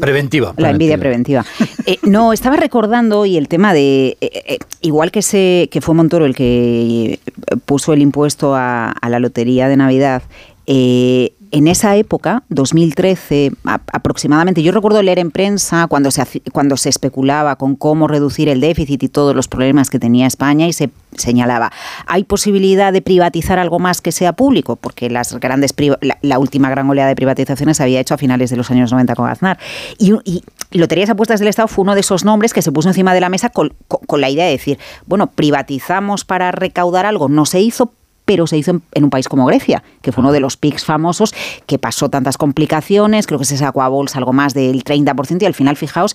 Preventiva. 0.00 0.54
La 0.56 0.70
envidia 0.70 0.98
preventiva. 0.98 1.44
Eh, 1.86 1.98
no, 2.02 2.32
estaba 2.32 2.56
recordando 2.56 3.26
y 3.26 3.36
el 3.36 3.48
tema 3.48 3.74
de, 3.74 4.16
eh, 4.20 4.42
eh, 4.46 4.58
igual 4.80 5.10
que, 5.10 5.22
se, 5.22 5.68
que 5.70 5.80
fue 5.80 5.94
Montoro 5.94 6.24
el 6.24 6.34
que 6.34 7.20
puso 7.66 7.92
el 7.92 8.02
impuesto 8.02 8.54
a, 8.54 8.90
a 8.90 9.08
la 9.08 9.18
lotería 9.18 9.68
de 9.68 9.76
Navidad, 9.76 10.22
eh, 10.66 11.32
en 11.52 11.68
esa 11.68 11.96
época, 11.96 12.42
2013 12.48 13.52
a- 13.64 13.80
aproximadamente, 13.92 14.62
yo 14.62 14.72
recuerdo 14.72 15.02
leer 15.02 15.18
en 15.18 15.30
prensa 15.30 15.86
cuando 15.88 16.10
se, 16.10 16.24
cuando 16.52 16.76
se 16.76 16.88
especulaba 16.88 17.56
con 17.56 17.76
cómo 17.76 18.06
reducir 18.08 18.48
el 18.48 18.60
déficit 18.60 19.02
y 19.02 19.08
todos 19.08 19.34
los 19.34 19.48
problemas 19.48 19.90
que 19.90 19.98
tenía 19.98 20.26
España 20.26 20.66
y 20.66 20.72
se 20.72 20.90
señalaba, 21.16 21.72
¿hay 22.06 22.24
posibilidad 22.24 22.92
de 22.92 23.02
privatizar 23.02 23.58
algo 23.58 23.78
más 23.78 24.00
que 24.00 24.12
sea 24.12 24.32
público? 24.32 24.76
Porque 24.76 25.10
las 25.10 25.34
grandes 25.40 25.74
la, 26.00 26.18
la 26.22 26.38
última 26.38 26.70
gran 26.70 26.88
oleada 26.88 27.08
de 27.08 27.16
privatizaciones 27.16 27.76
se 27.78 27.82
había 27.82 28.00
hecho 28.00 28.14
a 28.14 28.18
finales 28.18 28.50
de 28.50 28.56
los 28.56 28.70
años 28.70 28.92
90 28.92 29.14
con 29.16 29.28
Aznar. 29.28 29.58
Y, 29.98 30.12
y 30.24 30.42
Loterías 30.70 31.10
Apuestas 31.10 31.40
del 31.40 31.48
Estado 31.48 31.68
fue 31.68 31.82
uno 31.82 31.94
de 31.94 32.00
esos 32.00 32.24
nombres 32.24 32.52
que 32.54 32.62
se 32.62 32.70
puso 32.72 32.88
encima 32.88 33.12
de 33.12 33.20
la 33.20 33.28
mesa 33.28 33.50
con, 33.50 33.74
con- 33.88 34.00
con 34.06 34.20
la 34.20 34.30
idea 34.30 34.44
de 34.46 34.52
decir, 34.52 34.78
bueno, 35.06 35.26
privatizamos 35.28 36.24
para 36.24 36.52
recaudar 36.52 37.06
algo, 37.06 37.28
no 37.28 37.44
se 37.44 37.60
hizo, 37.60 37.92
pero 38.30 38.46
se 38.46 38.56
hizo 38.56 38.70
en, 38.70 39.02
un 39.02 39.10
país 39.10 39.26
como 39.26 39.44
Grecia, 39.44 39.82
que 40.02 40.12
fue 40.12 40.22
uno 40.22 40.30
de 40.30 40.38
los 40.38 40.56
PICs 40.56 40.84
famosos, 40.84 41.34
que 41.66 41.80
pasó 41.80 42.10
tantas 42.10 42.38
complicaciones, 42.38 43.26
creo 43.26 43.40
que 43.40 43.44
se 43.44 43.56
sacó 43.56 43.82
a 43.82 43.88
bolsa 43.88 44.18
algo 44.18 44.32
más 44.32 44.54
del 44.54 44.84
30%, 44.84 45.42
y 45.42 45.46
al 45.46 45.54
final, 45.54 45.74
fijaos, 45.74 46.14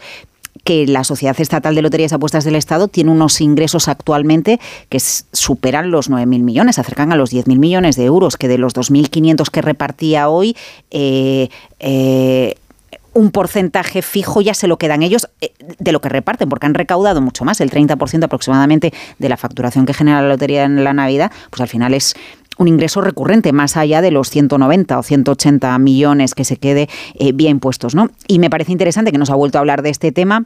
que 0.64 0.88
la 0.88 1.04
Sociedad 1.04 1.36
Estatal 1.38 1.76
de 1.76 1.82
Loterías 1.82 2.14
y 2.14 2.16
Apuestas 2.16 2.46
del 2.46 2.56
Estado 2.56 2.88
tiene 2.88 3.12
unos 3.12 3.42
ingresos 3.42 3.90
actualmente 3.90 4.62
que 4.88 5.02
superan 5.02 5.92
los 5.92 6.10
9.000 6.10 6.26
millones, 6.42 6.80
acercan 6.80 7.12
a 7.12 7.18
los 7.18 7.34
10.000 7.34 7.60
millones 7.60 7.98
de 7.98 8.06
euros, 8.06 8.38
que 8.38 8.48
de 8.48 8.60
los 8.60 8.74
2.500 8.74 9.50
que 9.50 9.62
repartía 9.62 10.30
hoy, 10.30 10.56
eh, 10.92 11.50
eh, 11.82 12.56
un 13.16 13.32
porcentaje 13.32 14.02
fijo 14.02 14.42
ya 14.42 14.54
se 14.54 14.68
lo 14.68 14.78
quedan 14.78 15.02
ellos 15.02 15.30
eh, 15.42 15.54
de 15.80 15.92
lo 15.92 16.02
que 16.02 16.10
reparten, 16.10 16.50
porque 16.50 16.68
han 16.68 16.74
recaudado 16.74 17.22
mucho 17.22 17.46
más, 17.46 17.62
el 17.62 17.72
30% 17.72 18.24
aproximadamente 18.24 18.94
de 19.18 19.30
la 19.30 19.38
facturación 19.38 19.86
que 19.86 19.94
genera 19.94 20.22
la 20.22 20.28
lotería 20.28 20.66
en 20.66 20.84
la 20.84 20.94
Navidad, 20.94 21.32
pues 21.50 21.62
al 21.62 21.70
final 21.70 21.94
es 21.94 22.14
un 22.58 22.68
ingreso 22.68 23.02
recurrente 23.02 23.54
más 23.54 23.78
allá 23.78 24.02
de 24.02 24.12
los 24.12 24.30
190 24.30 25.00
o 25.00 25.04
180 25.04 25.78
millones 25.80 26.36
que 26.36 26.44
se 26.44 26.58
quede 26.58 26.90
eh, 27.16 27.32
vía 27.32 27.50
impuestos, 27.50 27.96
¿no? 27.96 28.10
Y 28.28 28.40
me 28.40 28.50
parece 28.50 28.74
interesante 28.74 29.12
que 29.12 29.18
nos 29.18 29.30
ha 29.30 29.36
vuelto 29.36 29.58
a 29.58 29.62
hablar 29.62 29.82
de 29.82 29.90
este 29.90 30.12
tema. 30.12 30.46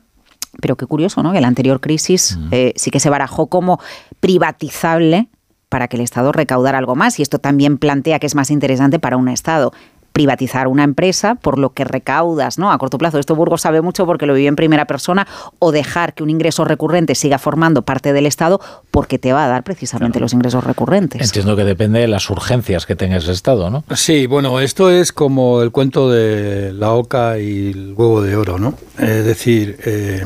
Pero 0.62 0.76
qué 0.76 0.88
curioso, 0.88 1.22
¿no? 1.22 1.32
Que 1.32 1.42
la 1.42 1.48
anterior 1.48 1.80
crisis 1.80 2.40
eh, 2.50 2.74
sí 2.76 2.90
que 2.90 3.00
se 3.00 3.12
barajó 3.12 3.48
como 3.48 3.80
privatizable 4.20 5.28
para 5.70 5.88
que 5.88 5.98
el 5.98 6.02
Estado 6.02 6.32
recaudara 6.32 6.80
algo 6.80 6.96
más. 6.96 7.20
Y 7.20 7.22
esto 7.22 7.38
también 7.38 7.78
plantea 7.78 8.18
que 8.18 8.26
es 8.26 8.34
más 8.34 8.50
interesante 8.50 8.98
para 8.98 9.18
un 9.18 9.30
Estado 9.30 9.72
privatizar 10.14 10.68
una 10.68 10.84
empresa 10.84 11.36
por 11.36 11.58
lo 11.58 11.74
que 11.74 11.84
recaudas, 11.84 12.58
¿no? 12.58 12.72
A 12.72 12.78
corto 12.78 12.98
plazo. 12.98 13.20
Esto 13.20 13.36
Burgos 13.36 13.62
sabe 13.62 13.82
mucho 13.82 14.06
porque 14.06 14.26
lo 14.26 14.34
vivió 14.34 14.50
en 14.50 14.56
primera 14.56 14.86
persona 14.86 15.28
o 15.60 15.72
dejar 15.72 16.14
que 16.14 16.24
un 16.24 16.30
ingreso 16.30 16.66
recurrente 16.66 17.16
siga 17.16 17.38
formando 17.38 17.84
parte 17.84 18.14
del 18.14 18.26
Estado 18.26 18.60
porque 18.92 19.20
te 19.20 19.34
va 19.34 19.46
a 19.46 19.48
dar 19.48 19.64
precisamente 19.64 20.20
los 20.20 20.34
ingresos 20.34 20.64
recurrentes. 20.64 21.22
Entiendo 21.22 21.56
que 21.56 21.64
depende 21.64 22.00
de 22.00 22.08
las 22.08 22.30
urgencias 22.30 22.86
que 22.86 22.96
tenga 22.96 23.18
ese 23.18 23.32
Estado, 23.32 23.70
¿no? 23.70 23.84
Sí, 23.96 24.28
bueno, 24.28 24.60
esto 24.60 24.90
es 24.90 25.12
como 25.12 25.62
el 25.62 25.72
cuento 25.72 26.10
de 26.10 26.74
la 26.74 26.92
oca 26.92 27.40
y 27.40 27.72
el 27.72 27.94
huevo 27.96 28.22
de 28.22 28.36
oro, 28.36 28.60
¿no? 28.60 28.74
Es 28.98 29.26
decir, 29.26 29.78
eh, 29.86 30.26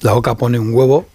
la 0.00 0.14
oca 0.14 0.36
pone 0.36 0.58
un 0.58 0.74
huevo 0.74 1.06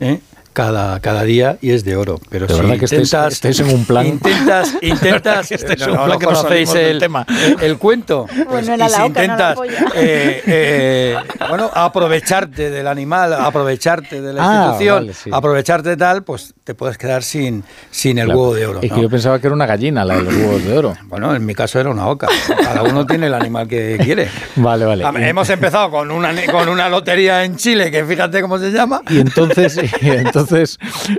¿eh? 0.00 0.20
Cada, 0.56 0.98
cada 1.00 1.22
día 1.24 1.58
y 1.60 1.72
es 1.72 1.84
de 1.84 1.96
oro. 1.96 2.18
Pero 2.30 2.46
De 2.46 2.54
si 2.54 2.60
verdad 2.60 2.78
que 2.78 2.84
intentas, 2.86 3.32
estáis 3.34 3.60
en 3.60 3.68
un 3.74 3.84
plan- 3.84 4.06
Intentas, 4.06 4.80
De 4.80 4.86
intentas. 4.88 5.22
verdad 5.22 5.44
que 5.48 5.54
estáis 5.54 5.82
en 5.82 5.90
un 5.90 5.96
no, 5.96 6.04
plan 6.06 6.12
no 6.14 6.18
que 6.18 6.24
no 6.26 6.32
conocéis 6.32 6.72
del 6.72 6.86
el, 6.86 6.98
tema. 6.98 7.26
el- 7.28 7.56
el 7.62 7.76
cuento. 7.78 8.26
Pues, 8.48 8.66
era 8.66 8.76
y 8.76 8.78
la 8.78 8.88
si 8.88 8.94
oca, 8.94 9.02
no 9.02 9.14
la 9.14 9.24
intentas 9.24 9.54
polla. 9.54 9.84
eh, 9.96 10.42
eh, 10.46 11.16
bueno, 11.50 11.70
aprovecharte 11.74 12.70
del 12.70 12.86
animal, 12.86 13.34
aprovecharte 13.34 14.22
de 14.22 14.32
la 14.32 14.42
Ah, 14.42 14.64
institución, 14.68 14.96
vale, 15.00 15.12
sí. 15.12 15.30
aprovecharte 15.32 15.88
de 15.90 15.96
tal, 15.98 16.22
pues 16.24 16.54
te 16.64 16.74
puedes 16.74 16.96
quedar 16.96 17.22
sin, 17.22 17.62
sin 17.90 18.18
el 18.18 18.26
Claro. 18.26 18.40
huevo 18.40 18.54
de 18.54 18.66
oro. 18.66 18.78
Es 18.82 18.88
que 18.90 18.96
¿no? 18.96 19.02
yo 19.02 19.10
pensaba 19.10 19.38
que 19.40 19.46
era 19.48 19.54
una 19.54 19.66
gallina 19.66 20.04
la 20.06 20.16
de 20.16 20.22
los 20.22 20.34
huevos 20.34 20.64
de 20.64 20.78
oro. 20.78 20.94
Bueno, 21.04 21.34
en 21.34 21.44
mi 21.44 21.54
caso 21.54 21.78
era 21.78 21.90
una 21.90 22.06
oca. 22.08 22.28
Cada 22.62 22.82
uno 22.82 23.04
tiene 23.04 23.26
el 23.26 23.34
animal 23.34 23.68
que 23.68 23.98
quiere. 24.02 24.28
Vale, 24.56 24.84
vale. 24.86 25.04
Hemos 25.28 25.50
empezado 25.50 25.90
con 25.90 26.10
una, 26.10 26.32
con 26.50 26.68
una 26.68 26.88
lotería 26.88 27.44
en 27.44 27.56
Chile, 27.56 27.90
que 27.90 28.04
fíjate 28.04 28.40
cómo 28.40 28.58
se 28.58 28.70
llama. 28.70 29.02
Y 29.10 29.18
entonces, 29.20 29.78
y 30.00 30.08
entonces 30.10 30.45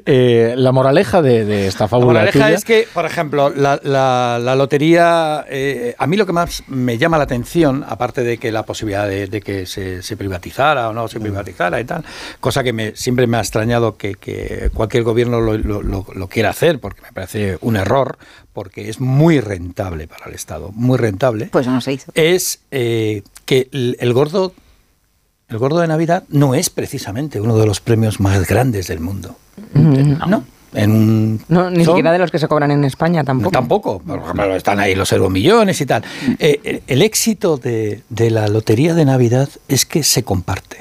eh, 0.05 0.53
la 0.57 0.71
moraleja 0.71 1.21
de, 1.21 1.45
de 1.45 1.67
esta 1.67 1.85
La 1.85 1.87
fábula 1.87 2.07
moraleja 2.21 2.33
tuya- 2.47 2.55
es 2.55 2.65
que, 2.65 2.87
por 2.93 3.05
ejemplo, 3.05 3.49
la, 3.49 3.79
la- 3.83 4.39
la 4.41 4.55
lotería, 4.55 5.45
eh, 5.49 5.95
a 5.97 6.07
mí 6.07 6.17
lo 6.17 6.25
que 6.25 6.33
más 6.33 6.63
me 6.67 6.97
llama 6.97 7.17
la 7.17 7.23
atención, 7.23 7.85
aparte 7.87 8.23
de 8.23 8.37
que 8.37 8.51
la 8.51 8.63
posibilidad 8.63 9.07
de, 9.07 9.27
de 9.27 9.41
que 9.41 9.65
se, 9.65 10.01
se 10.03 10.17
privatizara 10.17 10.89
o 10.89 10.93
no 10.93 11.07
se 11.07 11.19
privatizara 11.19 11.79
y 11.79 11.85
tal, 11.85 12.03
cosa 12.39 12.63
que 12.63 12.73
me, 12.73 12.95
siempre 12.95 13.27
me 13.27 13.37
ha 13.37 13.41
extrañado 13.41 13.97
que, 13.97 14.15
que 14.15 14.69
cualquier 14.73 15.03
gobierno 15.03 15.39
lo, 15.41 15.57
lo- 15.57 15.81
lo- 15.81 16.05
lo 16.13 16.27
quiera 16.27 16.49
hacer, 16.49 16.79
porque 16.79 17.01
me 17.01 17.11
parece 17.11 17.57
un 17.61 17.75
error, 17.75 18.17
porque 18.53 18.89
es 18.89 18.99
muy 18.99 19.39
rentable 19.39 20.07
para 20.07 20.25
el 20.25 20.33
Estado, 20.35 20.71
muy 20.73 20.97
rentable. 20.97 21.49
Pues 21.51 21.67
no 21.67 21.79
se 21.81 21.93
hizo. 21.93 22.11
Es 22.15 22.61
eh, 22.71 23.23
que 23.45 23.69
el, 23.71 23.97
el 23.99 24.13
gordo... 24.13 24.53
El 25.49 25.57
gordo 25.59 25.79
de 25.79 25.87
Navidad 25.87 26.23
no 26.29 26.55
es 26.55 26.69
precisamente 26.69 27.39
uno 27.39 27.57
de 27.57 27.65
los 27.65 27.79
premios 27.79 28.19
más 28.19 28.45
grandes 28.47 28.87
del 28.87 28.99
mundo. 28.99 29.35
No. 29.73 30.43
En 30.73 30.91
un 30.91 31.41
No, 31.47 31.69
ni 31.69 31.85
son- 31.85 31.93
siquiera 31.95 32.11
de 32.11 32.19
los 32.19 32.29
que 32.31 32.37
se 32.39 32.47
cobran 32.49 32.69
en 32.71 32.83
España 32.83 33.23
tampoco. 33.23 33.51
Tampoco. 33.51 33.99
Por 33.99 34.19
ejemplo, 34.19 34.55
están 34.55 34.79
ahí 34.81 34.93
los 34.93 35.11
euromillones 35.13 35.79
y 35.79 35.85
tal. 35.85 36.03
Eh, 36.39 36.59
el- 36.63 36.81
el 36.85 37.01
éxito 37.01 37.55
de, 37.57 38.03
de 38.09 38.29
la 38.29 38.47
lotería 38.49 38.93
de 38.93 39.05
Navidad 39.05 39.47
es 39.69 39.85
que 39.85 40.03
se 40.03 40.23
comparte. 40.23 40.79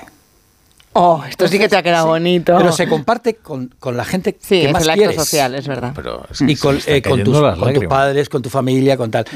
Oh, 0.94 1.22
esto 1.28 1.46
sí 1.46 1.58
que 1.58 1.68
te 1.68 1.76
ha 1.76 1.82
quedado 1.84 2.08
bonito. 2.08 2.56
Pero 2.58 2.72
se 2.72 2.88
comparte 2.88 3.36
con, 3.36 3.72
con 3.78 3.96
la 3.96 4.04
gente 4.04 4.36
Sí, 4.40 4.60
que 4.60 4.66
es 4.66 4.72
más 4.72 4.82
el 4.82 4.90
acto 4.90 4.98
quieres. 5.00 5.16
social, 5.16 5.54
es 5.54 5.68
verdad. 5.68 5.94
y 6.40 6.56
con, 6.56 6.80
se 6.80 6.90
me 6.90 6.96
eh, 6.96 7.02
con 7.02 7.22
tus, 7.22 7.38
con 7.38 7.72
tus 7.74 7.84
padres, 7.86 8.28
con 8.28 8.42
tu 8.42 8.50
familia, 8.50 8.96
con 8.96 9.10
tal. 9.12 9.26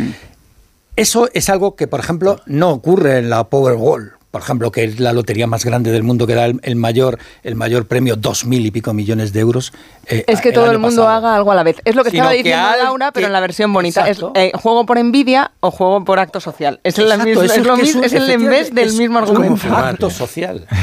Eso 0.96 1.28
es 1.32 1.48
algo 1.48 1.76
que, 1.76 1.86
por 1.86 2.00
ejemplo, 2.00 2.40
no 2.46 2.70
ocurre 2.70 3.18
en 3.18 3.30
la 3.30 3.44
Powerball, 3.44 4.12
por 4.30 4.40
ejemplo, 4.42 4.70
que 4.70 4.84
es 4.84 5.00
la 5.00 5.12
lotería 5.12 5.46
más 5.46 5.64
grande 5.64 5.90
del 5.90 6.02
mundo, 6.02 6.26
que 6.26 6.34
da 6.34 6.46
el, 6.46 6.60
el 6.62 6.76
mayor, 6.76 7.18
el 7.42 7.56
mayor 7.56 7.86
premio, 7.86 8.16
dos 8.16 8.44
mil 8.44 8.64
y 8.64 8.70
pico 8.70 8.92
millones 8.94 9.32
de 9.32 9.40
euros. 9.40 9.72
eh, 10.06 10.24
Es 10.26 10.40
que 10.40 10.52
todo 10.52 10.64
año 10.64 10.72
el 10.72 10.78
mundo 10.78 11.02
pasado. 11.02 11.16
haga 11.26 11.34
algo 11.36 11.50
a 11.52 11.54
la 11.56 11.62
vez. 11.62 11.76
Es 11.84 11.94
lo 11.96 12.04
que 12.04 12.10
Sino 12.10 12.22
estaba 12.22 12.32
que 12.32 12.36
diciendo 12.44 12.66
al- 12.68 12.78
Laura, 12.84 13.12
pero 13.12 13.24
que- 13.24 13.26
en 13.26 13.32
la 13.32 13.40
versión 13.40 13.72
bonita. 13.72 14.08
Es 14.08 14.18
eh, 14.34 14.52
juego 14.54 14.86
por 14.86 14.98
envidia 14.98 15.50
o 15.60 15.70
juego 15.70 16.04
por 16.04 16.18
acto 16.20 16.40
social. 16.40 16.78
Es, 16.84 16.96
el 16.98 17.04
Exacto, 17.06 17.24
mismo, 17.26 17.42
eso 17.42 17.54
es, 17.54 17.66
lo 17.66 17.74
que 17.74 17.80
es 17.82 17.86
mismo, 17.88 17.98
un- 18.00 18.04
es 18.06 18.12
el 18.12 18.30
en 18.30 18.46
vez 18.46 18.74
del 18.74 18.92
mismo 18.94 19.18
un 19.18 19.24
argumento. 19.24 19.76
acto 19.76 20.10
social. 20.10 20.66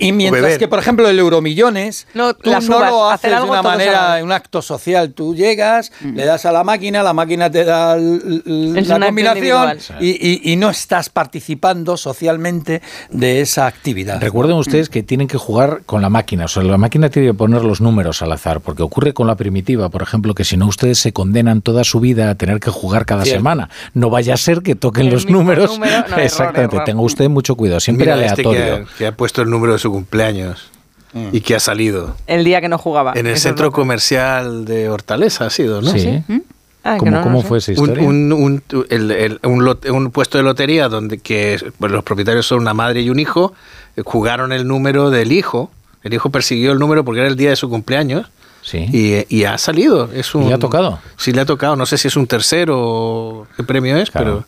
Y 0.00 0.10
mientras 0.10 0.42
beber. 0.42 0.58
que, 0.58 0.66
por 0.66 0.80
ejemplo, 0.80 1.08
el 1.08 1.16
Euromillones, 1.16 2.08
No, 2.14 2.34
tú 2.34 2.50
las 2.50 2.68
no 2.68 2.80
lo 2.80 3.08
haces 3.08 3.30
de 3.30 3.40
una 3.40 3.62
manera, 3.62 4.14
vez. 4.14 4.24
un 4.24 4.32
acto 4.32 4.62
social. 4.62 5.12
Tú 5.12 5.32
llegas, 5.36 5.92
le 6.02 6.24
das 6.24 6.44
a 6.44 6.50
la 6.50 6.64
máquina, 6.64 7.04
la 7.04 7.12
máquina 7.12 7.48
te 7.52 7.64
da 7.64 7.94
l- 7.94 8.42
l- 8.44 8.80
Es 8.80 8.88
la 8.88 8.98
combinación 8.98 9.36
individual. 9.36 9.78
y, 10.00 10.08
y- 10.10 10.52
y 10.52 10.56
no 10.56 10.70
estás 10.70 11.08
participando 11.08 11.96
socialmente 11.96 12.69
de 13.10 13.40
esa 13.40 13.66
actividad. 13.66 14.20
Recuerden 14.20 14.56
ustedes 14.56 14.88
que 14.88 15.02
tienen 15.02 15.26
que 15.28 15.38
jugar 15.38 15.82
con 15.86 16.02
la 16.02 16.08
máquina, 16.10 16.44
o 16.44 16.48
sea, 16.48 16.62
la 16.62 16.78
máquina 16.78 17.08
tiene 17.10 17.28
que 17.28 17.34
poner 17.34 17.64
los 17.64 17.80
números 17.80 18.22
al 18.22 18.32
azar, 18.32 18.60
porque 18.60 18.82
ocurre 18.82 19.12
con 19.12 19.26
la 19.26 19.34
primitiva, 19.34 19.88
por 19.88 20.02
ejemplo, 20.02 20.34
que 20.34 20.44
si 20.44 20.56
no 20.56 20.66
ustedes 20.66 20.98
se 20.98 21.12
condenan 21.12 21.62
toda 21.62 21.82
su 21.84 21.98
vida 22.00 22.30
a 22.30 22.34
tener 22.36 22.60
que 22.60 22.70
jugar 22.70 23.06
cada 23.06 23.24
Cierto. 23.24 23.38
semana. 23.38 23.68
No 23.94 24.10
vaya 24.10 24.34
a 24.34 24.36
ser 24.36 24.60
que 24.62 24.74
toquen 24.74 25.06
El 25.06 25.12
los 25.14 25.26
números. 25.26 25.70
número, 25.72 25.92
no, 25.92 26.04
error, 26.06 26.20
Exactamente, 26.20 26.76
error. 26.76 26.84
tenga 26.86 27.00
usted 27.02 27.28
mucho 27.28 27.54
cuidado, 27.56 27.80
siempre 27.80 28.06
Mira 28.06 28.24
este 28.26 28.42
aleatorio. 28.42 28.60
que, 28.76 28.82
ha, 28.92 28.96
que 28.98 29.06
ha 29.06 29.16
puesto 29.16 29.42
el 29.42 29.50
número 29.50 29.72
de 29.72 29.78
su 29.78 29.90
cumpleaños 29.90 30.70
y 31.32 31.40
que 31.40 31.56
ha 31.56 31.60
salido. 31.60 32.14
El 32.28 32.44
día 32.44 32.60
que 32.60 32.68
no 32.68 32.78
jugaba. 32.78 33.12
En 33.16 33.26
el 33.26 33.36
centro 33.36 33.72
comercial 33.72 34.64
de 34.64 34.88
Hortaleza 34.88 35.46
ha 35.46 35.50
sido, 35.50 35.82
¿no? 35.82 35.90
Sí. 35.90 36.22
Ah, 36.82 36.96
¿Cómo, 36.98 37.10
no, 37.10 37.18
no 37.18 37.22
cómo 37.24 37.42
sé. 37.42 37.48
fue 37.48 37.58
esa 37.58 37.72
Un, 37.72 37.78
historia? 37.78 38.08
un, 38.08 38.32
un, 38.32 38.62
el- 38.88 39.10
el- 39.10 39.40
un 39.44 39.64
lot- 39.64 39.88
un 39.90 40.10
puesto 40.10 40.38
de 40.38 40.44
lotería 40.44 40.88
donde 40.88 41.18
que 41.18 41.58
pues, 41.78 41.92
los 41.92 42.02
propietarios 42.04 42.46
son 42.46 42.60
una 42.60 42.72
madre 42.74 43.02
y 43.02 43.10
un 43.10 43.18
hijo, 43.18 43.52
eh, 43.96 44.02
jugaron 44.04 44.52
el 44.52 44.66
número 44.66 45.10
del 45.10 45.32
hijo. 45.32 45.70
El 46.02 46.14
hijo 46.14 46.30
persiguió 46.30 46.72
el 46.72 46.78
número 46.78 47.04
porque 47.04 47.20
era 47.20 47.28
el 47.28 47.36
día 47.36 47.50
de 47.50 47.56
su 47.56 47.68
cumpleaños. 47.68 48.30
Sí. 48.62 48.86
Y, 48.92 49.34
y 49.34 49.44
ha 49.44 49.58
salido. 49.58 50.10
Es 50.14 50.34
un, 50.34 50.48
le 50.48 50.54
ha 50.54 50.58
tocado? 50.58 50.98
Sí, 51.16 51.32
le 51.32 51.40
ha 51.42 51.46
tocado. 51.46 51.76
No 51.76 51.84
sé 51.86 51.98
si 51.98 52.08
es 52.08 52.16
un 52.16 52.26
tercero 52.26 52.78
o 52.78 53.46
qué 53.56 53.62
premio 53.62 53.96
es, 53.96 54.10
Claro. 54.10 54.44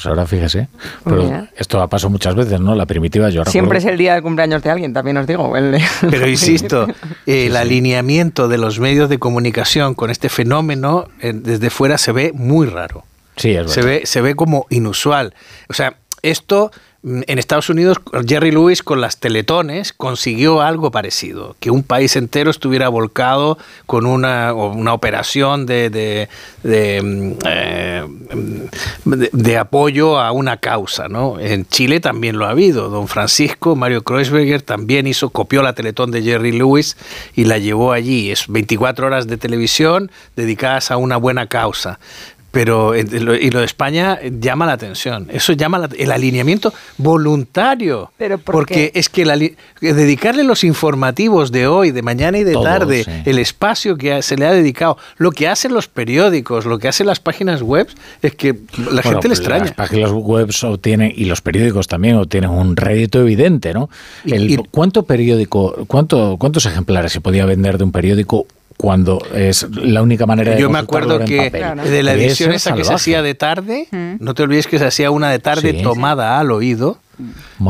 Pues 0.00 0.06
ahora 0.06 0.24
fíjese. 0.24 0.68
Pero 1.04 1.24
Mira. 1.24 1.50
esto 1.56 1.82
ha 1.82 1.86
pasado 1.86 2.08
muchas 2.08 2.34
veces, 2.34 2.58
¿no? 2.58 2.74
La 2.74 2.86
primitiva 2.86 3.28
yo 3.28 3.44
Siempre 3.44 3.76
es 3.76 3.84
el 3.84 3.98
día 3.98 4.14
de 4.14 4.22
cumpleaños 4.22 4.62
de 4.62 4.70
alguien, 4.70 4.94
también 4.94 5.18
os 5.18 5.26
digo. 5.26 5.54
el 5.58 5.78
pero... 6.08 6.26
Insisto, 6.40 6.86
el 7.26 7.54
alineamiento 7.54 8.48
de 8.48 8.56
los 8.56 8.80
medios 8.80 9.10
de 9.10 9.18
comunicación 9.18 9.94
con 9.94 10.08
este 10.08 10.30
fenómeno 10.30 11.04
eh, 11.20 11.34
desde 11.34 11.68
fuera 11.68 11.98
se 11.98 12.12
ve 12.12 12.32
muy 12.34 12.66
raro. 12.66 13.04
Sí, 13.36 13.50
es 13.50 13.70
se 13.70 13.82
verdad. 13.82 14.00
ve, 14.00 14.06
se 14.06 14.22
ve 14.22 14.34
como 14.34 14.64
inusual. 14.70 15.34
O 15.68 15.74
sea, 15.74 15.96
esto 16.22 16.70
en 17.02 17.38
Estados 17.38 17.70
Unidos, 17.70 17.96
Jerry 18.26 18.50
Lewis 18.50 18.82
con 18.82 19.00
las 19.00 19.18
teletones 19.18 19.94
consiguió 19.94 20.60
algo 20.60 20.90
parecido, 20.90 21.56
que 21.58 21.70
un 21.70 21.82
país 21.82 22.14
entero 22.14 22.50
estuviera 22.50 22.90
volcado 22.90 23.56
con 23.86 24.04
una, 24.04 24.52
una 24.52 24.92
operación 24.92 25.64
de, 25.64 25.88
de, 25.88 26.28
de, 26.62 27.00
mm, 27.02 27.32
eh, 27.46 28.04
mm, 28.06 29.10
de- 29.16 29.30
de 29.32 29.56
apoyo 29.56 30.18
a 30.20 30.30
una 30.32 30.58
causa. 30.58 31.08
¿no? 31.08 31.40
En 31.40 31.64
Chile 31.66 32.00
también 32.00 32.36
lo 32.36 32.44
ha 32.44 32.50
habido. 32.50 32.90
Don 32.90 33.08
Francisco, 33.08 33.76
Mario 33.76 34.02
Kreuzberger, 34.02 34.60
también 34.60 35.06
hizo, 35.06 35.30
copió 35.30 35.62
la 35.62 35.72
teletón 35.74 36.10
de 36.10 36.22
Jerry 36.22 36.52
Lewis 36.52 36.98
y 37.34 37.44
la 37.46 37.56
llevó 37.56 37.92
allí. 37.92 38.30
Es 38.30 38.44
24 38.48 39.06
horas 39.06 39.26
de 39.26 39.38
televisión 39.38 40.10
dedicadas 40.36 40.90
a 40.90 40.98
una 40.98 41.16
buena 41.16 41.46
causa. 41.46 41.98
Pero 42.52 42.94
eh, 42.94 43.04
lo- 43.04 43.36
y 43.36 43.50
lo 43.50 43.60
de 43.60 43.64
España 43.66 44.18
eh, 44.20 44.32
llama 44.40 44.66
la 44.66 44.72
atención. 44.72 45.28
Eso 45.32 45.52
llama 45.52 45.78
la- 45.78 45.88
el 45.96 46.10
alineamiento 46.10 46.72
voluntario. 46.98 48.10
Pero 48.18 48.38
¿por 48.38 48.54
porque 48.56 48.90
es 48.94 49.08
que 49.08 49.20
que 49.80 49.94
dedicarle 49.94 50.42
los 50.44 50.64
informativos 50.64 51.52
de 51.52 51.66
hoy, 51.68 51.90
de 51.92 52.02
mañana 52.02 52.38
y 52.38 52.44
de 52.44 52.52
Todo, 52.54 52.64
tarde, 52.64 53.04
sí. 53.04 53.10
el 53.24 53.38
espacio 53.38 53.96
que 53.96 54.14
ha- 54.14 54.22
se 54.22 54.36
le 54.36 54.46
ha 54.46 54.52
dedicado, 54.52 54.98
lo 55.18 55.30
que 55.30 55.46
hacen 55.48 55.72
los 55.72 55.86
periódicos, 55.88 56.66
lo 56.66 56.78
que 56.78 56.88
hacen 56.88 57.06
las 57.06 57.20
páginas 57.20 57.62
web, 57.62 57.86
es 58.22 58.34
que 58.34 58.48
la 58.52 58.56
Bueno, 58.84 59.02
gente 59.02 59.14
le 59.14 59.20
pues 59.28 59.38
extraña. 59.38 59.64
Las 59.66 59.74
páginas 59.74 60.10
web 60.10 60.50
obtienen, 60.64 61.12
y 61.14 61.26
los 61.26 61.40
periódicos 61.40 61.86
también 61.86 62.16
obtienen 62.16 62.50
un 62.50 62.76
rédito 62.76 63.20
evidente, 63.20 63.72
¿no? 63.72 63.88
El- 64.24 64.60
¿Cuánto 64.70 65.04
periódico, 65.04 65.84
cuánto, 65.86 66.36
cuántos 66.38 66.66
ejemplares 66.66 67.12
se 67.12 67.20
podía 67.20 67.44
vender 67.46 67.78
de 67.78 67.84
un 67.84 67.92
periódico 67.92 68.46
cuando 68.80 69.20
es 69.34 69.66
la 69.70 70.02
única 70.02 70.24
manera 70.26 70.52
de 70.54 70.60
Yo 70.60 70.70
me 70.70 70.78
acuerdo 70.78 71.18
que 71.24 71.50
papel? 71.50 71.90
de 71.90 72.02
la 72.02 72.14
edición 72.14 72.52
esa 72.52 72.74
que 72.74 72.84
se 72.84 72.94
hacía 72.94 73.20
de 73.22 73.34
tarde, 73.34 73.88
no 74.18 74.34
te 74.34 74.42
olvides 74.42 74.66
que 74.66 74.78
se 74.78 74.86
hacía 74.86 75.10
una 75.10 75.30
de 75.30 75.38
tarde 75.38 75.72
Sí. 75.72 75.82
tomada 75.82 76.38
al 76.40 76.50
oído. 76.50 76.98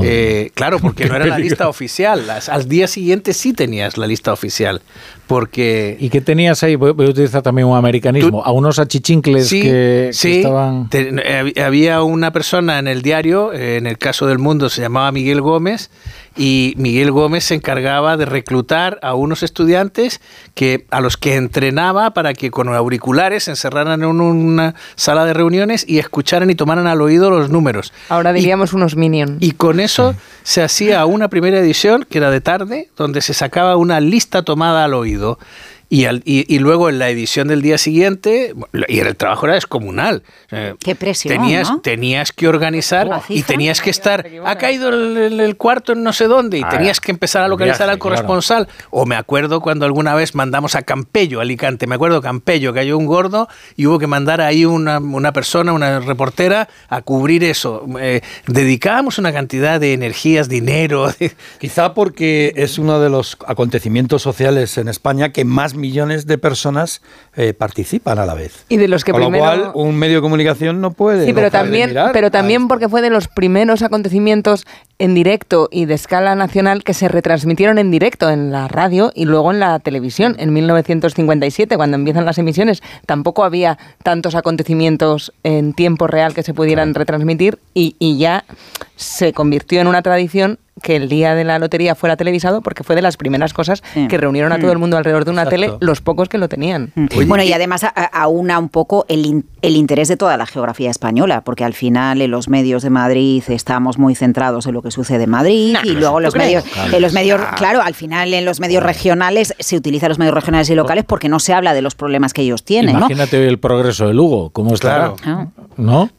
Eh, 0.04 0.52
claro, 0.54 0.78
porque 0.78 1.06
no 1.06 1.16
era 1.16 1.26
la 1.26 1.36
lista 1.38 1.68
oficial. 1.68 2.24
Las- 2.28 2.48
al 2.48 2.68
día 2.68 2.86
siguiente 2.86 3.32
sí 3.32 3.52
tenías 3.52 3.98
la 3.98 4.06
lista 4.06 4.32
oficial. 4.32 4.80
Porque. 5.26 5.96
¿Y 5.98 6.08
qué 6.08 6.20
tenías 6.20 6.62
ahí? 6.62 6.76
Voy 6.76 6.92
voy 6.92 7.06
a 7.06 7.10
utilizar 7.10 7.42
también 7.42 7.66
un 7.66 7.76
americanismo. 7.76 8.44
a 8.44 8.52
unos 8.52 8.78
achichincles 8.78 9.48
Sí, 9.48 9.62
que, 9.62 10.10
estaban. 10.10 10.88
Te- 10.88 11.08
eh, 11.08 11.12
hab- 11.42 11.62
había 11.64 12.02
una 12.02 12.32
persona 12.32 12.78
en 12.78 12.86
el 12.86 13.02
diario, 13.02 13.52
eh, 13.52 13.76
en 13.76 13.86
el 13.88 13.98
caso 13.98 14.28
del 14.28 14.38
mundo 14.38 14.68
se 14.68 14.82
llamaba 14.82 15.10
Miguel 15.10 15.40
Gómez, 15.40 15.90
y 16.36 16.74
Miguel 16.76 17.10
Gómez 17.10 17.44
se 17.44 17.54
encargaba 17.54 18.16
de 18.16 18.24
reclutar 18.24 18.98
a 19.02 19.14
unos 19.14 19.42
estudiantes 19.42 20.20
que 20.54 20.86
a 20.90 21.00
los 21.00 21.16
que 21.16 21.36
entrenaba 21.36 22.10
para 22.10 22.34
que 22.34 22.50
con 22.50 22.68
auriculares 22.68 23.44
se 23.44 23.52
encerraran 23.52 24.02
en 24.02 24.20
una 24.20 24.74
sala 24.94 25.24
de 25.24 25.34
reuniones 25.34 25.84
y 25.88 25.98
escucharan 25.98 26.50
y 26.50 26.54
tomaran 26.54 26.86
al 26.86 27.00
oído 27.02 27.30
los 27.30 27.50
números. 27.50 27.92
Ahora 28.08 28.32
diríamos 28.32 28.72
unos 28.72 28.96
minions. 28.96 29.36
Y 29.40 29.52
con 29.52 29.80
eso 29.80 30.14
se 30.42 30.62
hacía 30.62 31.04
una 31.06 31.28
primera 31.28 31.58
edición, 31.58 32.06
que 32.08 32.18
era 32.18 32.30
de 32.30 32.40
tarde, 32.40 32.88
donde 32.96 33.20
se 33.20 33.34
sacaba 33.34 33.76
una 33.76 34.00
lista 34.00 34.42
tomada 34.42 34.84
al 34.84 34.94
oído. 34.94 35.38
Y, 35.92 36.04
al- 36.04 36.22
y, 36.24 36.46
y 36.54 36.60
luego 36.60 36.88
en 36.88 37.00
la 37.00 37.10
edición 37.10 37.48
del 37.48 37.62
día 37.62 37.76
siguiente, 37.76 38.54
y 38.88 39.00
el 39.00 39.16
trabajo 39.16 39.46
era 39.46 39.56
descomunal. 39.56 40.22
Qué 40.82 40.94
presión, 40.94 41.34
Tenías, 41.36 41.68
¿no? 41.68 41.80
tenías 41.80 42.30
que 42.32 42.46
organizar 42.46 43.22
y 43.28 43.42
tenías 43.42 43.80
que 43.82 43.90
estar, 43.90 44.24
ha 44.44 44.56
caído 44.56 44.88
el, 44.90 45.16
el- 45.16 45.40
el 45.40 45.56
cuarto 45.56 45.92
en 45.92 46.02
no 46.04 46.12
sé 46.12 46.26
dónde 46.28 46.58
y 46.58 46.62
Ah, 46.62 46.68
tenías 46.68 47.00
que 47.00 47.10
empezar 47.10 47.42
a 47.42 47.48
localizar 47.48 47.78
viaje, 47.80 47.92
al 47.92 47.98
corresponsal. 47.98 48.68
O 48.90 49.04
me 49.04 49.16
acuerdo 49.16 49.60
cuando 49.60 49.84
alguna 49.84 50.14
vez 50.14 50.34
mandamos 50.36 50.76
a 50.76 50.82
Campello, 50.82 51.40
Alicante, 51.40 51.86
me 51.88 51.96
acuerdo 51.96 52.22
Campello, 52.22 52.72
cayó 52.72 52.96
un 52.96 53.06
gordo 53.06 53.48
y 53.76 53.86
hubo 53.86 53.98
que 53.98 54.06
mandar 54.06 54.40
ahí 54.40 54.64
una, 54.64 54.98
una 55.00 55.32
persona, 55.32 55.72
una 55.72 55.98
reportera, 55.98 56.68
a 56.88 57.02
cubrir 57.02 57.42
eso. 57.42 57.84
Eh, 58.00 58.20
dedicábamos 58.46 59.18
una 59.18 59.32
cantidad 59.32 59.80
de 59.80 59.92
energías, 59.94 60.48
dinero. 60.48 61.12
Quizá 61.58 61.94
porque 61.94 62.52
es 62.54 62.78
uno 62.78 63.00
de 63.00 63.10
los 63.10 63.36
acontecimientos 63.46 64.22
sociales 64.22 64.78
en 64.78 64.86
España 64.86 65.32
que 65.32 65.44
más 65.44 65.74
millones 65.80 66.26
de 66.26 66.38
personas 66.38 67.02
eh, 67.34 67.54
participan 67.54 68.18
a 68.18 68.26
la 68.26 68.34
vez. 68.34 68.64
Y 68.68 68.76
de 68.76 68.88
los 68.88 69.04
que 69.04 69.12
Con 69.12 69.22
primero... 69.22 69.44
lo 69.44 69.72
cual, 69.72 69.72
un 69.74 69.96
medio 69.96 70.16
de 70.16 70.22
comunicación 70.22 70.80
no 70.80 70.92
puede. 70.92 71.26
Sí, 71.26 71.32
pero 71.32 71.46
no 71.46 71.50
también, 71.50 71.94
pero 72.12 72.30
también 72.30 72.68
porque 72.68 72.88
fue 72.88 73.02
de 73.02 73.10
los 73.10 73.28
primeros 73.28 73.82
acontecimientos 73.82 74.66
en 74.98 75.14
directo 75.14 75.68
y 75.72 75.86
de 75.86 75.94
escala 75.94 76.34
nacional 76.34 76.84
que 76.84 76.94
se 76.94 77.08
retransmitieron 77.08 77.78
en 77.78 77.90
directo 77.90 78.28
en 78.30 78.52
la 78.52 78.68
radio 78.68 79.10
y 79.14 79.24
luego 79.24 79.50
en 79.50 79.60
la 79.60 79.78
televisión. 79.78 80.36
En 80.38 80.52
1957, 80.52 81.76
cuando 81.76 81.96
empiezan 81.96 82.26
las 82.26 82.38
emisiones, 82.38 82.82
tampoco 83.06 83.44
había 83.44 83.78
tantos 84.02 84.34
acontecimientos 84.34 85.32
en 85.42 85.72
tiempo 85.72 86.06
real 86.06 86.34
que 86.34 86.42
se 86.42 86.54
pudieran 86.54 86.94
retransmitir 86.94 87.58
y, 87.74 87.96
y 87.98 88.18
ya 88.18 88.44
se 88.96 89.32
convirtió 89.32 89.80
en 89.80 89.86
una 89.86 90.02
tradición 90.02 90.58
que 90.82 90.96
el 90.96 91.08
día 91.08 91.34
de 91.34 91.44
la 91.44 91.58
lotería 91.58 91.94
fuera 91.94 92.16
televisado 92.16 92.60
porque 92.62 92.84
fue 92.84 92.96
de 92.96 93.02
las 93.02 93.16
primeras 93.16 93.52
cosas 93.52 93.82
que 94.08 94.16
reunieron 94.18 94.52
a 94.52 94.58
todo 94.58 94.72
el 94.72 94.78
mundo 94.78 94.96
alrededor 94.96 95.24
de 95.24 95.30
una 95.30 95.42
Exacto. 95.42 95.60
tele, 95.66 95.76
los 95.80 96.00
pocos 96.00 96.28
que 96.28 96.38
lo 96.38 96.48
tenían. 96.48 96.92
bueno, 97.26 97.42
y 97.42 97.52
además 97.52 97.84
aúna 98.12 98.58
un 98.58 98.68
poco 98.68 99.04
el, 99.08 99.26
in- 99.26 99.46
el 99.62 99.76
interés 99.76 100.08
de 100.08 100.16
toda 100.16 100.36
la 100.36 100.46
geografía 100.46 100.90
española, 100.90 101.42
porque 101.42 101.64
al 101.64 101.74
final 101.74 102.20
en 102.22 102.30
los 102.30 102.48
medios 102.48 102.82
de 102.82 102.90
Madrid 102.90 103.42
estamos 103.48 103.98
muy 103.98 104.14
centrados 104.14 104.66
en 104.66 104.74
lo 104.74 104.82
que 104.82 104.90
sucede 104.90 105.24
en 105.24 105.30
Madrid 105.30 105.76
y 105.84 105.90
luego 105.90 106.20
los 106.20 106.34
medios, 106.34 106.64
Claro. 106.64 106.96
en 106.96 107.02
los 107.02 107.12
medios, 107.12 107.40
claro, 107.56 107.82
al 107.82 107.94
final 107.94 108.32
en 108.34 108.44
los 108.44 108.60
medios 108.60 108.82
regionales 108.82 109.54
se 109.58 109.76
utilizan 109.76 110.08
los 110.08 110.18
medios 110.18 110.34
regionales 110.34 110.68
y 110.70 110.74
locales 110.74 111.04
porque 111.04 111.28
no 111.28 111.38
se 111.40 111.52
habla 111.54 111.74
de 111.74 111.82
los 111.82 111.94
problemas 111.94 112.32
que 112.32 112.42
ellos 112.42 112.64
tienen, 112.64 112.92
¿no? 112.94 113.00
Imagínate 113.00 113.38
hoy 113.38 113.46
el 113.46 113.58
progreso 113.58 114.06
de 114.08 114.14
Lugo, 114.14 114.50
cómo 114.50 114.74
está. 114.74 115.12
Claro. 115.22 115.52
¿No? 115.76 116.10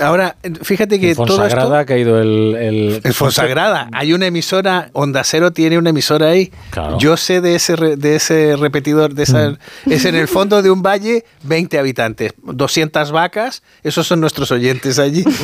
Ahora, 0.00 0.36
fíjate 0.62 0.98
que 0.98 1.10
En 1.10 1.16
todo 1.16 1.44
esto... 1.46 1.74
Ha 1.74 1.84
caído 1.84 2.20
el. 2.20 2.56
el 2.58 3.00
En 3.04 3.12
Fonsagrada 3.12 3.88
hay 4.02 4.12
una 4.12 4.26
emisora, 4.26 4.90
Onda 4.94 5.22
Cero 5.22 5.52
tiene 5.52 5.78
una 5.78 5.90
emisora 5.90 6.26
ahí. 6.30 6.50
Claro. 6.70 6.98
Yo 6.98 7.16
sé 7.16 7.40
de 7.40 7.54
ese, 7.54 7.76
re- 7.76 7.96
de 7.96 8.16
ese 8.16 8.56
repetidor, 8.56 9.14
de 9.14 9.22
esa, 9.22 9.56
es 9.86 10.04
en 10.04 10.16
el 10.16 10.26
fondo 10.26 10.60
de 10.60 10.70
un 10.72 10.82
valle, 10.82 11.24
20 11.44 11.78
habitantes, 11.78 12.32
200 12.42 13.12
vacas, 13.12 13.62
esos 13.84 14.04
son 14.06 14.20
nuestros 14.20 14.50
oyentes 14.50 14.98
allí. 14.98 15.24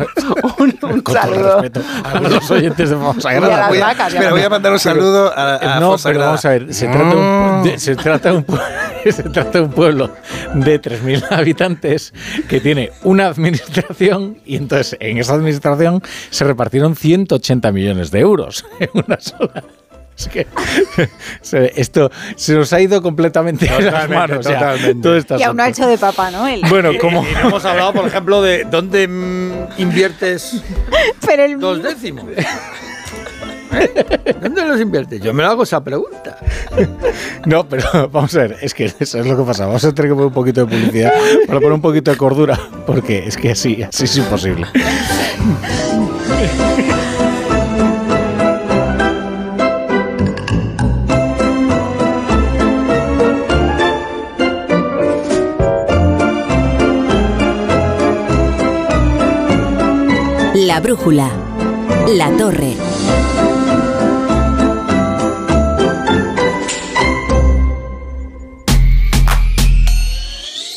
un, 0.58 0.70
Con 1.02 1.02
todo 1.02 1.60
respeto 1.60 1.80
a 2.04 2.20
los 2.20 2.50
oyentes 2.50 2.90
de 2.90 2.96
Fonsagrada. 2.96 3.68
Voy 3.68 3.78
a- 3.78 3.92
espera, 3.92 4.30
voy 4.30 4.42
a 4.42 4.48
mandar 4.48 4.72
un 4.72 4.78
saludo 4.78 5.32
a, 5.36 5.56
a 5.56 5.58
no, 5.58 5.60
pero 5.80 5.86
Fonsagrada. 5.90 6.26
vamos 6.26 6.44
a 6.44 6.48
ver, 6.50 6.74
se 6.74 6.86
trata 6.88 7.16
un, 7.16 7.62
de- 7.64 7.78
se 7.78 7.96
trata 7.96 8.32
un, 8.32 8.46
Se 9.10 9.22
trata 9.22 9.50
de 9.58 9.60
un 9.64 9.70
pueblo 9.70 10.10
de 10.52 10.80
3.000 10.80 11.26
habitantes 11.30 12.12
que 12.48 12.60
tiene 12.60 12.90
una 13.02 13.28
administración 13.28 14.36
y 14.44 14.56
entonces 14.56 14.94
en 15.00 15.16
esa 15.16 15.34
administración 15.34 16.02
se 16.28 16.44
repartieron 16.44 16.94
180 16.96 17.72
millones 17.72 18.10
de 18.10 18.20
euros 18.20 18.66
en 18.78 18.90
una 19.06 19.18
sola. 19.18 19.64
Es 20.20 20.28
que 20.28 20.46
se- 21.40 21.72
esto 21.80 22.10
se 22.36 22.54
nos 22.54 22.70
ha 22.74 22.80
ido 22.80 23.00
completamente 23.00 23.64
de 23.64 23.70
las 23.70 23.84
Totalmente, 23.84 24.14
manos. 24.16 24.46
ya, 24.46 24.52
totalmente. 24.58 25.22
todo 25.24 25.38
Y 25.38 25.42
aún 25.42 25.56
no 25.56 25.62
ha 25.62 25.68
hecho 25.68 25.86
de 25.86 25.96
papá 25.96 26.30
Noel. 26.30 26.60
Bueno, 26.68 26.92
Y- 26.92 26.98
como 26.98 27.22
y 27.26 27.32
no 27.32 27.48
hemos 27.48 27.64
hablado, 27.64 27.92
por 27.94 28.06
ejemplo, 28.06 28.42
de 28.42 28.64
dónde 28.64 29.08
mm, 29.08 29.52
inviertes 29.80 30.62
Pero 31.26 31.44
el- 31.44 31.58
dos 31.58 31.82
décimos. 31.82 32.24
¿Eh? 33.72 34.34
¿Dónde 34.42 34.64
los 34.66 34.80
inviertes? 34.80 35.20
Yo 35.20 35.32
me 35.32 35.44
hago 35.44 35.62
esa 35.62 35.82
pregunta. 35.82 36.36
No, 37.46 37.68
pero 37.68 38.08
vamos 38.12 38.34
a 38.34 38.38
ver, 38.40 38.56
es 38.60 38.74
que 38.74 38.86
eso 38.98 39.18
es 39.20 39.26
lo 39.26 39.36
que 39.36 39.44
pasa. 39.44 39.64
Vamos 39.66 39.84
a 39.84 39.92
tener 39.94 40.10
que 40.10 40.14
poner 40.14 40.26
un 40.26 40.32
poquito 40.34 40.66
de 40.66 40.66
publicidad 40.66 41.12
para 41.46 41.60
poner 41.60 41.72
un 41.74 41.80
poquito 41.80 42.10
de 42.10 42.16
cordura, 42.16 42.58
porque 42.84 43.24
es 43.26 43.36
que 43.36 43.52
así, 43.52 43.80
así 43.82 44.04
es 44.04 44.16
imposible. 44.16 44.66
La 60.80 60.84
brújula. 60.84 61.30
La 62.08 62.34
torre. 62.38 62.74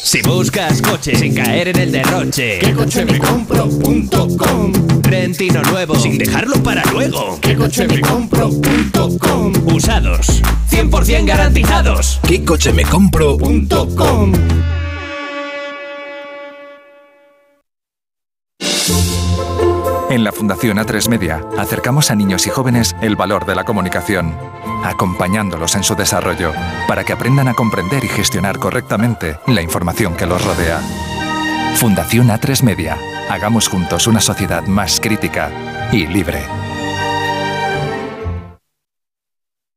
Si 0.03 0.21
buscas 0.23 0.81
coche 0.81 1.15
sin 1.15 1.33
caer 1.33 1.69
en 1.69 1.79
el 1.79 1.91
derroche, 1.93 2.59
¿qué 2.59 2.73
coche 2.73 3.05
me 3.05 3.17
compro.com? 3.17 4.73
Rentino 5.03 5.61
nuevo 5.71 5.95
sin 5.95 6.17
dejarlo 6.17 6.61
para 6.61 6.83
luego, 6.91 7.39
¿qué 7.39 7.55
coche 7.55 7.87
me 7.87 8.01
compro.com? 8.01 9.53
Usados, 9.73 10.41
100% 10.69 11.25
garantizados. 11.25 12.19
¿Qué 12.27 12.43
coche 12.43 12.73
me 12.73 12.83
compro.com? 12.83 14.33
En 20.13 20.23
la 20.23 20.31
Fundación 20.31 20.77
A3 20.77 21.09
Media 21.09 21.41
acercamos 21.57 22.11
a 22.11 22.15
niños 22.15 22.45
y 22.45 22.51
jóvenes 22.51 22.95
el 23.01 23.15
valor 23.15 23.47
de 23.47 23.55
la 23.55 23.63
comunicación, 23.63 24.37
acompañándolos 24.83 25.73
en 25.73 25.81
su 25.81 25.95
desarrollo 25.95 26.51
para 26.87 27.03
que 27.03 27.13
aprendan 27.13 27.47
a 27.47 27.55
comprender 27.55 28.05
y 28.05 28.07
gestionar 28.09 28.59
correctamente 28.59 29.39
la 29.47 29.63
información 29.63 30.15
que 30.15 30.27
los 30.27 30.45
rodea. 30.45 30.81
Fundación 31.77 32.27
A3 32.27 32.61
Media. 32.61 32.95
Hagamos 33.27 33.67
juntos 33.67 34.05
una 34.05 34.19
sociedad 34.19 34.67
más 34.67 34.99
crítica 34.99 35.49
y 35.91 36.05
libre. 36.05 36.43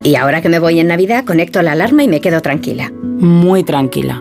Y 0.02 0.16
ahora 0.16 0.42
que 0.42 0.50
me 0.50 0.58
voy 0.58 0.80
en 0.80 0.88
Navidad, 0.88 1.24
conecto 1.24 1.62
la 1.62 1.72
alarma 1.72 2.02
y 2.02 2.08
me 2.08 2.20
quedo 2.20 2.42
tranquila. 2.42 2.92
Muy 2.92 3.64
tranquila. 3.64 4.20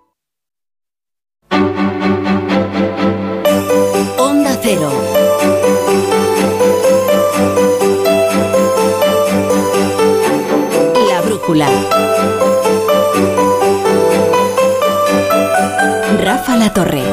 La 11.09 11.21
brújula. 11.25 11.67
Rafa 16.23 16.55
La 16.55 16.73
Torre. 16.73 17.03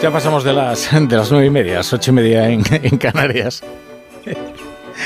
Ya 0.00 0.10
pasamos 0.10 0.42
de 0.42 0.54
las, 0.54 0.88
de 0.90 1.16
las 1.16 1.30
nueve 1.30 1.46
y 1.46 1.50
media, 1.50 1.74
las 1.74 1.92
ocho 1.92 2.12
y 2.12 2.14
media 2.14 2.48
en 2.48 2.62
Canarias. 2.96 3.62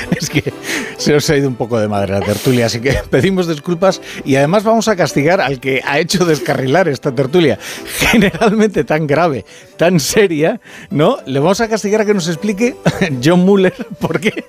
Es 0.15 0.29
que 0.29 0.53
se 0.97 1.13
nos 1.13 1.29
ha 1.29 1.37
ido 1.37 1.47
un 1.47 1.55
poco 1.55 1.79
de 1.79 1.87
madre 1.87 2.13
la 2.13 2.21
tertulia, 2.21 2.67
así 2.67 2.79
que 2.79 2.93
pedimos 3.09 3.47
disculpas 3.47 4.01
y 4.25 4.35
además 4.35 4.63
vamos 4.63 4.87
a 4.87 4.95
castigar 4.95 5.41
al 5.41 5.59
que 5.59 5.81
ha 5.85 5.99
hecho 5.99 6.25
descarrilar 6.25 6.87
esta 6.87 7.13
tertulia, 7.13 7.59
generalmente 7.99 8.83
tan 8.83 9.07
grave, 9.07 9.45
tan 9.77 9.99
seria, 9.99 10.59
¿no? 10.89 11.17
Le 11.25 11.39
vamos 11.39 11.61
a 11.61 11.67
castigar 11.67 12.01
a 12.01 12.05
que 12.05 12.13
nos 12.13 12.27
explique 12.27 12.75
John 13.23 13.41
Muller 13.41 13.75
por 13.99 14.19
qué, 14.19 14.45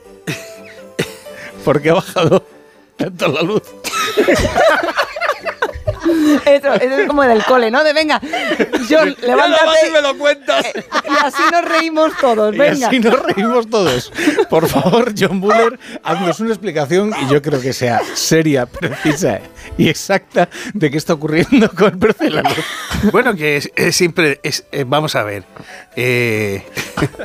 por 1.64 1.80
qué 1.80 1.90
ha 1.90 1.94
bajado 1.94 2.44
tanto 2.96 3.28
la 3.28 3.42
luz. 3.42 3.62
Eso, 6.44 6.74
eso 6.74 6.98
es 6.98 7.06
como 7.06 7.22
del 7.22 7.44
cole, 7.44 7.70
¿no? 7.70 7.84
De 7.84 7.92
venga, 7.92 8.20
John, 8.88 9.14
levántate. 9.22 9.86
si 9.86 9.90
me 9.92 10.02
lo 10.02 10.16
cuentas. 10.16 10.66
Y 10.74 11.24
así 11.24 11.42
nos 11.52 11.64
reímos 11.64 12.12
todos, 12.20 12.54
Y 12.54 12.58
venga. 12.58 12.88
así 12.88 12.98
nos 13.00 13.22
reímos 13.22 13.68
todos. 13.68 14.12
Por 14.48 14.68
favor, 14.68 15.12
John 15.18 15.40
Buller, 15.40 15.78
haznos 16.02 16.40
una 16.40 16.50
explicación 16.50 17.12
y 17.22 17.32
yo 17.32 17.42
creo 17.42 17.60
que 17.60 17.72
sea 17.72 18.00
seria, 18.14 18.66
precisa 18.66 19.40
y 19.76 19.88
exacta 19.88 20.48
de 20.74 20.90
qué 20.90 20.98
está 20.98 21.14
ocurriendo 21.14 21.70
con 21.70 21.98
luz. 21.98 23.12
Bueno, 23.12 23.34
que 23.34 23.56
es, 23.56 23.70
es 23.76 23.96
siempre, 23.96 24.40
es, 24.42 24.64
eh, 24.72 24.84
vamos 24.86 25.14
a 25.14 25.22
ver, 25.22 25.44
eh, 25.96 26.64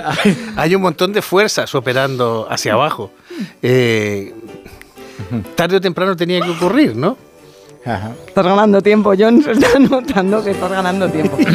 hay 0.55 0.75
un 0.75 0.81
montón 0.81 1.13
de 1.13 1.21
fuerzas 1.21 1.73
operando 1.75 2.47
hacia 2.49 2.73
abajo. 2.73 3.11
Eh, 3.61 4.33
tarde 5.55 5.77
o 5.77 5.81
temprano 5.81 6.15
tenía 6.15 6.41
que 6.41 6.49
ocurrir, 6.51 6.95
¿no? 6.95 7.17
Estás 7.85 8.45
ganando 8.45 8.81
tiempo, 8.81 9.13
John. 9.17 9.41
Se 9.43 9.51
está 9.51 9.77
notando 9.79 10.43
que 10.43 10.51
estás 10.51 10.71
ganando 10.71 11.09
tiempo. 11.09 11.37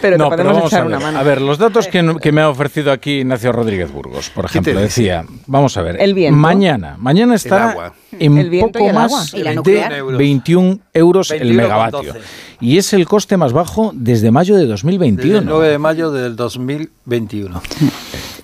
Pero 0.00 0.18
te 0.18 0.22
No, 0.22 0.28
pero 0.28 0.42
podemos 0.42 0.56
vamos 0.56 0.72
echar 0.72 0.80
a 0.82 0.84
ver. 0.84 0.96
una 0.96 1.06
mano. 1.06 1.18
A 1.18 1.22
ver, 1.22 1.40
los 1.40 1.56
datos 1.58 1.88
que, 1.88 2.16
que 2.20 2.30
me 2.30 2.42
ha 2.42 2.50
ofrecido 2.50 2.92
aquí 2.92 3.20
Ignacio 3.20 3.50
Rodríguez 3.50 3.90
Burgos, 3.90 4.28
por 4.28 4.44
ejemplo, 4.44 4.78
decía, 4.78 5.24
vamos 5.46 5.74
a 5.78 5.82
ver, 5.82 5.96
El 6.00 6.12
viento. 6.12 6.36
mañana, 6.38 6.96
mañana 6.98 7.34
agua. 7.50 7.94
en 8.12 8.36
El 8.36 8.50
viento 8.50 8.78
y 8.78 8.82
poco 8.82 8.90
agua. 8.98 9.08
más 9.18 9.32
Y 9.34 9.42
de 9.42 9.54
nuclear. 9.54 10.04
21 10.04 10.78
euros 10.92 11.30
el 11.30 11.48
21,12. 11.50 11.54
megavatio. 11.54 12.14
Y 12.60 12.76
es 12.76 12.92
el 12.92 13.06
coste 13.06 13.36
más 13.38 13.52
bajo 13.54 13.90
desde 13.94 14.30
mayo 14.30 14.56
de 14.56 14.66
2021. 14.66 15.32
Desde 15.32 15.38
el 15.38 15.46
9 15.46 15.68
de 15.70 15.78
mayo 15.78 16.10
del 16.12 16.36
2021. 16.36 17.62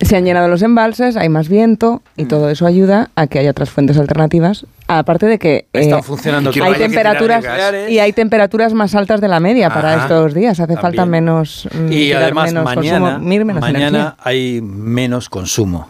Se 0.01 0.17
han 0.17 0.25
llenado 0.25 0.49
los 0.49 0.63
embalses, 0.63 1.17
hay 1.17 1.29
más 1.29 1.49
viento 1.49 2.03
y 2.17 2.25
todo 2.25 2.49
eso 2.51 2.67
ayuda 2.67 3.11
a 3.15 3.27
que 3.27 3.39
haya 3.39 3.51
otras 3.51 3.71
fuentes 3.71 3.99
alternativas. 3.99 4.67
Aparte 4.99 5.27
de 5.27 5.39
que 5.39 5.67
Están 5.73 5.99
eh, 6.01 6.03
funcionando 6.03 6.51
hay 6.51 6.59
todas. 6.59 6.79
temperaturas 6.79 7.45
y 7.89 7.99
hay 7.99 8.13
temperaturas 8.13 8.73
más 8.75 8.95
altas 8.95 9.21
de 9.21 9.29
la 9.29 9.41
media 9.41 9.69
para 9.71 9.95
Ajá, 9.95 10.03
estos 10.03 10.35
días. 10.35 10.59
Hace 10.61 10.75
falta 10.77 11.03
también. 11.03 11.25
menos 11.25 11.69
mm, 11.73 11.93
Y 11.93 12.13
además 12.13 12.49
menos 12.53 12.65
mañana, 12.65 12.99
consumo, 13.11 13.27
menos 13.29 13.61
mañana 13.61 13.89
energía. 13.89 14.17
hay 14.23 14.61
menos 14.63 15.29
consumo. 15.29 15.89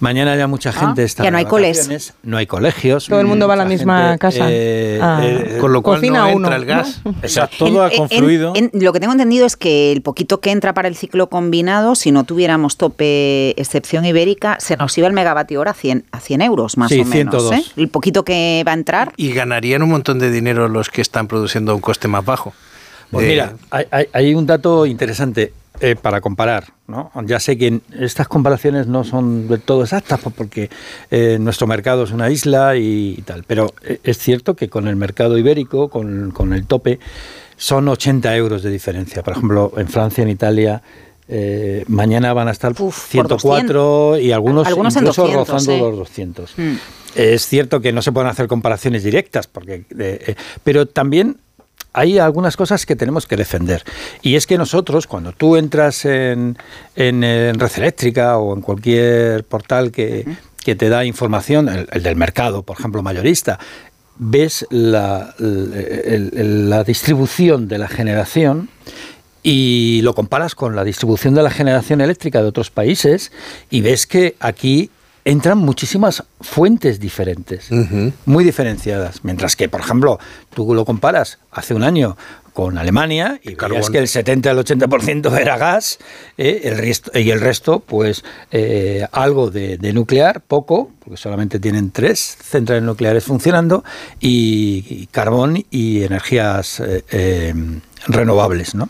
Mañana 0.00 0.36
ya 0.36 0.46
mucha 0.46 0.72
gente 0.72 1.02
está 1.02 1.22
Ah, 1.22 1.26
ya 1.26 1.30
no 1.30 1.38
hay 1.38 1.44
coles. 1.46 2.14
No 2.22 2.36
hay 2.36 2.46
colegios. 2.46 3.06
Todo 3.06 3.20
el 3.20 3.26
mundo 3.26 3.48
va 3.48 3.54
a 3.54 3.56
la 3.56 3.64
misma 3.64 4.08
gente, 4.10 4.18
casa. 4.18 4.46
eh, 4.50 4.98
Ah, 5.02 5.20
eh, 5.22 5.58
Con 5.60 5.72
lo 5.72 5.82
cual 5.82 5.98
cocina 6.00 6.20
no 6.20 6.36
uno, 6.36 6.48
entra 6.48 6.56
el 6.56 6.64
gas. 6.64 7.00
¿no? 7.04 7.14
Exacto. 7.22 7.56
Todo 7.66 7.82
ha 7.84 7.90
confluido. 7.90 8.52
en- 8.54 8.70
en- 8.72 8.84
lo 8.84 8.92
que 8.92 9.00
tengo 9.00 9.12
entendido 9.12 9.46
es 9.46 9.56
que 9.56 9.92
el 9.92 10.02
poquito 10.02 10.40
que 10.40 10.50
entra 10.50 10.74
para 10.74 10.88
el 10.88 10.96
ciclo 10.96 11.28
combinado, 11.28 11.94
si 11.94 12.12
no 12.12 12.24
tuviéramos 12.24 12.76
tope 12.76 13.50
excepción 13.60 14.04
ibérica, 14.04 14.56
se 14.60 14.76
nos 14.76 14.96
iba 14.98 15.06
el 15.06 15.12
megavatio 15.14 15.60
hora 15.60 15.72
a 15.72 15.74
100, 15.74 16.04
a 16.12 16.20
100 16.20 16.42
euros 16.42 16.76
más 16.76 16.88
Sí, 16.90 17.00
o 17.00 17.04
menos. 17.04 17.42
102. 17.42 17.52
¿eh? 17.54 17.64
El 17.76 17.88
poquito 17.88 18.24
que 18.24 18.62
va 18.66 18.72
a 18.72 18.74
entrar. 18.74 19.12
Y 19.16 19.32
ganarían 19.32 19.82
un 19.82 19.90
montón 19.90 20.18
de 20.18 20.30
dinero 20.30 20.68
los 20.68 20.88
que 20.90 21.00
están 21.00 21.26
produciendo 21.26 21.72
a 21.72 21.74
un 21.74 21.80
coste 21.80 22.06
más 22.08 22.24
bajo. 22.24 22.52
Pues 23.10 23.24
Eh, 23.24 23.28
mira, 23.30 23.54
hay, 23.70 23.86
hay- 23.90 24.06
hay 24.12 24.34
un 24.34 24.44
dato 24.46 24.84
interesante 24.84 25.52
eh, 25.80 25.96
para 25.96 26.20
comparar. 26.20 26.72
¿no? 26.88 27.10
Ya 27.26 27.38
sé 27.38 27.58
que 27.58 27.80
estas 27.98 28.28
comparaciones 28.28 28.86
no 28.86 29.04
son 29.04 29.46
del 29.46 29.60
todo 29.60 29.82
exactas 29.82 30.20
porque 30.34 30.70
eh, 31.10 31.36
nuestro 31.40 31.66
mercado 31.66 32.04
es 32.04 32.10
una 32.10 32.30
isla 32.30 32.76
y, 32.76 33.14
y 33.18 33.22
tal, 33.22 33.44
pero 33.44 33.72
eh, 33.82 34.00
es 34.02 34.18
cierto 34.18 34.56
que 34.56 34.68
con 34.68 34.88
el 34.88 34.96
mercado 34.96 35.36
ibérico, 35.38 35.88
con, 35.88 36.30
con 36.30 36.52
el 36.52 36.66
tope, 36.66 36.98
son 37.56 37.88
80 37.88 38.34
euros 38.36 38.62
de 38.62 38.70
diferencia. 38.70 39.22
Por 39.22 39.34
ejemplo, 39.34 39.72
en 39.76 39.88
Francia, 39.88 40.22
en 40.22 40.30
Italia, 40.30 40.82
eh, 41.28 41.84
mañana 41.88 42.32
van 42.32 42.48
a 42.48 42.52
estar 42.52 42.74
104 42.74 44.18
y 44.18 44.32
algunos, 44.32 44.68
incluso 44.70 45.00
200, 45.00 45.48
rozando 45.48 45.90
los 45.90 45.98
200. 45.98 46.54
Mm. 46.56 46.74
Es 47.14 47.46
cierto 47.46 47.80
que 47.80 47.92
no 47.92 48.00
se 48.00 48.12
pueden 48.12 48.30
hacer 48.30 48.48
comparaciones 48.48 49.02
directas, 49.02 49.46
porque, 49.46 49.84
pero 50.62 50.86
también 50.86 51.36
hay 51.98 52.18
algunas 52.18 52.56
cosas 52.56 52.86
que 52.86 52.94
tenemos 52.94 53.26
que 53.26 53.36
defender. 53.36 53.82
Y 54.22 54.36
es 54.36 54.46
que 54.46 54.56
nosotros, 54.56 55.06
cuando 55.06 55.32
tú 55.32 55.56
entras 55.56 56.04
en, 56.04 56.56
en, 56.94 57.24
en 57.24 57.58
Red 57.58 57.72
Eléctrica 57.76 58.38
o 58.38 58.54
en 58.54 58.62
cualquier 58.62 59.44
portal 59.44 59.90
que, 59.90 60.24
que 60.64 60.76
te 60.76 60.88
da 60.88 61.04
información, 61.04 61.68
el, 61.68 61.88
el 61.90 62.02
del 62.04 62.14
mercado, 62.14 62.62
por 62.62 62.78
ejemplo, 62.78 63.02
mayorista, 63.02 63.58
ves 64.18 64.66
la, 64.70 65.34
la 65.38 66.84
distribución 66.84 67.66
de 67.66 67.78
la 67.78 67.88
generación 67.88 68.68
y 69.42 70.00
lo 70.02 70.14
comparas 70.14 70.54
con 70.54 70.76
la 70.76 70.84
distribución 70.84 71.34
de 71.34 71.42
la 71.42 71.50
generación 71.50 72.00
eléctrica 72.00 72.42
de 72.42 72.48
otros 72.48 72.70
países 72.70 73.32
y 73.70 73.80
ves 73.80 74.06
que 74.06 74.36
aquí 74.40 74.90
entran 75.28 75.58
muchísimas 75.58 76.24
fuentes 76.40 77.00
diferentes, 77.00 77.68
muy 78.24 78.44
diferenciadas. 78.44 79.24
Mientras 79.24 79.56
que, 79.56 79.68
por 79.68 79.82
ejemplo, 79.82 80.18
tú 80.54 80.72
lo 80.72 80.86
comparas 80.86 81.38
hace 81.52 81.74
un 81.74 81.82
año 81.82 82.16
con 82.54 82.78
Alemania 82.78 83.38
y 83.42 83.54
veías 83.54 83.90
que 83.90 83.98
el 83.98 84.08
70 84.08 84.50
al 84.50 84.58
80% 84.58 85.38
era 85.38 85.58
gas 85.58 85.98
eh, 86.38 86.62
el 86.64 86.78
resto, 86.78 87.10
y 87.16 87.30
el 87.30 87.40
resto, 87.40 87.80
pues 87.80 88.24
eh, 88.50 89.06
algo 89.12 89.50
de, 89.50 89.76
de 89.76 89.92
nuclear, 89.92 90.40
poco, 90.40 90.92
porque 90.98 91.18
solamente 91.18 91.60
tienen 91.60 91.90
tres 91.90 92.38
centrales 92.42 92.82
nucleares 92.82 93.22
funcionando, 93.22 93.84
y, 94.20 94.86
y 94.88 95.08
carbón 95.08 95.62
y 95.70 96.04
energías 96.04 96.82
eh, 96.86 97.54
renovables, 98.06 98.74
¿no? 98.74 98.88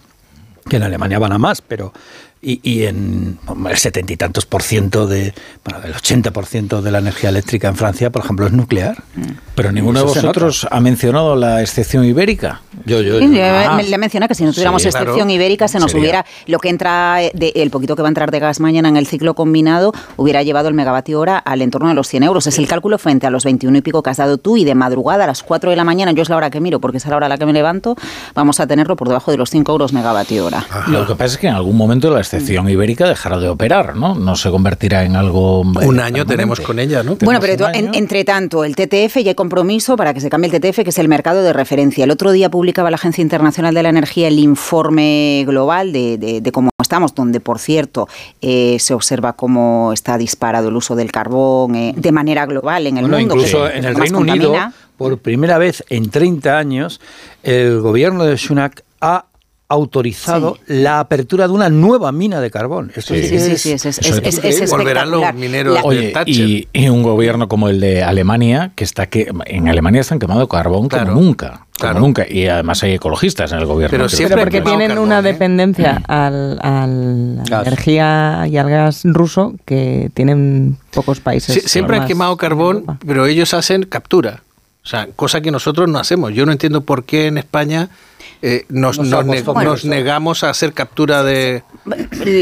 que 0.68 0.76
en 0.76 0.82
Alemania 0.82 1.18
van 1.18 1.32
a 1.32 1.38
más, 1.38 1.62
pero 1.62 1.92
y, 2.40 2.60
y 2.62 2.84
en 2.86 3.38
el 3.68 3.76
setenta 3.76 4.12
y 4.12 4.16
tantos 4.16 4.46
por 4.46 4.62
ciento 4.62 5.06
de, 5.06 5.34
bueno, 5.64 5.80
el 5.84 5.92
80 5.94 6.30
por 6.32 6.46
ciento 6.46 6.82
de 6.82 6.90
la 6.90 6.98
energía 6.98 7.30
eléctrica 7.30 7.68
en 7.68 7.76
Francia, 7.76 8.10
por 8.10 8.22
ejemplo, 8.24 8.46
es 8.46 8.52
nuclear. 8.52 9.02
Pero 9.54 9.72
ninguno 9.72 9.98
de 10.00 10.04
vosotros 10.06 10.66
ha 10.70 10.80
mencionado 10.80 11.34
la 11.36 11.60
excepción 11.62 12.04
ibérica. 12.04 12.62
Yo, 12.84 13.00
yo, 13.02 13.18
Sí, 13.18 13.26
le- 13.26 13.68
me- 13.76 13.82
le 13.82 13.98
menciona 13.98 14.28
que 14.28 14.34
si 14.36 14.44
no 14.44 14.52
tuviéramos 14.52 14.82
Sí, 14.82 14.88
excepción 14.88 15.14
claro. 15.16 15.30
ibérica 15.30 15.66
se 15.68 15.78
nos 15.80 15.90
Sería- 15.90 16.00
hubiera 16.02 16.26
lo 16.46 16.58
que 16.60 16.68
entra 16.68 17.22
eh, 17.22 17.32
de- 17.34 17.52
el 17.56 17.70
poquito 17.70 17.96
que 17.96 18.02
va 18.02 18.08
a 18.08 18.10
entrar 18.10 18.30
de 18.30 18.38
gas 18.38 18.60
mañana 18.60 18.88
en 18.88 18.96
el 18.96 19.06
ciclo 19.06 19.34
combinado 19.34 19.92
hubiera 20.16 20.42
llevado 20.44 20.68
el 20.68 20.74
megavatio 20.74 21.18
hora 21.18 21.38
al 21.38 21.60
entorno 21.60 21.88
de 21.88 21.94
los 21.94 22.06
100 22.08 22.22
euros. 22.22 22.46
Es 22.46 22.58
el 22.58 22.68
cálculo 22.68 22.98
frente 22.98 23.26
a 23.26 23.30
los 23.30 23.44
21 23.44 23.78
y 23.78 23.80
pico 23.80 24.02
que 24.02 24.10
has 24.10 24.16
dado 24.18 24.38
tú 24.38 24.56
y 24.56 24.64
de 24.64 24.74
madrugada 24.76 25.24
a 25.24 25.26
las 25.26 25.42
4 25.42 25.70
de 25.70 25.76
la 25.76 25.84
mañana, 25.84 26.12
yo 26.12 26.22
es 26.22 26.28
la 26.28 26.36
hora 26.36 26.50
que 26.50 26.60
miro 26.60 26.80
porque 26.80 26.98
es 26.98 27.06
la 27.06 27.16
hora 27.16 27.26
a 27.26 27.28
la 27.28 27.36
que 27.38 27.46
me 27.46 27.52
levanto, 27.52 27.96
vamos 28.34 28.60
a 28.60 28.66
tenerlo 28.68 28.94
por 28.94 29.08
debajo 29.08 29.32
de 29.32 29.38
los 29.38 29.50
5 29.50 29.72
euros 29.72 29.92
megavatio 29.92 30.46
hora. 30.46 30.64
Lo 30.86 31.04
que 31.06 31.14
pasa 31.16 31.34
es 31.34 31.38
que 31.38 31.48
en 31.48 31.54
algún 31.54 31.76
momento 31.76 32.10
la 32.10 32.20
excepción 32.36 32.68
ibérica 32.68 33.08
dejará 33.08 33.38
de 33.38 33.48
operar, 33.48 33.96
¿no? 33.96 34.14
No 34.14 34.36
se 34.36 34.50
convertirá 34.50 35.04
en 35.04 35.16
algo. 35.16 35.62
eh, 35.80 35.86
Un 35.86 36.00
año 36.00 36.26
tenemos 36.26 36.60
con 36.60 36.78
ella, 36.78 37.02
¿no? 37.02 37.16
Bueno, 37.16 37.40
pero 37.40 37.68
en- 37.72 37.94
entre 37.94 38.24
tanto, 38.24 38.64
el 38.64 38.76
TTF 38.76 39.22
ya 39.22 39.30
hay 39.30 39.34
compromiso 39.34 39.96
para 39.96 40.12
que 40.14 40.20
se 40.20 40.28
cambie 40.30 40.50
el 40.50 40.60
TTF, 40.60 40.84
que 40.84 40.90
es 40.90 40.98
el 40.98 41.08
mercado 41.08 41.42
de 41.42 41.52
referencia. 41.52 42.04
El 42.04 42.10
otro 42.10 42.32
día 42.32 42.50
publicaba 42.50 42.90
la 42.90 42.96
Agencia 42.96 43.22
Internacional 43.22 43.74
de 43.74 43.82
la 43.82 43.88
Energía 43.88 44.28
el 44.28 44.38
informe 44.38 45.44
global 45.46 45.92
de, 45.92 46.18
de- 46.18 46.40
de 46.40 46.52
cómo 46.52 46.70
estamos, 46.80 47.14
donde, 47.14 47.40
por 47.40 47.58
cierto, 47.58 48.08
eh, 48.40 48.76
se 48.80 48.94
observa 48.94 49.32
cómo 49.34 49.92
está 49.92 50.16
disparado 50.18 50.68
el 50.68 50.76
uso 50.76 50.94
del 50.96 51.10
carbón 51.12 51.74
eh, 51.74 51.94
de 51.96 52.12
manera 52.12 52.46
global 52.46 52.86
en 52.86 52.96
el 52.98 53.02
Bueno, 53.04 53.18
mundo. 53.18 53.34
incluso 53.36 53.68
que 53.68 53.78
en 53.78 53.84
el 53.84 53.94
Reino 53.94 54.18
Unido, 54.18 54.48
contamina. 54.52 54.72
por 54.96 55.18
primera 55.18 55.58
vez 55.58 55.84
en 55.90 56.10
30 56.10 56.58
años, 56.58 57.00
el 57.42 57.80
gobierno 57.80 58.24
de 58.24 58.36
Sunak 58.38 58.82
ha 59.00 59.26
autorizado 59.70 60.58
la 60.66 60.98
apertura 61.00 61.46
de 61.46 61.52
una 61.52 61.68
nueva 61.68 62.10
mina 62.10 62.40
de 62.40 62.50
carbón. 62.50 62.90
Esto 62.96 63.14
Sí, 63.14 63.22
sí, 63.22 63.28
sí, 63.28 63.30
que 63.34 63.38
sí, 63.40 63.50
es- 63.52 63.62
sí, 63.62 63.72
es- 63.72 63.84
es- 63.86 63.98
es- 63.98 64.04
es 64.06 64.34
increíble. 64.36 64.64
espectacular. 64.64 65.06
La- 65.74 65.82
Oye, 65.82 66.12
y, 66.26 66.68
y 66.72 66.88
un 66.88 67.02
gobierno 67.02 67.48
como 67.48 67.68
el 67.68 67.78
de 67.80 68.02
Alemania, 68.02 68.72
que 68.74 68.84
está 68.84 69.06
que 69.06 69.30
en 69.46 69.68
Alemania 69.68 70.00
están 70.00 70.18
quemando 70.18 70.48
carbón 70.48 70.88
como 70.88 71.04
nunca. 71.12 71.66
Como 71.78 72.00
nunca. 72.00 72.26
Y 72.28 72.46
además 72.46 72.82
hay 72.82 72.94
ecologistas 72.94 73.52
en 73.52 73.58
el 73.58 73.66
gobierno. 73.66 73.96
Pero 73.96 74.08
siempre 74.08 74.40
porque 74.42 74.62
tienen 74.62 74.98
una 74.98 75.22
dependencia 75.22 76.02
al, 76.08 76.58
al- 76.62 77.40
a 77.40 77.44
la 77.50 77.58
Gas. 77.58 77.66
energía 77.66 78.46
y 78.50 78.56
al 78.56 78.68
gas 78.70 79.02
ruso 79.04 79.54
que 79.64 80.10
tienen 80.14 80.76
pocos 80.92 81.20
países. 81.20 81.54
Sí, 81.54 81.60
siempre 81.68 81.98
han 81.98 82.06
quemado 82.06 82.36
carbón, 82.36 82.84
pero 83.06 83.26
ellos 83.26 83.54
hacen 83.54 83.82
captura. 83.84 84.42
O 84.82 84.88
sea, 84.88 85.08
cosa 85.14 85.40
que 85.42 85.50
nosotros 85.50 85.88
no 85.88 85.98
hacemos. 85.98 86.32
Yo 86.32 86.46
no 86.46 86.52
entiendo 86.52 86.80
por 86.80 87.04
qué 87.04 87.26
en 87.26 87.36
España 87.36 87.90
eh, 88.42 88.64
nos, 88.68 88.98
Nos 88.98 89.08
nos 89.08 89.24
ne- 89.26 89.32
acostumbramos. 89.38 89.64
nos 89.64 89.84
negamos 89.84 90.44
a 90.44 90.50
hacer 90.50 90.72
captura 90.72 91.22
de... 91.22 91.62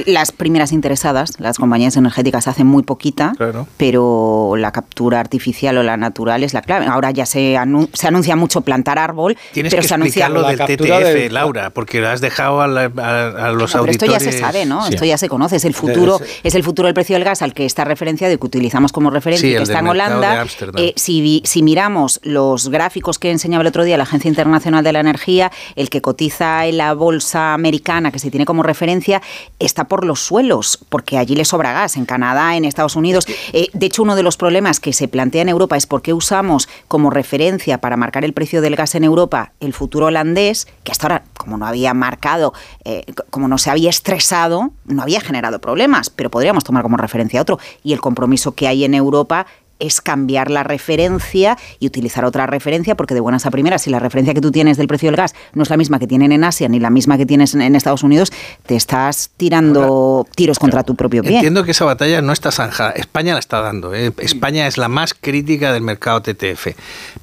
Las 0.07 0.33
primeras 0.33 0.73
interesadas, 0.73 1.39
las 1.39 1.59
compañías 1.59 1.97
energéticas 1.97 2.49
hacen 2.49 2.67
muy 2.67 2.83
poquita, 2.83 3.33
pero 3.77 4.55
la 4.57 4.73
captura 4.73 5.21
artificial 5.21 5.77
o 5.79 5.83
la 5.83 5.97
natural 5.97 6.43
es 6.45 6.53
la 6.55 6.63
clave. 6.63 6.87
Ahora 6.87 7.11
ya 7.11 7.27
se, 7.27 7.55
anu- 7.55 7.89
se 7.93 8.09
anuncia 8.09 8.37
mucho 8.37 8.61
plantar 8.63 8.99
árbol, 8.99 9.37
Tienes 9.53 9.71
pero 9.73 9.83
que 9.83 9.89
se 9.89 9.95
anuncia 9.95 10.29
lo 10.29 10.43
del 10.47 10.59
TTF, 10.59 11.31
Laura, 11.33 11.71
porque 11.71 12.01
lo 12.01 12.09
has 12.09 12.21
dejado 12.21 12.61
a, 12.61 12.67
la- 12.67 12.91
a- 12.97 13.47
a 13.49 13.53
los 13.53 13.75
No, 13.75 13.83
pero 13.83 13.93
esto 13.93 14.07
ya 14.07 14.21
se 14.21 14.33
sabe, 14.33 14.67
¿no? 14.67 14.85
Sí. 14.87 14.95
Esto 14.95 15.05
ya 15.05 15.19
se 15.19 15.29
conoce. 15.29 15.57
Es 15.57 15.65
el 15.65 15.75
futuro, 15.75 16.21
es 16.43 16.55
el 16.55 16.63
futuro 16.65 16.87
del 16.87 16.95
precio 16.95 17.15
del 17.15 17.25
gas 17.25 17.43
al 17.43 17.55
que 17.55 17.65
esta 17.65 17.85
referencia 17.85 18.29
de 18.29 18.39
que 18.39 18.47
utilizamos 18.47 18.93
como 18.93 19.11
referencia 19.11 19.49
Sí, 19.49 19.57
que 19.57 19.63
está 19.63 19.79
en 19.79 19.89
Holanda. 19.89 20.45
Eh, 20.77 20.93
si, 20.97 21.43
si 21.45 21.63
miramos 21.63 22.21
los 22.23 22.69
gráficos 22.69 23.19
que 23.19 23.31
enseñaba 23.31 23.63
el 23.63 23.69
otro 23.69 23.85
día 23.85 23.97
la 23.97 24.03
Agencia 24.05 24.29
Internacional 24.29 24.83
de 24.85 24.93
la 24.93 25.01
Energía, 25.01 25.51
el 25.77 25.91
que 25.91 26.03
cotiza 26.03 26.67
en 26.67 26.79
la 26.79 26.95
bolsa 26.95 27.55
americana, 27.55 28.11
que 28.11 28.19
se 28.19 28.31
tiene 28.31 28.47
como 28.47 28.63
referencia, 28.63 29.23
está 29.59 29.85
por 29.85 30.05
los 30.05 30.21
suelos, 30.21 30.79
porque 30.89 31.19
allí 31.19 31.37
le 31.37 31.45
sobra 31.45 31.73
gas, 31.73 31.97
en 31.97 32.07
Canadá, 32.07 32.57
en 32.57 32.65
Estados 32.65 32.97
Unidos. 32.97 33.27
Eh, 33.53 33.69
de 33.73 33.87
hecho, 33.87 34.03
uno 34.03 34.17
de 34.17 34.23
los 34.23 34.37
problemas 34.37 34.81
que 34.81 34.93
se 34.93 35.09
plantea 35.09 35.43
en 35.43 35.49
Europa 35.49 35.77
es 35.77 35.87
por 35.87 36.03
qué 36.03 36.13
usamos 36.13 36.69
como 36.89 37.11
referencia 37.11 37.79
para 37.79 37.97
marcar 37.97 38.25
el 38.25 38.33
precio 38.33 38.61
del 38.61 38.77
gas 38.77 38.95
en 38.95 39.05
Europa 39.05 39.53
el 39.61 39.73
futuro 39.73 40.07
holandés, 40.07 40.67
que 40.85 40.93
hasta 40.93 41.07
ahora, 41.07 41.25
como 41.37 41.59
no 41.59 41.67
había 41.67 41.95
marcado, 41.95 42.53
eh, 42.85 43.05
como 43.31 43.49
no 43.49 43.59
se 43.59 43.71
había 43.71 43.91
estresado, 43.91 44.71
no 44.85 45.03
había 45.03 45.21
generado 45.21 45.61
problemas, 45.61 46.11
pero 46.11 46.31
podríamos 46.31 46.65
tomar 46.65 46.83
como 46.83 46.97
referencia 46.97 47.41
otro. 47.41 47.59
Y 47.83 47.93
el 47.93 48.01
compromiso 48.01 48.55
que 48.55 48.69
hay 48.69 48.85
en 48.85 48.95
Europa 48.95 49.47
es 49.79 50.01
cambiar 50.01 50.51
la 50.51 50.63
referencia 50.63 51.57
y 51.79 51.87
utilizar 51.87 52.25
otra 52.25 52.47
referencia, 52.47 52.95
porque 52.97 53.15
de 53.15 53.21
buenas 53.21 53.47
a 53.47 53.51
primeras, 53.51 53.83
si 53.83 53.91
la 53.91 53.99
referencia 53.99 54.33
que 54.35 54.41
tú 54.41 54.51
tienes 54.51 54.77
del 54.77 54.89
precio 54.89 55.09
del 55.09 55.17
gas 55.17 55.35
no 55.53 55.63
es 55.63 55.71
la 55.71 55.77
misma 55.77 55.99
que 55.99 56.07
tienen 56.07 56.33
en 56.33 56.45
Asia 56.45 56.69
ni 56.69 56.81
la 56.81 56.91
misma 56.91 57.17
que 57.19 57.27
tienes 57.27 57.55
en- 57.55 57.77
Estados 57.77 58.03
Unidos, 58.03 58.33
te 58.67 58.75
estás 58.77 59.31
tirando 59.37 60.27
tiros 60.35 60.59
contra 60.59 60.83
tu 60.83 60.95
propio 60.95 61.23
pie. 61.23 61.35
Entiendo 61.37 61.63
que 61.65 61.73
esa 61.73 61.85
batalla 61.85 62.23
no 62.23 62.33
está 62.33 62.51
zanjada. 62.51 62.91
España 62.93 63.35
la 63.35 63.39
está 63.41 63.61
dando. 63.61 63.95
¿eh? 63.95 64.13
España 64.19 64.67
es 64.67 64.79
la 64.79 64.89
más 64.89 65.15
crítica 65.15 65.73
del 65.73 65.83
mercado 65.83 66.23
TTF. 66.23 66.69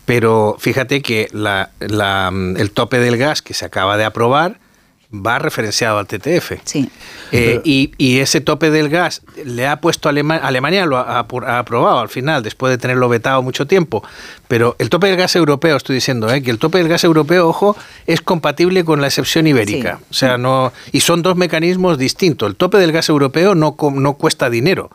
Pero 0.06 0.56
fíjate 0.59 1.01
que 1.01 1.27
la- 1.32 1.72
la, 1.80 2.32
el 2.57 2.72
tope 2.72 2.99
del 2.99 3.17
gas 3.17 3.41
que 3.41 3.53
se 3.53 3.65
acaba 3.65 3.98
de 3.98 4.06
aprobar 4.06 4.59
va 5.14 5.38
referenciado 5.40 6.00
al 6.00 6.08
TTF. 6.08 6.53
Sí. 6.64 6.90
Eh, 7.32 7.61
y, 7.64 7.92
y 7.98 8.19
ese 8.19 8.42
tope 8.42 8.72
del 8.72 8.90
gas 8.90 9.22
le 9.45 9.67
ha 9.67 9.80
puesto 9.80 10.09
Alema- 10.09 10.38
Alemania, 10.42 10.85
lo 10.85 10.98
ha, 10.98 11.19
ha 11.19 11.59
aprobado 11.59 12.00
al 12.00 12.09
final, 12.09 12.42
después 12.43 12.72
de 12.72 12.77
tenerlo 12.77 13.08
vetado 13.09 13.42
mucho 13.42 13.67
tiempo. 13.67 14.03
Pero 14.48 14.75
el 14.80 14.90
tope 14.90 15.08
del 15.08 15.17
gas 15.17 15.35
europeo, 15.35 15.77
estoy 15.77 15.95
diciendo, 15.95 16.32
¿eh? 16.32 16.42
que 16.42 16.51
el 16.51 16.58
tope 16.59 16.80
del 16.80 16.88
gas 16.88 17.03
europeo, 17.03 17.48
ojo, 17.48 17.75
es 18.08 18.22
compatible 18.22 18.83
con 18.83 19.01
la 19.01 19.08
excepción 19.08 19.45
ibérica. 19.48 20.00
O 20.09 20.14
sea, 20.14 20.38
no. 20.38 20.74
Y 20.92 21.01
son 21.01 21.22
dos 21.22 21.35
mecanismos 21.35 21.98
distintos. 21.98 22.50
El 22.50 22.56
tope 22.56 22.77
del 22.77 22.92
gas 22.92 23.09
europeo 23.09 23.56
no, 23.56 23.75
no 23.93 24.14
cuesta 24.14 24.50
dinero. 24.50 24.90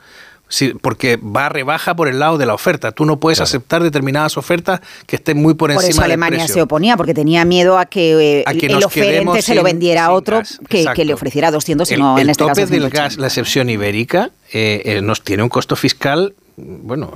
Sí, 0.49 0.73
porque 0.81 1.17
va 1.17 1.47
a 1.47 1.49
rebaja 1.51 1.94
por 1.94 2.09
el 2.09 2.18
lado 2.18 2.39
de 2.39 2.47
la 2.47 2.55
oferta. 2.55 2.93
Tú 2.93 3.05
no 3.05 3.20
puedes 3.20 3.41
aceptar 3.41 3.83
determinadas 3.83 4.36
ofertas 4.39 4.81
que 5.07 5.17
estén 5.17 5.36
muy 5.36 5.55
por, 5.55 5.68
Por 5.73 5.83
encima 5.85 5.89
eso 5.91 6.01
del 6.02 6.10
Alemania 6.12 6.39
precio. 6.39 6.55
se 6.55 6.62
oponía, 6.62 6.97
porque 6.97 7.12
tenía 7.15 7.44
miedo 7.44 7.78
a 7.78 7.85
que, 7.86 8.41
eh, 8.41 8.44
A 8.47 8.55
que 8.55 8.67
el 8.67 8.83
oferente 8.83 9.43
se 9.43 9.55
lo 9.55 9.62
vendiera 9.62 10.07
a 10.07 10.10
otro 10.12 10.41
que, 10.68 10.86
que 10.94 11.05
le 11.05 11.12
ofreciera 11.15 11.51
200, 11.51 11.91
El, 11.91 11.97
sino 11.97 12.17
en 12.17 12.23
el 12.23 12.31
este 12.31 12.43
tope 12.44 12.55
caso 12.62 12.73
del 12.73 12.81
180. 12.81 13.02
gas, 13.02 13.18
la 13.18 13.27
excepción 13.27 13.68
ibérica, 13.68 14.31
eh, 14.52 14.83
eh, 14.85 15.01
nos 15.02 15.23
tiene 15.23 15.43
un 15.43 15.49
costo 15.51 15.77
fiscal, 15.77 16.35
bueno, 16.60 17.12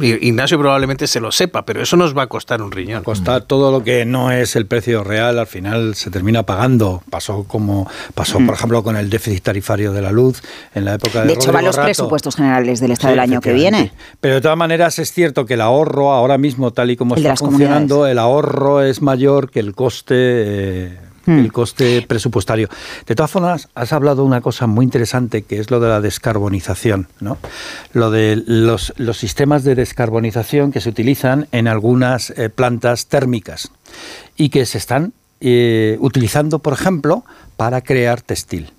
Ignacio 0.00 0.58
probablemente 0.58 1.06
se 1.06 1.20
lo 1.20 1.30
sepa, 1.30 1.64
pero 1.64 1.82
eso 1.82 1.96
nos 1.96 2.16
va 2.16 2.22
a 2.22 2.26
costar 2.26 2.62
un 2.62 2.72
riñón. 2.72 3.02
Costar 3.02 3.42
todo 3.42 3.70
lo 3.70 3.84
que 3.84 4.04
no 4.04 4.30
es 4.32 4.56
el 4.56 4.66
precio 4.66 5.04
real, 5.04 5.38
al 5.38 5.46
final 5.46 5.94
se 5.94 6.10
termina 6.10 6.44
pagando. 6.44 7.02
Pasó 7.10 7.44
como 7.44 7.88
pasó, 8.14 8.38
por 8.38 8.54
ejemplo, 8.54 8.82
con 8.82 8.96
el 8.96 9.10
déficit 9.10 9.42
tarifario 9.42 9.92
de 9.92 10.02
la 10.02 10.12
luz 10.12 10.42
en 10.74 10.84
la 10.84 10.94
época 10.94 11.20
de 11.22 11.26
De 11.28 11.32
hecho, 11.34 11.40
Rodrigo 11.46 11.52
van 11.54 11.64
los 11.66 11.76
Rato. 11.76 11.86
presupuestos 11.86 12.36
generales 12.36 12.80
del 12.80 12.92
Estado 12.92 13.12
Sí, 13.12 13.20
del 13.20 13.20
año 13.30 13.40
que 13.40 13.52
viene. 13.52 13.92
Pero 14.20 14.36
de 14.36 14.40
todas 14.40 14.56
maneras 14.56 14.98
es 14.98 15.12
cierto 15.12 15.44
que 15.46 15.54
el 15.54 15.60
ahorro 15.60 16.12
ahora 16.12 16.38
mismo, 16.38 16.72
tal 16.72 16.90
y 16.90 16.96
como 16.96 17.14
El 17.16 17.26
está 17.26 17.36
funcionando, 17.36 18.06
el 18.06 18.18
ahorro 18.18 18.82
es 18.82 19.02
mayor 19.02 19.50
que 19.50 19.60
el 19.60 19.74
coste. 19.74 20.14
eh, 20.16 20.98
Hmm. 21.30 21.38
el 21.38 21.52
coste 21.52 22.02
presupuestario. 22.08 22.68
De 23.06 23.14
todas 23.14 23.30
formas, 23.30 23.68
has 23.74 23.92
hablado 23.92 24.22
de 24.22 24.28
una 24.28 24.40
cosa 24.40 24.66
muy 24.66 24.84
interesante 24.84 25.42
que 25.42 25.58
es 25.60 25.70
lo 25.70 25.78
de 25.80 25.88
la 25.88 26.00
descarbonización, 26.00 27.08
¿no? 27.20 27.38
Lo 27.92 28.10
de 28.10 28.42
los, 28.46 28.92
los 28.96 29.18
sistemas 29.18 29.62
de 29.64 29.74
descarbonización 29.74 30.72
que 30.72 30.80
se 30.80 30.88
utilizan 30.88 31.46
en 31.52 31.68
algunas 31.68 32.30
eh, 32.30 32.48
plantas 32.50 33.06
térmicas 33.06 33.70
y 34.36 34.48
que 34.48 34.66
se 34.66 34.78
están 34.78 35.12
eh, 35.40 35.96
utilizando, 36.00 36.58
por 36.58 36.72
ejemplo, 36.72 37.24
para 37.56 37.80
crear 37.80 38.20
textil. 38.22 38.72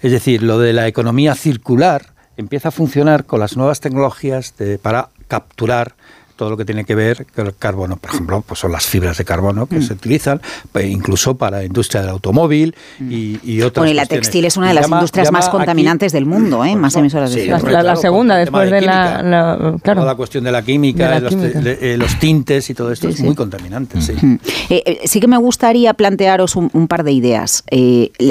Es 0.00 0.10
decir, 0.12 0.42
lo 0.42 0.58
de 0.58 0.72
la 0.72 0.86
economía 0.88 1.34
circular 1.34 2.14
empieza 2.38 2.68
a 2.68 2.72
funcionar 2.72 3.24
con 3.26 3.40
las 3.40 3.56
nuevas 3.58 3.80
tecnologías 3.80 4.54
de- 4.56 4.78
para 4.78 5.08
capturar 5.28 5.94
todo 6.36 6.50
lo 6.50 6.56
que 6.56 6.64
tiene 6.64 6.84
que 6.84 6.94
ver 6.94 7.26
con 7.34 7.46
el 7.46 7.54
carbono. 7.56 7.96
Por 7.96 8.10
ejemplo, 8.10 8.42
pues 8.46 8.60
son 8.60 8.72
las 8.72 8.86
fibras 8.86 9.16
de 9.18 9.24
carbono 9.24 9.66
que 9.66 9.76
Mm. 9.76 9.82
se 9.82 9.92
utilizan 9.92 10.40
pues, 10.72 10.86
incluso 10.86 11.36
para 11.36 11.58
la 11.58 11.64
industria 11.64 12.00
del 12.02 12.10
automóvil 12.10 12.74
y, 13.00 13.38
y 13.42 13.62
otras 13.62 13.82
Bueno, 13.82 13.92
y 13.92 13.94
la 13.94 14.02
cuestiones. 14.02 14.26
textil 14.26 14.44
es 14.44 14.56
una 14.56 14.68
de 14.68 14.74
las 14.74 14.84
llama- 14.86 14.96
industrias 14.96 15.28
llama 15.28 15.38
más 15.38 15.48
aquí- 15.48 15.56
contaminantes 15.56 16.12
del 16.12 16.26
mundo, 16.26 16.64
¿eh? 16.64 16.74
más 16.76 16.94
emisoras 16.96 17.32
de 17.32 17.42
Sí, 17.44 17.48
CO2. 17.50 17.70
La, 17.70 17.82
la 17.82 17.96
segunda, 17.96 18.36
después 18.36 18.64
de, 18.70 18.80
la, 18.80 18.80
química. 18.80 19.22
la- 19.22 19.56
Claro. 19.82 20.00
Toda 20.00 20.12
la 20.12 20.14
cuestión 20.16 20.44
de 20.44 20.52
la 20.52 20.62
química, 20.62 21.04
De 21.08 21.14
la 21.14 21.20
los, 21.20 21.30
química. 21.34 21.60
de- 21.60 21.94
eh, 21.94 21.96
los 21.96 22.18
tintes 22.18 22.68
y 22.70 22.74
todo 22.74 22.90
esto 22.92 23.06
Sí, 23.08 23.12
es 23.12 23.18
sí. 23.18 23.22
muy 23.24 23.34
contaminante. 23.34 24.00
Sí. 24.00 24.12
Mm. 24.20 24.34
Eh, 24.70 24.82
eh, 24.86 25.00
sí 25.04 25.20
que 25.20 25.26
me 25.28 25.36
gustaría 25.38 25.94
plantearos 25.94 26.56
un, 26.56 26.70
un 26.72 26.88
par 26.88 27.04
de 27.04 27.12
ideas. 27.12 27.62
Eh, 27.70 28.10
eh, 28.18 28.30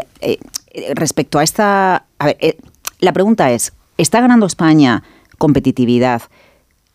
eh, 0.71 0.93
respecto 0.95 1.39
a 1.39 1.43
esta... 1.43 2.05
A 2.19 2.25
ver, 2.25 2.37
eh, 2.39 2.57
la 2.99 3.13
pregunta 3.13 3.51
es, 3.51 3.73
¿está 3.97 4.19
ganando 4.21 4.45
España 4.45 5.03
competitividad 5.37 6.21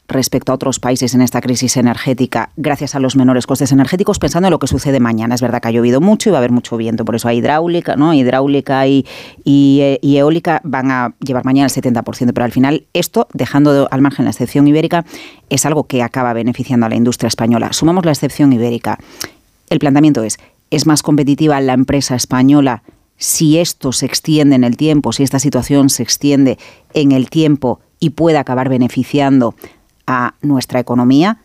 respecto 0.08 0.52
a 0.52 0.54
otros 0.54 0.80
países 0.80 1.14
en 1.14 1.20
esta 1.20 1.40
crisis 1.42 1.76
energética 1.76 2.50
gracias 2.56 2.94
a 2.94 2.98
los 3.00 3.14
menores 3.14 3.46
costes 3.46 3.72
energéticos, 3.72 4.18
pensando 4.18 4.48
en 4.48 4.52
lo 4.52 4.58
que 4.58 4.66
sucede 4.66 5.00
mañana? 5.00 5.34
Es 5.34 5.42
verdad 5.42 5.60
que 5.60 5.68
ha 5.68 5.70
llovido 5.70 6.00
mucho 6.00 6.28
y 6.28 6.32
va 6.32 6.38
a 6.38 6.40
haber 6.40 6.50
mucho 6.50 6.76
viento, 6.76 7.04
por 7.04 7.14
eso 7.14 7.28
hay 7.28 7.38
hidráulica, 7.38 7.96
¿no? 7.96 8.14
Hidráulica 8.14 8.86
y, 8.86 9.04
y, 9.44 9.80
eh, 9.82 9.98
y 10.02 10.16
eólica 10.16 10.60
van 10.64 10.90
a 10.90 11.14
llevar 11.20 11.44
mañana 11.44 11.66
el 11.66 11.82
70%, 11.82 12.32
pero 12.32 12.44
al 12.44 12.52
final 12.52 12.86
esto, 12.94 13.28
dejando 13.34 13.72
de- 13.72 13.86
al 13.90 14.00
margen 14.00 14.24
la 14.24 14.30
excepción 14.30 14.66
ibérica, 14.66 15.04
es 15.50 15.66
algo 15.66 15.84
que 15.84 16.02
acaba 16.02 16.32
beneficiando 16.32 16.86
a 16.86 16.88
la 16.88 16.96
industria 16.96 17.28
española. 17.28 17.72
Sumamos 17.72 18.04
la 18.06 18.12
excepción 18.12 18.52
ibérica. 18.52 18.98
El 19.68 19.78
planteamiento 19.78 20.22
es, 20.24 20.38
¿es 20.70 20.86
más 20.86 21.02
competitiva 21.02 21.60
la 21.60 21.74
empresa 21.74 22.14
española 22.14 22.82
si 23.18 23.58
esto 23.58 23.92
se 23.92 24.06
extiende 24.06 24.54
en 24.56 24.64
el 24.64 24.76
tiempo, 24.76 25.12
si 25.12 25.22
esta 25.24 25.38
situación 25.40 25.90
se 25.90 26.02
extiende 26.04 26.56
en 26.94 27.12
el 27.12 27.28
tiempo 27.28 27.80
y 28.00 28.10
puede 28.10 28.38
acabar 28.38 28.68
beneficiando 28.68 29.54
a 30.08 30.34
nuestra 30.40 30.80
economía? 30.80 31.38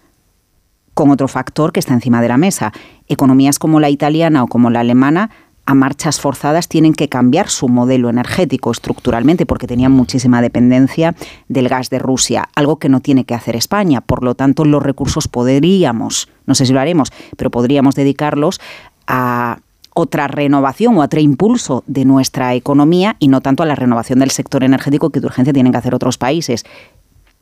Con 0.94 1.12
otro 1.12 1.28
factor 1.28 1.74
que 1.74 1.80
está 1.80 1.94
encima 1.94 2.22
de 2.22 2.30
la 2.30 2.38
mesa. 2.38 2.72
Economías 3.08 3.60
como 3.60 3.80
la 3.80 3.90
italiana 3.90 4.42
o 4.44 4.48
como 4.48 4.70
la 4.70 4.80
alemana 4.80 5.30
a 5.66 5.76
marchas 5.76 6.20
forzadas 6.20 6.68
tienen 6.68 6.94
que 6.94 7.10
cambiar 7.10 7.50
su 7.50 7.68
modelo 7.70 8.10
energético 8.10 8.72
estructuralmente 8.72 9.46
porque 9.46 9.68
tenían 9.68 9.92
muchísima 9.92 10.42
dependencia 10.42 11.16
del 11.48 11.70
gas 11.70 11.90
de 11.90 12.00
Rusia, 12.00 12.50
algo 12.56 12.78
que 12.78 12.90
no 12.90 13.00
tiene 13.00 13.26
que 13.26 13.34
hacer 13.34 13.56
España. 13.56 14.02
Por 14.02 14.24
lo 14.24 14.36
tanto, 14.36 14.66
los 14.66 14.84
recursos 14.84 15.28
podríamos, 15.28 16.30
no 16.46 16.56
sé 16.56 16.66
si 16.66 16.74
lo 16.74 16.80
haremos, 16.80 17.12
pero 17.38 17.50
podríamos 17.50 17.96
dedicarlos 17.96 18.60
a 19.08 19.60
otra 19.94 20.28
renovación 20.28 20.98
o 20.98 21.02
otro 21.02 21.20
impulso 21.20 21.84
de 21.88 22.04
nuestra 22.04 22.56
economía 22.56 23.16
y 23.20 23.28
no 23.28 23.42
tanto 23.42 23.64
a 23.64 23.66
la 23.66 23.76
renovación 23.76 24.20
del 24.20 24.32
sector 24.32 24.64
energético 24.64 25.12
que 25.12 25.20
de 25.20 25.28
urgencia 25.28 25.54
tienen 25.54 25.72
que 25.72 25.78
hacer 25.78 25.96
otros 25.96 26.18
países. 26.18 26.66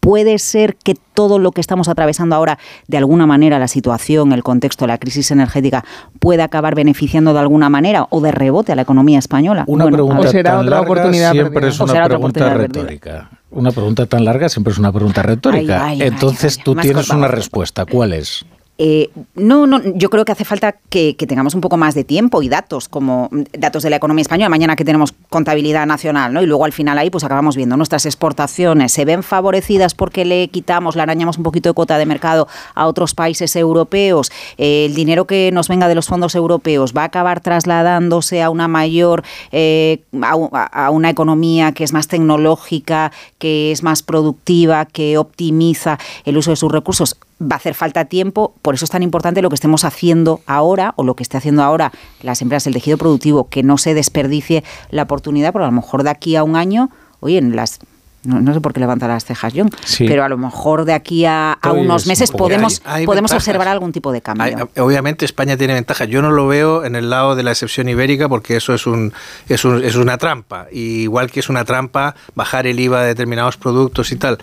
Puede 0.02 0.40
ser 0.40 0.76
que 0.76 0.96
todo 1.14 1.38
lo 1.40 1.52
que 1.52 1.62
estamos 1.62 1.88
atravesando 1.88 2.36
ahora, 2.36 2.58
de 2.88 2.98
alguna 2.98 3.28
manera, 3.28 3.60
la 3.60 3.68
situación, 3.68 4.34
el 4.34 4.42
contexto, 4.44 4.88
la 4.88 4.98
crisis 4.98 5.30
energética, 5.30 5.86
pueda 6.20 6.44
acabar 6.46 6.74
beneficiando 6.76 7.34
de 7.34 7.40
alguna 7.40 7.70
manera 7.70 8.08
o 8.10 8.20
de 8.20 8.32
rebote 8.32 8.72
a 8.72 8.76
la 8.76 8.82
economía 8.82 9.20
española. 9.20 9.64
Una 9.68 9.86
Bueno, 9.86 9.98
pregunta 9.98 10.32
tan 10.44 10.70
larga 10.70 11.14
siempre 11.14 11.52
perdida. 11.54 11.70
es 11.70 11.80
una 11.80 11.94
será 11.94 12.06
pregunta 12.08 12.40
perdida. 12.40 12.58
retórica. 12.58 13.30
Una 13.52 13.72
pregunta 13.72 14.06
tan 14.08 14.26
larga 14.26 14.50
siempre 14.50 14.74
es 14.74 14.80
una 14.80 14.92
pregunta 14.92 15.22
retórica. 15.22 15.86
Ay, 15.86 16.02
ay, 16.02 16.08
Entonces 16.08 16.56
ay, 16.56 16.60
ay. 16.60 16.64
tú 16.64 16.76
tienes 16.76 17.10
una 17.10 17.28
respuesta. 17.28 17.86
¿Cuál 17.86 18.14
es? 18.14 18.44
Eh, 18.84 19.12
no, 19.36 19.68
no, 19.68 19.80
yo 19.94 20.10
creo 20.10 20.26
que 20.26 20.32
hace 20.32 20.44
falta 20.44 20.76
que, 20.90 21.14
tengamos 21.14 21.54
un 21.54 21.62
poco 21.62 21.78
más 21.78 21.94
de 21.94 22.04
tiempo 22.04 22.42
y 22.42 22.50
datos, 22.50 22.90
como 22.90 23.30
mm, 23.32 23.44
datos 23.60 23.84
de 23.84 23.92
la 23.92 23.98
economía 23.98 24.24
española, 24.24 24.50
mañana 24.50 24.76
que 24.76 24.84
tenemos 24.84 25.14
contabilidad 25.30 25.86
nacional, 25.86 26.34
¿no? 26.34 26.42
Y 26.42 26.48
luego 26.48 26.66
al 26.66 26.72
final 26.72 26.98
ahí 26.98 27.12
pues 27.12 27.24
acabamos 27.24 27.56
viendo 27.56 27.78
nuestras 27.78 28.08
exportaciones, 28.08 28.92
se 28.92 29.06
ven 29.06 29.22
favorecidas 29.22 29.94
porque 29.94 30.26
le 30.26 30.48
quitamos, 30.48 30.96
le 30.96 31.04
arañamos 31.04 31.38
un 31.38 31.44
poquito 31.44 31.70
de 31.70 31.74
cuota 31.74 32.00
de 32.00 32.08
mercado 32.08 32.48
a 32.74 32.88
otros 32.88 33.14
países 33.14 33.56
europeos, 33.56 34.32
Eh, 34.58 34.86
el 34.86 34.96
dinero 34.96 35.26
que 35.26 35.52
nos 35.54 35.68
venga 35.68 35.88
de 35.88 35.96
los 35.96 36.08
fondos 36.08 36.34
europeos 36.36 36.94
va 36.96 37.04
a 37.04 37.06
acabar 37.06 37.42
trasladándose 37.42 38.42
a 38.42 38.50
una 38.50 38.68
mayor, 38.68 39.24
eh, 39.52 40.04
a 40.22 40.90
una 40.90 41.10
economía 41.10 41.72
que 41.72 41.84
es 41.84 41.94
más 41.94 42.08
tecnológica, 42.08 43.12
que 43.38 43.72
es 43.72 43.84
más 43.84 44.02
productiva, 44.02 44.86
que 44.86 45.18
optimiza 45.18 46.00
el 46.26 46.38
uso 46.38 46.52
de 46.52 46.56
sus 46.56 46.72
recursos 46.72 47.16
va 47.42 47.56
a 47.56 47.58
hacer 47.58 47.74
falta 47.74 48.06
tiempo, 48.06 48.54
por 48.62 48.76
eso 48.76 48.86
es 48.86 48.92
tan 48.92 49.04
importante 49.04 49.42
lo 49.42 49.50
que 49.50 49.56
estemos 49.56 49.84
haciendo 49.84 50.42
ahora 50.46 50.94
o 50.96 51.04
lo 51.04 51.16
que 51.16 51.24
esté 51.24 51.38
haciendo 51.38 51.64
ahora 51.64 51.92
las 52.22 52.42
empresas, 52.42 52.68
el 52.68 52.74
tejido 52.74 52.98
productivo, 52.98 53.50
que 53.50 53.64
no 53.64 53.78
se 53.78 53.94
desperdicie 53.94 54.64
la 54.92 55.04
oportunidad, 55.04 55.52
porque 55.52 55.64
a 55.66 55.70
lo 55.70 55.76
mejor 55.76 56.04
de 56.04 56.10
aquí 56.12 56.36
a 56.36 56.44
un 56.44 56.56
año, 56.56 56.90
oye, 57.20 57.38
en 57.38 57.56
las 57.56 57.80
no, 58.24 58.40
no 58.40 58.54
sé 58.54 58.62
por 58.62 58.72
qué 58.72 58.80
levanta 58.80 59.08
las 59.08 59.26
cejas 59.26 59.52
John, 59.56 59.72
Sí. 59.84 60.06
pero 60.08 60.24
a 60.24 60.30
lo 60.30 60.38
mejor 60.38 60.86
de 60.86 60.94
aquí 60.94 61.26
a, 61.26 61.58
unos 61.74 62.04
un 62.06 62.10
meses 62.10 62.30
podemos, 62.30 62.80
Hay- 62.86 63.00
hay 63.00 63.06
podemos 63.08 63.32
ventajas. 63.32 63.48
observar 63.48 63.68
algún 63.68 63.92
tipo 63.92 64.12
de 64.12 64.22
cambio. 64.22 64.46
Hay- 64.46 64.80
obviamente 64.80 65.26
España 65.26 65.58
tiene 65.58 65.74
ventaja. 65.74 66.06
Yo 66.06 66.22
no 66.22 66.30
lo 66.30 66.46
veo 66.46 66.86
en 66.86 66.96
el 66.96 67.10
lado 67.10 67.36
de 67.36 67.42
la 67.42 67.50
excepción 67.50 67.90
ibérica 67.90 68.30
porque 68.30 68.58
eso 68.58 68.76
es 68.76 68.86
un, 68.86 69.12
es 69.50 69.66
un- 69.66 69.84
es 69.84 69.96
una 69.96 70.20
trampa. 70.20 70.68
Y 70.72 71.02
igual 71.02 71.32
que 71.32 71.40
es 71.40 71.50
una 71.50 71.66
trampa 71.66 72.14
bajar 72.36 72.68
el 72.68 72.80
IVA 72.80 73.02
de 73.02 73.08
determinados 73.08 73.58
productos 73.58 74.12
y 74.12 74.18
tal. 74.18 74.38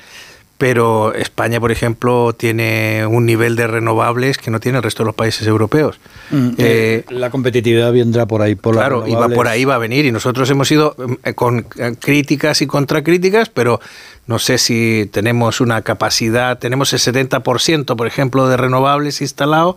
Pero 0.58 1.14
España, 1.14 1.60
por 1.60 1.70
ejemplo, 1.70 2.32
tiene 2.36 3.06
un 3.06 3.24
nivel 3.24 3.54
de 3.54 3.68
renovables 3.68 4.38
que 4.38 4.50
no 4.50 4.58
tiene 4.58 4.78
el 4.78 4.82
resto 4.82 5.04
de 5.04 5.06
los 5.06 5.14
países 5.14 5.46
europeos. 5.46 6.00
Mm, 6.30 6.48
Eh, 6.58 7.04
la 7.10 7.30
competitividad 7.30 7.92
vendrá 7.92 8.26
por 8.26 8.42
ahí. 8.42 8.56
Por 8.56 8.74
Claro, 8.74 9.06
y 9.06 9.14
va 9.14 9.28
por 9.28 9.46
ahí 9.46 9.64
va 9.64 9.76
a 9.76 9.78
venir. 9.78 10.04
Y 10.04 10.10
nosotros 10.10 10.50
hemos 10.50 10.68
ido 10.72 10.96
eh, 11.22 11.34
con 11.34 11.66
eh, 11.76 11.94
críticas 12.00 12.60
y 12.60 12.66
contracríticas, 12.66 13.50
pero 13.50 13.80
no 14.26 14.40
sé 14.40 14.58
si 14.58 15.08
tenemos 15.12 15.60
una 15.60 15.82
capacidad. 15.82 16.58
Tenemos 16.58 16.92
el 16.92 16.98
70%, 16.98 17.94
por 17.94 18.06
ejemplo, 18.08 18.48
de 18.48 18.56
renovables 18.56 19.20
instalado 19.20 19.76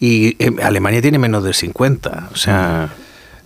y 0.00 0.36
eh, 0.42 0.50
Alemania 0.62 1.02
tiene 1.02 1.18
menos 1.18 1.44
del 1.44 1.54
50%. 1.54 2.32
O 2.32 2.36
sea. 2.36 2.90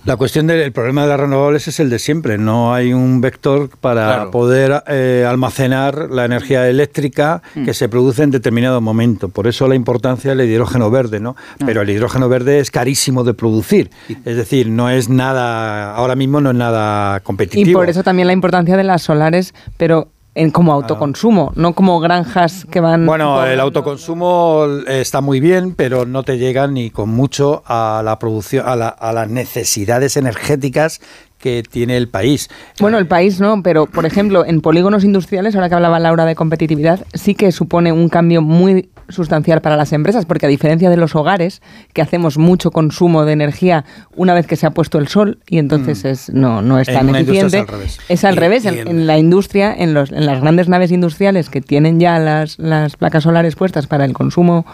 La 0.06 0.16
cuestión 0.16 0.46
del 0.46 0.60
el 0.60 0.70
problema 0.70 1.02
de 1.02 1.08
las 1.08 1.18
renovables 1.18 1.66
es 1.66 1.80
el 1.80 1.90
de 1.90 1.98
siempre. 1.98 2.38
No 2.38 2.72
hay 2.72 2.92
un 2.92 3.20
vector 3.20 3.68
para 3.80 4.06
Claro. 4.06 4.30
poder 4.30 4.84
eh, 4.86 5.26
almacenar 5.28 6.08
la 6.12 6.24
energía 6.24 6.68
eléctrica 6.68 7.42
que 7.64 7.74
se 7.74 7.88
produce 7.88 8.22
en 8.22 8.30
determinado 8.30 8.80
momento. 8.80 9.28
Por 9.28 9.48
eso 9.48 9.66
la 9.66 9.74
importancia 9.74 10.32
del 10.36 10.48
hidrógeno 10.48 10.92
verde, 10.92 11.18
¿no? 11.18 11.34
Pero 11.64 11.82
el 11.82 11.90
hidrógeno 11.90 12.28
verde 12.28 12.60
es 12.60 12.70
carísimo 12.70 13.24
de 13.24 13.34
producir. 13.34 13.90
Es 14.24 14.36
decir, 14.36 14.68
no 14.68 14.90
es 14.90 15.08
nada, 15.08 15.96
ahora 15.96 16.14
mismo 16.14 16.40
no 16.40 16.50
es 16.50 16.56
nada 16.56 17.18
competitivo. 17.20 17.70
Y 17.70 17.74
por 17.74 17.88
eso 17.88 18.04
también 18.04 18.28
la 18.28 18.32
importancia 18.32 18.76
de 18.76 18.84
las 18.84 19.02
solares, 19.02 19.54
pero 19.76 20.12
en 20.36 20.50
como 20.50 20.72
autoconsumo, 20.74 21.50
no 21.56 21.72
como 21.72 21.98
granjas 21.98 22.66
que 22.70 22.80
van... 22.80 23.06
Bueno, 23.06 23.44
el 23.46 23.58
autoconsumo 23.58 24.66
está 24.86 25.22
muy 25.22 25.40
bien, 25.40 25.74
pero 25.74 26.04
no 26.04 26.22
te 26.24 26.36
llega 26.36 26.66
ni 26.66 26.90
con 26.90 27.08
mucho 27.08 27.62
a 27.66 28.02
la 28.04 28.18
producción, 28.18 28.68
a, 28.68 28.76
la- 28.76 28.88
a 28.88 29.12
las 29.14 29.30
necesidades 29.30 30.16
energéticas 30.18 31.00
que 31.38 31.62
tiene 31.62 31.96
el 31.96 32.08
país. 32.08 32.48
Bueno, 32.80 32.98
el 32.98 33.06
país 33.06 33.40
no, 33.40 33.62
pero 33.62 33.86
por 33.86 34.06
ejemplo, 34.06 34.44
en 34.44 34.60
polígonos 34.60 35.04
industriales, 35.04 35.54
ahora 35.54 35.68
que 35.68 35.74
hablaba 35.74 35.98
Laura 35.98 36.24
de 36.24 36.34
competitividad, 36.34 37.06
sí 37.14 37.34
que 37.34 37.52
supone 37.52 37.92
un 37.92 38.08
cambio 38.08 38.42
muy 38.42 38.88
sustancial 39.08 39.60
para 39.60 39.76
las 39.76 39.92
empresas, 39.92 40.26
porque 40.26 40.46
a 40.46 40.48
diferencia 40.48 40.90
de 40.90 40.96
los 40.96 41.14
hogares, 41.14 41.62
que 41.92 42.02
hacemos 42.02 42.38
mucho 42.38 42.72
consumo 42.72 43.24
de 43.24 43.32
energía 43.34 43.84
una 44.16 44.34
vez 44.34 44.46
que 44.48 44.56
se 44.56 44.66
ha 44.66 44.70
puesto 44.70 44.98
el 44.98 45.06
sol, 45.06 45.38
y 45.46 45.58
entonces 45.58 46.02
Mm. 46.04 46.08
es, 46.08 46.30
no, 46.30 46.62
no 46.62 46.80
es 46.80 46.88
En 46.88 46.94
tan 46.94 47.08
una 47.10 47.20
industria 47.20 47.46
es 47.46 47.54
eficiente, 47.54 47.72
al 47.72 47.78
revés. 47.78 47.98
es 48.08 48.24
al 48.24 48.34
Y- 48.34 48.38
revés. 48.38 48.64
y 48.64 48.68
En, 48.68 48.78
en- 48.78 48.88
en 48.88 49.06
la 49.06 49.18
industria, 49.18 49.72
en, 49.76 49.94
los, 49.94 50.10
en 50.10 50.26
las 50.26 50.40
grandes 50.40 50.68
naves 50.68 50.90
industriales 50.90 51.50
que 51.50 51.60
tienen 51.60 52.00
ya 52.00 52.18
las, 52.18 52.58
las 52.58 52.96
placas 52.96 53.22
solares 53.22 53.54
puestas 53.54 53.86
para 53.86 54.04
el 54.04 54.12
consumo, 54.14 54.66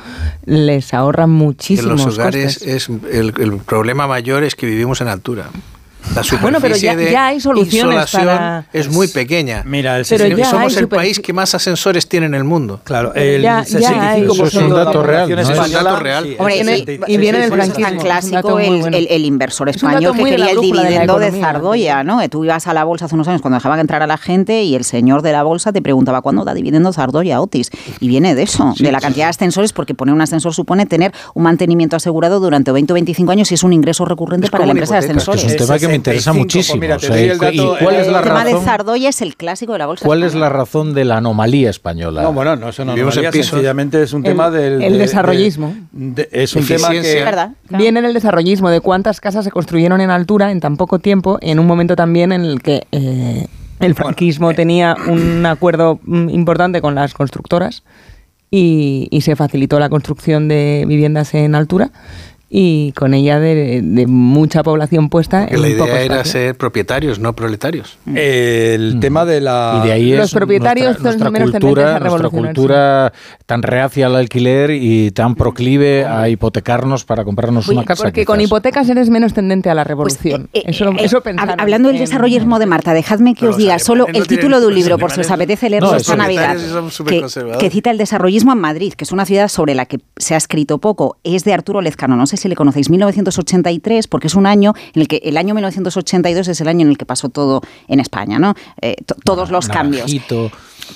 les 0.47 0.95
ahorran 0.95 1.29
En 1.29 1.37
muchísimos 1.37 2.05
los 2.07 2.19
hogares 2.19 2.59
costes. 2.59 2.75
es 2.75 2.89
el, 3.13 3.35
el 3.39 3.59
problema 3.59 4.07
mayor 4.07 4.45
es 4.45 4.55
que 4.55 4.65
vivimos 4.67 5.01
en 5.03 5.09
altura. 5.09 5.51
La 6.15 6.23
Bueno, 6.41 6.59
pero 6.61 6.77
ya- 6.77 6.95
de 6.97 7.11
ya 7.11 7.27
hay 7.29 7.41
soluciones 7.41 7.95
insolación 8.03 8.27
para- 8.27 8.65
es 8.73 8.89
muy 8.91 9.09
pequeña. 9.09 9.63
Mira, 9.65 9.99
el 9.99 10.05
Pero 10.09 10.27
ya 10.37 10.45
somos 10.51 10.75
el 10.77 10.83
super- 10.85 10.99
país 10.99 11.21
que 11.21 11.33
más 11.33 11.55
ascensores 11.55 12.07
tiene 12.09 12.27
en 12.27 12.35
el 12.35 12.45
mundo. 12.45 12.81
Claro, 12.85 13.15
el 13.15 13.41
Ya- 13.41 13.65
ya 13.65 14.11
hay- 14.11 14.23
65% 14.23 14.33
Eso 14.33 14.45
es 14.47 14.55
un 14.65 14.69
de 14.71 14.75
dato 14.77 15.03
real, 15.03 15.31
¿no? 15.31 15.41
Es 15.41 15.49
un 15.49 15.73
dato 15.73 15.97
real. 16.01 16.25
sí, 16.25 16.37
Hombre, 16.39 16.61
el 16.61 16.69
y- 16.69 16.73
60 16.81 17.07
y 17.11 17.17
viene 17.17 17.39
del 17.39 17.51
sí, 17.51 17.55
sí, 17.57 17.63
sí, 17.67 17.73
franquismo. 17.83 18.03
clásico 18.03 18.59
el, 18.59 18.81
bueno. 18.81 18.97
el- 18.97 19.07
el 19.11 19.25
inversor 19.25 19.69
español 19.69 20.13
que 20.17 20.25
de 20.25 20.31
quería 20.31 20.51
el 20.51 20.57
de 20.57 20.61
dividendo 20.61 21.19
de, 21.19 21.27
economía. 21.29 21.47
Zardoya, 21.53 22.05
¿no? 22.05 22.29
Tú 22.29 22.45
ibas 22.45 22.67
a 22.67 22.75
la 22.75 22.85
bolsa 22.85 23.07
hace 23.07 23.15
unos 23.15 23.29
años 23.29 23.41
cuando 23.41 23.57
dejaban 23.57 23.79
entrar 23.81 24.03
a 24.03 24.07
la 24.07 24.19
gente 24.19 24.63
y 24.65 24.75
el 24.75 24.85
señor 24.85 25.23
de 25.23 25.33
la 25.33 25.43
bolsa 25.45 25.73
te 25.73 25.81
preguntaba 25.83 26.21
cuándo 26.21 26.45
da 26.45 26.53
dividendo 26.53 26.93
Zardoya 26.93 27.41
Otis. 27.41 27.71
Y 28.01 28.09
viene 28.09 28.35
de 28.35 28.43
eso, 28.43 28.75
de 28.79 28.93
la 28.93 29.01
cantidad 29.01 29.27
de 29.27 29.31
ascensores, 29.31 29.73
porque 29.73 29.95
poner 29.95 30.15
un 30.15 30.21
ascensor 30.21 30.53
supone 30.53 30.85
tener 30.87 31.13
un 31.35 31.45
mantenimiento 31.45 31.97
asegurado 31.97 32.41
durante 32.41 32.71
20 32.73 32.93
o 32.93 32.95
25 32.95 33.33
años 33.33 33.51
y 33.51 33.55
es 33.55 33.63
un 33.63 33.73
ingreso 33.73 34.05
recurrente 34.05 34.47
Es 34.47 34.51
para 34.51 34.67
la 34.67 34.73
empresa 34.73 34.95
de 34.95 34.99
ascensores. 34.99 35.45
Es 35.45 35.53
un 35.53 35.67
tema 35.67 35.79
que 35.79 35.92
me 35.93 35.97
interesa 35.97 36.33
65, 36.33 36.39
muchísimo. 36.39 36.81
mira, 36.81 36.97
te 36.99 37.07
o 37.07 37.09
sea, 37.09 37.17
doy 37.17 37.29
el 37.29 37.37
¿y 37.55 37.59
dato, 37.59 37.77
cuál 37.83 37.95
es 37.97 38.07
el 38.07 38.13
la 38.13 38.19
el 38.19 38.25
tema 38.25 38.45
de? 38.45 38.61
Zardoya 38.61 39.09
es 39.09 39.23
el 39.23 39.37
clásico 39.37 39.73
de 39.73 39.79
la 39.79 39.87
bolsa. 39.87 40.05
¿Cuál 40.05 40.23
es 40.23 40.35
la 40.35 40.49
razón 40.49 40.95
de 40.95 41.05
la 41.05 41.19
anomalía 41.19 41.71
española? 41.71 42.23
No, 42.23 42.33
bueno, 42.33 42.57
no 42.57 42.69
es 42.69 42.79
una 42.79 42.93
anomalía, 42.95 43.31
sencillamente 43.33 44.03
es 44.03 44.13
un 44.13 44.25
El- 44.27 44.33
tema 44.33 44.51
del... 44.51 44.83
el 44.83 44.93
de- 44.95 44.99
desarrollismo. 44.99 45.75
de- 45.93 46.29
es 46.33 46.55
un 46.57 46.67
tema 46.67 46.91
que... 46.91 46.99
Es 47.01 47.25
verdad. 47.25 47.53
claro. 47.69 47.83
Viene 47.83 47.99
en 48.01 48.05
el 48.07 48.15
desarrollismo 48.15 48.71
de 48.71 48.81
cuántas 48.81 49.21
casas 49.21 49.45
se 49.45 49.51
construyeron 49.51 50.01
en 50.01 50.11
altura 50.11 50.51
en 50.51 50.61
tan 50.61 50.77
poco 50.77 50.99
tiempo, 50.99 51.39
en 51.41 51.59
un 51.59 51.67
momento 51.67 51.97
también 51.97 52.33
en 52.33 52.45
el 52.45 52.63
que 52.63 52.87
eh, 52.93 53.47
el 53.81 53.95
franquismo 53.95 54.55
tenía 54.55 54.97
un 55.09 55.45
acuerdo 55.47 55.99
mm, 56.05 56.29
importante 56.31 56.81
con 56.81 56.95
las 56.95 57.15
constructoras 57.15 57.83
y, 58.51 59.09
y 59.11 59.23
se 59.23 59.35
facilitó 59.35 59.79
la 59.81 59.89
construcción 59.89 60.47
de 60.47 60.85
viviendas 60.87 61.33
en 61.35 61.55
altura 61.55 61.91
y 62.55 62.93
con 62.93 63.15
ella 63.15 63.41
de, 63.41 63.81
de 63.83 64.07
mucha 64.07 64.63
población 64.63 65.09
puesta 65.09 65.47
en 65.49 65.63
la 65.63 65.69
poco 65.69 65.87
idea 65.87 66.03
era 66.03 66.15
espacio. 66.17 66.33
ser 66.33 66.55
propietarios, 66.59 67.19
no 67.19 67.35
proletarios. 67.35 67.97
El 68.15 68.99
tema 69.01 69.25
de 69.25 69.41
la... 69.41 69.81
Y 69.83 69.87
de 69.87 69.93
ahí 69.95 70.13
Los 70.15 70.27
es 70.27 70.35
propietarios 70.35 70.87
nuestra, 71.01 71.13
son 71.13 71.21
nuestra 71.21 71.31
menos 71.31 71.53
tendentes 71.53 71.69
cultura, 71.85 71.97
a 71.97 72.01
nuestra 72.01 72.29
cultura 72.29 73.13
tan 73.47 73.63
reacia 73.63 74.05
al 74.07 74.17
alquiler 74.17 74.71
y 74.73 75.13
tan 75.13 75.35
proclive 75.35 76.05
a 76.05 76.29
hipotecarnos 76.29 77.05
para 77.05 77.25
comprarnos 77.25 77.69
una 77.69 77.85
casa. 77.87 78.03
Porque 78.05 78.27
con 78.27 78.37
quizás. 78.37 78.49
hipotecas 78.51 78.89
eres 78.91 79.09
menos 79.09 79.33
tendente 79.33 79.71
a 79.71 79.75
la 79.75 79.85
revolución. 79.85 80.51
eso 80.53 80.91
Eh, 80.91 80.97
eso 80.99 81.19
hab- 81.19 81.23
pensaron 81.23 81.59
hablando 81.59 81.89
del 81.89 81.99
desarrollismo 81.99 82.59
de 82.59 82.67
Marta, 82.67 82.93
dejadme 82.93 83.35
que 83.35 83.49
os 83.49 83.57
diga 83.57 83.79
solo 83.79 84.07
el 84.13 84.27
título 84.27 84.61
de 84.61 84.67
un 84.67 84.75
libro, 84.75 84.99
por 84.99 85.11
si 85.11 85.21
os 85.21 85.31
apetece 85.31 85.71
leerlo 85.71 85.93
los 85.93 86.03
esta 86.03 86.17
Navidad, 86.17 86.57
que, 87.09 87.25
que 87.59 87.71
cita 87.71 87.91
el 87.91 87.97
desarrollismo 87.97 88.53
en 88.53 88.59
Madrid, 88.59 88.93
que 88.93 89.05
es 89.05 89.13
una 89.13 89.25
ciudad 89.25 89.49
sobre 89.49 89.75
la 89.75 89.87
que 89.87 90.01
se 90.19 90.35
ha 90.35 90.37
escrito 90.37 90.77
poco. 90.79 91.17
Es 91.25 91.45
de 91.45 91.55
Arturo 91.55 91.81
Lezcano, 91.81 92.15
no 92.17 92.27
sé 92.27 92.37
si 92.37 92.42
le 92.49 92.57
conocéis, 92.57 92.91
1983, 92.91 94.07
porque 94.09 94.27
es 94.29 94.35
un 94.35 94.47
año 94.47 94.75
en 94.95 95.03
el 95.03 95.09
que 95.09 95.21
el 95.25 95.37
año 95.37 95.55
1982 95.55 96.49
es 96.49 96.61
el 96.61 96.69
año 96.69 96.83
en 96.83 96.89
el 96.91 96.99
que 96.99 97.07
pasó 97.07 97.29
todo 97.29 97.63
en 97.89 98.01
España, 98.01 98.39
¿no? 98.39 98.55
Eh, 98.81 98.97
to- 99.07 99.17
todos 99.25 99.51
los 99.51 99.67
cambios. 99.69 100.11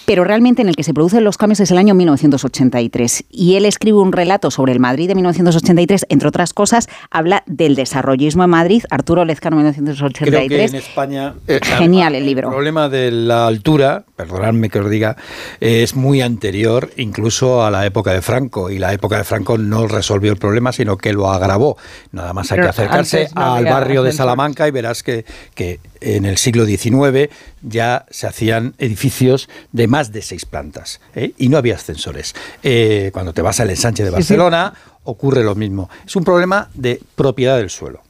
Pero 0.05 0.25
realmente 0.25 0.63
en 0.63 0.69
el 0.69 0.77
que 0.77 0.83
se 0.83 0.95
producen 0.95 1.25
los 1.25 1.39
cambios 1.39 1.61
es 1.61 1.71
el 1.71 1.79
año 1.79 1.95
1983. 1.95 3.25
Y 3.31 3.57
él 3.57 3.65
escribe 3.65 3.99
un 3.99 4.13
relato 4.13 4.51
sobre 4.51 4.73
el 4.73 4.81
Madrid 4.81 5.09
de 5.09 5.15
1983, 5.15 6.07
entre 6.09 6.29
otras 6.29 6.53
cosas, 6.53 6.89
habla 7.11 7.43
del 7.47 7.75
desarrollismo 7.75 8.45
en 8.45 8.51
Madrid, 8.51 8.85
Arturo 8.91 9.25
Lezcano 9.25 9.57
Creo 9.57 9.73
que 9.73 9.81
1983. 9.81 10.73
en 10.73 10.79
España... 10.79 11.35
Genial 11.63 12.15
el 12.15 12.27
libro. 12.27 12.49
El 12.49 12.55
problema 12.55 12.89
de 12.89 13.11
la 13.11 13.47
altura, 13.47 14.05
perdonadme 14.17 14.69
que 14.69 14.81
os 14.81 14.91
diga, 14.91 15.17
eh, 15.61 15.83
es 15.83 15.95
muy 15.95 16.21
anterior 16.21 16.91
incluso 16.97 17.65
a 17.65 17.71
la 17.71 17.87
época 17.87 18.13
de 18.13 18.23
Franco. 18.23 18.71
Y 18.71 18.79
la 18.79 18.93
época 18.93 19.19
de 19.19 19.25
Franco 19.25 19.59
no 19.59 19.87
resolvió 19.87 20.33
el 20.33 20.39
problema, 20.39 20.73
sino 20.73 20.97
que 20.97 21.13
lo 21.13 21.31
agravó. 21.31 21.77
Nada 22.13 22.33
más 22.33 22.51
hay 22.51 22.57
Pero 22.57 22.67
que 22.67 22.71
acercarse 22.71 23.29
no 23.35 23.55
al 23.55 23.65
barrio 23.65 24.03
de. 24.03 24.17
Salamanca 24.17 24.67
y 24.67 24.71
verás 24.71 25.03
que, 25.03 25.25
que 25.55 25.79
en 26.15 26.25
el 26.25 26.37
siglo 26.39 26.65
XIX 26.67 27.31
ya 27.63 28.07
se 28.11 28.27
hacían 28.27 28.75
edificios 28.79 29.49
de 29.73 29.89
más 29.89 30.13
de 30.13 30.23
seis 30.23 30.45
plantas. 30.45 31.01
¿eh? 31.15 31.33
Y 31.37 31.49
no 31.49 31.59
había 31.59 31.75
ascensores. 31.75 32.35
Eh, 32.63 33.11
cuando 33.13 33.33
te 33.33 33.43
vas 33.43 33.59
al 33.61 33.71
ensanche 33.71 34.05
de 34.05 34.11
Sí, 34.11 34.13
sí. 34.13 34.17
Barcelona 34.17 34.73
ocurre 35.05 35.43
lo 35.43 35.55
mismo. 35.55 35.91
Es 36.07 36.15
un 36.17 36.25
problema 36.25 36.69
de 36.75 37.01
propiedad 37.15 37.57
del 37.59 37.71
suelo. 37.71 38.03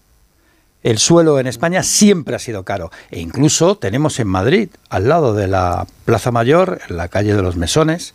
El 0.82 0.98
suelo 0.98 1.40
en 1.40 1.48
España 1.48 1.82
siempre 1.82 2.36
ha 2.36 2.38
sido 2.38 2.62
caro. 2.64 2.92
E 3.10 3.18
incluso 3.20 3.76
tenemos 3.76 4.20
en 4.20 4.28
Madrid, 4.28 4.68
al 4.88 5.08
lado 5.08 5.34
de 5.34 5.48
la 5.48 5.84
Plaza 6.04 6.30
Mayor, 6.30 6.80
en 6.88 6.96
la 6.96 7.08
calle 7.08 7.34
de 7.34 7.42
los 7.42 7.56
Mesones, 7.56 8.14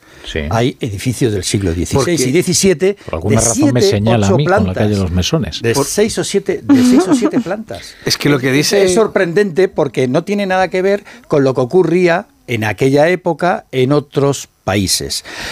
hay 0.52 0.78
edificios 0.80 1.34
del 1.34 1.44
siglo 1.44 1.74
XVI 1.74 1.86
Porque- 1.94 2.14
y 2.14 2.42
XVII. 2.42 2.94
Por 3.06 3.16
alguna 3.16 3.42
de 3.42 3.48
razón 3.48 3.74
me 3.74 3.82
siete, 3.82 3.98
señala 3.98 4.28
a 4.28 4.32
mí 4.32 4.46
con 4.46 4.52
la 4.52 4.58
plantas, 4.58 4.76
calle 4.84 4.96
de 4.96 5.02
los 5.02 5.12
mesones. 5.12 5.62
De 5.62 5.76
seis 5.76 6.18
o 6.18 6.24
siete, 6.24 6.62
de 6.64 6.82
seis 6.84 7.06
o 7.10 7.14
siete 7.14 7.42
plantas. 7.42 7.94
Es 8.06 8.18
que 8.18 8.30
lo 8.30 8.40
que 8.40 8.52
dice- 8.54 8.86
es 8.86 8.94
sorprendente 8.94 9.68
porque 9.68 10.08
no 10.08 10.24
tiene 10.24 10.46
nada 10.46 10.70
que 10.70 10.82
ver 10.82 11.04
con 11.28 11.44
lo 11.44 11.54
que 11.54 11.62
ocurría 11.62 12.28
en 12.48 12.64
aquella 12.64 13.10
época 13.10 13.66
en 13.74 13.92
otros 13.92 14.48
países. 14.48 14.52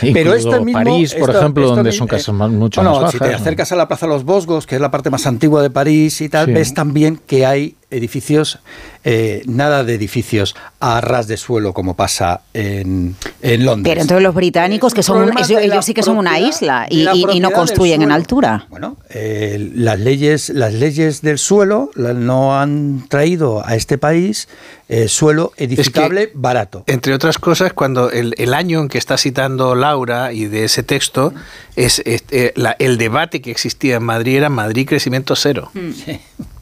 Pero 0.02 0.10
Incluido 0.10 0.36
esto 0.36 0.64
mismo, 0.64 0.84
París, 0.84 1.14
por 1.16 1.30
esto- 1.30 1.40
ejemplo, 1.40 1.64
esto 1.66 1.76
donde 1.76 1.92
son 1.92 2.08
eh, 2.08 2.12
casas 2.12 2.36
más- 2.36 2.52
mucho 2.52 2.82
bueno, 2.82 3.02
más 3.02 3.12
si 3.12 3.18
bajas. 3.18 3.36
te 3.38 3.42
acercas 3.42 3.72
a 3.72 3.76
la 3.76 3.88
Plaza 3.88 4.06
de 4.06 4.14
los 4.14 4.24
Bosgos, 4.24 4.68
que 4.68 4.76
es 4.76 4.82
la 4.82 4.92
parte 4.92 5.10
más 5.10 5.26
antigua 5.26 5.62
de 5.62 5.70
París 5.70 6.22
y 6.22 6.30
tal, 6.30 6.46
Sí. 6.48 6.54
ves 6.54 6.74
también 6.74 7.20
que 7.28 7.46
hay 7.46 7.76
edificios, 7.92 8.60
eh, 9.04 9.42
nada 9.48 9.84
de 9.84 9.96
edificios 9.96 10.56
a 10.80 11.02
ras 11.02 11.28
de 11.28 11.38
suelo 11.38 11.74
como 11.74 11.96
pasa 11.96 12.42
en, 12.54 13.16
en 13.42 13.66
Londres. 13.66 13.92
Pero 13.92 14.02
entonces 14.02 14.24
los 14.24 14.36
británicos, 14.36 14.94
que 14.94 15.02
son 15.02 15.24
un- 15.24 15.32
ellos, 15.60 15.86
sí 15.86 15.96
que 15.96 16.04
son 16.04 16.18
una 16.18 16.38
isla 16.40 16.86
y, 16.88 17.08
no 17.40 17.50
construyen 17.50 18.04
en 18.04 18.12
altura. 18.12 18.68
Bueno, 18.70 18.96
eh, 19.10 19.72
las 19.74 20.00
leyes, 20.00 20.50
las 20.50 20.74
leyes 20.76 21.24
del 21.24 21.40
suelo 21.40 21.90
no 21.96 22.60
han 22.60 23.06
traído 23.10 23.66
a 23.66 23.76
este 23.76 23.98
país 23.98 24.48
eh, 24.88 25.08
suelo 25.08 25.52
edificable 25.58 26.32
barato. 26.36 26.84
Entre 26.88 27.14
otras 27.16 27.38
cosas, 27.40 27.74
cuando 27.74 28.12
el, 28.12 28.36
el 28.38 28.54
año 28.54 28.82
en 28.82 28.88
que 28.88 28.99
está 29.00 29.18
citando 29.18 29.74
Laura 29.74 30.32
y 30.34 30.46
de 30.46 30.66
ese 30.66 30.84
texto, 30.84 31.34
es, 31.76 32.00
es, 32.06 32.24
eh, 32.30 32.54
la- 32.56 32.76
el 32.80 32.98
debate 32.98 33.42
que 33.42 33.50
existía 33.52 33.96
en 33.96 34.04
Madrid 34.04 34.38
era 34.38 34.50
Madrid 34.50 34.88
crecimiento 34.88 35.36
cero. 35.36 35.72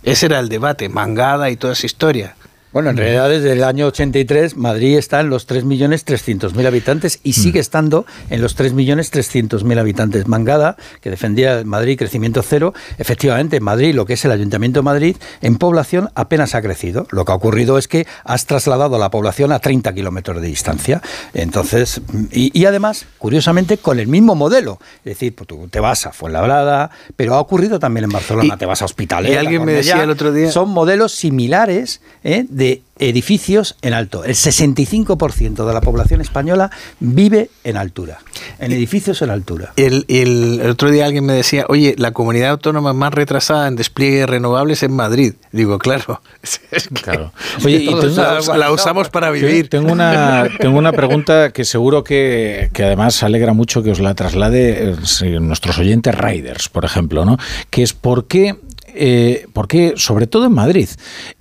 Ese 0.03 0.25
era 0.27 0.39
el 0.39 0.47
debate, 0.47 0.87
mangada 0.89 1.49
y 1.49 1.57
toda 1.57 1.73
esa 1.73 1.85
historia. 1.85 2.35
Bueno, 2.77 2.91
en 2.91 2.97
realidad 2.97 3.27
desde 3.27 3.53
el 3.53 3.63
año 3.63 3.87
83 3.87 4.55
Madrid 4.55 4.99
está 4.99 5.19
en 5.21 5.31
los 5.31 5.47
3.300.000 5.47 6.67
habitantes 6.67 7.19
y 7.23 7.33
sigue 7.33 7.59
estando 7.59 8.05
en 8.29 8.39
los 8.39 8.55
3.300.000 8.55 9.79
habitantes. 9.79 10.27
Mangada, 10.27 10.77
que 11.01 11.09
defendía 11.09 11.63
Madrid 11.65 11.97
crecimiento 11.97 12.43
cero, 12.43 12.75
efectivamente 12.99 13.57
en 13.57 13.63
Madrid, 13.63 13.95
lo 13.95 14.05
que 14.05 14.13
es 14.13 14.23
el 14.25 14.31
Ayuntamiento 14.31 14.81
de 14.81 14.83
Madrid, 14.83 15.17
en 15.41 15.57
población 15.57 16.09
apenas 16.13 16.53
ha 16.53 16.61
crecido. 16.61 17.07
Lo 17.09 17.25
que 17.25 17.31
ha 17.31 17.35
ocurrido 17.35 17.79
es 17.79 17.87
que 17.87 18.05
has 18.23 18.45
trasladado 18.45 18.99
la 18.99 19.09
población 19.09 19.51
a 19.53 19.57
30 19.57 19.93
kilómetros 19.95 20.39
de 20.39 20.47
distancia. 20.47 21.01
Entonces, 21.33 21.99
y, 22.31 22.51
y 22.55 22.65
además, 22.65 23.07
curiosamente, 23.17 23.77
con 23.79 23.99
el 23.99 24.07
mismo 24.07 24.35
modelo. 24.35 24.77
Es 24.99 25.13
decir, 25.15 25.33
pues 25.33 25.47
tú 25.47 25.67
te 25.67 25.79
vas 25.79 26.05
a 26.05 26.11
Fuenlabrada, 26.11 26.91
pero 27.15 27.33
ha 27.33 27.39
ocurrido 27.39 27.79
también 27.79 28.03
en 28.03 28.11
Barcelona, 28.11 28.53
Y- 28.53 28.57
te 28.59 28.67
vas 28.67 28.83
a 28.83 28.85
Hospitalet. 28.85 29.31
y 29.31 29.35
alguien 29.35 29.65
me 29.65 29.71
decía 29.73 30.03
el 30.03 30.11
otro 30.11 30.31
día- 30.31 30.51
Son 30.51 30.69
modelos 30.69 31.13
similares 31.15 32.01
¿eh? 32.23 32.45
de 32.47 32.66
edificios 32.99 33.75
en 33.83 33.93
alto. 33.93 34.23
El 34.23 34.33
65% 34.33 35.65
de 35.67 35.73
la 35.73 35.81
población 35.81 36.19
española 36.19 36.71
vive 36.99 37.49
en 37.63 37.77
altura, 37.77 38.19
en 38.59 38.71
edificios 38.71 39.21
en 39.21 39.29
altura. 39.29 39.73
El, 39.75 40.05
el- 40.07 40.59
el 40.63 40.69
otro 40.71 40.89
día 40.89 41.05
alguien 41.05 41.23
me 41.25 41.33
decía, 41.33 41.65
oye, 41.69 41.93
la 41.97 42.11
comunidad 42.11 42.49
autónoma 42.51 42.93
más 42.93 43.13
retrasada 43.13 43.67
en 43.67 43.75
despliegue 43.75 44.17
de 44.21 44.25
renovables 44.25 44.81
es 44.81 44.89
Madrid. 44.89 45.33
Digo, 45.51 45.77
claro. 45.77 46.21
Es 46.71 46.87
que 46.87 47.29
Oye, 47.65 47.77
y 47.77 47.85
todos 47.85 48.15
tengo- 48.15 48.51
la, 48.53 48.57
la 48.57 48.71
usamos 48.71 49.09
para 49.09 49.29
vivir. 49.29 49.69
Tengo 49.69 49.91
una, 49.91 50.47
tengo 50.59 50.77
una 50.77 50.91
pregunta 50.91 51.51
que 51.51 51.65
seguro 51.65 52.03
que, 52.03 52.69
que 52.73 52.83
además 52.83 53.21
alegra 53.23 53.53
mucho 53.53 53.83
que 53.83 53.91
os 53.91 53.99
la 53.99 54.15
traslade 54.15 54.95
eh, 55.21 55.39
nuestros 55.39 55.77
oyentes 55.77 56.15
riders, 56.15 56.67
por 56.69 56.83
ejemplo, 56.83 57.25
¿no? 57.25 57.37
Que 57.69 57.83
es 57.83 57.93
por 57.93 58.25
qué 58.27 58.55
eh, 58.87 59.45
porque, 59.53 59.93
sobre 59.97 60.27
todo 60.27 60.45
en 60.45 60.53
Madrid, 60.53 60.89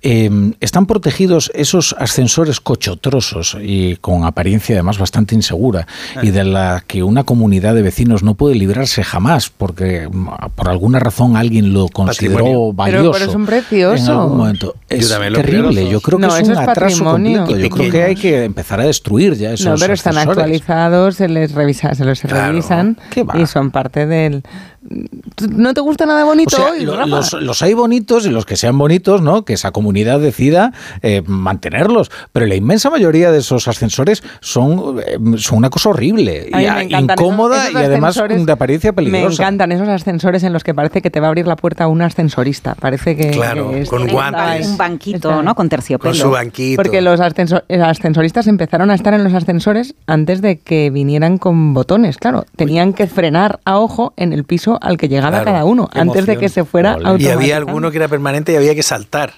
eh, 0.01 0.29
están 0.59 0.85
protegidos 0.85 1.51
esos 1.55 1.95
ascensores 1.97 2.59
cochotrosos 2.59 3.57
y 3.61 3.95
con 3.97 4.23
apariencia 4.25 4.75
además 4.75 4.97
bastante 4.97 5.33
insegura 5.35 5.87
y 6.21 6.29
de 6.31 6.43
la 6.43 6.83
que 6.85 7.03
una 7.03 7.23
comunidad 7.23 7.73
de 7.75 7.81
vecinos 7.81 8.23
no 8.23 8.35
puede 8.35 8.55
librarse 8.55 9.03
jamás 9.03 9.49
porque 9.49 10.07
mm, 10.11 10.27
por 10.55 10.69
alguna 10.69 10.99
razón 10.99 11.35
alguien 11.37 11.73
lo 11.73 11.87
consideró 11.89 12.73
valioso. 12.73 13.11
Pero- 13.11 13.19
pero 13.19 13.31
son 13.31 13.45
preciosos. 13.45 14.07
En 14.07 14.13
algún 14.15 14.37
momento. 14.37 14.75
Es 14.89 15.09
terrible. 15.09 15.89
Yo 15.89 16.01
creo 16.01 16.19
que 16.19 16.27
No, 16.27 16.35
es 16.35 16.43
un 16.47 16.51
es 16.53 16.57
atraso 16.57 17.03
completo. 17.03 17.55
Yo 17.57 17.69
creo 17.69 17.91
que 17.91 18.03
hay 18.03 18.15
que 18.15 18.43
empezar 18.43 18.79
a 18.81 18.85
destruir 18.85 19.33
ya 19.35 19.53
esos 19.53 19.65
No, 19.65 19.75
pero 19.77 19.93
están 19.93 20.17
ascensores. 20.17 20.37
actualizados, 20.43 21.15
se 21.15 21.27
les 21.27 21.51
revisa, 21.53 21.93
se 21.95 22.05
los 22.05 22.19
Claro, 22.21 22.51
revisan 22.51 22.97
y 23.35 23.45
son 23.45 23.71
parte 23.71 24.05
del. 24.05 24.43
¿No 25.49 25.73
te 25.73 25.81
gusta 25.81 26.05
nada 26.05 26.23
bonito 26.23 26.55
O 26.55 26.59
sea, 26.59 26.71
hoy, 26.71 26.85
lo- 26.85 26.95
Rafa? 26.95 27.07
los, 27.07 27.33
los 27.41 27.61
hay 27.61 27.73
bonitos 27.73 28.25
y 28.25 28.29
los 28.29 28.45
que 28.45 28.55
sean 28.57 28.77
bonitos, 28.77 29.21
¿no? 29.21 29.45
Que 29.45 29.53
esa 29.53 29.71
comunidad 29.71 30.19
decida 30.19 30.73
eh, 31.01 31.23
mantenerlos. 31.25 32.11
Pero 32.31 32.45
la 32.45 32.55
inmensa 32.55 32.89
mayoría 32.89 33.31
de 33.31 33.39
esos 33.39 33.67
ascensores 33.67 34.23
son, 34.41 34.99
eh, 35.05 35.17
son 35.37 35.57
una 35.59 35.69
cosa 35.69 35.89
horrible, 35.89 36.49
A 36.53 36.61
y, 36.83 36.87
me 36.89 36.99
incómoda 37.01 37.55
esos- 37.57 37.69
esos 37.69 37.81
y 37.81 37.85
además 37.85 38.15
de 38.15 38.51
apariencia 38.51 38.91
Me 38.91 38.95
peligrosa. 38.95 39.43
encantan 39.43 39.71
esos 39.71 39.87
ascensores 39.87 40.43
en 40.43 40.53
los 40.53 40.63
que 40.63 40.73
parece 40.73 41.01
que 41.01 41.09
te 41.09 41.19
va 41.19 41.27
a 41.27 41.29
abrir 41.29 41.47
la 41.47 41.55
puerta 41.55 41.87
un 41.87 42.01
ascensorista. 42.01 42.75
Parece 42.75 43.15
que. 43.15 43.31
Claro, 43.31 43.71
que 43.71 43.81
es- 43.81 43.89
con 43.89 44.07
guantes. 44.07 44.67
Un 44.67 44.77
banquito, 44.77 45.29
Está- 45.31 45.41
¿no? 45.43 45.55
Con 45.55 45.69
terciopelo. 45.69 46.11
Con 46.11 46.19
su 46.19 46.29
banquito. 46.31 46.81
Porque 46.81 47.01
los 47.01 47.19
eh, 47.19 47.81
ascensoristas 47.81 48.47
empezaron 48.47 48.91
a 48.91 48.95
estar 48.95 49.13
en 49.13 49.23
los 49.23 49.33
ascensores 49.33 49.95
antes 50.05 50.41
de 50.41 50.57
que 50.59 50.89
vinieran 50.89 51.37
con 51.37 51.73
botones, 51.73 52.17
claro. 52.17 52.45
Tenían 52.55 52.93
que 52.93 53.07
frenar 53.07 53.59
a 53.65 53.77
ojo 53.79 54.13
en 54.17 54.33
el 54.33 54.43
piso 54.43 54.77
al 54.81 54.97
que 54.97 55.07
llegaba 55.07 55.29
Claro, 55.29 55.45
cada 55.45 55.65
uno, 55.65 55.89
antes 55.93 56.25
de 56.25 56.37
que 56.37 56.49
se 56.49 56.63
fuera 56.65 56.97
Y 57.27 57.31
había 57.31 57.57
alguno 57.57 57.91
que 57.91 57.97
era 57.97 58.07
permanente 58.07 58.51
y 58.53 58.55
había 58.55 58.73
que 58.75 58.83
saltar. 58.83 59.33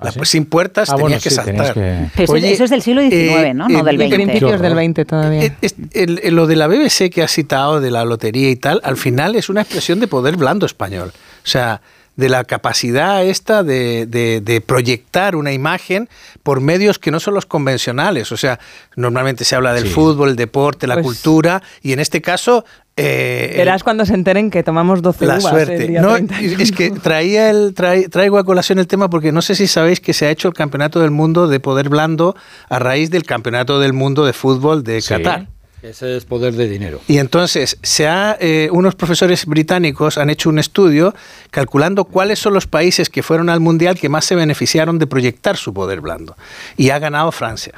La- 0.00 0.12
sin 0.24 0.46
puertas 0.46 0.88
Ah, 0.88 0.96
tenías 0.96 1.00
bueno, 1.02 1.22
que 1.22 1.30
sí, 1.30 1.36
tenías 1.44 1.66
saltar. 1.66 2.10
que- 2.14 2.22
eso- 2.24 2.64
es 2.64 2.70
del 2.70 2.80
siglo 2.82 3.02
XIX, 3.02 3.54
¿no? 3.54 3.68
No 3.68 3.82
del 3.84 3.96
eh, 3.96 3.98
20. 3.98 4.16
Principios 4.16 4.60
del 4.60 4.74
20 4.74 5.04
todavía. 5.04 5.42
Eh, 5.44 5.52
es- 5.60 5.74
el- 5.92 6.20
el- 6.22 6.34
lo 6.34 6.46
de 6.46 6.56
la 6.56 6.66
BBC 6.66 7.10
que 7.10 7.22
has 7.22 7.30
citado, 7.32 7.80
de 7.80 7.90
la 7.90 8.04
lotería 8.06 8.48
y 8.50 8.56
tal, 8.56 8.80
al 8.84 8.96
final 8.96 9.36
es 9.36 9.48
una 9.50 9.60
expresión 9.60 10.00
de 10.00 10.06
poder 10.08 10.36
blando 10.36 10.64
español. 10.64 11.12
O 11.44 11.46
sea, 11.46 11.82
de 12.16 12.28
la 12.28 12.44
capacidad 12.44 13.24
esta 13.24 13.62
de, 13.62 14.04
de- 14.06 14.40
de 14.42 14.60
proyectar 14.60 15.36
una 15.36 15.52
imagen 15.52 16.08
por 16.42 16.60
medios 16.60 16.98
que 16.98 17.10
no 17.10 17.20
son 17.20 17.34
los 17.34 17.46
convencionales. 17.46 18.32
O 18.32 18.36
sea, 18.36 18.58
normalmente 18.96 19.44
se 19.44 19.56
habla 19.56 19.72
del 19.74 19.84
Sí. 19.88 19.90
fútbol, 19.90 20.30
el 20.30 20.36
deporte, 20.36 20.86
la 20.86 20.94
Pues- 20.94 21.04
cultura, 21.04 21.62
y 21.82 21.92
en 21.92 22.00
este 22.00 22.20
caso... 22.22 22.64
eh, 23.00 23.54
Verás 23.56 23.82
cuando 23.82 24.04
se 24.06 24.14
enteren 24.14 24.50
que 24.50 24.62
tomamos 24.62 25.02
12 25.02 25.26
la 25.26 25.34
uvas 25.38 25.44
el 25.44 25.50
suerte. 25.50 25.86
día 25.88 26.00
No, 26.02 26.14
31. 26.14 26.62
es 26.62 26.72
que 26.72 26.90
traía 26.90 27.50
el, 27.50 27.74
trae- 27.74 28.08
traigo 28.08 28.38
a 28.38 28.44
colación 28.44 28.78
el 28.78 28.86
tema 28.86 29.08
porque 29.10 29.32
no 29.32 29.42
sé 29.42 29.54
si 29.54 29.66
sabéis 29.66 30.00
que 30.00 30.12
se 30.12 30.26
ha 30.26 30.30
hecho 30.30 30.48
el 30.48 30.54
Campeonato 30.54 31.00
del 31.00 31.10
Mundo 31.10 31.48
de 31.48 31.60
Poder 31.60 31.88
Blando 31.88 32.36
a 32.68 32.78
raíz 32.78 33.10
del 33.10 33.24
Campeonato 33.24 33.80
del 33.80 33.92
Mundo 33.92 34.24
de 34.26 34.32
Fútbol 34.32 34.84
de 34.84 35.00
Sí. 35.00 35.08
Qatar. 35.08 35.48
Ese 35.82 36.14
es 36.18 36.26
poder 36.26 36.52
de 36.56 36.68
dinero. 36.68 37.00
Y 37.08 37.16
entonces, 37.16 37.78
se 37.82 38.06
ha, 38.06 38.36
eh, 38.38 38.68
unos 38.70 38.94
profesores 38.96 39.46
británicos 39.46 40.18
han 40.18 40.28
hecho 40.28 40.50
un 40.50 40.58
estudio 40.58 41.14
calculando 41.50 42.04
cuáles 42.04 42.38
son 42.38 42.52
los 42.52 42.66
países 42.66 43.08
que 43.08 43.22
fueron 43.22 43.48
al 43.48 43.60
Mundial 43.60 43.98
que 43.98 44.10
más 44.10 44.26
se 44.26 44.34
beneficiaron 44.34 44.98
de 44.98 45.06
proyectar 45.06 45.56
su 45.56 45.72
poder 45.72 46.02
blando. 46.02 46.36
Y 46.76 46.90
ha 46.90 46.98
ganado 46.98 47.32
Francia. 47.32 47.72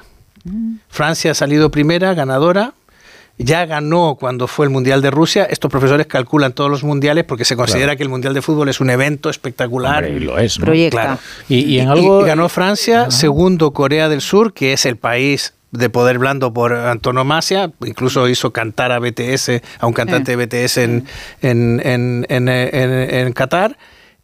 Francia 0.89 1.31
ha 1.31 1.35
salido 1.35 1.71
primera, 1.71 2.13
ganadora. 2.15 2.75
Ya 3.39 3.65
ganó 3.67 4.17
cuando 4.21 4.47
fue 4.47 4.67
el 4.67 4.71
Mundial 4.71 5.03
de 5.03 5.11
Rusia. 5.11 5.45
Estos 5.45 5.71
profesores 5.71 6.07
calculan 6.07 6.53
todos 6.53 6.71
los 6.71 6.85
mundiales 6.85 7.25
porque 7.25 7.45
se 7.45 7.57
considera 7.57 7.87
Claro. 7.87 7.97
que 7.97 8.03
el 8.05 8.09
Mundial 8.09 8.35
de 8.35 8.43
Fútbol 8.43 8.69
es 8.69 8.81
un 8.81 8.91
evento 8.91 9.31
espectacular. 9.31 10.05
Hombre, 10.05 10.17
y 10.17 10.21
lo 10.21 10.39
es, 10.39 10.59
¿no? 10.59 10.67
Proyecta. 10.67 11.01
Claro. 11.03 11.19
Y, 11.49 11.61
y 11.61 11.79
en 11.81 11.89
Y- 11.89 11.91
algo... 11.91 12.23
y 12.23 12.27
ganó 12.27 12.49
Francia, 12.49 13.11
segundo 13.11 13.73
Corea 13.73 14.09
del 14.09 14.21
Sur, 14.21 14.53
que 14.53 14.73
es 14.75 14.87
el 14.87 14.97
país 14.97 15.55
de 15.73 15.89
poder 15.89 16.19
blando 16.19 16.53
por 16.53 16.75
antonomasia, 16.75 17.73
incluso 17.85 18.29
hizo 18.29 18.53
cantar 18.53 18.93
a 18.93 18.99
BTS, 18.99 19.63
a 19.79 19.87
un 19.87 19.95
cantante 19.95 20.37
de 20.37 20.45
BTS 20.47 20.77
en, 20.79 21.07
en, 21.41 21.81
en, 21.85 22.27
en, 22.29 22.49
en- 22.49 23.15
en 23.15 23.33
Qatar. 23.33 23.79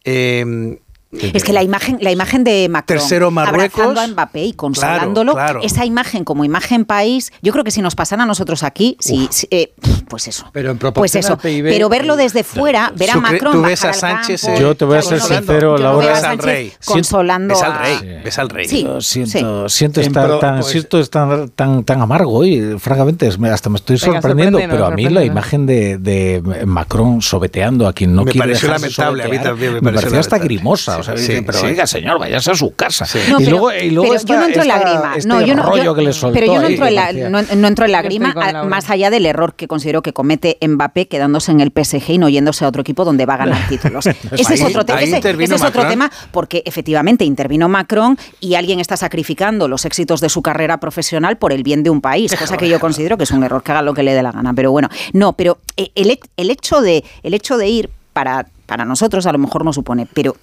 Eh, 0.05 0.77
Es 1.11 1.43
que 1.43 1.53
la 1.53 1.63
imagen, 1.63 1.97
la 2.01 2.11
imagen 2.11 2.43
de 2.43 2.69
Macron 2.69 2.99
Tercero, 2.99 3.31
Marruecos. 3.31 3.79
abrazando 3.79 4.01
a 4.01 4.07
Mbappé 4.07 4.45
y 4.45 4.53
consolándolo, 4.53 5.33
Claro, 5.33 5.53
claro. 5.59 5.65
esa 5.65 5.83
imagen 5.83 6.23
como 6.23 6.45
imagen 6.45 6.85
país, 6.85 7.31
yo 7.41 7.51
creo 7.51 7.63
que 7.63 7.71
si 7.71 7.81
nos 7.81 7.95
pasan 7.95 8.21
a 8.21 8.27
nosotros 8.27 8.61
aquí, 8.61 8.95
sí, 8.99 9.27
sí, 9.31 9.47
eh, 9.49 9.73
pues 10.07 10.27
eso. 10.27 10.45
Pero 10.53 10.69
en 10.69 10.77
Pues 10.77 10.91
proporción 10.93 11.23
eso, 11.23 11.33
al 11.33 11.39
PIB, 11.39 11.63
pero 11.63 11.89
verlo 11.89 12.15
desde 12.15 12.43
fuera, 12.43 12.93
ver 12.95 13.09
a 13.09 13.15
Macron 13.15 13.53
tú 13.53 13.61
ves 13.63 13.83
a 13.85 13.93
Sánchez, 13.93 14.41
campo, 14.41 14.57
eh, 14.57 14.61
Yo 14.61 14.75
te 14.75 14.85
voy 14.85 14.97
a 14.97 15.01
ser 15.01 15.19
sincero, 15.19 15.79
Laura. 15.79 16.09
a 16.09 16.13
Ves 16.13 16.23
al 16.25 16.37
rey. 16.37 16.73
consolando 16.85 17.55
ves 17.55 17.63
al 17.63 17.71
a- 17.71 17.77
rey, 17.81 18.21
ves 18.23 18.37
al 18.39 18.49
rey. 18.49 18.67
Sí, 18.67 18.83
Yo 18.83 19.01
siento, 19.01 19.67
sí. 19.67 19.77
siento 19.77 20.01
En 20.01 20.07
estar 20.07 20.27
pro- 20.27 20.39
tan, 20.39 20.59
pues- 20.59 20.67
siento 20.71 20.99
estar 20.99 21.49
tan, 21.55 21.83
tan 21.85 22.01
amargo 22.03 22.45
y 22.45 22.77
francamente 22.77 23.27
es- 23.27 23.39
me- 23.39 23.49
hasta 23.49 23.69
me 23.71 23.77
estoy 23.77 23.97
Venga, 23.97 24.13
sorprendiendo, 24.21 24.59
pero 24.59 24.85
a 24.85 24.91
mí 24.91 25.09
la 25.09 25.23
imagen 25.25 25.65
de, 25.65 25.97
de 25.97 26.43
Macron 26.67 27.23
sobeteando 27.23 27.87
a 27.87 27.93
quien 27.93 28.13
no 28.13 28.25
Me 28.25 28.31
quiere 28.31 28.47
pareció 28.47 28.69
lamentable, 28.69 29.23
a 29.23 29.27
mí 29.27 29.39
también 29.39 29.73
me 29.73 29.81
me 29.81 29.91
pareció 29.93 30.19
hasta 30.19 30.37
grimosa, 30.37 30.98
o 30.99 31.03
Sí, 31.03 31.07
sea, 31.07 31.17
sí, 31.17 31.27
dice, 31.31 31.43
pero 31.43 31.57
sí. 31.59 31.65
oiga 31.65 31.87
señor, 31.87 32.19
váyase 32.19 32.51
a 32.51 32.55
su 32.55 32.73
casa. 32.75 33.05
No, 33.29 33.39
y 33.39 33.45
pero- 33.45 33.57
luego, 33.57 33.73
y 33.73 33.89
luego 33.91 34.03
pero 34.09 34.15
esta- 34.19 34.33
yo 34.33 34.39
no 34.39 34.45
entro 34.45 34.61
en 34.61 34.67
la 34.67 34.75
esta- 34.77 34.89
grima. 34.89 35.13
este 35.15 35.27
no, 35.29 35.41
yo 35.41 35.55
no, 35.55 35.63
rollo 35.63 35.83
yo- 35.83 35.95
que 35.95 36.01
le 36.01 36.13
soltó 36.13 36.33
pero 36.39 36.45
yo 36.53 36.59
no 36.61 36.67
ahí, 36.67 36.73
entro 36.73 36.87
en 36.87 36.95
la, 36.95 37.01
parecía- 37.03 37.29
no, 37.29 37.41
no 37.41 37.67
entro 37.67 37.85
en 37.85 37.91
la 37.91 37.97
Yo 38.01 38.07
estoy 38.07 38.17
grima, 38.19 38.33
con 38.33 38.43
a- 38.43 38.51
Laura. 38.53 38.69
más 38.69 38.89
allá 38.89 39.09
del 39.09 39.25
error 39.25 39.55
que 39.55 39.67
considero 39.67 40.01
que 40.01 40.13
comete 40.13 40.57
Mbappé 40.65 41.07
quedándose 41.07 41.51
en 41.51 41.61
el 41.61 41.71
PSG 41.71 42.09
y 42.13 42.17
no 42.17 42.29
yéndose 42.29 42.65
a 42.65 42.67
otro 42.67 42.81
equipo 42.81 43.05
donde 43.05 43.25
va 43.25 43.35
a 43.35 43.37
ganar 43.37 43.67
títulos. 43.69 44.05
ese 44.07 44.53
es 44.53 44.63
otro, 44.63 44.85
te- 44.85 44.93
ese- 45.03 45.17
ese 45.17 45.55
es 45.55 45.63
otro 45.63 45.87
tema 45.87 46.11
porque 46.31 46.63
efectivamente 46.65 47.25
intervino 47.25 47.69
Macron 47.69 48.17
y 48.39 48.55
alguien 48.55 48.79
está 48.79 48.97
sacrificando 48.97 49.67
los 49.67 49.85
éxitos 49.85 50.21
de 50.21 50.29
su 50.29 50.41
carrera 50.41 50.79
profesional 50.79 51.37
por 51.37 51.53
el 51.53 51.63
bien 51.63 51.83
de 51.83 51.89
un 51.89 52.01
país, 52.01 52.35
cosa 52.35 52.57
que 52.57 52.69
yo 52.69 52.79
considero 52.79 53.17
que 53.17 53.23
es 53.23 53.31
un 53.31 53.43
error, 53.43 53.63
que 53.63 53.71
haga 53.71 53.81
lo 53.81 53.93
que 53.93 54.03
le 54.03 54.13
dé 54.13 54.23
la 54.23 54.31
gana. 54.31 54.53
Pero 54.53 54.71
bueno, 54.71 54.89
no, 55.13 55.33
pero 55.33 55.57
eh, 55.77 55.91
el, 55.95 56.17
el 56.37 56.49
hecho 56.49 56.81
de 56.81 57.03
el 57.23 57.33
hecho 57.33 57.57
de 57.57 57.67
ir 57.67 57.89
para 58.13 58.47
para 58.65 58.85
nosotros 58.85 59.25
a 59.25 59.31
lo 59.31 59.39
mejor 59.39 59.65
no 59.65 59.73
supone, 59.73 60.07
pero 60.13 60.35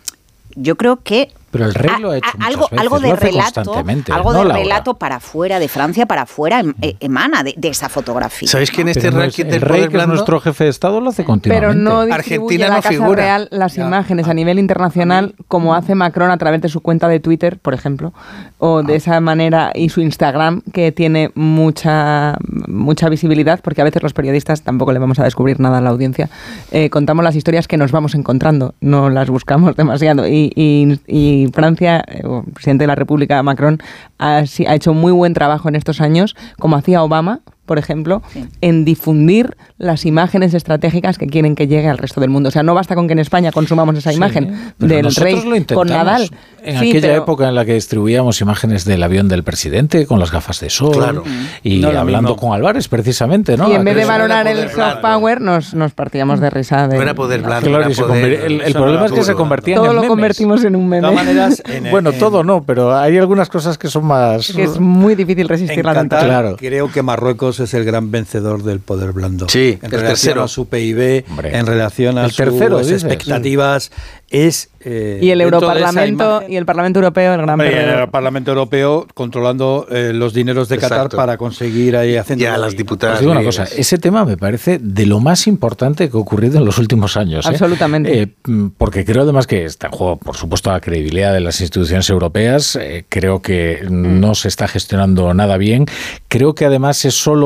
yo 0.56 0.76
creo 0.76 1.02
que 1.02 1.32
Pero 1.56 1.68
el 1.68 1.74
rey 1.74 1.90
a- 1.94 1.98
lo 1.98 2.10
ha 2.10 2.16
hecho 2.18 2.28
a- 2.40 2.46
algo, 2.46 2.62
veces, 2.70 2.78
algo 2.80 3.00
de 3.00 3.16
relato, 3.16 3.54
constantemente, 3.64 4.12
algo 4.12 4.32
¿no, 4.32 4.44
de 4.44 4.52
relato 4.52 4.94
para 4.94 5.16
afuera 5.16 5.58
de 5.58 5.68
Francia, 5.68 6.06
para 6.06 6.22
afuera 6.22 6.60
em- 6.60 6.74
eh, 6.82 6.96
emana 7.00 7.42
de, 7.42 7.54
de 7.56 7.68
esa 7.68 7.88
fotografía. 7.88 8.48
¿Sabéis 8.48 8.70
que 8.70 8.82
en 8.82 8.88
este 8.88 9.10
no 9.10 9.22
es- 9.22 9.38
el 9.38 9.48
del 9.50 9.60
rey, 9.60 9.88
que 9.88 9.96
es 9.98 10.06
nuestro 10.08 10.40
jefe 10.40 10.64
de 10.64 10.70
Estado, 10.70 11.00
lo 11.00 11.10
hace 11.10 11.24
continuamente. 11.24 11.66
Pero 11.68 11.74
no 11.78 12.00
Argentina 12.00 12.16
distribuye 12.18 12.64
a 12.64 12.68
la 12.68 12.74
no 12.76 12.82
Casa 12.82 12.88
figura. 12.90 13.22
Real 13.22 13.48
las 13.50 13.76
imágenes 13.76 14.28
a 14.28 14.34
nivel 14.34 14.58
internacional 14.58 15.34
como 15.48 15.74
hace 15.74 15.94
Macron 15.94 16.30
a 16.30 16.36
través 16.38 16.60
de 16.62 16.68
su 16.68 16.80
cuenta 16.80 17.08
de 17.08 17.20
Twitter, 17.20 17.58
por 17.58 17.74
ejemplo, 17.74 18.12
o 18.58 18.78
Ah. 18.78 18.82
de 18.82 18.96
esa 18.96 19.20
manera 19.20 19.72
y 19.74 19.88
su 19.88 20.00
Instagram 20.00 20.62
que 20.72 20.92
tiene 20.92 21.30
mucha 21.34 22.36
mucha 22.68 23.08
visibilidad, 23.08 23.60
porque 23.62 23.80
a 23.80 23.84
veces 23.84 24.02
los 24.02 24.12
periodistas 24.12 24.62
tampoco 24.62 24.92
le 24.92 24.98
vamos 24.98 25.18
a 25.18 25.24
descubrir 25.24 25.60
nada 25.60 25.78
a 25.78 25.80
la 25.80 25.90
audiencia. 25.90 26.28
eh, 26.72 26.90
contamos 26.90 27.24
las 27.24 27.36
historias 27.36 27.68
que 27.68 27.76
nos 27.76 27.92
vamos 27.92 28.14
encontrando, 28.14 28.74
no 28.80 29.08
las 29.10 29.30
buscamos 29.30 29.76
demasiado. 29.76 30.26
Y, 30.28 30.52
y- 30.54 30.98
y 31.06 31.45
Francia, 31.52 32.04
eh, 32.06 32.22
el 32.24 32.52
presidente 32.52 32.84
de 32.84 32.88
la 32.88 32.94
República, 32.94 33.42
Macron, 33.42 33.78
ha 34.18 34.42
hecho 34.42 34.94
muy 34.94 35.12
buen 35.12 35.34
trabajo 35.34 35.68
en 35.68 35.76
estos 35.76 36.00
años, 36.00 36.36
como 36.58 36.76
hacía 36.76 37.02
Obama, 37.02 37.40
por 37.66 37.78
ejemplo, 37.78 38.22
en 38.60 38.84
difundir 38.84 39.56
las 39.78 40.06
imágenes 40.06 40.54
estratégicas 40.54 41.18
que 41.18 41.26
quieren 41.26 41.54
que 41.54 41.66
llegue 41.66 41.88
al 41.88 41.98
resto 41.98 42.20
del 42.20 42.30
mundo. 42.30 42.48
O 42.48 42.52
sea, 42.52 42.62
no 42.62 42.74
basta 42.74 42.94
con 42.94 43.06
que 43.06 43.12
en 43.12 43.18
España 43.18 43.52
consumamos 43.52 43.96
esa 43.96 44.12
imagen 44.12 44.72
Pero 44.78 44.94
del 44.94 45.02
nosotros 45.02 45.24
rey 45.24 45.34
lo 45.36 45.42
con 45.50 45.56
intentamos. 45.56 45.86
Nadal. 45.90 46.30
En 46.62 46.78
Sí, 46.80 46.90
aquella 46.90 47.08
pero- 47.08 47.22
época 47.22 47.48
en 47.48 47.54
la 47.54 47.64
que 47.64 47.74
distribuíamos 47.74 48.40
imágenes 48.40 48.84
del 48.84 49.02
avión 49.02 49.28
del 49.28 49.44
presidente 49.44 50.06
con 50.06 50.18
las 50.18 50.32
gafas 50.32 50.58
de 50.60 50.70
sol 50.70 50.92
Claro. 50.96 51.22
y 51.62 51.78
No 51.78 51.88
hablando 51.88 52.30
mismo. 52.30 52.36
con 52.36 52.52
Álvarez 52.54 52.88
precisamente, 52.88 53.56
¿no? 53.56 53.70
y 53.70 53.74
en 53.74 53.84
vez 53.84 53.94
de 53.96 54.04
valorar 54.04 54.46
el 54.48 54.68
soft 54.70 54.96
power, 55.00 55.40
nos, 55.40 55.74
nos 55.74 55.92
partíamos 55.92 56.40
de 56.40 56.50
risa. 56.50 56.88
De, 56.88 56.96
No 56.96 57.02
era 57.02 57.14
poder 57.14 57.42
blando, 57.42 57.68
Claro, 57.68 57.84
era 57.86 57.94
poder- 57.94 58.32
el, 58.46 58.60
el 58.62 58.72
problema 58.72 59.06
es 59.06 59.12
que 59.12 59.18
se 59.18 59.22
poder 59.32 59.36
convertían 59.36 59.76
Todo 59.76 59.86
en 59.90 59.94
lo 59.96 60.00
memes. 60.02 60.08
convertimos 60.08 60.64
en 60.64 60.74
un 60.76 60.88
meme. 60.88 61.10
maneras, 61.12 61.62
en- 61.68 61.90
Bueno, 61.90 62.10
en- 62.10 62.18
todo 62.18 62.42
no, 62.42 62.62
pero 62.64 62.96
hay 62.96 63.16
algunas 63.18 63.48
cosas 63.48 63.78
que 63.78 63.88
son 63.88 64.04
más... 64.06 64.52
que 64.52 64.64
es 64.64 64.80
muy 64.80 65.14
difícil 65.14 65.42
En 65.42 65.48
resistir 65.48 65.84
la 65.84 65.92
Qatar, 65.92 66.02
tentación. 66.02 66.28
Claro. 66.30 66.56
creo 66.56 66.90
que 66.90 67.02
Marruecos 67.02 67.55
es 67.60 67.74
el 67.74 67.84
gran 67.84 68.10
vencedor 68.10 68.62
del 68.62 68.80
poder 68.80 69.12
blando. 69.12 69.48
Sí, 69.48 69.78
en 69.80 69.84
el 69.86 69.90
relación 69.90 70.06
tercero. 70.14 70.42
a 70.44 70.48
su 70.48 70.68
PIB, 70.68 71.24
Hombre. 71.30 71.56
en 71.56 71.66
relación 71.66 72.18
a 72.18 72.24
El 72.24 72.34
tercero, 72.34 72.78
sus 72.78 72.88
dices. 72.88 73.04
expectativas, 73.04 73.90
es 74.30 74.70
eh, 74.80 75.18
Y 75.22 75.30
el 75.30 75.40
Europarlamento 75.40 76.42
y 76.48 76.56
el 76.56 76.66
Parlamento 76.66 76.98
Europeo, 77.00 77.32
el 77.34 77.38
gran 77.38 77.50
Hombre, 77.50 77.70
perdedor. 77.70 78.00
el 78.02 78.08
Parlamento 78.10 78.50
Europeo 78.52 79.06
controlando 79.14 79.86
eh, 79.90 80.12
los 80.12 80.32
dineros 80.34 80.68
de 80.68 80.76
Qatar 80.78 80.98
Exacto. 80.98 81.16
para 81.16 81.36
conseguir 81.36 81.96
ahí 81.96 82.16
haciendo 82.16 82.44
Ya 82.44 82.56
las 82.56 82.76
diputadas. 82.76 83.16
Os 83.16 83.20
digo 83.20 83.32
una 83.32 83.42
cosa, 83.44 83.64
ese 83.64 83.98
tema 83.98 84.24
me 84.24 84.36
parece 84.36 84.78
de 84.80 85.06
lo 85.06 85.20
más 85.20 85.46
importante 85.46 86.08
que 86.10 86.16
ha 86.16 86.20
ocurrido 86.20 86.58
en 86.58 86.64
los 86.64 86.78
últimos 86.78 87.16
años. 87.16 87.46
¿eh? 87.46 87.48
Absolutamente. 87.50 88.22
Eh, 88.22 88.28
mm, 88.46 88.68
porque 88.78 89.04
creo 89.04 89.22
además 89.22 89.46
que 89.46 89.64
está 89.64 89.86
en 89.88 89.92
juego, 89.92 90.16
por 90.18 90.36
supuesto, 90.36 90.70
la 90.70 90.80
credibilidad 90.80 91.32
de 91.32 91.40
las 91.40 91.60
instituciones 91.60 92.08
europeas. 92.10 92.76
eh, 92.76 93.04
creo 93.08 93.42
que 93.42 93.86
no 93.90 94.34
se 94.34 94.48
está 94.48 94.68
gestionando 94.68 95.32
nada 95.34 95.56
bien. 95.56 95.86
Creo 96.28 96.54
que 96.54 96.64
además 96.64 97.04
es 97.04 97.14
solo... 97.14 97.45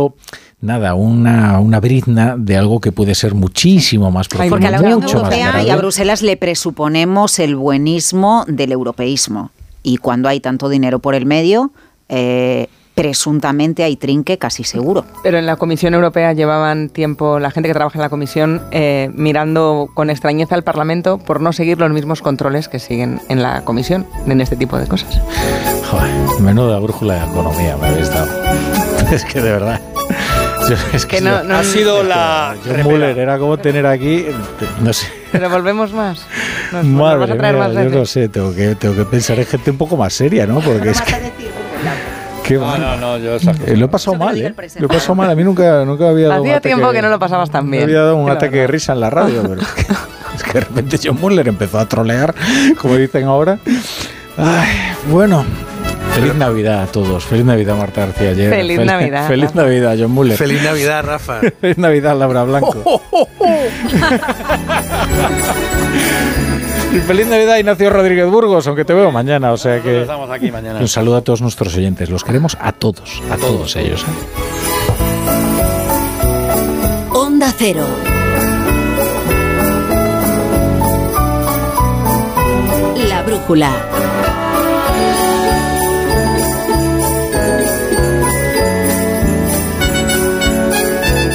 Nada, 0.60 0.94
una, 0.94 1.58
una 1.58 1.80
brizna 1.80 2.36
de 2.36 2.56
algo 2.56 2.80
que 2.80 2.92
puede 2.92 3.14
ser 3.14 3.34
muchísimo 3.34 4.10
más 4.10 4.28
profundo. 4.28 4.50
Porque 4.50 4.66
a 4.66 4.70
la 4.70 4.80
Unión 4.80 5.02
Europea 5.02 5.62
y 5.62 5.70
a. 5.70 5.76
Bruselas 5.76 6.20
le 6.20 6.36
presuponemos 6.36 7.38
el 7.38 7.56
buenismo 7.56 8.44
del 8.46 8.72
europeísmo. 8.72 9.50
Y 9.82 9.96
cuando 9.96 10.28
hay 10.28 10.40
tanto 10.40 10.68
dinero 10.68 10.98
por 10.98 11.14
el 11.14 11.24
medio, 11.24 11.72
eh, 12.10 12.68
presuntamente 12.94 13.82
hay 13.82 13.96
trinque 13.96 14.36
casi 14.36 14.62
seguro. 14.62 15.06
Pero 15.22 15.38
en 15.38 15.46
la 15.46 15.56
Comisión 15.56 15.94
Europea 15.94 16.34
llevaban 16.34 16.90
tiempo 16.90 17.38
la 17.38 17.50
gente 17.50 17.70
que 17.70 17.72
trabaja 17.72 17.96
en 17.96 18.02
la 18.02 18.10
Comisión 18.10 18.60
eh, 18.72 19.10
mirando 19.14 19.88
con 19.94 20.10
extrañeza 20.10 20.54
al 20.54 20.64
Parlamento 20.64 21.16
por 21.16 21.40
no 21.40 21.54
seguir 21.54 21.78
los 21.78 21.90
mismos 21.90 22.20
controles 22.20 22.68
que 22.68 22.78
siguen 22.78 23.20
en 23.30 23.40
la 23.42 23.64
Comisión 23.64 24.06
en 24.26 24.42
este 24.42 24.56
tipo 24.56 24.76
de 24.76 24.86
cosas. 24.86 25.18
Joder, 25.90 26.40
menuda 26.40 26.78
brújula 26.78 27.14
de 27.14 27.24
economía 27.30 27.76
me 27.76 27.88
habéis 27.88 28.10
dado. 28.12 28.28
Es 29.12 29.24
que 29.24 29.40
de 29.40 29.50
verdad. 29.50 29.80
Yo- 30.68 30.76
es 30.92 31.04
Que 31.06 31.20
no- 31.20 31.42
no- 31.42 31.56
Ha 31.56 31.64
sido 31.64 32.04
la 32.04 32.54
John. 32.64 32.82
Muller 32.84 33.18
era 33.18 33.38
como 33.38 33.56
tener 33.58 33.86
aquí, 33.86 34.26
no 34.80 34.92
sé. 34.92 35.08
Pero 35.32 35.50
volvemos 35.50 35.92
más. 35.92 36.24
Nos, 36.70 36.84
nos 36.84 37.02
Madre 37.02 37.18
vas 37.18 37.30
a 37.30 37.36
traer 37.36 37.54
mía, 37.56 37.64
más 37.68 37.74
yo 37.74 37.98
no 37.98 38.06
sé, 38.06 38.28
tengo 38.28 38.54
que, 38.54 38.76
tengo 38.76 38.94
que 38.94 39.04
pensar 39.04 39.38
en 39.40 39.46
gente 39.46 39.70
un 39.72 39.78
poco 39.78 39.96
más 39.96 40.12
seria, 40.12 40.46
¿no? 40.46 40.60
Porque 40.60 40.90
es 40.90 41.00
que... 41.02 41.14
Qué 42.44 42.54
No, 42.54 42.66
mal. 42.66 42.80
no, 42.80 42.96
no, 42.96 43.18
yo 43.18 43.36
Eh, 43.66 43.76
lo 43.76 43.86
he 43.86 43.88
pasado 43.88 44.16
mal, 44.16 44.36
¿eh? 44.40 44.54
Lo 44.78 44.86
he 44.86 44.88
pasado 44.88 45.14
mal. 45.16 45.30
A 45.30 45.34
mí 45.34 45.42
nunca, 45.42 45.84
nunca 45.84 46.08
había 46.08 46.28
dado 46.28 46.42
Hacía 46.42 46.56
ataque- 46.56 46.68
tiempo 46.74 46.92
que 46.92 47.02
no 47.02 47.08
lo 47.08 47.18
pasabas 47.18 47.50
tan 47.50 47.68
bien. 47.70 47.84
había 47.84 48.02
dado 48.02 48.16
un 48.16 48.26
que 48.26 48.32
ataque 48.32 48.56
de 48.58 48.66
risa 48.68 48.92
en 48.92 49.00
la 49.00 49.10
radio, 49.10 49.42
pero 49.42 49.60
es 49.62 49.68
que, 49.68 49.80
es 50.36 50.42
que 50.44 50.52
de 50.52 50.60
repente 50.60 50.98
John 51.02 51.18
Muller 51.20 51.48
empezó 51.48 51.78
a 51.80 51.86
trolear, 51.88 52.32
como 52.80 52.94
dicen 52.96 53.24
ahora. 53.24 53.58
Ay, 54.36 54.68
bueno. 55.10 55.44
Feliz 56.14 56.34
Navidad 56.34 56.82
a 56.82 56.86
todos. 56.86 57.24
Feliz 57.24 57.44
Navidad, 57.44 57.76
Marta 57.76 58.00
García 58.06 58.30
Ayer. 58.30 58.50
Feliz 58.50 58.80
Navidad, 58.80 59.28
Feliz. 59.28 59.54
Navidad, 59.54 59.96
John 59.98 60.10
Muller. 60.10 60.36
Feliz 60.36 60.62
Navidad, 60.62 61.04
Rafa. 61.04 61.40
Feliz 61.60 61.78
Navidad, 61.78 62.18
Laura 62.18 62.44
Blanco. 62.44 63.02
y 66.92 66.98
feliz 67.00 67.26
Navidad, 67.28 67.58
Ignacio 67.58 67.90
Rodríguez 67.90 68.26
Burgos, 68.28 68.66
aunque 68.66 68.84
te 68.84 68.92
veo 68.94 69.10
mañana. 69.10 69.52
O 69.52 69.56
sea 69.56 69.80
que. 69.80 70.02
Estamos 70.02 70.28
aquí 70.30 70.50
mañana. 70.50 70.80
Un 70.80 70.88
saludo 70.88 71.16
a 71.16 71.22
todos 71.22 71.40
nuestros 71.40 71.76
oyentes. 71.76 72.10
Los 72.10 72.24
queremos 72.24 72.56
a 72.60 72.72
todos, 72.72 73.22
a 73.30 73.36
todos 73.36 73.76
ellos. 73.76 74.02
¿eh? 74.02 74.06
Onda 77.12 77.52
Cero. 77.56 77.86
La 83.08 83.22
brújula. 83.22 83.70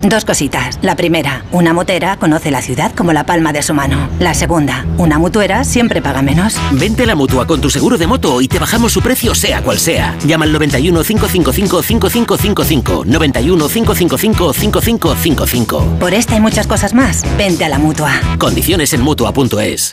Dos 0.00 0.24
cositas. 0.24 0.78
La 0.80 0.96
primera, 0.96 1.44
una 1.52 1.74
motera 1.74 2.16
conoce 2.16 2.50
la 2.50 2.62
ciudad 2.62 2.90
como 2.94 3.12
la 3.12 3.24
palma 3.24 3.52
de 3.52 3.62
su 3.62 3.74
mano. 3.74 4.08
La 4.18 4.32
segunda, 4.32 4.86
una 4.96 5.18
mutuera 5.18 5.62
siempre 5.62 6.00
paga 6.00 6.22
menos. 6.22 6.56
Vente 6.72 7.02
a 7.02 7.06
la 7.06 7.14
mutua 7.14 7.46
con 7.46 7.60
tu 7.60 7.68
seguro 7.68 7.98
de 7.98 8.06
moto 8.06 8.40
y 8.40 8.48
te 8.48 8.58
bajamos 8.58 8.92
su 8.92 9.02
precio 9.02 9.34
sea 9.34 9.60
cual 9.62 9.78
sea. 9.78 10.16
Llama 10.24 10.46
al 10.46 10.52
91 10.52 11.02
555 11.02 11.82
5555. 11.82 13.04
91 13.04 13.68
555 13.68 14.52
5555. 14.54 15.98
Por 16.00 16.14
esta 16.14 16.34
y 16.34 16.40
muchas 16.40 16.66
cosas 16.66 16.94
más, 16.94 17.22
vente 17.36 17.66
a 17.66 17.68
la 17.68 17.78
mutua. 17.78 18.12
Condiciones 18.38 18.94
en 18.94 19.02
mutua.es. 19.02 19.92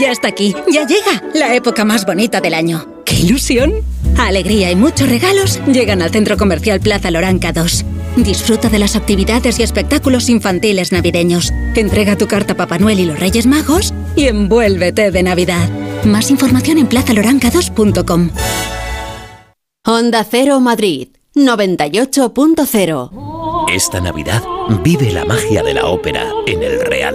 Ya 0.00 0.10
está 0.10 0.28
aquí, 0.28 0.54
ya 0.72 0.86
llega 0.86 1.22
la 1.34 1.54
época 1.54 1.84
más 1.84 2.06
bonita 2.06 2.40
del 2.40 2.54
año. 2.54 2.86
¡Qué 3.04 3.14
ilusión! 3.16 3.72
Alegría 4.16 4.70
y 4.70 4.76
muchos 4.76 5.08
regalos 5.08 5.60
llegan 5.66 6.02
al 6.02 6.10
Centro 6.10 6.36
Comercial 6.36 6.80
Plaza 6.80 7.10
Loranca 7.10 7.52
2. 7.52 7.84
Disfruta 8.16 8.68
de 8.68 8.78
las 8.78 8.96
actividades 8.96 9.58
y 9.58 9.62
espectáculos 9.62 10.28
infantiles 10.28 10.92
navideños. 10.92 11.52
Entrega 11.74 12.16
tu 12.16 12.26
carta 12.26 12.54
a 12.54 12.56
Papá 12.56 12.78
Noel 12.78 13.00
y 13.00 13.04
los 13.04 13.18
Reyes 13.18 13.46
Magos 13.46 13.94
y 14.16 14.26
envuélvete 14.26 15.10
de 15.10 15.22
Navidad. 15.22 15.68
Más 16.04 16.30
información 16.30 16.78
en 16.78 16.88
plazaloranca2.com. 16.88 18.30
Onda 19.86 20.26
Cero 20.28 20.60
Madrid 20.60 21.08
98.0 21.34 23.66
Esta 23.72 24.00
Navidad 24.00 24.42
vive 24.82 25.12
la 25.12 25.24
magia 25.24 25.62
de 25.62 25.74
la 25.74 25.86
ópera 25.86 26.30
en 26.46 26.62
el 26.62 26.80
Real. 26.80 27.14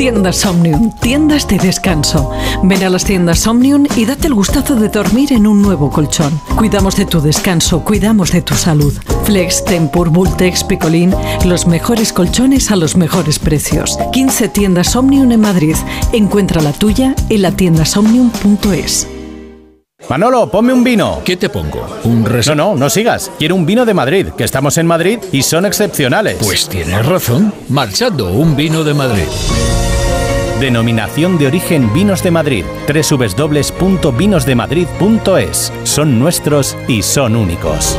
Tiendas 0.00 0.46
Omnium, 0.46 0.92
tiendas 0.98 1.46
de 1.46 1.58
descanso. 1.58 2.30
Ven 2.62 2.82
a 2.82 2.88
las 2.88 3.04
tiendas 3.04 3.46
Omnium 3.46 3.84
y 3.96 4.06
date 4.06 4.28
el 4.28 4.32
gustazo 4.34 4.74
de 4.74 4.88
dormir 4.88 5.30
en 5.30 5.46
un 5.46 5.60
nuevo 5.60 5.90
colchón. 5.90 6.40
Cuidamos 6.56 6.96
de 6.96 7.04
tu 7.04 7.20
descanso, 7.20 7.84
cuidamos 7.84 8.32
de 8.32 8.40
tu 8.40 8.54
salud. 8.54 8.94
Flex, 9.24 9.62
Tempur, 9.62 10.08
Bultex, 10.08 10.64
Picolín, 10.64 11.14
los 11.44 11.66
mejores 11.66 12.14
colchones 12.14 12.70
a 12.70 12.76
los 12.76 12.96
mejores 12.96 13.38
precios. 13.38 13.98
15 14.14 14.48
tiendas 14.48 14.96
Omnium 14.96 15.32
en 15.32 15.40
Madrid. 15.42 15.76
Encuentra 16.14 16.62
la 16.62 16.72
tuya 16.72 17.14
en 17.28 17.42
la 17.42 17.50
tiendasomnium.es. 17.50 19.06
Manolo, 20.08 20.50
ponme 20.50 20.72
un 20.72 20.82
vino. 20.82 21.20
¿Qué 21.26 21.36
te 21.36 21.50
pongo? 21.50 21.86
¿Un 22.04 22.24
No, 22.24 22.54
no, 22.54 22.74
no 22.74 22.88
sigas. 22.88 23.30
Quiero 23.38 23.54
un 23.54 23.66
vino 23.66 23.84
de 23.84 23.92
Madrid, 23.92 24.28
que 24.28 24.44
estamos 24.44 24.78
en 24.78 24.86
Madrid 24.86 25.18
y 25.30 25.42
son 25.42 25.66
excepcionales. 25.66 26.38
Pues 26.40 26.70
tienes 26.70 27.04
razón. 27.04 27.52
Marchando, 27.68 28.32
un 28.32 28.56
vino 28.56 28.82
de 28.82 28.94
Madrid. 28.94 29.28
Denominación 30.60 31.38
de 31.38 31.46
origen 31.46 31.90
Vinos 31.92 32.22
de 32.22 32.30
Madrid. 32.30 32.64
www.vinosdemadrid.es. 32.86 35.72
Son 35.84 36.18
nuestros 36.18 36.76
y 36.86 37.02
son 37.02 37.36
únicos. 37.36 37.96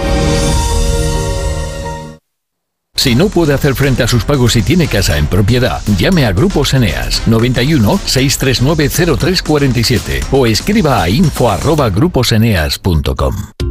Si 2.96 3.16
no 3.16 3.30
puede 3.30 3.56
hacer 3.56 3.74
frente 3.74 4.04
a 4.04 4.08
sus 4.08 4.24
pagos 4.26 4.56
y 4.56 4.62
tiene 4.62 4.88
casa 4.88 5.18
en 5.18 5.26
propiedad, 5.26 5.82
llame 5.98 6.28
a 6.28 6.34
Grupos 6.34 6.76
Eneas 6.76 7.28
91 7.28 8.00
639 8.06 9.18
0347 9.18 10.20
o 10.32 10.46
escriba 10.46 11.02
a 11.02 11.10
info@gruposeneas.com. 11.10 13.71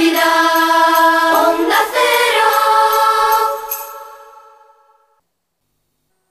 Navidad. 0.00 0.79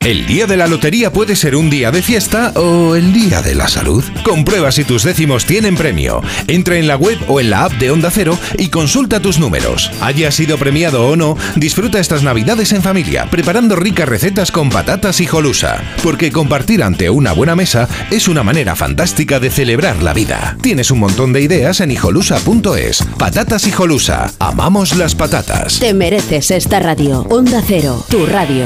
El 0.09 0.25
día 0.25 0.47
de 0.47 0.57
la 0.57 0.65
lotería 0.65 1.13
puede 1.13 1.35
ser 1.35 1.55
un 1.55 1.69
día 1.69 1.91
de 1.91 2.01
fiesta 2.01 2.51
o 2.55 2.95
el 2.95 3.13
día 3.13 3.43
de 3.43 3.53
la 3.53 3.67
salud. 3.67 4.03
Comprueba 4.23 4.71
si 4.71 4.83
tus 4.83 5.03
décimos 5.03 5.45
tienen 5.45 5.75
premio. 5.75 6.23
Entra 6.47 6.77
en 6.77 6.87
la 6.87 6.95
web 6.95 7.19
o 7.27 7.39
en 7.39 7.51
la 7.51 7.65
app 7.65 7.73
de 7.73 7.91
Onda 7.91 8.09
Cero 8.09 8.35
y 8.57 8.69
consulta 8.69 9.19
tus 9.19 9.37
números. 9.37 9.91
Haya 10.01 10.31
sido 10.31 10.57
premiado 10.57 11.05
o 11.05 11.15
no, 11.15 11.37
disfruta 11.57 11.99
estas 11.99 12.23
navidades 12.23 12.73
en 12.73 12.81
familia, 12.81 13.27
preparando 13.29 13.75
ricas 13.75 14.09
recetas 14.09 14.51
con 14.51 14.71
patatas 14.71 15.21
y 15.21 15.27
jolusa. 15.27 15.83
Porque 16.01 16.31
compartir 16.31 16.81
ante 16.81 17.11
una 17.11 17.33
buena 17.33 17.55
mesa 17.55 17.87
es 18.09 18.27
una 18.27 18.41
manera 18.41 18.75
fantástica 18.75 19.39
de 19.39 19.51
celebrar 19.51 20.01
la 20.01 20.15
vida. 20.15 20.57
Tienes 20.59 20.89
un 20.89 21.01
montón 21.01 21.33
de 21.33 21.41
ideas 21.41 21.81
en 21.81 21.91
hijolusa.es. 21.91 23.03
Patatas 23.19 23.67
y 23.67 23.71
jolusa. 23.71 24.33
Amamos 24.39 24.95
las 24.95 25.13
patatas. 25.13 25.79
Te 25.79 25.93
mereces 25.93 26.49
esta 26.49 26.79
radio. 26.79 27.27
Onda 27.29 27.61
Cero, 27.63 28.03
tu 28.09 28.25
radio. 28.25 28.65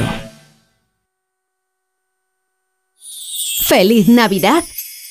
Feliz 3.66 4.08
Navidad 4.08 4.62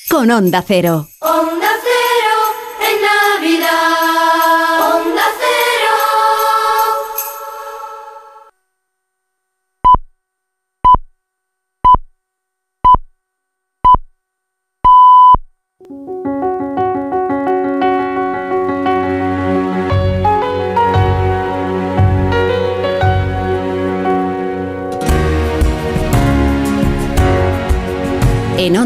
con 0.08 0.30
Onda 0.30 0.62
Cero. 0.66 1.08
Onda 1.18 1.70
Cero 1.82 2.88
en 2.88 3.02
Navidad. 3.02 4.03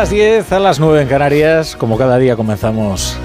Las 0.00 0.08
10, 0.08 0.50
a 0.52 0.58
las 0.60 0.80
9 0.80 1.02
en 1.02 1.08
Canarias, 1.08 1.76
como 1.76 1.98
cada 1.98 2.16
día 2.16 2.34
comenzamos 2.34 3.18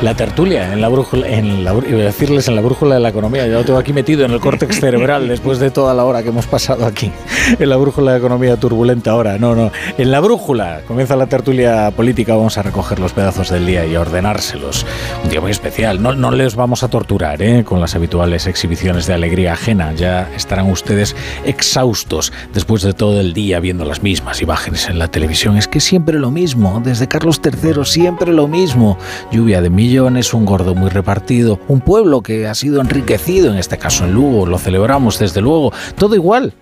la 0.00 0.14
tertulia 0.14 0.72
en 0.72 0.80
la 0.80 0.88
brújula, 0.88 1.28
en 1.28 1.64
la, 1.64 1.74
decirles 1.74 2.48
en 2.48 2.56
la 2.56 2.62
brújula 2.62 2.94
de 2.94 3.00
la 3.02 3.10
economía. 3.10 3.46
Yo 3.46 3.58
lo 3.58 3.64
tengo 3.66 3.78
aquí 3.78 3.92
metido 3.92 4.24
en 4.24 4.30
el 4.30 4.40
córtex 4.40 4.80
cerebral 4.80 5.28
después 5.28 5.58
de 5.58 5.70
toda 5.70 5.92
la 5.92 6.06
hora 6.06 6.22
que 6.22 6.30
hemos 6.30 6.46
pasado 6.46 6.86
aquí 6.86 7.12
en 7.58 7.68
la 7.68 7.76
brújula 7.76 8.12
de 8.12 8.18
economía 8.18 8.56
turbulenta 8.56 9.12
ahora. 9.12 9.38
No, 9.38 9.54
no, 9.54 9.70
en 9.96 10.10
la 10.10 10.20
brújula 10.20 10.82
comienza 10.86 11.16
la 11.16 11.26
tertulia 11.26 11.90
política. 11.90 12.34
Vamos 12.34 12.58
a 12.58 12.62
recoger 12.62 12.98
los 12.98 13.12
pedazos 13.12 13.50
del 13.50 13.66
día 13.66 13.86
y 13.86 13.94
a 13.94 14.00
ordenárselos. 14.00 14.86
Un 15.24 15.30
día 15.30 15.40
muy 15.40 15.50
especial. 15.50 16.02
No, 16.02 16.14
no 16.14 16.30
les 16.30 16.56
vamos 16.56 16.82
a 16.82 16.88
torturar 16.88 17.40
¿eh? 17.42 17.64
con 17.64 17.80
las 17.80 17.94
habituales 17.94 18.46
exhibiciones 18.46 19.06
de 19.06 19.14
alegría 19.14 19.52
ajena. 19.52 19.92
Ya 19.94 20.30
estarán 20.36 20.70
ustedes 20.70 21.16
exhaustos 21.44 22.32
después 22.52 22.82
de 22.82 22.92
todo 22.92 23.20
el 23.20 23.32
día 23.32 23.60
viendo 23.60 23.84
las 23.84 24.02
mismas 24.02 24.42
imágenes 24.42 24.88
en 24.88 24.98
la 24.98 25.08
televisión. 25.08 25.56
Es 25.56 25.68
que 25.68 25.80
siempre 25.80 26.18
lo 26.18 26.30
mismo. 26.30 26.80
Desde 26.84 27.08
Carlos 27.08 27.40
III 27.42 27.84
siempre 27.84 28.32
lo 28.32 28.48
mismo. 28.48 28.98
Lluvia 29.32 29.62
de 29.62 29.70
millones, 29.70 30.34
un 30.34 30.44
gordo 30.44 30.74
muy 30.74 30.90
repartido, 30.90 31.60
un 31.68 31.80
pueblo 31.80 32.22
que 32.22 32.46
ha 32.46 32.54
sido 32.54 32.80
enriquecido, 32.80 33.50
en 33.50 33.58
este 33.58 33.78
caso 33.78 34.04
en 34.04 34.12
Lugo, 34.12 34.46
lo 34.46 34.58
celebramos 34.58 35.18
desde 35.18 35.40
luego, 35.40 35.72
todo 35.96 36.14
igual, 36.14 36.54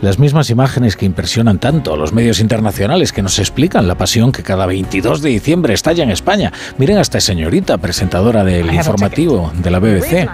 las 0.00 0.18
mismas 0.18 0.50
imágenes 0.50 0.96
que 0.96 1.06
impresionan 1.06 1.58
tanto 1.58 1.94
a 1.94 1.96
los 1.96 2.12
medios 2.12 2.40
internacionales 2.40 3.12
que 3.12 3.22
nos 3.22 3.38
explican 3.38 3.88
la 3.88 3.94
pasión 3.94 4.32
que 4.32 4.42
cada 4.42 4.66
22 4.66 5.22
de 5.22 5.30
diciembre 5.30 5.74
estalla 5.74 6.04
en 6.04 6.10
España. 6.10 6.52
Miren 6.78 6.98
a 6.98 7.00
esta 7.00 7.20
señorita 7.20 7.78
presentadora 7.78 8.44
del 8.44 8.72
informativo 8.72 9.52
de 9.56 9.70
la 9.70 9.78
BBC. 9.78 10.28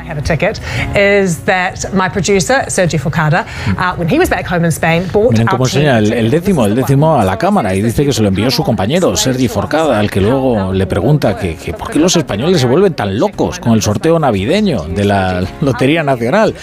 Miren 5.31 5.47
cómo 5.47 5.67
enseña 5.67 5.99
el, 5.99 6.13
el 6.13 6.31
décimo, 6.31 6.67
el 6.67 6.75
décimo 6.75 7.17
a 7.17 7.25
la 7.25 7.39
cámara 7.39 7.75
y 7.75 7.83
dice 7.83 8.05
que 8.05 8.13
se 8.13 8.23
lo 8.23 8.29
envió 8.29 8.51
su 8.51 8.63
compañero 8.63 9.17
Sergi 9.17 9.49
Forcada, 9.49 9.99
al 9.99 10.11
que 10.11 10.21
luego 10.21 10.73
le 10.73 10.87
pregunta 10.87 11.37
que, 11.37 11.57
que 11.57 11.73
por 11.73 11.91
qué 11.91 11.99
los 11.99 12.17
españoles 12.17 12.61
se 12.61 12.67
vuelven 12.67 12.95
tan 12.95 13.19
locos 13.19 13.61
con 13.61 13.73
el 13.73 13.83
sorteo 13.83 14.19
navideño 14.19 14.85
de 14.85 15.05
la 15.05 15.45
Lotería 15.61 16.03
Nacional. 16.03 16.55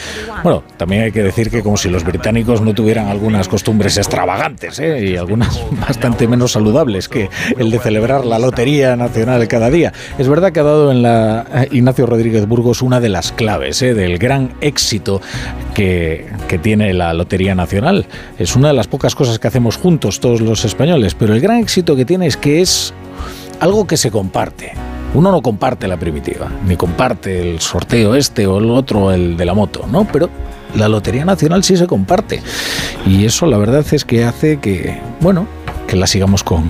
Bueno, 0.44 0.64
también 0.78 1.04
hay 1.04 1.12
que 1.12 1.24
decir 1.24 1.50
que 1.50 1.64
como 1.64 1.78
si 1.78 1.90
los 1.90 2.04
británicos 2.04 2.62
no 2.62 2.74
tuvieran 2.74 2.89
algunas 2.98 3.48
costumbres 3.48 3.98
extravagantes 3.98 4.80
¿eh? 4.80 5.06
y 5.06 5.18
algunas 5.18 5.62
bastante 5.88 6.28
menos 6.28 6.54
saludables 6.54 7.08
que 7.08 7.30
el 7.58 7.70
de 7.70 7.80
celebrar 7.80 8.26
la 8.26 8.40
Lotería 8.40 8.96
Nacional 8.96 9.48
cada 9.48 9.70
día. 9.70 9.94
Es 10.18 10.28
verdad 10.28 10.52
que 10.52 10.62
ha 10.62 10.64
dado 10.64 10.92
en 10.92 11.04
la 11.04 11.46
eh, 11.54 11.68
Ignacio 11.72 12.06
Rodríguez 12.06 12.48
Burgos 12.48 12.82
una 12.82 13.00
de 13.00 13.10
las 13.10 13.32
claves 13.32 13.82
¿eh? 13.82 13.94
del 13.94 14.18
gran 14.18 14.54
éxito 14.62 15.22
que, 15.74 16.28
que 16.48 16.58
tiene 16.58 16.94
la 16.94 17.14
Lotería 17.14 17.54
Nacional. 17.54 18.08
Es 18.38 18.56
una 18.56 18.70
de 18.70 18.74
las 18.74 18.88
pocas 18.88 19.14
cosas 19.14 19.38
que 19.38 19.48
hacemos 19.48 19.78
juntos 19.78 20.20
todos 20.20 20.42
los 20.42 20.66
españoles, 20.66 21.14
pero 21.14 21.34
el 21.34 21.42
gran 21.42 21.58
éxito 21.58 21.96
que 21.96 22.06
tiene 22.06 22.26
es 22.26 22.38
que 22.38 22.62
es 22.62 22.94
algo 23.60 23.86
que 23.86 23.98
se 23.98 24.10
comparte. 24.10 24.72
Uno 25.14 25.32
no 25.32 25.42
comparte 25.42 25.88
la 25.88 25.98
primitiva, 25.98 26.50
ni 26.66 26.76
comparte 26.76 27.42
el 27.42 27.60
sorteo 27.60 28.16
este 28.16 28.46
o 28.46 28.60
el 28.60 28.70
otro, 28.70 29.12
el 29.12 29.38
de 29.38 29.46
la 29.46 29.54
moto, 29.54 29.86
¿no? 29.92 30.08
Pero 30.12 30.30
la 30.76 30.88
Lotería 30.88 31.26
Nacional 31.26 31.64
sí 31.64 31.78
se 31.78 31.88
comparte. 31.88 32.42
Y 33.06 33.26
eso 33.26 33.46
la 33.46 33.58
verdad 33.58 33.86
es 33.92 34.06
que 34.06 34.24
hace 34.24 34.60
que, 34.60 35.00
bueno, 35.22 35.48
que 35.88 35.96
la 35.96 36.06
sigamos 36.06 36.44
con, 36.44 36.70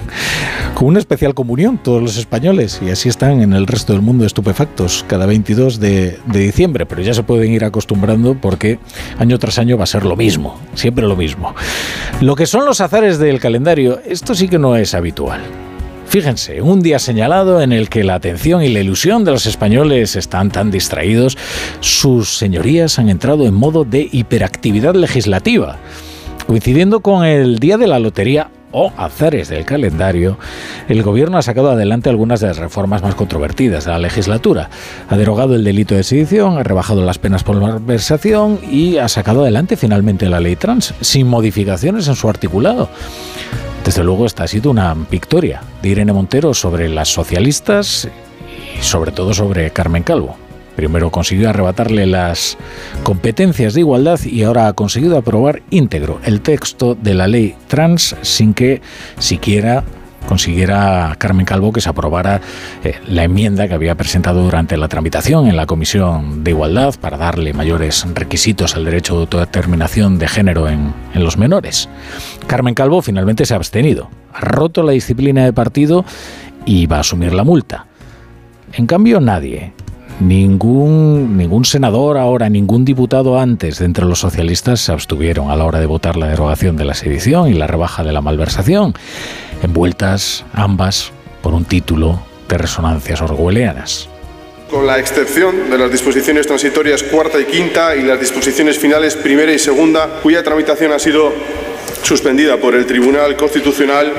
con 0.74 0.88
una 0.88 1.00
especial 1.00 1.34
comunión 1.34 1.78
todos 1.78 2.02
los 2.02 2.16
españoles 2.16 2.80
y 2.82 2.90
así 2.90 3.10
están 3.10 3.42
en 3.42 3.52
el 3.52 3.68
resto 3.68 3.92
del 3.92 4.02
mundo 4.02 4.26
estupefactos 4.26 5.04
cada 5.08 5.26
22 5.26 5.80
de, 5.82 6.18
de, 6.26 6.40
diciembre, 6.40 6.86
pero 6.86 7.02
ya 7.02 7.14
se 7.14 7.24
pueden 7.24 7.52
ir 7.52 7.66
acostumbrando 7.66 8.36
porque 8.36 8.80
año 9.18 9.38
tras 9.38 9.60
año 9.60 9.78
va 9.78 9.84
a 9.84 9.88
ser 9.88 10.06
lo 10.06 10.16
mismo, 10.16 10.58
siempre 10.74 11.06
lo 11.06 11.18
mismo. 11.18 11.54
Lo 12.22 12.36
que 12.36 12.46
son 12.46 12.66
los 12.66 12.80
azares 12.80 13.20
del 13.20 13.42
calendario, 13.42 14.00
esto 14.06 14.34
sí 14.34 14.48
que 14.48 14.58
no 14.58 14.78
es 14.78 14.94
habitual. 14.94 15.42
Fíjense, 16.10 16.64
un 16.64 16.82
día 16.82 16.98
señalado 16.98 17.62
en 17.62 17.72
el 17.72 17.88
que 17.88 18.04
la 18.04 18.16
atención 18.16 18.64
y 18.64 18.70
la 18.70 18.80
ilusión 18.80 19.24
de 19.24 19.32
los 19.32 19.46
españoles 19.46 20.16
están 20.16 20.50
tan 20.50 20.72
distraídos, 20.72 21.38
sus 21.82 22.36
señorías 22.36 22.98
han 22.98 23.10
entrado 23.10 23.46
en 23.46 23.54
modo 23.54 23.86
de 23.86 24.10
hiperactividad 24.12 24.96
legislativa. 24.96 25.78
Coincidiendo 26.48 27.02
con 27.02 27.26
el 27.26 27.60
día 27.60 27.78
de 27.78 27.86
la 27.86 28.00
lotería 28.00 28.50
o 28.72 28.92
azares 28.98 29.50
del 29.50 29.66
calendario, 29.66 30.40
el 30.88 31.04
gobierno 31.04 31.38
ha 31.38 31.44
sacado 31.44 31.70
adelante 31.70 32.10
algunas 32.10 32.40
de 32.40 32.48
las 32.48 32.58
reformas 32.58 33.04
más 33.04 33.14
controvertidas 33.14 33.86
de 33.86 33.92
la 33.92 34.00
legislatura. 34.00 34.72
Ha 35.10 35.16
derogado 35.16 35.54
el 35.54 35.64
delito 35.64 35.94
de 35.94 36.02
sedición, 36.02 36.58
ha 36.58 36.64
rebajado 36.64 37.06
las 37.06 37.20
penas 37.20 37.44
por 37.44 37.62
malversación 37.62 38.60
y 38.72 38.98
ha 38.98 39.08
sacado 39.10 39.44
adelante 39.44 39.78
finalmente 39.78 40.28
la 40.28 40.40
ley 40.40 40.56
trans, 40.56 40.96
sin 41.02 41.28
modificaciones 41.28 42.08
en 42.08 42.16
su 42.16 42.28
articulado. 42.28 42.90
Desde 43.84 44.04
luego 44.04 44.26
esta 44.26 44.44
ha 44.44 44.48
sido 44.48 44.70
una 44.72 44.94
victoria 44.94 45.62
de 45.82 45.90
Irene 45.90 46.14
Montero 46.14 46.54
sobre 46.54 46.90
las 46.90 47.10
socialistas 47.10 48.08
y 48.78 48.84
sobre 48.84 49.12
todo 49.12 49.34
sobre 49.34 49.72
Carmen 49.72 50.04
Calvo. 50.04 50.38
Primero 50.76 51.12
consiguió 51.12 51.50
arrebatarle 51.50 52.06
las 52.06 52.58
competencias 53.04 53.74
de 53.74 53.82
igualdad 53.82 54.20
y 54.24 54.44
ahora 54.44 54.68
ha 54.68 54.74
conseguido 54.74 55.18
aprobar 55.18 55.62
íntegro 55.72 56.22
el 56.24 56.42
texto 56.42 56.96
de 56.96 57.14
la 57.16 57.28
ley 57.28 57.56
trans 57.68 58.16
sin 58.22 58.54
que 58.54 58.82
siquiera 59.18 59.84
consiguiera 60.30 61.16
Carmen 61.18 61.44
Calvo 61.44 61.74
que 61.74 61.82
se 61.82 61.90
aprobara 61.90 62.40
eh, 62.84 62.94
la 63.08 63.24
enmienda 63.24 63.68
que 63.68 63.74
había 63.74 63.96
presentado 63.96 64.44
durante 64.44 64.78
la 64.78 64.88
tramitación 64.88 65.48
en 65.48 65.58
la 65.58 65.66
Comisión 65.66 66.44
de 66.44 66.52
Igualdad 66.52 66.94
para 67.02 67.18
darle 67.18 67.52
mayores 67.52 68.06
requisitos 68.14 68.76
al 68.76 68.86
derecho 68.86 69.16
de 69.16 69.22
autodeterminación 69.22 70.20
de 70.20 70.28
género 70.28 70.70
en, 70.70 70.94
en 71.16 71.24
los 71.24 71.40
menores. 71.40 71.90
Carmen 72.46 72.76
Calvo 72.76 73.02
finalmente 73.02 73.44
se 73.48 73.56
ha 73.56 73.58
abstenido, 73.58 74.12
ha 74.32 74.42
roto 74.42 74.84
la 74.84 74.92
disciplina 74.92 75.44
de 75.46 75.52
partido 75.52 76.06
y 76.64 76.86
va 76.86 76.98
a 76.98 77.00
asumir 77.00 77.34
la 77.34 77.44
multa. 77.44 77.88
En 78.74 78.86
cambio, 78.86 79.20
nadie, 79.20 79.74
Ningún, 80.20 81.38
ningún 81.38 81.64
senador 81.64 82.18
ahora, 82.18 82.50
ningún 82.50 82.84
diputado 82.84 83.40
antes 83.40 83.80
de 83.80 83.86
entre 83.86 84.04
los 84.04 84.20
socialistas 84.20 84.82
se 84.82 84.92
abstuvieron 84.92 85.50
a 85.50 85.56
la 85.56 85.64
hora 85.64 85.80
de 85.80 85.86
votar 85.86 86.18
la 86.18 86.28
derogación 86.28 86.76
de 86.76 86.84
la 86.84 86.94
sedición 86.94 87.48
y 87.48 87.54
la 87.54 87.68
rebaja 87.68 88.04
de 88.04 88.12
la 88.12 88.20
malversación, 88.20 88.94
envueltas 89.62 90.46
ambas 90.54 91.12
por 91.42 91.54
un 91.54 91.66
título 91.66 92.22
de 92.48 92.58
resonancias 92.58 93.22
orwellianas. 93.22 94.10
Con 94.70 94.86
la 94.86 95.00
excepción 95.00 95.70
de 95.70 95.78
las 95.78 95.92
disposiciones 95.92 96.46
transitorias 96.46 97.02
cuarta 97.04 97.40
y 97.40 97.46
quinta 97.46 97.96
y 97.96 98.04
las 98.04 98.20
disposiciones 98.20 98.78
finales 98.78 99.16
primera 99.16 99.52
y 99.52 99.58
segunda, 99.58 100.20
cuya 100.22 100.44
tramitación 100.44 100.92
ha 100.94 101.00
sido 101.00 101.34
suspendida 102.04 102.58
por 102.58 102.76
el 102.76 102.86
Tribunal 102.86 103.36
Constitucional, 103.36 104.14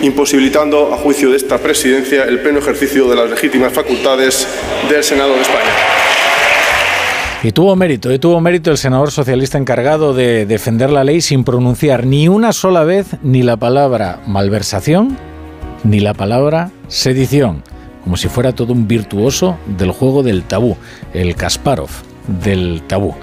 imposibilitando, 0.00 0.92
a 0.94 0.96
juicio 0.96 1.30
de 1.30 1.36
esta 1.36 1.58
presidencia, 1.58 2.24
el 2.24 2.40
pleno 2.40 2.58
ejercicio 2.58 3.08
de 3.08 3.16
las 3.16 3.30
legítimas 3.30 3.72
facultades 3.72 4.46
del 4.88 5.04
Senado 5.04 5.34
de 5.34 5.42
España. 5.42 6.11
Y 7.44 7.50
tuvo 7.50 7.74
mérito, 7.74 8.12
y 8.12 8.20
tuvo 8.20 8.40
mérito 8.40 8.70
el 8.70 8.78
senador 8.78 9.10
socialista 9.10 9.58
encargado 9.58 10.14
de 10.14 10.46
defender 10.46 10.90
la 10.90 11.02
ley 11.02 11.20
sin 11.20 11.42
pronunciar 11.42 12.06
ni 12.06 12.28
una 12.28 12.52
sola 12.52 12.84
vez 12.84 13.16
ni 13.22 13.42
la 13.42 13.56
palabra 13.56 14.20
malversación 14.28 15.16
ni 15.82 15.98
la 15.98 16.14
palabra 16.14 16.70
sedición, 16.86 17.64
como 18.04 18.16
si 18.16 18.28
fuera 18.28 18.52
todo 18.52 18.72
un 18.72 18.86
virtuoso 18.86 19.58
del 19.66 19.90
juego 19.90 20.22
del 20.22 20.44
tabú, 20.44 20.76
el 21.12 21.34
Kasparov 21.34 21.90
del 22.44 22.82
tabú. 22.86 23.14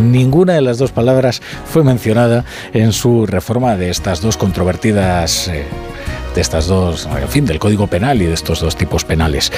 Ninguna 0.00 0.52
de 0.52 0.60
las 0.60 0.78
dos 0.78 0.92
palabras 0.92 1.42
fue 1.66 1.82
mencionada 1.82 2.44
en 2.72 2.92
su 2.92 3.26
reforma 3.26 3.76
de 3.76 3.90
estas 3.90 4.20
dos 4.20 4.36
controvertidas... 4.36 5.48
Eh, 5.48 5.64
de 6.34 6.40
estas 6.40 6.66
dos, 6.66 7.06
en 7.06 7.28
fin, 7.28 7.46
del 7.46 7.60
Código 7.60 7.86
Penal 7.86 8.20
y 8.20 8.26
de 8.26 8.34
estos 8.34 8.58
dos 8.58 8.74
tipos 8.74 9.04
penales. 9.04 9.52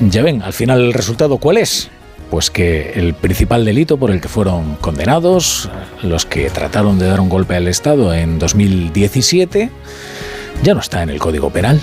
Ya 0.00 0.20
ven, 0.20 0.42
al 0.42 0.52
final 0.52 0.80
el 0.80 0.92
resultado 0.92 1.38
cuál 1.38 1.58
es? 1.58 1.90
Pues 2.30 2.50
que 2.50 2.92
el 2.94 3.14
principal 3.14 3.64
delito 3.64 3.96
por 3.96 4.10
el 4.10 4.20
que 4.20 4.28
fueron 4.28 4.76
condenados, 4.76 5.70
los 6.02 6.26
que 6.26 6.50
trataron 6.50 6.98
de 6.98 7.06
dar 7.06 7.20
un 7.20 7.28
golpe 7.28 7.56
al 7.56 7.68
Estado 7.68 8.12
en 8.12 8.38
2017, 8.38 9.70
ya 10.62 10.74
no 10.74 10.80
está 10.80 11.02
en 11.02 11.10
el 11.10 11.18
Código 11.18 11.50
Penal. 11.50 11.80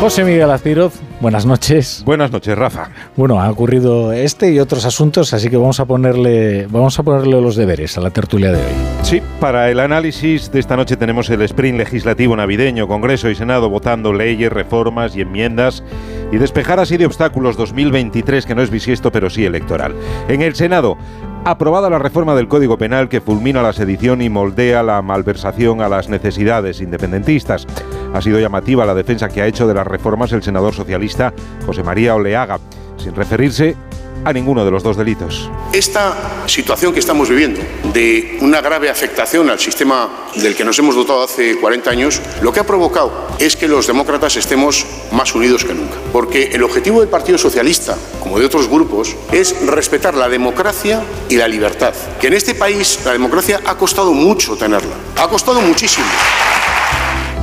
José 0.00 0.24
Miguel 0.24 0.50
Azpiroz, 0.50 0.94
buenas 1.20 1.44
noches. 1.44 2.02
Buenas 2.06 2.32
noches, 2.32 2.56
Rafa. 2.56 2.88
Bueno, 3.16 3.38
ha 3.38 3.50
ocurrido 3.50 4.14
este 4.14 4.50
y 4.50 4.58
otros 4.58 4.86
asuntos, 4.86 5.34
así 5.34 5.50
que 5.50 5.58
vamos 5.58 5.78
a 5.78 5.84
ponerle, 5.84 6.66
vamos 6.70 6.98
a 6.98 7.02
ponerle 7.02 7.38
los 7.38 7.54
deberes 7.54 7.98
a 7.98 8.00
la 8.00 8.08
tertulia 8.08 8.50
de 8.50 8.56
hoy. 8.56 8.72
Sí, 9.02 9.20
para 9.40 9.70
el 9.70 9.78
análisis 9.78 10.50
de 10.50 10.58
esta 10.58 10.74
noche 10.74 10.96
tenemos 10.96 11.28
el 11.28 11.42
sprint 11.42 11.76
legislativo 11.76 12.34
navideño, 12.34 12.88
Congreso 12.88 13.28
y 13.28 13.34
Senado 13.34 13.68
votando 13.68 14.14
leyes, 14.14 14.50
reformas 14.50 15.14
y 15.16 15.20
enmiendas 15.20 15.84
y 16.32 16.38
despejar 16.38 16.80
así 16.80 16.96
de 16.96 17.04
obstáculos 17.04 17.58
2023 17.58 18.46
que 18.46 18.54
no 18.54 18.62
es 18.62 18.70
bisiesto 18.70 19.12
pero 19.12 19.28
sí 19.28 19.44
electoral. 19.44 19.94
En 20.28 20.40
el 20.40 20.54
Senado 20.54 20.96
aprobada 21.44 21.90
la 21.90 21.98
reforma 21.98 22.34
del 22.34 22.48
Código 22.48 22.78
Penal 22.78 23.10
que 23.10 23.20
fulmina 23.20 23.60
la 23.60 23.74
sedición 23.74 24.22
y 24.22 24.30
moldea 24.30 24.82
la 24.82 25.02
malversación 25.02 25.82
a 25.82 25.90
las 25.90 26.08
necesidades 26.08 26.80
independentistas. 26.80 27.66
Ha 28.12 28.20
sido 28.20 28.38
llamativa 28.38 28.84
la 28.84 28.94
defensa 28.94 29.28
que 29.28 29.42
ha 29.42 29.46
hecho 29.46 29.66
de 29.66 29.74
las 29.74 29.86
reformas 29.86 30.32
el 30.32 30.42
senador 30.42 30.74
socialista 30.74 31.32
José 31.64 31.82
María 31.82 32.14
Oleaga, 32.14 32.58
sin 32.96 33.14
referirse 33.14 33.76
a 34.24 34.32
ninguno 34.32 34.64
de 34.64 34.70
los 34.70 34.82
dos 34.82 34.96
delitos. 34.96 35.50
Esta 35.72 36.44
situación 36.46 36.92
que 36.92 37.00
estamos 37.00 37.28
viviendo 37.28 37.60
de 37.92 38.38
una 38.42 38.60
grave 38.60 38.90
afectación 38.90 39.48
al 39.48 39.58
sistema 39.58 40.08
del 40.36 40.54
que 40.54 40.64
nos 40.64 40.78
hemos 40.78 40.94
dotado 40.94 41.22
hace 41.22 41.58
40 41.58 41.90
años, 41.90 42.20
lo 42.42 42.52
que 42.52 42.60
ha 42.60 42.66
provocado 42.66 43.28
es 43.38 43.56
que 43.56 43.68
los 43.68 43.86
demócratas 43.86 44.36
estemos 44.36 44.86
más 45.12 45.34
unidos 45.34 45.64
que 45.64 45.74
nunca. 45.74 45.96
Porque 46.12 46.50
el 46.52 46.62
objetivo 46.62 47.00
del 47.00 47.08
Partido 47.08 47.38
Socialista, 47.38 47.96
como 48.22 48.38
de 48.38 48.46
otros 48.46 48.68
grupos, 48.68 49.16
es 49.32 49.54
respetar 49.66 50.14
la 50.14 50.28
democracia 50.28 51.02
y 51.28 51.36
la 51.36 51.48
libertad. 51.48 51.94
Que 52.20 52.26
en 52.26 52.34
este 52.34 52.54
país 52.54 53.00
la 53.04 53.12
democracia 53.12 53.60
ha 53.64 53.76
costado 53.76 54.12
mucho 54.12 54.56
tenerla. 54.56 54.94
Ha 55.16 55.28
costado 55.28 55.60
muchísimo. 55.60 56.06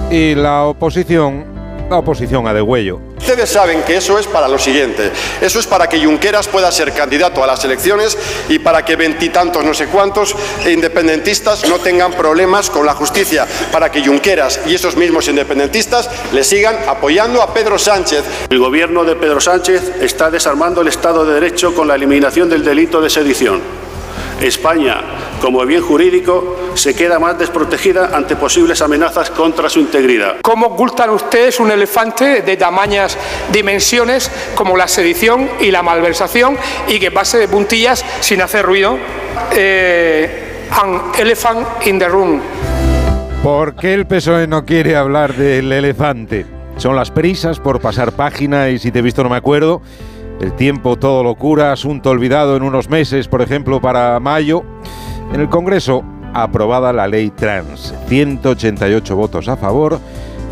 Y 0.10 0.36
la 0.36 0.64
oposición, 0.64 1.46
la 1.90 1.98
oposición 1.98 2.48
a 2.48 2.54
degüello. 2.54 3.00
Ustedes 3.18 3.50
saben 3.50 3.82
que 3.84 3.98
eso 3.98 4.18
es 4.18 4.26
para 4.26 4.48
lo 4.48 4.58
siguiente. 4.58 5.12
Eso 5.42 5.60
es 5.60 5.68
para 5.68 5.90
que 5.90 6.02
Junqueras 6.02 6.48
pueda 6.48 6.72
ser 6.72 6.94
candidato 6.94 7.44
a 7.44 7.48
las 7.48 7.66
elecciones 7.66 8.18
y 8.48 8.60
para 8.60 8.86
que 8.86 8.96
veintitantos 8.96 9.66
no 9.66 9.74
sé 9.74 9.88
cuántos 9.88 10.34
independentistas 10.66 11.68
no 11.68 11.80
tengan 11.80 12.14
problemas 12.14 12.70
con 12.70 12.86
la 12.86 12.94
justicia. 12.94 13.46
Para 13.70 13.92
que 13.92 14.02
Junqueras 14.02 14.62
y 14.66 14.76
esos 14.76 14.96
mismos 14.96 15.28
independentistas 15.28 16.10
le 16.32 16.46
sigan 16.46 16.78
apoyando 16.88 17.42
a 17.42 17.54
Pedro 17.54 17.78
Sánchez. 17.78 18.24
El 18.50 18.60
gobierno 18.60 19.04
de 19.04 19.18
Pedro 19.18 19.42
Sánchez 19.42 19.92
está 20.00 20.32
desarmando 20.32 20.80
el 20.80 20.88
Estado 20.88 21.26
de 21.26 21.34
Derecho 21.34 21.76
con 21.76 21.86
la 21.86 21.96
eliminación 21.96 22.50
del 22.50 22.64
delito 22.64 23.02
de 23.02 23.10
sedición. 23.10 23.87
España, 24.42 25.02
como 25.42 25.66
bien 25.66 25.82
jurídico, 25.82 26.72
se 26.76 26.96
queda 26.96 27.20
más 27.20 27.38
desprotegida 27.40 28.16
ante 28.16 28.36
posibles 28.36 28.82
amenazas 28.82 29.32
contra 29.32 29.70
su 29.70 29.80
integridad. 29.80 30.38
¿Cómo 30.42 30.68
ocultan 30.68 31.10
ustedes 31.10 31.60
un 31.60 31.72
elefante 31.72 32.42
de 32.42 32.58
tamañas 32.58 33.18
dimensiones 33.52 34.32
como 34.56 34.78
la 34.78 34.88
sedición 34.88 35.50
y 35.60 35.72
la 35.72 35.82
malversación 35.82 36.58
y 36.88 37.00
que 37.00 37.12
pase 37.12 37.38
de 37.40 37.48
puntillas 37.48 38.06
sin 38.20 38.42
hacer 38.42 38.66
ruido? 38.66 38.98
Eh, 39.56 40.68
an 40.72 41.02
elephant 41.18 41.68
in 41.86 41.98
the 42.00 42.08
room. 42.08 42.42
¿Por 43.44 43.76
qué 43.76 43.94
el 43.94 44.06
PSOE 44.06 44.48
no 44.48 44.66
quiere 44.66 44.96
hablar 44.96 45.34
del 45.36 45.72
elefante? 45.72 46.46
Son 46.78 46.96
las 46.96 47.12
prisas 47.12 47.60
por 47.60 47.80
pasar 47.80 48.12
página 48.12 48.70
y 48.70 48.78
si 48.78 48.92
te 48.92 49.00
he 49.00 49.02
visto 49.02 49.24
no 49.24 49.30
me 49.30 49.38
acuerdo. 49.38 49.82
El 50.40 50.54
tiempo 50.54 50.98
todo 50.98 51.24
locura, 51.24 51.72
asunto 51.72 52.12
olvidado 52.12 52.56
en 52.56 52.64
unos 52.64 52.90
meses, 52.90 53.28
por 53.28 53.42
ejemplo, 53.42 53.82
para 53.82 54.20
mayo. 54.20 54.64
En 55.34 55.42
el 55.42 55.50
Congreso, 55.50 56.04
aprobada 56.34 56.94
la 56.94 57.08
ley 57.08 57.32
trans. 57.32 57.94
188 58.08 59.16
votos 59.16 59.48
a 59.48 59.58
favor, 59.58 60.00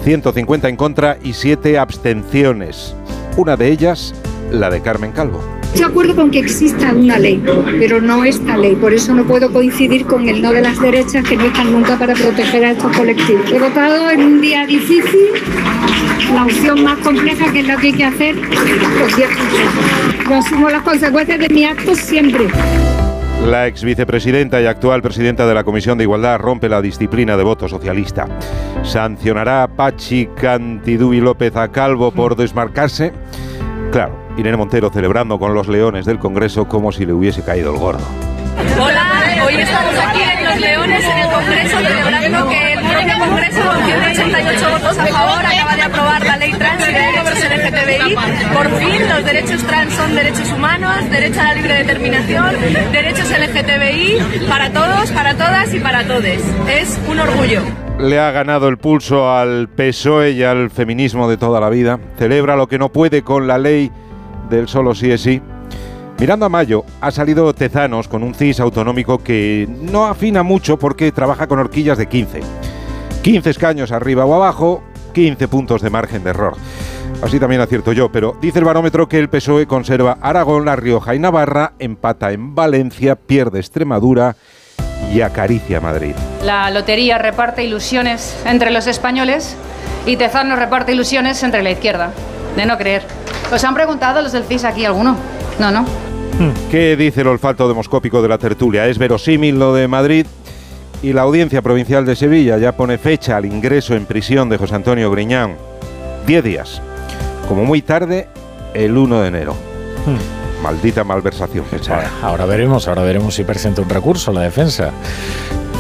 150 0.04 0.70
en 0.70 0.76
contra 0.76 1.18
y 1.22 1.34
7 1.34 1.78
abstenciones. 1.78 2.96
Una 3.38 3.56
de 3.58 3.70
ellas, 3.70 4.16
la 4.52 4.70
de 4.70 4.82
Carmen 4.82 5.12
Calvo. 5.12 5.55
Estoy 5.76 5.88
de 5.88 5.92
acuerdo 5.92 6.16
con 6.16 6.32
que 6.32 6.40
exista 6.40 6.94
una 6.94 7.20
ley, 7.20 7.44
pero 7.78 8.00
no 8.00 8.24
esta 8.24 8.56
ley. 8.56 8.76
Por 8.76 8.94
eso 8.94 9.14
no 9.14 9.26
puedo 9.26 9.52
coincidir 9.52 10.06
con 10.06 10.30
el 10.30 10.42
no 10.42 10.54
de 10.54 10.62
las 10.62 10.80
derechas 10.80 11.28
que 11.28 11.36
no 11.36 11.44
están 11.48 11.70
nunca 11.70 12.00
para 12.00 12.14
proteger 12.14 12.64
a 12.64 12.72
estos 12.72 12.96
colectivos. 12.96 13.52
He 13.52 13.60
votado 13.60 14.10
en 14.10 14.22
un 14.22 14.40
día 14.40 14.66
difícil 14.66 15.32
la 16.34 16.46
opción 16.46 16.82
más 16.82 16.98
compleja, 17.00 17.52
que 17.52 17.60
es 17.60 17.68
la 17.68 17.76
que 17.76 17.88
hay 17.88 17.94
que 17.94 18.06
hacer, 18.06 18.36
pues 20.26 20.46
asumo 20.46 20.70
las 20.70 20.82
consecuencias 20.84 21.40
de 21.40 21.50
mi 21.50 21.66
acto 21.66 21.94
siempre. 21.94 22.48
La 23.46 23.68
ex 23.68 23.84
vicepresidenta 23.84 24.62
y 24.62 24.68
actual 24.68 25.02
presidenta 25.02 25.46
de 25.46 25.56
la 25.56 25.66
Comisión 25.66 25.98
de 25.98 26.06
Igualdad 26.06 26.40
rompe 26.40 26.70
la 26.70 26.82
disciplina 26.82 27.36
de 27.36 27.44
voto 27.44 27.68
socialista. 27.68 28.30
¿Sancionará 28.84 29.64
a 29.64 29.68
Pachi 29.68 30.30
Cantidú 30.40 31.14
y 31.14 31.20
López 31.20 31.54
a 31.58 31.68
Calvo 31.68 32.12
por 32.12 32.38
desmarcarse? 32.38 33.12
Claro, 33.92 34.25
Irene 34.38 34.58
Montero 34.58 34.90
celebrando 34.90 35.40
con 35.40 35.54
los 35.54 35.68
leones 35.68 36.06
del 36.06 36.20
Congreso 36.20 36.68
como 36.68 36.92
si 36.92 37.06
le 37.06 37.14
hubiese 37.14 37.44
caído 37.44 37.72
el 37.72 37.80
gordo. 37.80 38.04
Hola, 38.80 39.44
hoy 39.46 39.56
estamos 39.56 39.94
aquí 39.98 40.22
en 40.22 40.46
Los 40.46 40.60
Leones, 40.60 41.06
en 41.06 41.18
el 41.18 41.30
Congreso, 41.30 41.78
celebrando 41.78 42.50
que 42.50 42.74
el 42.74 42.80
propio 42.80 43.20
Congreso, 43.20 43.62
con 43.66 43.86
188 43.86 44.70
votos 44.72 44.98
a 44.98 45.06
favor, 45.06 45.46
acaba 45.46 45.76
de 45.76 45.82
aprobar 45.82 46.26
la 46.26 46.38
ley 46.38 46.54
trans 46.54 46.90
y 46.90 46.94
de 46.94 47.00
derechos 47.00 47.40
LGTBI. 47.44 48.16
Por 48.54 48.70
fin, 48.80 49.10
los 49.10 49.26
derechos 49.26 49.64
trans 49.64 49.94
son 49.94 50.16
derechos 50.16 50.52
humanos, 50.52 51.10
derecho 51.10 51.42
a 51.42 51.44
la 51.44 51.54
libre 51.54 51.74
determinación, 51.76 52.56
derechos 52.92 53.30
LGTBI 53.30 54.48
para 54.50 54.72
todos, 54.72 55.12
para 55.12 55.34
todas 55.36 55.74
y 55.74 55.80
para 55.80 56.06
todes. 56.06 56.42
Es 56.70 57.00
un 57.08 57.20
orgullo. 57.20 57.62
Le 58.00 58.20
ha 58.20 58.32
ganado 58.32 58.68
el 58.68 58.78
pulso 58.78 59.32
al 59.32 59.70
PSOE 59.70 60.32
y 60.32 60.44
al 60.44 60.70
feminismo 60.70 61.30
de 61.30 61.38
toda 61.38 61.62
la 61.62 61.70
vida. 61.70 62.00
Celebra 62.18 62.56
lo 62.56 62.68
que 62.68 62.78
no 62.78 62.90
puede 62.90 63.22
con 63.22 63.48
la 63.48 63.58
ley 63.58 63.92
del 64.50 64.68
solo 64.68 64.96
sí 64.96 65.12
es 65.12 65.22
sí. 65.22 65.42
Mirando 66.20 66.46
a 66.46 66.50
Mayo, 66.50 66.86
ha 67.02 67.12
salido 67.12 67.54
Tezanos 67.54 68.08
con 68.08 68.24
un 68.24 68.34
CIS 68.34 68.62
autonómico 68.62 69.18
que 69.18 69.68
no 69.70 70.06
afina 70.06 70.44
mucho 70.44 70.80
porque 70.80 71.12
trabaja 71.12 71.48
con 71.48 71.60
horquillas 71.60 71.98
de 71.98 72.08
15. 72.08 72.42
15 73.22 73.50
escaños 73.50 73.92
arriba 73.92 74.26
o 74.26 74.34
abajo, 74.34 74.82
15 75.14 75.48
puntos 75.48 75.82
de 75.82 75.90
margen 75.90 76.24
de 76.24 76.30
error. 76.30 76.54
Así 77.22 77.40
también 77.40 77.62
acierto 77.62 77.92
yo, 77.92 78.12
pero 78.12 78.38
dice 78.42 78.60
el 78.60 78.66
barómetro 78.66 79.08
que 79.10 79.20
el 79.20 79.30
PSOE 79.30 79.68
conserva 79.68 80.18
Aragón, 80.22 80.66
La 80.66 80.76
Rioja 80.76 81.16
y 81.16 81.20
Navarra, 81.20 81.74
empata 81.80 82.32
en 82.32 82.56
Valencia, 82.56 83.16
pierde 83.16 83.60
Extremadura 83.60 84.36
y 85.14 85.22
acaricia 85.22 85.82
Madrid. 85.82 86.14
La 86.44 86.70
lotería 86.70 87.18
reparte 87.18 87.64
ilusiones 87.64 88.38
entre 88.46 88.72
los 88.72 88.88
españoles 88.88 89.56
y 90.06 90.18
Tezanos 90.18 90.60
reparte 90.60 90.92
ilusiones 90.92 91.42
entre 91.44 91.64
la 91.64 91.72
izquierda. 91.72 92.12
De 92.56 92.66
no 92.66 92.78
creer. 92.78 93.04
¿Os 93.52 93.64
han 93.64 93.74
preguntado 93.74 94.22
los 94.22 94.32
del 94.32 94.44
CIS 94.44 94.64
aquí 94.64 94.86
alguno? 94.86 95.16
No, 95.60 95.72
no. 95.72 95.86
¿Qué 96.70 96.96
dice 96.98 97.22
el 97.22 97.28
olfato 97.28 97.68
demoscópico 97.68 98.22
de 98.22 98.28
la 98.28 98.38
tertulia? 98.38 98.88
¿Es 98.88 98.98
verosímil 98.98 99.58
lo 99.58 99.74
de 99.74 99.88
Madrid? 99.88 100.26
Y 101.02 101.14
la 101.14 101.22
Audiencia 101.22 101.62
Provincial 101.62 102.06
de 102.06 102.16
Sevilla 102.16 102.58
ya 102.58 102.76
pone 102.76 102.98
fecha 102.98 103.38
al 103.38 103.46
ingreso 103.46 103.96
en 103.96 104.06
prisión 104.06 104.50
de 104.50 104.58
José 104.58 104.76
Antonio 104.76 105.12
Griñán. 105.12 105.56
Diez 106.26 106.44
días. 106.44 106.82
Como 107.48 107.64
muy 107.64 107.82
tarde, 107.82 108.28
el 108.74 108.98
1 108.98 109.22
de 109.22 109.28
enero. 109.28 109.56
Maldita 110.64 111.04
malversación 111.04 111.66
pesada. 111.66 112.10
Ahora 112.24 112.46
veremos, 112.46 112.88
ahora 112.88 113.04
veremos 113.04 113.36
si 113.36 113.44
presenta 113.44 113.82
un 113.82 113.90
recurso 113.90 114.32
la 114.34 114.42
defensa. 114.42 114.92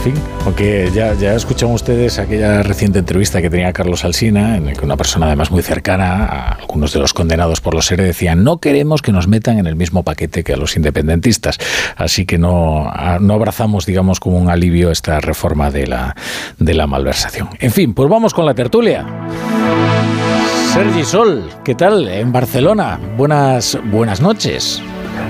Fin, 0.05 0.13
aunque 0.45 0.91
ya, 0.93 1.15
ya 1.15 1.33
escucharon 1.33 1.73
ustedes 1.73 2.19
aquella 2.19 2.61
reciente 2.61 2.99
entrevista 2.99 3.41
que 3.41 3.49
tenía 3.49 3.73
Carlos 3.73 4.05
Alsina, 4.05 4.55
en 4.55 4.67
el 4.67 4.77
que 4.77 4.85
una 4.85 4.97
persona 4.97 5.25
además 5.25 5.49
muy 5.49 5.63
cercana 5.63 6.25
a 6.25 6.51
algunos 6.51 6.93
de 6.93 6.99
los 6.99 7.11
condenados 7.11 7.59
por 7.59 7.73
los 7.73 7.87
SERE 7.87 8.03
decía 8.03 8.35
no 8.35 8.59
queremos 8.59 9.01
que 9.01 9.11
nos 9.11 9.27
metan 9.27 9.57
en 9.57 9.65
el 9.65 9.75
mismo 9.75 10.03
paquete 10.03 10.43
que 10.43 10.53
a 10.53 10.57
los 10.57 10.75
independentistas. 10.77 11.57
Así 11.97 12.27
que 12.27 12.37
no, 12.37 12.87
no 13.19 13.33
abrazamos, 13.33 13.87
digamos, 13.87 14.19
como 14.19 14.37
un 14.37 14.47
alivio 14.51 14.91
esta 14.91 15.19
reforma 15.21 15.71
de 15.71 15.87
la, 15.87 16.15
de 16.59 16.75
la 16.75 16.85
malversación. 16.85 17.49
En 17.59 17.71
fin, 17.71 17.95
pues 17.95 18.07
vamos 18.07 18.31
con 18.31 18.45
la 18.45 18.53
tertulia. 18.53 19.07
Sergi 20.71 21.03
Sol, 21.03 21.49
¿qué 21.63 21.73
tal? 21.73 22.07
En 22.09 22.31
Barcelona. 22.31 22.99
Buenas, 23.17 23.75
buenas 23.85 24.21
noches. 24.21 24.83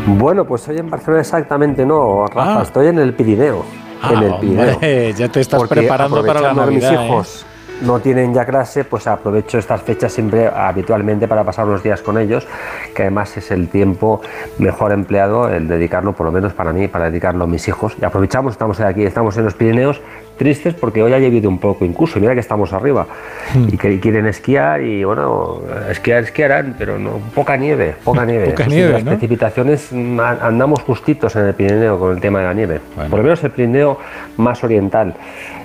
Bueno, 0.05 0.45
pues 0.45 0.67
hoy 0.67 0.79
en 0.79 0.89
Barcelona 0.89 1.21
exactamente 1.21 1.85
no, 1.85 2.25
Rafa, 2.27 2.59
Ah. 2.59 2.63
estoy 2.63 2.87
en 2.87 2.99
el 2.99 3.13
Pirineo. 3.13 3.84
Ah, 4.05 4.13
en 4.13 4.23
el 4.23 4.35
Pirineo. 4.39 4.79
ya 5.15 5.29
te 5.29 5.41
estás 5.41 5.59
Porque 5.59 5.75
preparando 5.75 6.25
para 6.25 6.41
la 6.41 6.53
Navidad. 6.53 6.91
Mis 6.91 6.99
hijos 6.99 7.45
no 7.81 7.99
tienen 7.99 8.33
ya 8.33 8.45
clase, 8.45 8.83
pues 8.83 9.07
aprovecho 9.07 9.57
estas 9.57 9.81
fechas 9.81 10.13
siempre 10.13 10.47
habitualmente 10.47 11.27
para 11.27 11.43
pasar 11.43 11.65
unos 11.65 11.83
días 11.83 12.01
con 12.01 12.17
ellos, 12.17 12.47
que 12.95 13.03
además 13.03 13.35
es 13.37 13.51
el 13.51 13.69
tiempo 13.69 14.21
mejor 14.57 14.91
empleado, 14.91 15.49
el 15.49 15.67
dedicarlo, 15.67 16.13
por 16.13 16.25
lo 16.25 16.31
menos 16.31 16.53
para 16.53 16.71
mí, 16.71 16.87
para 16.87 17.09
dedicarlo 17.09 17.43
a 17.43 17.47
mis 17.47 17.67
hijos. 17.67 17.95
Y 18.01 18.05
aprovechamos, 18.05 18.53
estamos 18.53 18.79
aquí, 18.79 19.03
estamos 19.03 19.37
en 19.37 19.45
los 19.45 19.53
Pirineos, 19.55 20.01
tristes 20.37 20.73
porque 20.73 21.01
hoy 21.01 21.13
ha 21.13 21.19
llovido 21.19 21.49
un 21.49 21.59
poco 21.59 21.85
incluso, 21.85 22.19
mira 22.19 22.33
que 22.33 22.39
estamos 22.41 22.73
arriba, 22.73 23.07
Hmm. 23.53 23.67
y 23.71 23.77
que 23.77 23.99
quieren 23.99 24.25
esquiar, 24.25 24.81
y 24.81 25.03
bueno, 25.03 25.61
esquiar 25.89 26.23
esquiarán, 26.23 26.75
pero 26.77 26.97
no, 26.99 27.19
poca 27.33 27.55
nieve, 27.57 27.95
poca 28.03 28.25
nieve. 28.25 28.47
Poca 28.47 28.65
nieve, 28.65 28.91
las 28.93 29.03
¿no? 29.03 29.11
precipitaciones 29.11 29.89
mm, 29.91 30.19
andamos 30.19 30.81
justitos 30.81 31.35
en 31.35 31.45
el 31.45 31.53
Pirineo 31.53 31.99
con 31.99 32.15
el 32.15 32.19
tema 32.21 32.39
de 32.39 32.45
la 32.45 32.53
nieve. 32.53 32.79
Por 32.95 33.19
lo 33.19 33.23
menos 33.23 33.43
el 33.43 33.51
Pirineo 33.51 33.97
más 34.37 34.63
oriental. 34.63 35.13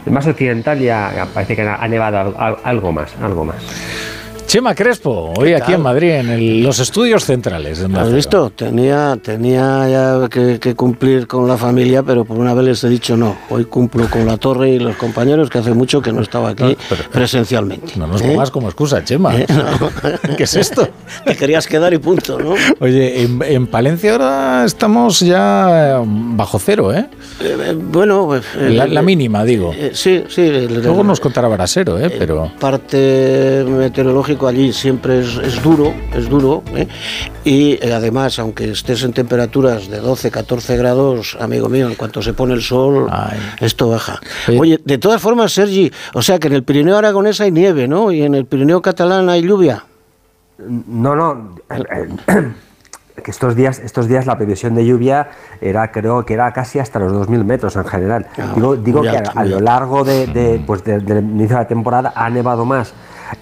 El 0.07 0.13
más 0.13 0.27
occidental 0.27 0.79
ya, 0.79 1.27
parece 1.35 1.57
que 1.57 1.63
ha 1.63 1.89
nevado 1.89 2.19
al- 2.19 2.35
al- 2.39 2.57
algo 2.65 2.93
más, 2.93 3.15
algo 3.23 3.45
más. 3.45 3.57
Chema 4.51 4.75
Crespo, 4.75 5.33
hoy 5.37 5.51
¿Qué 5.51 5.55
aquí 5.55 5.75
en? 5.75 5.81
Madrid, 5.81 6.11
en 6.11 6.29
el- 6.29 6.63
los 6.65 6.81
estudios 6.81 7.25
centrales. 7.25 7.87
¿Has 7.97 8.13
visto? 8.13 8.51
Tenía, 8.51 9.17
tenía 9.23 9.89
ya 9.89 10.29
que, 10.29 10.59
que 10.59 10.75
cumplir 10.75 11.29
con 11.29 11.47
la 11.47 11.57
familia, 11.57 12.03
pero 12.03 12.25
por 12.25 12.37
una 12.37 12.53
vez 12.53 12.65
les 12.65 12.83
he 12.83 12.89
dicho 12.89 13.17
no. 13.17 13.37
Hoy 13.49 13.67
cumplo 13.67 14.11
con 14.11 14.27
la 14.27 14.39
torre 14.39 14.71
y 14.71 14.81
los 14.81 14.97
compañeros, 14.97 15.51
que 15.51 15.59
hace 15.59 15.73
mucho 15.73 16.03
que 16.03 16.11
no 16.13 16.21
estaba 16.21 16.49
aquí 16.49 16.77
presencialmente. 17.13 17.93
No 17.95 18.09
nos 18.09 18.23
¿Eh? 18.23 18.27
pongas 18.27 18.51
como 18.51 18.67
excusa, 18.67 19.05
Chema. 19.05 19.37
¿Eh? 19.39 19.47
¿Qué 20.37 20.43
es 20.43 20.57
esto? 20.57 20.89
Te 21.25 21.37
querías 21.37 21.69
quedar 21.69 21.95
y 21.95 21.99
punto, 21.99 22.37
¿no? 22.41 22.55
Oye, 22.81 23.23
en, 23.23 23.41
en 23.45 23.69
Palencia 23.69 24.11
ahora 24.11 24.65
estamos 24.65 25.21
ya 25.21 26.03
bajo 26.05 26.59
cero, 26.59 26.93
¿eh? 26.93 27.07
Eh, 27.41 27.57
eh, 27.69 27.79
bueno, 27.81 28.27
pues, 28.27 28.43
eh, 28.59 28.71
La, 28.71 28.89
la 28.89 29.03
mínima, 29.03 29.45
digo. 29.45 29.73
eh, 29.77 29.93
sí, 29.95 30.25
sí. 30.29 30.67
Luego 30.69 31.05
nos 31.05 31.21
contará 31.21 31.47
Brasero, 31.47 32.01
¿eh? 32.01 32.11
Pero 32.19 32.51
parte 32.59 33.65
meteorológico 33.69 34.40
tráfico 34.41 34.47
allí 34.49 34.73
siempre 34.73 35.21
es, 35.21 35.37
es 35.37 35.63
duro, 35.63 35.93
es 36.15 36.29
duro. 36.29 36.63
¿eh? 36.75 36.89
Y 37.45 37.73
eh, 37.75 37.93
además, 37.95 38.39
aunque 38.39 38.71
estés 38.71 39.03
en 39.03 39.13
temperaturas 39.13 39.89
de 39.89 39.99
12, 39.99 40.31
14 40.31 40.77
grados, 40.77 41.37
amigo 41.41 41.69
mío, 41.69 41.89
en 41.89 41.95
cuanto 41.95 42.23
se 42.23 42.33
pone 42.33 42.55
el 42.55 42.63
sol, 42.63 43.09
esto 43.61 43.89
baja. 43.91 44.19
Oye, 44.59 44.81
de 44.85 44.99
todas 44.99 45.21
formas, 45.21 45.53
Sergi, 45.53 45.91
o 46.15 46.23
sea 46.23 46.39
que 46.39 46.49
en 46.49 46.55
el 46.55 46.63
Pirineo 46.65 46.97
aragonés 46.97 47.41
hay 47.41 47.51
nieve, 47.51 47.87
¿no? 47.87 48.11
Y 48.11 48.23
en 48.23 48.35
el 48.35 48.47
Pirineo 48.47 48.81
catalán 48.81 49.29
hay 49.29 49.43
lluvia. 49.43 49.85
No, 50.59 51.15
no. 51.15 51.57
que 53.23 53.31
estos 53.31 53.55
días, 53.55 53.79
estos 53.81 54.09
días 54.09 54.25
la 54.25 54.37
previsión 54.37 54.75
de 54.75 54.87
lluvia 54.87 55.29
era, 55.61 55.93
creo 55.93 56.25
que 56.25 56.33
era 56.33 56.51
casi 56.53 56.79
hasta 56.79 56.99
los 56.99 57.13
2.000 57.13 57.45
metros 57.45 57.77
en 57.77 57.85
general. 57.85 58.27
digo 58.55 58.77
digo 58.77 59.03
que 59.03 59.11
a, 59.11 59.45
lo 59.45 59.61
largo 59.61 60.05
de, 60.05 60.27
de, 60.27 60.63
pues 60.67 60.83
de- 60.85 61.01
del 61.01 61.19
inicio 61.25 61.57
de 61.57 61.63
la 61.63 61.69
temporada 61.69 62.13
ha 62.17 62.31
nevado 62.31 62.65
más 62.65 62.95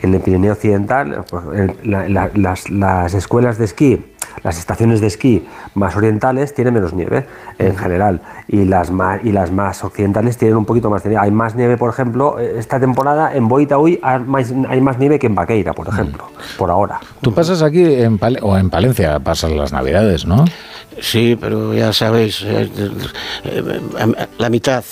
en 0.02 0.14
el 0.14 0.20
Pirineo 0.20 0.52
Occidental. 0.52 1.24
pues, 1.30 1.42
en 1.54 1.76
la- 1.90 2.08
la- 2.08 2.30
las, 2.34 2.70
las 2.70 3.14
escuelas 3.14 3.58
de 3.58 3.64
esquí, 3.64 4.04
las 4.44 4.58
estaciones 4.58 5.00
de 5.00 5.06
esquí 5.08 5.46
más 5.74 5.96
orientales 5.96 6.54
tienen 6.54 6.74
menos 6.74 6.92
nieve 6.92 7.26
en 7.58 7.76
general 7.76 8.20
y 8.46 8.64
las 8.64 8.90
más, 8.90 9.20
y 9.24 9.32
las 9.32 9.50
más 9.50 9.82
occidentales 9.82 10.36
tienen 10.36 10.56
un 10.56 10.64
poquito 10.64 10.90
más 10.90 11.02
de 11.02 11.10
nieve. 11.10 11.24
Hay 11.24 11.30
más 11.30 11.54
nieve, 11.56 11.76
por 11.76 11.90
ejemplo, 11.90 12.38
eh, 12.38 12.54
esta 12.58 12.78
temporada 12.78 13.34
en 13.34 13.48
Boitaúy 13.48 13.98
hay 14.02 14.20
más, 14.20 14.52
hay 14.68 14.80
más 14.80 14.98
nieve 14.98 15.18
que 15.18 15.26
en 15.26 15.34
Baqueira, 15.34 15.72
por 15.72 15.88
ejemplo, 15.88 16.28
por 16.56 16.70
ahora. 16.70 17.00
Tú 17.20 17.32
pasas 17.34 17.62
aquí 17.62 17.82
en 17.84 18.18
Pale- 18.18 18.38
o 18.42 18.56
en 18.56 18.70
Palencia, 18.70 19.18
pasas 19.20 19.50
las 19.52 19.72
Navidades, 19.72 20.24
¿no? 20.26 20.44
Sí, 21.00 21.36
pero 21.40 21.74
ya 21.74 21.92
sabéis, 21.92 22.42
eh, 22.42 22.70
eh, 22.76 22.90
eh, 23.44 24.26
la 24.38 24.50
mitad. 24.50 24.84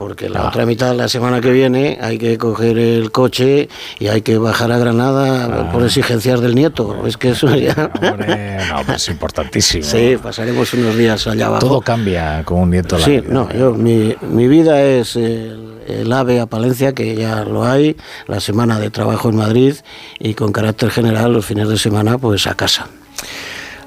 Porque 0.00 0.26
Ah. 0.26 0.30
la 0.30 0.48
otra 0.48 0.64
mitad, 0.64 0.94
la 0.96 1.08
semana 1.08 1.42
que 1.42 1.50
viene, 1.52 1.98
hay 2.00 2.16
que 2.16 2.38
coger 2.38 2.78
el 2.78 3.12
coche 3.12 3.68
y 3.98 4.06
hay 4.08 4.22
que 4.22 4.38
bajar 4.38 4.72
a 4.72 4.78
Granada 4.78 5.44
Ah. 5.44 5.70
por 5.70 5.84
exigencias 5.84 6.40
del 6.40 6.54
nieto. 6.54 7.06
Es 7.06 7.18
que 7.18 7.32
eso 7.32 7.54
ya. 7.54 7.74
no, 8.00 8.82
pues 8.86 9.08
importantísimo. 9.10 9.84
Sí, 9.84 10.16
pasaremos 10.22 10.72
unos 10.72 10.96
días 10.96 11.26
allá 11.26 11.48
abajo. 11.48 11.66
Todo 11.66 11.80
cambia 11.82 12.42
con 12.46 12.60
un 12.60 12.70
nieto. 12.70 12.98
Sí, 12.98 13.20
vida. 13.20 13.24
no, 13.28 13.52
yo, 13.52 13.74
mi, 13.74 14.16
mi 14.22 14.48
vida 14.48 14.80
es 14.82 15.16
el, 15.16 15.80
el 15.86 16.10
AVE 16.10 16.40
a 16.40 16.46
Palencia, 16.46 16.94
que 16.94 17.14
ya 17.14 17.44
lo 17.44 17.64
hay, 17.66 17.94
la 18.26 18.40
semana 18.40 18.80
de 18.80 18.88
trabajo 18.88 19.28
en 19.28 19.36
Madrid 19.36 19.74
y 20.18 20.32
con 20.32 20.50
carácter 20.50 20.90
general 20.90 21.30
los 21.34 21.44
fines 21.44 21.68
de 21.68 21.76
semana, 21.76 22.16
pues 22.16 22.46
a 22.46 22.54
casa. 22.54 22.88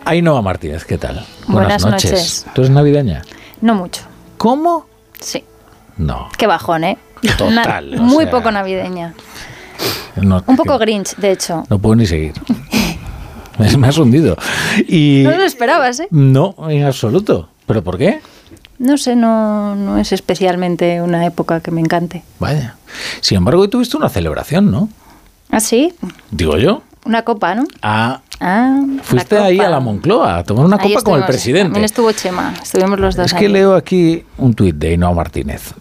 Ainhoa 0.05 0.43
Martínez, 0.43 0.85
¿qué 0.85 0.99
tal? 0.99 1.25
Buenas 1.47 1.83
noches. 1.83 2.45
¿Tú 2.53 2.61
eres 2.61 2.69
navideña? 2.71 3.23
No 3.61 3.73
mucho. 3.73 4.03
¿Cómo? 4.37 4.85
Sí. 5.19 5.43
No. 5.97 6.29
Qué 6.37 6.47
bajón, 6.47 6.83
¿eh? 6.83 6.97
Total, 7.37 7.97
muy 8.01 8.23
sea- 8.25 8.31
poco 8.31 8.51
navideña. 8.51 9.13
No, 10.15 10.43
Un 10.45 10.55
poco 10.55 10.77
Grinch, 10.77 11.15
de 11.15 11.31
hecho. 11.31 11.63
no 11.69 11.79
puedo 11.79 11.95
ni 11.95 12.05
seguir. 12.05 12.33
Me 13.77 13.87
has 13.87 13.97
hundido. 13.97 14.35
Y 14.87 15.21
No 15.23 15.31
lo 15.31 15.43
esperabas, 15.43 15.99
¿eh? 15.99 16.07
no, 16.11 16.55
en 16.69 16.83
absoluto. 16.85 17.49
¿Pero 17.67 17.83
por 17.83 17.97
qué? 17.97 18.19
No 18.79 18.97
sé, 18.97 19.15
no, 19.15 19.75
no 19.75 19.97
es 19.97 20.11
especialmente 20.11 21.01
una 21.01 21.25
época 21.25 21.61
que 21.61 21.71
me 21.71 21.79
encante. 21.79 22.23
Vaya. 22.39 22.75
Sin 23.21 23.37
embargo, 23.37 23.61
hoy 23.61 23.67
tuviste 23.69 23.95
una 23.95 24.09
celebración, 24.09 24.71
¿no? 24.71 24.89
¿Ah, 25.51 25.59
sí? 25.59 25.93
Digo 26.31 26.57
yo. 26.57 26.81
Una 27.05 27.21
copa, 27.23 27.55
¿no? 27.55 27.63
Ah, 27.81 28.21
Ah, 28.45 28.81
fuiste 29.03 29.37
ahí 29.37 29.59
a 29.61 29.69
la 29.69 29.79
Moncloa 29.79 30.39
a 30.39 30.43
tomar 30.43 30.65
una 30.65 30.75
Ahí 30.77 30.93
copa 30.95 31.03
con 31.11 31.19
el 31.19 31.25
presidente. 31.25 31.65
También 31.67 31.85
estuvo 31.85 32.11
Chema, 32.11 32.53
estuvimos 32.61 32.99
los 32.99 33.15
dos 33.15 33.27
Es 33.27 33.33
que 33.33 33.47
leo 33.47 33.73
aquí 33.73 34.25
un 34.37 34.53
tuit 34.53 34.75
de 34.75 34.89
Ainhoa 34.89 35.13
Martínez 35.13 35.73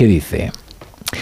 que 0.00 0.06
dice: 0.06 0.50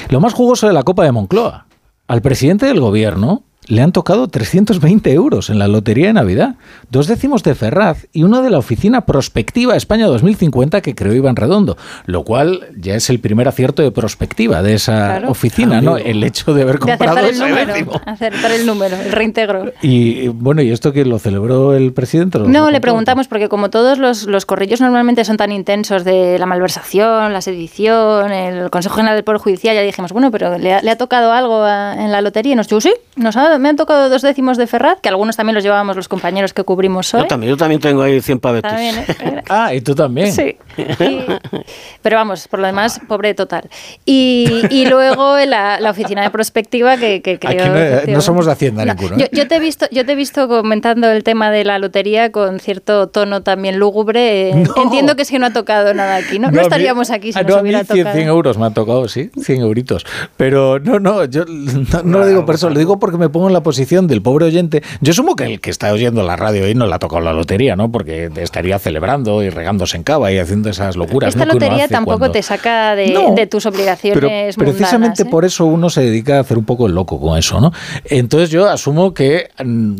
Lo 0.09 0.21
más 0.21 0.35
jugoso 0.35 0.69
de 0.69 0.73
la 0.73 0.85
Copa 0.85 1.03
de 1.03 1.11
Moncloa. 1.11 1.67
Al 2.07 2.23
presidente 2.23 2.67
del 2.67 2.79
gobierno 2.79 3.43
le 3.69 3.83
han 3.83 3.93
tocado 3.93 4.29
320 4.29 5.13
euros 5.13 5.51
en 5.51 5.59
la 5.59 5.69
lotería 5.69 6.09
de 6.09 6.13
Navidad, 6.15 6.55
dos 6.91 7.07
décimos 7.07 7.43
de 7.43 7.55
Ferraz 7.55 8.07
y 8.13 8.23
uno 8.23 8.43
de 8.43 8.51
la 8.51 8.59
oficina 8.59 9.03
Prospectiva 9.07 9.77
España 9.77 10.07
2050 10.07 10.81
que 10.81 10.95
creó 10.95 11.13
Iván 11.15 11.37
Redondo, 11.37 11.77
lo 12.07 12.25
cual 12.25 12.69
ya 12.79 12.95
es 12.95 13.11
el 13.11 13.21
primer 13.21 13.47
acierto 13.47 13.83
de 13.83 13.91
prospectiva 13.91 14.63
de 14.63 14.75
esa 14.75 14.97
Claro. 15.19 15.31
oficina, 15.31 15.81
¿no? 15.81 15.97
El 15.99 16.25
hecho 16.25 16.55
de 16.55 16.63
haber 16.63 16.79
De 16.79 16.87
comprado 16.97 17.19
acertar 17.19 17.25
el 17.25 17.31
ese 17.35 17.49
número, 17.49 17.73
décimo. 17.75 18.01
acertar 18.07 18.53
el 18.53 18.67
número, 18.67 18.97
el 18.97 19.13
reintegro. 19.13 19.73
Y 19.83 20.29
bueno, 20.29 20.63
¿y 20.63 20.71
esto 20.71 20.93
que 20.93 21.05
lo 21.05 21.19
celebró 21.19 21.75
el 21.75 21.93
presidente? 21.93 22.39
¿Lo 22.39 22.49
No, 22.49 22.71
le 22.71 22.81
preguntamos 22.81 23.29
porque 23.29 23.49
como 23.49 23.69
todos 23.71 23.99
los, 23.99 24.25
los 24.25 24.47
corrillos 24.47 24.81
normalmente 24.81 25.25
son 25.25 25.37
tan 25.37 25.53
intensos 25.53 26.05
de 26.05 26.39
la 26.39 26.47
malversación, 26.47 27.33
la 27.33 27.43
sedición, 27.43 28.33
el 28.33 28.71
Consejo 28.71 28.97
General 28.97 29.15
del 29.17 29.25
Poder 29.25 29.41
Judicial, 29.41 29.75
ya 29.77 29.83
dijimos, 29.83 30.13
bueno, 30.13 30.31
pero 30.31 30.57
¿le 30.59 30.73
ha, 30.75 30.81
le 30.83 30.91
ha 30.91 30.97
tocado 30.97 31.33
algo 31.33 31.63
a- 31.65 31.95
en 31.99 32.11
la 32.13 32.23
lotería? 32.23 32.53
Y 32.55 32.57
nos 32.57 32.69
dijo, 32.69 32.81
sí, 32.81 32.93
nos 33.17 33.37
ha- 33.37 33.58
me 33.59 33.69
han 33.69 33.77
tocado 33.77 34.09
dos 34.09 34.23
décimos 34.23 34.57
de 34.57 34.67
Ferraz, 34.67 35.01
que 35.01 35.09
algunos 35.09 35.37
también 35.37 35.55
los 35.55 35.65
llevábamos 35.65 35.97
los 35.97 36.09
compañeros 36.09 36.53
que 36.53 36.63
cubrimos 36.65 37.13
hoy. 37.15 37.23
Yo 37.23 37.27
también, 37.27 37.51
yo 37.51 37.57
también 37.57 37.81
tengo 37.81 38.03
ahí 38.03 38.21
100 38.21 38.41
pavetes. 38.41 38.71
También, 38.71 38.95
¿eh? 38.99 39.43
Ah, 39.49 39.73
y 39.75 39.81
tú 39.81 39.95
también. 39.95 40.33
Sí. 40.33 40.57
Y- 40.77 41.21
pero 42.03 42.17
vamos, 42.17 42.49
por 42.49 42.61
lo 42.61 42.67
demás, 42.67 43.01
pobre 43.09 43.35
total. 43.35 43.69
Y, 44.05 44.63
y 44.71 44.87
luego 44.87 45.37
la, 45.47 45.81
la 45.81 45.91
oficina 45.91 46.23
de 46.23 46.31
prospectiva 46.31 46.97
que, 46.97 47.23
que 47.23 47.39
creo... 47.39 47.51
Aquí 47.53 47.59
no, 47.69 47.75
no 47.75 47.79
efectivamente- 47.81 48.21
somos 48.23 48.47
de 48.47 48.53
Hacienda 48.53 48.85
No, 48.85 48.95
ninguno. 48.95 49.23
¿eh? 49.25 49.29
yo 49.33 49.49
te 49.49 49.57
he 49.57 49.61
visto, 49.61 49.87
yo 49.91 50.05
te 50.05 50.13
he 50.13 50.15
visto 50.17 50.49
comentando 50.49 51.09
el 51.11 51.25
tema 51.25 51.51
de 51.51 51.65
la 51.65 51.79
lotería 51.79 52.31
con 52.33 52.61
cierto 52.61 53.09
tono 53.09 53.43
también 53.43 53.79
lúgubre. 53.79 54.51
Eh, 54.51 54.55
No. 54.69 54.83
Entiendo 54.83 55.17
que 55.17 55.23
es 55.23 55.31
que 55.31 55.39
no 55.39 55.47
ha 55.47 55.53
tocado 55.53 55.95
nada 55.95 56.17
aquí, 56.17 56.39
¿no? 56.39 56.49
No, 56.49 56.49
a 56.49 56.53
mí- 56.53 56.61
estaríamos 56.61 57.11
aquí 57.11 57.33
si 57.33 57.39
ah, 57.39 57.43
nos 57.43 57.51
no, 57.53 57.57
a 57.59 57.63
mí 57.63 57.69
hubiera 57.71 57.85
100, 57.85 57.99
tocado. 57.99 58.17
100 58.17 58.29
euros 58.29 58.59
me 58.59 58.67
han 58.67 58.75
tocado, 58.75 59.09
sí, 59.09 59.31
100 59.41 59.61
euritos. 59.63 60.05
Pero 60.37 60.79
no, 60.79 60.99
no, 61.01 61.25
yo 61.25 61.45
no, 61.47 62.03
no 62.05 62.19
lo 62.19 62.27
digo 62.27 62.45
por 62.45 62.55
eso, 62.57 62.69
lo 62.71 62.79
digo 62.79 62.99
porque 62.99 63.17
me 63.19 63.29
pongo 63.29 63.48
en 63.49 63.53
la 63.55 63.63
posición 63.63 64.07
del 64.07 64.23
pobre 64.23 64.47
oyente. 64.47 64.83
Yo 65.01 65.11
asumo 65.11 65.35
que 65.37 65.45
el 65.45 65.61
que 65.61 65.71
está 65.71 65.93
oyendo 65.93 66.23
la 66.23 66.37
radio 66.37 66.69
y 66.69 66.75
no 66.75 66.87
le 66.87 66.95
ha 66.95 66.99
tocado 66.99 67.21
la 67.23 67.33
lotería, 67.33 67.77
¿no? 67.77 67.91
Porque 67.91 68.31
estaría 68.37 68.79
celebrando 68.79 69.43
y 69.43 69.51
regándose 69.51 69.97
en 69.97 70.03
cava 70.05 70.31
y 70.33 70.39
haciendo 70.39 70.69
esas 70.71 70.97
locuras. 70.97 71.35
Esta 71.35 71.47
lotería 71.47 71.89
tampoco 71.89 72.19
cuando- 72.19 72.33
te 72.33 72.43
saca 72.43 72.95
de, 72.95 73.09
No, 73.13 73.35
de 73.35 73.47
tus 73.47 73.65
Pero 73.65 73.75
obligaciones 73.77 74.57
precisamente 74.57 75.23
¿eh? 75.23 75.27
por 75.27 75.45
eso 75.45 75.67
uno 75.67 75.91
se 75.91 76.03
dedica 76.03 76.37
a 76.37 76.41
hacer 76.41 76.59
un 76.59 76.65
poco 76.65 76.87
el 76.87 76.95
loco 76.95 77.21
con 77.21 77.39
eso, 77.39 77.61
¿no? 77.61 77.73
Entonces 78.05 78.51
yo 78.51 78.69
asumo 78.69 79.15
que 79.15 79.49
mm, 79.65 79.95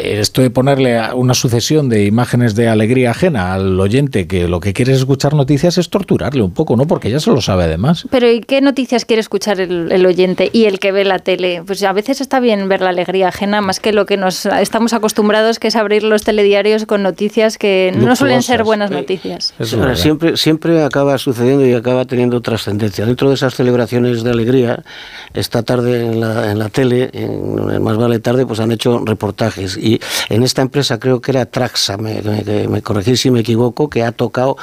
esto 0.00 0.42
de 0.42 0.50
ponerle 0.50 1.00
una 1.14 1.34
sucesión 1.34 1.88
de 1.88 2.04
imágenes 2.06 2.54
de 2.54 2.68
alegría 2.68 3.10
ajena 3.12 3.54
al 3.54 3.78
oyente 3.78 4.26
que 4.26 4.48
lo 4.48 4.60
que 4.60 4.72
quiere 4.72 4.92
es 4.92 4.98
escuchar 4.98 5.34
noticias 5.34 5.78
es 5.78 5.90
torturarle 5.90 6.42
un 6.42 6.52
poco, 6.52 6.76
¿no? 6.76 6.86
Porque 6.86 7.10
ya 7.10 7.20
se 7.20 7.30
lo 7.30 7.40
sabe 7.40 7.64
además. 7.64 8.06
Pero 8.10 8.30
¿y 8.30 8.40
qué 8.40 8.60
noticias 8.60 9.04
quiere 9.04 9.20
escuchar 9.20 9.60
el, 9.60 9.90
el 9.92 10.06
oyente 10.06 10.50
y 10.52 10.64
el 10.64 10.78
que 10.78 10.92
ve 10.92 11.04
la 11.04 11.18
tele? 11.18 11.62
Pues 11.66 11.82
a 11.82 11.92
veces 11.92 12.20
está 12.20 12.40
bien 12.44 12.68
ver 12.68 12.80
la 12.80 12.90
alegría 12.90 13.28
ajena 13.28 13.60
más 13.60 13.80
que 13.80 13.92
lo 13.92 14.06
que 14.06 14.16
nos 14.16 14.46
estamos 14.46 14.92
acostumbrados 14.92 15.58
que 15.58 15.68
es 15.68 15.74
abrir 15.74 16.04
los 16.04 16.22
telediarios 16.22 16.86
con 16.86 17.02
noticias 17.02 17.58
que 17.58 17.92
no 17.96 18.14
suelen 18.14 18.42
ser 18.42 18.62
buenas 18.62 18.92
noticias. 18.92 19.52
Sí, 19.60 19.76
siempre, 19.94 20.36
siempre 20.36 20.84
acaba 20.84 21.18
sucediendo 21.18 21.66
y 21.66 21.74
acaba 21.74 22.04
teniendo 22.04 22.40
trascendencia. 22.40 23.04
Dentro 23.04 23.28
de 23.28 23.34
esas 23.34 23.54
celebraciones 23.54 24.22
de 24.22 24.30
alegría, 24.30 24.84
esta 25.32 25.62
tarde 25.62 26.06
en 26.06 26.20
la, 26.20 26.52
en 26.52 26.58
la 26.58 26.68
tele, 26.68 27.10
en 27.12 27.82
Más 27.82 27.96
Vale 27.96 28.20
Tarde, 28.20 28.46
pues 28.46 28.60
han 28.60 28.70
hecho 28.70 29.02
reportajes. 29.04 29.76
Y 29.76 30.00
en 30.28 30.42
esta 30.42 30.62
empresa 30.62 30.98
creo 31.00 31.20
que 31.20 31.32
era 31.32 31.46
Traxa, 31.46 31.96
me, 31.96 32.22
me, 32.22 32.68
me 32.68 32.82
corregís 32.82 33.20
si 33.20 33.30
me 33.30 33.40
equivoco, 33.40 33.88
que 33.88 34.02
ha 34.02 34.12
tocado 34.12 34.56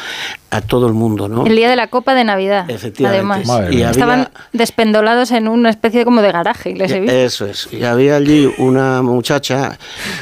a 0.52 0.62
todo 0.62 0.86
el 0.88 0.94
mundo, 0.94 1.30
¿no? 1.30 1.46
El 1.46 1.56
día 1.56 1.70
de 1.70 1.78
la 1.78 1.88
Copa 1.88 2.14
de 2.14 2.26
Navidad, 2.26 2.70
Efectivamente. 2.70 3.46
además. 3.46 3.70
Mía. 3.70 3.90
Estaban 3.92 4.30
despendolados 4.52 5.32
en 5.32 5.48
una 5.48 5.70
especie 5.70 6.04
como 6.04 6.22
de 6.22 6.32
garaje, 6.32 6.76
les 6.76 6.92
he 6.92 7.00
visto. 7.00 7.16
Eso 7.16 7.46
es. 7.46 7.71
Y 7.72 7.84
había 7.84 8.16
allí 8.18 8.52
una 8.58 9.02
muchacha 9.02 9.78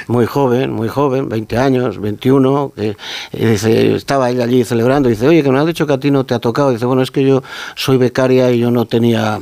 muy 0.07 0.25
joven, 0.25 0.71
muy 0.71 0.87
joven, 0.87 1.29
20 1.29 1.57
años, 1.57 1.99
21, 1.99 2.71
que 2.75 2.95
y 3.33 3.45
dice, 3.45 3.95
estaba 3.95 4.29
ella 4.29 4.43
allí 4.43 4.63
celebrando, 4.63 5.09
y 5.09 5.13
dice, 5.13 5.27
oye, 5.27 5.43
que 5.43 5.49
me 5.51 5.59
has 5.59 5.65
dicho 5.65 5.85
que 5.87 5.93
a 5.93 5.99
ti 5.99 6.11
no 6.11 6.25
te 6.25 6.33
ha 6.33 6.39
tocado. 6.39 6.71
dice, 6.71 6.85
bueno, 6.85 7.01
es 7.01 7.11
que 7.11 7.23
yo 7.25 7.41
soy 7.75 7.97
becaria 7.97 8.51
y 8.51 8.59
yo 8.59 8.71
no 8.71 8.85
tenía 8.85 9.39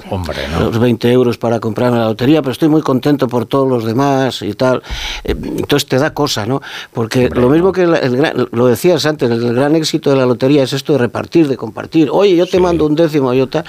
los 0.60 0.80
20 0.80 1.12
euros 1.12 1.38
para 1.38 1.60
comprarme 1.60 1.98
la 1.98 2.06
lotería, 2.06 2.42
pero 2.42 2.52
estoy 2.52 2.70
muy 2.70 2.82
contento 2.82 3.28
por 3.28 3.46
todos 3.46 3.68
los 3.70 3.86
demás 3.86 4.42
y 4.42 4.54
tal. 4.54 4.82
Eh, 5.24 5.36
Entonces 5.38 5.88
te 5.88 5.98
da 5.98 6.14
cosa, 6.14 6.46
¿no? 6.46 6.62
Porque 6.94 7.30
lo 7.30 7.50
mismo 7.50 7.72
que 7.72 7.86
la- 7.88 7.98
el 8.00 8.16
gran- 8.18 8.48
lo 8.52 8.68
decías 8.68 9.06
antes, 9.06 9.30
el 9.30 9.54
gran 9.54 9.76
éxito 9.76 10.10
de 10.12 10.16
la 10.18 10.26
lotería 10.26 10.64
es 10.64 10.74
esto 10.74 10.94
de 10.94 11.00
repartir, 11.00 11.48
de 11.48 11.58
compartir. 11.58 12.10
Oye, 12.12 12.36
yo 12.36 12.46
te 12.48 12.60
mando 12.60 12.86
un 12.86 12.96
décimo, 12.96 13.34
yo 13.34 13.48
tal. 13.48 13.64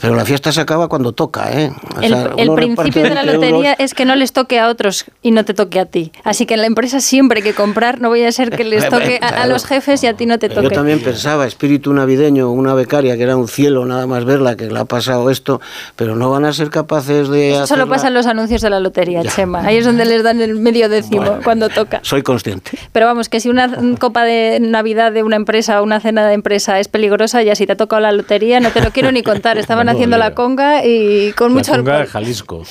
Pero 0.00 0.14
la 0.14 0.24
fiesta 0.24 0.50
se 0.52 0.60
acaba 0.60 0.88
cuando 0.88 1.12
toca, 1.12 1.50
¿eh? 1.52 1.70
O 1.96 2.00
El, 2.00 2.08
sea, 2.12 2.30
el 2.36 2.52
principio 2.54 3.02
de 3.02 3.14
la 3.14 3.22
20 3.24 3.52
es 3.78 3.94
que 3.94 4.04
no 4.04 4.14
les 4.16 4.32
toque 4.32 4.58
a 4.58 4.68
otros 4.68 5.04
y 5.22 5.30
no 5.30 5.44
te 5.44 5.54
toque 5.54 5.80
a 5.80 5.86
ti. 5.86 6.12
Así 6.24 6.46
que 6.46 6.54
en 6.54 6.60
la 6.60 6.66
empresa 6.66 7.00
siempre 7.00 7.38
hay 7.38 7.42
que 7.44 7.54
comprar, 7.54 8.00
no 8.00 8.08
voy 8.08 8.22
a 8.24 8.32
ser 8.32 8.50
que 8.50 8.64
les 8.64 8.88
toque 8.88 9.18
a, 9.22 9.28
a 9.28 9.30
Claro. 9.32 9.52
los 9.52 9.64
jefes 9.66 10.02
y 10.02 10.06
a 10.06 10.14
ti 10.14 10.26
no 10.26 10.38
te 10.38 10.48
Yo 10.48 10.54
toque. 10.62 10.74
también 10.74 11.00
pensaba, 11.00 11.46
espíritu 11.46 11.92
navideño, 11.92 12.50
una 12.50 12.74
becaria 12.74 13.16
que 13.16 13.22
era 13.22 13.36
un 13.36 13.48
cielo 13.48 13.84
nada 13.86 14.06
más 14.06 14.24
verla, 14.24 14.56
que 14.56 14.66
le 14.66 14.78
ha 14.78 14.84
pasado 14.84 15.30
esto, 15.30 15.60
pero 15.96 16.16
no 16.16 16.30
van 16.30 16.44
a 16.44 16.52
ser 16.52 16.70
capaces 16.70 17.28
de 17.28 17.52
Eso 17.52 17.66
solo 17.66 17.88
pasa 17.88 18.08
en 18.08 18.14
los 18.14 18.26
anuncios 18.26 18.60
de 18.62 18.70
la 18.70 18.80
lotería, 18.80 19.22
Chema. 19.24 19.64
Ahí 19.64 19.76
es 19.78 19.84
donde 19.84 20.04
les 20.04 20.22
dan 20.22 20.40
el 20.40 20.56
medio 20.56 20.88
décimo 20.88 21.38
cuando 21.44 21.68
toca. 21.68 22.00
Soy 22.02 22.22
consciente. 22.22 22.72
Pero 22.92 23.06
vamos, 23.06 23.28
que 23.28 23.40
si 23.40 23.48
una 23.48 23.70
copa 23.98 24.24
de 24.24 24.58
Navidad 24.60 25.12
de 25.12 25.22
una 25.22 25.36
empresa 25.36 25.80
o 25.80 25.84
una 25.84 26.00
cena 26.00 26.26
de 26.26 26.34
empresa 26.34 26.80
es 26.80 26.88
peligrosa, 26.88 27.42
ya 27.42 27.54
si 27.54 27.66
te 27.66 27.72
ha 27.72 27.76
tocado 27.76 28.00
la 28.00 28.12
lotería, 28.12 28.60
no 28.60 28.70
te 28.70 28.80
lo 28.80 28.90
quiero 28.90 29.12
ni 29.12 29.22
contar. 29.22 29.58
Estaban 29.58 29.88
haciendo 29.88 30.16
la 30.18 30.34
conga 30.34 30.84
y 30.84 31.32
con 31.32 31.48
La 31.52 31.58
mucho 31.58 31.72
conga 31.72 31.98
de. 32.00 32.06
Jalisco. 32.06 32.62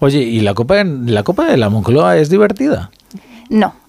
Oye, 0.00 0.13
¿y 0.22 0.40
la 0.40 0.54
copa, 0.54 0.84
la 0.84 1.22
copa 1.22 1.46
de 1.46 1.56
la 1.56 1.68
Moncloa 1.68 2.16
es 2.16 2.30
divertida? 2.30 2.90
No. 3.48 3.83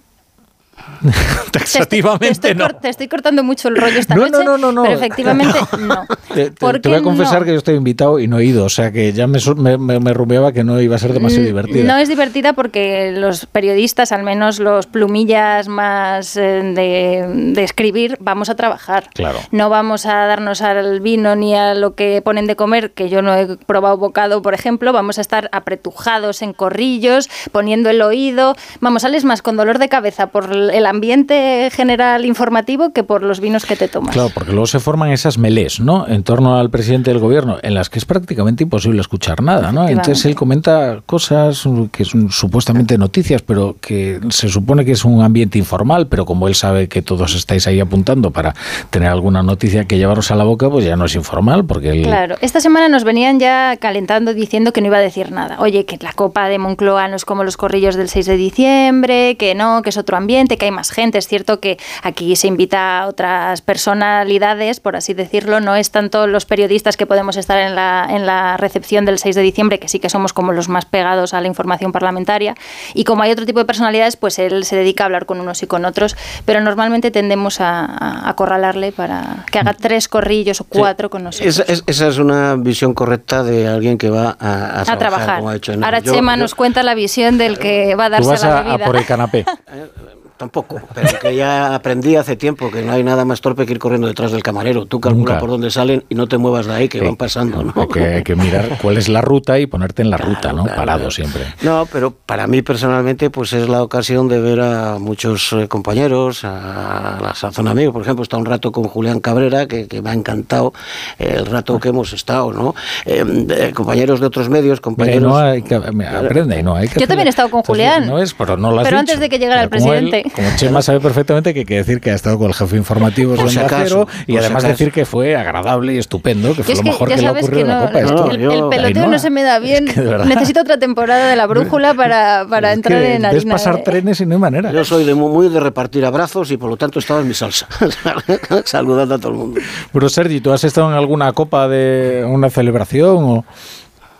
Taxativamente 1.51 2.25
te, 2.39 2.49
estoy 2.51 2.55
no. 2.55 2.67
te 2.75 2.89
estoy 2.89 3.07
cortando 3.07 3.43
mucho 3.43 3.67
el 3.67 3.77
rollo 3.77 3.99
esta 3.99 4.15
No, 4.15 4.21
noche, 4.27 4.43
no, 4.43 4.43
no, 4.43 4.57
no, 4.57 4.71
no. 4.71 4.83
pero 4.83 4.95
efectivamente 4.95 5.59
no. 5.79 6.05
Te, 6.33 6.49
te- 6.49 6.51
¿Por 6.51 6.79
te 6.79 6.89
voy 6.89 6.97
a 6.97 7.01
confesar 7.01 7.43
que 7.45 7.51
yo 7.51 7.57
estoy 7.57 7.75
invitado 7.75 8.19
y 8.19 8.27
no 8.27 8.39
he 8.39 8.45
ido, 8.45 8.65
o 8.65 8.69
sea 8.69 8.91
que 8.91 9.13
ya 9.13 9.27
me, 9.27 9.39
me, 9.77 9.99
me- 9.99 10.13
rumiaba 10.13 10.51
que 10.53 10.63
no 10.63 10.79
iba 10.81 10.95
a 10.95 10.99
ser 10.99 11.13
demasiado 11.13 11.43
Mm, 11.43 11.47
divertida. 11.47 11.83
No 11.83 11.97
es 11.97 12.07
divertida 12.07 12.53
porque 12.53 13.11
los 13.11 13.45
periodistas, 13.45 14.11
al 14.13 14.23
menos 14.23 14.59
los 14.59 14.87
plumillas 14.87 15.67
más 15.67 16.37
eh, 16.37 16.61
de, 16.63 17.25
de 17.53 17.63
escribir, 17.63 18.17
vamos 18.21 18.49
a 18.49 18.55
trabajar. 18.55 19.09
Claro. 19.13 19.39
No 19.51 19.69
vamos 19.69 20.05
a 20.05 20.25
darnos 20.25 20.61
al 20.61 21.01
vino 21.01 21.35
ni 21.35 21.55
a 21.55 21.73
lo 21.73 21.95
que 21.95 22.21
ponen 22.23 22.47
de 22.47 22.55
comer, 22.55 22.91
que 22.91 23.09
yo 23.09 23.21
no 23.21 23.35
he 23.35 23.57
probado 23.57 23.97
bocado, 23.97 24.41
por 24.41 24.53
ejemplo. 24.53 24.93
Vamos 24.93 25.17
a 25.17 25.21
estar 25.21 25.49
apretujados 25.51 26.41
en 26.41 26.53
corrillos, 26.53 27.29
poniendo 27.51 27.89
el 27.89 28.01
oído. 28.01 28.55
Vamos, 28.79 29.01
sales 29.01 29.25
más 29.25 29.41
con 29.41 29.57
dolor 29.57 29.77
de 29.77 29.89
cabeza 29.89 30.27
por 30.27 30.51
el 30.51 30.74
ambiente 30.85 31.69
general 31.71 32.25
informativo 32.25 32.91
que 32.91 33.03
por 33.03 33.23
los 33.23 33.39
vinos 33.39 33.65
que 33.65 33.75
te 33.75 33.87
tomas. 33.87 34.13
Claro, 34.13 34.29
porque 34.33 34.51
luego 34.51 34.67
se 34.67 34.79
forman 34.79 35.11
esas 35.11 35.37
melés, 35.37 35.79
¿no? 35.79 36.07
En 36.07 36.23
torno 36.23 36.57
al 36.57 36.69
presidente 36.69 37.11
del 37.11 37.19
gobierno, 37.19 37.57
en 37.61 37.73
las 37.73 37.89
que 37.89 37.99
es 37.99 38.05
prácticamente 38.05 38.63
imposible 38.63 38.99
escuchar 38.99 39.41
nada, 39.41 39.71
¿no? 39.71 39.87
Entonces 39.87 40.25
él 40.25 40.35
comenta 40.35 41.01
cosas 41.05 41.63
que 41.91 42.05
son 42.05 42.31
supuestamente 42.31 42.97
noticias, 42.97 43.41
pero 43.41 43.77
que 43.79 44.19
se 44.29 44.49
supone 44.49 44.85
que 44.85 44.91
es 44.91 45.05
un 45.05 45.21
ambiente 45.21 45.57
informal, 45.57 46.07
pero 46.07 46.25
como 46.25 46.47
él 46.47 46.55
sabe 46.55 46.87
que 46.87 47.01
todos 47.01 47.35
estáis 47.35 47.67
ahí 47.67 47.79
apuntando 47.79 48.31
para 48.31 48.53
tener 48.89 49.09
alguna 49.09 49.43
noticia 49.43 49.85
que 49.85 49.97
llevaros 49.97 50.31
a 50.31 50.35
la 50.35 50.43
boca, 50.43 50.69
pues 50.69 50.85
ya 50.85 50.95
no 50.95 51.05
es 51.05 51.15
informal, 51.15 51.65
porque 51.65 51.91
él... 51.91 52.03
Claro, 52.03 52.35
esta 52.41 52.59
semana 52.59 52.89
nos 52.89 53.03
venían 53.03 53.39
ya 53.39 53.77
calentando 53.77 54.33
diciendo 54.33 54.73
que 54.73 54.81
no 54.81 54.87
iba 54.87 54.97
a 54.97 55.01
decir 55.01 55.31
nada. 55.31 55.57
Oye, 55.59 55.85
que 55.85 55.97
la 56.01 56.13
Copa 56.13 56.49
de 56.49 56.57
Moncloa 56.57 57.07
no 57.07 57.15
es 57.15 57.25
como 57.25 57.43
los 57.43 57.57
corrillos 57.57 57.95
del 57.95 58.09
6 58.09 58.25
de 58.25 58.37
diciembre, 58.37 59.35
que 59.37 59.55
no, 59.55 59.81
que 59.81 59.89
es 59.89 59.97
otro 59.97 60.17
ambiente, 60.17 60.57
que 60.57 60.64
hay 60.65 60.71
más 60.71 60.91
gente. 60.91 61.17
Es 61.17 61.27
cierto 61.27 61.59
que 61.59 61.77
aquí 62.03 62.35
se 62.35 62.47
invita 62.47 62.99
a 62.99 63.07
otras 63.07 63.61
personalidades, 63.61 64.79
por 64.79 64.95
así 64.95 65.13
decirlo. 65.13 65.59
No 65.61 65.75
es 65.75 65.91
tanto 65.91 66.27
los 66.27 66.45
periodistas 66.45 66.97
que 66.97 67.05
podemos 67.05 67.37
estar 67.37 67.57
en 67.57 67.75
la, 67.75 68.07
en 68.09 68.25
la 68.25 68.57
recepción 68.57 69.05
del 69.05 69.17
6 69.19 69.35
de 69.35 69.41
diciembre, 69.41 69.79
que 69.79 69.87
sí 69.87 69.99
que 69.99 70.09
somos 70.09 70.33
como 70.33 70.51
los 70.51 70.69
más 70.69 70.85
pegados 70.85 71.33
a 71.33 71.41
la 71.41 71.47
información 71.47 71.91
parlamentaria. 71.91 72.55
Y 72.93 73.03
como 73.03 73.23
hay 73.23 73.31
otro 73.31 73.45
tipo 73.45 73.59
de 73.59 73.65
personalidades, 73.65 74.15
pues 74.17 74.39
él 74.39 74.65
se 74.65 74.75
dedica 74.75 75.03
a 75.03 75.05
hablar 75.05 75.25
con 75.25 75.39
unos 75.39 75.63
y 75.63 75.67
con 75.67 75.85
otros. 75.85 76.15
Pero 76.45 76.61
normalmente 76.61 77.11
tendemos 77.11 77.61
a, 77.61 78.27
acorralarle 78.29 78.91
para 78.91 79.45
que 79.51 79.59
haga 79.59 79.73
tres 79.73 80.07
corrillos 80.07 80.61
o 80.61 80.65
cuatro 80.65 81.09
con 81.09 81.23
nosotros. 81.23 81.59
Esa, 81.59 81.71
es- 81.71 81.83
esa 81.87 82.07
es 82.07 82.17
una 82.17 82.55
visión 82.55 82.93
correcta 82.93 83.43
de 83.43 83.67
alguien 83.67 83.97
que 83.97 84.09
va 84.09 84.35
a, 84.39 84.81
a 84.81 84.81
a 84.91 84.97
trabajar. 84.97 85.37
como 85.37 85.49
ha 85.49 85.55
hecho 85.55 85.71
Enrique. 85.73 85.85
Ahora 85.85 85.99
Yo- 85.99 86.13
Chema 86.13 86.35
yo- 86.35 86.41
nos 86.41 86.55
cuenta 86.55 86.83
la 86.83 86.95
visión 86.95 87.37
del 87.37 87.57
que 87.59 87.95
va 87.95 88.05
a 88.05 88.07
Tú 88.07 88.11
darse 88.13 88.29
vas 88.29 88.43
la 88.43 88.49
a, 88.49 88.59
a 88.59 88.63
bebida. 88.63 88.85
por 88.85 88.95
el 88.97 89.05
canapé. 89.05 89.45
Tampoco, 90.37 90.81
pero 90.93 91.07
que 91.21 91.33
ya 91.33 91.73
aprendí 91.73 92.17
hace 92.17 92.35
tiempo 92.35 92.69
que 92.69 92.81
no 92.81 92.91
hay 92.91 93.03
nada 93.03 93.23
más 93.23 93.39
torpe 93.39 93.65
que 93.65 93.71
ir 93.71 93.79
corriendo 93.79 94.05
detrás 94.07 94.33
del 94.33 94.43
camarero. 94.43 94.85
Tú 94.85 94.99
calcula 94.99 95.23
Nunca. 95.25 95.39
por 95.39 95.49
dónde 95.49 95.71
salen 95.71 96.03
y 96.09 96.15
no 96.15 96.27
te 96.27 96.37
muevas 96.37 96.65
de 96.65 96.73
ahí, 96.73 96.89
que 96.89 96.99
Sí. 96.99 97.05
van 97.05 97.15
pasando, 97.15 97.63
¿no? 97.63 97.73
Hay 97.75 97.87
que, 97.87 97.99
hay 98.15 98.23
que 98.23 98.35
mirar 98.35 98.77
cuál 98.81 98.97
es 98.97 99.07
la 99.07 99.21
ruta 99.21 99.57
y 99.59 99.65
ponerte 99.65 100.01
en 100.01 100.09
la 100.09 100.17
ruta, 100.17 100.51
¿no? 100.51 100.65
Parado 100.65 101.09
siempre. 101.09 101.43
No, 101.61 101.87
pero 101.89 102.11
para 102.11 102.47
mí 102.47 102.61
personalmente 102.61 103.29
pues 103.29 103.53
es 103.53 103.69
la 103.69 103.81
ocasión 103.81 104.27
de 104.27 104.41
ver 104.41 104.59
a 104.59 104.97
muchos 104.99 105.53
eh, 105.53 105.69
compañeros, 105.69 106.43
a 106.43 107.17
la 107.21 107.33
Sazón 107.33 107.69
Amigos, 107.69 107.93
por 107.93 108.01
ejemplo, 108.01 108.23
está 108.23 108.35
un 108.35 108.45
rato 108.45 108.73
con 108.73 108.83
Julián 108.85 109.21
Cabrera, 109.21 109.67
que, 109.67 109.87
que 109.87 110.01
me 110.01 110.09
ha 110.09 110.13
encantado 110.13 110.73
eh, 111.17 111.35
el 111.37 111.45
rato 111.45 111.79
que 111.79 111.89
hemos 111.89 112.11
estado, 112.11 112.51
¿no? 112.51 112.75
Eh, 113.05 113.23
eh, 113.51 113.71
compañeros 113.73 114.19
de 114.19 114.25
otros 114.25 114.49
medios, 114.49 114.79
Mira, 114.79 114.81
compañeros... 114.81 115.23
no 115.23 115.37
hay 115.37 115.61
que, 115.61 115.79
mira, 115.93 116.19
aprende, 116.19 116.61
no 116.61 116.75
hay 116.75 116.89
que 116.89 116.99
Yo 116.99 117.07
también 117.07 117.27
he 117.27 117.29
estado 117.29 117.49
con 117.49 117.61
Julián. 117.63 118.05
No 118.07 118.19
es, 118.19 118.33
pero 118.33 118.57
no 118.57 118.71
lo 118.71 118.79
has 118.81 118.83
Pero 118.85 118.97
dicho. 118.97 119.11
antes 119.13 119.19
de 119.21 119.29
que 119.29 119.39
llegara 119.39 119.61
el 119.61 119.65
él- 119.65 119.69
presidente. 119.69 120.24
Como 120.33 120.47
Chema 120.55 120.81
sabe 120.81 120.99
perfectamente 120.99 121.53
que 121.53 121.59
hay 121.59 121.65
que 121.65 121.75
decir 121.75 121.99
que 122.01 122.11
ha 122.11 122.15
estado 122.15 122.37
con 122.37 122.47
el 122.47 122.53
jefe 122.53 122.77
informativo 122.77 123.33
de 123.33 123.37
Por 123.39 123.49
si 123.49 123.59
acaso, 123.59 124.07
y 124.27 124.37
además 124.37 124.63
decir 124.63 124.91
que 124.91 125.05
fue 125.05 125.35
agradable 125.35 125.93
y 125.93 125.97
estupendo, 125.97 126.49
que 126.53 126.57
Yo 126.57 126.63
fue 126.63 126.73
es 126.73 126.77
lo 126.79 126.83
que 126.83 126.89
mejor 126.89 127.09
ya 127.09 127.15
que 127.15 127.21
le 127.21 127.27
ha 127.27 127.31
ocurrido 127.31 127.51
que 127.55 127.61
en 127.61 127.67
la 127.67 127.79
no, 127.79 127.85
Copa. 127.87 127.99
el, 127.99 128.05
Esto- 128.05 128.31
el- 128.31 128.41
el 128.63 128.69
peloteo 128.69 129.07
no 129.07 129.19
se 129.19 129.29
me 129.29 129.43
da 129.43 129.59
bien. 129.59 129.85
que. 129.85 130.01
Necesito 130.01 130.61
otra 130.61 130.77
temporada 130.77 131.29
de 131.29 131.35
la 131.35 131.45
brújula 131.47 131.93
para, 131.93 132.45
para 132.49 132.71
es 132.71 132.77
entrar 132.77 132.99
que 133.01 133.15
en 133.15 133.25
harina. 133.25 133.53
pasar 133.53 133.77
¿eh? 133.79 133.81
trenes 133.85 134.21
y 134.21 134.25
no 134.25 134.35
hay 134.35 134.41
manera. 134.41 134.71
Yo 134.71 134.83
soy 134.85 135.03
de 135.05 135.13
muy 135.15 135.49
de 135.49 135.59
repartir 135.59 136.05
abrazos 136.05 136.51
y 136.51 136.57
por 136.57 136.69
lo 136.69 136.77
tanto 136.77 136.99
estaba 136.99 137.21
en 137.21 137.27
mi 137.27 137.33
salsa, 137.33 137.67
saludando 138.65 139.15
a 139.15 139.17
todo 139.19 139.31
el 139.31 139.37
mundo. 139.37 139.61
Pero 139.91 140.09
Sergi, 140.09 140.41
¿tú 140.41 140.51
has 140.51 140.63
estado 140.63 140.89
en 140.89 140.95
alguna 140.97 141.31
copa 141.33 141.67
de 141.67 142.25
una 142.27 142.49
celebración 142.49 143.17
o...? 143.23 143.45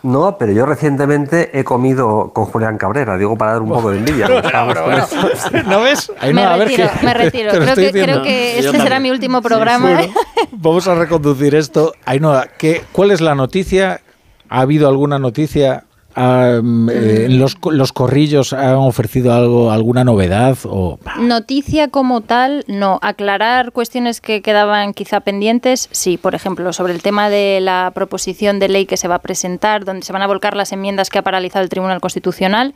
No, 0.06 0.38
pero 0.38 0.52
yo 0.52 0.66
recientemente 0.66 1.58
he 1.58 1.64
comido 1.64 2.30
con 2.32 2.44
Julián 2.44 2.78
Cabrera, 2.78 3.18
digo 3.18 3.36
para 3.36 3.54
dar 3.54 3.62
un 3.62 3.70
poco 3.70 3.90
de 3.90 3.98
envidia. 3.98 4.28
¿No 5.66 5.80
ves? 5.80 6.12
Me 6.22 6.28
Ainhoa, 6.28 6.54
a 6.54 6.56
ver 6.58 6.68
retiro, 6.68 6.90
me 7.02 7.14
retiro. 7.14 7.50
Creo 7.50 7.74
que, 7.74 7.90
creo 7.90 8.24
Yo 8.24 8.30
este 8.30 8.62
también. 8.62 8.82
será 8.84 9.00
mi 9.00 9.10
último 9.10 9.42
programa. 9.42 9.90
Bueno, 9.90 10.14
vamos 10.52 10.86
a 10.86 10.94
reconducir 10.94 11.56
esto. 11.56 11.92
Ainhoa, 12.04 12.46
¿qué, 12.56 12.84
¿cuál 12.92 13.10
es 13.10 13.20
la 13.20 13.34
noticia? 13.34 14.00
¿Ha 14.48 14.60
habido 14.60 14.86
alguna 14.86 15.18
noticia? 15.18 15.82
Ah, 16.18 16.60
mm, 16.62 16.88
eh, 16.90 17.26
¿los, 17.28 17.58
¿Los 17.70 17.92
corrillos 17.92 18.54
han 18.54 18.76
ofrecido 18.76 19.34
algo, 19.34 19.70
alguna 19.70 20.02
novedad? 20.02 20.56
O, 20.64 20.98
Noticia 21.20 21.88
como 21.88 22.22
tal, 22.22 22.64
no. 22.68 22.98
Aclarar 23.02 23.70
cuestiones 23.72 24.22
que 24.22 24.40
quedaban 24.40 24.94
quizá 24.94 25.20
pendientes, 25.20 25.90
sí. 25.92 26.16
Por 26.16 26.34
ejemplo, 26.34 26.72
sobre 26.72 26.94
el 26.94 27.02
tema 27.02 27.28
de 27.28 27.60
la 27.60 27.92
proposición 27.94 28.58
de 28.58 28.68
ley 28.70 28.86
que 28.86 28.96
se 28.96 29.08
va 29.08 29.16
a 29.16 29.20
presentar, 29.20 29.84
donde 29.84 30.06
se 30.06 30.12
van 30.14 30.22
a 30.22 30.26
volcar 30.26 30.56
las 30.56 30.72
enmiendas 30.72 31.10
que 31.10 31.18
ha 31.18 31.22
paralizado 31.22 31.62
el 31.62 31.68
Tribunal 31.68 32.00
Constitucional. 32.00 32.72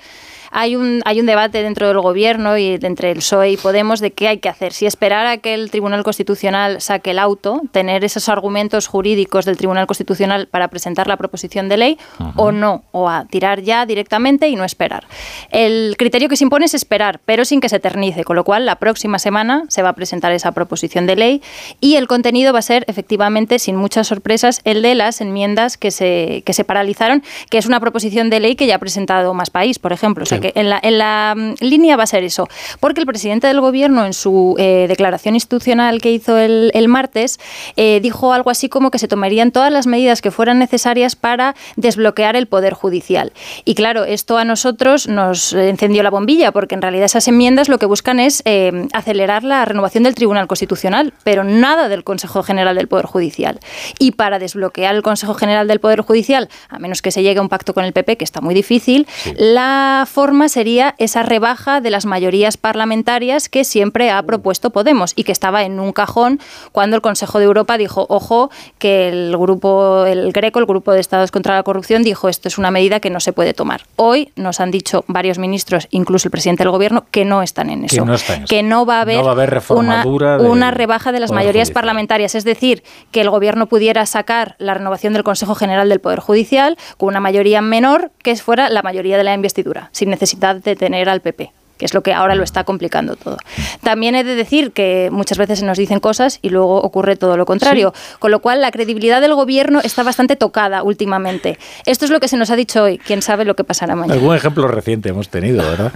Hay 0.50 0.76
un, 0.76 1.00
hay 1.04 1.20
un 1.20 1.26
debate 1.26 1.62
dentro 1.62 1.86
del 1.86 2.00
gobierno 2.00 2.58
y 2.58 2.78
entre 2.82 3.12
el 3.12 3.18
PSOE 3.18 3.52
y 3.52 3.56
Podemos 3.56 4.00
de 4.00 4.10
qué 4.10 4.28
hay 4.28 4.38
que 4.38 4.48
hacer. 4.48 4.72
Si 4.72 4.86
esperar 4.86 5.26
a 5.26 5.38
que 5.38 5.54
el 5.54 5.70
Tribunal 5.70 6.02
Constitucional 6.02 6.80
saque 6.80 7.12
el 7.12 7.18
auto, 7.18 7.60
tener 7.70 8.04
esos 8.04 8.28
argumentos 8.28 8.86
jurídicos 8.86 9.44
del 9.44 9.56
Tribunal 9.56 9.86
Constitucional 9.86 10.48
para 10.48 10.68
presentar 10.68 11.06
la 11.06 11.16
proposición 11.16 11.68
de 11.68 11.76
ley 11.76 11.98
o 12.36 12.52
no, 12.52 12.82
o 12.90 13.08
a 13.08 13.26
tirar 13.26 13.62
ya 13.62 13.86
directamente 13.86 14.48
y 14.48 14.56
no 14.56 14.64
esperar. 14.64 15.06
El 15.50 15.94
criterio 15.98 16.28
que 16.28 16.36
se 16.36 16.44
impone 16.44 16.64
es 16.64 16.74
esperar, 16.74 17.20
pero 17.24 17.44
sin 17.44 17.60
que 17.60 17.68
se 17.68 17.76
eternice, 17.76 18.24
con 18.24 18.36
lo 18.36 18.44
cual 18.44 18.66
la 18.66 18.76
próxima 18.76 19.18
semana 19.18 19.64
se 19.68 19.82
va 19.82 19.90
a 19.90 19.92
presentar 19.92 20.32
esa 20.32 20.52
proposición 20.52 21.06
de 21.06 21.16
ley 21.16 21.42
y 21.80 21.96
el 21.96 22.08
contenido 22.08 22.52
va 22.52 22.58
a 22.58 22.62
ser 22.62 22.84
efectivamente, 22.88 23.58
sin 23.58 23.76
muchas 23.76 24.08
sorpresas, 24.08 24.60
el 24.64 24.82
de 24.82 24.94
las 24.94 25.20
enmiendas 25.20 25.76
que 25.76 25.90
se, 25.90 26.42
que 26.44 26.52
se 26.52 26.64
paralizaron, 26.64 27.22
que 27.50 27.58
es 27.58 27.66
una 27.66 27.78
proposición 27.78 28.30
de 28.30 28.40
ley 28.40 28.56
que 28.56 28.66
ya 28.66 28.76
ha 28.76 28.78
presentado 28.78 29.32
Más 29.34 29.50
País, 29.50 29.78
por 29.78 29.92
ejemplo. 29.92 30.24
O 30.24 30.26
sea 30.26 30.39
que 30.40 30.52
en 30.54 30.70
la, 30.70 30.80
en 30.82 30.98
la 30.98 31.34
mm, 31.36 31.54
línea 31.64 31.96
va 31.96 32.04
a 32.04 32.06
ser 32.06 32.24
eso, 32.24 32.48
porque 32.80 33.00
el 33.00 33.06
presidente 33.06 33.46
del 33.46 33.60
gobierno 33.60 34.06
en 34.06 34.12
su 34.12 34.54
eh, 34.58 34.86
declaración 34.88 35.34
institucional 35.34 36.00
que 36.00 36.10
hizo 36.10 36.38
el, 36.38 36.70
el 36.74 36.88
martes 36.88 37.38
eh, 37.76 38.00
dijo 38.02 38.32
algo 38.32 38.50
así 38.50 38.68
como 38.68 38.90
que 38.90 38.98
se 38.98 39.08
tomarían 39.08 39.52
todas 39.52 39.72
las 39.72 39.86
medidas 39.86 40.22
que 40.22 40.30
fueran 40.30 40.58
necesarias 40.58 41.16
para 41.16 41.54
desbloquear 41.76 42.36
el 42.36 42.46
poder 42.46 42.74
judicial. 42.74 43.32
Y 43.64 43.74
claro, 43.74 44.04
esto 44.04 44.38
a 44.38 44.44
nosotros 44.44 45.08
nos 45.08 45.52
encendió 45.52 46.02
la 46.02 46.10
bombilla, 46.10 46.52
porque 46.52 46.74
en 46.74 46.82
realidad 46.82 47.04
esas 47.06 47.28
enmiendas 47.28 47.68
lo 47.68 47.78
que 47.78 47.86
buscan 47.86 48.20
es 48.20 48.42
eh, 48.44 48.88
acelerar 48.92 49.44
la 49.44 49.64
renovación 49.64 50.04
del 50.04 50.14
Tribunal 50.14 50.46
Constitucional, 50.46 51.12
pero 51.24 51.44
nada 51.44 51.88
del 51.88 52.04
Consejo 52.04 52.42
General 52.42 52.74
del 52.76 52.88
Poder 52.88 53.06
Judicial. 53.06 53.60
Y 53.98 54.12
para 54.12 54.38
desbloquear 54.38 54.94
el 54.94 55.02
Consejo 55.02 55.34
General 55.34 55.66
del 55.68 55.80
Poder 55.80 56.00
Judicial, 56.00 56.48
a 56.68 56.78
menos 56.78 57.02
que 57.02 57.10
se 57.10 57.22
llegue 57.22 57.38
a 57.38 57.42
un 57.42 57.48
pacto 57.48 57.74
con 57.74 57.84
el 57.84 57.92
PP, 57.92 58.16
que 58.16 58.24
está 58.24 58.40
muy 58.40 58.54
difícil, 58.54 59.06
la 59.36 60.06
forma 60.10 60.29
sería 60.48 60.94
esa 60.98 61.22
rebaja 61.22 61.80
de 61.80 61.90
las 61.90 62.06
mayorías 62.06 62.56
parlamentarias 62.56 63.48
que 63.48 63.64
siempre 63.64 64.10
ha 64.10 64.22
propuesto 64.22 64.70
Podemos 64.70 65.12
y 65.16 65.24
que 65.24 65.32
estaba 65.32 65.64
en 65.64 65.80
un 65.80 65.92
cajón 65.92 66.40
cuando 66.72 66.96
el 66.96 67.02
Consejo 67.02 67.38
de 67.38 67.44
Europa 67.46 67.76
dijo, 67.76 68.06
ojo, 68.08 68.50
que 68.78 69.08
el 69.08 69.36
grupo, 69.36 70.04
el 70.06 70.32
Greco, 70.32 70.58
el 70.58 70.66
grupo 70.66 70.92
de 70.92 71.00
Estados 71.00 71.30
contra 71.30 71.54
la 71.56 71.62
Corrupción, 71.62 72.02
dijo 72.02 72.28
esto 72.28 72.48
es 72.48 72.58
una 72.58 72.70
medida 72.70 73.00
que 73.00 73.10
no 73.10 73.20
se 73.20 73.32
puede 73.32 73.52
tomar. 73.54 73.82
Hoy 73.96 74.32
nos 74.36 74.60
han 74.60 74.70
dicho 74.70 75.04
varios 75.08 75.38
ministros, 75.38 75.88
incluso 75.90 76.28
el 76.28 76.30
presidente 76.30 76.62
del 76.62 76.70
gobierno, 76.70 77.04
que 77.10 77.24
no 77.24 77.42
están 77.42 77.70
en 77.70 77.86
Que 77.86 77.96
eso. 77.96 78.04
no 78.04 78.14
está 78.14 78.34
en 78.34 78.44
eso. 78.44 78.48
Que 78.48 78.62
no 78.62 78.86
va 78.86 78.98
a 78.98 79.00
haber, 79.02 79.16
No 79.16 79.24
va 79.24 79.30
a 79.30 79.32
haber 79.32 79.50
reforma 79.50 79.82
una, 79.82 80.02
dura 80.04 80.38
del 80.38 80.46
una 80.46 80.70
rebaja 80.70 81.12
de 81.12 81.20
las 81.20 81.32
mayorías 81.32 81.68
Judicial. 81.68 81.74
parlamentarias. 81.74 82.34
Es 82.34 82.44
decir, 82.44 82.82
que 83.10 83.20
el 83.20 83.30
gobierno 83.30 83.66
pudiera 83.66 84.06
sacar 84.06 84.54
la 84.58 84.74
renovación 84.74 85.12
del 85.12 85.24
Consejo 85.24 85.54
General 85.54 85.88
del 85.88 86.00
Poder 86.00 86.20
Judicial 86.20 86.76
con 86.96 87.08
una 87.08 87.20
mayoría 87.20 87.60
menor 87.60 88.12
que 88.22 88.36
fuera 88.36 88.68
la 88.68 88.82
mayoría 88.82 89.18
de 89.18 89.24
la 89.24 89.34
investidura, 89.34 89.88
sin 89.92 90.12
necesidad 90.20 90.56
de 90.56 90.76
tener 90.76 91.08
al 91.08 91.20
PP 91.20 91.52
que 91.80 91.86
es 91.86 91.94
lo 91.94 92.02
que 92.02 92.12
ahora 92.12 92.34
lo 92.34 92.44
está 92.44 92.64
complicando 92.64 93.16
todo. 93.16 93.38
También 93.82 94.14
he 94.14 94.22
de 94.22 94.34
decir 94.34 94.72
que 94.72 95.08
muchas 95.10 95.38
veces 95.38 95.60
se 95.60 95.64
nos 95.64 95.78
dicen 95.78 95.98
cosas 95.98 96.38
y 96.42 96.50
luego 96.50 96.76
ocurre 96.82 97.16
todo 97.16 97.38
lo 97.38 97.46
contrario, 97.46 97.94
con 98.18 98.30
lo 98.30 98.40
cual 98.40 98.60
la 98.60 98.70
credibilidad 98.70 99.22
del 99.22 99.34
gobierno 99.34 99.80
está 99.82 100.02
bastante 100.02 100.36
tocada 100.36 100.82
últimamente. 100.82 101.58
Esto 101.86 102.04
es 102.04 102.10
lo 102.10 102.20
que 102.20 102.28
se 102.28 102.36
nos 102.36 102.50
ha 102.50 102.56
dicho 102.56 102.82
hoy, 102.82 102.98
quién 102.98 103.22
sabe 103.22 103.46
lo 103.46 103.56
que 103.56 103.64
pasará 103.64 103.96
mañana. 103.96 104.12
algún 104.12 104.36
ejemplo 104.36 104.68
reciente 104.68 105.08
hemos 105.08 105.30
tenido, 105.30 105.62
¿verdad? 105.62 105.90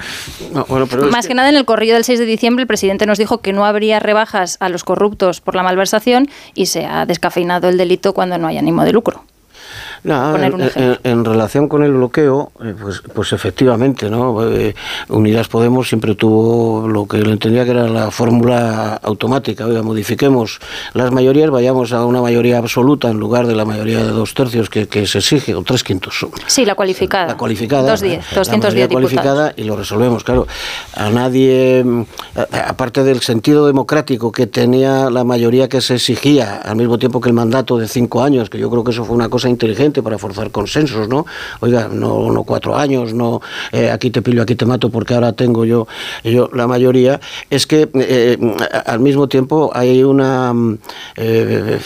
bueno, 0.69 0.87
pero 0.87 1.03
Más 1.09 1.29
que 1.29 1.35
nada 1.35 1.51
en 1.51 1.57
el 1.57 1.67
corrillo 1.67 1.93
del 1.93 2.05
6 2.05 2.19
de 2.19 2.25
diciembre 2.25 2.63
el 2.63 2.67
presidente 2.67 3.05
nos 3.05 3.19
dijo 3.19 3.43
que 3.43 3.53
no 3.53 3.67
habría 3.67 4.01
rebajas 4.01 4.57
a 4.61 4.71
los 4.71 4.85
corruptos 4.85 5.43
por 5.43 5.55
la 5.55 5.63
malversación 5.63 6.31
y 6.55 6.65
se 6.65 6.87
ha 6.87 7.05
descafeinado 7.05 7.69
el 7.69 7.77
delito 7.77 8.15
cuando 8.15 8.39
no 8.39 8.47
hay 8.47 8.57
ánimo 8.57 8.85
de 8.85 8.93
lucro. 8.95 9.23
Poner 10.33 10.49
en, 10.49 10.55
un 10.55 10.61
ejemplo. 10.63 10.99
en- 11.03 11.11
en 11.19 11.25
relación 11.25 11.69
con 11.69 11.83
el 11.83 11.93
bloqueo, 11.93 12.53
eh, 12.63 12.75
pues, 12.81 13.03
pues 13.15 13.33
efectivamente, 13.33 14.11
¿no? 14.11 14.47
Eh, 14.51 14.75
Unidas 15.09 15.49
Podemos 15.49 15.89
siempre 15.89 16.15
tuvo 16.15 16.87
lo 16.87 17.07
que 17.07 17.19
le 17.19 17.33
entendía 17.33 17.65
que 17.65 17.71
era 17.71 17.89
la 17.89 18.11
fórmula 18.11 19.01
automática. 19.03 19.65
Oiga, 19.67 19.83
modifiquemos 19.83 20.61
las 20.93 21.11
mayorías, 21.11 21.51
vayamos 21.51 21.93
a 21.93 22.05
una 22.05 22.21
mayoría 22.21 22.59
absoluta 22.59 23.09
en 23.09 23.19
lugar 23.19 23.47
de 23.47 23.55
la 23.55 23.65
mayoría 23.65 23.99
de 23.99 24.11
dos 24.11 24.35
tercios 24.35 24.69
que, 24.69 24.87
que 24.89 25.07
se 25.07 25.19
exige, 25.19 25.55
o 25.55 25.63
tres 25.63 25.83
quintos. 25.83 26.27
Sí, 26.47 26.65
la 26.67 26.75
cualificada. 26.75 27.27
La 27.29 27.37
cualificada. 27.37 27.83
210, 27.91 28.33
la 28.33 28.39
210 28.39 28.63
mayoría 28.75 28.87
diputados. 28.89 29.11
cualificada 29.11 29.55
y 29.57 29.65
lo 29.65 29.77
resolvemos. 29.77 30.23
Claro, 30.25 30.47
a 30.95 31.09
nadie, 31.11 31.85
aparte 32.67 33.05
del 33.05 33.21
sentido 33.21 33.67
democrático 33.67 34.31
que 34.33 34.47
tenía 34.47 35.09
la 35.11 35.25
mayoría 35.25 35.69
que 35.69 35.81
se 35.81 35.95
exigía, 35.95 36.57
al 36.65 36.77
mismo 36.77 36.99
tiempo 36.99 37.21
que 37.21 37.29
el 37.31 37.35
mandato 37.35 37.79
de 37.79 37.89
cinco 37.89 38.23
años, 38.23 38.51
que 38.51 38.59
yo 38.59 38.71
creo 38.71 38.85
que 38.85 38.91
eso 38.91 39.05
fue 39.05 39.15
una 39.17 39.29
cosa 39.29 39.49
inteligente 39.49 39.94
para 40.03 40.19
forzar 40.19 40.51
consensos, 40.51 41.09
¿no? 41.09 41.27
Oiga, 41.61 41.89
no, 41.93 42.31
no 42.31 42.45
cuatro 42.45 42.77
años, 42.77 43.15
no 43.15 43.41
eh, 43.73 43.91
aquí 43.91 44.11
te 44.11 44.23
pillo, 44.23 44.43
aquí 44.43 44.55
te 44.55 44.67
mato, 44.67 44.91
porque 44.91 45.15
ahora 45.15 45.33
tengo 45.33 45.65
yo, 45.65 45.87
yo 46.25 46.49
la 46.53 46.67
mayoría, 46.67 47.21
es 47.51 47.67
que 47.67 47.89
eh, 47.95 48.39
a- 48.73 48.93
al 48.93 49.01
mismo 49.01 49.29
tiempo 49.29 49.71
hay 49.75 50.03
una 50.03 50.53
mm, 50.53 50.79
eh, 51.17 51.79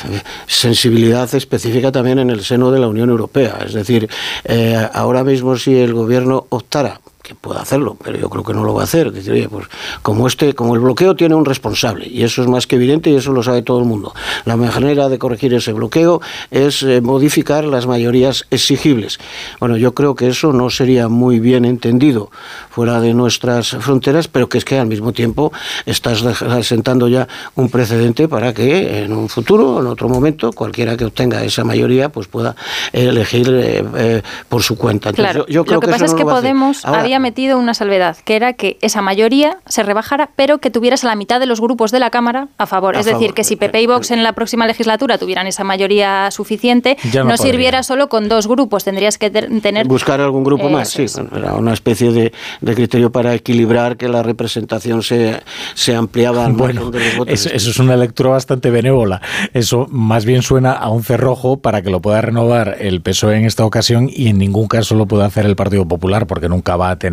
sensibilidad 0.47 1.33
específica 1.35 1.93
también 1.93 2.19
en 2.19 2.31
el 2.31 2.45
seno 2.45 2.71
de 2.71 2.79
la 2.81 2.89
Unión 2.89 3.11
Europea. 3.11 3.59
Es 3.65 3.73
decir, 3.75 4.09
eh, 4.45 4.89
ahora 4.93 5.25
mismo 5.25 5.57
si 5.57 5.77
el 5.79 5.95
gobierno 5.95 6.47
optara 6.51 7.01
que 7.29 7.35
pueda 7.35 7.61
hacerlo, 7.61 7.97
pero 8.03 8.19
yo 8.19 8.31
creo 8.31 8.43
que 8.43 8.55
no 8.55 8.65
lo 8.65 8.75
va 8.75 8.81
a 8.81 8.85
hacer. 8.85 9.13
Decir, 9.13 9.33
oye, 9.33 9.49
pues 9.49 9.67
como 10.03 10.27
este, 10.27 10.55
como 10.55 10.75
el 10.75 10.81
bloqueo 10.81 11.15
tiene 11.15 11.35
un 11.35 11.45
responsable, 11.45 12.07
y 12.09 12.23
eso 12.23 12.43
es 12.43 12.49
más 12.49 12.67
que 12.67 12.77
evidente 12.77 13.11
y 13.11 13.17
eso 13.17 13.33
lo 13.33 13.43
sabe 13.43 13.63
todo 13.63 13.79
el 13.79 13.85
mundo. 13.85 14.15
La 14.45 14.57
manera 14.57 15.09
de 15.09 15.19
corregir 15.19 15.53
ese 15.55 15.73
bloqueo 15.73 16.21
es 16.51 16.83
eh, 16.83 17.01
modificar 17.01 17.65
las 17.65 17.87
mayorías 17.87 18.47
exigibles. 18.51 19.19
Bueno, 19.61 19.77
yo 19.77 19.93
creo 19.93 20.15
que 20.15 20.29
eso 20.29 20.53
no 20.53 20.71
sería 20.71 21.09
muy 21.09 21.39
bien 21.39 21.65
entendido 21.65 22.31
fuera 22.71 23.01
de 23.01 23.13
nuestras 23.13 23.71
fronteras, 23.71 24.29
pero 24.29 24.49
que 24.49 24.59
es 24.59 24.65
que 24.65 24.79
al 24.79 24.87
mismo 24.87 25.13
tiempo 25.13 25.53
estás 25.85 26.25
sentando 26.63 27.09
ya 27.09 27.29
un 27.57 27.69
precedente 27.69 28.29
para 28.29 28.55
que 28.55 29.03
en 29.05 29.13
un 29.13 29.29
futuro, 29.29 29.81
en 29.81 29.87
otro 29.87 30.09
momento, 30.09 30.53
cualquiera 30.53 30.97
que 30.97 31.05
obtenga 31.05 31.45
esa 31.45 31.65
mayoría, 31.65 32.09
pues 32.09 32.27
pueda 32.27 32.57
elegir 32.93 33.49
eh, 33.51 33.85
eh, 33.97 34.23
por 34.49 34.63
su 34.63 34.77
cuenta. 34.77 35.11
Entonces, 35.11 35.33
Claro, 35.33 35.47
yo, 35.47 35.53
yo 35.53 35.65
creo 35.65 35.77
lo 35.77 35.81
que, 35.81 35.87
que 35.87 35.93
pasa 35.93 36.05
eso 36.05 36.15
es 36.15 36.21
no 36.21 36.27
que. 36.27 36.33
Podemos 36.33 36.85
Ahora, 36.85 37.03
había 37.19 37.31
metido 37.31 37.59
una 37.59 37.75
salvedad, 37.75 38.17
que 38.25 38.37
era 38.37 38.53
que 38.53 38.79
esa 38.81 39.03
mayoría 39.03 39.59
se 39.67 39.83
rebajara, 39.83 40.31
pero 40.37 40.59
que 40.59 40.71
tuvieras 40.71 41.05
a 41.05 41.09
la 41.09 41.15
mitad 41.17 41.41
de 41.41 41.47
los 41.47 41.61
grupos 41.61 41.91
de 41.91 41.99
la 41.99 42.11
Cámara 42.11 42.49
a 42.59 42.67
favor. 42.67 42.97
A 42.97 43.01
es 43.01 43.07
decir, 43.07 43.35
que 43.35 43.45
si 43.45 43.57
PP 43.57 43.83
y 43.83 43.87
Vox 43.87 44.11
en 44.11 44.23
la 44.23 44.33
próxima 44.33 44.67
legislatura 44.67 45.19
tuvieran 45.19 45.47
esa 45.47 45.65
mayoría 45.65 46.31
suficiente, 46.31 46.97
Ya 47.13 47.25
no, 47.25 47.37
sirviera 47.37 47.83
solo 47.83 48.09
con 48.09 48.29
dos 48.29 48.47
grupos, 48.47 48.85
tendrías 48.85 49.19
que 49.19 49.31
ter- 49.31 49.49
tener... 49.61 49.87
Buscar 49.87 50.21
algún 50.21 50.45
grupo 50.45 50.69
más, 50.69 50.89
sí. 50.91 51.03
Es. 51.05 51.19
Era 51.19 51.55
una 51.55 51.73
especie 51.73 52.13
de, 52.13 52.33
de 52.61 52.75
criterio 52.75 53.11
para 53.13 53.35
equilibrar 53.35 53.97
que 53.97 54.09
la 54.09 54.23
representación 54.23 55.03
se, 55.03 55.41
se 55.75 55.95
ampliaba 55.95 56.45
al 56.47 56.53
Bueno, 56.59 56.91
de 56.91 56.99
los 57.05 57.17
votos. 57.19 57.35
eso, 57.35 57.51
eso 57.53 57.71
es 57.71 57.79
una 57.79 57.97
lectura 57.97 58.31
bastante 58.31 58.71
benévola. 58.71 59.21
Eso 59.55 59.87
más 59.91 60.25
bien 60.25 60.43
suena 60.43 60.73
a 60.73 60.89
un 60.91 61.03
cerrojo 61.05 61.59
para 61.59 61.83
que 61.83 61.91
lo 61.91 62.01
pueda 62.01 62.21
renovar 62.21 62.77
el 62.81 63.01
PSOE 63.01 63.37
en 63.39 63.45
esta 63.45 63.65
ocasión 63.65 64.09
y 64.13 64.29
en 64.29 64.39
ningún 64.39 64.67
caso 64.69 64.95
lo 64.95 65.07
pueda 65.07 65.27
hacer 65.27 65.47
el 65.47 65.57
Partido 65.57 65.87
Popular 65.87 66.27
porque 66.27 66.49
nunca 66.49 66.77
va 66.77 66.91
a 66.91 66.99
tener 66.99 67.08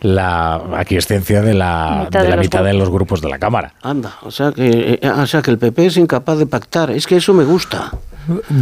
la 0.00 0.60
aquiescencia 0.76 1.42
de 1.42 1.54
la 1.54 2.04
Mitad 2.04 2.20
de 2.20 2.24
de 2.24 2.30
la 2.30 2.36
los 2.36 2.44
mitad 2.44 2.64
de 2.64 2.72
los 2.74 2.90
grupos 2.90 3.20
de 3.20 3.28
la 3.28 3.38
Cámara. 3.38 3.74
Anda, 3.82 4.14
o 4.22 4.30
sea, 4.30 4.52
que, 4.52 4.98
eh, 5.02 5.10
o 5.10 5.26
sea 5.26 5.42
que 5.42 5.50
el 5.50 5.58
PP 5.58 5.86
es 5.86 5.96
incapaz 5.96 6.38
de 6.38 6.46
pactar. 6.46 6.90
Es 6.90 7.06
que 7.06 7.16
eso 7.16 7.34
me 7.34 7.44
gusta. 7.44 7.92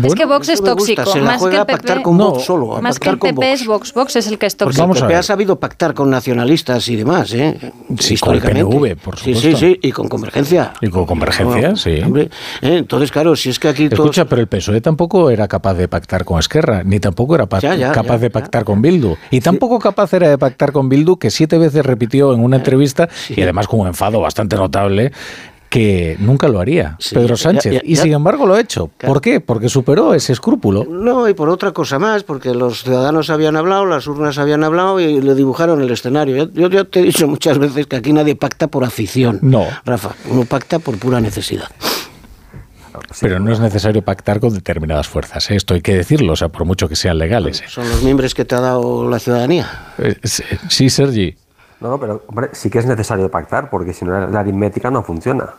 Es 0.03 0.15
que 0.15 0.25
Vox 0.25 0.49
es 0.49 0.63
tóxico, 0.63 1.05
Se 1.07 1.19
la 1.21 1.25
más 1.25 1.35
que 1.35 1.39
juega 1.41 1.57
el 1.57 1.63
a 1.63 1.67
pactar 1.67 2.03
con 2.03 2.17
Vox 2.19 2.45
solo. 2.45 2.77
a 2.77 2.81
más 2.81 2.99
que 2.99 3.09
el 3.09 3.19
PP 3.19 3.33
Vox. 3.35 3.47
es 3.49 3.67
Vox, 3.67 3.93
Vox 3.95 4.17
es 4.17 4.27
el 4.27 4.39
que 4.39 4.47
es 4.47 4.55
Porque 4.57 4.77
tóxico. 4.77 4.99
el 4.99 5.03
PP 5.09 5.15
ha 5.17 5.23
sabido 5.23 5.59
pactar 5.59 5.95
con 5.95 6.11
nacionalistas 6.11 6.89
y 6.89 6.97
demás, 6.97 7.33
¿eh? 7.35 7.73
Sí, 7.99 8.17
con 8.19 8.35
el. 8.35 8.41
PNV, 8.43 8.97
por 8.97 9.19
Sí, 9.19 9.35
supuesto. 9.35 9.59
sí, 9.59 9.75
sí, 9.75 9.79
y 9.83 9.93
con 9.93 10.09
Convergencia. 10.09 10.73
Y 10.81 10.89
con 10.89 11.07
convergencia, 11.07 11.71
No, 11.71 11.77
sí. 11.77 12.01
hombre, 12.05 12.25
eh, 12.63 12.77
entonces, 12.79 13.11
claro, 13.11 13.35
si 13.37 13.51
es 13.51 13.59
que 13.59 13.69
aquí 13.69 13.89
todos... 13.89 14.05
Escucha, 14.07 14.25
pero 14.27 14.41
el 14.43 14.49
PSOE 14.49 14.81
tampoco 14.81 15.31
era 15.31 15.49
capaz 15.49 15.75
de 15.75 15.89
pactar 15.89 16.25
con 16.25 16.39
Esquerra, 16.39 16.83
ni 16.85 17.01
tampoco 17.01 17.35
era 17.35 17.47
pa- 17.47 17.59
Ya, 17.61 17.75
ya, 17.75 17.93
capaz 17.93 18.15
ya, 18.17 18.19
de 18.19 18.31
pactar 18.31 18.65
con 18.65 18.83
Bildu. 18.83 19.17
Y 19.31 19.41
tampoco 19.41 19.79
capaz 19.79 20.13
era 20.13 20.29
de 20.29 20.39
pactar 20.39 20.73
con 20.73 20.89
Bildu, 20.89 21.17
que 21.17 21.31
siete 21.31 21.59
veces 21.59 21.85
repitió 21.85 22.33
en 22.35 22.41
una 22.41 22.57
entrevista, 22.57 23.09
y 23.29 23.41
además 23.43 23.67
con 23.69 23.81
un 23.81 23.87
enfado 23.89 24.21
bastante 24.21 24.57
notable, 24.57 25.13
que 25.75 26.17
nunca 26.21 26.47
lo 26.47 26.61
haría 26.61 26.97
Pedro 27.13 27.35
ya, 27.35 27.37
Sánchez. 27.37 27.73
ya, 27.73 27.81
y 27.83 27.97
sin 27.97 28.13
embargo 28.13 28.47
lo 28.47 28.55
ha 28.55 28.61
hecho. 28.61 28.93
¿Por 28.97 29.21
qué? 29.21 29.41
Porque 29.41 29.69
superó 29.69 30.15
ese 30.15 30.33
escrúpulo. 30.33 30.85
No, 30.85 31.29
y 31.29 31.35
por 31.35 31.49
otra 31.49 31.73
cosa 31.73 31.99
más, 31.99 32.23
porque 32.23 32.55
los 32.55 32.85
ciudadanos 32.85 33.29
habían 33.29 33.57
hablado, 33.57 33.85
las 33.85 34.07
urnas 34.07 34.39
habían 34.39 34.63
hablado 34.63 35.01
y 35.01 35.21
le 35.21 35.35
dibujaron 35.35 35.83
el 35.83 35.91
escenario. 35.91 36.49
Yo, 36.53 36.87
te 36.87 37.01
he 37.01 37.03
dicho 37.03 37.27
muchas 37.27 37.59
veces 37.59 37.89
que 37.89 37.97
aquí 37.97 38.13
nadie 38.13 38.37
pacta 38.37 38.69
por 38.69 38.85
afición. 38.85 39.41
No. 39.43 39.67
Rafa, 39.85 40.11
uno 40.31 40.45
pacta 40.45 40.79
por 40.79 40.97
pura 40.97 41.21
necesidad. 41.21 41.67
Pero 43.21 43.41
no 43.41 43.53
es 43.53 43.59
necesario 43.59 44.03
pactar 44.03 44.39
con 44.39 44.55
determinadas 44.55 45.09
fuerzas. 45.09 45.51
¿eh? 45.51 45.57
Esto 45.57 45.75
hay 45.75 45.81
que 45.81 45.97
decirlo, 45.97 46.35
o 46.35 46.37
sea, 46.37 46.51
por 46.51 46.65
mucho 46.65 46.89
que 46.89 46.95
sean 46.95 47.19
legales. 47.19 47.63
¿eh? 47.63 47.65
Son 47.67 47.89
los 47.89 48.01
miembros 48.05 48.33
que 48.33 48.45
te 48.45 48.55
ha 48.55 48.61
dado 48.61 49.11
la 49.11 49.19
ciudadanía. 49.19 49.69
Eh, 49.99 50.15
Sí, 50.69 50.89
Sergi. 50.89 51.37
No, 51.81 51.89
no, 51.91 51.99
pero 51.99 52.23
hombre, 52.29 52.51
sí 52.53 52.71
que 52.71 52.79
es 52.79 52.87
necesario 52.87 53.29
pactar, 53.29 53.71
porque 53.71 53.93
si 53.93 54.05
no 54.05 54.29
la 54.29 54.39
aritmética 54.39 54.93
no 54.93 55.03
funciona. 55.03 55.55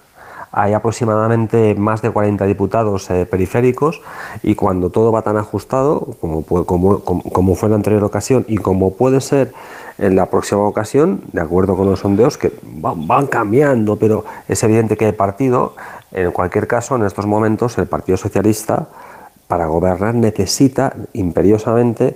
Hay 0.57 0.71
aproximadamente 0.71 1.75
más 1.75 2.01
de 2.01 2.11
40 2.11 2.45
diputados 2.45 3.09
eh, 3.09 3.25
periféricos 3.25 4.01
y 4.41 4.55
cuando 4.55 4.89
todo 4.89 5.11
va 5.11 5.21
tan 5.21 5.35
ajustado 5.35 6.15
como, 6.21 6.43
como- 6.43 6.99
como 7.01 7.55
fue 7.55 7.67
en 7.67 7.71
la 7.71 7.75
anterior 7.75 8.03
ocasión 8.05 8.45
y 8.47 8.55
como 8.57 8.93
puede 8.93 9.19
ser 9.19 9.51
en 9.97 10.15
la 10.15 10.27
próxima 10.27 10.61
ocasión, 10.61 11.21
de 11.33 11.41
acuerdo 11.41 11.75
con 11.75 11.89
los 11.89 11.99
sondeos 11.99 12.37
que 12.37 12.53
van, 12.63 13.05
van 13.05 13.27
cambiando, 13.27 13.97
pero 13.97 14.23
es 14.47 14.63
evidente 14.63 14.95
que 14.95 15.09
el 15.09 15.15
partido, 15.15 15.73
en 16.13 16.31
cualquier 16.31 16.67
caso, 16.67 16.95
en 16.95 17.03
estos 17.03 17.25
momentos, 17.25 17.77
el 17.77 17.87
Partido 17.87 18.17
Socialista, 18.17 18.87
para 19.49 19.67
gobernar 19.67 20.15
necesita 20.15 20.93
imperiosamente 21.13 22.15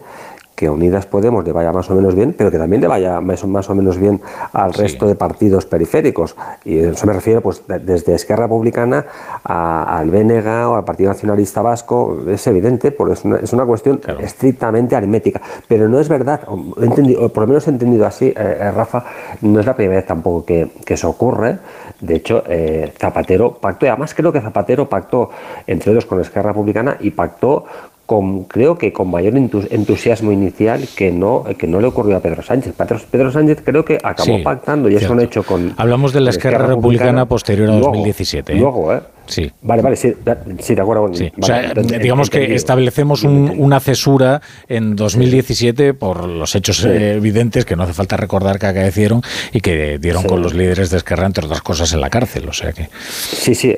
que 0.60 0.70
Unidas 0.70 1.06
Podemos 1.06 1.46
le 1.46 1.54
vaya 1.54 1.72
más 1.72 1.90
o 1.90 1.96
menos 1.96 2.16
bien, 2.16 2.36
pero 2.38 2.52
que 2.52 2.58
también 2.58 2.82
le 2.82 2.90
vaya 2.90 3.22
más 3.22 3.42
o, 3.46 3.48
más 3.48 3.70
o 3.70 3.76
menos 3.76 3.98
bien 3.98 4.20
al 4.52 4.74
resto 4.74 5.08
de 5.08 5.16
partidos 5.16 5.66
periféricos. 5.66 6.36
Y 6.66 6.80
eso 6.80 7.08
me 7.08 7.14
refiero 7.14 7.40
pues, 7.40 7.66
de- 7.66 7.80
desde 7.80 8.14
Esquerra 8.14 8.44
Republicana 8.44 9.06
a- 9.46 9.98
al 9.98 10.10
BNG 10.12 10.46
o 10.68 10.76
al 10.76 10.84
Partido 10.84 11.12
Nacionalista 11.12 11.62
Vasco. 11.62 12.18
Es 12.28 12.46
evidente, 12.48 12.92
porque 12.92 13.14
es 13.14 13.24
una, 13.24 13.38
es 13.38 13.54
una 13.54 13.66
cuestión 13.66 14.02
estrictamente 14.20 14.98
aritmética. 14.98 15.40
Pero 15.70 15.88
no 15.88 15.98
es 15.98 16.10
verdad, 16.10 16.42
he 16.82 16.86
entendido- 16.86 17.24
o 17.26 17.30
por 17.30 17.44
lo 17.44 17.48
menos 17.48 17.66
he 17.68 17.72
entendido 17.72 18.06
así, 18.06 18.26
eh, 18.28 18.34
eh, 18.38 18.72
Rafa, 18.72 19.06
no 19.42 19.62
es 19.62 19.66
la 19.66 19.78
primera 19.78 19.96
vez 20.00 20.08
tampoco 20.08 20.44
que, 20.44 20.70
que 20.86 20.96
eso 20.96 21.08
ocurre. 21.10 21.58
De 22.02 22.16
hecho, 22.16 22.44
eh, 22.48 22.92
Zapatero 23.00 23.54
pactó, 23.54 23.86
y 23.86 23.90
además 23.90 24.14
creo 24.14 24.34
que 24.34 24.42
Zapatero 24.42 24.90
pactó, 24.90 25.30
entre 25.68 25.92
otros, 25.92 26.06
con 26.06 26.20
Esquerra 26.20 26.50
Republicana 26.52 26.98
y 27.00 27.12
pactó 27.12 27.64
con, 28.10 28.46
creo 28.46 28.76
que 28.76 28.92
con 28.92 29.12
mayor 29.12 29.36
entu- 29.36 29.68
entusiasmo 29.70 30.32
inicial 30.32 30.82
que 30.96 31.12
no, 31.12 31.44
que 31.60 31.68
no 31.68 31.80
le 31.80 31.86
ocurrió 31.86 32.18
a 32.18 32.22
Pedro 32.22 32.42
Sánchez. 32.42 32.74
Pedro, 32.76 32.98
Pedro 33.12 33.32
Sánchez 33.32 33.62
creo 33.64 33.86
que 33.86 34.00
acabó 34.02 34.36
Sí, 34.38 34.42
pactando 34.44 34.90
y 34.90 34.94
es 34.96 35.00
cierto. 35.02 35.14
un 35.14 35.20
hecho 35.22 35.44
con. 35.44 35.76
Hablamos 35.78 36.12
de 36.12 36.22
la 36.22 36.32
Esquerra 36.32 36.66
Republicana 36.66 37.28
posterior 37.28 37.70
a 37.70 37.74
2017, 37.74 38.54
¿eh? 38.54 38.56
Luego, 38.60 38.92
¿eh? 38.96 39.00
Sí. 39.30 39.50
Vale, 39.62 39.82
vale, 39.82 39.96
sí, 39.96 40.14
sí 40.60 40.76
de 40.76 40.82
acuerdo. 40.82 41.14
Sí, 41.14 41.32
vale, 41.38 41.72
o 41.82 41.84
sea, 41.84 42.00
digamos 42.00 42.30
que 42.30 42.54
establecemos 42.56 43.24
un- 43.24 43.54
una 43.58 43.80
cesura 43.80 44.42
en 44.68 44.96
2017 44.96 45.94
por 45.94 46.28
los 46.28 46.54
hechos 46.56 46.78
Sí. 46.78 46.88
eh, 46.90 47.14
evidentes 47.14 47.64
que 47.64 47.76
no 47.76 47.84
hace 47.84 47.94
falta 47.94 48.18
recordar 48.18 48.60
que 48.60 48.66
acaecieron 48.68 49.22
y 49.54 49.62
que 49.62 49.98
dieron 50.00 50.24
con 50.24 50.42
los 50.42 50.54
líderes 50.54 50.90
de 50.90 50.98
Esquerra, 50.98 51.26
entre 51.28 51.46
otras 51.46 51.62
cosas, 51.62 51.94
en 51.94 52.02
la 52.02 52.10
cárcel. 52.10 52.50
O 52.50 52.54
sea 52.54 52.74
que. 52.74 52.90
Sí, 53.00 53.56
sí, 53.56 53.78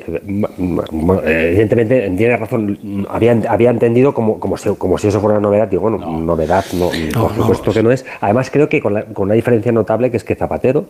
evidentemente 1.25 2.09
tiene 2.17 2.37
razón. 2.37 3.05
Había, 3.09 3.37
había 3.49 3.69
entendido 3.69 4.13
como, 4.13 4.39
como, 4.39 4.57
si, 4.57 4.69
como 4.75 4.97
si 4.97 5.07
eso 5.07 5.19
fuera 5.19 5.37
una 5.37 5.47
novedad. 5.47 5.67
Digo, 5.67 5.83
bueno, 5.83 5.97
novedad, 5.97 6.65
no, 6.73 6.89
por 7.19 7.35
supuesto 7.35 7.71
que 7.73 7.83
no 7.83 7.91
es. 7.91 8.05
Además, 8.21 8.49
creo 8.51 8.69
que 8.69 8.81
con, 8.81 8.93
la- 8.93 9.03
con 9.05 9.25
una 9.25 9.33
diferencia 9.35 9.71
notable 9.71 10.11
que 10.11 10.17
es 10.17 10.23
que 10.23 10.35
Zapatero, 10.35 10.85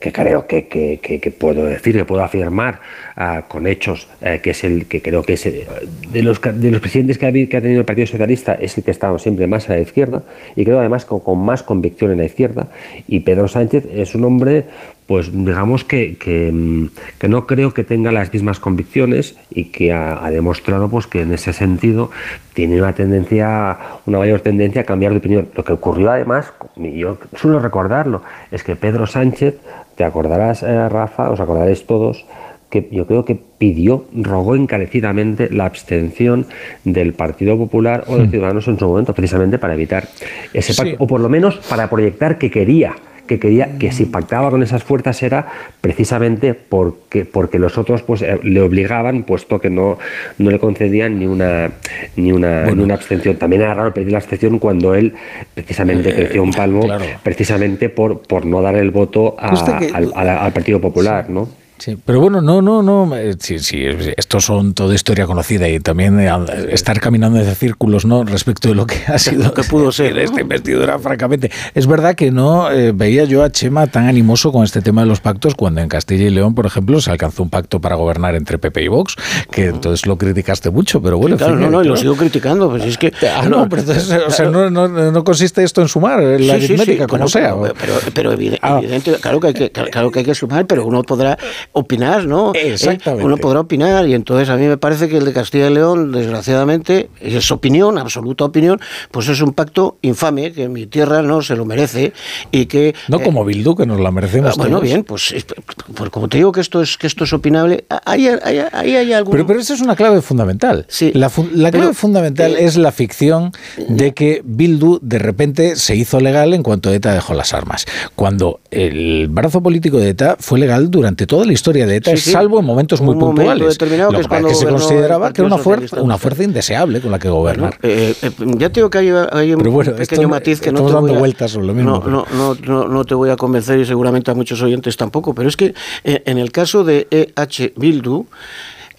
que 0.00 0.12
creo 0.12 0.46
que, 0.46 0.66
que, 0.66 0.98
que- 1.02 1.20
que 1.20 1.30
puedo 1.30 1.64
decir, 1.66 1.94
que 1.94 2.04
puedo 2.04 2.22
afirmar 2.24 2.80
ah, 3.16 3.44
con 3.48 3.66
hechos, 3.66 4.08
eh, 4.22 4.40
que 4.42 4.50
es 4.50 4.64
el 4.64 4.86
que 4.86 5.02
creo 5.02 5.22
que 5.22 5.34
es 5.34 5.44
eh, 5.46 5.66
de 6.10 6.22
los, 6.22 6.40
de 6.40 6.70
los 6.70 6.80
presidentes 6.80 7.18
que 7.18 7.26
ha, 7.26 7.32
que 7.32 7.56
ha 7.56 7.60
tenido 7.60 7.80
el 7.80 7.86
Partido 7.86 8.06
Socialista, 8.06 8.54
es 8.54 8.76
el 8.78 8.84
que 8.84 8.90
ha 8.90 8.92
estado 8.92 9.18
siempre 9.18 9.46
más 9.46 9.68
a 9.68 9.74
la 9.74 9.80
izquierda 9.80 10.22
y 10.56 10.64
creo 10.64 10.80
además 10.80 11.04
con, 11.04 11.20
con 11.20 11.38
más 11.44 11.62
convicción 11.62 12.10
en 12.12 12.18
la 12.18 12.24
izquierda. 12.24 12.68
Y 13.06 13.20
Pedro 13.20 13.46
Sánchez 13.46 13.86
es 13.92 14.14
un 14.14 14.24
hombre 14.24 14.64
pues 15.06 15.32
digamos 15.32 15.82
que, 15.82 16.16
que, 16.18 16.52
mm, 16.52 16.90
que 17.18 17.28
no 17.28 17.44
creo 17.48 17.74
que 17.74 17.82
tenga 17.82 18.12
las 18.12 18.32
mismas 18.32 18.60
convicciones 18.60 19.34
y 19.50 19.64
que 19.64 19.92
ha, 19.92 20.24
ha 20.24 20.30
demostrado 20.30 20.88
pues 20.88 21.08
que 21.08 21.22
en 21.22 21.32
ese 21.32 21.52
sentido 21.52 22.12
tiene 22.54 22.78
una 22.80 22.94
tendencia, 22.94 23.76
una 24.06 24.18
mayor 24.18 24.40
tendencia 24.40 24.82
a 24.82 24.84
cambiar 24.84 25.10
de 25.10 25.18
opinión. 25.18 25.48
Lo 25.56 25.64
que 25.64 25.72
ocurrió 25.72 26.12
además, 26.12 26.52
y 26.76 26.98
yo 27.00 27.18
suelo 27.34 27.58
recordarlo, 27.58 28.22
es 28.52 28.62
que 28.62 28.76
Pedro 28.76 29.08
Sánchez, 29.08 29.56
te 30.00 30.04
acordarás, 30.06 30.62
eh, 30.62 30.88
Rafa, 30.88 31.28
os 31.28 31.40
acordaréis 31.40 31.84
todos, 31.84 32.24
que 32.70 32.88
yo 32.90 33.06
creo 33.06 33.26
que 33.26 33.34
pidió, 33.36 34.06
rogó 34.16 34.56
encarecidamente 34.56 35.50
la 35.52 35.66
abstención 35.66 36.46
del 36.84 37.12
Partido 37.12 37.58
Popular 37.58 38.04
o 38.06 38.16
de 38.16 38.26
Ciudadanos 38.28 38.66
en 38.66 38.78
su 38.78 38.88
momento, 38.88 39.12
precisamente 39.12 39.58
para 39.58 39.74
evitar 39.74 40.08
ese 40.54 40.72
pacto, 40.72 40.92
Sí. 40.92 40.96
o 40.98 41.06
por 41.06 41.20
lo 41.20 41.28
menos 41.28 41.58
para 41.68 41.90
proyectar 41.90 42.38
que 42.38 42.50
quería 42.50 42.94
que 43.30 43.38
quería 43.38 43.78
que 43.78 43.92
si 43.92 44.06
pactaba 44.06 44.50
con 44.50 44.60
esas 44.64 44.82
fuerzas 44.82 45.22
era 45.22 45.46
precisamente 45.80 46.52
porque 46.54 47.24
porque 47.24 47.60
los 47.60 47.78
otros 47.78 48.02
pues 48.02 48.22
eh, 48.22 48.40
le 48.42 48.60
obligaban 48.60 49.22
puesto 49.22 49.60
que 49.60 49.70
no 49.70 49.98
no 50.38 50.50
le 50.50 50.58
concedían 50.58 51.16
ni 51.20 51.26
una 51.26 51.70
ni 52.16 52.32
una, 52.32 52.66
ni 52.66 52.82
una 52.82 52.94
abstención. 52.94 53.36
También 53.36 53.62
era 53.62 53.74
raro 53.74 53.94
pedir 53.94 54.10
la 54.10 54.18
abstención 54.18 54.58
cuando 54.58 54.96
él 54.96 55.14
precisamente 55.54 56.12
creció 56.12 56.42
un 56.42 56.50
palmo 56.50 56.80
precisamente 57.22 57.88
por 57.88 58.22
por 58.22 58.44
no 58.46 58.60
dar 58.62 58.74
el 58.74 58.90
voto 58.90 59.36
a- 59.38 59.50
que- 59.78 59.92
al, 59.94 60.10
al- 60.16 60.28
al 60.28 60.52
Partido 60.52 60.80
Popular 60.80 61.30
no 61.30 61.48
Sí, 61.80 61.96
pero 62.04 62.20
bueno, 62.20 62.42
no, 62.42 62.60
no, 62.60 62.82
no. 62.82 63.16
eh, 63.16 63.34
Sí, 63.38 63.58
sí, 63.58 63.82
esto 64.18 64.38
son 64.38 64.74
toda 64.74 64.94
historia 64.94 65.24
conocida 65.26 65.66
y 65.66 65.80
también 65.80 66.20
eh, 66.20 66.30
estar 66.68 67.00
caminando 67.00 67.40
en 67.40 67.54
círculos, 67.54 68.04
¿no? 68.04 68.22
Respecto 68.22 68.68
de 68.68 68.74
lo 68.74 68.86
que 68.86 68.96
ha 69.06 69.18
sido 69.18 69.54
que 69.54 69.62
pudo 69.64 69.90
ser 69.92 70.18
esta 70.18 70.42
investidura, 70.42 70.98
francamente. 70.98 71.50
Es 71.74 71.86
verdad 71.86 72.14
que 72.14 72.30
no 72.30 72.70
eh, 72.70 72.92
veía 72.92 73.24
yo 73.24 73.42
a 73.42 73.50
Chema 73.50 73.86
tan 73.86 74.06
animoso 74.08 74.52
con 74.52 74.62
este 74.64 74.82
tema 74.82 75.00
de 75.00 75.06
los 75.08 75.20
pactos 75.20 75.54
cuando 75.54 75.80
en 75.80 75.88
Castilla 75.88 76.24
y 76.26 76.30
León, 76.30 76.54
por 76.54 76.66
ejemplo, 76.66 77.00
se 77.00 77.10
alcanzó 77.10 77.42
un 77.42 77.48
pacto 77.48 77.80
para 77.80 77.96
gobernar 77.96 78.34
entre 78.34 78.58
PP 78.58 78.82
y 78.82 78.88
Vox, 78.88 79.16
que 79.50 79.64
entonces 79.68 80.04
lo 80.06 80.18
criticaste 80.18 80.68
mucho, 80.70 81.00
pero 81.00 81.16
bueno. 81.16 81.36
en 81.36 81.38
Claro, 81.38 81.54
fin, 81.54 81.62
no, 81.62 81.70
no, 81.70 81.82
y 81.82 81.88
lo 81.88 81.96
sigo 81.96 82.14
criticando, 82.14 82.68
pues 82.68 82.84
es 82.84 82.98
que... 82.98 83.10
Ah, 83.34 83.48
no, 83.48 83.66
pero 83.70 83.80
entonces, 83.80 84.10
o 84.26 84.30
sea, 84.30 84.50
no, 84.50 84.68
no, 84.68 84.86
no 84.86 85.24
consiste 85.24 85.62
esto 85.64 85.80
en 85.80 85.88
sumar, 85.88 86.22
en 86.22 86.46
la 86.46 86.56
Sí, 86.56 86.60
sí, 86.60 86.66
sí, 86.66 86.72
aritmética, 86.74 87.06
como 87.06 87.24
pero- 87.24 87.28
sea. 87.28 87.54
Pero, 87.58 87.74
pero, 87.80 87.94
pero 88.14 88.32
evide- 88.34 88.58
evidente, 88.78 89.14
claro 89.14 89.40
que, 89.40 89.46
hay 89.46 89.54
que, 89.54 89.70
claro 89.70 90.10
que 90.10 90.18
hay 90.18 90.24
que 90.26 90.34
sumar, 90.34 90.66
pero 90.66 90.84
uno 90.84 91.02
podrá 91.02 91.38
opinar, 91.72 92.26
¿no? 92.26 92.52
¿Eh? 92.54 92.72
Exactamente. 92.72 93.24
Uno 93.24 93.36
podrá 93.36 93.60
opinar 93.60 94.06
y 94.08 94.14
entonces 94.14 94.48
a 94.48 94.56
mí 94.56 94.66
me 94.66 94.76
parece 94.76 95.08
que 95.08 95.16
el 95.18 95.24
de 95.24 95.32
Castilla 95.32 95.68
y 95.70 95.74
León, 95.74 96.10
desgraciadamente, 96.12 97.10
es 97.20 97.50
opinión, 97.50 97.96
absoluta 97.98 98.44
opinión, 98.44 98.80
pues 99.10 99.28
es 99.28 99.40
un 99.40 99.52
pacto 99.52 99.96
infame 100.02 100.52
que 100.52 100.68
mi 100.68 100.86
tierra 100.86 101.22
no 101.22 101.42
se 101.42 101.54
lo 101.56 101.64
merece 101.64 102.12
y 102.50 102.66
que... 102.66 102.94
No 103.08 103.20
eh, 103.20 103.22
como 103.24 103.44
Bildu, 103.44 103.76
que 103.76 103.86
nos 103.86 104.00
la 104.00 104.10
merecemos 104.10 104.50
ah, 104.50 104.54
bueno, 104.56 104.76
todos. 104.78 104.82
bien, 104.84 105.04
pues, 105.04 105.32
es- 105.32 105.46
pues 105.94 106.10
como 106.10 106.28
te 106.28 106.38
digo 106.38 106.50
que 106.52 106.60
esto 106.60 106.82
es 106.82 106.98
que 106.98 107.06
esto 107.06 107.24
es 107.24 107.32
opinable, 107.32 107.84
ahí 108.04 108.26
hay, 108.26 108.58
ahí 108.72 108.96
hay 108.96 109.12
algún... 109.12 109.32
Pero, 109.32 109.46
pero 109.46 109.60
esa 109.60 109.74
es 109.74 109.80
una 109.80 109.94
clave 109.94 110.22
fundamental. 110.22 110.86
la, 111.14 111.30
fu- 111.30 111.48
la 111.54 111.70
clave 111.70 111.86
pero, 111.86 111.94
fundamental 111.94 112.52
eh, 112.56 112.64
es 112.64 112.76
la 112.76 112.90
ficción 112.90 113.52
de 113.88 114.12
que 114.12 114.42
Bildu 114.44 114.98
de 115.02 115.18
repente 115.20 115.76
se 115.76 115.94
hizo 115.94 116.18
legal 116.20 116.52
en 116.52 116.62
cuanto 116.62 116.92
ETA 116.92 117.14
dejó 117.14 117.34
las 117.34 117.54
armas. 117.54 117.86
Cuando 118.16 118.60
el 118.72 119.28
brazo 119.28 119.62
político 119.62 119.98
de 119.98 120.08
ETA 120.10 120.36
fue 120.40 120.58
legal 120.58 120.90
durante 120.90 121.26
toda 121.26 121.44
la 121.46 121.52
historia 121.52 121.59
de 121.62 121.96
ETA, 121.96 122.10
Sí, 122.12 122.16
sí. 122.16 122.30
salvo 122.32 122.58
en 122.58 122.64
momentos 122.64 123.00
muy 123.00 123.12
Un 123.12 123.20
momento 123.20 123.42
puntuales. 123.42 123.78
determinado 123.78 124.12
Lo 124.12 124.18
que 124.18 124.22
es 124.22 124.44
que 124.44 124.54
se 124.54 124.66
consideraba 124.66 125.32
que 125.32 125.42
era 125.42 125.46
una, 125.46 125.58
fuerza 125.58 126.00
una 126.00 126.18
fuerza 126.18 126.44
indeseable 126.44 127.00
con 127.00 127.10
la 127.10 127.18
que 127.18 127.28
gobernar. 127.28 127.78
Eh, 127.82 128.14
eh, 128.22 128.30
ya 128.56 128.70
tengo 128.70 128.90
que 128.90 128.98
hay, 128.98 129.10
hay 129.32 129.54
un 129.54 129.62
bueno, 129.70 129.94
pequeño 129.94 130.28
matiz 130.28 130.60
que 130.60 130.72
no 130.72 130.86
te 130.86 130.92
dando 130.92 131.00
voy 131.08 131.16
a, 131.16 131.18
vueltas 131.18 131.50
sobre 131.50 131.66
lo 131.66 131.74
mismo, 131.74 132.02
no, 132.06 132.26
no, 132.32 132.54
no, 132.54 132.88
no 132.88 133.04
te 133.04 133.14
voy 133.14 133.30
a 133.30 133.36
convencer 133.36 133.78
y 133.78 133.84
seguramente 133.84 134.30
a 134.30 134.34
muchos 134.34 134.60
oyentes 134.62 134.96
tampoco, 134.96 135.34
pero 135.34 135.48
es 135.48 135.56
que 135.56 135.74
eh, 136.04 136.22
en 136.26 136.38
el 136.38 136.52
caso 136.52 136.84
de 136.84 137.06
EH 137.10 137.72
Bildu, 137.76 138.26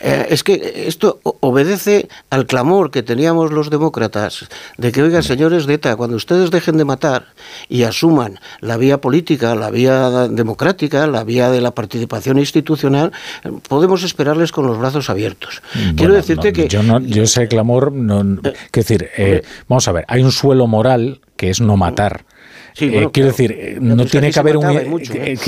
eh, 0.04 0.28
es 0.30 0.44
que 0.44 0.86
esto 0.88 1.20
obedece 1.24 2.08
al 2.30 2.46
clamor 2.46 2.92
que 2.92 3.04
teníamos 3.04 3.52
los 3.52 3.70
demócratas 3.70 4.48
de 4.78 4.92
que, 4.92 5.02
oigan, 5.02 5.24
señores 5.24 5.66
de 5.66 5.76
ETA, 5.76 5.96
cuando 5.96 6.16
ustedes 6.16 6.52
dejen 6.52 6.78
de 6.78 6.86
matar 6.86 7.28
y 7.70 7.84
asuman 7.84 8.40
la 8.60 8.78
vía 8.78 9.00
política, 9.00 9.56
la 9.56 9.70
vía 9.70 10.28
democrática, 10.28 11.08
la 11.08 11.24
vía 11.24 11.50
de 11.50 11.62
la 11.62 11.72
participación 11.72 12.40
institucional, 12.40 13.12
eh, 13.44 13.52
podemos 13.68 14.04
esperarles 14.04 14.52
con 14.52 14.68
los 14.68 14.78
brazos 14.78 15.10
abiertos. 15.10 15.62
Quiero 15.74 15.96
Bueno, 15.96 16.14
decirte 16.16 16.50
no, 16.50 16.54
que... 16.54 16.68
Yo, 16.68 16.84
no, 16.84 17.00
yo 17.00 17.24
ese 17.24 17.48
clamor. 17.48 17.92
No, 17.92 18.42
quiero 18.42 18.58
decir, 18.74 19.10
eh, 19.18 19.44
vamos 19.68 19.88
a 19.88 19.92
ver, 19.92 20.06
hay 20.08 20.24
un 20.24 20.32
suelo 20.32 20.68
moral 20.68 21.22
que 21.36 21.50
es 21.50 21.62
no 21.62 21.78
matar. 21.78 22.26
Sí, 22.74 22.86
Eh, 22.86 22.90
quiero 22.92 23.12
claro. 23.12 23.28
decir, 23.28 23.52
eh, 23.52 23.78
no 23.82 24.06
tiene 24.06 24.32
que 24.32 24.40
haber 24.40 24.58
un 24.58 24.66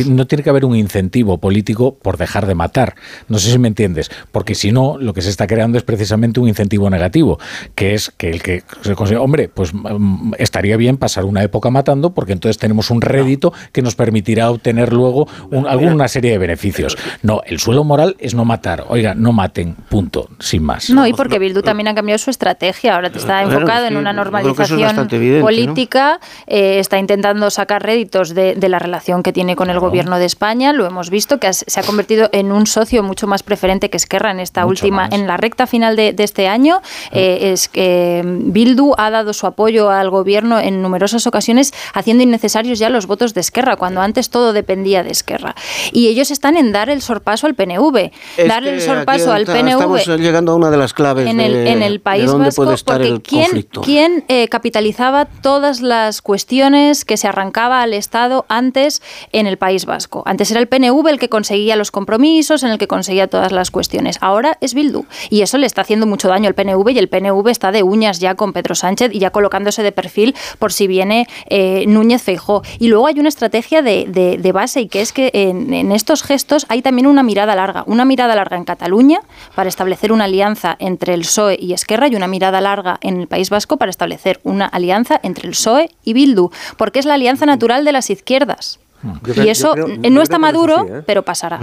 no 0.09 0.27
tiene 0.27 0.43
que 0.43 0.49
haber 0.49 0.65
un 0.65 0.75
incentivo 0.75 1.37
político 1.37 1.95
por 1.95 2.17
dejar 2.17 2.45
de 2.47 2.55
matar. 2.55 2.95
No 3.29 3.39
sé 3.39 3.51
si 3.51 3.57
me 3.59 3.67
entiendes, 3.69 4.11
porque 4.31 4.55
si 4.55 4.71
no, 4.71 4.97
lo 4.99 5.13
que 5.13 5.21
se 5.21 5.29
está 5.29 5.47
creando 5.47 5.77
es 5.77 5.83
precisamente 5.83 6.39
un 6.39 6.47
incentivo 6.49 6.89
negativo, 6.89 7.39
que 7.75 7.93
es 7.93 8.11
que 8.17 8.29
el 8.29 8.41
que 8.43 8.63
se 8.81 8.95
consigue, 8.95 9.19
hombre, 9.19 9.49
pues 9.49 9.73
mm, 9.73 10.33
estaría 10.37 10.75
bien 10.77 10.97
pasar 10.97 11.23
una 11.25 11.43
época 11.43 11.69
matando, 11.69 12.13
porque 12.13 12.33
entonces 12.33 12.57
tenemos 12.57 12.89
un 12.91 13.01
rédito 13.01 13.53
que 13.71 13.81
nos 13.81 13.95
permitirá 13.95 14.51
obtener 14.51 14.91
luego 14.91 15.27
un- 15.49 15.67
alguna 15.67 16.07
serie 16.09 16.31
de 16.31 16.37
beneficios. 16.37 16.97
No, 17.21 17.41
el 17.45 17.59
suelo 17.59 17.83
moral 17.83 18.15
es 18.19 18.33
no 18.35 18.43
matar. 18.43 18.85
Oiga, 18.89 19.15
no 19.15 19.31
maten, 19.31 19.75
punto, 19.89 20.29
sin 20.39 20.63
más. 20.63 20.89
No, 20.89 21.07
y 21.07 21.13
porque 21.13 21.39
Bildu 21.39 21.61
también 21.61 21.87
ha 21.87 21.95
cambiado 21.95 22.17
su 22.17 22.29
estrategia. 22.29 22.95
Ahora 22.95 23.09
te 23.11 23.19
está 23.19 23.41
enfocado 23.43 23.87
en 23.87 23.95
una 23.97 24.09
es 24.09 24.15
normalización 24.17 25.07
política, 25.41 26.19
eh, 26.47 26.79
está 26.79 26.97
intentando 26.97 27.12
sacar 27.49 27.83
réditos 27.83 28.33
de, 28.33 28.55
de 28.55 28.69
la 28.69 28.79
relación 28.79 29.23
que 29.23 29.31
tiene 29.33 29.55
con 29.55 29.69
el 29.69 29.79
gobierno 29.79 30.17
de 30.17 30.25
España. 30.25 30.73
Lo 30.73 30.85
hemos 30.85 31.09
visto 31.09 31.39
que 31.39 31.47
has- 31.47 31.63
se 31.67 31.79
ha 31.79 31.83
convertido 31.83 32.29
en 32.31 32.51
un 32.51 32.67
socio 32.67 33.03
mucho 33.03 33.27
más 33.27 33.43
preferente 33.43 33.89
que 33.89 33.97
Esquerra 33.97 34.31
en 34.31 34.39
esta 34.39 34.61
Mucho 34.65 34.85
última, 34.85 35.03
más. 35.03 35.13
en 35.13 35.27
la 35.27 35.37
recta 35.37 35.67
final 35.67 35.95
de, 35.95 36.13
de 36.13 36.23
este 36.23 36.47
año. 36.47 36.81
Eh, 37.11 37.51
es 37.53 37.67
que 37.69 38.21
mm, 38.25 38.51
Bildu 38.51 38.93
ha 38.97 39.09
dado 39.09 39.33
su 39.33 39.45
apoyo 39.47 39.89
al 39.89 40.09
gobierno 40.09 40.59
en 40.59 40.81
numerosas 40.81 41.27
ocasiones, 41.27 41.73
haciendo 41.93 42.23
innecesarios 42.23 42.79
ya 42.79 42.89
los 42.89 43.07
votos 43.07 43.33
de 43.33 43.41
Esquerra, 43.41 43.75
cuando 43.75 44.01
antes 44.01 44.29
todo 44.29 44.53
dependía 44.53 45.03
de 45.03 45.11
Esquerra. 45.11 45.55
Y 45.91 46.07
ellos 46.07 46.31
están 46.31 46.57
en 46.57 46.71
dar 46.71 46.89
el 46.89 47.01
sorpaso 47.01 47.47
al 47.47 47.55
PNV. 47.55 48.11
Es 48.37 48.47
Darle 48.47 48.73
el 48.75 48.81
sorpaso 48.81 49.31
al 49.31 49.45
PNV 49.45 49.67
Estamos 49.69 50.07
llegando 50.07 50.51
a 50.53 50.55
una 50.55 50.69
de 50.71 50.77
las 50.77 50.93
claves 50.93 51.27
en 51.27 51.39
el, 51.39 51.53
de, 51.53 51.69
en 51.71 51.83
el 51.83 51.99
País 51.99 52.31
Vasco, 52.31 52.65
porque 52.85 53.07
el 53.07 53.21
¿quién, 53.21 53.43
conflicto. 53.45 53.81
quién, 53.81 54.25
eh, 54.27 54.47
capitalizaba 54.47 55.25
todas 55.25 55.81
las 55.81 56.21
cuestiones 56.21 57.02
que 57.05 57.17
se 57.17 57.27
arrancaba 57.27 57.81
al 57.81 57.93
Estado 57.93 58.45
antes 58.49 59.01
en 59.31 59.47
el 59.47 59.57
País 59.57 59.85
Vasco? 59.85 60.23
Antes 60.25 60.51
era 60.51 60.59
el 60.59 60.67
PNV 60.67 61.07
el 61.07 61.19
que 61.19 61.29
conseguía 61.29 61.75
los 61.75 61.91
compromisos, 61.91 62.63
en 62.63 62.69
el 62.69 62.77
que 62.77 62.87
conseguía 62.87 63.27
todas 63.27 63.51
las 63.51 63.71
cuestiones. 63.71 64.17
Ahora 64.21 64.57
es 64.61 64.73
Bildu. 64.73 65.05
Y 65.29 65.41
eso 65.41 65.57
le 65.57 65.65
está 65.65 65.81
haciendo 65.81 66.05
mucho 66.05 66.27
daño 66.27 66.47
al 66.47 66.55
PNV 66.55 66.89
y 66.89 66.99
el 66.99 67.09
PNV 67.09 67.47
está 67.49 67.71
de 67.71 67.83
uñas 67.83 68.19
ya 68.19 68.35
con 68.35 68.53
Pedro 68.53 68.75
Sánchez 68.75 69.11
y 69.13 69.19
ya 69.19 69.31
colocándose 69.31 69.83
de 69.83 69.91
perfil 69.91 70.35
por 70.59 70.71
si 70.71 70.87
viene 70.87 71.27
eh, 71.49 71.85
Núñez 71.87 72.21
Feijó. 72.21 72.61
Y 72.79 72.87
luego 72.87 73.07
hay 73.07 73.19
una 73.19 73.29
estrategia 73.29 73.81
de, 73.81 74.51
base 74.53 74.81
y 74.81 74.87
que 74.87 75.01
es 75.01 75.13
que 75.13 75.31
en, 75.33 75.73
en 75.73 75.91
estos 75.91 76.21
gestos 76.21 76.65
hay 76.69 76.81
también 76.81 77.07
una 77.07 77.23
mirada 77.23 77.55
larga. 77.55 77.83
Una 77.87 78.05
mirada 78.05 78.35
larga 78.35 78.57
en 78.57 78.65
Cataluña 78.65 79.19
para 79.55 79.69
establecer 79.69 80.11
una 80.11 80.25
alianza 80.25 80.75
entre 80.79 81.13
el 81.13 81.21
PSOE 81.21 81.57
y 81.59 81.73
Esquerra 81.73 82.07
y 82.07 82.15
una 82.15 82.27
mirada 82.27 82.61
larga 82.61 82.99
en 83.01 83.19
el 83.19 83.27
País 83.27 83.49
Vasco 83.49 83.77
para 83.77 83.89
establecer 83.89 84.39
una 84.43 84.65
alianza 84.65 85.19
entre 85.23 85.47
el 85.47 85.53
PSOE 85.53 85.89
y 86.03 86.13
Bildu, 86.13 86.51
porque 86.77 86.92
es 86.99 87.05
la 87.05 87.15
alianza 87.15 87.45
natural 87.45 87.85
de 87.85 87.91
las 87.91 88.09
izquierdas. 88.09 88.79
Yo 89.03 89.33
creo- 89.33 89.45
y 89.45 89.49
eso 89.49 89.73
creo- 89.73 89.87
no 89.87 89.93
está 89.93 90.03
que 90.03 90.09
no 90.09 90.21
es 90.21 90.29
maduro, 90.39 90.75
así, 90.77 90.87
¿eh? 90.93 91.01
pero 91.05 91.23
pasará. 91.23 91.59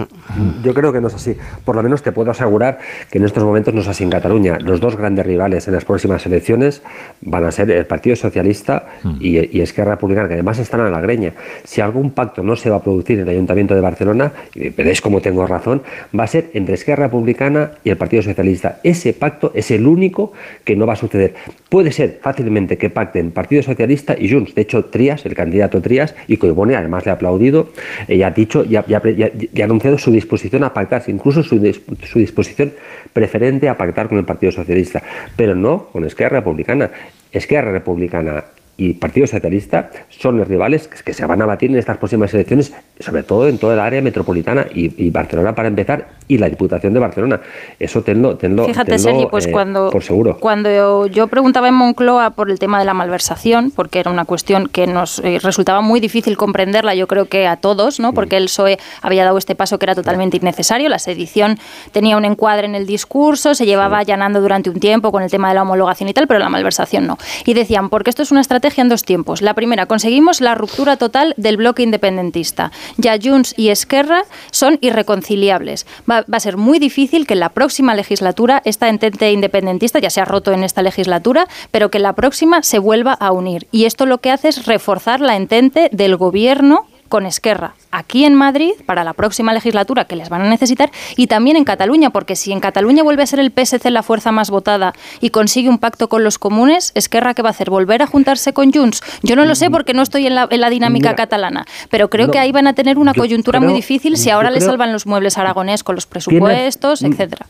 Yo 0.62 0.74
creo 0.74 0.92
que 0.92 1.00
no 1.00 1.08
es 1.08 1.14
así. 1.14 1.36
Por 1.64 1.76
lo 1.76 1.82
menos 1.82 2.02
te 2.02 2.12
puedo 2.12 2.30
asegurar 2.30 2.78
que 3.10 3.18
en 3.18 3.24
estos 3.24 3.42
momentos 3.44 3.72
no 3.74 3.80
es 3.80 3.88
así 3.88 4.04
en 4.04 4.10
Cataluña. 4.10 4.58
Los 4.60 4.80
dos 4.80 4.96
grandes 4.96 5.24
rivales 5.26 5.66
en 5.68 5.74
las 5.74 5.84
próximas 5.84 6.24
elecciones 6.26 6.82
van 7.22 7.44
a 7.44 7.50
ser 7.50 7.70
el 7.70 7.86
Partido 7.86 8.16
Socialista 8.16 8.86
y, 9.20 9.56
y 9.56 9.60
Esquerra 9.62 9.92
Republicana, 9.92 10.28
que 10.28 10.34
además 10.34 10.58
están 10.58 10.80
a 10.80 10.90
la 10.90 11.00
greña. 11.00 11.32
Si 11.64 11.80
algún 11.80 12.10
pacto 12.10 12.42
no 12.42 12.56
se 12.56 12.70
va 12.70 12.76
a 12.76 12.82
producir 12.82 13.18
en 13.18 13.24
el 13.24 13.30
Ayuntamiento 13.30 13.74
de 13.74 13.80
Barcelona, 13.80 14.32
y 14.54 14.68
veréis 14.70 15.00
cómo 15.00 15.20
tengo 15.20 15.46
razón, 15.46 15.82
va 16.18 16.24
a 16.24 16.26
ser 16.26 16.50
entre 16.54 16.74
Esquerra 16.74 17.04
Republicana 17.04 17.72
y 17.84 17.90
el 17.90 17.96
Partido 17.96 18.22
Socialista. 18.22 18.80
Ese 18.82 19.12
pacto 19.12 19.52
es 19.54 19.70
el 19.70 19.86
único 19.86 20.32
que 20.64 20.76
no 20.76 20.86
va 20.86 20.92
a 20.94 20.96
suceder. 20.96 21.34
Puede 21.68 21.92
ser 21.92 22.18
fácilmente 22.22 22.76
que 22.78 22.90
pacten 22.90 23.30
Partido 23.30 23.62
Socialista 23.62 24.14
y 24.18 24.30
Junts. 24.30 24.54
De 24.54 24.62
hecho, 24.62 24.84
Trías, 24.86 25.24
el 25.26 25.34
candidato 25.34 25.80
Trías, 25.80 26.14
y 26.26 26.36
Coibone 26.36 26.76
además 26.76 27.06
le 27.06 27.12
ha 27.12 27.18
aplaudido, 27.30 27.68
eh, 28.08 28.16
ya 28.16 28.28
ha 28.28 28.30
dicho, 28.30 28.64
ya 28.64 28.84
ha 28.86 29.64
anunciado 29.64 29.98
su 29.98 30.10
disposición 30.10 30.64
a 30.64 30.74
pactar, 30.74 31.02
incluso 31.08 31.42
su, 31.42 31.56
su 32.04 32.18
disposición 32.18 32.72
preferente 33.12 33.68
a 33.68 33.76
pactar 33.76 34.08
con 34.08 34.18
el 34.18 34.24
Partido 34.24 34.52
Socialista, 34.52 35.02
pero 35.36 35.54
no 35.54 35.86
con 35.92 36.04
Esquerra 36.04 36.38
Republicana. 36.38 36.90
Esquerra 37.32 37.70
Republicana 37.70 38.44
y 38.80 38.94
Partido 38.94 39.26
Socialista 39.26 39.90
son 40.08 40.38
los 40.38 40.48
rivales 40.48 40.88
que, 40.88 41.12
se 41.12 41.26
van 41.26 41.42
a 41.42 41.44
batir 41.44 41.70
en 41.70 41.76
estas 41.76 41.98
próximas 41.98 42.32
elecciones, 42.32 42.72
sobre 42.98 43.22
todo 43.22 43.46
en 43.46 43.58
toda 43.58 43.74
el 43.74 43.80
área 43.80 44.00
metropolitana 44.00 44.66
y, 44.74 45.04
y 45.04 45.10
Barcelona 45.10 45.54
para 45.54 45.68
empezar, 45.68 46.08
y 46.26 46.38
la 46.38 46.48
Diputación 46.48 46.94
de 46.94 47.00
Barcelona. 47.00 47.40
Eso 47.78 48.02
tenlo, 48.02 48.38
tenlo, 48.38 48.64
Fíjate, 48.64 48.92
tenlo, 48.92 49.02
Sergi, 49.02 49.26
pues 49.30 49.46
eh, 49.48 49.52
cuando, 49.52 49.90
por 49.90 50.02
seguro. 50.02 50.38
cuando 50.40 51.06
yo 51.08 51.26
preguntaba 51.26 51.68
en 51.68 51.74
Moncloa 51.74 52.30
por 52.30 52.50
el 52.50 52.58
tema 52.58 52.78
de 52.78 52.86
la 52.86 52.94
malversación, 52.94 53.70
porque 53.70 54.00
era 54.00 54.10
una 54.10 54.24
cuestión 54.24 54.66
que 54.68 54.86
nos 54.86 55.18
eh, 55.18 55.40
resultaba 55.42 55.82
muy 55.82 56.00
difícil 56.00 56.38
comprenderla, 56.38 56.94
yo 56.94 57.06
creo 57.06 57.26
que 57.26 57.46
a 57.46 57.56
todos, 57.56 58.00
¿no? 58.00 58.14
porque 58.14 58.38
el 58.38 58.44
PSOE 58.44 58.78
había 59.02 59.24
dado 59.24 59.36
este 59.36 59.54
paso 59.54 59.78
que 59.78 59.84
era 59.84 59.94
totalmente 59.94 60.38
innecesario, 60.38 60.88
la 60.88 60.98
sedición 60.98 61.58
tenía 61.92 62.16
un 62.16 62.24
encuadre 62.24 62.64
en 62.64 62.74
el 62.74 62.86
discurso, 62.86 63.54
se 63.54 63.66
llevaba 63.66 63.98
allanando 63.98 64.40
durante 64.40 64.70
un 64.70 64.80
tiempo 64.80 65.12
con 65.12 65.22
el 65.22 65.30
tema 65.30 65.50
de 65.50 65.56
la 65.56 65.62
homologación 65.62 66.08
y 66.08 66.14
tal, 66.14 66.26
pero 66.26 66.40
la 66.40 66.48
malversación 66.48 67.06
no. 67.06 67.18
Y 67.44 67.52
decían, 67.52 67.90
porque 67.90 68.08
esto 68.08 68.22
es 68.22 68.30
una 68.30 68.40
estrategia 68.40 68.69
en 68.78 68.88
dos 68.88 69.04
tiempos. 69.04 69.42
La 69.42 69.54
primera, 69.54 69.86
conseguimos 69.86 70.40
la 70.40 70.54
ruptura 70.54 70.96
total 70.96 71.34
del 71.36 71.56
bloque 71.56 71.82
independentista. 71.82 72.72
Ya 72.96 73.18
Junts 73.22 73.54
y 73.56 73.68
Esquerra 73.68 74.24
son 74.50 74.78
irreconciliables. 74.80 75.86
Va, 76.10 76.24
va 76.32 76.36
a 76.36 76.40
ser 76.40 76.56
muy 76.56 76.78
difícil 76.78 77.26
que 77.26 77.34
en 77.34 77.40
la 77.40 77.50
próxima 77.50 77.94
legislatura 77.94 78.62
esta 78.64 78.88
entente 78.88 79.30
independentista 79.32 79.98
ya 79.98 80.10
se 80.10 80.20
ha 80.20 80.24
roto 80.24 80.52
en 80.52 80.64
esta 80.64 80.82
legislatura, 80.82 81.46
pero 81.70 81.90
que 81.90 81.98
en 81.98 82.04
la 82.04 82.14
próxima 82.14 82.62
se 82.62 82.78
vuelva 82.78 83.12
a 83.12 83.32
unir. 83.32 83.66
Y 83.72 83.84
esto 83.84 84.06
lo 84.06 84.18
que 84.18 84.30
hace 84.30 84.48
es 84.48 84.66
reforzar 84.66 85.20
la 85.20 85.36
entente 85.36 85.88
del 85.92 86.16
gobierno 86.16 86.86
con 87.10 87.26
Esquerra 87.26 87.74
aquí 87.90 88.24
en 88.24 88.34
Madrid 88.34 88.70
para 88.86 89.04
la 89.04 89.12
próxima 89.12 89.52
legislatura 89.52 90.06
que 90.06 90.16
les 90.16 90.30
van 90.30 90.40
a 90.42 90.48
necesitar 90.48 90.90
y 91.16 91.26
también 91.26 91.56
en 91.58 91.64
Cataluña, 91.64 92.08
porque 92.10 92.36
si 92.36 92.52
en 92.52 92.60
Cataluña 92.60 93.02
vuelve 93.02 93.24
a 93.24 93.26
ser 93.26 93.40
el 93.40 93.50
PSC 93.52 93.90
la 93.90 94.02
fuerza 94.02 94.32
más 94.32 94.48
votada 94.48 94.94
y 95.20 95.30
consigue 95.30 95.68
un 95.68 95.78
pacto 95.78 96.08
con 96.08 96.24
los 96.24 96.38
comunes, 96.38 96.92
Esquerra 96.94 97.34
¿qué 97.34 97.42
va 97.42 97.48
a 97.48 97.50
hacer? 97.50 97.68
¿Volver 97.68 98.00
a 98.02 98.06
juntarse 98.06 98.52
con 98.54 98.72
Junts? 98.72 99.02
Yo 99.22 99.36
no 99.36 99.44
lo 99.44 99.54
sé 99.54 99.70
porque 99.70 99.92
no 99.92 100.02
estoy 100.02 100.26
en 100.26 100.36
la, 100.36 100.46
en 100.50 100.60
la 100.60 100.70
dinámica 100.70 101.08
Mira, 101.10 101.16
catalana, 101.16 101.66
pero 101.90 102.08
creo 102.08 102.28
no, 102.28 102.32
que 102.32 102.38
ahí 102.38 102.52
van 102.52 102.68
a 102.68 102.72
tener 102.72 102.96
una 102.96 103.12
coyuntura 103.12 103.58
creo- 103.58 103.68
muy 103.70 103.76
difícil 103.76 104.16
si 104.16 104.30
ahora 104.30 104.50
le 104.50 104.60
salvan 104.60 104.92
los 104.92 105.06
muebles 105.06 105.36
aragonés 105.36 105.82
con 105.82 105.96
los 105.96 106.06
presupuestos, 106.06 107.02
etcétera. 107.02 107.46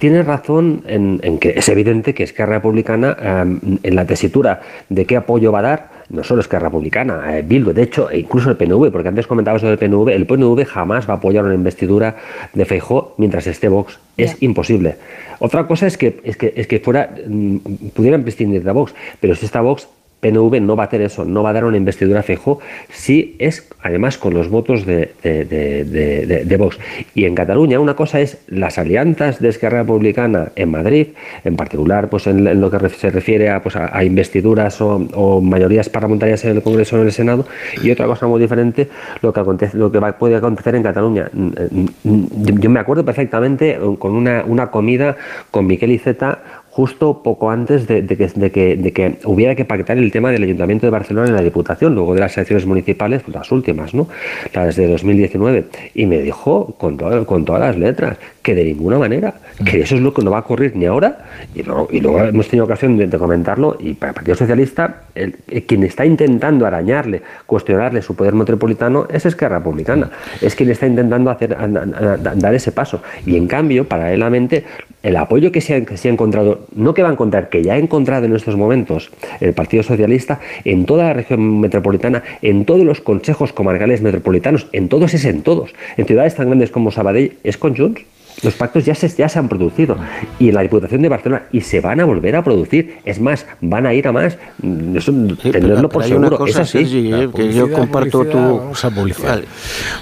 Tienes 0.00 0.24
razón 0.24 0.82
en, 0.86 1.20
en 1.22 1.38
que 1.38 1.50
es 1.50 1.68
evidente 1.68 2.14
que 2.14 2.22
Esquerra 2.22 2.54
Republicana, 2.54 3.14
eh, 3.20 3.58
en 3.82 3.94
la 3.94 4.06
tesitura 4.06 4.62
de 4.88 5.04
qué 5.04 5.18
apoyo 5.18 5.52
va 5.52 5.58
a 5.58 5.62
dar, 5.62 5.90
no 6.08 6.24
solo 6.24 6.40
Esquerra 6.40 6.68
Republicana, 6.68 7.36
eh, 7.36 7.42
Bildu, 7.42 7.74
de 7.74 7.82
hecho, 7.82 8.10
e 8.10 8.20
incluso 8.20 8.48
el 8.48 8.56
PNV, 8.56 8.90
porque 8.90 9.08
antes 9.08 9.26
comentabas 9.26 9.60
sobre 9.60 9.74
el 9.74 9.78
PNV, 9.78 10.08
el 10.08 10.24
PNV 10.24 10.64
jamás 10.64 11.06
va 11.06 11.12
a 11.12 11.16
apoyar 11.18 11.44
una 11.44 11.52
investidura 11.52 12.16
de 12.54 12.64
Feijó 12.64 13.14
mientras 13.18 13.46
esté 13.46 13.68
Vox. 13.68 14.00
Es 14.16 14.42
imposible. 14.42 14.96
Otra 15.38 15.66
cosa 15.66 15.86
es 15.86 15.98
que, 15.98 16.18
es 16.24 16.38
que, 16.38 16.54
es 16.56 16.66
que 16.66 16.80
fuera, 16.80 17.10
mm, 17.26 17.56
pudieran 17.94 18.22
prescindir 18.22 18.64
de 18.64 18.72
Vox, 18.72 18.94
pero 19.20 19.34
si 19.34 19.44
está 19.44 19.60
Vox, 19.60 19.86
PNV 20.20 20.60
no 20.60 20.76
va 20.76 20.84
a 20.84 20.86
hacer 20.86 21.00
eso, 21.00 21.24
no 21.24 21.42
va 21.42 21.50
a 21.50 21.52
dar 21.52 21.64
una 21.64 21.76
investidura 21.76 22.20
a 22.20 22.22
Feijó 22.22 22.60
si 22.90 23.36
es 23.38 23.68
además 23.82 24.18
con 24.18 24.34
los 24.34 24.48
votos 24.48 24.84
de, 24.86 25.12
de, 25.22 26.56
Vox. 26.58 26.78
Y 27.14 27.24
en 27.24 27.34
Cataluña 27.34 27.80
una 27.80 27.94
cosa 27.94 28.20
es 28.20 28.38
las 28.48 28.78
alianzas 28.78 29.40
de 29.40 29.48
Esquerra 29.48 29.80
Republicana 29.80 30.52
en 30.56 30.70
Madrid, 30.70 31.08
en 31.44 31.56
particular 31.56 32.10
pues 32.10 32.26
en, 32.26 32.60
lo 32.60 32.70
que 32.70 32.88
se 32.90 33.10
refiere 33.10 33.50
a, 33.50 33.62
pues, 33.62 33.76
a, 33.76 34.04
investiduras 34.04 34.80
o, 34.80 35.40
mayorías 35.40 35.88
parlamentarias 35.88 36.44
en 36.44 36.56
el 36.56 36.62
Congreso 36.62 36.96
o 36.96 37.00
en 37.00 37.06
el 37.06 37.12
Senado, 37.12 37.46
y 37.82 37.90
otra 37.90 38.06
cosa 38.06 38.26
muy 38.26 38.40
diferente 38.40 38.88
lo 39.22 39.32
que 39.32 39.40
acontece, 39.40 39.76
lo 39.76 39.90
que 39.90 40.00
puede 40.18 40.36
acontecer 40.36 40.74
en 40.74 40.82
Cataluña. 40.82 41.30
Mm, 41.32 41.46
mm, 41.46 41.88
mm, 42.04 42.26
Yo, 42.44 42.54
yo 42.56 42.70
me 42.70 42.80
acuerdo 42.80 43.04
perfectamente 43.04 43.70
eh, 43.70 43.78
con 43.98 44.12
una, 44.12 44.44
una 44.46 44.70
comida 44.70 45.16
con 45.50 45.66
Miquel 45.66 45.92
Iceta 45.92 46.59
justo 46.70 47.22
poco 47.22 47.50
antes 47.50 47.86
de, 47.88 48.06
que, 48.06 48.28
de 48.28 48.50
que- 48.52 48.76
de 48.76 48.92
que 48.92 49.18
hubiera 49.24 49.54
que 49.56 49.64
pactar 49.64 49.98
el 49.98 50.12
tema 50.12 50.30
del 50.30 50.44
Ayuntamiento 50.44 50.86
de 50.86 50.90
Barcelona 50.90 51.28
en 51.28 51.34
la 51.34 51.42
Diputación, 51.42 51.94
luego 51.94 52.14
de 52.14 52.20
las 52.20 52.36
elecciones 52.36 52.64
municipales, 52.64 53.22
pues 53.24 53.34
las 53.36 53.50
últimas, 53.50 53.92
¿no? 53.92 54.06
Las 54.54 54.76
de 54.76 54.86
2019. 54.86 55.64
Y 55.94 56.06
me 56.06 56.18
dijo 56.20 56.74
con, 56.78 56.96
todo- 56.96 57.26
con 57.26 57.44
todas 57.44 57.60
las 57.62 57.76
letras 57.76 58.18
que 58.42 58.54
de 58.54 58.64
ninguna 58.64 58.98
manera, 58.98 59.34
que 59.64 59.80
eso 59.82 59.96
es 59.96 60.00
lo 60.00 60.14
que 60.14 60.22
no 60.22 60.30
va 60.30 60.38
a 60.38 60.40
ocurrir 60.40 60.74
ni 60.74 60.86
ahora, 60.86 61.26
y 61.54 61.62
luego, 61.62 61.88
y 61.90 62.00
luego 62.00 62.20
hemos 62.20 62.48
tenido 62.48 62.64
ocasión 62.64 62.96
de, 62.96 63.06
de 63.06 63.18
comentarlo, 63.18 63.76
y 63.78 63.92
para 63.94 64.10
el 64.10 64.14
Partido 64.14 64.34
Socialista, 64.34 65.02
el- 65.14 65.36
el- 65.48 65.64
quien 65.64 65.84
está 65.84 66.06
intentando 66.06 66.66
arañarle, 66.66 67.20
cuestionarle 67.46 68.00
su 68.00 68.14
poder 68.16 68.32
metropolitano 68.34 69.06
es 69.12 69.26
Esquerra 69.26 69.58
Republicana, 69.58 70.10
es 70.40 70.54
quien 70.54 70.70
está 70.70 70.86
intentando 70.86 71.30
hacer, 71.30 71.52
a- 71.54 71.64
a- 71.64 72.12
a- 72.14 72.16
dar 72.16 72.54
ese 72.54 72.72
paso. 72.72 73.02
Y 73.26 73.36
en 73.36 73.46
cambio, 73.46 73.86
paralelamente, 73.86 74.64
el 75.02 75.16
apoyo 75.16 75.52
que 75.52 75.60
se, 75.60 75.74
ha, 75.74 75.84
que 75.84 75.96
se 75.98 76.08
ha 76.08 76.12
encontrado, 76.12 76.66
no 76.74 76.94
que 76.94 77.02
va 77.02 77.10
a 77.10 77.12
encontrar, 77.12 77.50
que 77.50 77.62
ya 77.62 77.74
ha 77.74 77.78
encontrado 77.78 78.24
en 78.26 78.34
estos 78.34 78.56
momentos 78.56 79.10
el 79.40 79.52
Partido 79.52 79.82
Socialista 79.82 80.40
en 80.64 80.86
toda 80.86 81.04
la 81.04 81.12
región 81.12 81.60
metropolitana, 81.60 82.22
en 82.40 82.64
todos 82.64 82.84
los 82.84 83.00
consejos 83.02 83.52
comarcales 83.52 84.00
metropolitanos, 84.00 84.66
en 84.72 84.88
todos 84.88 85.12
es 85.14 85.24
en 85.26 85.42
todos. 85.42 85.74
En 85.98 86.06
ciudades 86.06 86.34
tan 86.34 86.46
grandes 86.46 86.70
como 86.70 86.90
Sabadell 86.90 87.34
es 87.44 87.56
con 87.58 87.76
Junts. 87.76 88.02
Los 88.42 88.54
pactos 88.54 88.84
ya 88.84 88.94
se, 88.94 89.08
ya 89.08 89.28
se 89.28 89.38
han 89.38 89.48
producido 89.48 89.96
y 90.38 90.48
en 90.48 90.54
la 90.54 90.62
Diputación 90.62 91.02
de 91.02 91.08
Barcelona 91.08 91.42
y 91.52 91.60
se 91.60 91.80
van 91.80 92.00
a 92.00 92.04
volver 92.04 92.36
a 92.36 92.42
producir. 92.44 92.96
Es 93.04 93.20
más, 93.20 93.46
van 93.60 93.86
a 93.86 93.94
ir 93.94 94.08
a 94.08 94.12
más. 94.12 94.38
Mm, 94.62 94.96
Eso, 94.96 95.12
tenerlo 95.42 95.88
por 95.88 96.02
una 96.02 96.08
seguro. 96.08 96.36
cosa, 96.38 96.50
es 96.50 96.56
así. 96.58 96.78
Sergi, 96.78 97.12
eh, 97.12 97.28
que 97.34 97.52
yo 97.52 97.70
comparto 97.70 98.24
tu... 98.24 98.38
Vamos 98.38 98.84
a 98.84 98.90
publicidad. 98.90 99.40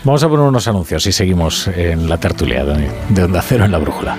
Vamos 0.04 0.22
a 0.22 0.28
poner 0.28 0.46
unos 0.46 0.68
anuncios 0.68 1.06
y 1.06 1.12
seguimos 1.12 1.68
en 1.68 2.08
la 2.08 2.18
tertulia 2.18 2.64
Dani, 2.64 2.86
de 3.08 3.24
Onda 3.24 3.42
Cero 3.42 3.64
en 3.64 3.72
la 3.72 3.78
Brújula. 3.78 4.16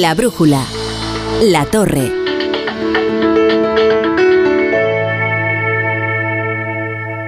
La 0.00 0.14
brújula. 0.14 0.62
La 1.42 1.64
torre. 1.66 2.21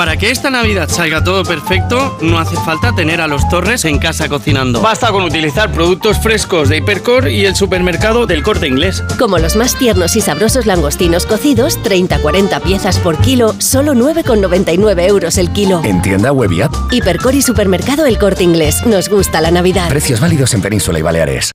Para 0.00 0.16
que 0.16 0.30
esta 0.30 0.48
Navidad 0.48 0.88
salga 0.88 1.22
todo 1.22 1.44
perfecto, 1.44 2.16
no 2.22 2.38
hace 2.38 2.56
falta 2.56 2.94
tener 2.94 3.20
a 3.20 3.26
los 3.26 3.46
Torres 3.50 3.84
en 3.84 3.98
casa 3.98 4.30
cocinando. 4.30 4.80
Basta 4.80 5.10
con 5.10 5.24
utilizar 5.24 5.70
productos 5.72 6.18
frescos 6.20 6.70
de 6.70 6.78
Hipercor 6.78 7.28
y 7.28 7.44
el 7.44 7.54
supermercado 7.54 8.26
del 8.26 8.42
corte 8.42 8.66
inglés. 8.66 9.02
Como 9.18 9.38
los 9.38 9.56
más 9.56 9.76
tiernos 9.76 10.16
y 10.16 10.22
sabrosos 10.22 10.64
langostinos 10.64 11.26
cocidos, 11.26 11.78
30-40 11.82 12.62
piezas 12.62 12.98
por 12.98 13.18
kilo, 13.18 13.54
solo 13.58 13.92
9,99 13.92 15.06
euros 15.06 15.36
el 15.36 15.52
kilo. 15.52 15.82
En 15.84 16.00
tienda 16.00 16.32
web 16.32 16.50
y 16.52 16.62
app. 16.62 16.74
Hipercor 16.90 17.34
y 17.34 17.42
supermercado 17.42 18.06
El 18.06 18.16
Corte 18.16 18.42
Inglés. 18.42 18.86
Nos 18.86 19.10
gusta 19.10 19.42
la 19.42 19.50
Navidad. 19.50 19.90
Precios 19.90 20.18
válidos 20.18 20.54
en 20.54 20.62
Península 20.62 20.98
y 20.98 21.02
Baleares. 21.02 21.52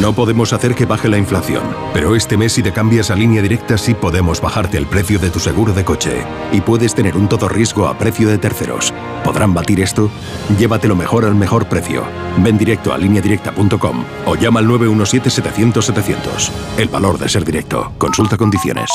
No 0.00 0.12
podemos 0.12 0.52
hacer 0.52 0.76
que 0.76 0.86
baje 0.86 1.08
la 1.08 1.18
inflación, 1.18 1.62
pero 1.92 2.14
este 2.14 2.36
mes 2.36 2.52
si 2.52 2.62
te 2.62 2.72
cambias 2.72 3.10
a 3.10 3.16
línea 3.16 3.42
directa 3.42 3.76
sí 3.76 3.94
podemos 3.94 4.40
bajarte 4.40 4.78
el 4.78 4.86
precio 4.86 5.18
de 5.18 5.28
tu 5.28 5.40
seguro 5.40 5.72
de 5.72 5.84
coche 5.84 6.24
y 6.52 6.60
puedes 6.60 6.94
tener 6.94 7.16
un 7.16 7.28
todo 7.28 7.48
riesgo 7.48 7.88
a 7.88 7.98
precio 7.98 8.28
de 8.28 8.38
terceros. 8.38 8.94
¿Podrán 9.24 9.54
batir 9.54 9.80
esto? 9.80 10.08
Llévatelo 10.56 10.94
mejor 10.94 11.24
al 11.24 11.34
mejor 11.34 11.68
precio. 11.68 12.04
Ven 12.38 12.56
directo 12.56 12.92
a 12.92 12.98
lineadirecta.com 12.98 14.04
o 14.26 14.36
llama 14.36 14.60
al 14.60 14.68
917-700-700. 14.68 16.50
El 16.78 16.88
valor 16.88 17.18
de 17.18 17.28
ser 17.28 17.44
directo. 17.44 17.92
Consulta 17.98 18.36
condiciones. 18.36 18.90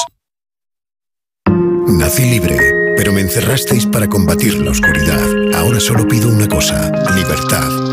Nací 1.85 2.23
libre, 2.23 2.57
pero 2.95 3.11
me 3.11 3.19
encerrasteis 3.19 3.85
para 3.87 4.07
combatir 4.07 4.55
la 4.61 4.71
oscuridad. 4.71 5.53
Ahora 5.53 5.81
solo 5.81 6.07
pido 6.07 6.29
una 6.29 6.47
cosa, 6.47 6.89
libertad. 7.13 7.92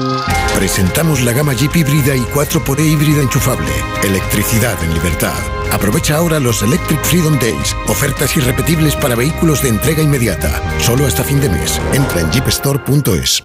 Presentamos 0.60 1.22
la 1.22 1.32
gama 1.32 1.54
Jeep 1.54 1.74
híbrida 1.74 2.14
y 2.14 2.20
4xE 2.20 2.84
híbrida 2.84 3.22
enchufable. 3.22 3.72
Electricidad 4.04 4.76
en 4.84 4.92
libertad. 4.92 5.38
Aprovecha 5.72 6.18
ahora 6.18 6.38
los 6.38 6.62
Electric 6.62 7.02
Freedom 7.02 7.38
Days. 7.38 7.74
Ofertas 7.88 8.36
irrepetibles 8.36 8.94
para 8.94 9.14
vehículos 9.14 9.62
de 9.62 9.70
entrega 9.70 10.02
inmediata. 10.02 10.60
Solo 10.78 11.06
hasta 11.06 11.24
fin 11.24 11.40
de 11.40 11.48
mes. 11.48 11.80
Entra 11.94 12.20
en 12.20 12.30
jeepstore.es. 12.30 13.42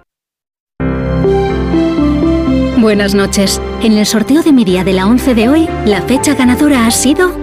Buenas 2.82 3.14
noches. 3.14 3.62
En 3.82 3.92
el 3.92 4.04
sorteo 4.04 4.42
de 4.42 4.52
mi 4.52 4.66
día 4.66 4.84
de 4.84 4.92
la 4.92 5.06
11 5.06 5.34
de 5.34 5.48
hoy, 5.48 5.68
la 5.86 6.02
fecha 6.02 6.34
ganadora 6.34 6.86
ha 6.86 6.90
sido 6.90 7.34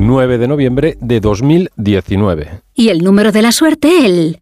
9 0.00 0.38
de 0.38 0.48
noviembre 0.48 0.98
de 1.00 1.20
2019. 1.20 2.62
y 2.74 2.88
el 2.88 3.04
número 3.04 3.30
de 3.30 3.42
la 3.42 3.52
suerte 3.52 4.04
el... 4.04 4.40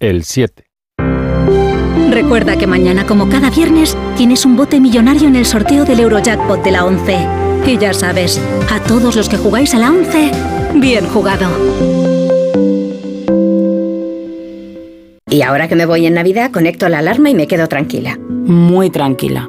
El 0.00 0.24
7. 0.24 0.64
Recuerda 2.14 2.56
que 2.56 2.68
mañana, 2.68 3.04
como 3.04 3.28
cada 3.28 3.50
viernes, 3.50 3.96
tienes 4.16 4.46
un 4.46 4.56
bote 4.56 4.78
millonario 4.78 5.26
en 5.26 5.34
el 5.34 5.44
sorteo 5.44 5.84
del 5.84 5.98
Eurojackpot 5.98 6.62
de 6.62 6.70
la 6.70 6.84
11. 6.84 7.16
Y 7.66 7.76
ya 7.76 7.92
sabes, 7.92 8.40
a 8.70 8.78
todos 8.78 9.16
los 9.16 9.28
que 9.28 9.36
jugáis 9.36 9.74
a 9.74 9.78
la 9.78 9.90
11, 9.90 10.30
bien 10.76 11.08
jugado. 11.08 11.48
Y 15.28 15.42
ahora 15.42 15.66
que 15.66 15.74
me 15.74 15.86
voy 15.86 16.06
en 16.06 16.14
Navidad, 16.14 16.52
conecto 16.52 16.88
la 16.88 17.00
alarma 17.00 17.30
y 17.30 17.34
me 17.34 17.48
quedo 17.48 17.66
tranquila. 17.66 18.16
Muy 18.16 18.90
tranquila. 18.90 19.48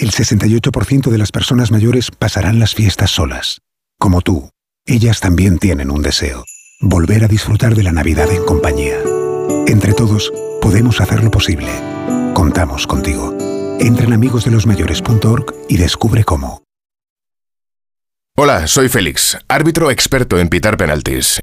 el 0.00 0.12
68% 0.12 1.10
de 1.10 1.18
las 1.18 1.30
personas 1.30 1.70
mayores 1.70 2.10
pasarán 2.10 2.58
las 2.58 2.74
fiestas 2.74 3.10
solas. 3.10 3.60
Como 3.98 4.22
tú, 4.22 4.50
ellas 4.86 5.20
también 5.20 5.58
tienen 5.58 5.90
un 5.90 6.02
deseo. 6.02 6.44
Volver 6.80 7.24
a 7.24 7.28
disfrutar 7.28 7.74
de 7.74 7.82
la 7.82 7.92
Navidad 7.92 8.30
en 8.32 8.44
compañía. 8.44 8.96
Entre 9.66 9.92
todos, 9.92 10.32
podemos 10.62 11.02
hacerlo 11.02 11.30
posible. 11.30 11.68
Contamos 12.32 12.86
contigo. 12.86 13.36
Entra 13.78 14.06
en 14.06 14.14
amigosdelosmayores.org 14.14 15.54
y 15.68 15.76
descubre 15.76 16.24
cómo. 16.24 16.62
Hola, 18.36 18.66
soy 18.68 18.88
Félix, 18.88 19.36
árbitro 19.48 19.90
experto 19.90 20.38
en 20.38 20.48
pitar 20.48 20.78
penaltis 20.78 21.40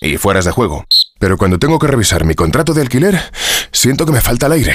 y 0.00 0.16
fueras 0.16 0.46
de 0.46 0.50
juego. 0.50 0.86
Pero 1.18 1.36
cuando 1.36 1.58
tengo 1.58 1.78
que 1.78 1.88
revisar 1.88 2.24
mi 2.24 2.34
contrato 2.34 2.72
de 2.72 2.80
alquiler, 2.80 3.20
siento 3.70 4.06
que 4.06 4.12
me 4.12 4.22
falta 4.22 4.46
el 4.46 4.52
aire. 4.52 4.74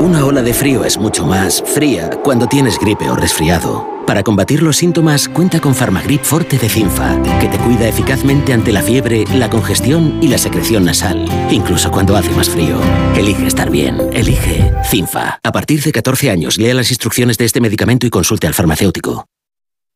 Una 0.00 0.24
ola 0.24 0.42
de 0.42 0.54
frío 0.54 0.84
es 0.84 0.96
mucho 0.96 1.26
más 1.26 1.60
fría 1.66 2.08
cuando 2.22 2.46
tienes 2.46 2.78
gripe 2.78 3.10
o 3.10 3.16
resfriado. 3.16 3.84
Para 4.06 4.22
combatir 4.22 4.62
los 4.62 4.76
síntomas, 4.76 5.28
cuenta 5.28 5.60
con 5.60 5.74
Farmagrip 5.74 6.22
Forte 6.22 6.56
de 6.56 6.68
Cinfa, 6.68 7.20
que 7.40 7.48
te 7.48 7.58
cuida 7.58 7.88
eficazmente 7.88 8.52
ante 8.52 8.70
la 8.72 8.80
fiebre, 8.80 9.24
la 9.34 9.50
congestión 9.50 10.22
y 10.22 10.28
la 10.28 10.38
secreción 10.38 10.84
nasal, 10.84 11.26
incluso 11.50 11.90
cuando 11.90 12.16
hace 12.16 12.30
más 12.30 12.48
frío. 12.48 12.78
Elige 13.16 13.48
estar 13.48 13.70
bien, 13.70 13.98
elige 14.12 14.72
Cinfa. 14.88 15.40
A 15.42 15.52
partir 15.52 15.82
de 15.82 15.90
14 15.90 16.30
años, 16.30 16.58
lea 16.58 16.74
las 16.74 16.90
instrucciones 16.90 17.36
de 17.36 17.46
este 17.46 17.60
medicamento 17.60 18.06
y 18.06 18.10
consulte 18.10 18.46
al 18.46 18.54
farmacéutico. 18.54 19.26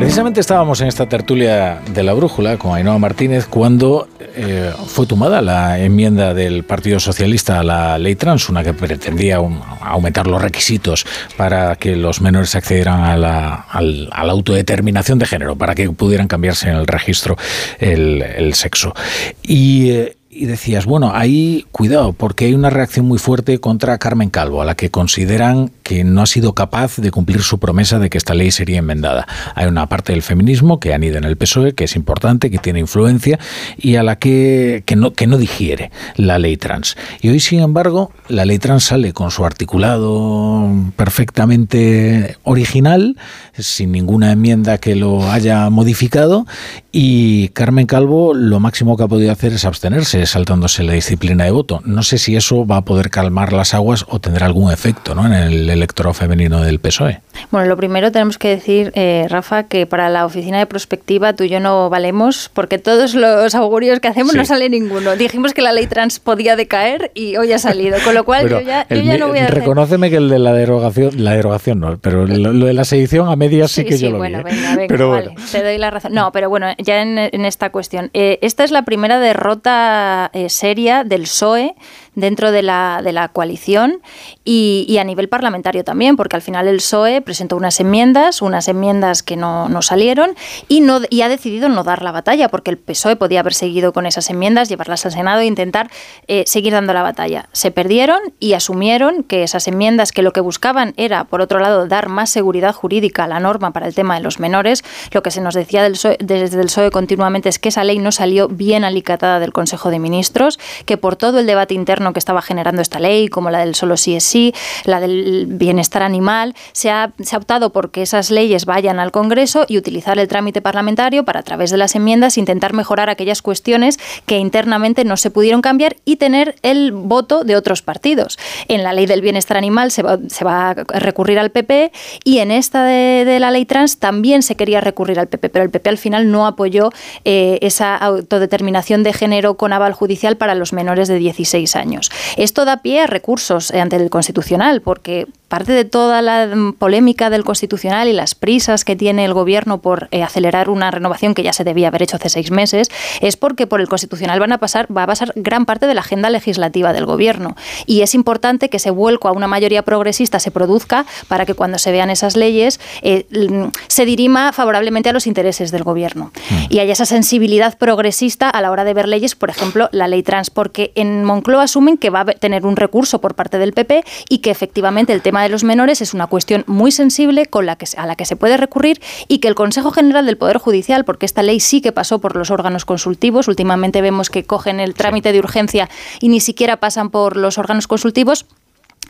Precisamente 0.00 0.40
estábamos 0.40 0.80
en 0.80 0.88
esta 0.88 1.06
tertulia 1.06 1.78
de 1.92 2.02
la 2.02 2.14
brújula 2.14 2.56
con 2.56 2.74
Ainhoa 2.74 2.98
Martínez 2.98 3.44
cuando 3.44 4.08
eh, 4.34 4.72
fue 4.86 5.04
tomada 5.04 5.42
la 5.42 5.78
enmienda 5.78 6.32
del 6.32 6.64
Partido 6.64 6.98
Socialista 6.98 7.60
a 7.60 7.62
la 7.62 7.98
ley 7.98 8.16
trans, 8.16 8.48
una 8.48 8.64
que 8.64 8.72
pretendía 8.72 9.36
aumentar 9.82 10.26
los 10.26 10.40
requisitos 10.40 11.04
para 11.36 11.76
que 11.76 11.96
los 11.96 12.22
menores 12.22 12.54
accedieran 12.54 13.04
a 13.04 13.18
la, 13.18 13.66
autodeterminación 14.10 15.18
de 15.18 15.26
género, 15.26 15.56
para 15.56 15.74
que 15.74 15.90
pudieran 15.90 16.28
cambiarse 16.28 16.70
en 16.70 16.76
el 16.76 16.86
registro 16.86 17.36
el, 17.78 18.22
el 18.22 18.54
sexo. 18.54 18.94
Y. 19.42 19.90
eh, 19.90 20.16
y 20.32 20.46
decías, 20.46 20.86
bueno, 20.86 21.10
ahí 21.12 21.66
cuidado, 21.72 22.12
porque 22.12 22.44
hay 22.44 22.54
una 22.54 22.70
reacción 22.70 23.04
muy 23.04 23.18
fuerte 23.18 23.58
contra 23.58 23.98
Carmen 23.98 24.30
Calvo, 24.30 24.62
a 24.62 24.64
la 24.64 24.76
que 24.76 24.88
consideran 24.88 25.72
que 25.90 26.04
no 26.04 26.22
ha 26.22 26.26
sido 26.26 26.54
capaz 26.54 26.98
de 26.98 27.10
cumplir 27.10 27.42
su 27.42 27.58
promesa 27.58 27.98
de 27.98 28.10
que 28.10 28.16
esta 28.16 28.32
ley 28.32 28.52
sería 28.52 28.78
enmendada. 28.78 29.26
Hay 29.56 29.66
una 29.66 29.88
parte 29.88 30.12
del 30.12 30.22
feminismo 30.22 30.78
que 30.78 30.94
anida 30.94 31.18
en 31.18 31.24
el 31.24 31.36
PSOE, 31.36 31.74
que 31.74 31.82
es 31.82 31.96
importante, 31.96 32.48
que 32.48 32.58
tiene 32.58 32.78
influencia 32.78 33.40
y 33.76 33.96
a 33.96 34.04
la 34.04 34.16
que, 34.16 34.84
que, 34.86 34.94
no, 34.94 35.14
que 35.14 35.26
no 35.26 35.36
digiere 35.36 35.90
la 36.14 36.38
ley 36.38 36.56
trans. 36.56 36.96
Y 37.22 37.30
hoy, 37.30 37.40
sin 37.40 37.58
embargo, 37.58 38.12
la 38.28 38.44
ley 38.44 38.60
trans 38.60 38.84
sale 38.84 39.12
con 39.12 39.32
su 39.32 39.44
articulado 39.44 40.70
perfectamente 40.94 42.36
original, 42.44 43.16
sin 43.58 43.90
ninguna 43.90 44.30
enmienda 44.30 44.78
que 44.78 44.94
lo 44.94 45.28
haya 45.32 45.68
modificado, 45.70 46.46
y 46.92 47.48
Carmen 47.48 47.86
Calvo 47.86 48.32
lo 48.32 48.60
máximo 48.60 48.96
que 48.96 49.02
ha 49.02 49.08
podido 49.08 49.32
hacer 49.32 49.54
es 49.54 49.64
abstenerse, 49.64 50.24
saltándose 50.26 50.84
la 50.84 50.92
disciplina 50.92 51.46
de 51.46 51.50
voto. 51.50 51.82
No 51.84 52.04
sé 52.04 52.18
si 52.18 52.36
eso 52.36 52.64
va 52.64 52.76
a 52.76 52.84
poder 52.84 53.10
calmar 53.10 53.52
las 53.52 53.74
aguas 53.74 54.06
o 54.08 54.20
tendrá 54.20 54.46
algún 54.46 54.72
efecto 54.72 55.16
¿no? 55.16 55.26
en 55.26 55.32
el 55.32 55.79
electorado 55.80 56.14
femenino 56.14 56.60
del 56.62 56.78
PSOE. 56.78 57.20
Bueno, 57.50 57.66
lo 57.68 57.76
primero 57.76 58.12
tenemos 58.12 58.38
que 58.38 58.48
decir, 58.48 58.92
eh, 58.94 59.26
Rafa, 59.28 59.64
que 59.64 59.86
para 59.86 60.08
la 60.08 60.24
oficina 60.26 60.58
de 60.58 60.66
prospectiva 60.66 61.32
tú 61.32 61.44
y 61.44 61.48
yo 61.48 61.60
no 61.60 61.88
valemos 61.90 62.50
porque 62.52 62.78
todos 62.78 63.14
los 63.14 63.54
augurios 63.54 64.00
que 64.00 64.08
hacemos 64.08 64.32
Sí. 64.32 64.38
no 64.38 64.44
sale 64.44 64.68
ninguno. 64.68 65.16
Dijimos 65.16 65.54
que 65.54 65.62
la 65.62 65.72
ley 65.72 65.86
trans 65.86 66.20
podía 66.20 66.56
decaer 66.56 67.10
y 67.14 67.36
hoy 67.36 67.52
ha 67.52 67.58
salido, 67.58 67.96
con 68.04 68.14
lo 68.14 68.24
cual 68.24 68.42
Pero 68.44 68.60
yo 68.60 68.66
ya, 68.66 68.86
yo 68.88 68.96
el 68.96 69.04
ya 69.04 69.12
mi- 69.14 69.18
no 69.18 69.28
voy 69.28 69.38
a 69.38 69.44
hacer... 69.44 69.54
Reconóceme 69.60 70.10
que 70.10 70.16
el 70.16 70.28
de 70.28 70.38
la 70.38 70.52
derogación, 70.52 71.10
la 71.24 71.32
derogación 71.32 71.80
no, 71.80 71.98
pero 71.98 72.26
lo, 72.26 72.52
lo 72.52 72.66
de 72.66 72.74
la 72.74 72.84
sedición 72.84 73.28
a 73.28 73.36
medias 73.36 73.70
sí, 73.70 73.84
que 73.84 73.96
yo 73.98 74.10
lo 74.10 74.18
bueno, 74.18 74.42
vi. 74.44 74.50
¿eh? 74.50 74.54
venga, 74.54 74.68
venga, 74.76 74.84
pero 74.88 75.10
vale, 75.10 75.28
bueno. 75.30 75.40
te 75.50 75.62
doy 75.62 75.78
la 75.78 75.90
razón. 75.90 76.12
No, 76.12 76.30
pero 76.32 76.48
bueno, 76.50 76.66
ya 76.78 77.00
en, 77.02 77.18
en 77.18 77.44
esta 77.44 77.70
cuestión. 77.70 78.10
Eh, 78.12 78.38
esta 78.42 78.64
es 78.64 78.70
la 78.70 78.82
primera 78.82 79.18
derrota 79.18 80.30
eh, 80.34 80.48
seria 80.48 81.04
del 81.04 81.22
PSOE 81.22 81.74
dentro 82.14 82.50
de 82.52 82.62
la, 82.62 83.00
de 83.02 83.12
la 83.12 83.28
coalición 83.28 84.00
y, 84.44 84.84
y 84.88 84.98
a 84.98 85.04
nivel 85.04 85.28
parlamentario 85.28 85.84
también, 85.84 86.16
porque 86.16 86.36
al 86.36 86.42
final 86.42 86.68
el 86.68 86.76
PSOE 86.76 87.20
presentó 87.20 87.56
unas 87.56 87.80
enmiendas, 87.80 88.42
unas 88.42 88.68
enmiendas 88.68 89.22
que 89.22 89.36
no, 89.36 89.68
no 89.68 89.82
salieron 89.82 90.34
y, 90.68 90.80
no, 90.80 91.00
y 91.08 91.22
ha 91.22 91.28
decidido 91.28 91.68
no 91.68 91.84
dar 91.84 92.02
la 92.02 92.12
batalla, 92.12 92.48
porque 92.48 92.70
el 92.70 92.78
PSOE 92.78 93.16
podía 93.16 93.40
haber 93.40 93.54
seguido 93.54 93.92
con 93.92 94.06
esas 94.06 94.30
enmiendas, 94.30 94.68
llevarlas 94.68 95.06
al 95.06 95.12
Senado 95.12 95.40
e 95.40 95.46
intentar 95.46 95.90
eh, 96.26 96.44
seguir 96.46 96.72
dando 96.72 96.92
la 96.92 97.02
batalla. 97.02 97.48
Se 97.52 97.70
perdieron 97.70 98.20
y 98.38 98.54
asumieron 98.54 99.22
que 99.22 99.42
esas 99.42 99.68
enmiendas 99.68 100.12
que 100.12 100.22
lo 100.22 100.32
que 100.32 100.40
buscaban 100.40 100.94
era, 100.96 101.24
por 101.24 101.40
otro 101.40 101.60
lado, 101.60 101.86
dar 101.86 102.08
más 102.08 102.30
seguridad 102.30 102.74
jurídica 102.74 103.24
a 103.24 103.28
la 103.28 103.40
norma 103.40 103.72
para 103.72 103.86
el 103.86 103.94
tema 103.94 104.16
de 104.16 104.22
los 104.22 104.40
menores. 104.40 104.84
Lo 105.12 105.22
que 105.22 105.30
se 105.30 105.40
nos 105.40 105.54
decía 105.54 105.82
del 105.82 105.92
PSOE 105.92 106.16
desde 106.20 106.60
el 106.60 106.66
PSOE 106.66 106.90
continuamente 106.90 107.48
es 107.48 107.58
que 107.58 107.68
esa 107.68 107.84
ley 107.84 107.98
no 107.98 108.12
salió 108.12 108.48
bien 108.48 108.84
alicatada 108.84 109.40
del 109.40 109.52
Consejo 109.52 109.90
de 109.90 109.98
Ministros, 109.98 110.58
que 110.86 110.96
por 110.96 111.16
todo 111.16 111.38
el 111.38 111.46
debate 111.46 111.74
interno 111.74 111.99
que 112.12 112.18
estaba 112.18 112.42
generando 112.42 112.82
esta 112.82 112.98
ley, 112.98 113.28
como 113.28 113.50
la 113.50 113.60
del 113.60 113.74
solo 113.74 113.96
sí 113.96 114.16
es 114.16 114.24
sí, 114.24 114.54
la 114.84 115.00
del 115.00 115.46
bienestar 115.46 116.02
animal, 116.02 116.54
se 116.72 116.90
ha, 116.90 117.12
optado 117.36 117.70
por 117.70 117.90
que 117.90 118.02
esas 118.02 118.30
leyes 118.30 118.64
vayan 118.64 118.98
al 118.98 119.12
Congreso 119.12 119.64
y 119.68 119.78
utilizar 119.78 120.18
el 120.18 120.28
trámite 120.28 120.60
parlamentario 120.60 121.24
para, 121.24 121.40
a 121.40 121.42
través 121.42 121.70
de 121.70 121.76
las 121.76 121.94
enmiendas, 121.94 122.38
intentar 122.38 122.72
mejorar 122.72 123.08
aquellas 123.10 123.42
cuestiones 123.42 123.98
que 124.26 124.38
internamente 124.38 125.04
no 125.04 125.16
se 125.16 125.30
pudieron 125.30 125.62
cambiar 125.62 125.96
y 126.04 126.16
tener 126.16 126.56
el 126.62 126.92
voto 126.92 127.44
de 127.44 127.56
otros 127.56 127.82
partidos. 127.82 128.38
En 128.68 128.82
la 128.82 128.92
ley 128.92 129.06
del 129.06 129.20
bienestar 129.20 129.56
animal 129.56 129.90
se 129.90 130.02
va, 130.02 130.18
se 130.28 130.44
va 130.44 130.70
a 130.70 130.74
recurrir 130.74 131.38
al 131.38 131.50
PP 131.50 131.92
y 132.24 132.38
en 132.38 132.50
esta 132.50 132.84
de, 132.84 133.24
de 133.24 133.38
la 133.38 133.50
ley 133.50 133.64
trans 133.66 133.98
también 133.98 134.42
se 134.42 134.56
quería 134.56 134.80
recurrir 134.80 135.18
al 135.18 135.28
PP, 135.28 135.50
pero 135.50 135.64
el 135.64 135.70
PP 135.70 135.90
al 135.90 135.98
final 135.98 136.30
no 136.30 136.46
apoyó 136.46 136.90
eh, 137.24 137.58
esa 137.62 137.96
autodeterminación 137.96 139.02
de 139.02 139.12
género 139.12 139.54
con 139.56 139.72
aval 139.72 139.92
judicial 139.92 140.36
para 140.36 140.54
los 140.54 140.72
menores 140.72 141.08
de 141.08 141.18
16 141.18 141.76
años. 141.76 141.89
Esto 142.36 142.64
da 142.64 142.78
pie 142.78 143.02
a 143.02 143.06
recursos 143.06 143.70
eh, 143.70 143.80
ante 143.80 143.96
el 143.96 144.10
Constitucional, 144.10 144.82
porque 144.82 145.26
parte 145.50 145.72
de 145.72 145.84
toda 145.84 146.22
la 146.22 146.46
mm, 146.46 146.74
polémica 146.74 147.28
del 147.28 147.44
Constitucional 147.44 148.06
y 148.06 148.12
las 148.12 148.36
prisas 148.36 148.84
que 148.84 148.94
tiene 148.94 149.24
el 149.24 149.34
Gobierno 149.34 149.82
por 149.82 150.08
eh, 150.12 150.22
acelerar 150.22 150.70
una 150.70 150.92
renovación 150.92 151.34
que 151.34 151.42
ya 151.42 151.52
se 151.52 151.64
debía 151.64 151.88
haber 151.88 152.04
hecho 152.04 152.16
hace 152.16 152.28
seis 152.28 152.52
meses, 152.52 152.88
es 153.20 153.36
porque 153.36 153.66
por 153.66 153.80
el 153.80 153.88
Constitucional 153.88 154.38
van 154.38 154.52
a 154.52 154.58
pasar, 154.58 154.86
va 154.96 155.02
a 155.02 155.06
pasar 155.08 155.32
gran 155.34 155.66
parte 155.66 155.88
de 155.88 155.94
la 155.94 156.02
agenda 156.02 156.30
legislativa 156.30 156.92
del 156.92 157.04
Gobierno. 157.04 157.56
Y 157.84 158.02
es 158.02 158.14
importante 158.14 158.70
que 158.70 158.76
ese 158.76 158.90
vuelco 158.90 159.26
a 159.26 159.32
una 159.32 159.48
mayoría 159.48 159.82
progresista 159.82 160.38
se 160.38 160.52
produzca 160.52 161.04
para 161.26 161.44
que 161.44 161.54
cuando 161.54 161.78
se 161.78 161.90
vean 161.90 162.10
esas 162.10 162.36
leyes 162.36 162.78
eh, 163.02 163.26
mm, 163.30 163.70
se 163.88 164.04
dirima 164.04 164.52
favorablemente 164.52 165.08
a 165.08 165.12
los 165.12 165.26
intereses 165.26 165.72
del 165.72 165.82
Gobierno. 165.82 166.30
Y 166.68 166.78
haya 166.78 166.92
esa 166.92 167.06
sensibilidad 167.06 167.76
progresista 167.76 168.48
a 168.48 168.60
la 168.60 168.70
hora 168.70 168.84
de 168.84 168.94
ver 168.94 169.08
leyes, 169.08 169.34
por 169.34 169.50
ejemplo, 169.50 169.88
la 169.90 170.06
ley 170.06 170.22
trans, 170.22 170.48
porque 170.48 170.92
en 170.94 171.24
Moncloa 171.24 171.64
asumen 171.64 171.98
que 171.98 172.10
va 172.10 172.20
a 172.20 172.24
tener 172.26 172.64
un 172.64 172.76
recurso 172.76 173.20
por 173.20 173.34
parte 173.34 173.58
del 173.58 173.72
PP 173.72 174.04
y 174.28 174.38
que 174.38 174.52
efectivamente 174.52 175.12
el 175.12 175.22
tema 175.22 175.39
tema 175.40 175.44
de 175.44 175.48
los 175.48 175.64
menores 175.64 176.02
es 176.02 176.12
una 176.12 176.26
cuestión 176.26 176.64
muy 176.66 176.92
sensible 176.92 177.46
con 177.46 177.64
la 177.64 177.76
que, 177.76 177.86
a 177.96 178.06
la 178.06 178.14
que 178.14 178.26
se 178.26 178.36
puede 178.36 178.58
recurrir 178.58 179.00
y 179.26 179.38
que 179.38 179.48
el 179.48 179.54
Consejo 179.54 179.90
General 179.90 180.26
del 180.26 180.36
Poder 180.36 180.58
Judicial, 180.58 181.06
porque 181.06 181.24
esta 181.24 181.42
ley 181.42 181.60
sí 181.60 181.80
que 181.80 181.92
pasó 181.92 182.18
por 182.18 182.36
los 182.36 182.50
órganos 182.50 182.84
consultivos, 182.84 183.48
últimamente 183.48 184.02
vemos 184.02 184.28
que 184.28 184.44
cogen 184.44 184.80
el 184.80 184.92
trámite 184.92 185.32
de 185.32 185.38
urgencia 185.38 185.88
y 186.20 186.28
ni 186.28 186.40
siquiera 186.40 186.76
pasan 186.76 187.08
por 187.08 187.38
los 187.38 187.56
órganos 187.56 187.86
consultivos, 187.86 188.44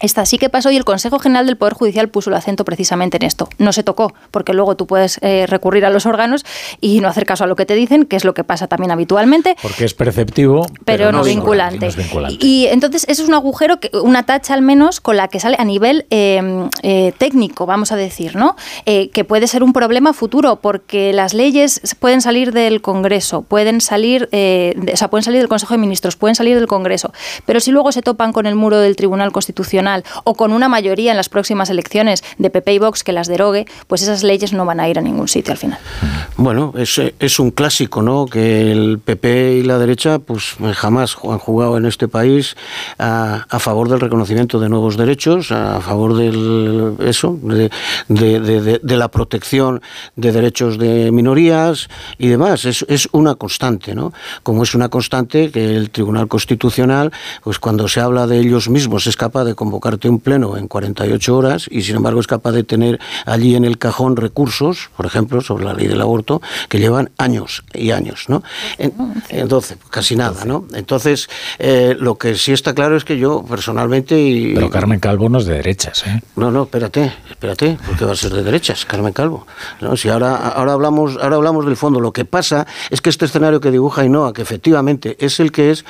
esta 0.01 0.25
sí 0.25 0.39
que 0.39 0.49
pasó 0.49 0.71
y 0.71 0.77
el 0.77 0.85
Consejo 0.85 1.19
General 1.19 1.47
del 1.47 1.57
Poder 1.57 1.75
Judicial 1.75 2.09
puso 2.09 2.31
el 2.31 2.37
acento 2.37 2.65
precisamente 2.65 3.19
en 3.19 3.25
esto. 3.25 3.49
No 3.59 3.73
se 3.73 3.83
tocó, 3.83 4.13
porque 4.31 4.55
luego 4.55 4.75
tú 4.77 4.87
puedes 4.87 5.19
eh, 5.23 5.47
recurrir 5.47 5.85
a 5.85 5.91
los 5.91 6.07
órganos 6.07 6.45
y 6.81 7.01
no 7.01 7.09
hacer 7.09 7.27
caso 7.27 7.45
a 7.45 7.47
lo 7.47 7.57
que 7.57 7.67
te 7.67 7.75
dicen, 7.75 8.07
que 8.07 8.17
es 8.17 8.25
lo 8.25 8.35
que 8.35 8.43
pasa 8.43 8.67
también 8.67 8.91
habitualmente. 8.91 9.57
Porque 9.61 9.85
es 9.85 9.95
perceptivo, 9.95 10.67
pero, 10.85 11.13
no, 11.13 11.23
vinculante. 11.23 11.89
Y, 12.41 12.67
entonces 12.71 13.05
eso 13.09 13.23
es 13.23 13.29
un 13.29 13.35
agujero, 13.35 13.79
que, 13.79 13.91
una 14.03 14.25
tacha 14.25 14.55
al 14.55 14.63
menos 14.63 15.01
con 15.01 15.17
la 15.17 15.29
que 15.29 15.39
sale 15.39 15.57
a 15.59 15.65
nivel 15.65 16.07
eh, 16.11 16.69
eh, 16.83 17.13
técnico, 17.19 17.67
vamos 17.67 17.93
a 17.93 17.97
decir, 17.97 18.37
¿no? 18.37 18.57
que 18.85 19.25
puede 19.25 19.47
ser 19.47 19.63
un 19.63 19.73
problema 19.73 20.13
futuro, 20.13 20.57
porque 20.57 21.13
las 21.13 21.33
leyes 21.33 21.81
pueden 22.01 22.21
salir 22.21 22.53
del 22.53 22.81
Congreso, 22.81 23.43
pueden 23.43 23.81
salir, 23.81 24.29
o 24.33 24.97
sea, 24.97 25.09
pueden 25.09 25.23
salir 25.23 25.41
del 25.41 25.49
Consejo 25.49 25.75
de 25.75 25.79
Ministros, 25.79 26.17
pueden 26.17 26.35
salir 26.35 26.57
del 26.57 26.67
Congreso, 26.67 27.13
pero 27.47 27.61
si 27.61 27.71
luego 27.71 27.93
se 27.93 28.03
topan 28.03 28.33
con 28.33 28.47
el 28.47 28.55
muro 28.57 28.79
del 28.79 28.97
Tribunal 28.97 29.33
Constitucional 29.33 29.90
o 30.25 30.35
con 30.35 30.53
una 30.53 30.69
mayoría 30.69 31.11
en 31.11 31.17
las 31.17 31.29
próximas 31.29 31.71
elecciones 31.71 32.23
de 32.39 32.51
PP 32.51 32.75
y 32.75 32.79
Vox 32.79 33.05
que 33.05 33.13
las 33.13 33.29
derogue, 33.29 33.67
pues 33.87 34.03
esas 34.03 34.23
leyes 34.23 34.53
no 34.53 34.65
van 34.65 34.81
a 34.81 34.89
ir 34.89 34.99
a 34.99 35.03
ningún 35.03 35.29
sitio 35.29 35.53
al 35.53 35.59
final. 35.59 35.79
Bueno, 36.37 36.73
es, 36.77 37.39
un 37.39 37.51
clásico, 37.51 38.03
¿no? 38.03 38.27
Que 38.27 38.73
el 38.73 38.99
PP 38.99 39.59
y 39.59 39.63
la 39.63 39.79
derecha 39.79 40.19
pues 40.19 40.57
jamás 40.75 41.17
han 41.23 41.39
jugado 41.39 41.77
en 41.77 41.87
este 41.87 42.09
país 42.09 42.57
a, 42.99 43.47
favor 43.59 43.89
del 43.89 44.01
reconocimiento 44.01 44.59
de 44.59 44.69
nuevos 44.69 44.97
derechos, 44.97 45.53
a 45.53 45.81
favor 45.81 46.17
del 46.17 46.97
eso, 47.01 47.39
de, 47.43 48.81
la 48.83 49.09
protección 49.09 49.83
de 50.17 50.33
derechos 50.33 50.79
de 50.79 51.11
minorías 51.13 51.89
y 52.19 52.29
demás. 52.29 52.65
Es 52.65 53.09
una 53.13 53.35
constante, 53.35 53.95
¿no? 53.95 54.13
Como 54.43 54.63
es 54.63 54.75
una 54.75 54.89
constante 54.89 55.51
que 55.51 55.77
el 55.77 55.91
Tribunal 55.91 56.29
Constitucional, 56.29 57.13
pues 57.43 57.59
cuando 57.59 57.89
se 57.89 58.01
habla 58.01 58.27
de 58.27 58.39
ellos 58.39 58.69
mismos, 58.69 59.07
es 59.07 59.17
capaz 59.17 59.45
de 59.45 59.55
convocar 59.55 59.80
convocarte 59.81 60.11
un 60.11 60.21
pleno 60.21 60.59
en 60.59 60.69
48 60.69 61.37
horas 61.37 61.67
y 61.71 61.83
sin 61.83 61.97
embargo 61.97 62.21
es 62.21 62.27
capaz 62.27 62.53
de 62.53 62.65
tener 62.65 63.01
allí 63.25 63.57
en 63.57 63.65
el 63.65 63.79
cajón 63.79 64.17
recursos, 64.17 64.91
por 64.95 65.07
ejemplo, 65.07 65.41
sobre 65.41 65.65
la 65.65 65.73
ley 65.73 65.87
del 65.87 66.01
aborto, 66.03 66.43
que 66.69 66.79
llevan 66.79 67.11
años 67.17 67.65
y 67.73 67.91
años, 67.93 68.27
¿no? 68.29 68.43
Entonces, 69.31 69.79
casi 69.89 70.17
nada, 70.17 70.45
¿no? 70.45 70.67
Entonces, 70.75 71.31
eh, 71.59 71.97
lo 71.99 72.17
que 72.17 72.35
sí 72.35 72.53
está 72.53 72.75
claro 72.75 72.97
es 72.97 73.05
que 73.05 73.17
yo 73.17 73.43
personalmente... 73.49 74.21
Y, 74.21 74.55
Pero 74.55 74.69
Carmen 74.69 75.01
Calvo 75.01 75.31
no 75.31 75.39
es 75.39 75.47
de 75.47 75.55
derechas, 75.55 76.07
¿eh? 76.07 76.21
No, 76.37 76.51
no, 76.51 76.65
espérate, 76.65 77.13
espérate, 77.31 77.79
porque 77.87 78.05
va 78.05 78.13
a 78.13 78.17
ser 78.17 78.33
de 78.33 78.43
derechas, 78.43 78.85
Carmen 78.85 79.15
Calvo. 79.15 79.47
¿no? 79.81 79.97
Si 79.97 80.11
ahora, 80.11 80.37
ahora, 80.37 80.75
hablamos, 80.75 81.17
ahora 81.21 81.37
hablamos 81.37 81.65
del 81.65 81.77
fondo, 81.77 82.01
lo 82.01 82.13
que 82.13 82.27
pasa 82.27 82.67
es 82.91 83.01
que 83.01 83.09
este 83.09 83.25
escenario 83.25 83.61
que 83.61 83.71
dibuja 83.71 84.05
Inoa, 84.05 84.35
que 84.35 84.43
efectivamente 84.43 85.17
es 85.21 85.41
el 85.41 85.53
que 85.53 85.71
es, 85.71 85.87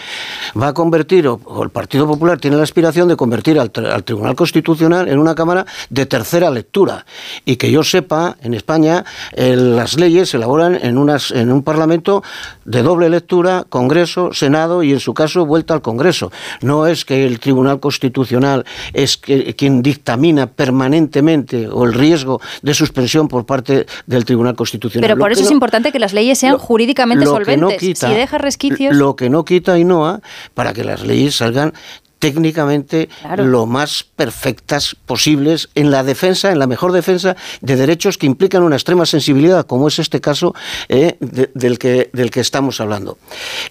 va 0.60 0.68
a 0.68 0.74
convertir, 0.74 1.26
o, 1.26 1.40
o 1.44 1.64
el 1.64 1.70
Partido 1.70 2.06
Popular 2.06 2.38
tiene 2.38 2.56
la 2.56 2.62
aspiración 2.62 3.08
de 3.08 3.16
convertir 3.16 3.58
al 3.58 3.70
al 3.86 4.04
Tribunal 4.04 4.34
Constitucional 4.34 5.08
en 5.08 5.18
una 5.18 5.34
Cámara 5.34 5.66
de 5.88 6.06
tercera 6.06 6.50
lectura. 6.50 7.06
Y 7.44 7.56
que 7.56 7.70
yo 7.70 7.82
sepa, 7.82 8.36
en 8.42 8.54
España 8.54 9.04
las 9.36 9.98
leyes 9.98 10.30
se 10.30 10.36
elaboran 10.36 10.78
en, 10.82 10.98
unas, 10.98 11.30
en 11.30 11.52
un 11.52 11.62
Parlamento 11.62 12.22
de 12.64 12.82
doble 12.82 13.08
lectura, 13.08 13.64
Congreso, 13.68 14.32
Senado 14.32 14.82
y 14.82 14.92
en 14.92 15.00
su 15.00 15.14
caso 15.14 15.46
vuelta 15.46 15.74
al 15.74 15.82
Congreso. 15.82 16.30
No 16.60 16.86
es 16.86 17.04
que 17.04 17.26
el 17.26 17.40
Tribunal 17.40 17.80
Constitucional 17.80 18.64
es 18.92 19.16
quien 19.16 19.82
dictamina 19.82 20.46
permanentemente 20.46 21.68
o 21.68 21.84
el 21.84 21.94
riesgo 21.94 22.40
de 22.62 22.74
suspensión 22.74 23.28
por 23.28 23.46
parte 23.46 23.86
del 24.06 24.24
Tribunal 24.24 24.54
Constitucional. 24.54 25.08
Pero 25.08 25.18
por 25.18 25.32
eso 25.32 25.42
es 25.42 25.50
importante 25.50 25.92
que 25.92 25.98
las 25.98 26.12
leyes 26.12 26.38
sean 26.38 26.58
jurídicamente 26.58 27.26
solventes. 27.26 27.98
si 27.98 28.06
deja 28.08 28.38
resquicios. 28.38 28.96
Lo 28.96 29.16
que 29.16 29.30
no 29.30 29.44
quita 29.44 29.78
INOA 29.78 30.20
para 30.54 30.72
que 30.72 30.84
las 30.84 31.02
leyes 31.02 31.36
salgan 31.36 31.72
técnicamente 32.20 33.08
lo 33.38 33.66
más 33.66 34.04
perfectas 34.04 34.94
posibles 35.06 35.70
en 35.74 35.90
la 35.90 36.04
defensa, 36.04 36.52
en 36.52 36.58
la 36.58 36.66
mejor 36.66 36.92
defensa 36.92 37.34
de 37.62 37.76
derechos 37.76 38.18
que 38.18 38.26
implican 38.26 38.62
una 38.62 38.76
extrema 38.76 39.06
sensibilidad, 39.06 39.66
como 39.66 39.88
es 39.88 39.98
este 39.98 40.20
caso 40.20 40.54
eh, 40.88 41.16
del, 41.18 41.78
que, 41.78 42.10
del 42.12 42.30
que 42.30 42.40
estamos 42.40 42.80
hablando. 42.80 43.16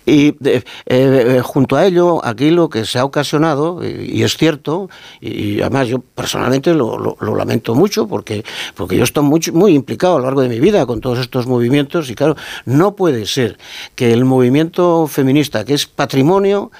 Y 0.05 0.35
eh, 0.43 0.63
eh, 0.87 1.41
junto 1.43 1.77
a 1.77 1.85
ello, 1.85 2.25
aquí 2.25 2.49
lo 2.49 2.69
que 2.69 2.85
se 2.85 2.97
ha 2.97 3.05
ocasionado, 3.05 3.81
y, 3.87 4.23
es 4.23 4.35
cierto, 4.35 4.89
y, 5.21 5.61
además 5.61 5.87
yo 5.87 5.99
personalmente 5.99 6.73
lo, 6.73 7.15
lamento 7.21 7.75
mucho, 7.75 8.07
porque, 8.07 8.43
porque 8.75 8.97
yo 8.97 9.03
estoy 9.03 9.23
muy, 9.23 9.41
muy 9.53 9.75
implicado 9.75 10.15
a 10.15 10.19
lo 10.19 10.25
largo 10.25 10.41
de 10.41 10.49
mi 10.49 10.59
vida 10.59 10.87
con 10.87 11.01
todos 11.01 11.19
estos 11.19 11.45
movimientos, 11.45 12.09
y 12.09 12.15
claro, 12.15 12.35
no 12.65 12.95
puede 12.95 13.27
ser 13.27 13.59
que 13.93 14.11
el 14.11 14.25
movimiento 14.25 15.05
feminista, 15.05 15.63
que 15.63 15.75
es 15.75 15.85
patrimonio, 15.85 16.71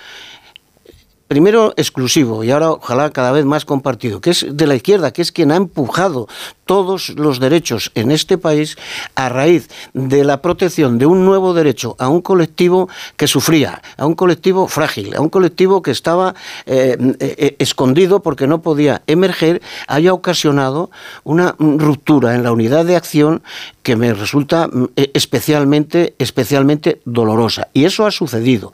primero 1.30 1.74
exclusivo 1.78 2.44
y 2.44 2.50
ahora 2.50 2.72
ojalá 2.72 3.12
cada 3.12 3.32
vez 3.32 3.46
más 3.46 3.64
compartido, 3.64 4.20
que 4.20 4.32
es 4.32 4.48
de 4.50 4.66
la 4.66 4.74
izquierda, 4.76 5.14
que 5.14 5.22
es 5.22 5.32
quien 5.32 5.52
ha 5.52 5.56
empujado 5.56 6.28
todos 6.66 7.10
los 7.10 7.40
derechos 7.40 7.92
en 7.94 8.10
este 8.10 8.40
país 8.40 8.78
a 9.14 9.30
raíz 9.30 9.70
de 9.94 10.24
la 10.24 10.42
protección 10.42 10.98
de 10.98 11.06
un 11.06 11.26
nuevo 11.26 11.54
derecho 11.54 11.96
a 12.00 12.10
un 12.10 12.22
colectivo 12.22 12.90
que 13.16 13.28
sufría, 13.28 13.82
a 13.96 14.08
un 14.08 14.16
colectivo 14.16 14.68
frágil, 14.68 15.16
a 15.16 15.22
un 15.22 15.30
colectivo 15.30 15.84
que 15.84 15.92
estaba 15.92 16.34
eh, 16.66 16.98
eh, 17.00 17.36
eh, 17.38 17.56
escondido 17.60 18.22
porque 18.22 18.48
no 18.48 18.64
podía 18.64 19.04
emerger, 19.06 19.62
haya 19.88 20.14
ocasionado 20.14 20.90
una 21.24 21.56
ruptura 21.60 22.34
en 22.34 22.42
la 22.42 22.52
unidad 22.52 22.86
de 22.86 22.96
acción 22.96 23.44
que 23.90 23.96
me 23.96 24.14
resulta 24.14 24.68
mm, 24.68 24.90
especialmente, 25.16 26.14
especialmente 26.20 27.02
dolorosa. 27.06 27.70
Y 27.74 27.86
eso 27.86 28.06
ha 28.06 28.12
sucedido. 28.12 28.72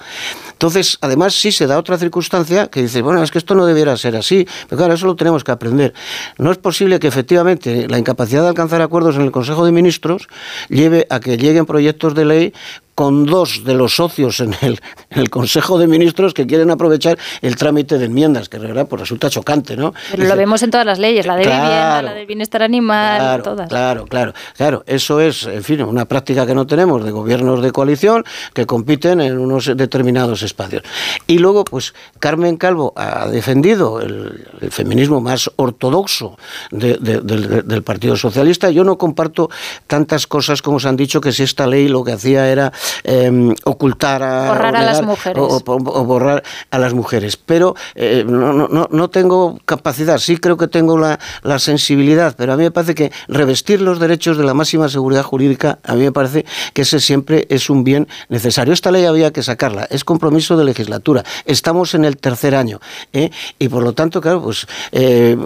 Entonces, 0.51 0.97
además, 0.99 1.33
sí 1.33 1.53
se 1.53 1.67
da 1.67 1.79
otra 1.79 1.97
circunstancia 1.97 2.67
que 2.67 2.81
dice, 2.81 3.01
bueno, 3.01 3.23
es 3.23 3.31
que 3.31 3.37
esto 3.37 3.55
no 3.55 3.65
debiera 3.65 3.95
ser 3.95 4.17
así, 4.17 4.45
pero 4.67 4.79
claro, 4.79 4.93
eso 4.93 5.05
lo 5.05 5.15
tenemos 5.15 5.45
que 5.45 5.53
aprender. 5.53 5.93
No 6.37 6.51
es 6.51 6.57
posible 6.57 6.99
que 6.99 7.07
efectivamente 7.07 7.87
la 7.87 7.97
incapacidad 7.97 8.41
de 8.41 8.49
alcanzar 8.49 8.81
acuerdos 8.81 9.15
en 9.15 9.21
el 9.21 9.31
Consejo 9.31 9.65
de 9.65 9.71
Ministros 9.71 10.27
lleve 10.67 11.07
a 11.09 11.21
que 11.21 11.37
lleguen 11.37 11.65
proyectos 11.65 12.13
de 12.13 12.25
ley 12.25 12.53
con 12.95 13.25
dos 13.25 13.63
de 13.65 13.73
los 13.73 13.95
socios 13.95 14.39
en 14.39 14.55
el, 14.61 14.79
el, 15.09 15.29
Consejo 15.29 15.77
de 15.77 15.85
Ministros 15.85 16.33
que 16.33 16.47
quieren 16.47 16.71
aprovechar 16.71 17.17
el 17.41 17.57
trámite 17.57 17.97
de 17.97 18.05
enmiendas, 18.05 18.47
que 18.47 18.57
verdad 18.57 18.87
pues 18.87 19.01
resulta 19.01 19.29
chocante, 19.29 19.75
¿no? 19.75 19.93
Pero 20.11 20.25
lo 20.25 20.35
vemos 20.35 20.63
en 20.63 20.71
todas 20.71 20.85
las 20.85 20.97
leyes, 20.97 21.25
la 21.25 21.35
de 21.35 21.41
vivienda, 21.41 22.01
la 22.01 22.13
del 22.13 22.25
bienestar 22.25 22.63
animal, 22.63 23.19
claro, 23.19 23.43
todas. 23.43 23.69
Claro, 23.69 24.05
claro, 24.05 24.33
claro. 24.55 24.83
Eso 24.87 25.19
es, 25.19 25.45
en 25.45 25.63
fin, 25.63 25.81
una 25.81 26.05
práctica 26.05 26.45
que 26.45 26.55
no 26.55 26.65
tenemos 26.65 27.03
de 27.03 27.11
gobiernos 27.11 27.61
de 27.61 27.71
coalición 27.71 28.23
que 28.53 28.65
compiten 28.65 29.19
en 29.19 29.37
unos 29.37 29.75
determinados 29.75 30.41
espacios. 30.41 30.83
Y 31.27 31.39
luego, 31.39 31.65
pues, 31.65 31.93
Carmen 32.19 32.55
Calvo 32.55 32.93
ha 32.95 33.27
defendido 33.27 34.01
el, 34.01 34.45
feminismo 34.69 35.21
más 35.21 35.51
ortodoxo 35.57 36.37
del 36.71 37.83
Partido 37.83 38.15
Socialista. 38.15 38.71
Yo 38.71 38.83
no 38.83 38.97
comparto 38.97 39.49
tantas 39.85 40.27
cosas 40.27 40.61
como 40.61 40.79
se 40.79 40.87
han 40.87 40.95
dicho 40.95 41.21
que 41.21 41.31
si 41.31 41.43
esta 41.43 41.67
ley 41.67 41.87
lo 41.87 42.03
que 42.03 42.13
hacía 42.13 42.49
era 42.49 42.71
Em, 43.03 43.53
ocultar 43.65 44.23
a, 44.23 44.47
borrar 44.49 44.75
a 44.75 44.81
las 44.81 45.01
mujeres. 45.03 45.43
O, 45.43 45.59
borrar 46.05 46.43
a 46.71 46.79
las 46.79 46.93
mujeres. 46.93 47.37
Pero 47.37 47.75
eh, 47.93 48.25
no, 48.27 48.51
no, 48.51 48.87
no, 48.89 49.09
tengo 49.09 49.59
capacidad, 49.65 50.17
sí 50.17 50.37
creo 50.37 50.57
que 50.57 50.67
tengo 50.67 50.97
la, 50.97 51.19
la, 51.43 51.59
sensibilidad, 51.59 52.35
pero 52.35 52.53
a 52.53 52.57
mí 52.57 52.63
me 52.63 52.71
parece 52.71 52.95
que 52.95 53.11
revestir 53.27 53.81
los 53.81 53.99
derechos 53.99 54.37
de 54.37 54.43
la 54.43 54.53
máxima 54.53 54.89
seguridad 54.89 55.23
jurídica, 55.23 55.79
a 55.83 55.93
mí 55.93 56.03
me 56.03 56.11
parece 56.11 56.45
que 56.73 56.81
ese 56.81 56.99
siempre 56.99 57.45
es 57.49 57.69
un 57.69 57.83
bien 57.83 58.07
necesario. 58.29 58.73
Esta 58.73 58.91
ley 58.91 59.05
había 59.05 59.31
que 59.31 59.43
sacarla, 59.43 59.87
es 59.89 60.03
compromiso 60.03 60.57
de 60.57 60.65
legislatura. 60.65 61.23
Estamos 61.45 61.93
en 61.93 62.05
el 62.05 62.17
tercer 62.17 62.55
año 62.55 62.79
¿eh? 63.13 63.29
y 63.59 63.69
por 63.69 63.83
lo 63.83 63.93
tanto, 63.93 64.19
claro, 64.19 64.41
pues 64.41 64.67
eh, 64.91 65.37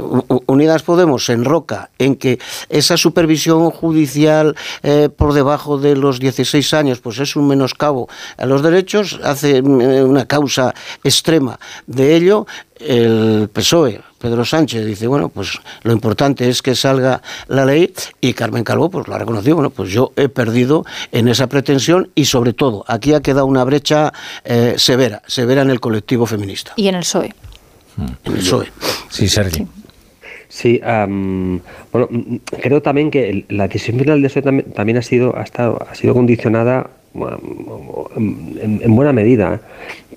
Unidas 0.46 0.84
Podemos 0.84 1.26
se 1.26 1.34
enroca 1.34 1.90
en 2.00 2.16
que 2.16 2.40
esa 2.70 2.98
supervisión 2.98 3.70
judicial 3.70 4.56
por 5.18 5.34
debajo 5.34 5.78
de 5.78 5.96
los 5.96 6.20
16 6.20 6.74
años, 6.74 7.00
pues 7.00 7.20
es 7.20 7.29
un 7.36 7.48
menoscabo 7.48 8.08
a 8.38 8.46
los 8.46 8.62
derechos, 8.62 9.20
hace 9.24 9.62
mm, 9.62 10.10
una 10.10 10.26
causa 10.26 10.74
extrema 11.04 11.60
de 11.88 12.16
ello. 12.16 12.48
El 12.80 13.50
PSOE, 13.52 14.00
Pedro 14.20 14.46
Sánchez, 14.46 14.86
dice, 14.86 15.08
bueno, 15.08 15.28
pues 15.28 15.60
lo 15.84 15.92
importante 15.92 16.48
es 16.48 16.62
que 16.62 16.76
salga 16.76 17.22
la 17.48 17.66
ley 17.66 17.94
y 18.22 18.34
Carmen 18.34 18.64
Calvo 18.64 18.90
pues 18.90 19.08
lo 19.08 19.16
ha 19.16 19.20
reconocido, 19.20 19.56
bueno, 19.56 19.70
pues 19.70 19.92
yo 19.92 20.14
he 20.16 20.30
perdido 20.30 20.86
en 21.12 21.28
esa 21.28 21.48
pretensión 21.48 22.10
y 22.16 22.26
sobre 22.26 22.54
todo 22.54 22.86
aquí 22.88 23.14
ha 23.14 23.22
quedado 23.22 23.48
una 23.48 23.66
brecha 23.66 24.14
eh, 24.46 24.76
severa, 24.78 25.22
severa 25.28 25.62
en 25.62 25.72
el 25.72 25.82
colectivo 25.82 26.26
feminista. 26.26 26.72
Y 26.78 26.88
en 26.88 26.96
el 26.96 27.02
PSOE. 27.02 27.34
En 27.98 28.34
el 28.34 28.40
PSOE. 28.40 28.72
Sí, 29.10 29.28
Sergio. 29.28 29.68
Sí, 30.50 30.82
bueno, 30.82 32.08
mm, 32.10 32.36
creo 32.62 32.82
también 32.82 33.12
que 33.12 33.46
la 33.50 33.68
decisión 33.68 34.00
final 34.00 34.22
de 34.22 34.28
eso 34.28 34.42
también, 34.42 34.98
ha 34.98 35.02
sido 35.04 35.38
ha, 35.38 35.44
estado, 35.44 35.80
ha 35.90 35.94
sido 35.94 36.16
condicionada 36.16 36.90
en, 37.16 38.96
buena 38.96 39.14
medida 39.14 39.62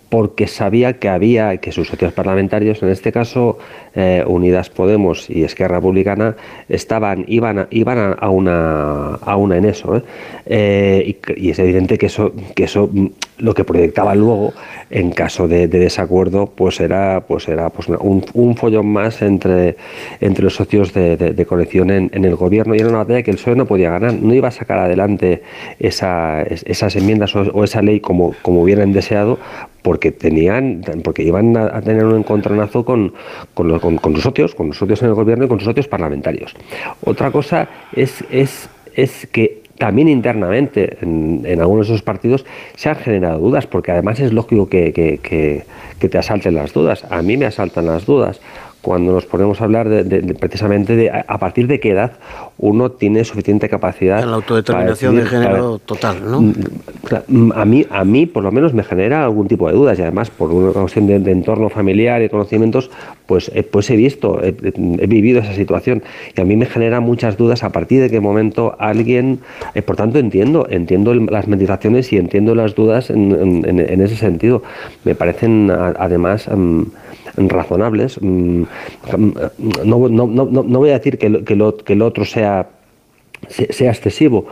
porque 0.08 0.46
sabía 0.46 0.98
que 0.98 1.08
había, 1.08 1.56
que 1.56 1.72
sus 1.72 1.88
socios 1.88 2.12
parlamentarios, 2.12 2.82
en 2.82 2.90
este 2.90 3.12
caso 3.12 3.58
eh, 3.94 4.24
Unidas 4.26 4.70
Podemos 4.70 5.28
y 5.28 5.44
Esquerra 5.44 5.76
Republicana, 5.76 6.36
estaban, 6.68 7.24
iban, 7.28 7.58
a, 7.58 7.68
iban 7.70 8.16
a, 8.18 8.30
una, 8.30 9.14
a 9.14 9.36
una 9.36 9.58
en 9.58 9.66
eso. 9.66 9.96
¿eh? 9.96 10.02
Eh, 10.46 11.16
y, 11.36 11.50
es 11.50 11.58
evidente 11.58 11.98
que 11.98 12.06
eso, 12.06 12.32
que 12.54 12.64
eso 12.64 12.88
mm, 12.92 13.06
lo 13.38 13.54
que 13.54 13.64
proyectaba 13.64 14.14
luego, 14.14 14.52
en 14.90 15.10
caso 15.10 15.48
de, 15.48 15.68
de 15.68 15.78
desacuerdo, 15.78 16.46
pues 16.46 16.80
era, 16.80 17.24
pues 17.26 17.48
era 17.48 17.70
pues 17.70 17.88
un, 17.88 18.24
un, 18.34 18.56
follón 18.56 18.86
más 18.86 19.20
entre, 19.22 19.76
entre 20.20 20.44
los 20.44 20.54
socios 20.54 20.92
de, 20.92 21.16
de, 21.16 21.32
de 21.32 21.46
coalición 21.46 21.90
en, 21.90 22.24
el 22.24 22.36
gobierno. 22.36 22.74
Y 22.74 22.78
era 22.78 22.88
una 22.88 22.98
batalla 22.98 23.22
que 23.22 23.30
el 23.30 23.36
PSOE 23.36 23.56
no 23.56 23.66
podía 23.66 23.90
ganar, 23.90 24.14
no 24.14 24.32
iba 24.32 24.48
a 24.48 24.52
sacar 24.52 24.78
adelante 24.78 25.42
esa, 25.78 26.42
esas 26.42 26.96
enmiendas 26.96 27.34
o, 27.34 27.40
o 27.40 27.64
esa 27.64 27.82
ley 27.82 28.00
como, 28.00 28.34
como 28.42 28.62
hubieran 28.62 28.92
deseado, 28.92 29.38
porque 29.82 30.12
tenían, 30.12 30.82
porque 31.02 31.22
iban 31.22 31.56
a, 31.56 31.80
tener 31.82 32.04
un 32.04 32.16
encontronazo 32.16 32.84
con, 32.84 33.12
con, 33.54 33.68
los, 33.68 33.81
con, 33.82 33.98
con 33.98 34.14
sus 34.14 34.22
socios, 34.22 34.54
con 34.54 34.68
los 34.68 34.78
socios 34.78 35.02
en 35.02 35.08
el 35.08 35.14
gobierno 35.14 35.44
y 35.44 35.48
con 35.48 35.58
sus 35.58 35.66
socios 35.66 35.88
parlamentarios. 35.88 36.54
Otra 37.04 37.30
cosa 37.30 37.68
es, 37.92 38.24
es, 38.30 38.70
es 38.94 39.26
que 39.26 39.62
también 39.76 40.08
internamente 40.08 40.98
en, 41.02 41.60
algunos 41.60 41.88
de 41.88 41.94
esos 41.94 42.04
partidos 42.04 42.46
se 42.76 42.88
han 42.88 42.96
generado 42.96 43.40
dudas, 43.40 43.66
porque 43.66 43.90
además 43.90 44.20
es 44.20 44.32
lógico 44.32 44.68
que, 44.68 44.92
que, 44.92 45.18
que, 45.98 46.08
te 46.08 46.18
asalten 46.18 46.54
las 46.54 46.72
dudas. 46.72 47.04
A 47.10 47.20
mí 47.22 47.36
me 47.36 47.46
asaltan 47.46 47.86
las 47.86 48.06
dudas 48.06 48.40
cuando 48.82 49.12
nos 49.12 49.26
ponemos 49.26 49.60
a 49.60 49.64
hablar 49.64 49.88
de, 49.88 50.04
de, 50.04 50.20
de 50.20 50.34
precisamente 50.34 50.96
de 50.96 51.10
a 51.10 51.38
partir 51.38 51.68
de 51.68 51.80
qué 51.80 51.90
edad 51.90 52.12
uno 52.58 52.90
tiene 52.90 53.24
suficiente 53.24 53.68
capacidad. 53.68 54.24
La 54.24 54.36
autodeterminación 54.36 55.16
decidir, 55.16 55.40
de 55.40 55.44
género 55.44 55.78
total, 55.78 56.18
¿no? 56.24 56.40
Mm, 56.42 57.52
a 57.54 57.64
mí, 57.64 57.86
a 57.90 58.04
mí, 58.04 58.26
por 58.26 58.42
lo 58.42 58.52
menos, 58.52 58.74
me 58.74 58.84
genera 58.84 59.24
algún 59.24 59.48
tipo 59.48 59.68
de 59.68 59.74
dudas 59.74 59.98
y 59.98 60.02
además, 60.02 60.30
por 60.30 60.52
una 60.52 60.72
cuestión 60.72 61.06
de, 61.06 61.32
entorno 61.32 61.68
familiar 61.70 62.22
y 62.22 62.28
conocimientos, 62.28 62.90
pues, 63.26 63.50
eh, 63.54 63.62
pues 63.62 63.90
he 63.90 63.96
visto, 63.96 64.42
he, 64.42 64.48
he, 64.48 65.06
vivido 65.06 65.40
esa 65.40 65.54
situación 65.54 66.02
y 66.36 66.40
a 66.40 66.44
mí 66.44 66.56
me 66.56 66.66
genera 66.66 67.00
muchas 67.00 67.36
dudas 67.36 67.64
a 67.64 67.70
partir 67.70 68.00
de 68.00 68.10
qué 68.10 68.20
momento 68.20 68.76
alguien, 68.78 69.40
eh, 69.74 69.82
por 69.82 69.96
tanto, 69.96 70.18
entiendo, 70.18 70.66
entiendo 70.70 71.14
las 71.14 71.48
meditaciones 71.48 72.12
y 72.12 72.16
entiendo 72.16 72.54
las 72.54 72.74
dudas 72.74 73.10
en, 73.10 73.64
en, 73.64 73.80
en 73.80 74.00
ese 74.00 74.16
sentido. 74.16 74.62
Me 75.04 75.14
parecen, 75.14 75.70
además, 75.70 76.48
um, 76.48 76.86
razonables. 77.36 78.18
Um, 78.18 78.66
no, 79.84 80.08
no, 80.08 80.26
no, 80.26 80.44
no 80.46 80.78
voy 80.78 80.90
a 80.90 80.94
decir 80.94 81.18
que, 81.18 81.28
lo, 81.28 81.44
que, 81.44 81.56
lo, 81.56 81.76
que 81.76 81.92
el 81.94 82.02
otro 82.02 82.24
sea, 82.24 82.68
sea 83.48 83.90
excesivo, 83.90 84.46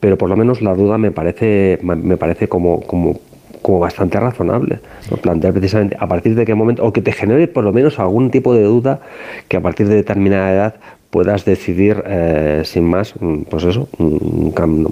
pero 0.00 0.18
por 0.18 0.28
lo 0.28 0.36
menos 0.36 0.62
la 0.62 0.74
duda 0.74 0.98
me 0.98 1.10
parece, 1.10 1.78
me 1.82 2.16
parece 2.16 2.48
como, 2.48 2.80
como, 2.82 3.18
como 3.62 3.80
bastante 3.80 4.20
razonable. 4.20 4.78
¿no? 5.10 5.16
Plantear 5.16 5.52
precisamente 5.52 5.96
a 5.98 6.06
partir 6.06 6.36
de 6.36 6.44
qué 6.44 6.54
momento, 6.54 6.84
o 6.84 6.92
que 6.92 7.02
te 7.02 7.10
genere 7.10 7.48
por 7.48 7.64
lo 7.64 7.72
menos 7.72 7.98
algún 7.98 8.30
tipo 8.30 8.54
de 8.54 8.62
duda 8.62 9.00
que 9.48 9.56
a 9.56 9.60
partir 9.60 9.88
de 9.88 9.96
determinada 9.96 10.52
edad 10.52 10.74
puedas 11.10 11.44
decidir 11.44 12.02
eh, 12.06 12.62
sin 12.64 12.84
más, 12.84 13.14
pues 13.48 13.64
eso, 13.64 13.88
un, 13.98 14.52
cambio. 14.52 14.90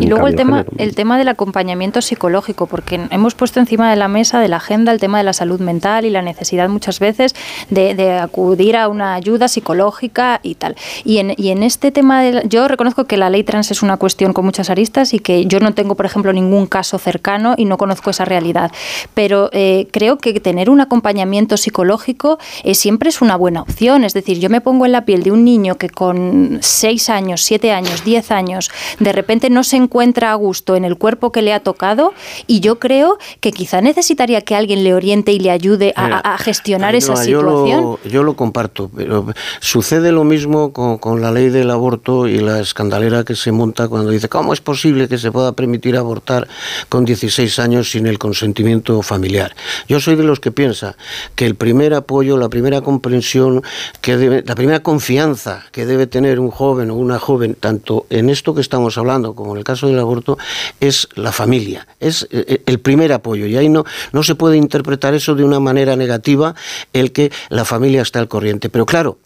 Y 0.00 0.06
luego 0.06 0.26
el 0.26 0.36
tema, 0.36 0.64
el 0.78 0.94
tema 0.94 1.18
del 1.18 1.28
acompañamiento 1.28 2.00
psicológico, 2.00 2.66
porque 2.66 3.00
hemos 3.10 3.34
puesto 3.34 3.60
encima 3.60 3.90
de 3.90 3.96
la 3.96 4.08
mesa 4.08 4.40
de 4.40 4.48
la 4.48 4.56
agenda 4.56 4.92
el 4.92 5.00
tema 5.00 5.18
de 5.18 5.24
la 5.24 5.32
salud 5.32 5.60
mental 5.60 6.04
y 6.04 6.10
la 6.10 6.22
necesidad 6.22 6.68
muchas 6.68 6.98
veces 6.98 7.34
de, 7.70 7.94
de 7.94 8.12
acudir 8.18 8.76
a 8.76 8.88
una 8.88 9.14
ayuda 9.14 9.48
psicológica 9.48 10.40
y 10.42 10.54
tal. 10.56 10.76
Y 11.04 11.18
en, 11.18 11.34
y 11.36 11.50
en 11.50 11.62
este 11.62 11.90
tema, 11.90 12.22
de, 12.22 12.42
yo 12.48 12.68
reconozco 12.68 13.04
que 13.04 13.16
la 13.16 13.30
ley 13.30 13.44
trans 13.44 13.70
es 13.70 13.82
una 13.82 13.96
cuestión 13.96 14.32
con 14.32 14.44
muchas 14.44 14.70
aristas 14.70 15.14
y 15.14 15.18
que 15.18 15.46
yo 15.46 15.60
no 15.60 15.74
tengo, 15.74 15.94
por 15.94 16.06
ejemplo, 16.06 16.32
ningún 16.32 16.66
caso 16.66 16.98
cercano 16.98 17.54
y 17.56 17.64
no 17.64 17.78
conozco 17.78 18.10
esa 18.10 18.24
realidad. 18.24 18.72
Pero 19.14 19.50
eh, 19.52 19.88
creo 19.90 20.18
que 20.18 20.38
tener 20.40 20.70
un 20.70 20.80
acompañamiento 20.80 21.56
psicológico 21.56 22.38
eh, 22.64 22.74
siempre 22.74 23.08
es 23.08 23.22
una 23.22 23.36
buena 23.36 23.62
opción. 23.62 24.04
Es 24.04 24.14
decir, 24.14 24.38
yo 24.38 24.50
me 24.50 24.60
pongo 24.60 24.86
en 24.86 24.92
la 24.92 25.04
piel 25.04 25.22
de 25.22 25.30
un 25.30 25.44
niño 25.44 25.51
niño 25.52 25.76
que 25.76 25.90
con 25.90 26.58
6 26.62 27.10
años, 27.10 27.42
7 27.42 27.72
años, 27.72 28.04
10 28.04 28.30
años, 28.30 28.70
de 28.98 29.12
repente 29.12 29.50
no 29.50 29.64
se 29.64 29.76
encuentra 29.76 30.32
a 30.32 30.34
gusto 30.34 30.76
en 30.76 30.84
el 30.84 30.96
cuerpo 30.96 31.30
que 31.30 31.42
le 31.42 31.52
ha 31.52 31.60
tocado 31.60 32.14
y 32.46 32.60
yo 32.60 32.78
creo 32.78 33.18
que 33.40 33.52
quizá 33.52 33.82
necesitaría 33.82 34.40
que 34.40 34.54
alguien 34.54 34.82
le 34.82 34.94
oriente 34.94 35.32
y 35.32 35.38
le 35.38 35.50
ayude 35.50 35.92
a, 35.94 36.34
a 36.34 36.38
gestionar 36.38 36.94
esa 36.94 37.16
situación. 37.16 37.80
Yo 37.80 37.98
lo, 38.02 38.08
yo 38.08 38.22
lo, 38.22 38.34
comparto, 38.34 38.90
pero 38.96 39.26
sucede 39.60 40.10
lo 40.10 40.24
mismo 40.24 40.72
con, 40.72 40.96
con, 40.98 41.20
la 41.20 41.30
ley 41.30 41.50
del 41.50 41.70
aborto 41.70 42.26
y 42.26 42.38
la 42.38 42.60
escandalera 42.60 43.24
que 43.24 43.34
se 43.34 43.52
monta 43.52 43.88
cuando 43.88 44.10
dice, 44.10 44.28
¿cómo 44.30 44.54
es 44.54 44.60
posible 44.62 45.06
que 45.06 45.18
se 45.18 45.30
pueda 45.30 45.52
permitir 45.52 45.96
abortar 45.96 46.48
con 46.88 47.04
16 47.04 47.58
años 47.58 47.90
sin 47.90 48.06
el 48.06 48.18
consentimiento 48.18 49.02
familiar? 49.02 49.54
Yo 49.86 50.00
soy 50.00 50.16
de 50.16 50.24
los 50.24 50.40
que 50.40 50.50
piensa 50.50 50.96
que 51.34 51.44
el 51.44 51.56
primer 51.56 51.92
apoyo, 51.92 52.38
la 52.38 52.48
primera 52.48 52.80
comprensión, 52.80 53.62
que 54.00 54.16
debe, 54.16 54.42
la 54.46 54.54
primera 54.54 54.80
confianza 54.80 55.41
que 55.72 55.86
debe 55.86 56.06
tener 56.06 56.38
un 56.40 56.50
joven 56.50 56.90
o 56.90 56.94
una 56.94 57.18
joven, 57.18 57.56
tanto 57.58 58.06
en 58.10 58.30
esto 58.30 58.54
que 58.54 58.60
estamos 58.60 58.98
hablando 58.98 59.34
como 59.34 59.52
en 59.52 59.58
el 59.58 59.64
caso 59.64 59.88
del 59.88 59.98
aborto, 59.98 60.38
es 60.80 61.08
la 61.14 61.32
familia, 61.32 61.86
es 62.00 62.28
eh, 62.30 62.62
el 62.66 62.80
primer 62.80 63.12
apoyo. 63.12 63.46
Y 63.46 63.56
ahí 63.56 63.68
no, 63.68 63.84
no 64.12 64.22
se 64.22 64.34
puede 64.34 64.56
interpretar 64.56 65.14
eso 65.14 65.34
de 65.34 65.44
una 65.44 65.60
manera 65.60 65.96
negativa, 65.96 66.54
el 66.92 67.12
que 67.12 67.32
la 67.48 67.64
familia 67.64 68.02
está 68.02 68.18
al 68.18 68.28
corriente. 68.28 68.68
Pero 68.68 68.86
claro, 68.86 69.18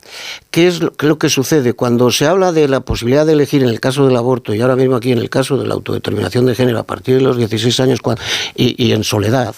¿qué 0.51 0.69
es 0.69 0.81
lo 0.81 1.19
que 1.19 1.29
sucede? 1.29 1.75
Cuando 1.75 2.11
se 2.11 2.27
habla 2.27 2.53
de 2.53 2.69
la 2.69 2.81
posibilidad 2.81 3.27
de 3.27 3.33
elegir 3.33 3.63
en 3.63 3.69
el 3.69 3.81
caso 3.81 4.07
del 4.07 4.17
aborto 4.17 4.55
y 4.55 4.61
ahora 4.61 4.77
mismo 4.77 4.97
aquí 4.97 5.13
en 5.13 5.19
el 5.19 5.31
caso 5.31 5.57
de 5.57 5.67
la 5.67 5.75
autodeterminación 5.75 6.47
de 6.47 6.55
género 6.55 6.79
a 6.79 6.85
partir 6.85 7.17
de 7.17 7.23
los 7.23 7.37
16 7.37 7.79
años 7.81 8.01
y, 8.55 8.93
en 8.93 9.05
soledad, 9.05 9.55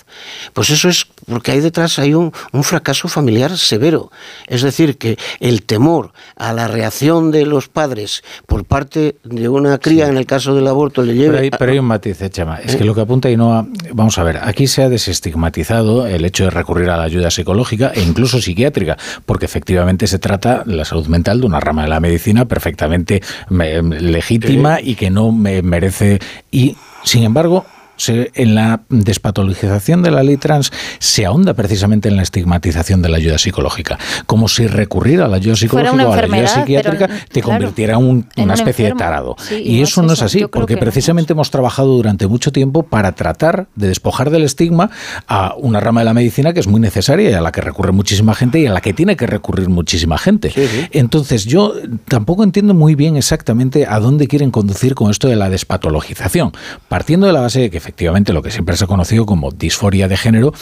pues 0.53 0.71
eso 0.71 0.89
es 0.89 1.07
porque 1.27 1.53
ahí 1.53 1.61
detrás 1.61 1.99
hay 1.99 2.15
un, 2.15 2.33
un 2.53 2.65
fracaso 2.65 3.09
familiar 3.09 3.57
severo. 3.59 4.11
Es 4.47 4.63
decir, 4.63 4.97
que 4.97 5.19
el 5.41 5.63
temor 5.63 6.13
a 6.37 6.48
la 6.53 6.69
reacción 6.69 7.31
de 7.31 7.47
los 7.47 7.69
padres 7.69 8.23
por 8.47 8.65
parte 8.65 9.17
de 9.25 9.49
una 9.49 9.79
cría, 9.79 10.07
sí. 10.07 10.11
en 10.11 10.17
el 10.17 10.27
caso 10.27 10.55
del 10.55 10.67
aborto, 10.67 11.03
le 11.03 11.15
lleve... 11.15 11.29
Pero 11.29 11.43
hay, 11.43 11.51
pero 11.51 11.73
hay 11.73 11.79
un 11.79 11.87
matiz, 11.87 12.21
eh, 12.23 12.31
Chema. 12.31 12.59
Es 12.59 12.75
¿Eh? 12.75 12.79
que 12.79 12.85
lo 12.85 12.95
que 12.95 13.03
apunta 13.03 13.31
y 13.31 13.37
no... 13.37 13.69
Vamos 13.93 14.19
a 14.19 14.23
ver, 14.23 14.39
aquí 14.43 14.67
se 14.67 14.83
ha 14.83 14.89
desestigmatizado 14.89 16.07
el 16.07 16.25
hecho 16.25 16.45
de 16.45 16.51
recurrir 16.51 16.91
a 16.91 16.97
la 16.97 17.05
ayuda 17.05 17.31
psicológica 17.31 17.93
e 17.95 18.03
incluso 18.03 18.41
psiquiátrica, 18.41 18.97
porque 19.27 19.47
efectivamente 19.47 20.07
se 20.07 20.19
trata 20.19 20.63
la 20.67 20.85
salud 20.85 21.07
mental 21.07 21.41
de 21.41 21.47
una 21.47 21.61
rama 21.61 21.83
de 21.83 21.89
la 21.89 22.01
medicina 22.01 22.45
perfectamente 22.47 23.23
legítima 23.51 24.81
y 24.81 24.95
que 24.95 25.11
no 25.11 25.33
me 25.33 25.63
merece... 25.63 26.19
Y, 26.51 26.77
sin 27.05 27.25
embargo, 27.25 27.65
se, 27.99 28.31
en 28.35 28.55
la 28.55 28.81
despatologización 28.89 30.03
de 30.03 30.11
la 30.11 30.23
ley 30.23 30.39
trans 30.39 30.73
se 30.99 31.27
ahonda 31.27 31.53
precisamente 31.55 32.09
en 32.09 32.17
la 32.17 32.23
estigmatización 32.23 33.03
de 33.03 33.11
la 33.11 33.19
ayuda 33.19 33.37
psicológica, 33.37 33.99
como 34.27 34.49
si 34.49 34.67
recurrir 34.67 35.21
a 35.21 35.29
la 35.29 35.37
ayuda 35.37 35.57
psicológica 35.57 36.09
o 36.09 36.13
a 36.13 36.17
la 36.17 36.37
ayuda 36.37 36.49
psiquiátrica 36.49 37.07
pero, 37.07 37.21
te 37.31 37.43
claro, 37.43 37.59
convirtiera 37.59 37.99
un, 37.99 38.27
en 38.37 38.45
una 38.45 38.55
especie 38.55 38.87
enfermo. 38.87 38.99
de 38.99 39.05
tarado. 39.05 39.37
Sí, 39.39 39.57
y, 39.57 39.77
y 39.77 39.79
no 39.79 39.85
eso 39.85 40.03
no 40.03 40.13
es 40.13 40.23
así, 40.23 40.47
porque 40.51 40.77
precisamente 40.77 41.35
no. 41.35 41.39
hemos 41.39 41.51
trabajado 41.51 41.89
durante 41.89 42.27
mucho 42.27 42.53
tiempo 42.53 42.85
para 42.85 43.13
tratar 43.13 43.67
de 43.75 43.89
despojar 43.89 44.31
del 44.31 44.45
estigma 44.45 44.91
a 45.27 45.55
una 45.57 45.81
rama 45.81 46.01
de 46.01 46.07
la 46.07 46.15
medicina 46.15 46.53
que 46.53 46.61
es 46.61 46.69
muy 46.69 46.81
necesaria 46.81 47.31
y 47.31 47.35
a 47.35 47.41
la 47.41 47.53
que 47.53 47.61
recurre 47.61 47.93
muchísima 47.93 48.35
gente 48.35 48.61
y 48.61 48.67
a 48.67 48.73
la 48.73 48.81
que 48.81 48.93
tiene 48.93 49.17
que 49.17 49.27
recurrir 49.27 49.69
muchísima 49.69 50.19
gente. 50.19 50.51
Sí, 50.51 50.67
sí. 50.67 50.87
Entonces 50.93 51.45
yo 51.45 51.75
tampoco 52.07 52.45
entiendo 52.45 52.75
muy 52.75 52.95
bien 52.95 53.17
exactamente 53.17 53.87
a 53.87 53.99
dónde 53.99 54.29
quieren 54.29 54.51
conducir 54.51 54.95
con 54.95 55.11
esto 55.11 55.29
de 55.29 55.37
la 55.37 55.51
despatologización, 55.51 56.53
partiendo 56.89 57.27
de 57.27 57.33
la 57.33 57.41
base 57.41 57.61
de 57.61 57.71
que 57.71 57.81
efectivamente 57.89 58.35
lo 58.35 58.43
que 58.43 58.51
siempre 58.51 58.77
se 58.77 58.85
ha 58.85 58.87
conocido 58.87 59.25
como 59.25 59.51
disforia 59.51 60.09
de 60.09 60.17
género 60.19 60.53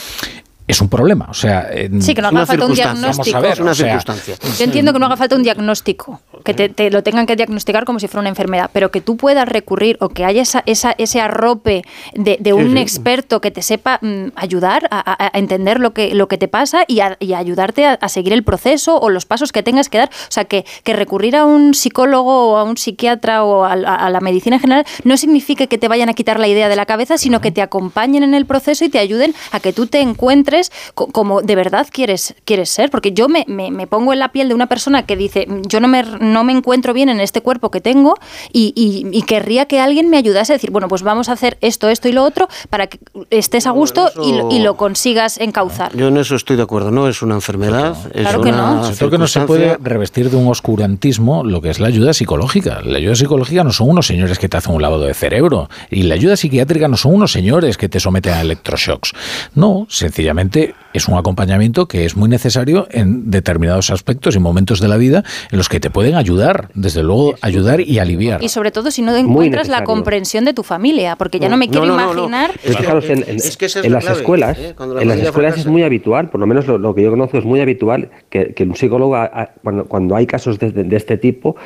es 0.67 0.81
un 0.81 0.89
problema. 0.89 1.27
O 1.31 1.35
sea, 1.35 1.71
sí, 2.01 2.15
que 2.15 2.21
no 2.21 2.29
haga 2.29 2.45
falta 2.45 2.67
un 2.67 2.75
diagnóstico. 2.75 3.41
Ver, 3.41 3.63
una 3.63 3.71
o 3.71 3.75
sea, 3.75 4.01
circunstancia. 4.01 4.37
Yo 4.59 4.65
entiendo 4.65 4.93
que 4.93 4.99
no 4.99 5.07
haga 5.07 5.17
falta 5.17 5.37
un 5.37 5.45
diagnóstico, 5.45 6.21
que 6.45 6.55
te, 6.55 6.69
te, 6.69 6.91
lo 6.91 7.05
tengan 7.05 7.27
que 7.27 7.37
diagnosticar 7.37 7.85
como 7.85 8.01
si 8.01 8.09
fuera 8.09 8.21
una 8.21 8.31
enfermedad, 8.31 8.71
pero 8.73 8.91
que 8.91 9.01
tú 9.01 9.17
puedas 9.17 9.49
recurrir 9.49 9.97
o 10.01 10.09
que 10.09 10.25
haya 10.25 10.43
esa, 10.43 10.65
esa, 10.67 10.95
ese 10.99 11.21
arrope 11.21 11.85
de, 12.15 12.39
de 12.41 12.53
un 12.53 12.71
sí, 12.71 12.73
sí. 12.73 12.79
experto 12.79 13.41
que 13.41 13.53
te 13.53 13.63
sepa 13.63 14.01
mm, 14.03 14.33
ayudar 14.35 14.89
a, 14.91 15.27
a, 15.27 15.39
entender 15.39 15.79
lo 15.79 15.93
que, 15.93 16.15
lo 16.15 16.27
que 16.27 16.37
te 16.37 16.49
pasa 16.49 16.85
y 16.89 17.01
a, 17.01 17.17
y 17.21 17.35
a 17.35 17.39
ayudarte 17.39 17.87
a, 17.87 17.93
a, 17.95 18.09
seguir 18.09 18.33
el 18.33 18.43
proceso 18.43 18.99
o 18.99 19.09
los 19.09 19.25
pasos 19.25 19.53
que 19.53 19.63
tengas 19.63 19.89
que 19.89 19.99
dar. 19.99 20.09
O 20.09 20.31
sea, 20.33 20.47
que, 20.47 20.65
que 20.83 20.95
recurrir 20.95 21.37
a 21.37 21.45
un 21.45 21.75
psicólogo 21.75 22.51
o 22.51 22.57
a 22.57 22.65
un 22.65 22.77
psiquiatra 22.77 23.45
o 23.45 23.65
a, 23.65 23.73
a 23.73 24.11
la 24.11 24.21
medicina 24.21 24.57
en 24.57 24.63
general 24.63 24.87
no 25.05 25.17
significa 25.17 25.69
que 25.69 25.79
te 25.79 25.87
vayan 25.87 26.09
a 26.09 26.15
quitar 26.15 26.41
la 26.41 26.49
idea 26.49 26.69
de 26.69 26.75
la 26.75 26.87
cabeza, 26.87 27.19
sino 27.19 27.41
que 27.41 27.53
te 27.53 27.63
acompañen 27.63 28.25
en 28.25 28.35
el 28.35 28.47
proceso 28.47 28.85
y 28.85 28.89
te 28.89 28.99
ayuden 28.99 29.33
a 29.53 29.61
que 29.61 29.73
tú 29.73 29.87
te 29.87 30.01
encuentres 30.01 30.56
padres 30.57 30.73
co- 30.95 31.09
como 31.09 31.43
de 31.43 31.55
verdad 31.55 31.87
quieres, 31.91 32.35
quieres 32.45 32.71
ser. 32.71 32.91
Porque 32.91 33.13
yo 33.13 33.29
me, 33.29 33.45
me- 33.49 33.71
me 33.71 33.87
pongo 33.87 34.13
en 34.13 34.19
la 34.19 34.29
piel 34.33 34.49
de 34.49 34.55
una 34.55 34.67
persona 34.67 35.05
que 35.05 35.17
dice, 35.17 35.47
yo 35.69 35.81
no 35.81 35.89
me, 35.89 36.03
no 36.03 36.45
me 36.45 36.53
encuentro 36.53 36.93
bien 36.95 37.09
en 37.09 37.21
este 37.21 37.41
cuerpo 37.43 37.71
que 37.71 37.81
tengo 37.81 38.15
y, 38.53 38.73
y- 38.75 39.07
y 39.17 39.23
querría 39.23 39.67
que 39.67 39.81
alguien 39.81 40.09
me 40.11 40.17
ayudase 40.17 40.53
a 40.53 40.57
decir, 40.57 40.71
bueno, 40.71 40.89
pues 40.89 41.03
vamos 41.03 41.29
a 41.29 41.33
hacer 41.33 41.59
esto, 41.61 41.89
esto 41.89 42.09
y 42.09 42.13
lo 42.13 42.25
otro 42.25 42.49
para 42.71 42.87
que 42.87 42.99
estés 43.31 43.67
a 43.67 43.71
gusto 43.71 44.11
y, 44.25 44.33
lo, 44.33 44.51
y 44.51 44.59
lo 44.61 44.77
consigas 44.77 45.39
encauzar. 45.39 45.95
Yo 45.97 46.09
en 46.09 46.17
eso 46.17 46.35
estoy 46.37 46.57
de 46.57 46.63
acuerdo, 46.63 46.91
no 46.91 47.09
es 47.09 47.23
una 47.23 47.35
enfermedad, 47.35 47.97
es 48.15 48.23
Claro 48.23 48.41
que 48.41 48.49
una 48.51 48.57
no. 48.75 48.85
Sobre 48.85 48.97
todo 48.97 49.11
que 49.11 49.19
no 49.19 49.27
se 49.29 49.41
puede 49.41 49.77
revestir 49.83 50.31
de 50.31 50.37
un 50.37 50.49
oscurantismo 50.49 51.45
lo 51.45 51.61
que 51.61 51.71
es 51.71 51.81
la 51.81 51.89
ayuda 51.89 52.13
psicológica. 52.13 52.81
La 52.83 52.99
ayuda 52.99 53.15
psicológica 53.15 53.65
no 53.65 53.73
son 53.73 53.91
unos 53.91 54.07
señores 54.07 54.39
que 54.39 54.49
te 54.49 54.57
hacen 54.57 54.75
un 54.75 54.83
lavado 54.83 55.05
de 55.05 55.15
cerebro. 55.15 55.69
Y 55.91 56.03
la 56.05 56.15
ayuda 56.15 56.37
psiquiátrica 56.37 56.89
no 56.89 56.97
son 56.97 57.15
unos 57.15 57.33
señores 57.33 57.77
que 57.77 57.89
te 57.89 58.01
someten 58.01 58.35
a 58.35 58.41
electroshocks. 58.41 59.13
No, 59.55 59.87
sencillamente 59.89 60.46
es 60.93 61.09
un 61.09 61.17
acompañamiento 61.19 61.87
que 61.89 62.05
es 62.05 62.17
muy 62.17 62.29
necesario 62.29 62.87
en 62.91 63.31
determinados 63.31 63.91
aspectos 63.91 64.35
y 64.37 64.39
momentos 64.39 64.81
de 64.81 64.89
la 64.89 64.97
vida 64.97 65.25
en 65.51 65.59
los 65.59 65.69
que 65.69 65.79
te 65.81 65.91
pueden 65.91 66.15
ayudar, 66.15 66.69
desde 66.75 67.03
luego, 67.03 67.35
ayudar 67.43 67.81
y 67.81 67.99
aliviar. 67.99 68.43
Y 68.43 68.49
sobre 68.49 68.71
todo 68.71 68.91
si 68.91 69.03
no 69.03 69.15
encuentras 69.17 69.69
la 69.69 69.85
comprensión 69.85 70.45
de 70.45 70.55
tu 70.55 70.63
familia, 70.63 71.17
porque 71.17 71.39
ya 71.39 71.49
no 71.49 71.57
me 71.57 71.69
quiero 71.69 71.87
imaginar... 71.87 72.51
Es 72.65 72.77
que, 72.77 72.83
claro, 72.85 73.01
en, 73.03 73.25
en- 73.29 73.37
Es 73.37 73.57
que 73.57 73.67
esa 73.67 73.81
es 73.81 73.85
en 73.87 73.93
la 73.93 73.97
las 73.99 74.05
clave, 74.05 74.19
escuelas, 74.21 74.59
¿eh? 74.59 74.75
La 74.79 75.03
en 75.03 75.09
las 75.09 75.19
escuelas 75.21 75.59
es 75.59 75.67
muy 75.67 75.83
habitual, 75.83 76.31
por 76.31 76.41
lo 76.41 76.47
menos 76.47 76.67
lo, 76.67 76.79
lo 76.79 76.95
que 76.95 77.03
yo 77.03 77.11
conozco 77.11 77.39
es 77.39 77.45
muy 77.45 77.61
habitual 77.61 78.09
que, 78.31 78.55
que 78.55 78.63
un 78.65 78.77
psicólogo, 78.77 79.17
a- 79.17 79.25
a- 79.25 79.51
cuando, 79.63 79.85
cuando 79.87 80.17
hay 80.17 80.27
casos 80.27 80.59
de, 80.59 80.71
de- 80.73 80.85
de 80.85 80.97
este 80.97 81.17
tipo, 81.19 81.57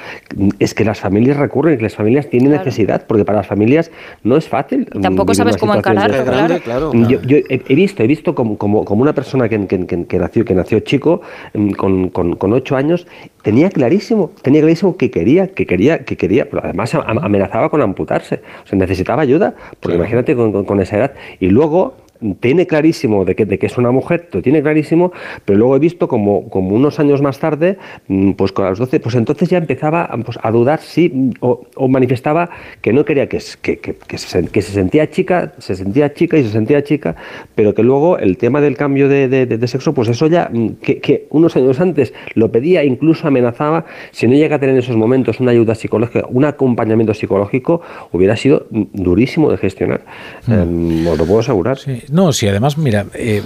es 0.58 0.74
que 0.74 0.84
las 0.84 0.98
familias 1.00 1.36
recurren, 1.36 1.76
que 1.76 1.82
las 1.84 1.94
familias 1.94 2.28
tienen 2.28 2.50
necesidad, 2.52 3.06
porque 3.06 3.24
para 3.24 3.38
las 3.38 3.46
familias 3.46 3.90
no 4.24 4.36
es 4.36 4.48
fácil. 4.48 4.86
tampoco 5.00 5.34
sabes 5.34 5.56
cómo 5.56 5.74
esta. 5.74 5.92
claro. 5.92 6.60
claro. 6.62 6.92
Yo, 7.08 7.20
yo 7.22 7.36
he, 7.36 7.62
he 7.68 7.74
visto, 7.74 8.02
he 8.02 8.06
visto 8.06 8.34
como, 8.34 8.56
como, 8.58 8.69
como 8.84 9.02
una 9.02 9.12
persona 9.14 9.48
que, 9.48 9.66
que- 9.66 9.86
que- 9.86 10.06
que 10.06 10.18
nació, 10.18 10.44
que 10.44 10.54
nació 10.54 10.80
chico, 10.80 11.20
mm, 11.54 11.70
con, 11.72 12.08
con, 12.10 12.36
con 12.36 12.52
ocho 12.52 12.76
años, 12.76 13.06
tenía 13.42 13.70
clarísimo, 13.70 14.30
tenía 14.42 14.60
clarísimo 14.60 14.96
que 14.96 15.10
quería, 15.10 15.48
que 15.48 15.66
quería, 15.66 16.04
que 16.04 16.16
quería, 16.16 16.48
pero 16.48 16.62
además 16.64 16.94
am- 16.94 17.18
amenazaba 17.18 17.68
con 17.70 17.80
amputarse. 17.82 18.40
O 18.64 18.66
sea, 18.66 18.78
necesitaba 18.78 19.22
ayuda, 19.22 19.54
porque 19.80 19.96
imagínate 19.96 20.34
con, 20.36 20.52
con- 20.52 20.64
con 20.64 20.80
esa 20.80 20.96
edad. 20.98 21.12
Y 21.40 21.48
luego 21.48 21.94
tiene 22.40 22.66
clarísimo 22.66 23.24
de 23.24 23.34
que, 23.34 23.46
de 23.46 23.58
que 23.58 23.66
es 23.66 23.78
una 23.78 23.90
mujer, 23.90 24.28
lo 24.32 24.42
tiene 24.42 24.62
clarísimo, 24.62 25.12
pero 25.44 25.58
luego 25.58 25.76
he 25.76 25.78
visto 25.78 26.08
como, 26.08 26.48
como 26.48 26.74
unos 26.74 27.00
años 27.00 27.22
más 27.22 27.38
tarde, 27.38 27.78
mm, 28.08 28.32
pues 28.32 28.52
con 28.52 28.66
los 28.68 28.78
12, 28.78 29.00
pues 29.00 29.14
entonces 29.14 29.48
ya 29.48 29.58
empezaba 29.58 30.08
pues, 30.24 30.38
a 30.42 30.50
dudar 30.50 30.80
si, 30.80 31.08
mm, 31.08 31.30
o, 31.40 31.62
o 31.76 31.88
manifestaba 31.88 32.50
que 32.80 32.92
no 32.92 33.04
quería 33.04 33.28
que, 33.28 33.38
que, 33.62 33.78
que- 33.78 33.94
que 33.94 34.18
se, 34.18 34.46
que 34.48 34.62
se 34.62 34.72
sentía 34.72 35.08
chica, 35.10 35.52
se 35.58 35.74
sentía 35.74 36.12
chica 36.12 36.36
y 36.38 36.42
se 36.44 36.50
sentía 36.50 36.82
chica, 36.84 37.16
pero 37.54 37.74
que 37.74 37.82
luego 37.82 38.18
el 38.18 38.36
tema 38.36 38.60
del 38.60 38.76
cambio 38.76 39.08
de, 39.08 39.28
de- 39.28 39.46
de- 39.46 39.68
sexo, 39.68 39.94
pues 39.94 40.08
eso 40.08 40.26
ya, 40.26 40.50
mm, 40.52 40.68
que, 40.82 41.00
que 41.00 41.26
unos 41.30 41.56
años 41.56 41.80
antes 41.80 42.12
lo 42.34 42.50
pedía, 42.50 42.84
incluso 42.84 43.28
amenazaba, 43.28 43.84
si 44.10 44.26
no 44.26 44.34
llega 44.34 44.56
a 44.56 44.58
tener 44.58 44.74
en 44.74 44.80
esos 44.80 44.96
momentos 44.96 45.40
una 45.40 45.52
ayuda 45.52 45.74
psicológica, 45.74 46.26
un 46.28 46.44
acompañamiento 46.44 47.14
psicológico, 47.14 47.80
hubiera 48.12 48.36
sido 48.36 48.66
durísimo 48.70 49.50
de 49.50 49.56
gestionar. 49.58 50.02
Em, 50.48 51.06
os 51.06 51.16
lo 51.18 51.24
puedo 51.24 51.40
asegurar. 51.40 51.78
No, 52.10 52.32
sí, 52.32 52.48
además, 52.48 52.76
mira, 52.76 53.06
eh, 53.14 53.42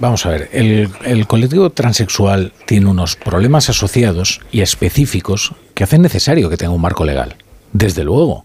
vamos 0.00 0.26
a 0.26 0.30
ver, 0.30 0.50
el, 0.52 1.26
colectivo 1.28 1.70
transexual 1.70 2.52
tiene 2.66 2.86
unos 2.86 3.14
problemas 3.14 3.70
asociados 3.70 4.40
y 4.50 4.60
específicos 4.60 5.54
que 5.74 5.84
hacen 5.84 6.02
necesario 6.02 6.50
que 6.50 6.56
tenga 6.56 6.72
un 6.72 6.80
marco 6.80 7.04
legal, 7.04 7.36
desde 7.72 8.02
luego. 8.02 8.44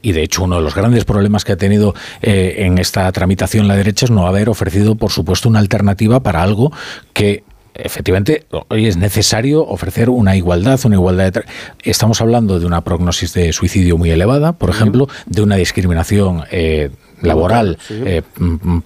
Y 0.00 0.12
de 0.12 0.22
hecho, 0.22 0.44
uno 0.44 0.56
de 0.56 0.62
los 0.62 0.74
grandes 0.74 1.04
problemas 1.04 1.44
que 1.44 1.52
ha 1.52 1.56
tenido 1.56 1.94
eh, 2.22 2.56
en 2.60 2.78
esta 2.78 3.12
tramitación 3.12 3.68
la 3.68 3.76
derecha 3.76 4.06
es 4.06 4.10
no 4.10 4.26
haber 4.26 4.48
ofrecido, 4.48 4.94
por 4.94 5.10
supuesto, 5.10 5.50
una 5.50 5.58
alternativa 5.58 6.20
para 6.20 6.42
algo 6.42 6.72
que 7.12 7.44
efectivamente 7.74 8.46
hoy 8.68 8.86
es 8.86 8.96
necesario 8.96 9.66
ofrecer 9.66 10.10
una 10.10 10.36
igualdad, 10.36 10.78
una 10.84 10.96
igualdad 10.96 11.32
de 11.32 11.44
Estamos 11.82 12.20
hablando 12.20 12.58
de 12.58 12.66
una 12.66 12.82
prognosis 12.82 13.32
de 13.32 13.52
suicidio 13.52 13.96
muy 13.96 14.10
elevada, 14.10 14.52
por 14.52 14.70
ejemplo, 14.70 15.08
de 15.26 15.42
una 15.42 15.56
discriminación 15.56 16.44
eh, 16.50 16.90
laboral 17.22 17.78
eh, 17.90 18.22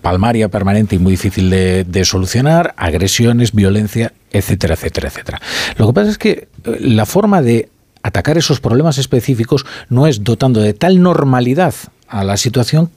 palmaria, 0.00 0.48
permanente 0.48 0.96
y 0.96 0.98
muy 0.98 1.12
difícil 1.12 1.50
de, 1.50 1.84
de 1.84 2.04
solucionar, 2.04 2.74
agresiones, 2.76 3.52
violencia, 3.52 4.12
etcétera, 4.32 4.74
etcétera, 4.74 5.08
etcétera. 5.08 5.40
Lo 5.76 5.86
que 5.86 5.92
pasa 5.92 6.10
es 6.10 6.18
que 6.18 6.30
eh, 6.30 6.48
la 6.80 7.06
forma 7.06 7.42
de 7.42 7.68
atacar 8.02 8.36
esos 8.36 8.60
problemas 8.60 8.98
específicos 8.98 9.64
no 9.88 10.06
es 10.06 10.24
dotando 10.24 10.60
de 10.60 10.74
tal 10.74 11.00
normalidad 11.00 11.74
a 12.08 12.22
la 12.24 12.36
situación 12.36 12.90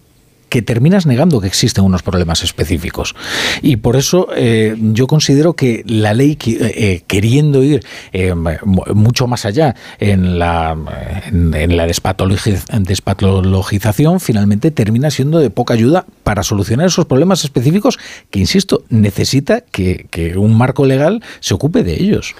que 0.49 0.61
terminas 0.61 1.05
negando 1.05 1.41
que 1.41 1.47
existen 1.47 1.83
unos 1.83 2.03
problemas 2.03 2.43
específicos. 2.43 3.15
Y 3.61 3.77
por 3.77 3.95
eso 3.95 4.27
eh, 4.35 4.75
yo 4.79 5.07
considero 5.07 5.53
que 5.53 5.83
la 5.85 6.13
ley, 6.13 6.37
eh, 6.45 6.57
eh, 6.75 7.03
queriendo 7.07 7.63
ir 7.63 7.83
mu- 8.65 8.83
mucho 8.93 9.27
más 9.27 9.45
allá 9.45 9.75
en 9.99 10.39
la, 10.39 10.75
en, 11.27 11.77
la 11.77 11.87
despatologi- 11.87 12.59
despatologización, 12.83 14.19
finalmente 14.19 14.71
termina 14.71 15.11
siendo 15.11 15.39
de 15.39 15.49
poca 15.49 15.73
ayuda 15.73 16.05
para 16.23 16.43
solucionar 16.43 16.87
esos 16.87 17.05
problemas 17.05 17.43
específicos 17.43 17.97
que, 18.31 18.39
insisto, 18.39 18.83
necesita 18.89 19.61
que, 19.61 20.07
que 20.09 20.37
un 20.37 20.57
marco 20.57 20.85
legal 20.85 21.21
se 21.39 21.53
ocupe 21.53 21.83
de 21.83 21.95
ellos. 22.01 22.35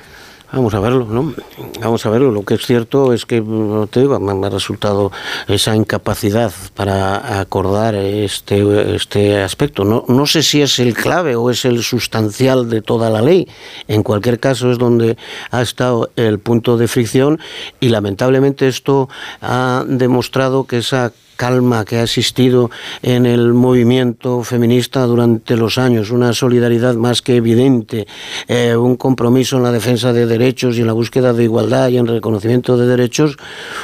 Vamos 0.51 0.73
a 0.73 0.79
verlo, 0.79 1.05
¿no? 1.05 1.33
Vamos 1.81 2.05
a 2.05 2.09
verlo. 2.09 2.31
Lo 2.31 2.43
que 2.43 2.53
es 2.53 2.65
cierto 2.65 3.11
es 3.11 3.25
que, 3.25 3.43
te 3.89 3.99
digo, 3.99 4.17
me 4.19 4.47
ha 4.47 4.49
resultado 4.49 5.11
esa 5.47 5.75
incapacidad 5.75 6.53
para 6.73 7.39
acordar 7.41 7.95
este, 7.95 8.95
este 8.95 9.41
aspecto. 9.41 9.83
No, 9.83 10.05
no 10.07 10.25
sé 10.25 10.43
si 10.43 10.61
es 10.61 10.79
el 10.79 10.93
clave 10.93 11.35
o 11.35 11.49
es 11.51 11.65
el 11.65 11.83
sustancial 11.83 12.69
de 12.69 12.81
toda 12.81 13.09
la 13.09 13.21
ley. 13.21 13.47
En 13.89 14.03
cualquier 14.03 14.39
caso 14.39 14.71
es 14.71 14.77
donde 14.77 15.17
ha 15.51 15.61
estado 15.61 16.11
el 16.15 16.39
punto 16.39 16.77
de 16.77 16.87
fricción 16.87 17.39
y 17.81 17.89
lamentablemente 17.89 18.69
esto 18.69 19.09
ha 19.41 19.83
demostrado 19.85 20.65
que 20.65 20.77
esa 20.77 21.11
calma 21.37 21.85
que 21.85 21.97
ha 21.97 22.03
existido 22.03 22.69
en 23.01 23.25
el 23.25 23.53
movimiento 23.53 24.43
feminista 24.43 25.05
durante 25.05 25.55
los 25.55 25.77
años, 25.77 26.11
una 26.11 26.33
solidaridad 26.33 26.95
más 26.95 27.21
que 27.21 27.37
evidente, 27.37 28.07
eh, 28.47 28.75
un 28.75 28.97
compromiso 28.97 29.57
en 29.57 29.63
la 29.63 29.71
defensa 29.71 30.11
de 30.11 30.25
derechos 30.25 30.77
y 30.77 30.81
en 30.81 30.87
la 30.87 30.93
búsqueda 30.93 31.31
de 31.31 31.43
igualdad 31.43 31.87
y 31.89 31.97
en 31.97 32.07
reconocimiento 32.07 32.77
de 32.77 32.87
derechos, 32.87 33.37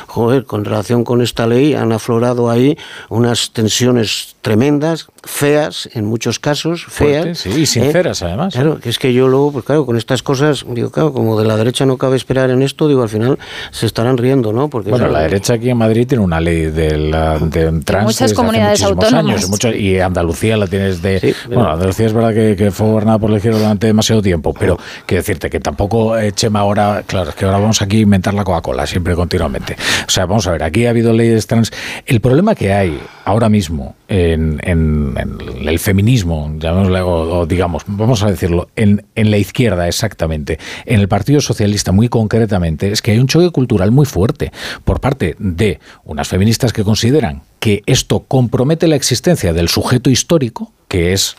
joder, 0.07 0.43
con 0.43 0.65
relación 0.65 1.05
con 1.05 1.21
esta 1.21 1.47
ley 1.47 1.73
han 1.73 1.93
aflorado 1.93 2.49
ahí 2.49 2.77
unas 3.09 3.51
tensiones 3.51 4.32
tremendas, 4.43 5.07
feas 5.23 5.89
en 5.93 6.05
muchos 6.05 6.37
casos, 6.37 6.85
feas. 6.87 7.39
Sí, 7.39 7.49
y 7.49 7.65
sinceras, 7.65 8.21
además. 8.21 8.53
Claro, 8.53 8.77
que 8.79 8.89
es 8.89 8.99
que 8.99 9.13
yo 9.13 9.27
luego, 9.29 9.53
pues 9.53 9.65
claro, 9.65 9.85
con 9.85 9.97
estas 9.97 10.21
cosas, 10.21 10.65
digo, 10.67 10.91
claro, 10.91 11.13
como 11.13 11.39
de 11.39 11.45
la 11.47 11.55
derecha 11.55 11.85
no 11.85 11.97
cabe 11.97 12.17
esperar 12.17 12.49
en 12.51 12.61
esto, 12.61 12.87
digo, 12.89 13.01
al 13.01 13.09
final 13.09 13.39
se 13.71 13.85
estarán 13.85 14.17
riendo, 14.17 14.51
¿no? 14.53 14.69
Porque 14.69 14.89
Bueno, 14.91 15.05
claro, 15.05 15.13
la 15.13 15.23
derecha 15.23 15.53
aquí 15.53 15.69
en 15.69 15.77
Madrid 15.77 16.05
tiene 16.05 16.23
una 16.23 16.41
ley 16.41 16.65
de, 16.65 16.97
la, 16.97 17.39
de 17.39 17.71
trans 17.83 18.05
muchas 18.05 18.33
comunidades 18.33 18.83
autónomas. 18.83 19.35
años, 19.37 19.49
muchos- 19.49 19.75
y 19.75 19.97
Andalucía 19.99 20.57
la 20.57 20.67
tienes 20.67 21.01
de... 21.01 21.33
Bueno, 21.47 21.71
Andalucía 21.71 22.05
es 22.07 22.13
verdad 22.13 22.33
que, 22.33 22.55
que 22.57 22.69
fue 22.69 22.87
gobernada 22.87 23.17
por 23.19 23.29
la 23.29 23.37
izquierda 23.37 23.59
durante 23.59 23.87
demasiado 23.87 24.21
tiempo, 24.21 24.53
pero 24.53 24.77
quiero 25.05 25.21
decirte 25.21 25.49
que 25.49 25.61
tampoco 25.61 26.17
eh, 26.19 26.33
Chema 26.33 26.59
ahora... 26.59 27.03
Claro, 27.07 27.29
es 27.29 27.35
que 27.35 27.45
ahora 27.45 27.59
vamos 27.59 27.81
aquí 27.81 27.97
a 27.97 28.01
inventar 28.01 28.33
la 28.33 28.43
Coca-Cola 28.43 28.85
siempre 28.85 29.15
continuamente. 29.15 29.77
O 30.05 30.11
sea, 30.11 30.25
vamos 30.25 30.45
a 30.47 30.51
ver, 30.51 30.63
aquí 30.63 30.85
ha 30.85 30.89
habido 30.89 31.13
leyes 31.13 31.47
trans... 31.47 31.71
El 32.05 32.19
problema 32.19 32.55
que 32.55 32.73
hay 32.73 32.99
ahora 33.23 33.47
mismo 33.47 33.95
en, 34.33 34.59
en- 34.63 35.13
en 35.17 35.67
el 35.67 35.79
feminismo, 35.79 36.53
llamémosle, 36.59 37.01
o, 37.01 37.39
o 37.39 37.45
digamos, 37.45 37.83
vamos 37.87 38.21
a 38.23 38.29
decirlo, 38.31 38.69
en, 38.75 39.05
en 39.15 39.31
la 39.31 39.37
izquierda 39.37 39.87
exactamente, 39.87 40.59
en 40.85 40.99
el 40.99 41.07
Partido 41.07 41.39
Socialista 41.41 41.91
muy 41.91 42.09
concretamente, 42.09 42.91
es 42.91 43.01
que 43.01 43.11
hay 43.11 43.19
un 43.19 43.27
choque 43.27 43.49
cultural 43.51 43.91
muy 43.91 44.05
fuerte 44.05 44.51
por 44.83 44.99
parte 44.99 45.35
de 45.39 45.79
unas 46.03 46.27
feministas 46.27 46.73
que 46.73 46.83
consideran 46.83 47.41
que 47.59 47.81
esto 47.85 48.19
compromete 48.27 48.87
la 48.87 48.95
existencia 48.97 49.53
del 49.53 49.69
sujeto 49.69 50.09
histórico, 50.09 50.73
que 50.89 51.13
es 51.13 51.35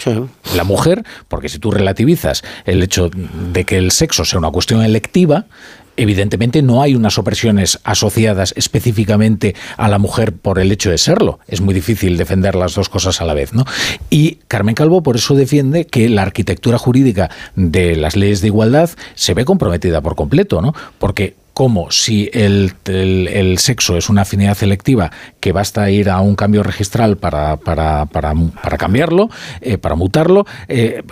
la 0.56 0.64
mujer, 0.64 1.04
porque 1.28 1.48
si 1.50 1.58
tú 1.58 1.70
relativizas 1.70 2.42
el 2.64 2.82
hecho 2.82 3.10
de 3.52 3.64
que 3.64 3.76
el 3.76 3.90
sexo 3.90 4.24
sea 4.24 4.38
una 4.38 4.50
cuestión 4.50 4.82
electiva, 4.82 5.44
evidentemente 5.96 6.62
no 6.62 6.82
hay 6.82 6.94
unas 6.94 7.18
opresiones 7.18 7.78
asociadas 7.84 8.54
específicamente 8.56 9.54
a 9.76 9.88
la 9.88 9.98
mujer 9.98 10.32
por 10.32 10.58
el 10.58 10.72
hecho 10.72 10.90
de 10.90 10.98
serlo. 10.98 11.38
Es 11.46 11.60
muy 11.60 11.74
difícil 11.74 12.16
defender 12.16 12.54
las 12.54 12.74
dos 12.74 12.88
cosas 12.88 13.20
a 13.20 13.24
la 13.24 13.34
vez, 13.34 13.52
¿no? 13.52 13.64
Y 14.10 14.38
Carmen 14.48 14.74
Calvo 14.74 15.02
por 15.02 15.16
eso 15.16 15.34
defiende 15.34 15.86
que 15.86 16.08
la 16.08 16.22
arquitectura 16.22 16.78
jurídica 16.78 17.30
de 17.54 17.96
las 17.96 18.16
leyes 18.16 18.40
de 18.40 18.48
igualdad 18.48 18.90
se 19.14 19.34
ve 19.34 19.44
comprometida 19.44 20.00
por 20.00 20.16
completo, 20.16 20.60
¿no? 20.60 20.74
Porque 20.98 21.34
como 21.54 21.90
si 21.90 22.28
el, 22.32 22.72
el- 22.86 23.28
el 23.28 23.58
sexo 23.58 23.96
es 23.96 24.08
una 24.08 24.22
afinidad 24.22 24.54
selectiva 24.56 25.10
que 25.40 25.52
basta 25.52 25.88
ir 25.90 26.10
a 26.10 26.20
un 26.20 26.34
cambio 26.34 26.62
registral 26.62 27.16
para, 27.16 27.56
para, 27.56 28.06
para, 28.06 28.34
para 28.62 28.76
cambiarlo, 28.76 29.30
eh, 29.60 29.78
para 29.78 29.94
mutarlo, 29.94 30.46
eh, 30.68 31.02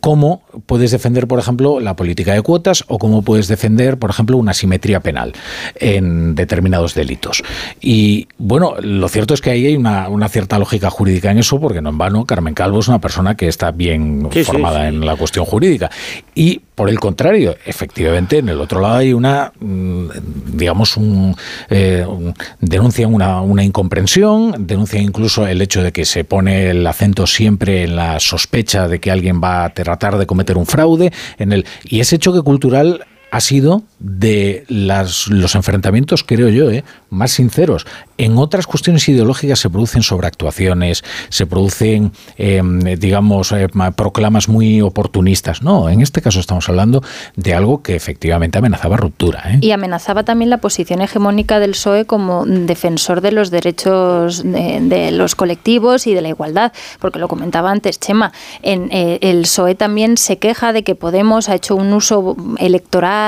cómo 0.00 0.42
puedes 0.66 0.90
defender, 0.90 1.26
por 1.28 1.38
ejemplo, 1.38 1.78
la 1.80 1.94
política 1.96 2.34
de 2.34 2.42
cuotas 2.42 2.84
o 2.88 2.98
cómo 2.98 3.22
puedes 3.22 3.48
defender, 3.48 3.98
por 3.98 4.10
ejemplo, 4.10 4.36
una 4.36 4.52
simetría 4.54 5.00
penal 5.00 5.32
en 5.76 6.34
determinados 6.34 6.94
delitos. 6.94 7.42
Y 7.80 8.26
bueno, 8.38 8.74
lo 8.80 9.08
cierto 9.08 9.34
es 9.34 9.40
que 9.40 9.50
ahí 9.50 9.66
hay 9.66 9.76
una, 9.76 10.08
una 10.08 10.28
cierta 10.28 10.58
lógica 10.58 10.90
jurídica 10.90 11.30
en 11.30 11.38
eso, 11.38 11.60
porque 11.60 11.80
no 11.80 11.90
en 11.90 11.98
vano 11.98 12.24
Carmen 12.26 12.54
Calvo 12.54 12.80
es 12.80 12.88
una 12.88 13.00
persona 13.00 13.36
que 13.36 13.46
está 13.48 13.70
bien 13.70 14.26
Sí, 14.32 14.40
sí, 14.40 14.44
formada 14.44 14.82
sí. 14.82 14.88
en 14.96 15.06
la 15.06 15.14
cuestión 15.16 15.44
jurídica. 15.44 15.90
Y 16.34 16.60
por 16.74 16.88
el 16.88 16.98
contrario, 16.98 17.54
efectivamente, 17.66 18.38
en 18.38 18.48
el 18.48 18.60
otro 18.60 18.80
lado 18.80 18.94
hay 18.96 19.12
una, 19.12 19.52
mm, 19.60 20.06
digamos, 20.54 20.96
un, 20.96 21.36
eh, 21.68 22.04
un- 22.08 22.34
denuncian 22.60 23.12
una, 23.12 23.42
una 23.42 23.62
incomprensión, 23.62 24.54
denuncian 24.66 25.02
incluso 25.02 25.46
el 25.46 25.60
hecho 25.60 25.82
de 25.82 25.92
que 25.92 26.04
se 26.06 26.24
pone 26.24 26.70
el 26.70 26.86
acento 26.86 27.26
siempre 27.26 27.82
en 27.84 27.96
la 27.96 28.18
sospecha 28.20 28.88
de 28.88 29.00
que 29.00 29.10
alguien 29.10 29.40
va 29.42 29.64
a 29.64 29.74
tratar 29.74 30.16
de 30.16 30.24
cometer 30.26 30.56
un 30.56 30.66
fraude, 30.66 31.12
en 31.38 31.52
el 31.52 31.66
y 31.84 32.00
ese 32.00 32.18
choque 32.18 32.40
cultural 32.40 33.04
ha 33.32 33.40
sido 33.40 33.82
de 33.98 34.64
las, 34.68 35.28
los 35.28 35.54
enfrentamientos, 35.54 36.22
creo 36.22 36.50
yo, 36.50 36.70
eh, 36.70 36.84
más 37.08 37.30
sinceros. 37.30 37.86
En 38.18 38.36
otras 38.36 38.66
cuestiones 38.66 39.08
ideológicas 39.08 39.58
se 39.58 39.70
producen 39.70 40.02
sobreactuaciones, 40.02 41.02
se 41.30 41.46
producen, 41.46 42.12
eh, 42.36 42.62
digamos, 42.98 43.50
eh, 43.52 43.68
ma- 43.72 43.92
proclamas 43.92 44.50
muy 44.50 44.82
oportunistas. 44.82 45.62
No, 45.62 45.88
en 45.88 46.02
este 46.02 46.20
caso 46.20 46.40
estamos 46.40 46.68
hablando 46.68 47.02
de 47.34 47.54
algo 47.54 47.82
que 47.82 47.96
efectivamente 47.96 48.58
amenazaba 48.58 48.98
ruptura. 48.98 49.42
¿eh? 49.46 49.58
Y 49.62 49.70
amenazaba 49.70 50.24
también 50.24 50.50
la 50.50 50.58
posición 50.58 51.00
hegemónica 51.00 51.58
del 51.58 51.70
PSOE 51.70 52.04
como 52.04 52.44
defensor 52.44 53.22
de 53.22 53.32
los 53.32 53.50
derechos 53.50 54.42
de, 54.42 54.78
de 54.82 55.10
los 55.10 55.34
colectivos 55.34 56.06
y 56.06 56.12
de 56.12 56.20
la 56.20 56.28
igualdad, 56.28 56.74
porque 57.00 57.18
lo 57.18 57.28
comentaba 57.28 57.70
antes 57.70 57.98
Chema, 57.98 58.32
en, 58.60 58.90
eh, 58.92 59.18
el 59.22 59.42
PSOE 59.42 59.74
también 59.74 60.18
se 60.18 60.36
queja 60.38 60.74
de 60.74 60.82
que 60.84 60.94
Podemos 60.96 61.48
ha 61.48 61.54
hecho 61.54 61.76
un 61.76 61.94
uso 61.94 62.36
electoral 62.58 63.21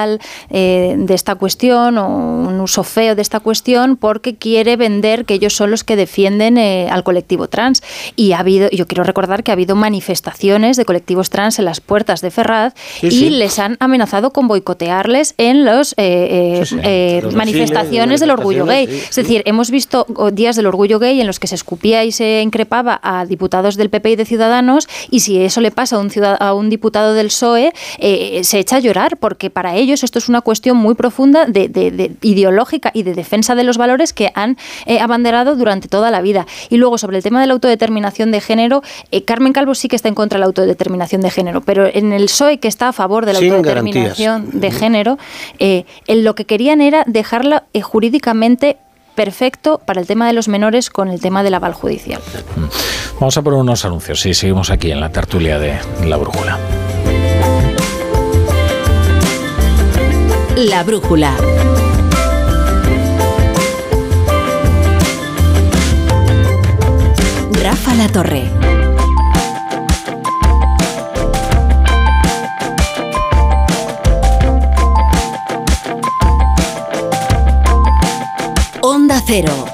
eh, 0.51 0.95
de 0.99 1.15
esta 1.15 1.35
cuestión 1.37 1.99
o 1.99 2.07
un 2.09 2.61
uso 2.61 2.83
feo 2.85 3.15
de 3.15 3.23
esta 3.23 3.41
cuestión 3.41 3.97
porque 3.97 4.37
quiere 4.37 4.77
vender 4.77 5.25
que 5.25 5.35
ellos 5.35 5.55
son 5.55 5.71
los 5.71 5.85
que 5.85 5.97
defienden 5.97 6.59
eh, 6.59 6.89
al 6.91 7.03
colectivo 7.05 7.49
trans. 7.49 7.83
Y 8.17 8.33
ha 8.33 8.39
habido, 8.41 8.69
yo 8.71 8.87
quiero 8.87 9.05
recordar 9.05 9.43
que 9.43 9.51
ha 9.51 9.55
habido 9.55 9.77
manifestaciones 9.77 10.77
de 10.77 10.85
colectivos 10.85 11.31
trans 11.31 11.59
en 11.59 11.65
las 11.65 11.81
puertas 11.81 12.21
de 12.21 12.31
Ferraz 12.31 12.75
Sí, 13.01 13.07
y 13.07 13.11
sí. 13.11 13.31
les 13.31 13.59
han 13.59 13.77
amenazado 13.81 14.31
con 14.33 14.49
boicotearles 14.49 15.35
en 15.39 15.65
las 15.65 15.89
sí. 15.89 16.77
Los 17.23 17.35
manifestaciones 17.35 18.21
del 18.21 18.31
orgullo 18.31 18.65
gay. 18.67 18.85
Es 18.85 19.15
decir, 19.17 19.43
hemos 19.47 19.71
visto 19.71 20.07
oh, 20.17 20.31
días 20.31 20.57
del 20.57 20.67
orgullo 20.67 20.99
gay 20.99 21.21
en 21.21 21.27
los 21.27 21.39
que 21.39 21.47
se 21.47 21.55
escupía 21.55 22.05
y 22.05 22.13
se 22.13 22.41
increpaba 22.43 23.01
a 23.03 23.25
diputados 23.27 23.77
del 23.77 23.91
PP 23.91 24.11
y 24.13 24.17
de 24.17 24.25
Ciudadanos 24.25 24.89
y 25.11 25.21
si 25.21 25.39
eso 25.41 25.61
le 25.61 25.71
pasa 25.71 25.97
a 25.97 25.99
un, 25.99 26.11
ciudad- 26.11 26.37
a 26.41 26.55
un 26.55 26.71
diputado 26.71 27.15
del 27.15 27.27
PSOE, 27.29 27.73
eh, 27.99 28.41
se 28.45 28.59
echa 28.59 28.77
a 28.77 28.79
llorar 28.81 29.17
porque 29.19 29.51
para 29.51 29.75
ellos 29.77 29.84
esto 29.93 30.19
es 30.19 30.29
una 30.29 30.41
cuestión 30.41 30.77
muy 30.77 30.95
profunda 30.95 31.45
de, 31.47 31.69
de- 31.69 31.91
de 31.91 32.13
ideológica 32.23 32.91
y 32.95 33.03
de 33.03 33.15
defensa 33.15 33.55
de 33.55 33.65
los 33.65 33.77
valores 33.77 34.13
que 34.13 34.31
han 34.35 34.57
eh, 34.87 34.99
abanderado 35.01 35.57
durante 35.57 35.89
toda 35.89 36.11
la 36.11 36.21
vida. 36.23 36.47
Y 36.71 36.77
luego 36.79 36.99
sobre 36.99 37.19
el 37.19 37.23
tema 37.23 37.41
de 37.41 37.47
la 37.47 37.53
autodeterminación 37.53 38.31
de 38.33 38.41
género, 38.41 38.83
eh, 39.11 39.25
Carmen 39.25 39.53
Calvo 39.53 39.75
sí 39.75 39.89
que 39.89 39.97
está 39.97 40.09
en 40.09 40.15
contra 40.15 40.37
de 40.39 40.41
la 40.41 40.47
autodeterminación 40.47 41.21
de 41.21 41.31
género, 41.31 41.61
pero 41.61 41.87
en 41.87 42.13
el 42.13 42.25
PSOE 42.25 42.59
que 42.59 42.69
está 42.69 42.89
a 42.89 42.93
favor 42.93 43.27
de 43.27 43.35
la 43.35 43.39
Sin 43.41 43.53
autodeterminación 43.53 44.61
de 44.61 44.71
género, 44.71 45.19
eh, 45.59 45.85
en 46.07 46.25
lo 46.25 46.35
que 46.35 46.45
querían 46.47 46.81
era 46.81 47.05
dejarla 47.07 47.65
eh, 47.73 47.81
jurídicamente 47.83 48.79
perfecto 49.15 49.81
para 49.85 50.01
el 50.01 50.07
tema 50.07 50.27
de 50.27 50.33
los 50.33 50.49
menores 50.49 50.91
con 50.91 51.09
el 51.09 51.21
tema 51.21 51.43
del 51.45 51.55
aval 51.55 51.73
judicial. 51.75 52.21
Vamos 53.21 53.37
a 53.37 53.43
poner 53.43 53.61
unos 53.61 53.85
anuncios 53.85 54.25
y 54.27 54.35
seguimos 54.35 54.71
aquí 54.71 54.91
en 54.91 55.01
la 55.01 55.11
tertulia 55.11 55.59
de 55.59 55.79
La 56.07 56.17
Brújula. 56.17 56.59
La 60.57 60.85
brújula. 60.85 61.37
Rafa 67.61 67.95
La 67.97 68.09
Torre. 68.09 68.53
Onda 78.81 79.21
Cero. 79.27 79.74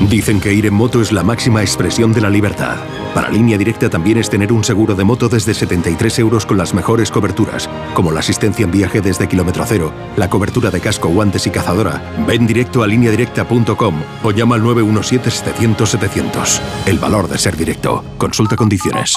Dicen 0.00 0.40
que 0.40 0.52
ir 0.52 0.66
en 0.66 0.74
moto 0.74 1.00
es 1.00 1.12
la 1.12 1.22
máxima 1.22 1.62
expresión 1.62 2.12
de 2.12 2.20
la 2.20 2.30
libertad. 2.30 2.76
Para 3.14 3.30
línea 3.30 3.56
directa 3.56 3.88
también 3.88 4.18
es 4.18 4.28
tener 4.28 4.52
un 4.52 4.64
seguro 4.64 4.94
de 4.94 5.04
moto 5.04 5.28
desde 5.28 5.54
73 5.54 6.18
euros 6.18 6.44
con 6.46 6.58
las 6.58 6.74
mejores 6.74 7.10
coberturas, 7.10 7.70
como 7.94 8.10
la 8.10 8.20
asistencia 8.20 8.64
en 8.64 8.70
viaje 8.70 9.00
desde 9.00 9.28
kilómetro 9.28 9.64
cero, 9.66 9.92
la 10.16 10.28
cobertura 10.28 10.70
de 10.70 10.80
casco, 10.80 11.08
guantes 11.08 11.46
y 11.46 11.50
cazadora. 11.50 12.02
Ven 12.26 12.46
directo 12.46 12.82
a 12.82 12.86
lineadirecta.com 12.86 13.94
o 14.22 14.30
llama 14.30 14.56
al 14.56 14.62
917-700-700. 14.62 16.60
El 16.86 16.98
valor 16.98 17.28
de 17.28 17.38
ser 17.38 17.56
directo. 17.56 18.04
Consulta 18.18 18.56
condiciones. 18.56 19.16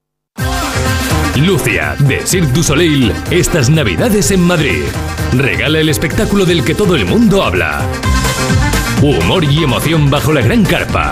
Lucia, 1.37 1.95
de 1.97 2.25
Cirque 2.25 2.51
du 2.51 2.61
Soleil, 2.61 3.13
estas 3.31 3.69
navidades 3.69 4.31
en 4.31 4.41
Madrid. 4.41 4.83
Regala 5.31 5.79
el 5.79 5.87
espectáculo 5.87 6.45
del 6.45 6.63
que 6.65 6.75
todo 6.75 6.95
el 6.95 7.05
mundo 7.05 7.43
habla. 7.43 7.81
Humor 9.01 9.45
y 9.45 9.63
emoción 9.63 10.09
bajo 10.09 10.33
la 10.33 10.41
gran 10.41 10.65
carpa. 10.65 11.11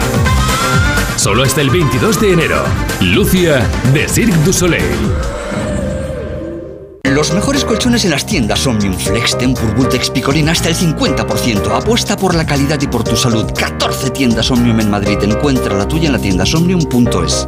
Solo 1.16 1.44
hasta 1.44 1.62
el 1.62 1.70
22 1.70 2.20
de 2.20 2.34
enero. 2.34 2.64
Lucia, 3.00 3.66
de 3.94 4.10
Cirque 4.10 4.36
du 4.44 4.52
Soleil. 4.52 4.84
Los 7.06 7.34
mejores 7.34 7.64
colchones 7.64 8.04
en 8.04 8.12
las 8.12 8.26
tiendas 8.26 8.68
Omnium 8.68 8.96
Flex, 8.96 9.38
Tempur, 9.38 9.74
Vultex, 9.74 10.10
Picolín 10.10 10.50
hasta 10.50 10.68
el 10.68 10.76
50%. 10.76 11.72
Apuesta 11.72 12.18
por 12.18 12.36
la 12.36 12.46
calidad 12.46 12.80
y 12.82 12.88
por 12.88 13.06
tu 13.06 13.16
salud. 13.16 13.50
14 13.58 14.10
tiendas 14.10 14.52
Omnium 14.52 14.82
en 14.82 14.92
Madrid. 14.92 15.18
Encuentra 15.22 15.76
la 15.76 15.88
tuya 15.88 16.08
en 16.08 16.14
la 16.14 16.20
tienda 16.20 16.46
somnium.es. 16.46 17.48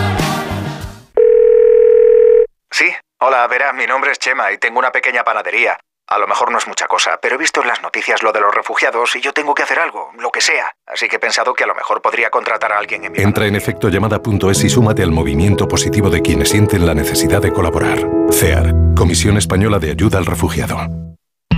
Hola, 3.21 3.47
verá, 3.47 3.71
mi 3.73 3.85
nombre 3.85 4.11
es 4.11 4.19
Chema 4.19 4.51
y 4.51 4.57
tengo 4.57 4.79
una 4.79 4.91
pequeña 4.91 5.23
panadería. 5.23 5.79
A 6.07 6.17
lo 6.17 6.27
mejor 6.27 6.51
no 6.51 6.57
es 6.57 6.67
mucha 6.67 6.87
cosa, 6.87 7.17
pero 7.21 7.35
he 7.35 7.37
visto 7.37 7.61
en 7.61 7.67
las 7.67 7.81
noticias 7.81 8.21
lo 8.21 8.33
de 8.33 8.41
los 8.41 8.53
refugiados 8.53 9.15
y 9.15 9.21
yo 9.21 9.31
tengo 9.31 9.55
que 9.55 9.63
hacer 9.63 9.79
algo, 9.79 10.11
lo 10.19 10.29
que 10.29 10.41
sea. 10.41 10.73
Así 10.85 11.07
que 11.07 11.15
he 11.15 11.19
pensado 11.19 11.53
que 11.53 11.63
a 11.63 11.67
lo 11.67 11.75
mejor 11.75 12.01
podría 12.01 12.29
contratar 12.29 12.73
a 12.73 12.77
alguien 12.77 13.05
en 13.05 13.13
mi... 13.13 13.19
Entra 13.19 13.45
en 13.45 13.55
efectollamada.es 13.55 14.63
y 14.65 14.69
súmate 14.69 15.03
al 15.03 15.11
movimiento 15.11 15.69
positivo 15.69 16.09
de 16.09 16.21
quienes 16.21 16.49
sienten 16.49 16.85
la 16.85 16.93
necesidad 16.93 17.41
de 17.41 17.53
colaborar. 17.53 17.99
CEAR, 18.29 18.73
Comisión 18.97 19.37
Española 19.37 19.79
de 19.79 19.91
Ayuda 19.91 20.17
al 20.17 20.25
Refugiado. 20.25 21.10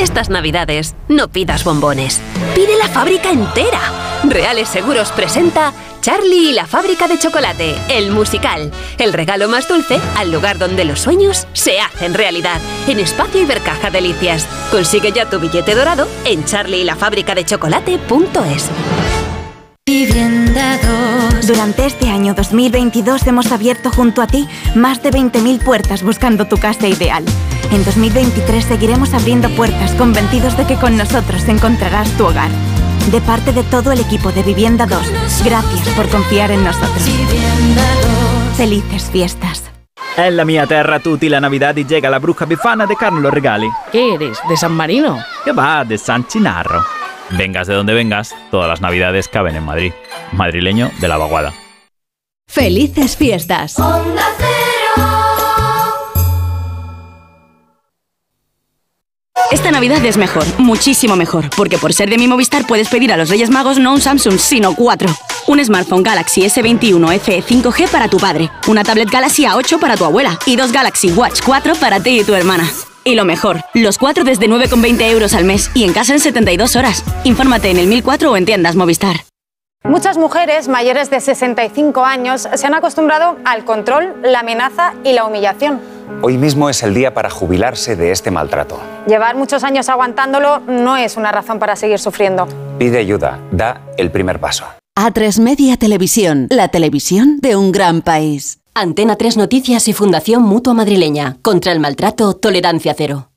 Estas 0.00 0.30
navidades 0.30 0.96
no 1.08 1.28
pidas 1.28 1.62
bombones, 1.62 2.20
pide 2.54 2.78
la 2.78 2.88
fábrica 2.88 3.30
entera. 3.30 3.78
Reales 4.24 4.70
Seguros 4.70 5.12
presenta 5.12 5.74
Charlie 6.00 6.48
y 6.48 6.54
la 6.54 6.66
fábrica 6.66 7.06
de 7.06 7.18
chocolate, 7.18 7.74
el 7.90 8.10
musical. 8.10 8.72
El 8.96 9.12
regalo 9.12 9.50
más 9.50 9.68
dulce 9.68 10.00
al 10.16 10.32
lugar 10.32 10.56
donde 10.56 10.86
los 10.86 11.00
sueños 11.00 11.46
se 11.52 11.80
hacen 11.80 12.14
realidad. 12.14 12.62
En 12.88 12.98
Espacio 12.98 13.42
Ibercaja 13.42 13.90
Delicias. 13.90 14.46
Consigue 14.70 15.12
ya 15.12 15.28
tu 15.28 15.38
billete 15.38 15.74
dorado 15.74 16.08
en 16.24 16.46
charlieylafabricadechocolate.es. 16.46 18.70
Vivienda 19.90 20.78
2. 21.32 21.48
Durante 21.48 21.84
este 21.84 22.08
año 22.10 22.32
2022 22.32 23.26
hemos 23.26 23.50
abierto 23.50 23.90
junto 23.90 24.22
a 24.22 24.28
ti 24.28 24.48
más 24.76 25.02
de 25.02 25.10
20.000 25.10 25.64
puertas 25.64 26.04
buscando 26.04 26.46
tu 26.46 26.58
casa 26.58 26.86
ideal. 26.86 27.24
En 27.72 27.84
2023 27.84 28.64
seguiremos 28.66 29.14
abriendo 29.14 29.50
puertas 29.56 29.92
convencidos 29.96 30.56
de 30.56 30.64
que 30.64 30.76
con 30.76 30.96
nosotros 30.96 31.42
encontrarás 31.48 32.08
tu 32.16 32.24
hogar. 32.24 32.50
De 33.10 33.20
parte 33.20 33.52
de 33.52 33.64
todo 33.64 33.90
el 33.90 33.98
equipo 33.98 34.30
de 34.30 34.44
Vivienda 34.44 34.86
2, 34.86 35.00
gracias 35.44 35.88
por 35.96 36.08
confiar 36.08 36.52
en 36.52 36.62
nosotros. 36.62 37.10
Felices 38.56 39.10
fiestas. 39.10 39.72
È 40.16 40.30
la 40.30 40.44
mia 40.44 40.68
terra 40.68 41.00
tutti 41.00 41.28
la 41.28 41.40
Navidad 41.40 41.74
y 41.76 41.84
llega 41.84 42.08
la 42.08 42.20
bruja 42.20 42.44
bifana 42.44 42.86
de 42.86 42.94
Carlos 42.94 43.34
Regali. 43.34 43.68
¿Qué 43.90 44.14
eres? 44.14 44.38
¿De 44.48 44.56
San 44.56 44.72
Marino? 44.72 45.18
Que 45.44 45.50
va, 45.50 45.84
de 45.84 45.98
San 45.98 46.28
Chinarro. 46.28 46.99
Vengas 47.32 47.66
de 47.66 47.74
donde 47.74 47.94
vengas, 47.94 48.34
todas 48.50 48.68
las 48.68 48.80
Navidades 48.80 49.28
caben 49.28 49.56
en 49.56 49.64
Madrid. 49.64 49.92
Madrileño 50.32 50.90
de 51.00 51.08
la 51.08 51.16
vaguada. 51.16 51.52
Felices 52.48 53.16
fiestas. 53.16 53.76
Esta 59.52 59.72
Navidad 59.72 60.04
es 60.04 60.16
mejor, 60.16 60.44
muchísimo 60.58 61.16
mejor, 61.16 61.50
porque 61.56 61.76
por 61.76 61.92
ser 61.92 62.08
de 62.08 62.18
mi 62.18 62.28
Movistar 62.28 62.66
puedes 62.66 62.88
pedir 62.88 63.12
a 63.12 63.16
los 63.16 63.28
Reyes 63.28 63.50
Magos 63.50 63.78
no 63.78 63.92
un 63.92 64.00
Samsung, 64.00 64.38
sino 64.38 64.74
cuatro. 64.74 65.08
Un 65.48 65.64
smartphone 65.64 66.04
Galaxy 66.04 66.42
S21 66.42 67.18
FE 67.18 67.42
5G 67.42 67.88
para 67.88 68.08
tu 68.08 68.18
padre, 68.18 68.50
una 68.68 68.84
tablet 68.84 69.10
Galaxy 69.10 69.44
A8 69.44 69.80
para 69.80 69.96
tu 69.96 70.04
abuela 70.04 70.38
y 70.46 70.54
dos 70.54 70.70
Galaxy 70.70 71.10
Watch 71.12 71.40
4 71.44 71.74
para 71.76 72.00
ti 72.00 72.20
y 72.20 72.24
tu 72.24 72.34
hermana. 72.34 72.70
Y 73.04 73.14
lo 73.14 73.24
mejor, 73.24 73.60
los 73.74 73.98
cuatro 73.98 74.24
desde 74.24 74.46
9,20 74.46 75.10
euros 75.10 75.34
al 75.34 75.44
mes 75.44 75.70
y 75.74 75.84
en 75.84 75.92
casa 75.92 76.12
en 76.12 76.20
72 76.20 76.76
horas. 76.76 77.04
Infórmate 77.24 77.70
en 77.70 77.78
el 77.78 77.86
1004 77.86 78.30
o 78.30 78.36
en 78.36 78.44
tiendas 78.44 78.76
Movistar. 78.76 79.16
Muchas 79.82 80.18
mujeres 80.18 80.68
mayores 80.68 81.08
de 81.08 81.20
65 81.20 82.04
años 82.04 82.46
se 82.54 82.66
han 82.66 82.74
acostumbrado 82.74 83.38
al 83.46 83.64
control, 83.64 84.14
la 84.22 84.40
amenaza 84.40 84.92
y 85.04 85.14
la 85.14 85.24
humillación. 85.24 85.80
Hoy 86.20 86.36
mismo 86.36 86.68
es 86.68 86.82
el 86.82 86.92
día 86.92 87.14
para 87.14 87.30
jubilarse 87.30 87.96
de 87.96 88.10
este 88.10 88.30
maltrato. 88.30 88.78
Llevar 89.06 89.36
muchos 89.36 89.64
años 89.64 89.88
aguantándolo 89.88 90.60
no 90.60 90.98
es 90.98 91.16
una 91.16 91.32
razón 91.32 91.58
para 91.58 91.76
seguir 91.76 91.98
sufriendo. 91.98 92.46
Pide 92.78 92.98
ayuda, 92.98 93.40
da 93.52 93.80
el 93.96 94.10
primer 94.10 94.38
paso. 94.38 94.66
A3 94.98 95.40
Media 95.40 95.78
Televisión, 95.78 96.46
la 96.50 96.68
televisión 96.68 97.38
de 97.40 97.56
un 97.56 97.72
gran 97.72 98.02
país. 98.02 98.59
Antena 98.80 99.16
3 99.16 99.36
Noticias 99.36 99.88
y 99.88 99.92
Fundación 99.92 100.42
Mutua 100.42 100.72
Madrileña. 100.72 101.36
Contra 101.42 101.70
el 101.72 101.80
maltrato, 101.80 102.34
tolerancia 102.34 102.94
cero. 102.96 103.30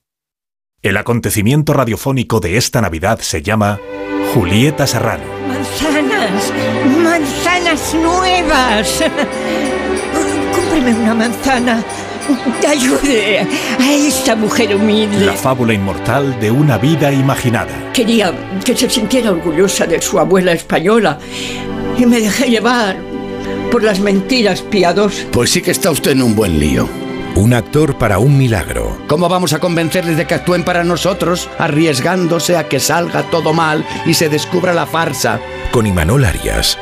El 0.82 0.96
acontecimiento 0.96 1.74
radiofónico 1.74 2.40
de 2.40 2.56
esta 2.56 2.80
Navidad 2.80 3.20
se 3.20 3.42
llama 3.42 3.78
Julieta 4.34 4.88
Serrano. 4.88 5.26
Manzanas, 5.46 6.54
manzanas 7.04 7.94
nuevas. 7.94 9.04
Cómpreme 10.56 10.94
una 11.02 11.14
manzana. 11.14 11.84
Ayude 12.66 13.40
a 13.40 13.92
esta 13.92 14.38
mujer 14.38 14.74
humilde. 14.74 15.26
La 15.26 15.34
fábula 15.34 15.74
inmortal 15.74 16.40
de 16.40 16.52
una 16.52 16.78
vida 16.78 17.12
imaginada. 17.12 17.92
Quería 17.92 18.34
que 18.64 18.78
se 18.78 18.90
sintiera 18.90 19.32
orgullosa 19.32 19.86
de 19.86 20.02
su 20.02 20.18
abuela 20.18 20.54
española 20.54 21.20
y 21.98 22.06
me 22.06 22.22
dejé 22.22 22.50
llevar 22.50 23.13
por 23.74 23.84
las 23.84 24.00
mentiras 24.00 24.62
piadosas. 24.62 25.26
Pues 25.32 25.50
sí 25.50 25.64
que 25.64 25.72
está 25.72 25.90
usted 25.90 26.12
en 26.12 26.22
un 26.22 26.36
buen 26.36 26.60
lío. 26.60 26.88
Un 27.34 27.56
actor 27.56 27.98
para 27.98 28.20
un 28.20 28.38
milagro. 28.38 28.96
¿Cómo 29.08 29.28
vamos 29.28 29.52
a 29.54 29.60
convencerles 29.60 30.16
de 30.16 30.28
que 30.28 30.36
actúen 30.36 30.64
para 30.64 30.84
nosotros, 30.84 31.50
arriesgándose 31.58 32.56
a 32.56 32.70
que 32.70 32.80
salga 32.80 33.24
todo 33.32 33.52
mal 33.52 33.84
y 34.06 34.14
se 34.14 34.30
descubra 34.30 34.76
la 34.76 34.86
farsa? 34.86 35.40
Con 35.72 35.88
Imanol 35.88 36.24
Arias, 36.24 36.78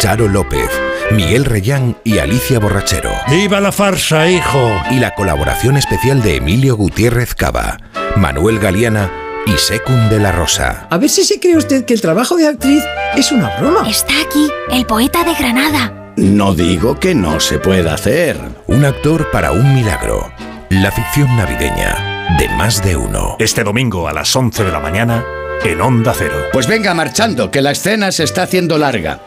Charo 0.00 0.28
López, 0.28 0.68
Miguel 1.12 1.46
Reyán 1.46 1.96
y 2.04 2.18
Alicia 2.18 2.58
Borrachero. 2.58 3.10
¡Viva 3.30 3.58
la 3.62 3.72
farsa, 3.72 4.28
hijo! 4.28 4.70
Y 4.90 4.96
la 4.96 5.14
colaboración 5.14 5.78
especial 5.78 6.22
de 6.22 6.36
Emilio 6.36 6.76
Gutiérrez 6.76 7.34
Cava, 7.34 7.78
Manuel 8.16 8.58
Galeana 8.58 9.10
y 9.46 9.52
Secund 9.52 10.10
de 10.10 10.18
la 10.18 10.30
Rosa. 10.30 10.88
A 10.90 10.98
ver 10.98 11.08
si 11.08 11.24
se 11.24 11.40
cree 11.40 11.56
usted 11.56 11.86
que 11.86 11.94
el 11.94 12.02
trabajo 12.02 12.36
de 12.36 12.48
actriz 12.48 12.84
es 13.16 13.32
una 13.32 13.48
broma. 13.58 13.88
Está 13.88 14.12
aquí, 14.20 14.50
el 14.70 14.84
poeta 14.84 15.24
de 15.24 15.32
Granada. 15.32 16.03
No 16.16 16.54
digo 16.54 17.00
que 17.00 17.12
no 17.12 17.40
se 17.40 17.58
pueda 17.58 17.94
hacer. 17.94 18.38
Un 18.68 18.84
actor 18.84 19.32
para 19.32 19.50
un 19.50 19.74
milagro. 19.74 20.30
La 20.70 20.92
ficción 20.92 21.36
navideña 21.36 22.36
de 22.38 22.48
más 22.50 22.84
de 22.84 22.96
uno. 22.96 23.34
Este 23.40 23.64
domingo 23.64 24.06
a 24.06 24.12
las 24.12 24.34
11 24.34 24.62
de 24.62 24.70
la 24.70 24.78
mañana 24.78 25.24
en 25.64 25.80
Onda 25.80 26.14
Cero. 26.16 26.36
Pues 26.52 26.68
venga 26.68 26.94
marchando, 26.94 27.50
que 27.50 27.62
la 27.62 27.72
escena 27.72 28.12
se 28.12 28.22
está 28.22 28.44
haciendo 28.44 28.78
larga. 28.78 29.22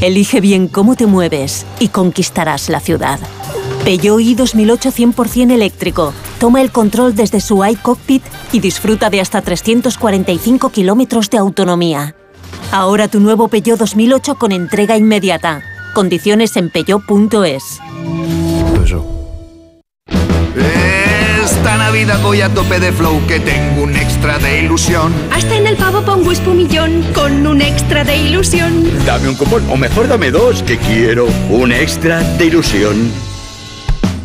Elige 0.00 0.40
bien 0.40 0.66
cómo 0.66 0.96
te 0.96 1.06
mueves 1.06 1.64
y 1.78 1.88
conquistarás 1.88 2.70
la 2.70 2.80
ciudad. 2.80 3.20
Peugeot 3.90 4.20
i 4.20 4.36
2008 4.36 4.92
100% 4.92 5.50
eléctrico. 5.50 6.14
Toma 6.38 6.62
el 6.62 6.70
control 6.70 7.16
desde 7.16 7.40
su 7.40 7.64
iCockpit 7.64 8.22
y 8.52 8.60
disfruta 8.60 9.10
de 9.10 9.20
hasta 9.20 9.42
345 9.42 10.70
kilómetros 10.70 11.28
de 11.28 11.38
autonomía. 11.38 12.14
Ahora 12.70 13.08
tu 13.08 13.18
nuevo 13.18 13.48
Peugeot 13.48 13.80
2008 13.80 14.36
con 14.36 14.52
entrega 14.52 14.96
inmediata. 14.96 15.62
Condiciones 15.92 16.56
en 16.56 16.70
peugeot.es. 16.70 17.80
Esta 21.44 21.76
Navidad 21.76 22.22
voy 22.22 22.42
a 22.42 22.48
tope 22.48 22.78
de 22.78 22.92
flow 22.92 23.20
que 23.26 23.40
tengo 23.40 23.82
un 23.82 23.96
extra 23.96 24.38
de 24.38 24.60
ilusión. 24.60 25.12
Hasta 25.32 25.56
en 25.56 25.66
el 25.66 25.76
pavo 25.76 26.02
pongo 26.02 26.30
espumillón 26.30 27.04
con 27.12 27.44
un 27.44 27.60
extra 27.60 28.04
de 28.04 28.18
ilusión. 28.18 28.88
Dame 29.04 29.30
un 29.30 29.34
cupón, 29.34 29.68
o 29.68 29.76
mejor 29.76 30.06
dame 30.06 30.30
dos, 30.30 30.62
que 30.62 30.78
quiero 30.78 31.26
un 31.50 31.72
extra 31.72 32.20
de 32.38 32.46
ilusión. 32.46 33.29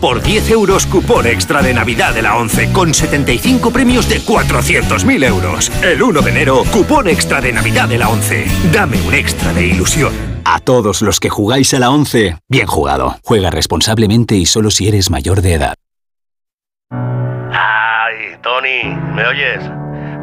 Por 0.05 0.21
10 0.21 0.51
euros, 0.51 0.85
cupón 0.85 1.25
extra 1.25 1.63
de 1.63 1.73
Navidad 1.73 2.13
de 2.13 2.21
la 2.21 2.37
11, 2.37 2.71
con 2.71 2.93
75 2.93 3.71
premios 3.71 4.07
de 4.07 4.17
400.000 4.17 5.25
euros. 5.25 5.71
El 5.81 6.03
1 6.03 6.21
de 6.21 6.29
enero, 6.29 6.61
cupón 6.71 7.07
extra 7.07 7.41
de 7.41 7.51
Navidad 7.51 7.89
de 7.89 7.97
la 7.97 8.09
11. 8.09 8.45
Dame 8.71 9.01
un 9.01 9.15
extra 9.15 9.51
de 9.51 9.65
ilusión. 9.65 10.13
A 10.45 10.59
todos 10.59 11.01
los 11.01 11.19
que 11.19 11.31
jugáis 11.31 11.73
a 11.73 11.79
la 11.79 11.89
11, 11.89 12.37
bien 12.47 12.67
jugado. 12.67 13.15
Juega 13.23 13.49
responsablemente 13.49 14.35
y 14.35 14.45
solo 14.45 14.69
si 14.69 14.87
eres 14.87 15.09
mayor 15.09 15.41
de 15.41 15.55
edad. 15.55 15.73
Ay, 16.91 18.37
Tony, 18.43 18.83
¿me 19.11 19.25
oyes? 19.25 19.63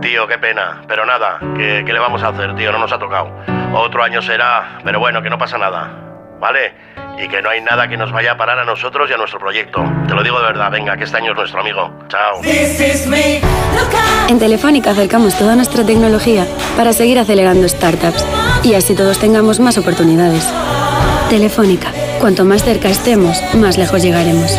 Tío, 0.00 0.28
qué 0.28 0.38
pena, 0.38 0.82
pero 0.86 1.04
nada, 1.04 1.40
¿qué, 1.56 1.82
¿qué 1.84 1.92
le 1.92 1.98
vamos 1.98 2.22
a 2.22 2.28
hacer, 2.28 2.54
tío? 2.54 2.70
No 2.70 2.78
nos 2.78 2.92
ha 2.92 3.00
tocado. 3.00 3.36
Otro 3.74 4.04
año 4.04 4.22
será, 4.22 4.78
pero 4.84 5.00
bueno, 5.00 5.20
que 5.22 5.28
no 5.28 5.38
pasa 5.38 5.58
nada, 5.58 6.38
¿vale? 6.38 6.72
Y 7.22 7.28
que 7.28 7.40
no 7.40 7.50
hay 7.50 7.60
nada 7.60 7.86
que 7.86 7.96
nos 7.96 8.10
vaya 8.10 8.32
a 8.32 8.36
parar 8.36 8.58
a 8.58 8.64
nosotros 8.64 9.08
y 9.08 9.12
a 9.12 9.16
nuestro 9.16 9.38
proyecto. 9.38 9.84
Te 10.08 10.14
lo 10.14 10.24
digo 10.24 10.40
de 10.40 10.46
verdad, 10.46 10.70
venga, 10.72 10.96
que 10.96 11.04
este 11.04 11.18
año 11.18 11.30
es 11.30 11.36
nuestro 11.36 11.60
amigo. 11.60 11.92
Chao. 12.08 12.40
En 14.28 14.38
Telefónica 14.40 14.90
acercamos 14.90 15.38
toda 15.38 15.54
nuestra 15.54 15.84
tecnología 15.84 16.46
para 16.76 16.92
seguir 16.92 17.20
acelerando 17.20 17.68
startups 17.68 18.24
y 18.64 18.74
así 18.74 18.96
todos 18.96 19.18
tengamos 19.18 19.60
más 19.60 19.78
oportunidades. 19.78 20.52
Telefónica, 21.30 21.92
cuanto 22.20 22.44
más 22.44 22.64
cerca 22.64 22.88
estemos, 22.88 23.40
más 23.54 23.78
lejos 23.78 24.02
llegaremos. 24.02 24.58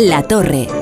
La 0.00 0.22
torre. 0.22 0.77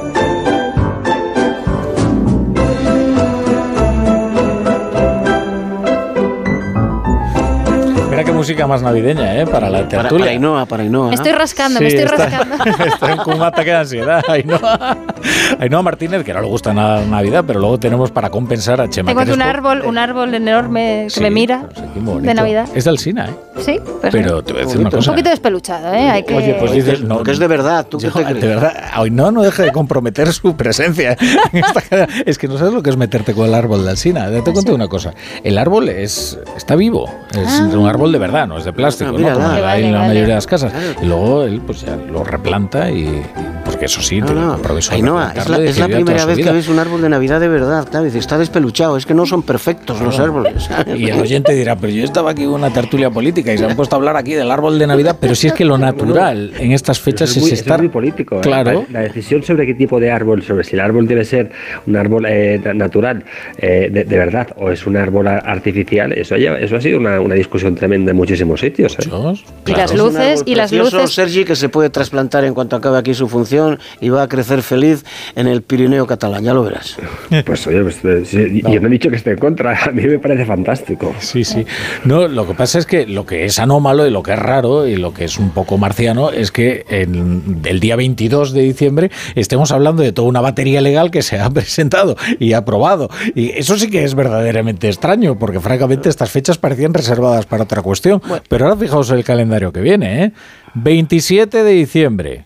Música 8.46 8.66
más 8.68 8.80
navideña, 8.80 9.40
¿eh? 9.40 9.44
Para 9.44 9.68
la 9.68 9.78
Para, 9.78 9.88
tertulia. 10.02 10.26
para 10.26 10.30
Ainhoa, 10.30 10.66
para 10.66 10.82
Ainhoa. 10.84 11.08
Me 11.08 11.14
estoy 11.16 11.32
rascando, 11.32 11.80
me 11.80 11.90
Sí, 11.90 11.96
estoy 11.96 12.14
está- 12.16 12.28
rascando. 12.38 12.84
Está 12.86 13.16
con 13.24 13.34
un 13.34 13.42
ataque 13.42 13.70
de 13.70 13.76
ansiedad. 13.76 14.22
Ainhoa, 14.28 14.96
Ainhoa 15.58 15.82
Martínez, 15.82 16.22
que 16.22 16.32
no 16.32 16.40
le 16.42 16.46
gusta 16.46 16.72
nada 16.72 17.00
la 17.00 17.06
Navidad, 17.06 17.42
pero 17.44 17.58
luego 17.58 17.76
tenemos 17.80 18.12
para 18.12 18.30
compensar 18.30 18.80
a 18.80 18.88
Chema 18.88 19.08
Tengo 19.10 19.22
aquí 19.22 19.32
un 19.32 19.42
árbol, 19.42 19.82
un 19.84 19.98
árbol 19.98 20.32
enorme 20.32 21.04
que 21.06 21.10
Sí, 21.10 21.20
me 21.22 21.30
mira 21.32 21.64
Qué 21.74 21.98
bonito. 21.98 22.28
de 22.28 22.34
Navidad. 22.34 22.68
Es 22.72 22.84
de 22.84 22.90
Alsina, 22.90 23.26
¿eh? 23.30 23.34
Sí, 23.58 23.80
pues 24.00 24.12
Pero 24.12 24.44
te 24.44 24.52
voy 24.52 24.62
a 24.62 24.64
decir 24.66 24.78
una 24.78 24.90
un 24.90 24.94
cosa. 24.96 25.10
poquito 25.10 25.30
despeluchado, 25.30 25.92
¿eh? 25.92 26.08
Hay 26.10 26.22
que... 26.22 26.34
Oye, 26.36 26.54
pues 26.60 26.70
dices, 26.72 27.00
no, 27.00 27.16
Porque 27.16 27.32
es 27.32 27.38
de 27.40 27.46
verdad, 27.48 27.84
¿tú 27.88 27.98
qué 27.98 28.06
Yo, 28.06 28.12
te 28.12 28.22
crees? 28.24 28.40
de 28.42 28.46
verdad, 28.48 28.74
Ainhoa 28.92 29.32
no 29.32 29.42
deja 29.42 29.64
de 29.64 29.72
comprometer 29.72 30.32
su 30.32 30.54
presencia. 30.56 31.16
en 31.52 31.64
esta 31.64 31.80
cadena. 31.80 32.08
es 32.24 32.38
que 32.38 32.46
no 32.46 32.58
sabes 32.58 32.74
lo 32.74 32.82
que 32.82 32.90
es 32.90 32.96
meterte 32.96 33.34
con 33.34 33.46
el 33.46 33.54
árbol 33.54 33.82
de 33.84 33.90
Alsina. 33.90 34.30
Te 34.30 34.52
cuento 34.52 34.72
una 34.74 34.86
cosa. 34.86 35.14
El 35.42 35.58
árbol 35.58 35.88
es 35.88 36.38
está 36.56 36.76
vivo. 36.76 37.10
Es 37.32 37.48
Ah. 37.60 37.68
un 37.72 37.86
árbol 37.88 38.12
de 38.12 38.18
verdad, 38.18 38.35
no 38.44 38.58
es 38.58 38.64
de 38.64 38.72
plástico, 38.72 39.14
Ah, 39.16 39.20
¿no? 39.20 39.32
Como 39.34 39.46
hay 39.48 39.84
en 39.84 39.92
la 39.92 39.98
vale. 40.00 40.08
mayoría 40.08 40.28
de 40.30 40.34
las 40.34 40.46
casas. 40.48 40.72
Y 41.00 41.06
luego 41.06 41.44
él 41.44 41.60
pues 41.64 41.82
ya 41.82 41.94
lo 41.94 42.24
replanta 42.24 42.90
y 42.90 43.22
porque 43.76 43.86
eso 43.86 44.00
sí, 44.00 44.20
No, 44.20 44.26
tiene 44.26 44.40
no. 44.40 44.46
un 44.48 44.52
compromiso 44.54 44.90
de 44.90 44.96
Ainhoa, 44.96 45.32
es 45.36 45.48
la, 45.50 45.58
es 45.58 45.78
la 45.78 45.86
primera 45.86 46.24
vez 46.24 46.38
que 46.38 46.50
ves 46.50 46.68
un 46.68 46.78
árbol 46.78 47.02
de 47.02 47.08
Navidad 47.10 47.40
de 47.40 47.48
verdad, 47.48 47.86
claro. 47.88 48.06
Dice, 48.06 48.18
está 48.18 48.38
despeluchado, 48.38 48.96
es 48.96 49.04
que 49.04 49.12
no 49.14 49.26
son 49.26 49.42
perfectos 49.42 50.00
los 50.00 50.18
árboles. 50.18 50.68
Y 50.96 51.10
el 51.10 51.20
oyente 51.20 51.52
dirá, 51.54 51.76
pero 51.76 51.92
yo 51.92 52.02
estaba 52.04 52.30
aquí 52.30 52.44
en 52.44 52.50
una 52.50 52.70
tertulia 52.72 53.10
política 53.10 53.52
y 53.52 53.58
se 53.58 53.66
han 53.66 53.76
puesto 53.76 53.96
a 53.96 53.98
hablar 53.98 54.16
aquí 54.16 54.32
del 54.32 54.50
árbol 54.50 54.78
de 54.78 54.86
Navidad, 54.86 55.16
pero 55.20 55.34
si 55.34 55.48
es 55.48 55.52
que 55.52 55.64
lo 55.64 55.76
natural 55.76 56.52
en 56.58 56.72
estas 56.72 56.98
fechas 57.00 57.30
Eso 57.30 57.40
es 57.40 57.42
muy, 57.44 57.48
es 57.48 57.52
eso 57.52 57.60
es 57.62 57.66
estar... 57.66 57.78
muy 57.80 57.88
político. 57.90 58.36
¿eh? 58.36 58.40
Claro. 58.40 58.86
La, 58.90 59.00
la 59.00 59.04
decisión 59.06 59.42
sobre 59.42 59.66
qué 59.66 59.74
tipo 59.74 60.00
de 60.00 60.10
árbol, 60.10 60.42
sobre 60.42 60.64
si 60.64 60.74
el 60.74 60.80
árbol 60.80 61.06
debe 61.06 61.24
ser 61.24 61.50
un 61.86 61.96
árbol 61.96 62.24
eh, 62.26 62.58
na- 62.64 62.72
natural 62.74 63.24
eh, 63.58 63.90
de, 63.92 64.04
de 64.04 64.18
verdad 64.18 64.48
o 64.56 64.70
es 64.70 64.86
un 64.86 64.96
árbol 64.96 65.26
artificial, 65.28 66.12
eso, 66.12 66.34
ha 66.34 66.80
sido 66.80 66.98
una, 66.98 67.20
una 67.20 67.34
discusión 67.34 67.74
tremenda 67.74 68.10
en 68.12 68.16
muchísimos 68.16 68.60
sitios. 68.60 68.96
¿eh? 68.98 69.08
Y 69.66 69.72
las 69.72 69.94
luces, 69.94 70.42
y 70.46 70.54
las 70.54 70.72
luces... 70.72 71.12
Sergi, 71.12 71.44
que 71.44 71.56
se 71.56 71.68
puede 71.68 71.90
trasplantar 71.90 72.44
en 72.44 72.54
cuanto 72.54 72.76
acabe 72.76 72.98
aquí 72.98 73.12
su 73.14 73.28
función 73.28 73.65
y 74.00 74.08
va 74.08 74.22
a 74.22 74.28
crecer 74.28 74.62
feliz 74.62 75.04
en 75.34 75.46
el 75.46 75.62
Pirineo 75.62 76.06
catalán, 76.06 76.44
ya 76.44 76.54
lo 76.54 76.62
verás. 76.62 76.96
Pues 77.44 77.66
oye, 77.66 77.82
pues, 77.82 78.04
eh, 78.04 78.24
sí, 78.24 78.62
y 78.66 78.72
yo 78.72 78.80
no 78.80 78.88
he 78.88 78.90
dicho 78.90 79.10
que 79.10 79.16
esté 79.16 79.32
en 79.32 79.38
contra, 79.38 79.78
a 79.84 79.90
mí 79.90 80.02
me 80.02 80.18
parece 80.18 80.44
fantástico. 80.44 81.14
Sí, 81.20 81.44
sí. 81.44 81.64
No, 82.04 82.28
lo 82.28 82.46
que 82.46 82.54
pasa 82.54 82.78
es 82.78 82.86
que 82.86 83.06
lo 83.06 83.26
que 83.26 83.44
es 83.44 83.58
anómalo 83.58 84.06
y 84.06 84.10
lo 84.10 84.22
que 84.22 84.32
es 84.32 84.38
raro 84.38 84.86
y 84.86 84.96
lo 84.96 85.12
que 85.12 85.24
es 85.24 85.38
un 85.38 85.50
poco 85.50 85.78
marciano 85.78 86.30
es 86.30 86.50
que 86.50 86.84
en, 86.88 87.60
el 87.64 87.80
día 87.80 87.96
22 87.96 88.52
de 88.52 88.62
diciembre 88.62 89.10
estemos 89.34 89.72
hablando 89.72 90.02
de 90.02 90.12
toda 90.12 90.28
una 90.28 90.40
batería 90.40 90.80
legal 90.80 91.10
que 91.10 91.22
se 91.22 91.38
ha 91.38 91.50
presentado 91.56 92.16
y 92.38 92.52
aprobado. 92.52 93.08
Y 93.34 93.50
eso 93.50 93.76
sí 93.78 93.90
que 93.90 94.04
es 94.04 94.14
verdaderamente 94.14 94.88
extraño, 94.88 95.38
porque 95.38 95.60
francamente 95.60 96.08
estas 96.08 96.30
fechas 96.30 96.58
parecían 96.58 96.94
reservadas 96.94 97.46
para 97.46 97.64
otra 97.64 97.82
cuestión. 97.82 98.22
Pero 98.48 98.66
ahora 98.66 98.76
fijaos 98.76 99.10
el 99.10 99.24
calendario 99.24 99.72
que 99.72 99.80
viene, 99.80 100.24
¿eh? 100.24 100.32
27 100.74 101.62
de 101.62 101.72
diciembre 101.72 102.44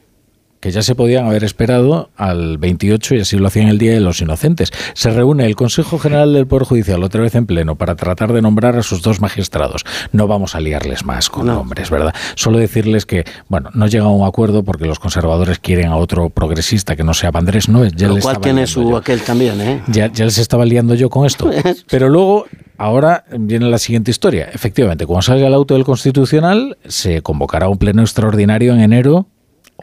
que 0.60 0.70
ya 0.70 0.82
se 0.82 0.94
podían 0.94 1.26
haber 1.26 1.42
esperado 1.42 2.10
al 2.16 2.58
28 2.58 3.14
y 3.14 3.20
así 3.20 3.36
lo 3.38 3.46
hacían 3.46 3.68
el 3.68 3.78
Día 3.78 3.92
de 3.92 4.00
los 4.00 4.20
Inocentes. 4.20 4.72
Se 4.94 5.10
reúne 5.10 5.46
el 5.46 5.56
Consejo 5.56 5.98
General 5.98 6.32
del 6.32 6.46
Poder 6.46 6.66
Judicial 6.66 7.02
otra 7.02 7.22
vez 7.22 7.34
en 7.34 7.46
pleno 7.46 7.76
para 7.76 7.96
tratar 7.96 8.32
de 8.32 8.42
nombrar 8.42 8.76
a 8.76 8.82
sus 8.82 9.00
dos 9.00 9.20
magistrados. 9.20 9.84
No 10.12 10.26
vamos 10.26 10.54
a 10.54 10.60
liarles 10.60 11.04
más 11.04 11.30
con 11.30 11.46
nombres, 11.46 11.90
¿verdad? 11.90 12.14
Solo 12.34 12.58
decirles 12.58 13.06
que, 13.06 13.24
bueno, 13.48 13.70
no 13.74 13.86
llega 13.86 14.04
a 14.04 14.08
un 14.08 14.26
acuerdo 14.26 14.62
porque 14.62 14.84
los 14.84 14.98
conservadores 14.98 15.58
quieren 15.58 15.88
a 15.88 15.96
otro 15.96 16.28
progresista 16.28 16.94
que 16.94 17.04
no 17.04 17.14
sea 17.14 17.30
Vandrés, 17.30 17.68
¿no? 17.68 17.86
Ya 17.86 18.08
Lo 18.08 18.18
cual 18.18 18.40
tiene 18.40 18.66
su 18.66 18.90
yo. 18.90 18.96
aquel 18.96 19.22
también, 19.22 19.60
¿eh? 19.60 19.82
Ya, 19.88 20.12
ya 20.12 20.26
les 20.26 20.38
estaba 20.38 20.66
liando 20.66 20.94
yo 20.94 21.08
con 21.08 21.24
esto. 21.24 21.50
Pero 21.90 22.10
luego, 22.10 22.44
ahora 22.76 23.24
viene 23.38 23.70
la 23.70 23.78
siguiente 23.78 24.10
historia. 24.10 24.50
Efectivamente, 24.52 25.06
cuando 25.06 25.22
salga 25.22 25.46
el 25.46 25.54
auto 25.54 25.74
del 25.74 25.84
Constitucional, 25.84 26.76
se 26.86 27.22
convocará 27.22 27.68
un 27.68 27.78
pleno 27.78 28.02
extraordinario 28.02 28.74
en 28.74 28.80
enero. 28.80 29.26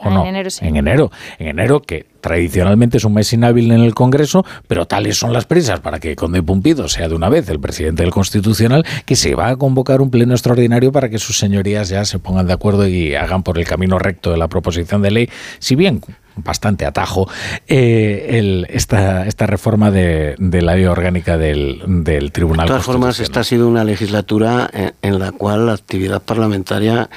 ¿O 0.03 0.07
Ah, 0.07 0.09
no? 0.13 0.21
en 0.21 0.27
enero 0.27 0.49
sí. 0.49 0.65
En 0.65 0.75
enero. 0.77 1.11
En 1.39 1.47
enero, 1.47 1.81
que 1.81 2.05
tradicionalmente 2.21 2.97
es 2.97 3.05
un 3.05 3.13
mes 3.13 3.31
inhábil 3.33 3.71
en 3.71 3.81
el 3.81 3.93
Congreso, 3.95 4.45
pero 4.67 4.85
tales 4.85 5.17
son 5.17 5.31
las 5.33 5.45
prisas 5.45 5.79
para 5.79 5.99
que 5.99 6.15
Conde 6.15 6.43
Pumpido 6.43 6.87
sea 6.89 7.07
de 7.07 7.15
una 7.15 7.29
vez 7.29 7.47
el 7.49 7.59
presidente 7.59 8.03
del 8.03 8.11
Constitucional, 8.11 8.85
que 9.05 9.15
se 9.15 9.33
va 9.35 9.49
a 9.49 9.55
convocar 9.55 10.01
un 10.01 10.09
pleno 10.11 10.33
extraordinario 10.33 10.91
para 10.91 11.09
que 11.09 11.19
sus 11.19 11.37
señorías 11.37 11.89
ya 11.89 12.03
se 12.05 12.19
pongan 12.19 12.47
de 12.47 12.53
acuerdo 12.53 12.87
y 12.87 13.15
hagan 13.15 13.43
por 13.43 13.57
el 13.57 13.65
camino 13.65 13.97
recto 13.99 14.31
de 14.31 14.37
la 14.37 14.47
proposición 14.47 15.01
de 15.01 15.11
ley, 15.11 15.29
si 15.59 15.75
bien 15.75 16.01
bastante 16.35 16.85
atajo, 16.85 17.27
eh, 17.67 18.37
el- 18.37 18.67
esta, 18.69 19.25
esta 19.25 19.47
reforma 19.47 19.89
de, 19.89 20.35
de 20.37 20.61
la 20.61 20.75
ley 20.75 20.85
orgánica 20.85 21.35
del, 21.37 21.81
del 21.87 22.31
Tribunal 22.31 22.65
De 22.67 22.71
todas 22.71 22.85
formas, 22.85 23.19
esta 23.19 23.39
ha 23.39 23.43
sido 23.43 23.67
una 23.67 23.83
legislatura 23.83 24.69
en, 24.71 24.93
en 25.01 25.17
la 25.19 25.31
cual 25.31 25.65
la 25.65 25.73
actividad 25.73 26.21
parlamentaria, 26.21 27.09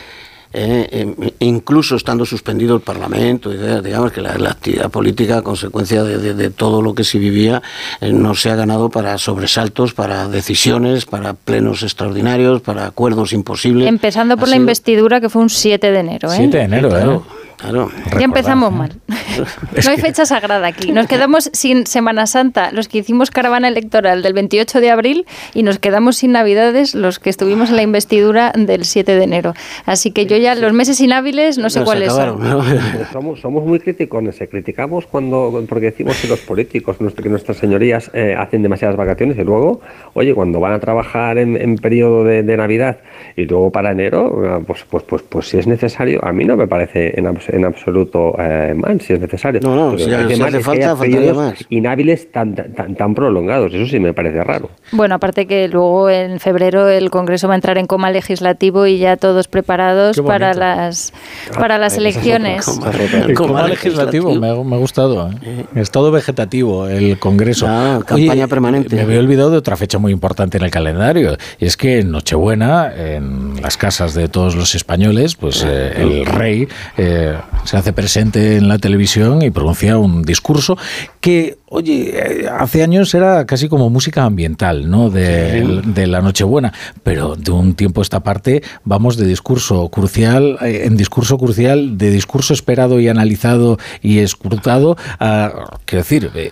eh, 0.53 1.15
eh, 1.21 1.35
incluso 1.41 1.95
estando 1.97 2.27
suspendido 2.27 2.75
el 2.75 2.81
Parlamento, 2.81 3.51
digamos 3.51 4.13
que 4.13 4.21
la, 4.21 4.37
la 4.37 4.51
actividad 4.51 4.91
política, 4.91 5.39
a 5.39 5.43
consecuencia 5.43 6.03
de, 6.03 6.19
de- 6.19 6.35
de 6.35 6.51
todo 6.51 6.83
lo 6.83 6.95
que 6.95 7.05
se 7.05 7.19
vivía, 7.19 7.63
eh, 8.01 8.13
no 8.13 8.35
se 8.35 8.51
ha 8.51 8.57
ganado 8.57 8.91
para 8.91 9.17
sobresaltos, 9.19 9.95
para 9.95 10.29
decisiones, 10.29 11.07
para 11.07 11.35
plenos 11.35 11.83
extraordinarios, 11.83 12.61
para 12.63 12.87
acuerdos 12.87 13.33
imposibles. 13.33 13.89
Empezando 13.89 14.37
por 14.37 14.45
Ha 14.45 14.51
la 14.51 14.55
sido- 14.57 14.63
investidura, 14.63 15.21
que 15.21 15.29
fue 15.29 15.43
un 15.43 15.51
7 15.51 15.91
de 15.93 15.99
enero. 16.01 16.33
¿eh? 16.33 16.37
7 16.37 16.57
de 16.59 16.63
enero, 16.65 16.89
Claro, 16.89 17.25
¿eh? 17.29 17.40
Claro. 17.61 17.91
Ya 18.19 18.25
empezamos 18.25 18.73
mal. 18.73 18.93
no 19.85 19.91
hay 19.91 19.99
fecha 19.99 20.25
sagrada 20.27 20.67
aquí. 20.67 20.93
Nos 20.93 21.07
quedamos 21.09 21.51
sin 21.53 21.87
Semana 21.87 22.27
Santa, 22.27 22.73
los 22.73 22.89
que 22.89 22.99
hicimos 22.99 23.31
caravana 23.31 23.69
electoral 23.69 24.23
del 24.23 24.33
28 24.33 24.81
de 24.81 24.91
abril, 24.91 25.27
y 25.55 25.63
nos 25.63 25.79
quedamos 25.79 26.17
sin 26.17 26.33
Navidades, 26.33 26.95
los 26.95 27.19
que 27.19 27.31
estuvimos 27.31 27.71
en 27.71 27.77
la 27.77 27.83
investidura 27.83 28.53
del 28.57 28.85
7 28.85 29.15
de 29.15 29.25
enero. 29.25 29.55
Así 29.87 30.11
que 30.11 30.27
yo 30.27 30.37
ya, 30.37 30.55
los 30.55 30.73
meses 30.73 31.01
inhábiles, 31.01 31.59
no 31.59 31.71
sé 31.71 31.83
cuáles 31.85 32.13
son. 32.13 32.41
Somos, 33.13 33.41
somos 33.41 33.65
muy 33.65 33.81
criticones, 33.81 34.41
eh, 34.41 34.49
criticamos 34.49 35.07
cuando 35.07 35.65
porque 35.69 35.87
decimos 35.87 36.17
que 36.21 36.29
los 36.29 36.41
políticos, 36.41 36.97
que 36.99 37.29
nuestras 37.29 37.57
señorías 37.59 38.11
eh, 38.15 38.35
hacen 38.39 38.63
demasiadas 38.63 38.97
vacaciones 38.97 39.37
y 39.39 39.43
luego, 39.43 39.81
oye, 40.15 40.35
cuando 40.35 40.61
van 40.61 40.73
a 40.73 40.79
trabajar 40.79 41.39
en, 41.39 41.57
en 41.61 41.77
periodo 41.77 42.25
de, 42.25 42.43
de 42.43 42.57
Navidad 42.57 42.99
y 43.37 43.45
luego 43.47 43.71
para 43.71 43.91
enero, 43.93 44.59
eh, 44.59 44.65
pues, 44.67 44.85
pues, 44.89 45.03
pues, 45.05 45.23
pues 45.23 45.49
si 45.49 45.59
es 45.59 45.67
necesario, 45.67 46.25
a 46.25 46.33
mí 46.33 46.45
no 46.45 46.57
me 46.57 46.67
parece 46.67 47.19
en, 47.19 47.27
abs- 47.27 47.50
en 47.53 47.65
absoluto 47.65 48.35
eh, 48.39 48.75
mal, 48.77 49.01
si 49.01 49.13
es 49.13 49.21
necesario. 49.21 49.61
No, 49.63 49.75
no, 49.75 49.97
que 49.97 50.05
si 50.05 50.13
hace 50.13 50.33
es 50.33 50.39
que 50.39 50.45
haya 50.45 50.97
falta, 50.97 51.35
más. 51.35 51.67
inhábiles 51.69 52.31
tan, 52.33 52.55
tan, 52.55 52.95
tan 52.95 53.15
prolongados, 53.15 53.73
eso 53.75 53.87
sí 53.87 53.99
me 53.99 54.13
parece 54.13 54.43
raro. 54.45 54.71
Bueno, 54.93 55.17
aparte 55.17 55.47
que 55.47 55.69
luego 55.69 56.11
en 56.11 56.41
febrero 56.41 56.89
el 56.89 57.11
Congreso 57.11 57.49
va 57.49 57.55
a 57.55 57.57
entrar 57.57 57.79
en 57.79 57.87
coma 57.87 58.11
legislativo 58.11 58.87
y 58.87 58.99
ya 58.99 59.17
todos 59.17 59.49
preparados 59.49 60.21
para 60.21 60.55
las 60.55 61.13
para 61.55 61.79
las 61.79 61.97
elecciones. 61.97 62.67
El 63.13 63.35
coma 63.35 63.67
legislativo 63.67 64.35
me 64.35 64.51
ha, 64.51 64.55
me 64.55 64.77
ha 64.77 64.79
gustado. 64.79 65.31
¿eh? 65.43 65.65
Estado 65.75 66.11
vegetativo, 66.11 66.87
el 66.89 67.19
Congreso. 67.19 67.67
Ah, 67.69 68.01
campaña 68.07 68.47
permanente. 68.47 68.97
Me 68.97 69.03
había 69.03 69.19
olvidado 69.21 69.51
de 69.51 69.59
otra 69.59 69.77
fecha 69.77 69.99
muy 69.99 70.13
importante 70.13 70.59
en 70.59 70.65
el 70.65 70.71
calendario. 70.71 71.37
Y 71.59 71.67
es 71.67 71.77
que 71.77 72.01
en 72.01 72.11
Nochebuena, 72.11 72.93
en 72.95 73.61
las 73.63 73.77
casas 73.77 74.15
de 74.15 74.29
todos 74.29 74.55
los 74.55 74.75
españoles, 74.75 75.37
pues 75.37 75.65
eh, 75.67 75.93
el 75.97 76.27
rey 76.27 76.69
eh, 76.97 77.37
se 77.65 77.77
hace 77.77 77.93
presente 77.93 78.57
en 78.57 78.69
la 78.69 78.79
televisión 78.79 79.43
y 79.43 79.51
pronuncia 79.51 79.99
un 79.99 80.23
discurso 80.23 80.77
que, 81.21 81.59
oye, 81.71 82.11
eh, 82.43 82.49
hace 82.49 82.83
años 82.83 83.15
era 83.15 83.47
casi 83.47 83.69
como 83.69 83.89
música 83.91 84.25
ambiental, 84.25 84.91
¿no? 84.91 85.09
De, 85.09 85.81
de 85.85 86.07
la 86.07 86.21
Nochebuena. 86.21 86.73
Pero 87.03 87.37
de 87.37 87.51
un 87.53 87.75
tiempo 87.75 88.01
a 88.01 88.03
esta 88.03 88.21
parte 88.21 88.63
vamos 88.85 89.17
de 89.17 89.25
discurso 89.27 89.89
crucial 89.89 90.59
eh, 90.63 90.83
en 90.85 90.97
discurso 90.97 91.39
crucial, 91.39 91.97
de 91.97 92.11
discurso 92.11 92.53
esperado 92.55 92.99
y 93.01 93.09
analizado 93.09 93.79
y 94.03 94.19
escrutado, 94.19 94.97
a, 95.21 95.53
quiero 95.85 96.03
decir, 96.03 96.31
eh, 96.35 96.51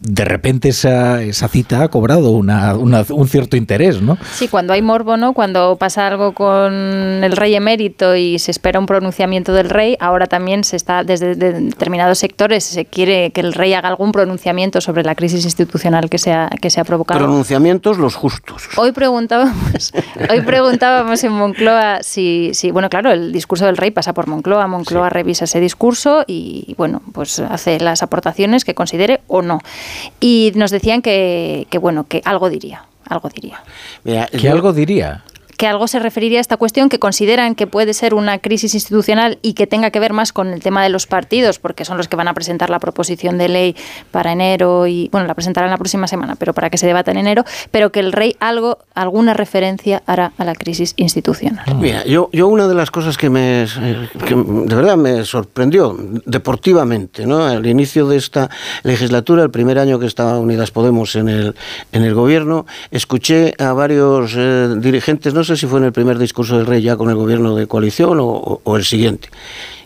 de 0.00 0.24
repente 0.26 0.68
esa, 0.68 1.22
esa 1.22 1.48
cita 1.48 1.82
ha 1.82 1.88
cobrado 1.88 2.30
una, 2.32 2.76
una- 2.76 3.06
un 3.10 3.26
cierto 3.26 3.56
interés, 3.56 4.02
¿no? 4.02 4.18
Sí, 4.34 4.48
cuando 4.48 4.74
hay 4.74 4.82
morbo, 4.82 5.16
¿no? 5.16 5.32
Cuando 5.32 5.76
pasa 5.76 6.06
algo 6.06 6.32
con 6.34 6.74
el 7.24 7.32
rey 7.36 7.54
emérito 7.54 8.14
y 8.16 8.38
se 8.38 8.50
espera 8.50 8.78
un 8.78 8.86
pronunciamiento 8.86 9.54
del 9.54 9.70
rey, 9.70 9.96
ahora 9.98 10.26
también 10.26 10.62
se 10.62 10.76
está, 10.76 11.04
desde 11.04 11.34
de- 11.36 11.60
determinados 11.60 12.18
sectores, 12.18 12.64
se 12.64 12.84
quiere 12.84 13.30
que 13.30 13.40
el 13.40 13.54
rey 13.54 13.72
haga 13.72 13.88
algún 13.88 14.12
pronunciamiento 14.12 14.57
pronunciamientos 14.58 14.84
sobre 14.84 15.04
la 15.04 15.14
crisis 15.14 15.44
institucional 15.44 16.10
que 16.10 16.18
se 16.18 16.32
ha, 16.32 16.48
que 16.60 16.70
se 16.70 16.80
ha 16.80 16.84
provocado. 16.84 17.20
Pronunciamientos 17.20 17.98
los 17.98 18.16
justos. 18.16 18.68
Hoy 18.76 18.92
preguntábamos, 18.92 19.92
hoy 20.30 20.40
preguntábamos 20.42 21.22
en 21.24 21.32
Moncloa 21.32 22.02
si, 22.02 22.50
si, 22.54 22.70
bueno, 22.70 22.88
claro, 22.88 23.12
el 23.12 23.32
discurso 23.32 23.66
del 23.66 23.76
rey 23.76 23.90
pasa 23.90 24.12
por 24.12 24.26
Moncloa, 24.26 24.66
Moncloa 24.66 25.10
revisa 25.10 25.44
ese 25.44 25.60
discurso 25.60 26.24
y, 26.26 26.74
bueno, 26.76 27.02
pues 27.12 27.38
hace 27.38 27.78
las 27.78 28.02
aportaciones 28.02 28.64
que 28.64 28.74
considere 28.74 29.20
o 29.28 29.42
no. 29.42 29.60
Y 30.20 30.52
nos 30.56 30.70
decían 30.70 31.02
que, 31.02 31.66
que 31.70 31.78
bueno, 31.78 32.04
que 32.08 32.20
algo 32.24 32.50
diría, 32.50 32.84
algo 33.08 33.28
diría. 33.28 33.62
¿Que 34.04 34.48
algo 34.48 34.72
diría? 34.72 35.22
Que 35.58 35.66
algo 35.66 35.88
se 35.88 35.98
referiría 35.98 36.38
a 36.38 36.40
esta 36.40 36.56
cuestión, 36.56 36.88
que 36.88 37.00
consideran 37.00 37.56
que 37.56 37.66
puede 37.66 37.92
ser 37.92 38.14
una 38.14 38.38
crisis 38.38 38.74
institucional 38.74 39.38
y 39.42 39.54
que 39.54 39.66
tenga 39.66 39.90
que 39.90 39.98
ver 39.98 40.12
más 40.12 40.32
con 40.32 40.52
el 40.52 40.62
tema 40.62 40.84
de 40.84 40.88
los 40.88 41.08
partidos, 41.08 41.58
porque 41.58 41.84
son 41.84 41.96
los 41.96 42.06
que 42.06 42.14
van 42.14 42.28
a 42.28 42.32
presentar 42.32 42.70
la 42.70 42.78
proposición 42.78 43.38
de 43.38 43.48
ley 43.48 43.76
para 44.12 44.30
enero 44.30 44.86
y, 44.86 45.08
bueno, 45.10 45.26
la 45.26 45.34
presentarán 45.34 45.70
la 45.70 45.76
próxima 45.76 46.06
semana, 46.06 46.36
pero 46.36 46.54
para 46.54 46.70
que 46.70 46.78
se 46.78 46.86
debata 46.86 47.10
en 47.10 47.18
enero, 47.18 47.44
pero 47.72 47.90
que 47.90 47.98
el 47.98 48.12
rey 48.12 48.36
algo, 48.38 48.78
alguna 48.94 49.34
referencia 49.34 50.00
hará 50.06 50.32
a 50.38 50.44
la 50.44 50.54
crisis 50.54 50.94
institucional. 50.96 51.64
Mira, 51.74 52.04
yo, 52.04 52.30
yo 52.32 52.46
una 52.46 52.68
de 52.68 52.74
las 52.74 52.92
cosas 52.92 53.18
que 53.18 53.28
me, 53.28 53.66
que 54.26 54.36
de 54.36 54.74
verdad 54.76 54.96
me 54.96 55.24
sorprendió 55.24 55.96
deportivamente, 56.24 57.26
¿no? 57.26 57.42
Al 57.42 57.66
inicio 57.66 58.06
de 58.06 58.16
esta 58.16 58.48
legislatura, 58.84 59.42
el 59.42 59.50
primer 59.50 59.80
año 59.80 59.98
que 59.98 60.06
estaba 60.06 60.38
Unidas 60.38 60.70
Podemos 60.70 61.16
en 61.16 61.28
el, 61.28 61.56
en 61.90 62.04
el 62.04 62.14
gobierno, 62.14 62.64
escuché 62.92 63.54
a 63.58 63.72
varios 63.72 64.34
eh, 64.36 64.76
dirigentes, 64.78 65.34
no 65.34 65.47
sé 65.48 65.56
si 65.56 65.66
fue 65.66 65.78
en 65.80 65.86
el 65.86 65.92
primer 65.92 66.18
discurso 66.18 66.56
del 66.56 66.66
rey 66.66 66.82
ya 66.82 66.96
con 66.96 67.08
el 67.08 67.16
gobierno 67.16 67.56
de 67.56 67.66
coalición 67.66 68.20
o, 68.20 68.60
o 68.62 68.76
el 68.76 68.84
siguiente. 68.84 69.30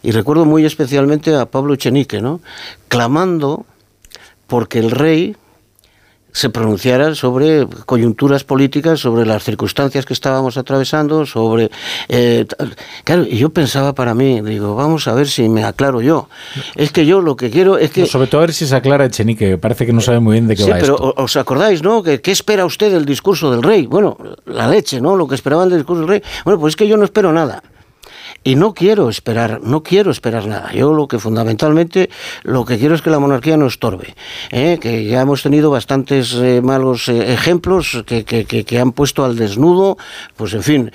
Y 0.03 0.11
recuerdo 0.11 0.45
muy 0.45 0.65
especialmente 0.65 1.35
a 1.35 1.47
Pablo 1.47 1.75
Echenique, 1.75 2.21
¿no? 2.21 2.41
Clamando 2.89 3.65
porque 4.47 4.81
el 4.81 4.91
rey 4.91 5.37
se 6.33 6.51
pronunciara 6.51 7.15
sobre 7.15 7.67
coyunturas 7.87 8.45
políticas, 8.45 9.01
sobre 9.01 9.27
las 9.27 9.45
circunstancias 9.45 10.07
que 10.07 10.15
estábamos 10.15 10.57
atravesando, 10.57 11.27
sobre... 11.27 11.71
Eh, 12.09 12.47
claro, 13.05 13.25
y 13.25 13.37
yo 13.37 13.51
pensaba 13.51 13.95
para 13.95 14.15
mí, 14.15 14.41
digo, 14.41 14.75
vamos 14.75 15.07
a 15.09 15.15
ver 15.15 15.29
si 15.29 15.49
me 15.49 15.65
aclaro 15.65 16.01
yo. 16.01 16.29
Es 16.75 16.91
que 16.91 17.07
yo 17.07 17.21
lo 17.21 17.37
que 17.37 17.51
quiero 17.51 17.79
es 17.79 17.91
que... 17.91 18.07
sobre 18.07 18.27
todo 18.27 18.41
a 18.41 18.47
ver 18.47 18.55
si 18.55 18.67
se 18.67 18.75
aclara 18.75 19.05
Echenique, 19.05 19.51
que 19.51 19.59
parece 19.59 19.87
que 19.87 19.93
no 19.93 20.01
sabe 20.01 20.21
muy 20.21 20.35
bien 20.35 20.49
de 20.49 20.57
qué 20.57 20.65
sí, 20.65 20.71
va 20.71 20.79
pero 20.79 20.95
esto. 20.95 21.15
os 21.17 21.37
acordáis, 21.37 21.83
¿no? 21.83 22.03
¿Qué, 22.03 22.21
¿Qué 22.21 22.31
espera 22.31 22.65
usted 22.65 22.91
del 22.91 23.05
discurso 23.05 23.51
del 23.51 23.63
rey? 23.63 23.87
Bueno, 23.87 24.17
la 24.47 24.69
leche, 24.69 25.01
¿no? 25.01 25.17
Lo 25.17 25.29
que 25.29 25.35
esperaban 25.35 25.69
del 25.69 25.79
discurso 25.79 26.01
del 26.01 26.09
rey. 26.09 26.23
Bueno, 26.45 26.59
pues 26.59 26.73
es 26.73 26.77
que 26.77 26.89
yo 26.89 26.97
no 26.97 27.05
espero 27.05 27.33
nada. 27.33 27.63
Y 28.45 28.57
no 28.57 28.75
quiero 28.75 29.09
esperar, 29.09 29.61
no 29.63 29.83
quiero 29.83 30.11
esperar 30.11 30.47
nada. 30.47 30.73
Yo 30.73 30.93
lo 30.93 31.07
que 31.07 31.19
fundamentalmente 31.19 32.11
lo 32.43 32.65
que 32.65 32.77
quiero 32.77 32.95
es 32.95 33.03
que 33.03 33.11
la 33.11 33.21
monarquía 33.21 33.57
no 33.57 33.67
estorbe. 33.67 34.15
¿eh? 34.51 34.79
Que 34.81 35.05
ya 35.05 35.21
hemos 35.21 35.43
tenido 35.43 35.71
bastantes 35.71 36.35
eh, 36.35 36.61
malos 36.61 37.09
eh, 37.09 37.33
ejemplos 37.33 38.03
que, 38.05 38.25
que, 38.25 38.45
que, 38.45 38.79
han 38.79 38.93
puesto 38.93 39.25
al 39.25 39.37
desnudo, 39.37 39.97
pues 40.37 40.55
en 40.55 40.63
fin, 40.63 40.93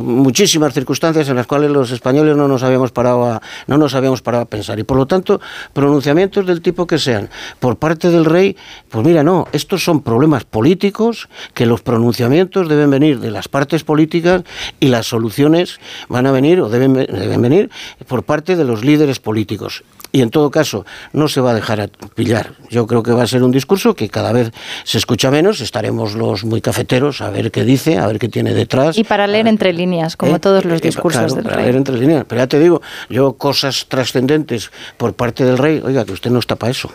muchísimas 0.00 0.74
circunstancias 0.74 1.28
en 1.28 1.36
las 1.36 1.46
cuales 1.46 1.70
los 1.70 1.92
españoles 1.92 2.36
no 2.36 2.48
nos 2.48 2.62
habíamos 2.64 2.90
parado 2.90 3.24
a, 3.24 3.42
no 3.68 3.78
nos 3.78 3.94
habíamos 3.94 4.22
parado 4.22 4.42
a 4.42 4.46
pensar. 4.46 4.78
Y 4.78 4.82
por 4.82 4.96
lo 4.96 5.06
tanto, 5.06 5.40
pronunciamientos 5.72 6.44
del 6.46 6.60
tipo 6.60 6.86
que 6.86 6.98
sean 6.98 7.30
por 7.60 7.76
parte 7.76 8.10
del 8.10 8.24
rey, 8.24 8.56
pues 8.88 9.06
mira, 9.06 9.22
no, 9.22 9.46
estos 9.52 9.84
son 9.84 10.02
problemas 10.02 10.44
políticos 10.44 11.28
que 11.54 11.66
los 11.66 11.82
pronunciamientos 11.82 12.68
deben 12.68 12.90
venir 12.90 13.20
de 13.20 13.30
las 13.30 13.46
partes 13.46 13.84
políticas 13.84 14.42
y 14.80 14.88
las 14.88 15.06
soluciones 15.06 15.78
van 16.08 16.26
a 16.26 16.32
venir 16.32 16.60
o 16.60 16.68
deben 16.68 16.79
deben, 16.80 17.06
deben 17.06 17.42
venir 17.42 17.70
por 18.08 18.22
parte 18.24 18.56
de 18.56 18.64
los 18.64 18.84
líderes 18.84 19.20
políticos. 19.20 19.84
Y 20.12 20.22
en 20.22 20.30
todo 20.30 20.50
caso, 20.50 20.84
no 21.12 21.28
se 21.28 21.40
va 21.40 21.52
a 21.52 21.54
dejar 21.54 21.88
pillar. 22.16 22.54
Yo 22.68 22.86
creo 22.88 23.02
que 23.02 23.12
va 23.12 23.22
a 23.22 23.26
ser 23.28 23.44
un 23.44 23.52
discurso 23.52 23.94
que 23.94 24.08
cada 24.08 24.32
vez 24.32 24.50
se 24.82 24.98
escucha 24.98 25.30
menos. 25.30 25.60
Estaremos 25.60 26.14
los 26.14 26.44
muy 26.44 26.60
cafeteros 26.60 27.20
a 27.20 27.30
ver 27.30 27.52
qué 27.52 27.64
dice, 27.64 27.98
a 27.98 28.06
ver 28.08 28.18
qué 28.18 28.28
tiene 28.28 28.52
detrás. 28.52 28.98
Y 28.98 29.04
para 29.04 29.28
leer 29.28 29.46
entre 29.46 29.72
líneas, 29.72 30.16
como 30.16 30.36
¿Eh? 30.36 30.40
todos 30.40 30.64
los 30.64 30.80
discursos 30.82 31.20
claro, 31.20 31.34
del 31.36 31.44
para 31.44 31.56
rey. 31.56 31.64
leer 31.66 31.76
entre 31.76 31.96
líneas. 31.96 32.24
Pero 32.26 32.40
ya 32.40 32.46
te 32.48 32.58
digo, 32.58 32.82
yo 33.08 33.34
cosas 33.34 33.86
trascendentes 33.86 34.72
por 34.96 35.14
parte 35.14 35.44
del 35.44 35.58
rey, 35.58 35.80
oiga, 35.84 36.04
que 36.04 36.12
usted 36.12 36.30
no 36.30 36.40
está 36.40 36.56
para 36.56 36.72
eso. 36.72 36.90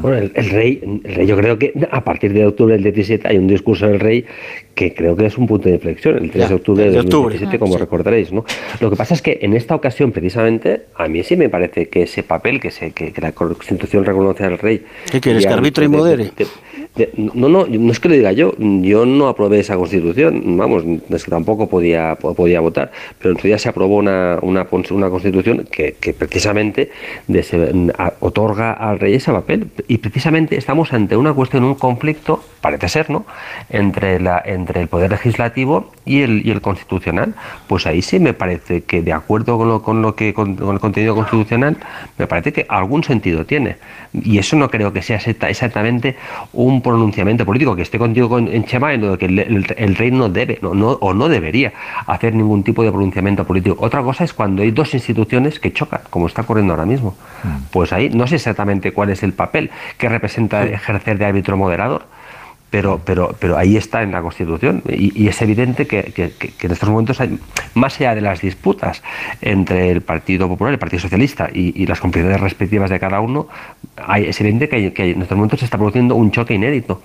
Bueno, 0.00 0.18
el, 0.18 0.32
el, 0.34 0.50
rey, 0.50 0.80
el, 1.04 1.14
rey, 1.14 1.26
yo 1.26 1.36
creo 1.36 1.58
que 1.58 1.72
a 1.90 2.04
partir 2.04 2.32
de 2.32 2.46
octubre 2.46 2.74
del 2.74 2.82
17 2.82 3.26
hay 3.26 3.38
un 3.38 3.48
discurso 3.48 3.86
del 3.86 4.00
rey 4.00 4.24
que 4.74 4.94
creo 4.94 5.16
que 5.16 5.26
es 5.26 5.36
un 5.36 5.46
punto 5.46 5.68
de 5.68 5.74
inflexión, 5.74 6.16
el 6.16 6.30
3 6.30 6.44
ya, 6.44 6.48
de 6.48 6.54
octubre 6.54 6.84
del 6.84 6.94
2017, 7.08 7.58
como 7.58 7.74
sí. 7.74 7.78
recordaréis. 7.78 8.32
¿no? 8.32 8.44
Lo 8.80 8.90
que 8.90 8.96
pasa 8.96 9.14
es 9.14 9.22
que 9.22 9.38
en 9.42 9.54
esta 9.54 9.74
ocasión, 9.74 10.12
precisamente, 10.12 10.82
a 10.96 11.08
mí 11.08 11.22
sí 11.22 11.36
me 11.36 11.48
parece 11.48 11.88
que 11.88 12.02
ese 12.02 12.22
papel 12.22 12.60
que, 12.60 12.70
se, 12.70 12.92
que, 12.92 13.12
que 13.12 13.20
la 13.20 13.32
Constitución 13.32 14.04
reconoce 14.04 14.44
al 14.44 14.58
rey... 14.58 14.84
¿Qué 15.10 15.20
quieres, 15.20 15.46
que 15.46 15.52
arbitre 15.52 15.84
y 15.84 15.88
modere? 15.88 16.30
De, 16.36 16.46
de, 16.94 17.10
no, 17.16 17.48
no, 17.48 17.66
no 17.66 17.92
es 17.92 18.00
que 18.00 18.08
lo 18.08 18.14
diga 18.14 18.32
yo, 18.32 18.54
yo 18.58 19.06
no 19.06 19.28
aprobé 19.28 19.60
esa 19.60 19.76
Constitución, 19.76 20.56
vamos, 20.56 20.84
es 21.10 21.24
que 21.24 21.30
tampoco 21.30 21.68
podía, 21.68 22.16
podía 22.16 22.60
votar, 22.60 22.92
pero 23.18 23.32
en 23.32 23.40
su 23.40 23.46
día 23.46 23.58
se 23.58 23.68
aprobó 23.68 23.96
una, 23.96 24.38
una, 24.42 24.66
una 24.90 25.10
Constitución 25.10 25.66
que, 25.70 25.96
que 26.00 26.12
precisamente 26.12 26.90
otorga 28.20 28.72
al 28.72 28.98
rey 28.98 29.14
ese 29.14 29.32
papel 29.32 29.66
y 29.88 29.98
precisamente 29.98 30.56
estamos 30.56 30.92
ante 30.92 31.16
una 31.16 31.32
cuestión, 31.32 31.64
un 31.64 31.74
conflicto, 31.74 32.42
parece 32.60 32.88
ser, 32.88 33.10
¿no?, 33.10 33.24
entre, 33.70 34.20
la, 34.20 34.42
entre 34.44 34.80
el 34.80 34.88
Poder 34.88 35.10
Legislativo 35.10 35.90
y 36.04 36.22
el, 36.22 36.46
y 36.46 36.50
el 36.50 36.60
Constitucional. 36.60 37.34
Pues 37.66 37.86
ahí 37.86 38.02
sí 38.02 38.18
me 38.18 38.34
parece 38.34 38.82
que, 38.82 39.02
de 39.02 39.12
acuerdo 39.12 39.58
con 39.58 39.68
lo, 39.68 39.82
con 39.82 40.02
lo 40.02 40.14
que 40.14 40.34
con, 40.34 40.56
con 40.56 40.74
el 40.74 40.80
contenido 40.80 41.14
constitucional, 41.14 41.76
me 42.18 42.26
parece 42.26 42.52
que 42.52 42.66
algún 42.68 43.04
sentido 43.04 43.44
tiene. 43.44 43.76
Y 44.12 44.38
eso 44.38 44.56
no 44.56 44.70
creo 44.70 44.92
que 44.92 45.02
sea 45.02 45.16
exactamente 45.16 46.16
un 46.52 46.82
pronunciamiento 46.82 47.46
político, 47.46 47.74
que 47.74 47.82
esté 47.82 47.98
contigo 47.98 48.28
con, 48.28 48.48
en 48.48 48.64
Chema 48.64 48.92
en 48.92 49.00
lo 49.06 49.18
que 49.18 49.26
el, 49.26 49.38
el, 49.38 49.66
el 49.76 49.94
rey 49.96 50.10
no 50.10 50.28
debe 50.28 50.58
no, 50.60 50.74
no, 50.74 50.90
o 50.90 51.14
no 51.14 51.28
debería 51.28 51.72
hacer 52.06 52.34
ningún 52.34 52.62
tipo 52.62 52.82
de 52.82 52.90
pronunciamiento 52.90 53.44
político. 53.44 53.76
Otra 53.78 54.02
cosa 54.02 54.24
es 54.24 54.32
cuando 54.32 54.62
hay 54.62 54.70
dos 54.70 54.92
instituciones 54.94 55.58
que 55.58 55.72
chocan, 55.72 56.00
como 56.10 56.26
está 56.26 56.42
ocurriendo 56.42 56.72
ahora 56.74 56.86
mismo. 56.86 57.14
Mm. 57.42 57.48
Pues 57.70 57.92
ahí 57.92 58.10
no 58.10 58.26
sé 58.26 58.36
exactamente 58.36 58.92
cuál 58.92 59.10
es 59.10 59.22
el 59.22 59.32
papel 59.32 59.61
que 59.98 60.08
representa 60.08 60.64
ejercer 60.64 61.18
de 61.18 61.24
árbitro 61.26 61.56
moderador. 61.56 62.04
Pero, 62.70 63.02
pero, 63.04 63.36
pero 63.38 63.58
ahí 63.58 63.76
está 63.76 64.02
en 64.02 64.12
la 64.12 64.22
Constitución 64.22 64.82
y, 64.88 65.12
y 65.22 65.28
es 65.28 65.42
evidente 65.42 65.86
que, 65.86 66.04
que, 66.04 66.30
que, 66.30 66.66
en 66.66 66.72
estos 66.72 66.88
momentos, 66.88 67.20
hay, 67.20 67.38
más 67.74 68.00
allá 68.00 68.14
de 68.14 68.22
las 68.22 68.40
disputas 68.40 69.02
entre 69.42 69.90
el 69.90 70.00
Partido 70.00 70.48
Popular, 70.48 70.72
el 70.72 70.78
Partido 70.78 71.00
Socialista 71.00 71.50
y, 71.52 71.82
y 71.82 71.84
las 71.86 72.00
complicidades 72.00 72.40
respectivas 72.40 72.88
de 72.88 72.98
cada 72.98 73.20
uno, 73.20 73.46
hay, 73.98 74.24
es 74.24 74.40
evidente 74.40 74.70
que, 74.70 74.90
que 74.94 75.10
en 75.10 75.20
estos 75.20 75.36
momentos 75.36 75.58
se 75.60 75.66
está 75.66 75.76
produciendo 75.76 76.14
un 76.14 76.30
choque 76.30 76.54
inédito. 76.54 77.02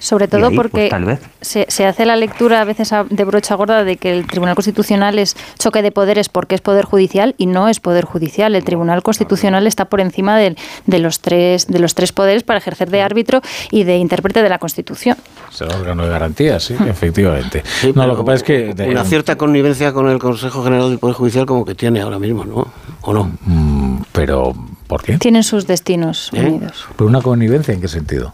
Sobre 0.00 0.28
todo 0.28 0.48
ahí, 0.48 0.56
porque 0.56 0.88
pues, 0.90 1.18
se, 1.42 1.66
se, 1.68 1.84
hace 1.84 2.06
la 2.06 2.16
lectura 2.16 2.62
a 2.62 2.64
veces 2.64 2.90
de 3.10 3.24
brocha 3.24 3.54
gorda 3.54 3.84
de 3.84 3.98
que 3.98 4.10
el 4.10 4.26
Tribunal 4.26 4.54
Constitucional 4.54 5.18
es 5.18 5.36
choque 5.58 5.82
de 5.82 5.92
poderes 5.92 6.30
porque 6.30 6.54
es 6.54 6.62
poder 6.62 6.86
judicial 6.86 7.34
y 7.36 7.46
no 7.46 7.68
es 7.68 7.80
poder 7.80 8.06
judicial. 8.06 8.54
El 8.54 8.64
Tribunal 8.64 9.02
Constitucional 9.02 9.66
está 9.66 9.84
por 9.84 10.00
encima 10.00 10.38
de, 10.38 10.56
de 10.86 10.98
los, 10.98 11.20
tres, 11.20 11.66
de 11.66 11.78
los 11.78 11.94
tres 11.94 12.12
poderes 12.12 12.42
para 12.42 12.58
ejercer 12.58 12.90
de 12.90 13.02
árbitro 13.02 13.42
y 13.70 13.84
de 13.84 13.98
intérprete 13.98 14.42
de 14.42 14.48
la 14.48 14.58
Constitución. 14.58 15.18
Es 15.52 15.60
el 15.60 15.70
órgano 15.70 16.04
de 16.04 16.08
garantía, 16.08 16.58
sí, 16.60 16.74
efectivamente. 16.88 17.62
Sí, 17.80 17.92
no, 17.94 18.06
lo 18.06 18.16
que 18.16 18.22
pasa 18.24 18.36
es 18.36 18.42
que... 18.42 18.74
De, 18.74 18.88
una 18.88 19.04
cierta 19.04 19.36
connivencia 19.36 19.92
con 19.92 20.08
el 20.08 20.18
Consejo 20.18 20.64
General 20.64 20.88
del 20.88 20.98
Poder 20.98 21.14
Judicial 21.14 21.44
como 21.44 21.66
que 21.66 21.74
tiene 21.74 22.00
ahora 22.00 22.18
mismo, 22.18 22.46
¿no? 22.46 22.66
¿O 23.02 23.12
no? 23.12 23.30
Mm, 23.42 24.02
pero, 24.12 24.54
¿por 24.86 25.02
qué? 25.02 25.18
Tienen 25.18 25.42
sus 25.42 25.66
destinos 25.66 26.30
¿Eh? 26.32 26.40
unidos. 26.40 26.86
¿Pero 26.96 27.06
una 27.06 27.20
connivencia 27.20 27.74
en 27.74 27.82
qué 27.82 27.88
sentido? 27.88 28.32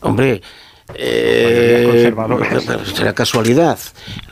Hombre, 0.00 0.42
eh, 0.94 2.12
será 2.94 3.12
casualidad. 3.12 3.78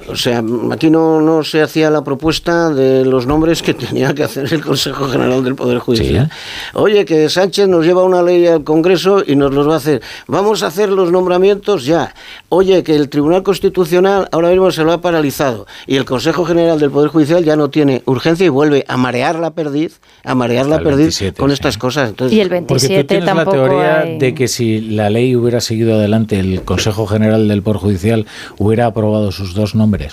O 0.09 0.17
sea, 0.17 0.43
aquí 0.71 0.89
no, 0.89 1.21
no 1.21 1.43
se 1.43 1.63
hacía 1.63 1.91
la 1.91 2.05
propuesta 2.05 2.71
de 2.71 3.05
los 3.05 3.27
nombres 3.27 3.63
que 3.63 3.75
tenía 3.75 4.15
que 4.15 4.23
hacer 4.23 4.53
el 4.53 4.65
Consejo 4.65 5.09
General 5.09 5.43
del 5.43 5.55
Poder 5.55 5.79
Judicial. 5.79 6.31
¿Sí? 6.31 6.71
Oye, 6.75 7.05
que 7.05 7.29
Sánchez 7.29 7.69
nos 7.69 7.85
lleva 7.85 8.05
una 8.05 8.23
ley 8.23 8.47
al 8.47 8.65
Congreso 8.65 9.23
y 9.27 9.37
nos 9.37 9.53
los 9.53 9.69
va 9.69 9.75
a 9.75 9.77
hacer. 9.79 10.03
Vamos 10.29 10.63
a 10.63 10.69
hacer 10.69 10.89
los 10.91 11.11
nombramientos 11.11 11.85
ya. 11.85 12.15
Oye, 12.49 12.83
que 12.83 12.95
el 12.95 13.09
Tribunal 13.09 13.43
Constitucional 13.43 14.29
ahora 14.33 14.51
mismo 14.51 14.71
se 14.71 14.85
lo 14.85 14.93
ha 14.93 15.01
paralizado 15.01 15.67
y 15.87 15.97
el 15.97 16.05
Consejo 16.05 16.45
General 16.45 16.79
del 16.79 16.91
Poder 16.91 17.11
Judicial 17.11 17.45
ya 17.45 17.57
no 17.57 17.69
tiene 17.69 18.03
urgencia 18.07 18.47
y 18.47 18.49
vuelve 18.49 18.85
a 18.89 18.97
marear 18.97 19.39
la 19.39 19.51
perdiz, 19.51 20.01
a 20.25 20.35
marear 20.35 20.67
la 20.67 20.79
perdiz 20.79 21.19
27, 21.19 21.41
con 21.41 21.51
estas 21.51 21.79
cosas. 21.79 22.11
Entonces, 22.11 22.37
y 22.37 22.41
el 22.41 22.49
27 22.49 22.95
Porque 22.95 23.03
tú 23.03 23.09
tienes 23.09 23.27
tampoco 23.27 23.57
la 23.57 23.69
teoría 23.69 24.01
hay... 24.01 24.19
de 24.19 24.35
que 24.35 24.49
si 24.49 24.81
la 24.81 25.11
ley 25.11 25.35
hubiera 25.35 25.61
seguido 25.61 25.95
adelante 25.95 26.39
el 26.55 26.63
Consejo 26.63 27.07
General 27.07 27.49
del 27.49 27.63
Poder 27.63 27.81
Judicial 27.81 28.27
hubiera 28.59 28.87
aprobado 28.87 29.33
sus 29.33 29.55
dos 29.55 29.75
nombres? 29.75 30.13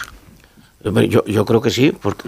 Yo, 1.09 1.23
yo 1.25 1.45
creo 1.45 1.61
que 1.61 1.69
sí, 1.69 1.93
porque 2.01 2.27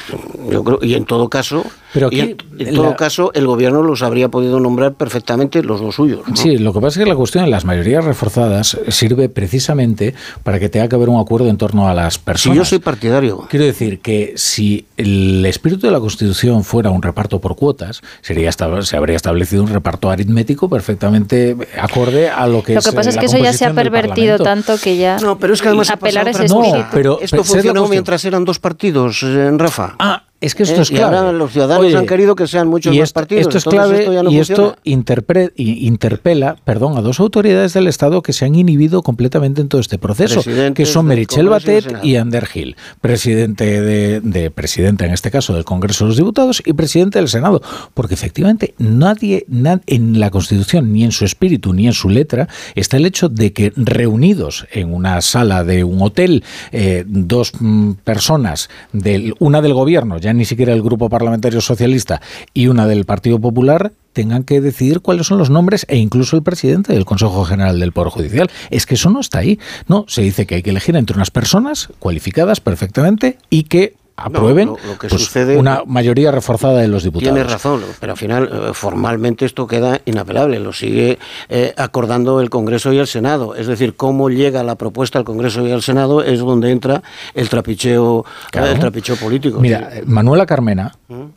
yo 0.49 0.63
creo, 0.63 0.79
y 0.81 0.93
en 0.93 1.03
todo 1.03 1.27
caso, 1.29 1.65
Pero 1.93 2.07
y 2.09 2.21
aquí 2.21 2.35
en, 2.57 2.67
en 2.69 2.75
todo 2.75 2.91
la- 2.91 2.95
caso, 2.95 3.31
el 3.33 3.45
gobierno 3.47 3.83
los 3.83 4.01
habría 4.01 4.29
podido 4.29 4.61
nombrar 4.61 4.93
perfectamente 4.93 5.61
los 5.61 5.81
dos 5.81 5.95
suyos. 5.95 6.21
¿no? 6.25 6.35
Sí, 6.37 6.57
lo 6.57 6.71
que 6.71 6.79
pasa 6.79 6.99
es 6.99 7.03
que 7.03 7.09
la 7.09 7.17
cuestión 7.17 7.43
de 7.43 7.49
las 7.51 7.65
mayorías 7.65 8.05
reforzadas 8.05 8.77
sirve 8.87 9.27
precisamente 9.27 10.15
para 10.43 10.57
que 10.59 10.69
tenga 10.69 10.87
que 10.87 10.95
haber 10.95 11.09
un 11.09 11.19
acuerdo 11.19 11.49
en 11.49 11.57
torno 11.57 11.89
a 11.89 11.93
las 11.93 12.17
personas. 12.17 12.57
yo 12.57 12.63
soy 12.63 12.79
partidario. 12.79 13.45
Quiero 13.49 13.65
decir 13.65 13.99
que 13.99 14.33
si 14.37 14.85
el 14.95 15.45
espíritu 15.45 15.87
de 15.87 15.91
la 15.91 15.99
Constitución 15.99 16.63
fuera 16.63 16.91
un 16.91 17.01
reparto 17.01 17.41
por 17.41 17.57
cuotas, 17.57 18.01
sería 18.21 18.49
se 18.53 18.95
habría 18.95 19.17
establecido 19.17 19.63
un 19.63 19.69
reparto 19.69 20.09
aritmético 20.09 20.69
perfectamente 20.69 21.57
acorde 21.77 22.29
a 22.29 22.47
lo 22.47 22.63
que 22.63 22.73
Lo 22.73 22.79
es 22.79 22.85
que 22.87 22.95
pasa 22.95 23.09
eh, 23.09 23.13
es 23.13 23.17
que 23.19 23.25
eso 23.25 23.37
ya 23.37 23.51
se 23.51 23.65
ha 23.65 23.73
pervertido 23.73 24.39
tanto 24.39 24.77
que 24.81 24.95
ya 24.95 25.17
No, 25.17 25.37
pero 25.37 25.53
es 25.53 25.61
que 25.61 25.67
además 25.67 25.89
apelar 25.89 26.27
ese 26.29 26.45
espíritu. 26.45 26.71
cosa. 26.71 26.89
pero- 26.93 27.19
Esto 27.19 27.37
la 27.37 27.43
funcionó 27.43 27.87
mientras 27.89 28.23
eran 28.23 28.44
dos 28.45 28.59
partidos, 28.59 29.23
eh, 29.23 29.51
Rafa. 29.57 29.95
Ah, 29.99 30.21
es 30.41 30.53
que 30.53 30.63
esto 30.63 30.75
Eh, 30.79 30.81
es 30.81 30.91
y 30.91 30.95
clave. 30.95 31.17
ahora 31.17 31.31
los 31.31 31.51
ciudadanos 31.51 31.85
Oye, 31.85 31.95
han 31.97 32.05
querido 32.05 32.35
que 32.35 32.45
sean 32.47 32.67
muchos 32.67 32.93
y 32.93 32.99
más 32.99 33.09
esto, 33.09 33.19
partidos. 33.19 33.41
Esto 33.47 33.57
es 33.57 33.63
clave 33.63 33.99
esto 33.99 34.13
ya 34.13 34.21
no 34.23 34.31
y 34.31 34.35
funciona. 34.37 34.63
esto 34.63 34.77
interpre- 34.83 35.51
y- 35.55 35.87
interpela 35.87 36.55
perdón, 36.65 36.97
a 36.97 37.01
dos 37.01 37.19
autoridades 37.19 37.73
del 37.73 37.87
Estado 37.87 38.21
que 38.21 38.33
se 38.33 38.45
han 38.45 38.53
inhibido 38.55 39.01
completamente 39.01 39.61
en 39.61 39.69
todo 39.69 39.81
este 39.81 39.97
proceso, 39.97 40.41
que 40.73 40.85
son 40.85 41.05
Merichel 41.07 41.45
y 41.45 41.49
Batet 41.49 41.99
y 42.03 42.17
Ander 42.17 42.45
Gil, 42.45 42.75
presidente 43.01 43.81
de, 43.81 44.19
de 44.21 44.51
presidente 44.51 45.05
en 45.05 45.11
este 45.13 45.31
caso 45.31 45.53
del 45.53 45.63
Congreso 45.63 46.03
de 46.05 46.09
los 46.09 46.17
Diputados 46.17 46.61
y 46.65 46.73
presidente 46.73 47.17
del 47.19 47.29
Senado, 47.29 47.61
porque 47.93 48.13
efectivamente 48.13 48.75
nadie 48.77 49.45
na- 49.47 49.81
en 49.87 50.19
la 50.19 50.29
Constitución 50.31 50.91
ni 50.91 51.03
en 51.03 51.11
su 51.11 51.25
espíritu 51.25 51.73
ni 51.73 51.87
en 51.87 51.93
su 51.93 52.09
letra 52.09 52.47
está 52.75 52.97
el 52.97 53.05
hecho 53.05 53.29
de 53.29 53.53
que 53.53 53.71
reunidos 53.75 54.67
en 54.71 54.93
una 54.93 55.21
sala 55.21 55.63
de 55.63 55.83
un 55.83 56.01
hotel 56.01 56.43
eh, 56.71 57.03
dos 57.07 57.53
mm, 57.59 57.93
personas 58.03 58.69
del 58.93 59.33
una 59.39 59.61
del 59.61 59.73
gobierno, 59.73 60.17
ya 60.17 60.33
ni 60.35 60.45
siquiera 60.45 60.73
el 60.73 60.81
grupo 60.81 61.09
parlamentario 61.09 61.61
socialista 61.61 62.21
y 62.53 62.67
una 62.67 62.87
del 62.87 63.05
Partido 63.05 63.39
Popular 63.39 63.91
tengan 64.13 64.43
que 64.43 64.61
decidir 64.61 65.01
cuáles 65.01 65.27
son 65.27 65.37
los 65.37 65.49
nombres 65.49 65.85
e 65.89 65.97
incluso 65.97 66.37
el 66.37 66.43
presidente 66.43 66.93
del 66.93 67.05
Consejo 67.05 67.43
General 67.43 67.79
del 67.79 67.91
Poder 67.91 68.11
Judicial. 68.11 68.49
Es 68.69 68.85
que 68.85 68.95
eso 68.95 69.09
no 69.09 69.19
está 69.19 69.39
ahí. 69.39 69.59
No, 69.87 70.05
se 70.07 70.21
dice 70.21 70.45
que 70.45 70.55
hay 70.55 70.63
que 70.63 70.69
elegir 70.69 70.95
entre 70.95 71.15
unas 71.15 71.31
personas 71.31 71.89
cualificadas 71.99 72.61
perfectamente 72.61 73.37
y 73.49 73.63
que 73.63 73.95
aprueben 74.17 74.67
lo- 74.69 74.77
lo 74.87 74.97
que 74.97 75.07
pues, 75.09 75.21
sucede- 75.21 75.57
una 75.57 75.83
mayoría 75.85 76.31
reforzada 76.31 76.79
de 76.79 76.87
los 76.87 77.03
diputados. 77.03 77.33
Tiene 77.35 77.47
razón, 77.49 77.81
pero 77.99 78.13
al 78.13 78.17
final 78.17 78.49
eh, 78.51 78.73
formalmente 78.73 79.45
esto 79.45 79.67
queda 79.67 79.99
inapelable, 80.05 80.59
lo 80.59 80.71
sigue 80.71 81.19
eh, 81.49 81.73
acordando 81.77 82.39
el 82.39 82.49
Congreso 82.49 82.93
y 82.93 82.97
el 82.97 83.07
Senado. 83.07 83.55
Es 83.55 83.67
decir, 83.67 83.95
cómo 83.95 84.29
llega 84.29 84.63
la 84.63 84.75
propuesta 84.75 85.19
al 85.19 85.25
Congreso 85.25 85.67
y 85.67 85.71
al 85.71 85.81
Senado 85.81 86.23
es 86.23 86.39
donde 86.39 86.71
entra 86.71 87.03
el 87.33 87.49
trapicheo, 87.49 88.25
eh, 88.27 88.47
Claro. 88.51 88.67
el 88.71 88.79
trapicheo 88.79 89.15
político. 89.17 89.59
Mira, 89.59 89.89
sí. 89.93 90.01
Manuela 90.05 90.45
Carmena 90.45 90.95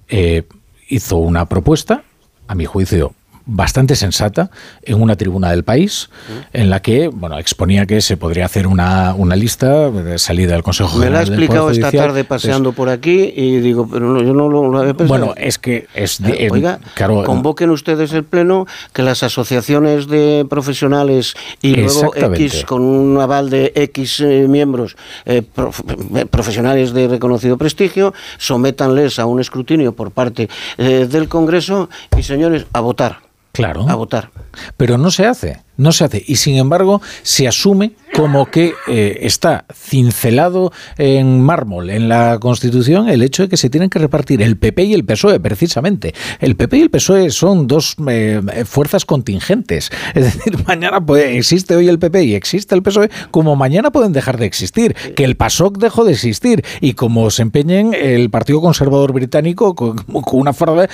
eh, 0.08 0.44
hizo 0.88 1.16
una 1.16 1.46
propuesta, 1.46 2.02
a 2.46 2.54
mi 2.54 2.64
juicio, 2.64 3.12
bastante 3.50 3.96
sensata 3.96 4.50
en 4.82 5.00
una 5.00 5.16
tribuna 5.16 5.50
del 5.50 5.64
país 5.64 6.10
en 6.52 6.68
la 6.68 6.80
que 6.82 7.08
bueno 7.08 7.38
exponía 7.38 7.86
que 7.86 8.02
se 8.02 8.18
podría 8.18 8.44
hacer 8.44 8.66
una, 8.66 9.14
una 9.14 9.36
lista 9.36 9.90
de 9.90 10.18
salida 10.18 10.52
del 10.52 10.62
Consejo 10.62 10.98
Me 10.98 11.08
la 11.08 11.20
ha 11.20 11.24
General 11.24 11.24
del 11.24 11.34
Poder 11.34 11.42
explicado 11.44 11.70
esta 11.70 11.86
Judicial. 11.86 12.06
tarde 12.08 12.24
paseando 12.24 12.72
por 12.72 12.90
aquí 12.90 13.32
y 13.34 13.60
digo, 13.60 13.88
pero 13.90 14.06
no, 14.12 14.22
yo 14.22 14.34
no 14.34 14.50
lo, 14.50 14.68
lo 14.70 14.78
había 14.78 14.92
pensado. 14.92 15.18
bueno 15.20 15.34
es 15.38 15.58
que 15.58 15.86
es 15.94 16.20
de- 16.22 16.44
Eh, 16.44 16.48
Oiga, 16.52 16.78
claro, 16.94 17.24
convoquen 17.24 17.70
ustedes 17.70 18.12
el 18.12 18.24
pleno, 18.24 18.66
que 18.92 19.02
las 19.02 19.22
asociaciones 19.22 20.06
de 20.08 20.46
profesionales 20.48 21.34
y 21.62 21.74
luego. 21.74 22.14
X 22.14 22.64
con 22.66 22.82
un 22.82 23.18
aval 23.18 23.48
de 23.48 23.72
X 23.74 24.20
eh, 24.20 24.46
miembros 24.46 24.94
eh, 25.24 25.40
prof- 25.42 25.80
eh, 26.14 26.26
profesionales 26.26 26.92
de 26.92 27.08
reconocido 27.08 27.56
prestigio, 27.56 28.12
sométanles 28.36 29.18
a 29.18 29.24
un 29.24 29.40
escrutinio 29.40 29.92
por 29.94 30.10
parte 30.10 30.48
del 30.76 31.28
Congreso 31.28 31.88
y 32.16 32.22
señores, 32.22 32.66
a 32.74 32.80
votar. 32.80 33.20
Claro. 33.52 33.88
A 33.88 33.94
votar. 33.94 34.30
Pero 34.76 34.98
no 34.98 35.10
se 35.10 35.26
hace, 35.26 35.62
no 35.78 35.92
se 35.92 36.04
hace. 36.04 36.22
Y 36.26 36.36
sin 36.36 36.56
embargo, 36.56 37.00
se 37.22 37.48
asume 37.48 37.92
como 38.14 38.50
que 38.50 38.74
eh, 38.88 39.18
está 39.22 39.64
cincelado 39.74 40.72
en 40.96 41.40
mármol 41.40 41.90
en 41.90 42.08
la 42.08 42.38
Constitución 42.40 43.08
el 43.08 43.22
hecho 43.22 43.44
de 43.44 43.48
que 43.48 43.56
se 43.56 43.70
tienen 43.70 43.88
que 43.90 43.98
repartir 43.98 44.42
el 44.42 44.56
PP 44.56 44.84
y 44.84 44.94
el 44.94 45.04
PSOE, 45.04 45.36
E, 45.36 45.40
precisamente. 45.40 46.14
El 46.40 46.56
PP 46.56 46.78
y 46.78 46.80
el 46.82 46.90
PSOE 46.90 47.26
E 47.26 47.30
son 47.30 47.66
dos 47.66 47.96
eh, 48.08 48.42
fuerzas 48.66 49.04
contingentes. 49.04 49.90
Es 50.14 50.24
decir, 50.24 50.56
mañana 50.66 51.00
puede- 51.04 51.38
existe 51.38 51.76
hoy 51.76 51.88
el 51.88 51.98
PP 51.98 52.24
y 52.24 52.34
existe 52.34 52.74
el 52.74 52.82
PSOE, 52.82 53.06
E, 53.06 53.10
como 53.30 53.56
mañana 53.56 53.90
pueden 53.90 54.12
dejar 54.12 54.36
de 54.38 54.46
existir. 54.46 54.94
Que 55.14 55.24
el 55.24 55.36
PASOK 55.36 55.78
dejó 55.78 56.04
de 56.04 56.12
existir. 56.12 56.64
Y 56.80 56.94
como 56.94 57.30
se 57.30 57.42
empeñen, 57.42 57.94
el 57.94 58.30
Partido 58.30 58.60
Conservador 58.60 59.12
Británico, 59.12 59.74
con, 59.74 59.96
una 60.32 60.52
forma, 60.52 60.86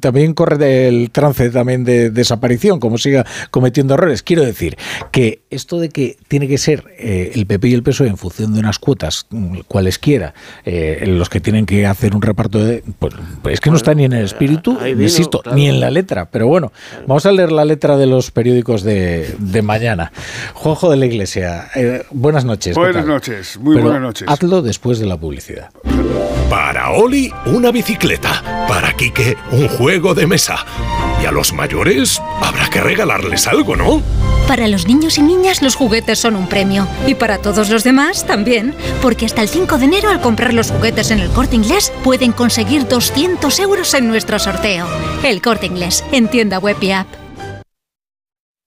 también 0.00 0.32
corre 0.32 0.56
del 0.56 1.10
trance 1.10 1.50
también 1.50 1.84
de 1.84 2.10
desaparición, 2.10 2.80
como 2.80 2.96
siga 2.96 3.26
cometiendo 3.50 3.94
errores. 3.94 4.05
Quiero 4.22 4.44
decir 4.44 4.76
que 5.10 5.42
esto 5.50 5.78
de 5.78 5.88
que 5.88 6.16
tiene 6.28 6.48
que 6.48 6.58
ser 6.58 6.84
eh, 6.98 7.32
el 7.34 7.46
PP 7.46 7.68
y 7.68 7.74
el 7.74 7.82
PSOE 7.82 8.08
en 8.08 8.16
función 8.16 8.54
de 8.54 8.60
unas 8.60 8.78
cuotas, 8.78 9.26
mm, 9.30 9.60
cualesquiera, 9.68 10.34
eh, 10.64 11.04
los 11.06 11.28
que 11.28 11.40
tienen 11.40 11.66
que 11.66 11.86
hacer 11.86 12.14
un 12.14 12.22
reparto 12.22 12.64
de. 12.64 12.82
Pues, 12.98 13.14
pues 13.42 13.54
es 13.54 13.60
que 13.60 13.70
no 13.70 13.76
está 13.76 13.94
ni 13.94 14.04
en 14.04 14.12
el 14.12 14.24
espíritu, 14.24 14.78
vino, 14.78 15.02
insisto, 15.02 15.40
claro. 15.40 15.56
ni 15.56 15.68
en 15.68 15.80
la 15.80 15.90
letra. 15.90 16.30
Pero 16.30 16.46
bueno, 16.46 16.72
vamos 17.06 17.26
a 17.26 17.32
leer 17.32 17.52
la 17.52 17.64
letra 17.64 17.96
de 17.96 18.06
los 18.06 18.30
periódicos 18.30 18.82
de, 18.82 19.34
de 19.38 19.62
mañana. 19.62 20.12
Juanjo 20.54 20.90
de 20.90 20.96
la 20.96 21.06
Iglesia, 21.06 21.68
eh, 21.74 22.04
buenas 22.10 22.44
noches. 22.44 22.74
¿qué 22.74 22.80
Buenas 22.80 23.06
noches, 23.06 23.58
muy 23.58 23.76
Pero 23.76 23.86
buenas 23.86 24.02
noches. 24.02 24.28
Hazlo 24.28 24.62
después 24.62 24.98
de 24.98 25.06
la 25.06 25.16
publicidad. 25.16 25.70
Para 26.50 26.90
Oli, 26.90 27.32
una 27.46 27.72
bicicleta. 27.72 28.66
Para 28.68 28.92
Quique, 28.92 29.36
un 29.50 29.68
juego 29.68 30.14
de 30.14 30.26
mesa. 30.26 30.64
Y 31.22 31.26
a 31.26 31.32
los 31.32 31.52
mayores 31.52 32.20
habrá 32.40 32.68
que 32.68 32.80
regalarles 32.80 33.46
algo, 33.46 33.74
¿no? 33.74 33.95
Para 34.48 34.68
los 34.68 34.86
niños 34.86 35.18
y 35.18 35.22
niñas 35.22 35.62
los 35.62 35.74
juguetes 35.74 36.18
son 36.20 36.36
un 36.36 36.48
premio. 36.48 36.86
Y 37.06 37.14
para 37.14 37.38
todos 37.38 37.68
los 37.68 37.84
demás 37.84 38.26
también. 38.26 38.74
Porque 39.02 39.26
hasta 39.26 39.42
el 39.42 39.48
5 39.48 39.78
de 39.78 39.84
enero 39.84 40.10
al 40.10 40.20
comprar 40.20 40.54
los 40.54 40.70
juguetes 40.70 41.10
en 41.10 41.18
el 41.18 41.30
corte 41.30 41.56
inglés 41.56 41.92
pueden 42.04 42.32
conseguir 42.32 42.86
200 42.86 43.58
euros 43.58 43.94
en 43.94 44.08
nuestro 44.08 44.38
sorteo. 44.38 44.86
El 45.24 45.42
corte 45.42 45.66
inglés, 45.66 46.04
en 46.12 46.28
tienda 46.28 46.58
web 46.58 46.76
y 46.80 46.92
app. 46.92 47.25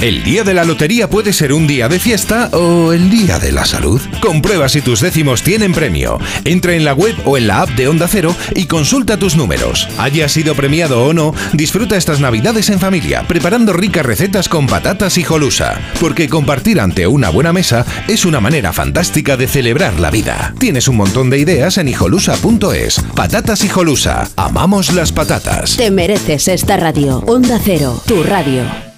El 0.00 0.24
día 0.24 0.44
de 0.44 0.54
la 0.54 0.64
lotería 0.64 1.10
puede 1.10 1.34
ser 1.34 1.52
un 1.52 1.66
día 1.66 1.86
de 1.86 2.00
fiesta 2.00 2.48
o 2.54 2.94
el 2.94 3.10
día 3.10 3.38
de 3.38 3.52
la 3.52 3.66
salud. 3.66 4.00
Comprueba 4.22 4.66
si 4.70 4.80
tus 4.80 5.02
décimos 5.02 5.42
tienen 5.42 5.74
premio. 5.74 6.18
Entra 6.46 6.72
en 6.72 6.86
la 6.86 6.94
web 6.94 7.14
o 7.26 7.36
en 7.36 7.46
la 7.46 7.60
app 7.60 7.68
de 7.72 7.86
Onda 7.86 8.08
Cero 8.08 8.34
y 8.54 8.64
consulta 8.64 9.18
tus 9.18 9.36
números. 9.36 9.86
Haya 9.98 10.26
sido 10.30 10.54
premiado 10.54 11.04
o 11.04 11.12
no, 11.12 11.34
disfruta 11.52 11.98
estas 11.98 12.18
navidades 12.18 12.70
en 12.70 12.80
familia, 12.80 13.26
preparando 13.28 13.74
ricas 13.74 14.06
recetas 14.06 14.48
con 14.48 14.66
patatas 14.66 15.18
y 15.18 15.22
jolusa. 15.22 15.78
Porque 16.00 16.30
compartir 16.30 16.80
ante 16.80 17.06
una 17.06 17.28
buena 17.28 17.52
mesa 17.52 17.84
es 18.08 18.24
una 18.24 18.40
manera 18.40 18.72
fantástica 18.72 19.36
de 19.36 19.48
celebrar 19.48 20.00
la 20.00 20.10
vida. 20.10 20.54
Tienes 20.58 20.88
un 20.88 20.96
montón 20.96 21.28
de 21.28 21.40
ideas 21.40 21.76
en 21.76 21.88
hijolusa.es. 21.88 23.02
Patatas 23.14 23.64
y 23.64 23.68
jolusa. 23.68 24.30
Amamos 24.36 24.94
las 24.94 25.12
patatas. 25.12 25.76
Te 25.76 25.90
mereces 25.90 26.48
esta 26.48 26.78
radio. 26.78 27.18
Onda 27.26 27.60
Cero, 27.62 28.02
tu 28.06 28.22
radio. 28.22 28.89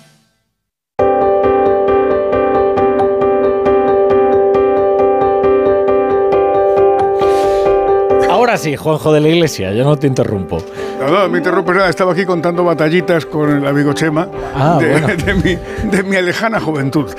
Ahora 8.52 8.62
sí, 8.64 8.76
Juanjo 8.76 9.14
de 9.14 9.20
la 9.22 9.28
Iglesia, 9.28 9.72
yo 9.72 9.82
no 9.82 9.96
te 9.96 10.06
interrumpo. 10.06 10.62
No, 11.00 11.08
no, 11.10 11.26
me 11.30 11.38
interrumpes 11.38 11.74
nada. 11.74 11.88
Estaba 11.88 12.12
aquí 12.12 12.26
contando 12.26 12.62
batallitas 12.62 13.24
con 13.24 13.48
el 13.48 13.66
amigo 13.66 13.94
Chema 13.94 14.28
Ah, 14.54 14.76
de, 14.78 14.90
bueno. 14.90 15.06
de 15.24 15.32
mi, 15.36 15.56
de 15.90 16.02
mi 16.02 16.20
lejana 16.20 16.60
juventud. 16.60 17.10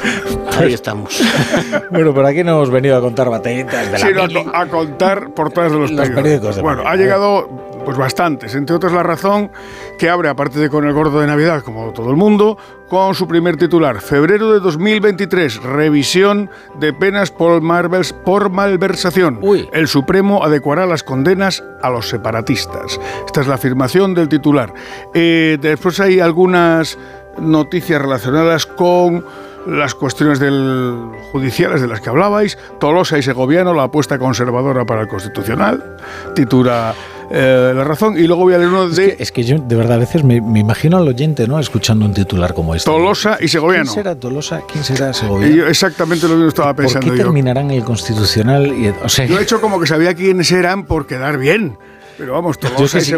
Ahí 0.59 0.73
estamos. 0.73 1.19
Bueno, 1.89 2.13
pero 2.13 2.27
aquí 2.27 2.43
no 2.43 2.51
hemos 2.51 2.69
venido 2.69 2.95
a 2.97 3.01
contar 3.01 3.29
batallitas 3.31 3.85
de 3.87 3.91
la 3.93 3.97
Sino 3.97 4.21
a, 4.23 4.27
mili. 4.27 4.43
co- 4.43 4.51
a 4.55 4.65
contar 4.67 5.29
portadas 5.31 5.71
de 5.71 5.79
los, 5.79 5.91
Los 5.91 6.09
periódicos 6.11 6.55
de 6.55 6.61
bueno, 6.61 6.83
ha 6.85 6.95
llegado 6.95 7.49
pues 7.85 7.97
bastantes, 7.97 8.55
entre 8.55 8.75
otras 8.75 8.93
la 8.93 9.03
razón 9.03 9.51
que 9.99 10.09
abre, 10.09 10.29
aparte 10.29 10.59
de 10.59 10.69
con 10.69 10.85
el 10.87 10.93
gordo 10.93 11.19
de 11.19 11.27
Navidad, 11.27 11.63
como 11.63 11.91
todo 11.91 12.09
el 12.09 12.15
mundo, 12.15 12.57
con 12.87 13.13
su 13.15 13.27
primer 13.27 13.57
titular, 13.57 13.99
febrero 14.01 14.51
de 14.53 14.59
2023, 14.59 15.63
revisión 15.63 16.49
de 16.79 16.93
penas 16.93 17.31
por, 17.31 17.61
marvels- 17.61 18.13
por 18.13 18.49
malversación. 18.49 19.39
El 19.73 19.87
Supremo 19.87 20.43
adecuará 20.43 20.85
las 20.85 21.03
condenas 21.03 21.63
a 21.81 21.89
los 21.89 22.07
separatistas. 22.09 22.99
Esta 23.25 23.41
es 23.41 23.47
la 23.47 23.55
afirmación 23.55 24.13
del 24.13 24.29
titular. 24.29 24.73
Eh, 25.13 25.57
después 25.59 25.99
hay 25.99 26.19
algunas 26.19 26.97
noticias 27.39 28.01
relacionadas 28.01 28.65
con 28.65 29.25
las 29.65 29.95
cuestiones 29.95 30.39
del 30.39 30.97
judiciales 31.31 31.81
de 31.81 31.87
las 31.87 32.01
que 32.01 32.09
hablabais, 32.09 32.57
Tolosa 32.81 33.17
y 33.17 33.23
Segoviano, 33.23 33.73
la 33.73 33.83
apuesta 33.83 34.19
conservadora 34.19 34.85
para 34.85 35.01
el 35.01 35.07
constitucional, 35.07 35.95
titula 36.35 36.93
eh, 37.33 37.73
La 37.75 37.83
razón, 37.83 38.17
y 38.17 38.27
luego 38.27 38.43
voy 38.43 38.53
a 38.53 38.57
leer 38.57 38.69
uno 38.69 38.89
de... 38.89 39.15
Es 39.19 39.31
que, 39.31 39.43
yo 39.43 39.57
de 39.57 39.75
verdad 39.75 39.93
a 39.93 39.99
veces 39.99 40.23
me, 40.23 40.39
me, 40.39 40.59
imagino 40.59 40.97
al 40.97 41.07
oyente, 41.07 41.47
¿no? 41.47 41.59
Escuchando 41.59 42.05
un 42.05 42.13
titular 42.13 42.53
como 42.53 42.75
este. 42.75 42.89
Tolosa 42.89 43.37
y 43.41 43.47
Segoviano. 43.47 43.85
¿Quién 43.85 43.95
será 43.95 44.15
Tolosa? 44.15 44.61
¿Quién 44.71 44.83
será 44.83 45.13
Segoviano? 45.13 45.55
Yo 45.55 45.67
exactamente 45.67 46.27
lo 46.27 46.35
mismo 46.35 46.49
estaba 46.49 46.73
pensando 46.75 47.07
¿Por 47.07 47.15
qué 47.15 47.19
yo. 47.19 47.25
terminarán 47.25 47.71
el 47.71 47.83
constitucional? 47.83 48.67
Y, 48.67 48.89
o 48.89 49.09
sea, 49.09 49.25
Yo 49.25 49.39
he 49.39 49.43
hecho 49.43 49.59
como 49.59 49.79
que 49.79 49.87
sabía 49.87 50.13
quiénes 50.13 50.51
eran 50.51 50.85
por 50.85 51.07
quedar 51.07 51.37
bien. 51.37 51.77
Pero 52.17 52.33
vamos, 52.33 52.57
Yo 52.59 52.69
Tolosa 52.69 52.99
sí, 52.99 53.11
yo 53.11 53.17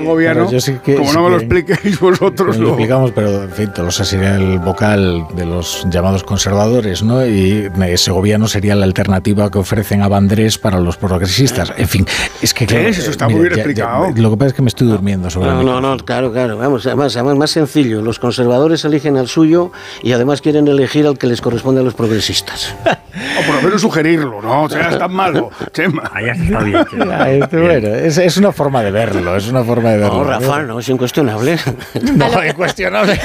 que- 0.83 0.95
como 0.95 1.09
sí 1.09 1.15
no 1.15 1.24
me 1.24 1.30
lo 1.32 1.38
expliquéis 1.38 1.99
vosotros, 1.99 2.56
lo 2.57 2.64
lo- 2.64 2.69
explicamos, 2.69 3.11
pero 3.11 3.43
en 3.43 3.51
fin, 3.51 3.72
Tolosa 3.74 4.06
sería 4.06 4.35
el 4.35 4.59
vocal 4.59 5.25
de 5.35 5.45
los 5.45 5.85
llamados 5.90 6.24
conservadores, 6.24 7.03
¿no? 7.03 7.25
Y 7.25 7.69
eh, 7.82 7.98
Segoviano 7.98 8.48
sería 8.48 8.74
la 8.75 8.85
alternativa 8.85 9.51
que 9.51 9.57
ofrecen 9.57 10.01
a 10.01 10.07
Bandrés 10.07 10.57
para 10.57 10.80
los 10.80 10.95
progresistas. 10.98 11.74
En 11.77 11.88
fin, 11.90 12.06
es 12.41 12.53
que 12.53 12.65
claro, 12.65 12.85
¿Ves? 12.85 12.99
Eso 12.99 13.11
está 13.11 13.25
eh, 13.25 13.30
muy 13.30 13.41
bien 13.41 13.49
ya- 13.51 13.56
ya- 13.57 13.61
explicado. 13.64 14.11
lo 14.15 14.32
que 14.32 14.38
pasa 14.38 14.48
es 14.48 14.53
que 14.53 14.61
me 14.61 14.69
estoy 14.69 14.88
durmiendo 14.88 15.30
sobre 15.30 15.49
No, 15.49 15.61
no, 15.64 15.82
no, 15.82 15.98
claro, 15.98 16.32
claro. 16.32 16.57
Vamos, 16.57 16.85
además, 16.88 17.15
además, 17.15 17.35
más 17.38 17.51
sencillo. 17.51 18.01
Los 18.01 18.19
conservadores 18.19 18.85
eligen 18.85 19.17
al 19.17 19.27
suyo 19.27 19.72
y 20.03 20.14
además 20.14 20.41
quieren 20.41 20.67
elegir 20.67 21.06
al 21.06 21.17
que 21.17 21.27
les 21.27 21.41
corresponde 21.41 21.82
a 21.82 21.83
los 21.83 21.93
progresistas. 21.95 22.74
o 22.85 23.45
por 23.45 23.56
lo 23.56 23.61
menos 23.61 23.82
sugerirlo, 23.82 24.41
no 24.41 24.69
seas 24.69 24.98
tan 24.98 25.14
malo, 25.14 25.49
Chema. 25.74 26.09
Ahí 26.14 26.30
está 26.30 26.59
bien. 26.64 26.85
Bueno, 27.51 27.88
es, 27.90 28.17
es 28.17 28.38
una 28.38 28.51
forma 28.51 28.82
de 28.83 28.84
verlo, 28.91 29.35
es 29.35 29.47
una 29.47 29.64
forma 29.64 29.91
de 29.91 29.97
verlo. 29.97 30.23
No, 30.23 30.23
Rafa, 30.23 30.64
no, 30.64 30.80
es 30.80 30.89
incuestionable. 30.89 31.57
No, 32.15 32.45
incuestionable. 32.45 33.19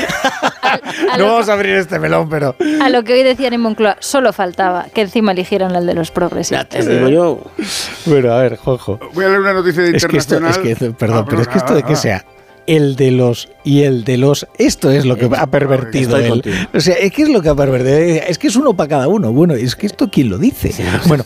no 1.18 1.26
vamos 1.26 1.48
a 1.48 1.52
abrir 1.52 1.76
este 1.76 1.98
melón, 1.98 2.28
pero... 2.28 2.54
A 2.82 2.88
lo 2.88 3.02
que 3.04 3.14
hoy 3.14 3.22
decían 3.22 3.52
en 3.52 3.60
Moncloa, 3.60 3.96
solo 4.00 4.32
faltaba 4.32 4.86
que 4.94 5.02
encima 5.02 5.32
eligieran 5.32 5.74
al 5.76 5.86
de 5.86 5.94
los 5.94 6.10
progresistas. 6.10 6.68
Te 6.68 6.86
digo 6.86 7.08
yo. 7.08 7.42
Bueno, 8.06 8.32
a 8.32 8.42
ver, 8.42 8.56
Jojo. 8.56 8.98
Voy 9.12 9.24
a 9.24 9.28
leer 9.28 9.40
una 9.40 9.52
noticia 9.52 9.82
de 9.82 9.96
Es 9.96 10.06
que 10.06 10.16
esto, 10.16 10.34
internacional. 10.36 10.72
es 10.72 10.78
que, 10.78 10.90
perdón, 10.92 11.18
Ah, 11.20 11.26
pero 11.28 11.42
es 11.42 11.48
que 11.48 11.58
esto 11.58 11.74
de 11.74 11.82
que 11.82 11.92
ah, 11.92 11.96
sea 11.96 12.24
el 12.70 12.94
de 12.94 13.10
los 13.10 13.48
y 13.64 13.82
el 13.82 14.04
de 14.04 14.16
los, 14.16 14.46
esto 14.56 14.90
es 14.90 15.04
lo 15.04 15.16
que 15.16 15.28
ha 15.36 15.46
pervertido 15.48 16.16
él. 16.16 16.28
contigo. 16.28 16.56
O 16.72 16.80
sea, 16.80 16.94
es 16.94 17.10
que 17.10 17.22
es 17.22 17.28
lo 17.28 17.42
que 17.42 17.48
ha 17.48 17.54
pervertido. 17.56 17.96
Es 17.96 18.38
que 18.38 18.46
es 18.46 18.54
uno 18.54 18.74
para 18.74 18.88
cada 18.88 19.08
uno. 19.08 19.32
Bueno, 19.32 19.54
es 19.54 19.74
que 19.74 19.86
esto 19.86 20.08
quién 20.08 20.30
lo 20.30 20.38
dice. 20.38 20.72
Bueno, 21.06 21.24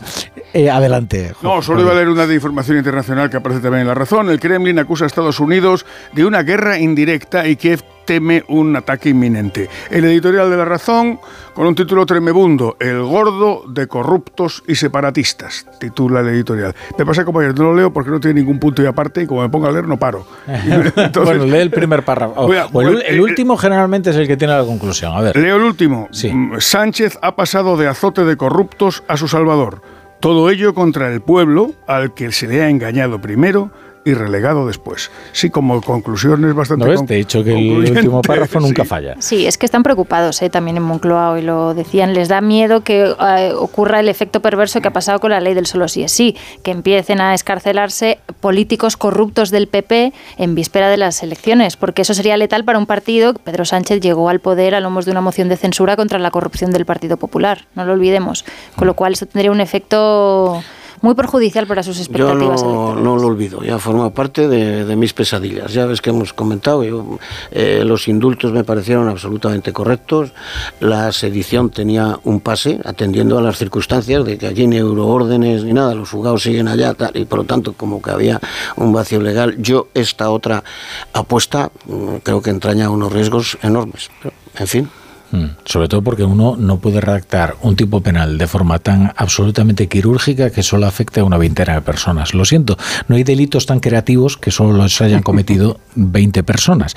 eh, 0.54 0.70
adelante. 0.70 1.32
No, 1.42 1.60
solo 1.60 1.82
iba 1.82 1.90
a 1.90 1.94
leer 1.94 2.08
una 2.08 2.26
de 2.26 2.34
información 2.34 2.78
internacional 2.78 3.28
que 3.28 3.36
aparece 3.36 3.60
también 3.60 3.82
en 3.82 3.88
La 3.88 3.94
Razón. 3.94 4.30
El 4.30 4.40
Kremlin 4.40 4.78
acusa 4.78 5.04
a 5.04 5.06
Estados 5.06 5.40
Unidos 5.40 5.84
de 6.12 6.24
una 6.24 6.42
guerra 6.42 6.78
indirecta 6.78 7.46
y 7.46 7.56
Kiev 7.56 7.82
teme 8.04 8.44
un 8.48 8.74
ataque 8.76 9.08
inminente. 9.10 9.68
El 9.90 10.04
editorial 10.04 10.50
de 10.50 10.56
La 10.56 10.64
Razón, 10.64 11.18
con 11.54 11.66
un 11.66 11.74
título 11.74 12.04
tremebundo, 12.06 12.76
El 12.80 13.02
gordo 13.02 13.62
de 13.68 13.86
corruptos 13.86 14.62
y 14.66 14.74
separatistas, 14.74 15.66
titula 15.78 16.20
el 16.20 16.28
editorial. 16.28 16.74
Me 16.98 17.04
pasa 17.06 17.24
como 17.24 17.40
ayer, 17.40 17.56
no 17.58 17.64
lo 17.64 17.74
leo 17.76 17.92
porque 17.92 18.10
no 18.10 18.20
tiene 18.20 18.40
ningún 18.40 18.58
punto 18.58 18.82
y 18.82 18.86
aparte 18.86 19.22
y 19.22 19.26
como 19.26 19.42
me 19.42 19.48
pongo 19.48 19.66
a 19.66 19.72
leer 19.72 19.86
no 19.86 19.98
paro. 19.98 20.26
Entonces, 20.46 21.22
bueno, 21.24 21.44
lee 21.44 21.60
el 21.62 21.70
primer 21.70 22.04
párrafo. 22.04 22.34
O- 22.36 22.46
Voy 22.46 22.56
a- 22.56 22.66
o 22.66 22.80
el, 22.82 23.20
último 23.20 23.56
generalmente 23.56 24.10
es 24.10 24.16
el 24.16 24.26
que 24.26 24.36
tiene 24.36 24.54
la 24.56 24.64
conclusión. 24.64 25.12
A 25.14 25.20
ver. 25.20 25.36
Leo 25.36 25.56
el 25.56 25.62
último. 25.62 26.08
Sí. 26.10 26.32
Mm, 26.32 26.60
Sánchez 26.60 27.18
ha 27.22 27.36
pasado 27.36 27.76
de 27.76 27.86
azote 27.88 28.24
de 28.24 28.36
corruptos 28.36 29.02
a 29.08 29.16
su 29.16 29.28
salvador. 29.28 29.82
Todo 30.20 30.48
ello 30.48 30.72
contra 30.74 31.12
el 31.12 31.20
pueblo 31.20 31.72
al 31.86 32.14
que 32.14 32.32
se 32.32 32.46
le 32.48 32.62
ha 32.62 32.70
engañado 32.70 33.20
primero 33.20 33.70
y 34.04 34.14
relegado 34.14 34.66
después. 34.66 35.10
Sí, 35.32 35.50
como 35.50 35.80
conclusión 35.80 36.44
es 36.44 36.54
bastante 36.54 36.84
¿No 36.84 36.90
ves? 36.90 37.06
Te 37.06 37.14
he 37.14 37.18
dicho 37.18 37.42
que 37.42 37.52
el 37.52 37.90
último 37.90 38.22
párrafo 38.26 38.60
nunca 38.60 38.82
sí. 38.82 38.88
falla. 38.88 39.16
Sí, 39.18 39.46
es 39.46 39.58
que 39.58 39.66
están 39.66 39.82
preocupados 39.82 40.40
¿eh? 40.42 40.50
también 40.50 40.76
en 40.76 40.82
Moncloa 40.82 41.30
hoy 41.30 41.42
lo 41.42 41.74
decían. 41.74 42.14
Les 42.14 42.28
da 42.28 42.40
miedo 42.40 42.82
que 42.82 43.14
eh, 43.18 43.52
ocurra 43.56 44.00
el 44.00 44.08
efecto 44.08 44.40
perverso 44.40 44.80
que 44.80 44.88
ha 44.88 44.92
pasado 44.92 45.20
con 45.20 45.30
la 45.30 45.40
ley 45.40 45.54
del 45.54 45.66
solo 45.66 45.88
sí 45.88 46.02
es 46.02 46.12
sí, 46.12 46.36
que 46.62 46.70
empiecen 46.70 47.20
a 47.20 47.34
escarcelarse 47.34 48.18
políticos 48.40 48.96
corruptos 48.96 49.50
del 49.50 49.68
PP 49.68 50.12
en 50.38 50.54
víspera 50.54 50.88
de 50.88 50.96
las 50.96 51.22
elecciones, 51.22 51.76
porque 51.76 52.02
eso 52.02 52.14
sería 52.14 52.36
letal 52.36 52.64
para 52.64 52.78
un 52.78 52.86
partido. 52.86 53.34
Pedro 53.34 53.64
Sánchez 53.64 54.00
llegó 54.00 54.28
al 54.28 54.40
poder 54.40 54.74
a 54.74 54.80
lomos 54.80 55.04
de 55.04 55.10
una 55.10 55.20
moción 55.20 55.48
de 55.48 55.56
censura 55.56 55.96
contra 55.96 56.18
la 56.18 56.30
corrupción 56.30 56.70
del 56.70 56.84
Partido 56.84 57.16
Popular, 57.16 57.66
no 57.74 57.84
lo 57.84 57.92
olvidemos. 57.92 58.44
Con 58.76 58.86
lo 58.86 58.94
cual 58.94 59.14
eso 59.14 59.26
tendría 59.26 59.50
un 59.50 59.60
efecto 59.60 60.62
muy 61.04 61.14
perjudicial 61.14 61.66
para 61.66 61.82
sus 61.82 61.96
Yo 61.98 62.02
expectativas 62.02 62.62
no, 62.62 62.70
electorales. 62.70 63.04
no 63.04 63.16
lo 63.16 63.26
olvido, 63.26 63.62
ya 63.62 63.78
forma 63.78 64.10
parte 64.10 64.48
de, 64.48 64.84
de 64.84 64.96
mis 64.96 65.12
pesadillas. 65.12 65.72
Ya 65.72 65.84
ves 65.86 66.00
que 66.00 66.10
hemos 66.10 66.32
comentado, 66.32 66.82
yo, 66.82 67.18
eh, 67.50 67.82
los 67.84 68.08
indultos 68.08 68.52
me 68.52 68.64
parecieron 68.64 69.08
absolutamente 69.08 69.72
correctos, 69.72 70.32
la 70.80 71.12
sedición 71.12 71.68
tenía 71.70 72.18
un 72.24 72.40
pase, 72.40 72.80
atendiendo 72.84 73.38
a 73.38 73.42
las 73.42 73.58
circunstancias 73.58 74.24
de 74.24 74.38
que 74.38 74.46
allí 74.46 74.66
ni 74.66 74.78
euroórdenes 74.78 75.62
ni 75.64 75.74
nada, 75.74 75.94
los 75.94 76.10
juzgados 76.10 76.42
siguen 76.42 76.68
allá, 76.68 76.94
tal, 76.94 77.14
y 77.16 77.26
por 77.26 77.40
lo 77.40 77.44
tanto 77.44 77.74
como 77.74 78.00
que 78.00 78.10
había 78.10 78.40
un 78.76 78.92
vacío 78.92 79.20
legal. 79.20 79.56
Yo 79.58 79.88
esta 79.92 80.30
otra 80.30 80.64
apuesta 81.12 81.70
mm, 81.86 82.16
creo 82.22 82.40
que 82.40 82.50
entraña 82.50 82.88
unos 82.88 83.12
riesgos 83.12 83.58
enormes. 83.62 84.10
Pero, 84.22 84.34
en 84.58 84.66
fin. 84.66 84.88
Mm, 85.34 85.56
Sobre 85.64 85.88
todo 85.88 86.00
porque 86.00 86.22
uno 86.22 86.54
no 86.56 86.78
puede 86.78 87.00
redactar 87.00 87.56
un 87.62 87.74
tipo 87.74 88.00
penal 88.00 88.38
de 88.38 88.46
forma 88.46 88.78
tan 88.78 89.12
absolutamente 89.16 89.88
quirúrgica 89.88 90.50
que 90.50 90.62
solo 90.62 90.86
afecte 90.86 91.18
a 91.18 91.24
una 91.24 91.38
veintena 91.38 91.74
de 91.74 91.80
personas. 91.80 92.34
Lo 92.34 92.44
siento, 92.44 92.76
no 93.08 93.16
hay 93.16 93.24
delitos 93.24 93.66
tan 93.66 93.80
creativos 93.80 94.36
que 94.36 94.52
solo 94.52 94.74
los 94.74 95.00
hayan 95.00 95.22
cometido 95.24 95.80
20 95.96 96.44
personas. 96.44 96.94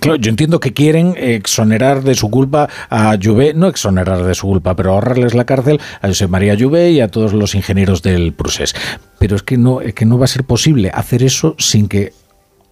Claro, 0.00 0.16
yo 0.16 0.30
entiendo 0.30 0.60
que 0.60 0.72
quieren 0.72 1.14
exonerar 1.18 2.02
de 2.02 2.14
su 2.14 2.30
culpa 2.30 2.70
a 2.88 3.18
Juvé, 3.22 3.52
no 3.52 3.66
exonerar 3.66 4.24
de 4.24 4.34
su 4.34 4.46
culpa, 4.46 4.74
pero 4.74 4.92
ahorrarles 4.92 5.34
la 5.34 5.44
cárcel 5.44 5.78
a 6.00 6.08
José 6.08 6.26
María 6.26 6.56
Juvé 6.58 6.90
y 6.90 7.00
a 7.00 7.08
todos 7.08 7.34
los 7.34 7.54
ingenieros 7.54 8.00
del 8.00 8.32
Prusés. 8.32 8.74
Pero 9.18 9.36
es 9.36 9.42
que 9.42 9.58
no, 9.58 9.82
es 9.82 9.92
que 9.92 10.06
no 10.06 10.18
va 10.18 10.24
a 10.24 10.28
ser 10.28 10.44
posible 10.44 10.90
hacer 10.94 11.22
eso 11.22 11.54
sin 11.58 11.88
que 11.88 12.12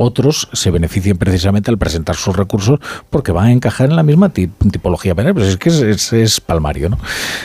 otros 0.02 0.48
se 0.52 0.70
beneficien 0.70 1.16
precisamente 1.18 1.70
al 1.70 1.78
presentar 1.78 2.16
sus 2.16 2.36
recursos 2.36 2.80
porque 3.10 3.32
van 3.32 3.46
a 3.46 3.52
encajar 3.52 3.88
en 3.90 3.96
la 3.96 4.02
misma 4.02 4.28
ti- 4.30 4.48
tipología 4.70 5.14
penal. 5.14 5.34
Pues 5.34 5.46
es 5.48 5.56
que 5.56 5.68
es, 5.70 6.12
es- 6.12 6.40
palmario, 6.40 6.88
¿no? 6.90 6.98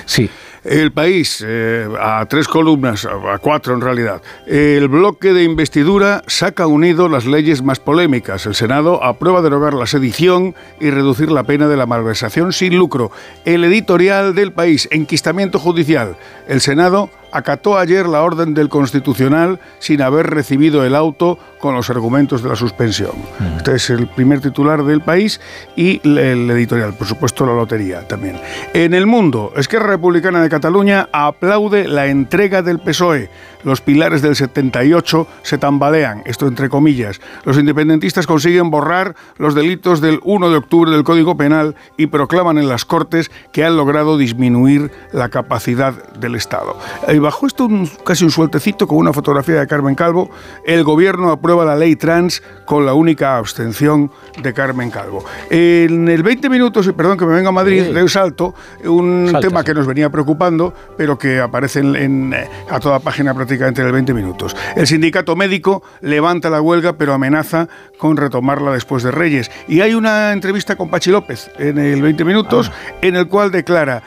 Sí. 0.06 0.30
El 0.64 0.92
país, 0.92 1.42
eh, 1.48 1.88
a 2.02 2.26
tres 2.26 2.46
columnas, 2.50 3.06
a 3.06 3.38
cuatro 3.38 3.74
en 3.74 3.80
realidad. 3.80 4.22
El 4.46 4.90
bloque 4.90 5.32
de 5.32 5.44
investidura 5.44 6.24
saca 6.28 6.68
unido 6.68 7.08
las 7.08 7.26
leyes 7.26 7.62
más 7.62 7.80
polémicas. 7.80 8.46
El 8.46 8.54
Senado 8.56 9.02
aprueba 9.02 9.42
derogar 9.42 9.74
la 9.74 9.86
sedición 9.88 10.56
y 10.82 10.90
reducir 10.90 11.32
la 11.32 11.44
pena 11.44 11.70
de 11.70 11.78
la 11.78 11.86
malversación 11.86 12.52
sin 12.52 12.76
lucro. 12.78 13.12
El 13.46 13.64
editorial 13.64 14.36
del 14.36 14.52
país, 14.52 14.90
enquistamiento 14.92 15.58
judicial. 15.58 16.18
El 16.50 16.60
Senado 16.60 17.10
acató 17.32 17.78
ayer 17.78 18.08
la 18.08 18.22
orden 18.22 18.54
del 18.54 18.70
Constitucional 18.70 19.60
sin 19.80 20.02
haber 20.02 20.28
recibido 20.28 20.86
el 20.86 20.96
auto 20.96 21.38
con 21.60 21.76
los 21.76 21.90
argumentos 21.90 22.44
de 22.44 22.50
la 22.50 22.56
suspensión. 22.56 23.12
Este 23.58 23.76
es 23.76 23.90
el 23.90 24.08
primer 24.08 24.42
titular 24.42 24.84
del 24.84 25.02
país 25.02 25.42
y 25.76 26.02
el 26.04 26.50
editorial, 26.50 26.94
por 26.94 27.08
supuesto 27.08 27.46
la 27.46 27.54
lotería 27.54 28.08
también. 28.08 28.40
En 28.74 28.94
el 28.94 29.06
mundo, 29.06 29.54
Esquerra 29.56 29.88
Republicana 29.88 30.42
de 30.42 30.50
Cataluña 30.50 31.10
aplaude 31.12 31.88
la 31.88 32.08
entrega 32.08 32.62
del 32.62 32.80
PSOE. 32.80 33.30
Los 33.68 33.82
pilares 33.82 34.22
del 34.22 34.38
78 34.38 35.28
se 35.44 35.58
tambalean, 35.58 36.22
esto 36.26 36.48
entre 36.48 36.70
comillas. 36.70 37.20
Los 37.44 37.58
independentistas 37.58 38.26
consiguen 38.26 38.72
borrar 38.72 39.14
los 39.38 39.56
delitos 39.56 40.00
del 40.00 40.22
1 40.24 40.50
de 40.50 40.56
octubre 40.56 40.90
del 40.90 41.04
Código 41.04 41.36
Penal 41.36 41.76
y 41.98 42.08
proclaman 42.08 42.58
en 42.58 42.70
las 42.70 42.86
Cortes 42.86 43.30
que 43.52 43.66
han 43.66 43.76
logrado 43.76 44.18
disminuir 44.18 44.90
la 45.12 45.28
capacidad 45.28 45.94
del 46.14 46.36
Estado. 46.36 46.78
Y 47.14 47.20
bajo 47.20 47.46
esto 47.46 47.66
un- 47.66 47.90
casi 48.06 48.24
un 48.24 48.32
sueltecito 48.32 48.88
con 48.88 49.00
una 49.00 49.12
fotografía 49.12 49.60
de 49.60 49.68
Carmen 49.68 49.96
Calvo, 49.96 50.30
el 50.66 50.86
gobierno 50.86 51.30
aprueba 51.30 51.66
la 51.66 51.76
ley 51.76 51.98
trans 51.98 52.42
con 52.66 52.86
la 52.86 52.94
única 52.94 53.36
abstención 53.38 54.10
de 54.42 54.54
Carmen 54.54 54.90
Calvo. 54.92 55.26
En 55.50 56.08
el 56.08 56.24
20 56.24 56.50
minutos, 56.50 56.88
y 56.88 56.94
perdón 56.94 57.18
que 57.18 57.26
me 57.26 57.34
venga 57.36 57.50
a 57.50 57.52
Madrid, 57.52 57.84
Sí. 57.88 57.92
de 57.92 58.02
un 58.02 58.08
salto, 58.10 58.56
un 58.86 59.28
Salta, 59.30 59.46
tema 59.50 59.60
sí. 59.60 59.66
que 59.66 59.74
nos 59.74 59.86
venía 59.88 60.10
preocupando, 60.10 60.74
pero 60.96 61.18
que 61.18 61.42
aparece 61.42 61.82
en, 61.82 61.96
en, 61.98 62.34
eh, 62.34 62.50
a 62.70 62.80
toda 62.80 63.00
página 63.00 63.34
prácticamente 63.34 63.57
en 63.66 63.86
el 63.88 63.92
20 63.92 64.14
minutos. 64.14 64.56
El 64.76 64.86
sindicato 64.88 65.36
médico 65.36 65.84
levanta 66.02 66.50
la 66.50 66.62
huelga, 66.62 66.94
pero 66.98 67.14
amenaza 67.14 67.68
con 67.98 68.18
retomarla 68.18 68.72
después 68.72 69.04
de 69.04 69.12
Reyes. 69.12 69.50
Y 69.68 69.82
hay 69.82 69.94
una 69.94 70.32
entrevista 70.32 70.76
con 70.76 70.90
Pachi 70.90 71.10
López 71.12 71.50
en 71.58 71.78
el 71.78 72.02
20 72.02 72.24
minutos, 72.26 72.72
Ah. 72.72 72.94
en 73.02 73.16
el 73.16 73.28
cual 73.28 73.52
declara 73.52 74.04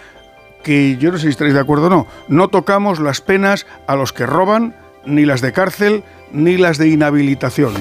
que 0.63 0.97
yo 0.99 1.11
no 1.11 1.17
sé 1.19 1.25
si 1.25 1.31
estaréis 1.31 1.55
de 1.55 1.61
acuerdo 1.61 1.87
o 1.87 1.91
no, 1.91 2.07
no 2.29 2.49
tocamos 2.49 3.01
las 3.01 3.21
penas 3.21 3.67
a 3.87 3.97
los 3.97 4.13
que 4.13 4.27
roban, 4.27 4.75
ni 5.07 5.25
las 5.25 5.41
de 5.41 5.53
cárcel, 5.53 6.05
ni 6.33 6.57
las 6.59 6.77
de 6.79 6.89
inhabilitación. 6.89 7.73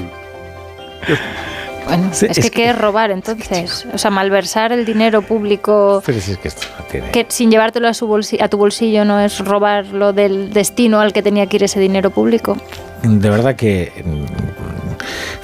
Bueno, 1.85 2.09
Sí, 2.11 2.27
es, 2.29 2.37
es 2.37 2.45
que, 2.45 2.51
¿qué 2.51 2.69
es 2.69 2.77
robar 2.77 3.11
entonces? 3.11 3.85
O 3.93 3.97
sea, 3.97 4.11
malversar 4.11 4.71
el 4.71 4.85
dinero 4.85 5.21
público 5.21 6.01
Pero 6.05 6.19
si 6.21 6.31
es 6.33 6.37
que 6.37 6.47
esto 6.49 6.67
no 6.77 6.85
tiene... 6.85 7.11
que 7.11 7.25
sin 7.29 7.49
llevártelo 7.51 7.87
a, 7.87 7.93
su 7.93 8.07
bolsi- 8.07 8.41
a 8.41 8.47
tu 8.47 8.57
bolsillo 8.57 9.05
no 9.05 9.19
es 9.19 9.39
robarlo 9.39 10.13
del 10.13 10.51
destino 10.53 10.99
al 10.99 11.13
que 11.13 11.21
tenía 11.23 11.47
que 11.47 11.57
ir 11.57 11.63
ese 11.63 11.79
dinero 11.79 12.09
público. 12.11 12.57
de 13.03 13.29
verdad 13.29 13.55
que 13.55 13.91
mm, 14.05 14.78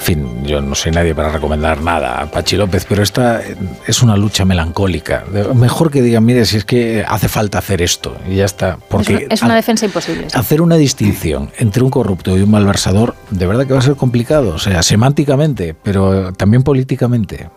fin, 0.06 0.46
yo 0.46 0.62
no 0.62 0.76
soy 0.76 0.92
nadie 0.92 1.16
para 1.16 1.30
recomendar 1.30 1.82
nada 1.82 2.22
a 2.22 2.30
Pachi 2.30 2.58
López, 2.58 2.86
pero 2.88 3.02
esta 3.02 3.42
es 3.88 4.04
una 4.04 4.16
lucha 4.16 4.46
melancólica. 4.46 5.24
Mejor 5.56 5.90
que 5.90 6.04
digan, 6.04 6.24
mire, 6.24 6.46
si 6.46 6.58
es 6.58 6.66
que 6.66 7.04
hace 7.08 7.28
falta 7.28 7.58
hacer 7.58 7.82
esto 7.82 8.16
y 8.30 8.36
ya 8.36 8.46
está. 8.46 8.78
Porque 8.88 9.26
es 9.28 9.42
una, 9.42 9.56
defensa 9.56 9.84
imposible. 9.88 10.28
Hacer 10.36 10.62
una 10.62 10.76
distinción 10.76 11.50
entre 11.58 11.82
un 11.82 11.90
corrupto 11.90 12.38
y 12.38 12.42
un 12.42 12.52
malversador, 12.52 13.16
de 13.32 13.48
verdad 13.48 13.66
que 13.66 13.74
va 13.74 13.80
a 13.80 13.82
ser 13.82 13.96
complicado, 13.96 14.54
o 14.54 14.60
sea, 14.60 14.84
semánticamente, 14.84 15.74
pero 15.74 16.32
también 16.34 16.62
políticamente. 16.62 17.50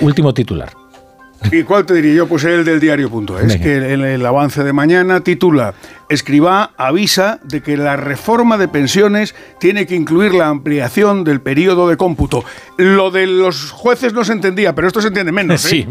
Último 0.00 0.34
titular. 0.34 0.72
¿Y 1.52 1.62
cuál 1.62 1.86
te 1.86 1.94
diría 1.94 2.14
yo? 2.14 2.26
Pues 2.26 2.44
el 2.44 2.64
del 2.64 2.80
diario.es, 2.80 3.56
que 3.56 3.76
el, 3.76 4.04
el, 4.04 4.26
avance 4.26 4.64
de 4.64 4.72
mañana 4.72 5.20
titula 5.20 5.74
Escribá 6.08 6.70
avisa 6.76 7.40
de 7.42 7.62
que 7.62 7.76
la 7.76 7.96
reforma 7.96 8.58
de 8.58 8.68
pensiones 8.68 9.34
tiene 9.58 9.86
que 9.86 9.96
incluir 9.96 10.34
la 10.34 10.48
ampliación 10.48 11.24
del 11.24 11.40
periodo 11.40 11.88
de 11.88 11.96
cómputo. 11.96 12.44
Lo 12.78 13.10
de 13.10 13.26
los 13.26 13.72
jueces 13.72 14.12
no 14.12 14.24
se 14.24 14.32
entendía, 14.32 14.74
pero 14.74 14.86
esto 14.86 15.00
se 15.00 15.08
entiende 15.08 15.32
menos. 15.32 15.64
¿eh? 15.64 15.68
Sí, 15.76 15.86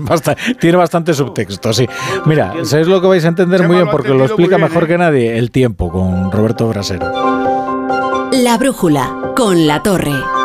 tiene 0.59 0.77
bastante 0.77 1.13
subtexto, 1.13 1.73
sí. 1.73 1.87
Mira, 2.25 2.53
¿sabéis 2.63 2.87
lo 2.87 3.01
que 3.01 3.07
vais 3.07 3.25
a 3.25 3.27
entender 3.27 3.67
muy 3.67 3.75
bien? 3.77 3.89
Porque 3.89 4.09
lo 4.09 4.25
explica 4.25 4.57
mejor 4.57 4.85
¿eh? 4.85 4.87
que 4.87 4.97
nadie 4.97 5.37
el 5.37 5.51
tiempo 5.51 5.91
con 5.91 6.31
Roberto 6.31 6.67
Brasero. 6.69 7.11
La 8.31 8.57
brújula 8.57 9.33
con 9.35 9.67
la 9.67 9.83
torre. 9.83 10.44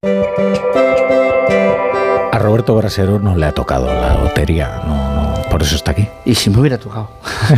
A 0.00 0.08
Roberto 2.38 2.76
Brasero 2.76 3.18
no 3.18 3.34
le 3.36 3.46
ha 3.46 3.52
tocado 3.52 3.86
la 3.86 4.14
lotería, 4.14 4.80
no, 4.86 5.34
por 5.50 5.60
eso 5.62 5.74
está 5.74 5.90
aquí. 5.90 6.06
Y 6.24 6.36
si 6.36 6.50
me 6.50 6.60
hubiera 6.60 6.78
tocado. 6.78 7.10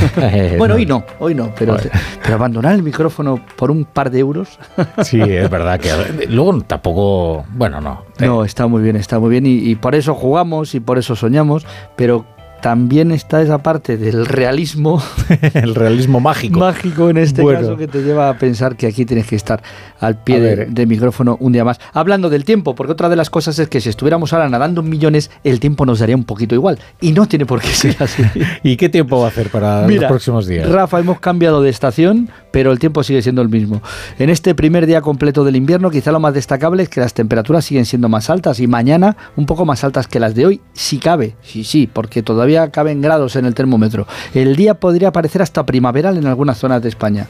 bueno, 0.56 0.76
hoy 0.76 0.86
no, 0.86 1.04
hoy 1.18 1.34
no, 1.34 1.52
pero, 1.54 1.76
pero 2.22 2.34
abandonar 2.34 2.74
el 2.74 2.82
micrófono 2.82 3.44
por 3.56 3.70
un 3.70 3.84
par 3.84 4.10
de 4.10 4.20
euros. 4.20 4.58
sí, 5.02 5.20
es 5.20 5.50
verdad 5.50 5.78
que 5.78 5.90
luego 6.28 6.62
tampoco, 6.62 7.44
bueno, 7.50 7.82
no. 7.82 8.06
No, 8.18 8.42
está 8.42 8.66
muy 8.66 8.80
bien, 8.80 8.96
está 8.96 9.18
muy 9.18 9.28
bien 9.28 9.44
y, 9.44 9.58
y 9.58 9.74
por 9.74 9.94
eso 9.94 10.14
jugamos 10.14 10.74
y 10.74 10.80
por 10.80 10.96
eso 10.96 11.14
soñamos, 11.16 11.66
pero 11.94 12.24
también 12.60 13.10
está 13.10 13.42
esa 13.42 13.58
parte 13.58 13.96
del 13.96 14.26
realismo. 14.26 15.02
el 15.54 15.74
realismo 15.74 16.20
mágico. 16.20 16.60
Mágico 16.60 17.10
en 17.10 17.18
este 17.18 17.44
caso 17.44 17.76
que 17.76 17.88
te 17.88 18.02
lleva 18.02 18.28
a 18.28 18.38
pensar 18.38 18.76
que 18.76 18.86
aquí 18.86 19.04
tienes 19.04 19.26
que 19.26 19.36
estar 19.36 19.62
al 19.98 20.22
pie 20.22 20.40
de, 20.40 20.86
micrófono 20.86 21.36
un 21.40 21.52
día 21.52 21.64
más. 21.64 21.80
Hablando 21.92 22.30
del 22.30 22.44
tiempo, 22.44 22.74
porque 22.74 22.92
otra 22.92 23.08
de 23.08 23.16
las 23.16 23.30
cosas 23.30 23.58
es 23.58 23.68
que 23.68 23.80
si 23.80 23.88
estuviéramos 23.88 24.32
ahora 24.32 24.48
nadando 24.48 24.80
en 24.80 24.88
millones, 24.88 25.30
el 25.44 25.60
tiempo 25.60 25.86
nos 25.86 25.98
daría 26.00 26.16
un 26.16 26.24
poquito 26.24 26.54
igual. 26.54 26.78
Y 27.00 27.12
no 27.12 27.26
tiene 27.26 27.46
por 27.46 27.60
qué 27.60 27.68
ser 27.68 27.96
así. 28.00 28.22
¿Y 28.62 28.76
qué 28.76 28.88
tiempo 28.88 29.20
va 29.20 29.26
a 29.26 29.28
hacer 29.28 29.50
para 29.50 29.86
los 29.86 30.04
próximos 30.04 30.46
días? 30.46 30.68
Rafa, 30.68 30.98
hemos 30.98 31.20
cambiado 31.20 31.62
de 31.62 31.70
estación, 31.70 32.30
pero 32.50 32.72
el 32.72 32.78
tiempo 32.78 33.02
sigue 33.02 33.22
siendo 33.22 33.42
el 33.42 33.48
mismo. 33.48 33.82
En 34.18 34.30
este 34.30 34.54
primer 34.54 34.86
día 34.86 35.00
completo 35.00 35.44
del 35.44 35.56
invierno, 35.56 35.90
quizá 35.90 36.12
lo 36.12 36.20
más 36.20 36.34
destacable 36.34 36.82
es 36.82 36.88
que 36.88 37.00
las 37.00 37.14
temperaturas 37.14 37.64
siguen 37.64 37.86
siendo 37.86 38.08
más 38.08 38.30
altas 38.30 38.60
y 38.60 38.66
mañana 38.66 39.16
un 39.36 39.46
poco 39.46 39.64
más 39.64 39.84
altas 39.84 40.06
que 40.06 40.20
las 40.20 40.34
de 40.34 40.46
hoy, 40.46 40.60
si 40.72 40.98
cabe. 40.98 41.36
Sí, 41.42 41.64
sí, 41.64 41.88
porque 41.92 42.22
todavía 42.22 42.70
caben 42.70 43.00
grados 43.00 43.36
en 43.36 43.46
el 43.46 43.54
termómetro. 43.54 44.06
El 44.34 44.56
día 44.56 44.74
podría 44.74 45.12
parecer 45.12 45.42
hasta 45.42 45.64
primaveral 45.66 46.16
en 46.16 46.26
algunas 46.26 46.58
zonas 46.58 46.82
de 46.82 46.88
España. 46.88 47.26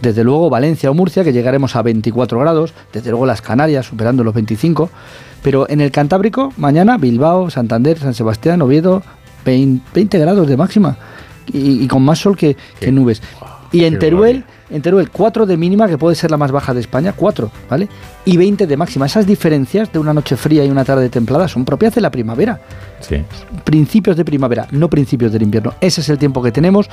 Desde 0.00 0.24
luego 0.24 0.50
Valencia 0.50 0.90
o 0.90 0.94
Murcia, 0.94 1.24
que 1.24 1.32
llegaremos 1.32 1.76
a 1.76 1.82
24 1.82 2.38
grados, 2.38 2.74
desde 2.92 3.10
luego 3.10 3.26
las 3.26 3.40
Canarias 3.40 3.86
superando 3.86 4.24
los 4.24 4.34
25, 4.34 4.90
pero 5.42 5.68
en 5.68 5.80
el 5.80 5.90
Cantábrico, 5.90 6.52
mañana 6.56 6.98
Bilbao, 6.98 7.50
Santander, 7.50 7.98
San 7.98 8.14
Sebastián, 8.14 8.60
Oviedo, 8.62 9.02
20, 9.44 10.18
grados 10.18 10.48
de 10.48 10.56
máxima 10.56 10.96
y, 11.46 11.86
con 11.86 12.02
más 12.02 12.18
sol 12.18 12.36
que, 12.36 12.56
que 12.80 12.90
nubes. 12.90 13.22
Y 13.72 13.84
en 13.84 13.98
Teruel, 13.98 14.44
en 14.70 14.82
Teruel 14.82 15.10
4 15.10 15.46
de 15.46 15.56
mínima, 15.56 15.88
que 15.88 15.98
puede 15.98 16.16
ser 16.16 16.30
la 16.30 16.36
más 16.36 16.50
baja 16.52 16.74
de 16.74 16.80
España, 16.80 17.12
4, 17.12 17.50
¿vale? 17.68 17.88
Y 18.24 18.36
20 18.36 18.66
de 18.66 18.76
máxima. 18.76 19.06
Esas 19.06 19.26
diferencias 19.26 19.92
de 19.92 19.98
una 19.98 20.14
noche 20.14 20.36
fría 20.36 20.64
y 20.64 20.70
una 20.70 20.84
tarde 20.84 21.08
templada 21.08 21.48
son 21.48 21.64
propias 21.64 21.94
de 21.94 22.00
la 22.00 22.10
primavera. 22.10 22.60
Sí. 23.00 23.22
Principios 23.64 24.16
de 24.16 24.24
primavera, 24.24 24.66
no 24.70 24.88
principios 24.88 25.32
del 25.32 25.42
invierno. 25.42 25.74
Ese 25.80 26.00
es 26.00 26.08
el 26.08 26.18
tiempo 26.18 26.42
que 26.42 26.52
tenemos. 26.52 26.88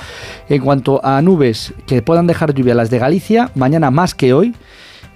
En 0.48 0.60
cuanto 0.62 1.04
a 1.04 1.20
nubes 1.22 1.72
que 1.86 2.02
puedan 2.02 2.26
dejar 2.26 2.54
lluvia, 2.54 2.74
las 2.74 2.90
de 2.90 2.98
Galicia, 2.98 3.50
mañana 3.54 3.90
más 3.90 4.14
que 4.14 4.34
hoy 4.34 4.54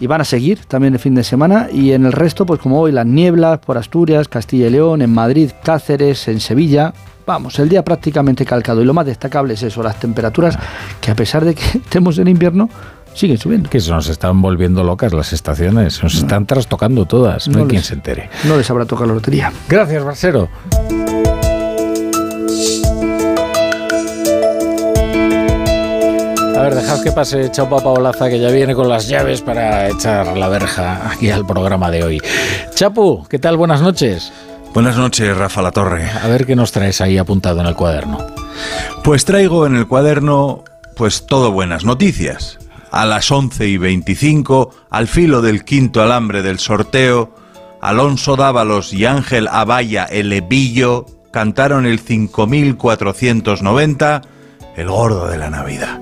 y 0.00 0.06
van 0.06 0.20
a 0.20 0.24
seguir 0.24 0.64
también 0.66 0.94
el 0.94 1.00
fin 1.00 1.14
de 1.14 1.24
semana 1.24 1.68
y 1.72 1.92
en 1.92 2.06
el 2.06 2.12
resto 2.12 2.46
pues 2.46 2.60
como 2.60 2.80
hoy 2.80 2.92
las 2.92 3.06
nieblas 3.06 3.58
por 3.58 3.78
Asturias, 3.78 4.28
Castilla 4.28 4.66
y 4.66 4.70
León, 4.70 5.02
en 5.02 5.12
Madrid, 5.12 5.50
Cáceres, 5.62 6.28
en 6.28 6.40
Sevilla, 6.40 6.92
Vamos, 7.26 7.58
el 7.58 7.68
día 7.68 7.84
prácticamente 7.84 8.44
calcado. 8.44 8.80
Y 8.80 8.84
lo 8.84 8.94
más 8.94 9.04
destacable 9.04 9.54
es 9.54 9.62
eso, 9.64 9.82
las 9.82 9.98
temperaturas 9.98 10.56
que 11.00 11.10
a 11.10 11.16
pesar 11.16 11.44
de 11.44 11.56
que 11.56 11.64
estemos 11.78 12.18
en 12.18 12.28
invierno, 12.28 12.70
siguen 13.14 13.38
subiendo. 13.38 13.68
Que 13.68 13.80
se 13.80 13.90
nos 13.90 14.08
están 14.08 14.40
volviendo 14.40 14.84
locas 14.84 15.12
las 15.12 15.32
estaciones, 15.32 16.02
nos 16.02 16.14
están 16.14 16.46
trastocando 16.46 17.04
todas, 17.04 17.48
no, 17.48 17.60
hay 17.60 17.66
quien 17.66 17.82
se 17.82 17.94
entere. 17.94 18.30
No 18.44 18.56
les 18.56 18.70
habrá 18.70 18.84
tocado 18.84 19.08
la 19.08 19.14
lotería. 19.14 19.52
Gracias, 19.68 20.04
Barcero. 20.04 20.48
A 26.56 26.62
ver, 26.62 26.74
dejad 26.74 27.02
que 27.02 27.12
pase 27.12 27.50
Chapa 27.50 27.82
Paolaza, 27.82 28.30
que 28.30 28.40
ya 28.40 28.50
viene 28.50 28.74
con 28.74 28.88
las 28.88 29.08
llaves 29.08 29.42
para 29.42 29.90
echar 29.90 30.38
la 30.38 30.48
verja 30.48 31.10
aquí 31.10 31.28
al 31.28 31.44
programa 31.44 31.90
de 31.90 32.02
hoy. 32.02 32.18
Chapu, 32.74 33.26
¿qué 33.28 33.38
tal? 33.38 33.58
Buenas 33.58 33.82
noches. 33.82 34.32
Buenas 34.72 34.96
noches, 34.96 35.36
Rafa 35.36 35.60
La 35.60 35.70
Torre. 35.70 36.08
A 36.10 36.26
ver 36.28 36.46
qué 36.46 36.56
nos 36.56 36.72
traes 36.72 37.02
ahí 37.02 37.18
apuntado 37.18 37.60
en 37.60 37.66
el 37.66 37.74
cuaderno. 37.74 38.26
Pues 39.04 39.26
traigo 39.26 39.66
en 39.66 39.76
el 39.76 39.86
cuaderno, 39.86 40.64
pues 40.96 41.26
todo 41.26 41.52
buenas 41.52 41.84
noticias. 41.84 42.58
A 42.90 43.04
las 43.04 43.30
11 43.30 43.68
y 43.68 43.76
25, 43.76 44.70
al 44.88 45.08
filo 45.08 45.42
del 45.42 45.62
quinto 45.62 46.02
alambre 46.02 46.40
del 46.40 46.58
sorteo, 46.58 47.34
Alonso 47.82 48.36
Dávalos 48.36 48.94
y 48.94 49.04
Ángel 49.04 49.46
Abaya 49.48 50.04
Elevillo 50.04 51.04
cantaron 51.30 51.84
el 51.84 52.00
5490, 52.00 54.22
el 54.76 54.88
gordo 54.88 55.28
de 55.28 55.36
la 55.36 55.50
Navidad. 55.50 56.00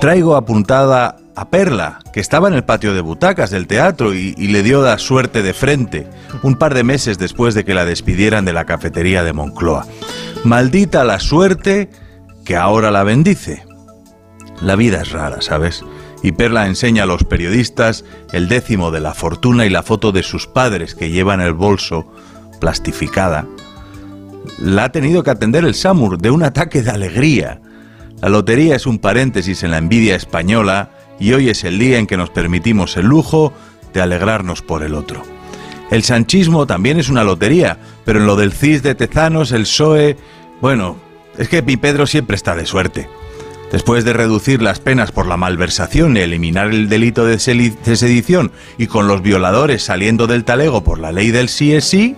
Traigo 0.00 0.36
apuntada 0.36 1.16
a 1.34 1.50
Perla, 1.50 1.98
que 2.12 2.20
estaba 2.20 2.46
en 2.46 2.54
el 2.54 2.62
patio 2.62 2.94
de 2.94 3.00
butacas 3.00 3.50
del 3.50 3.66
teatro 3.66 4.14
y, 4.14 4.34
le 4.34 4.62
dio 4.62 4.80
la 4.82 4.96
suerte 4.98 5.42
de 5.42 5.52
frente, 5.52 6.06
un 6.44 6.54
par 6.54 6.74
de 6.74 6.84
meses 6.84 7.18
después 7.18 7.54
de 7.54 7.64
que 7.64 7.74
la 7.74 7.84
despidieran 7.84 8.44
de 8.44 8.52
la 8.52 8.64
cafetería 8.64 9.24
de 9.24 9.32
Moncloa. 9.32 9.86
Maldita 10.44 11.02
la 11.02 11.18
suerte 11.18 11.90
que 12.44 12.56
ahora 12.56 12.92
la 12.92 13.02
bendice. 13.02 13.64
La 14.62 14.76
vida 14.76 15.02
es 15.02 15.10
rara, 15.10 15.40
¿sabes? 15.40 15.84
Y 16.22 16.30
Perla 16.30 16.68
enseña 16.68 17.02
a 17.02 17.06
los 17.06 17.24
periodistas 17.24 18.04
el 18.32 18.48
décimo 18.48 18.92
de 18.92 19.00
la 19.00 19.14
fortuna 19.14 19.66
y 19.66 19.70
la 19.70 19.82
foto 19.82 20.12
de 20.12 20.22
sus 20.22 20.46
padres 20.46 20.94
que 20.94 21.10
llevan 21.10 21.40
el 21.40 21.54
bolso 21.54 22.06
plastificada. 22.60 23.46
La 24.58 24.84
ha 24.84 24.92
tenido 24.92 25.24
que 25.24 25.30
atender 25.30 25.64
el 25.64 25.74
Samur 25.74 26.18
de 26.18 26.30
un 26.30 26.44
ataque 26.44 26.82
de 26.82 26.90
alegría. 26.90 27.60
La 28.20 28.28
lotería 28.28 28.74
es 28.74 28.86
un 28.86 28.98
paréntesis 28.98 29.62
en 29.62 29.70
la 29.70 29.78
envidia 29.78 30.16
española 30.16 30.90
y 31.20 31.32
hoy 31.34 31.50
es 31.50 31.62
el 31.62 31.78
día 31.78 31.98
en 31.98 32.06
que 32.06 32.16
nos 32.16 32.30
permitimos 32.30 32.96
el 32.96 33.06
lujo 33.06 33.52
de 33.92 34.00
alegrarnos 34.00 34.60
por 34.60 34.82
el 34.82 34.94
otro. 34.94 35.22
El 35.90 36.02
sanchismo 36.02 36.66
también 36.66 36.98
es 36.98 37.08
una 37.08 37.22
lotería, 37.22 37.78
pero 38.04 38.18
en 38.18 38.26
lo 38.26 38.34
del 38.34 38.52
CIS 38.52 38.82
de 38.82 38.96
Tezanos, 38.96 39.52
el 39.52 39.62
PSOE, 39.62 40.16
bueno, 40.60 40.96
es 41.38 41.48
que 41.48 41.62
mi 41.62 41.76
Pedro 41.76 42.06
siempre 42.06 42.34
está 42.34 42.56
de 42.56 42.66
suerte. 42.66 43.08
Después 43.70 44.04
de 44.04 44.14
reducir 44.14 44.62
las 44.62 44.80
penas 44.80 45.12
por 45.12 45.26
la 45.26 45.36
malversación 45.36 46.16
y 46.16 46.20
eliminar 46.20 46.70
el 46.70 46.88
delito 46.88 47.24
de 47.24 47.38
sedición 47.38 48.50
y 48.78 48.88
con 48.88 49.06
los 49.06 49.22
violadores 49.22 49.84
saliendo 49.84 50.26
del 50.26 50.44
talego 50.44 50.82
por 50.82 50.98
la 50.98 51.12
ley 51.12 51.30
del 51.30 51.48
sí 51.48 51.72
es 51.74 51.84
sí, 51.84 52.16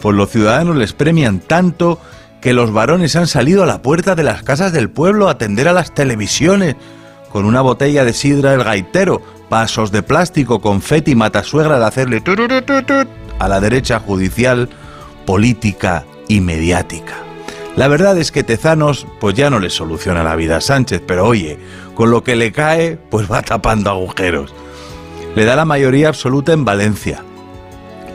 pues 0.00 0.16
los 0.16 0.30
ciudadanos 0.30 0.76
les 0.76 0.92
premian 0.92 1.38
tanto 1.38 2.00
que 2.40 2.52
los 2.52 2.72
varones 2.72 3.16
han 3.16 3.26
salido 3.26 3.62
a 3.62 3.66
la 3.66 3.82
puerta 3.82 4.14
de 4.14 4.22
las 4.22 4.42
casas 4.42 4.72
del 4.72 4.90
pueblo 4.90 5.28
a 5.28 5.32
atender 5.32 5.68
a 5.68 5.72
las 5.72 5.94
televisiones 5.94 6.76
con 7.30 7.44
una 7.44 7.60
botella 7.60 8.04
de 8.04 8.12
sidra 8.12 8.54
el 8.54 8.64
gaitero, 8.64 9.22
pasos 9.48 9.92
de 9.92 10.02
plástico, 10.02 10.60
confeti, 10.60 11.14
matasuegra 11.14 11.78
de 11.78 11.84
hacerle 11.84 12.22
a 13.38 13.48
la 13.48 13.60
derecha 13.60 14.00
judicial, 14.00 14.68
política 15.26 16.04
y 16.28 16.40
mediática. 16.40 17.14
La 17.76 17.88
verdad 17.88 18.18
es 18.18 18.32
que 18.32 18.42
Tezanos 18.42 19.06
pues 19.20 19.34
ya 19.34 19.48
no 19.48 19.60
le 19.60 19.70
soluciona 19.70 20.24
la 20.24 20.34
vida 20.34 20.56
a 20.56 20.60
Sánchez, 20.60 21.02
pero 21.06 21.26
oye, 21.26 21.58
con 21.94 22.10
lo 22.10 22.24
que 22.24 22.36
le 22.36 22.52
cae 22.52 22.98
pues 23.10 23.30
va 23.30 23.42
tapando 23.42 23.90
agujeros. 23.90 24.52
Le 25.36 25.44
da 25.44 25.54
la 25.54 25.64
mayoría 25.64 26.08
absoluta 26.08 26.52
en 26.52 26.64
Valencia. 26.64 27.22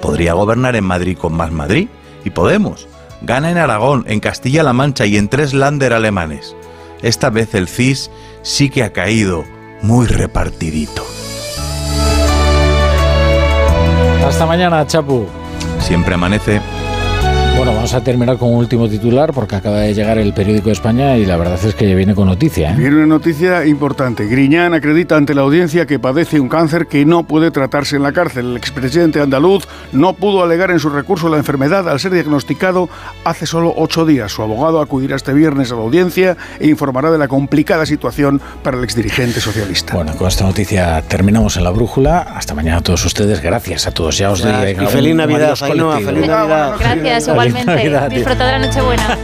Podría 0.02 0.34
gobernar 0.34 0.76
en 0.76 0.84
Madrid 0.84 1.18
con 1.18 1.34
más 1.34 1.52
Madrid 1.52 1.88
y 2.26 2.30
Podemos. 2.32 2.88
Gana 3.22 3.52
en 3.52 3.58
Aragón, 3.58 4.06
en 4.08 4.19
Castilla-La 4.19 4.74
Mancha 4.74 5.06
y 5.06 5.18
en 5.18 5.30
tres 5.30 5.53
lander 5.53 5.94
alemanes. 5.94 6.56
Esta 7.02 7.30
vez 7.30 7.56
el 7.56 7.68
CIS 7.68 8.11
sí 8.42 8.69
que 8.69 8.84
ha 8.84 8.94
caído 8.94 9.44
muy 9.82 10.08
repartidito. 10.08 11.06
Hasta 14.26 14.45
mañana, 14.45 14.85
Chapu. 14.88 15.27
Siempre 15.80 16.16
amanece. 16.16 16.61
Bueno, 17.58 17.74
vamos 17.74 17.93
a 17.93 18.01
terminar 18.01 18.38
con 18.38 18.50
un 18.50 18.58
último 18.58 18.90
titular 18.90 19.32
porque 19.32 19.56
acaba 19.56 19.77
de 19.77 19.93
llegar 19.93 20.17
el 20.17 20.34
periódico 20.34 20.66
de 20.66 20.74
España 20.74 21.17
y 21.17 21.25
la 21.25 21.38
verdad 21.38 21.58
es 21.64 21.74
que 21.74 21.95
viene 21.95 22.14
con 22.14 22.27
noticia. 22.27 22.72
¿eh? 22.72 22.75
Viene 22.77 22.98
una 22.98 23.06
noticia 23.06 23.66
importante. 23.66 24.25
Griñán 24.25 24.74
acredita 24.74 25.16
ante 25.16 25.34
la 25.34 25.43
audiencia 25.43 25.85
que 25.85 25.98
padece 25.98 26.42
un 26.42 26.50
cáncer 26.50 26.88
que 26.88 27.06
no 27.06 27.24
puede 27.24 27.51
tratarse 27.51 27.95
en 27.95 28.03
la 28.03 28.11
cárcel. 28.11 28.51
El 28.51 28.58
expresidente 28.58 29.22
andaluz 29.22 29.69
no 29.93 30.11
pudo 30.14 30.43
alegar 30.43 30.69
en 30.69 30.80
su 30.80 30.90
recurso 30.90 31.30
la 31.30 31.38
enfermedad 31.38 31.88
al 31.88 32.01
ser 32.01 32.11
diagnosticado 32.11 32.90
hace 33.24 33.45
solo 33.45 33.74
ocho 33.77 34.06
días. 34.06 34.34
Su 34.34 34.42
abogado 34.42 34.82
acudirá 34.82 35.16
este 35.16 35.34
viernes 35.34 35.72
a 35.72 35.75
la 35.75 35.82
audiencia 35.82 36.35
e 36.59 36.67
informará 36.67 37.09
de 37.09 37.17
la 37.17 37.30
complicada 37.30 37.85
situación 37.85 38.42
para 38.64 38.77
el 38.77 38.84
exdirigente 38.84 39.40
socialista. 39.40 39.93
Bueno, 39.93 40.14
con 40.17 40.27
esta 40.27 40.43
noticia 40.43 41.01
terminamos 41.08 41.56
en 41.56 41.64
la 41.64 41.72
brújula. 41.72 42.19
Hasta 42.19 42.53
mañana 42.53 42.80
a 42.80 42.82
todos 42.82 43.06
ustedes. 43.06 43.42
Gracias 43.42 43.88
a 43.88 43.92
todos. 43.92 44.17
Ya 44.17 44.30
os 44.30 44.42
doy. 44.42 44.51
Y 44.72 44.88
feliz 44.88 45.16
Navidad, 45.16 45.56
Feliz 45.56 46.27
Navidad. 46.27 46.75
Gracias, 46.77 47.27
igual. 47.30 47.44
Igualmente. 47.48 48.15
Disfruta 48.15 48.45
de 48.45 48.51
la 48.51 48.59
Nochebuena. 48.59 49.17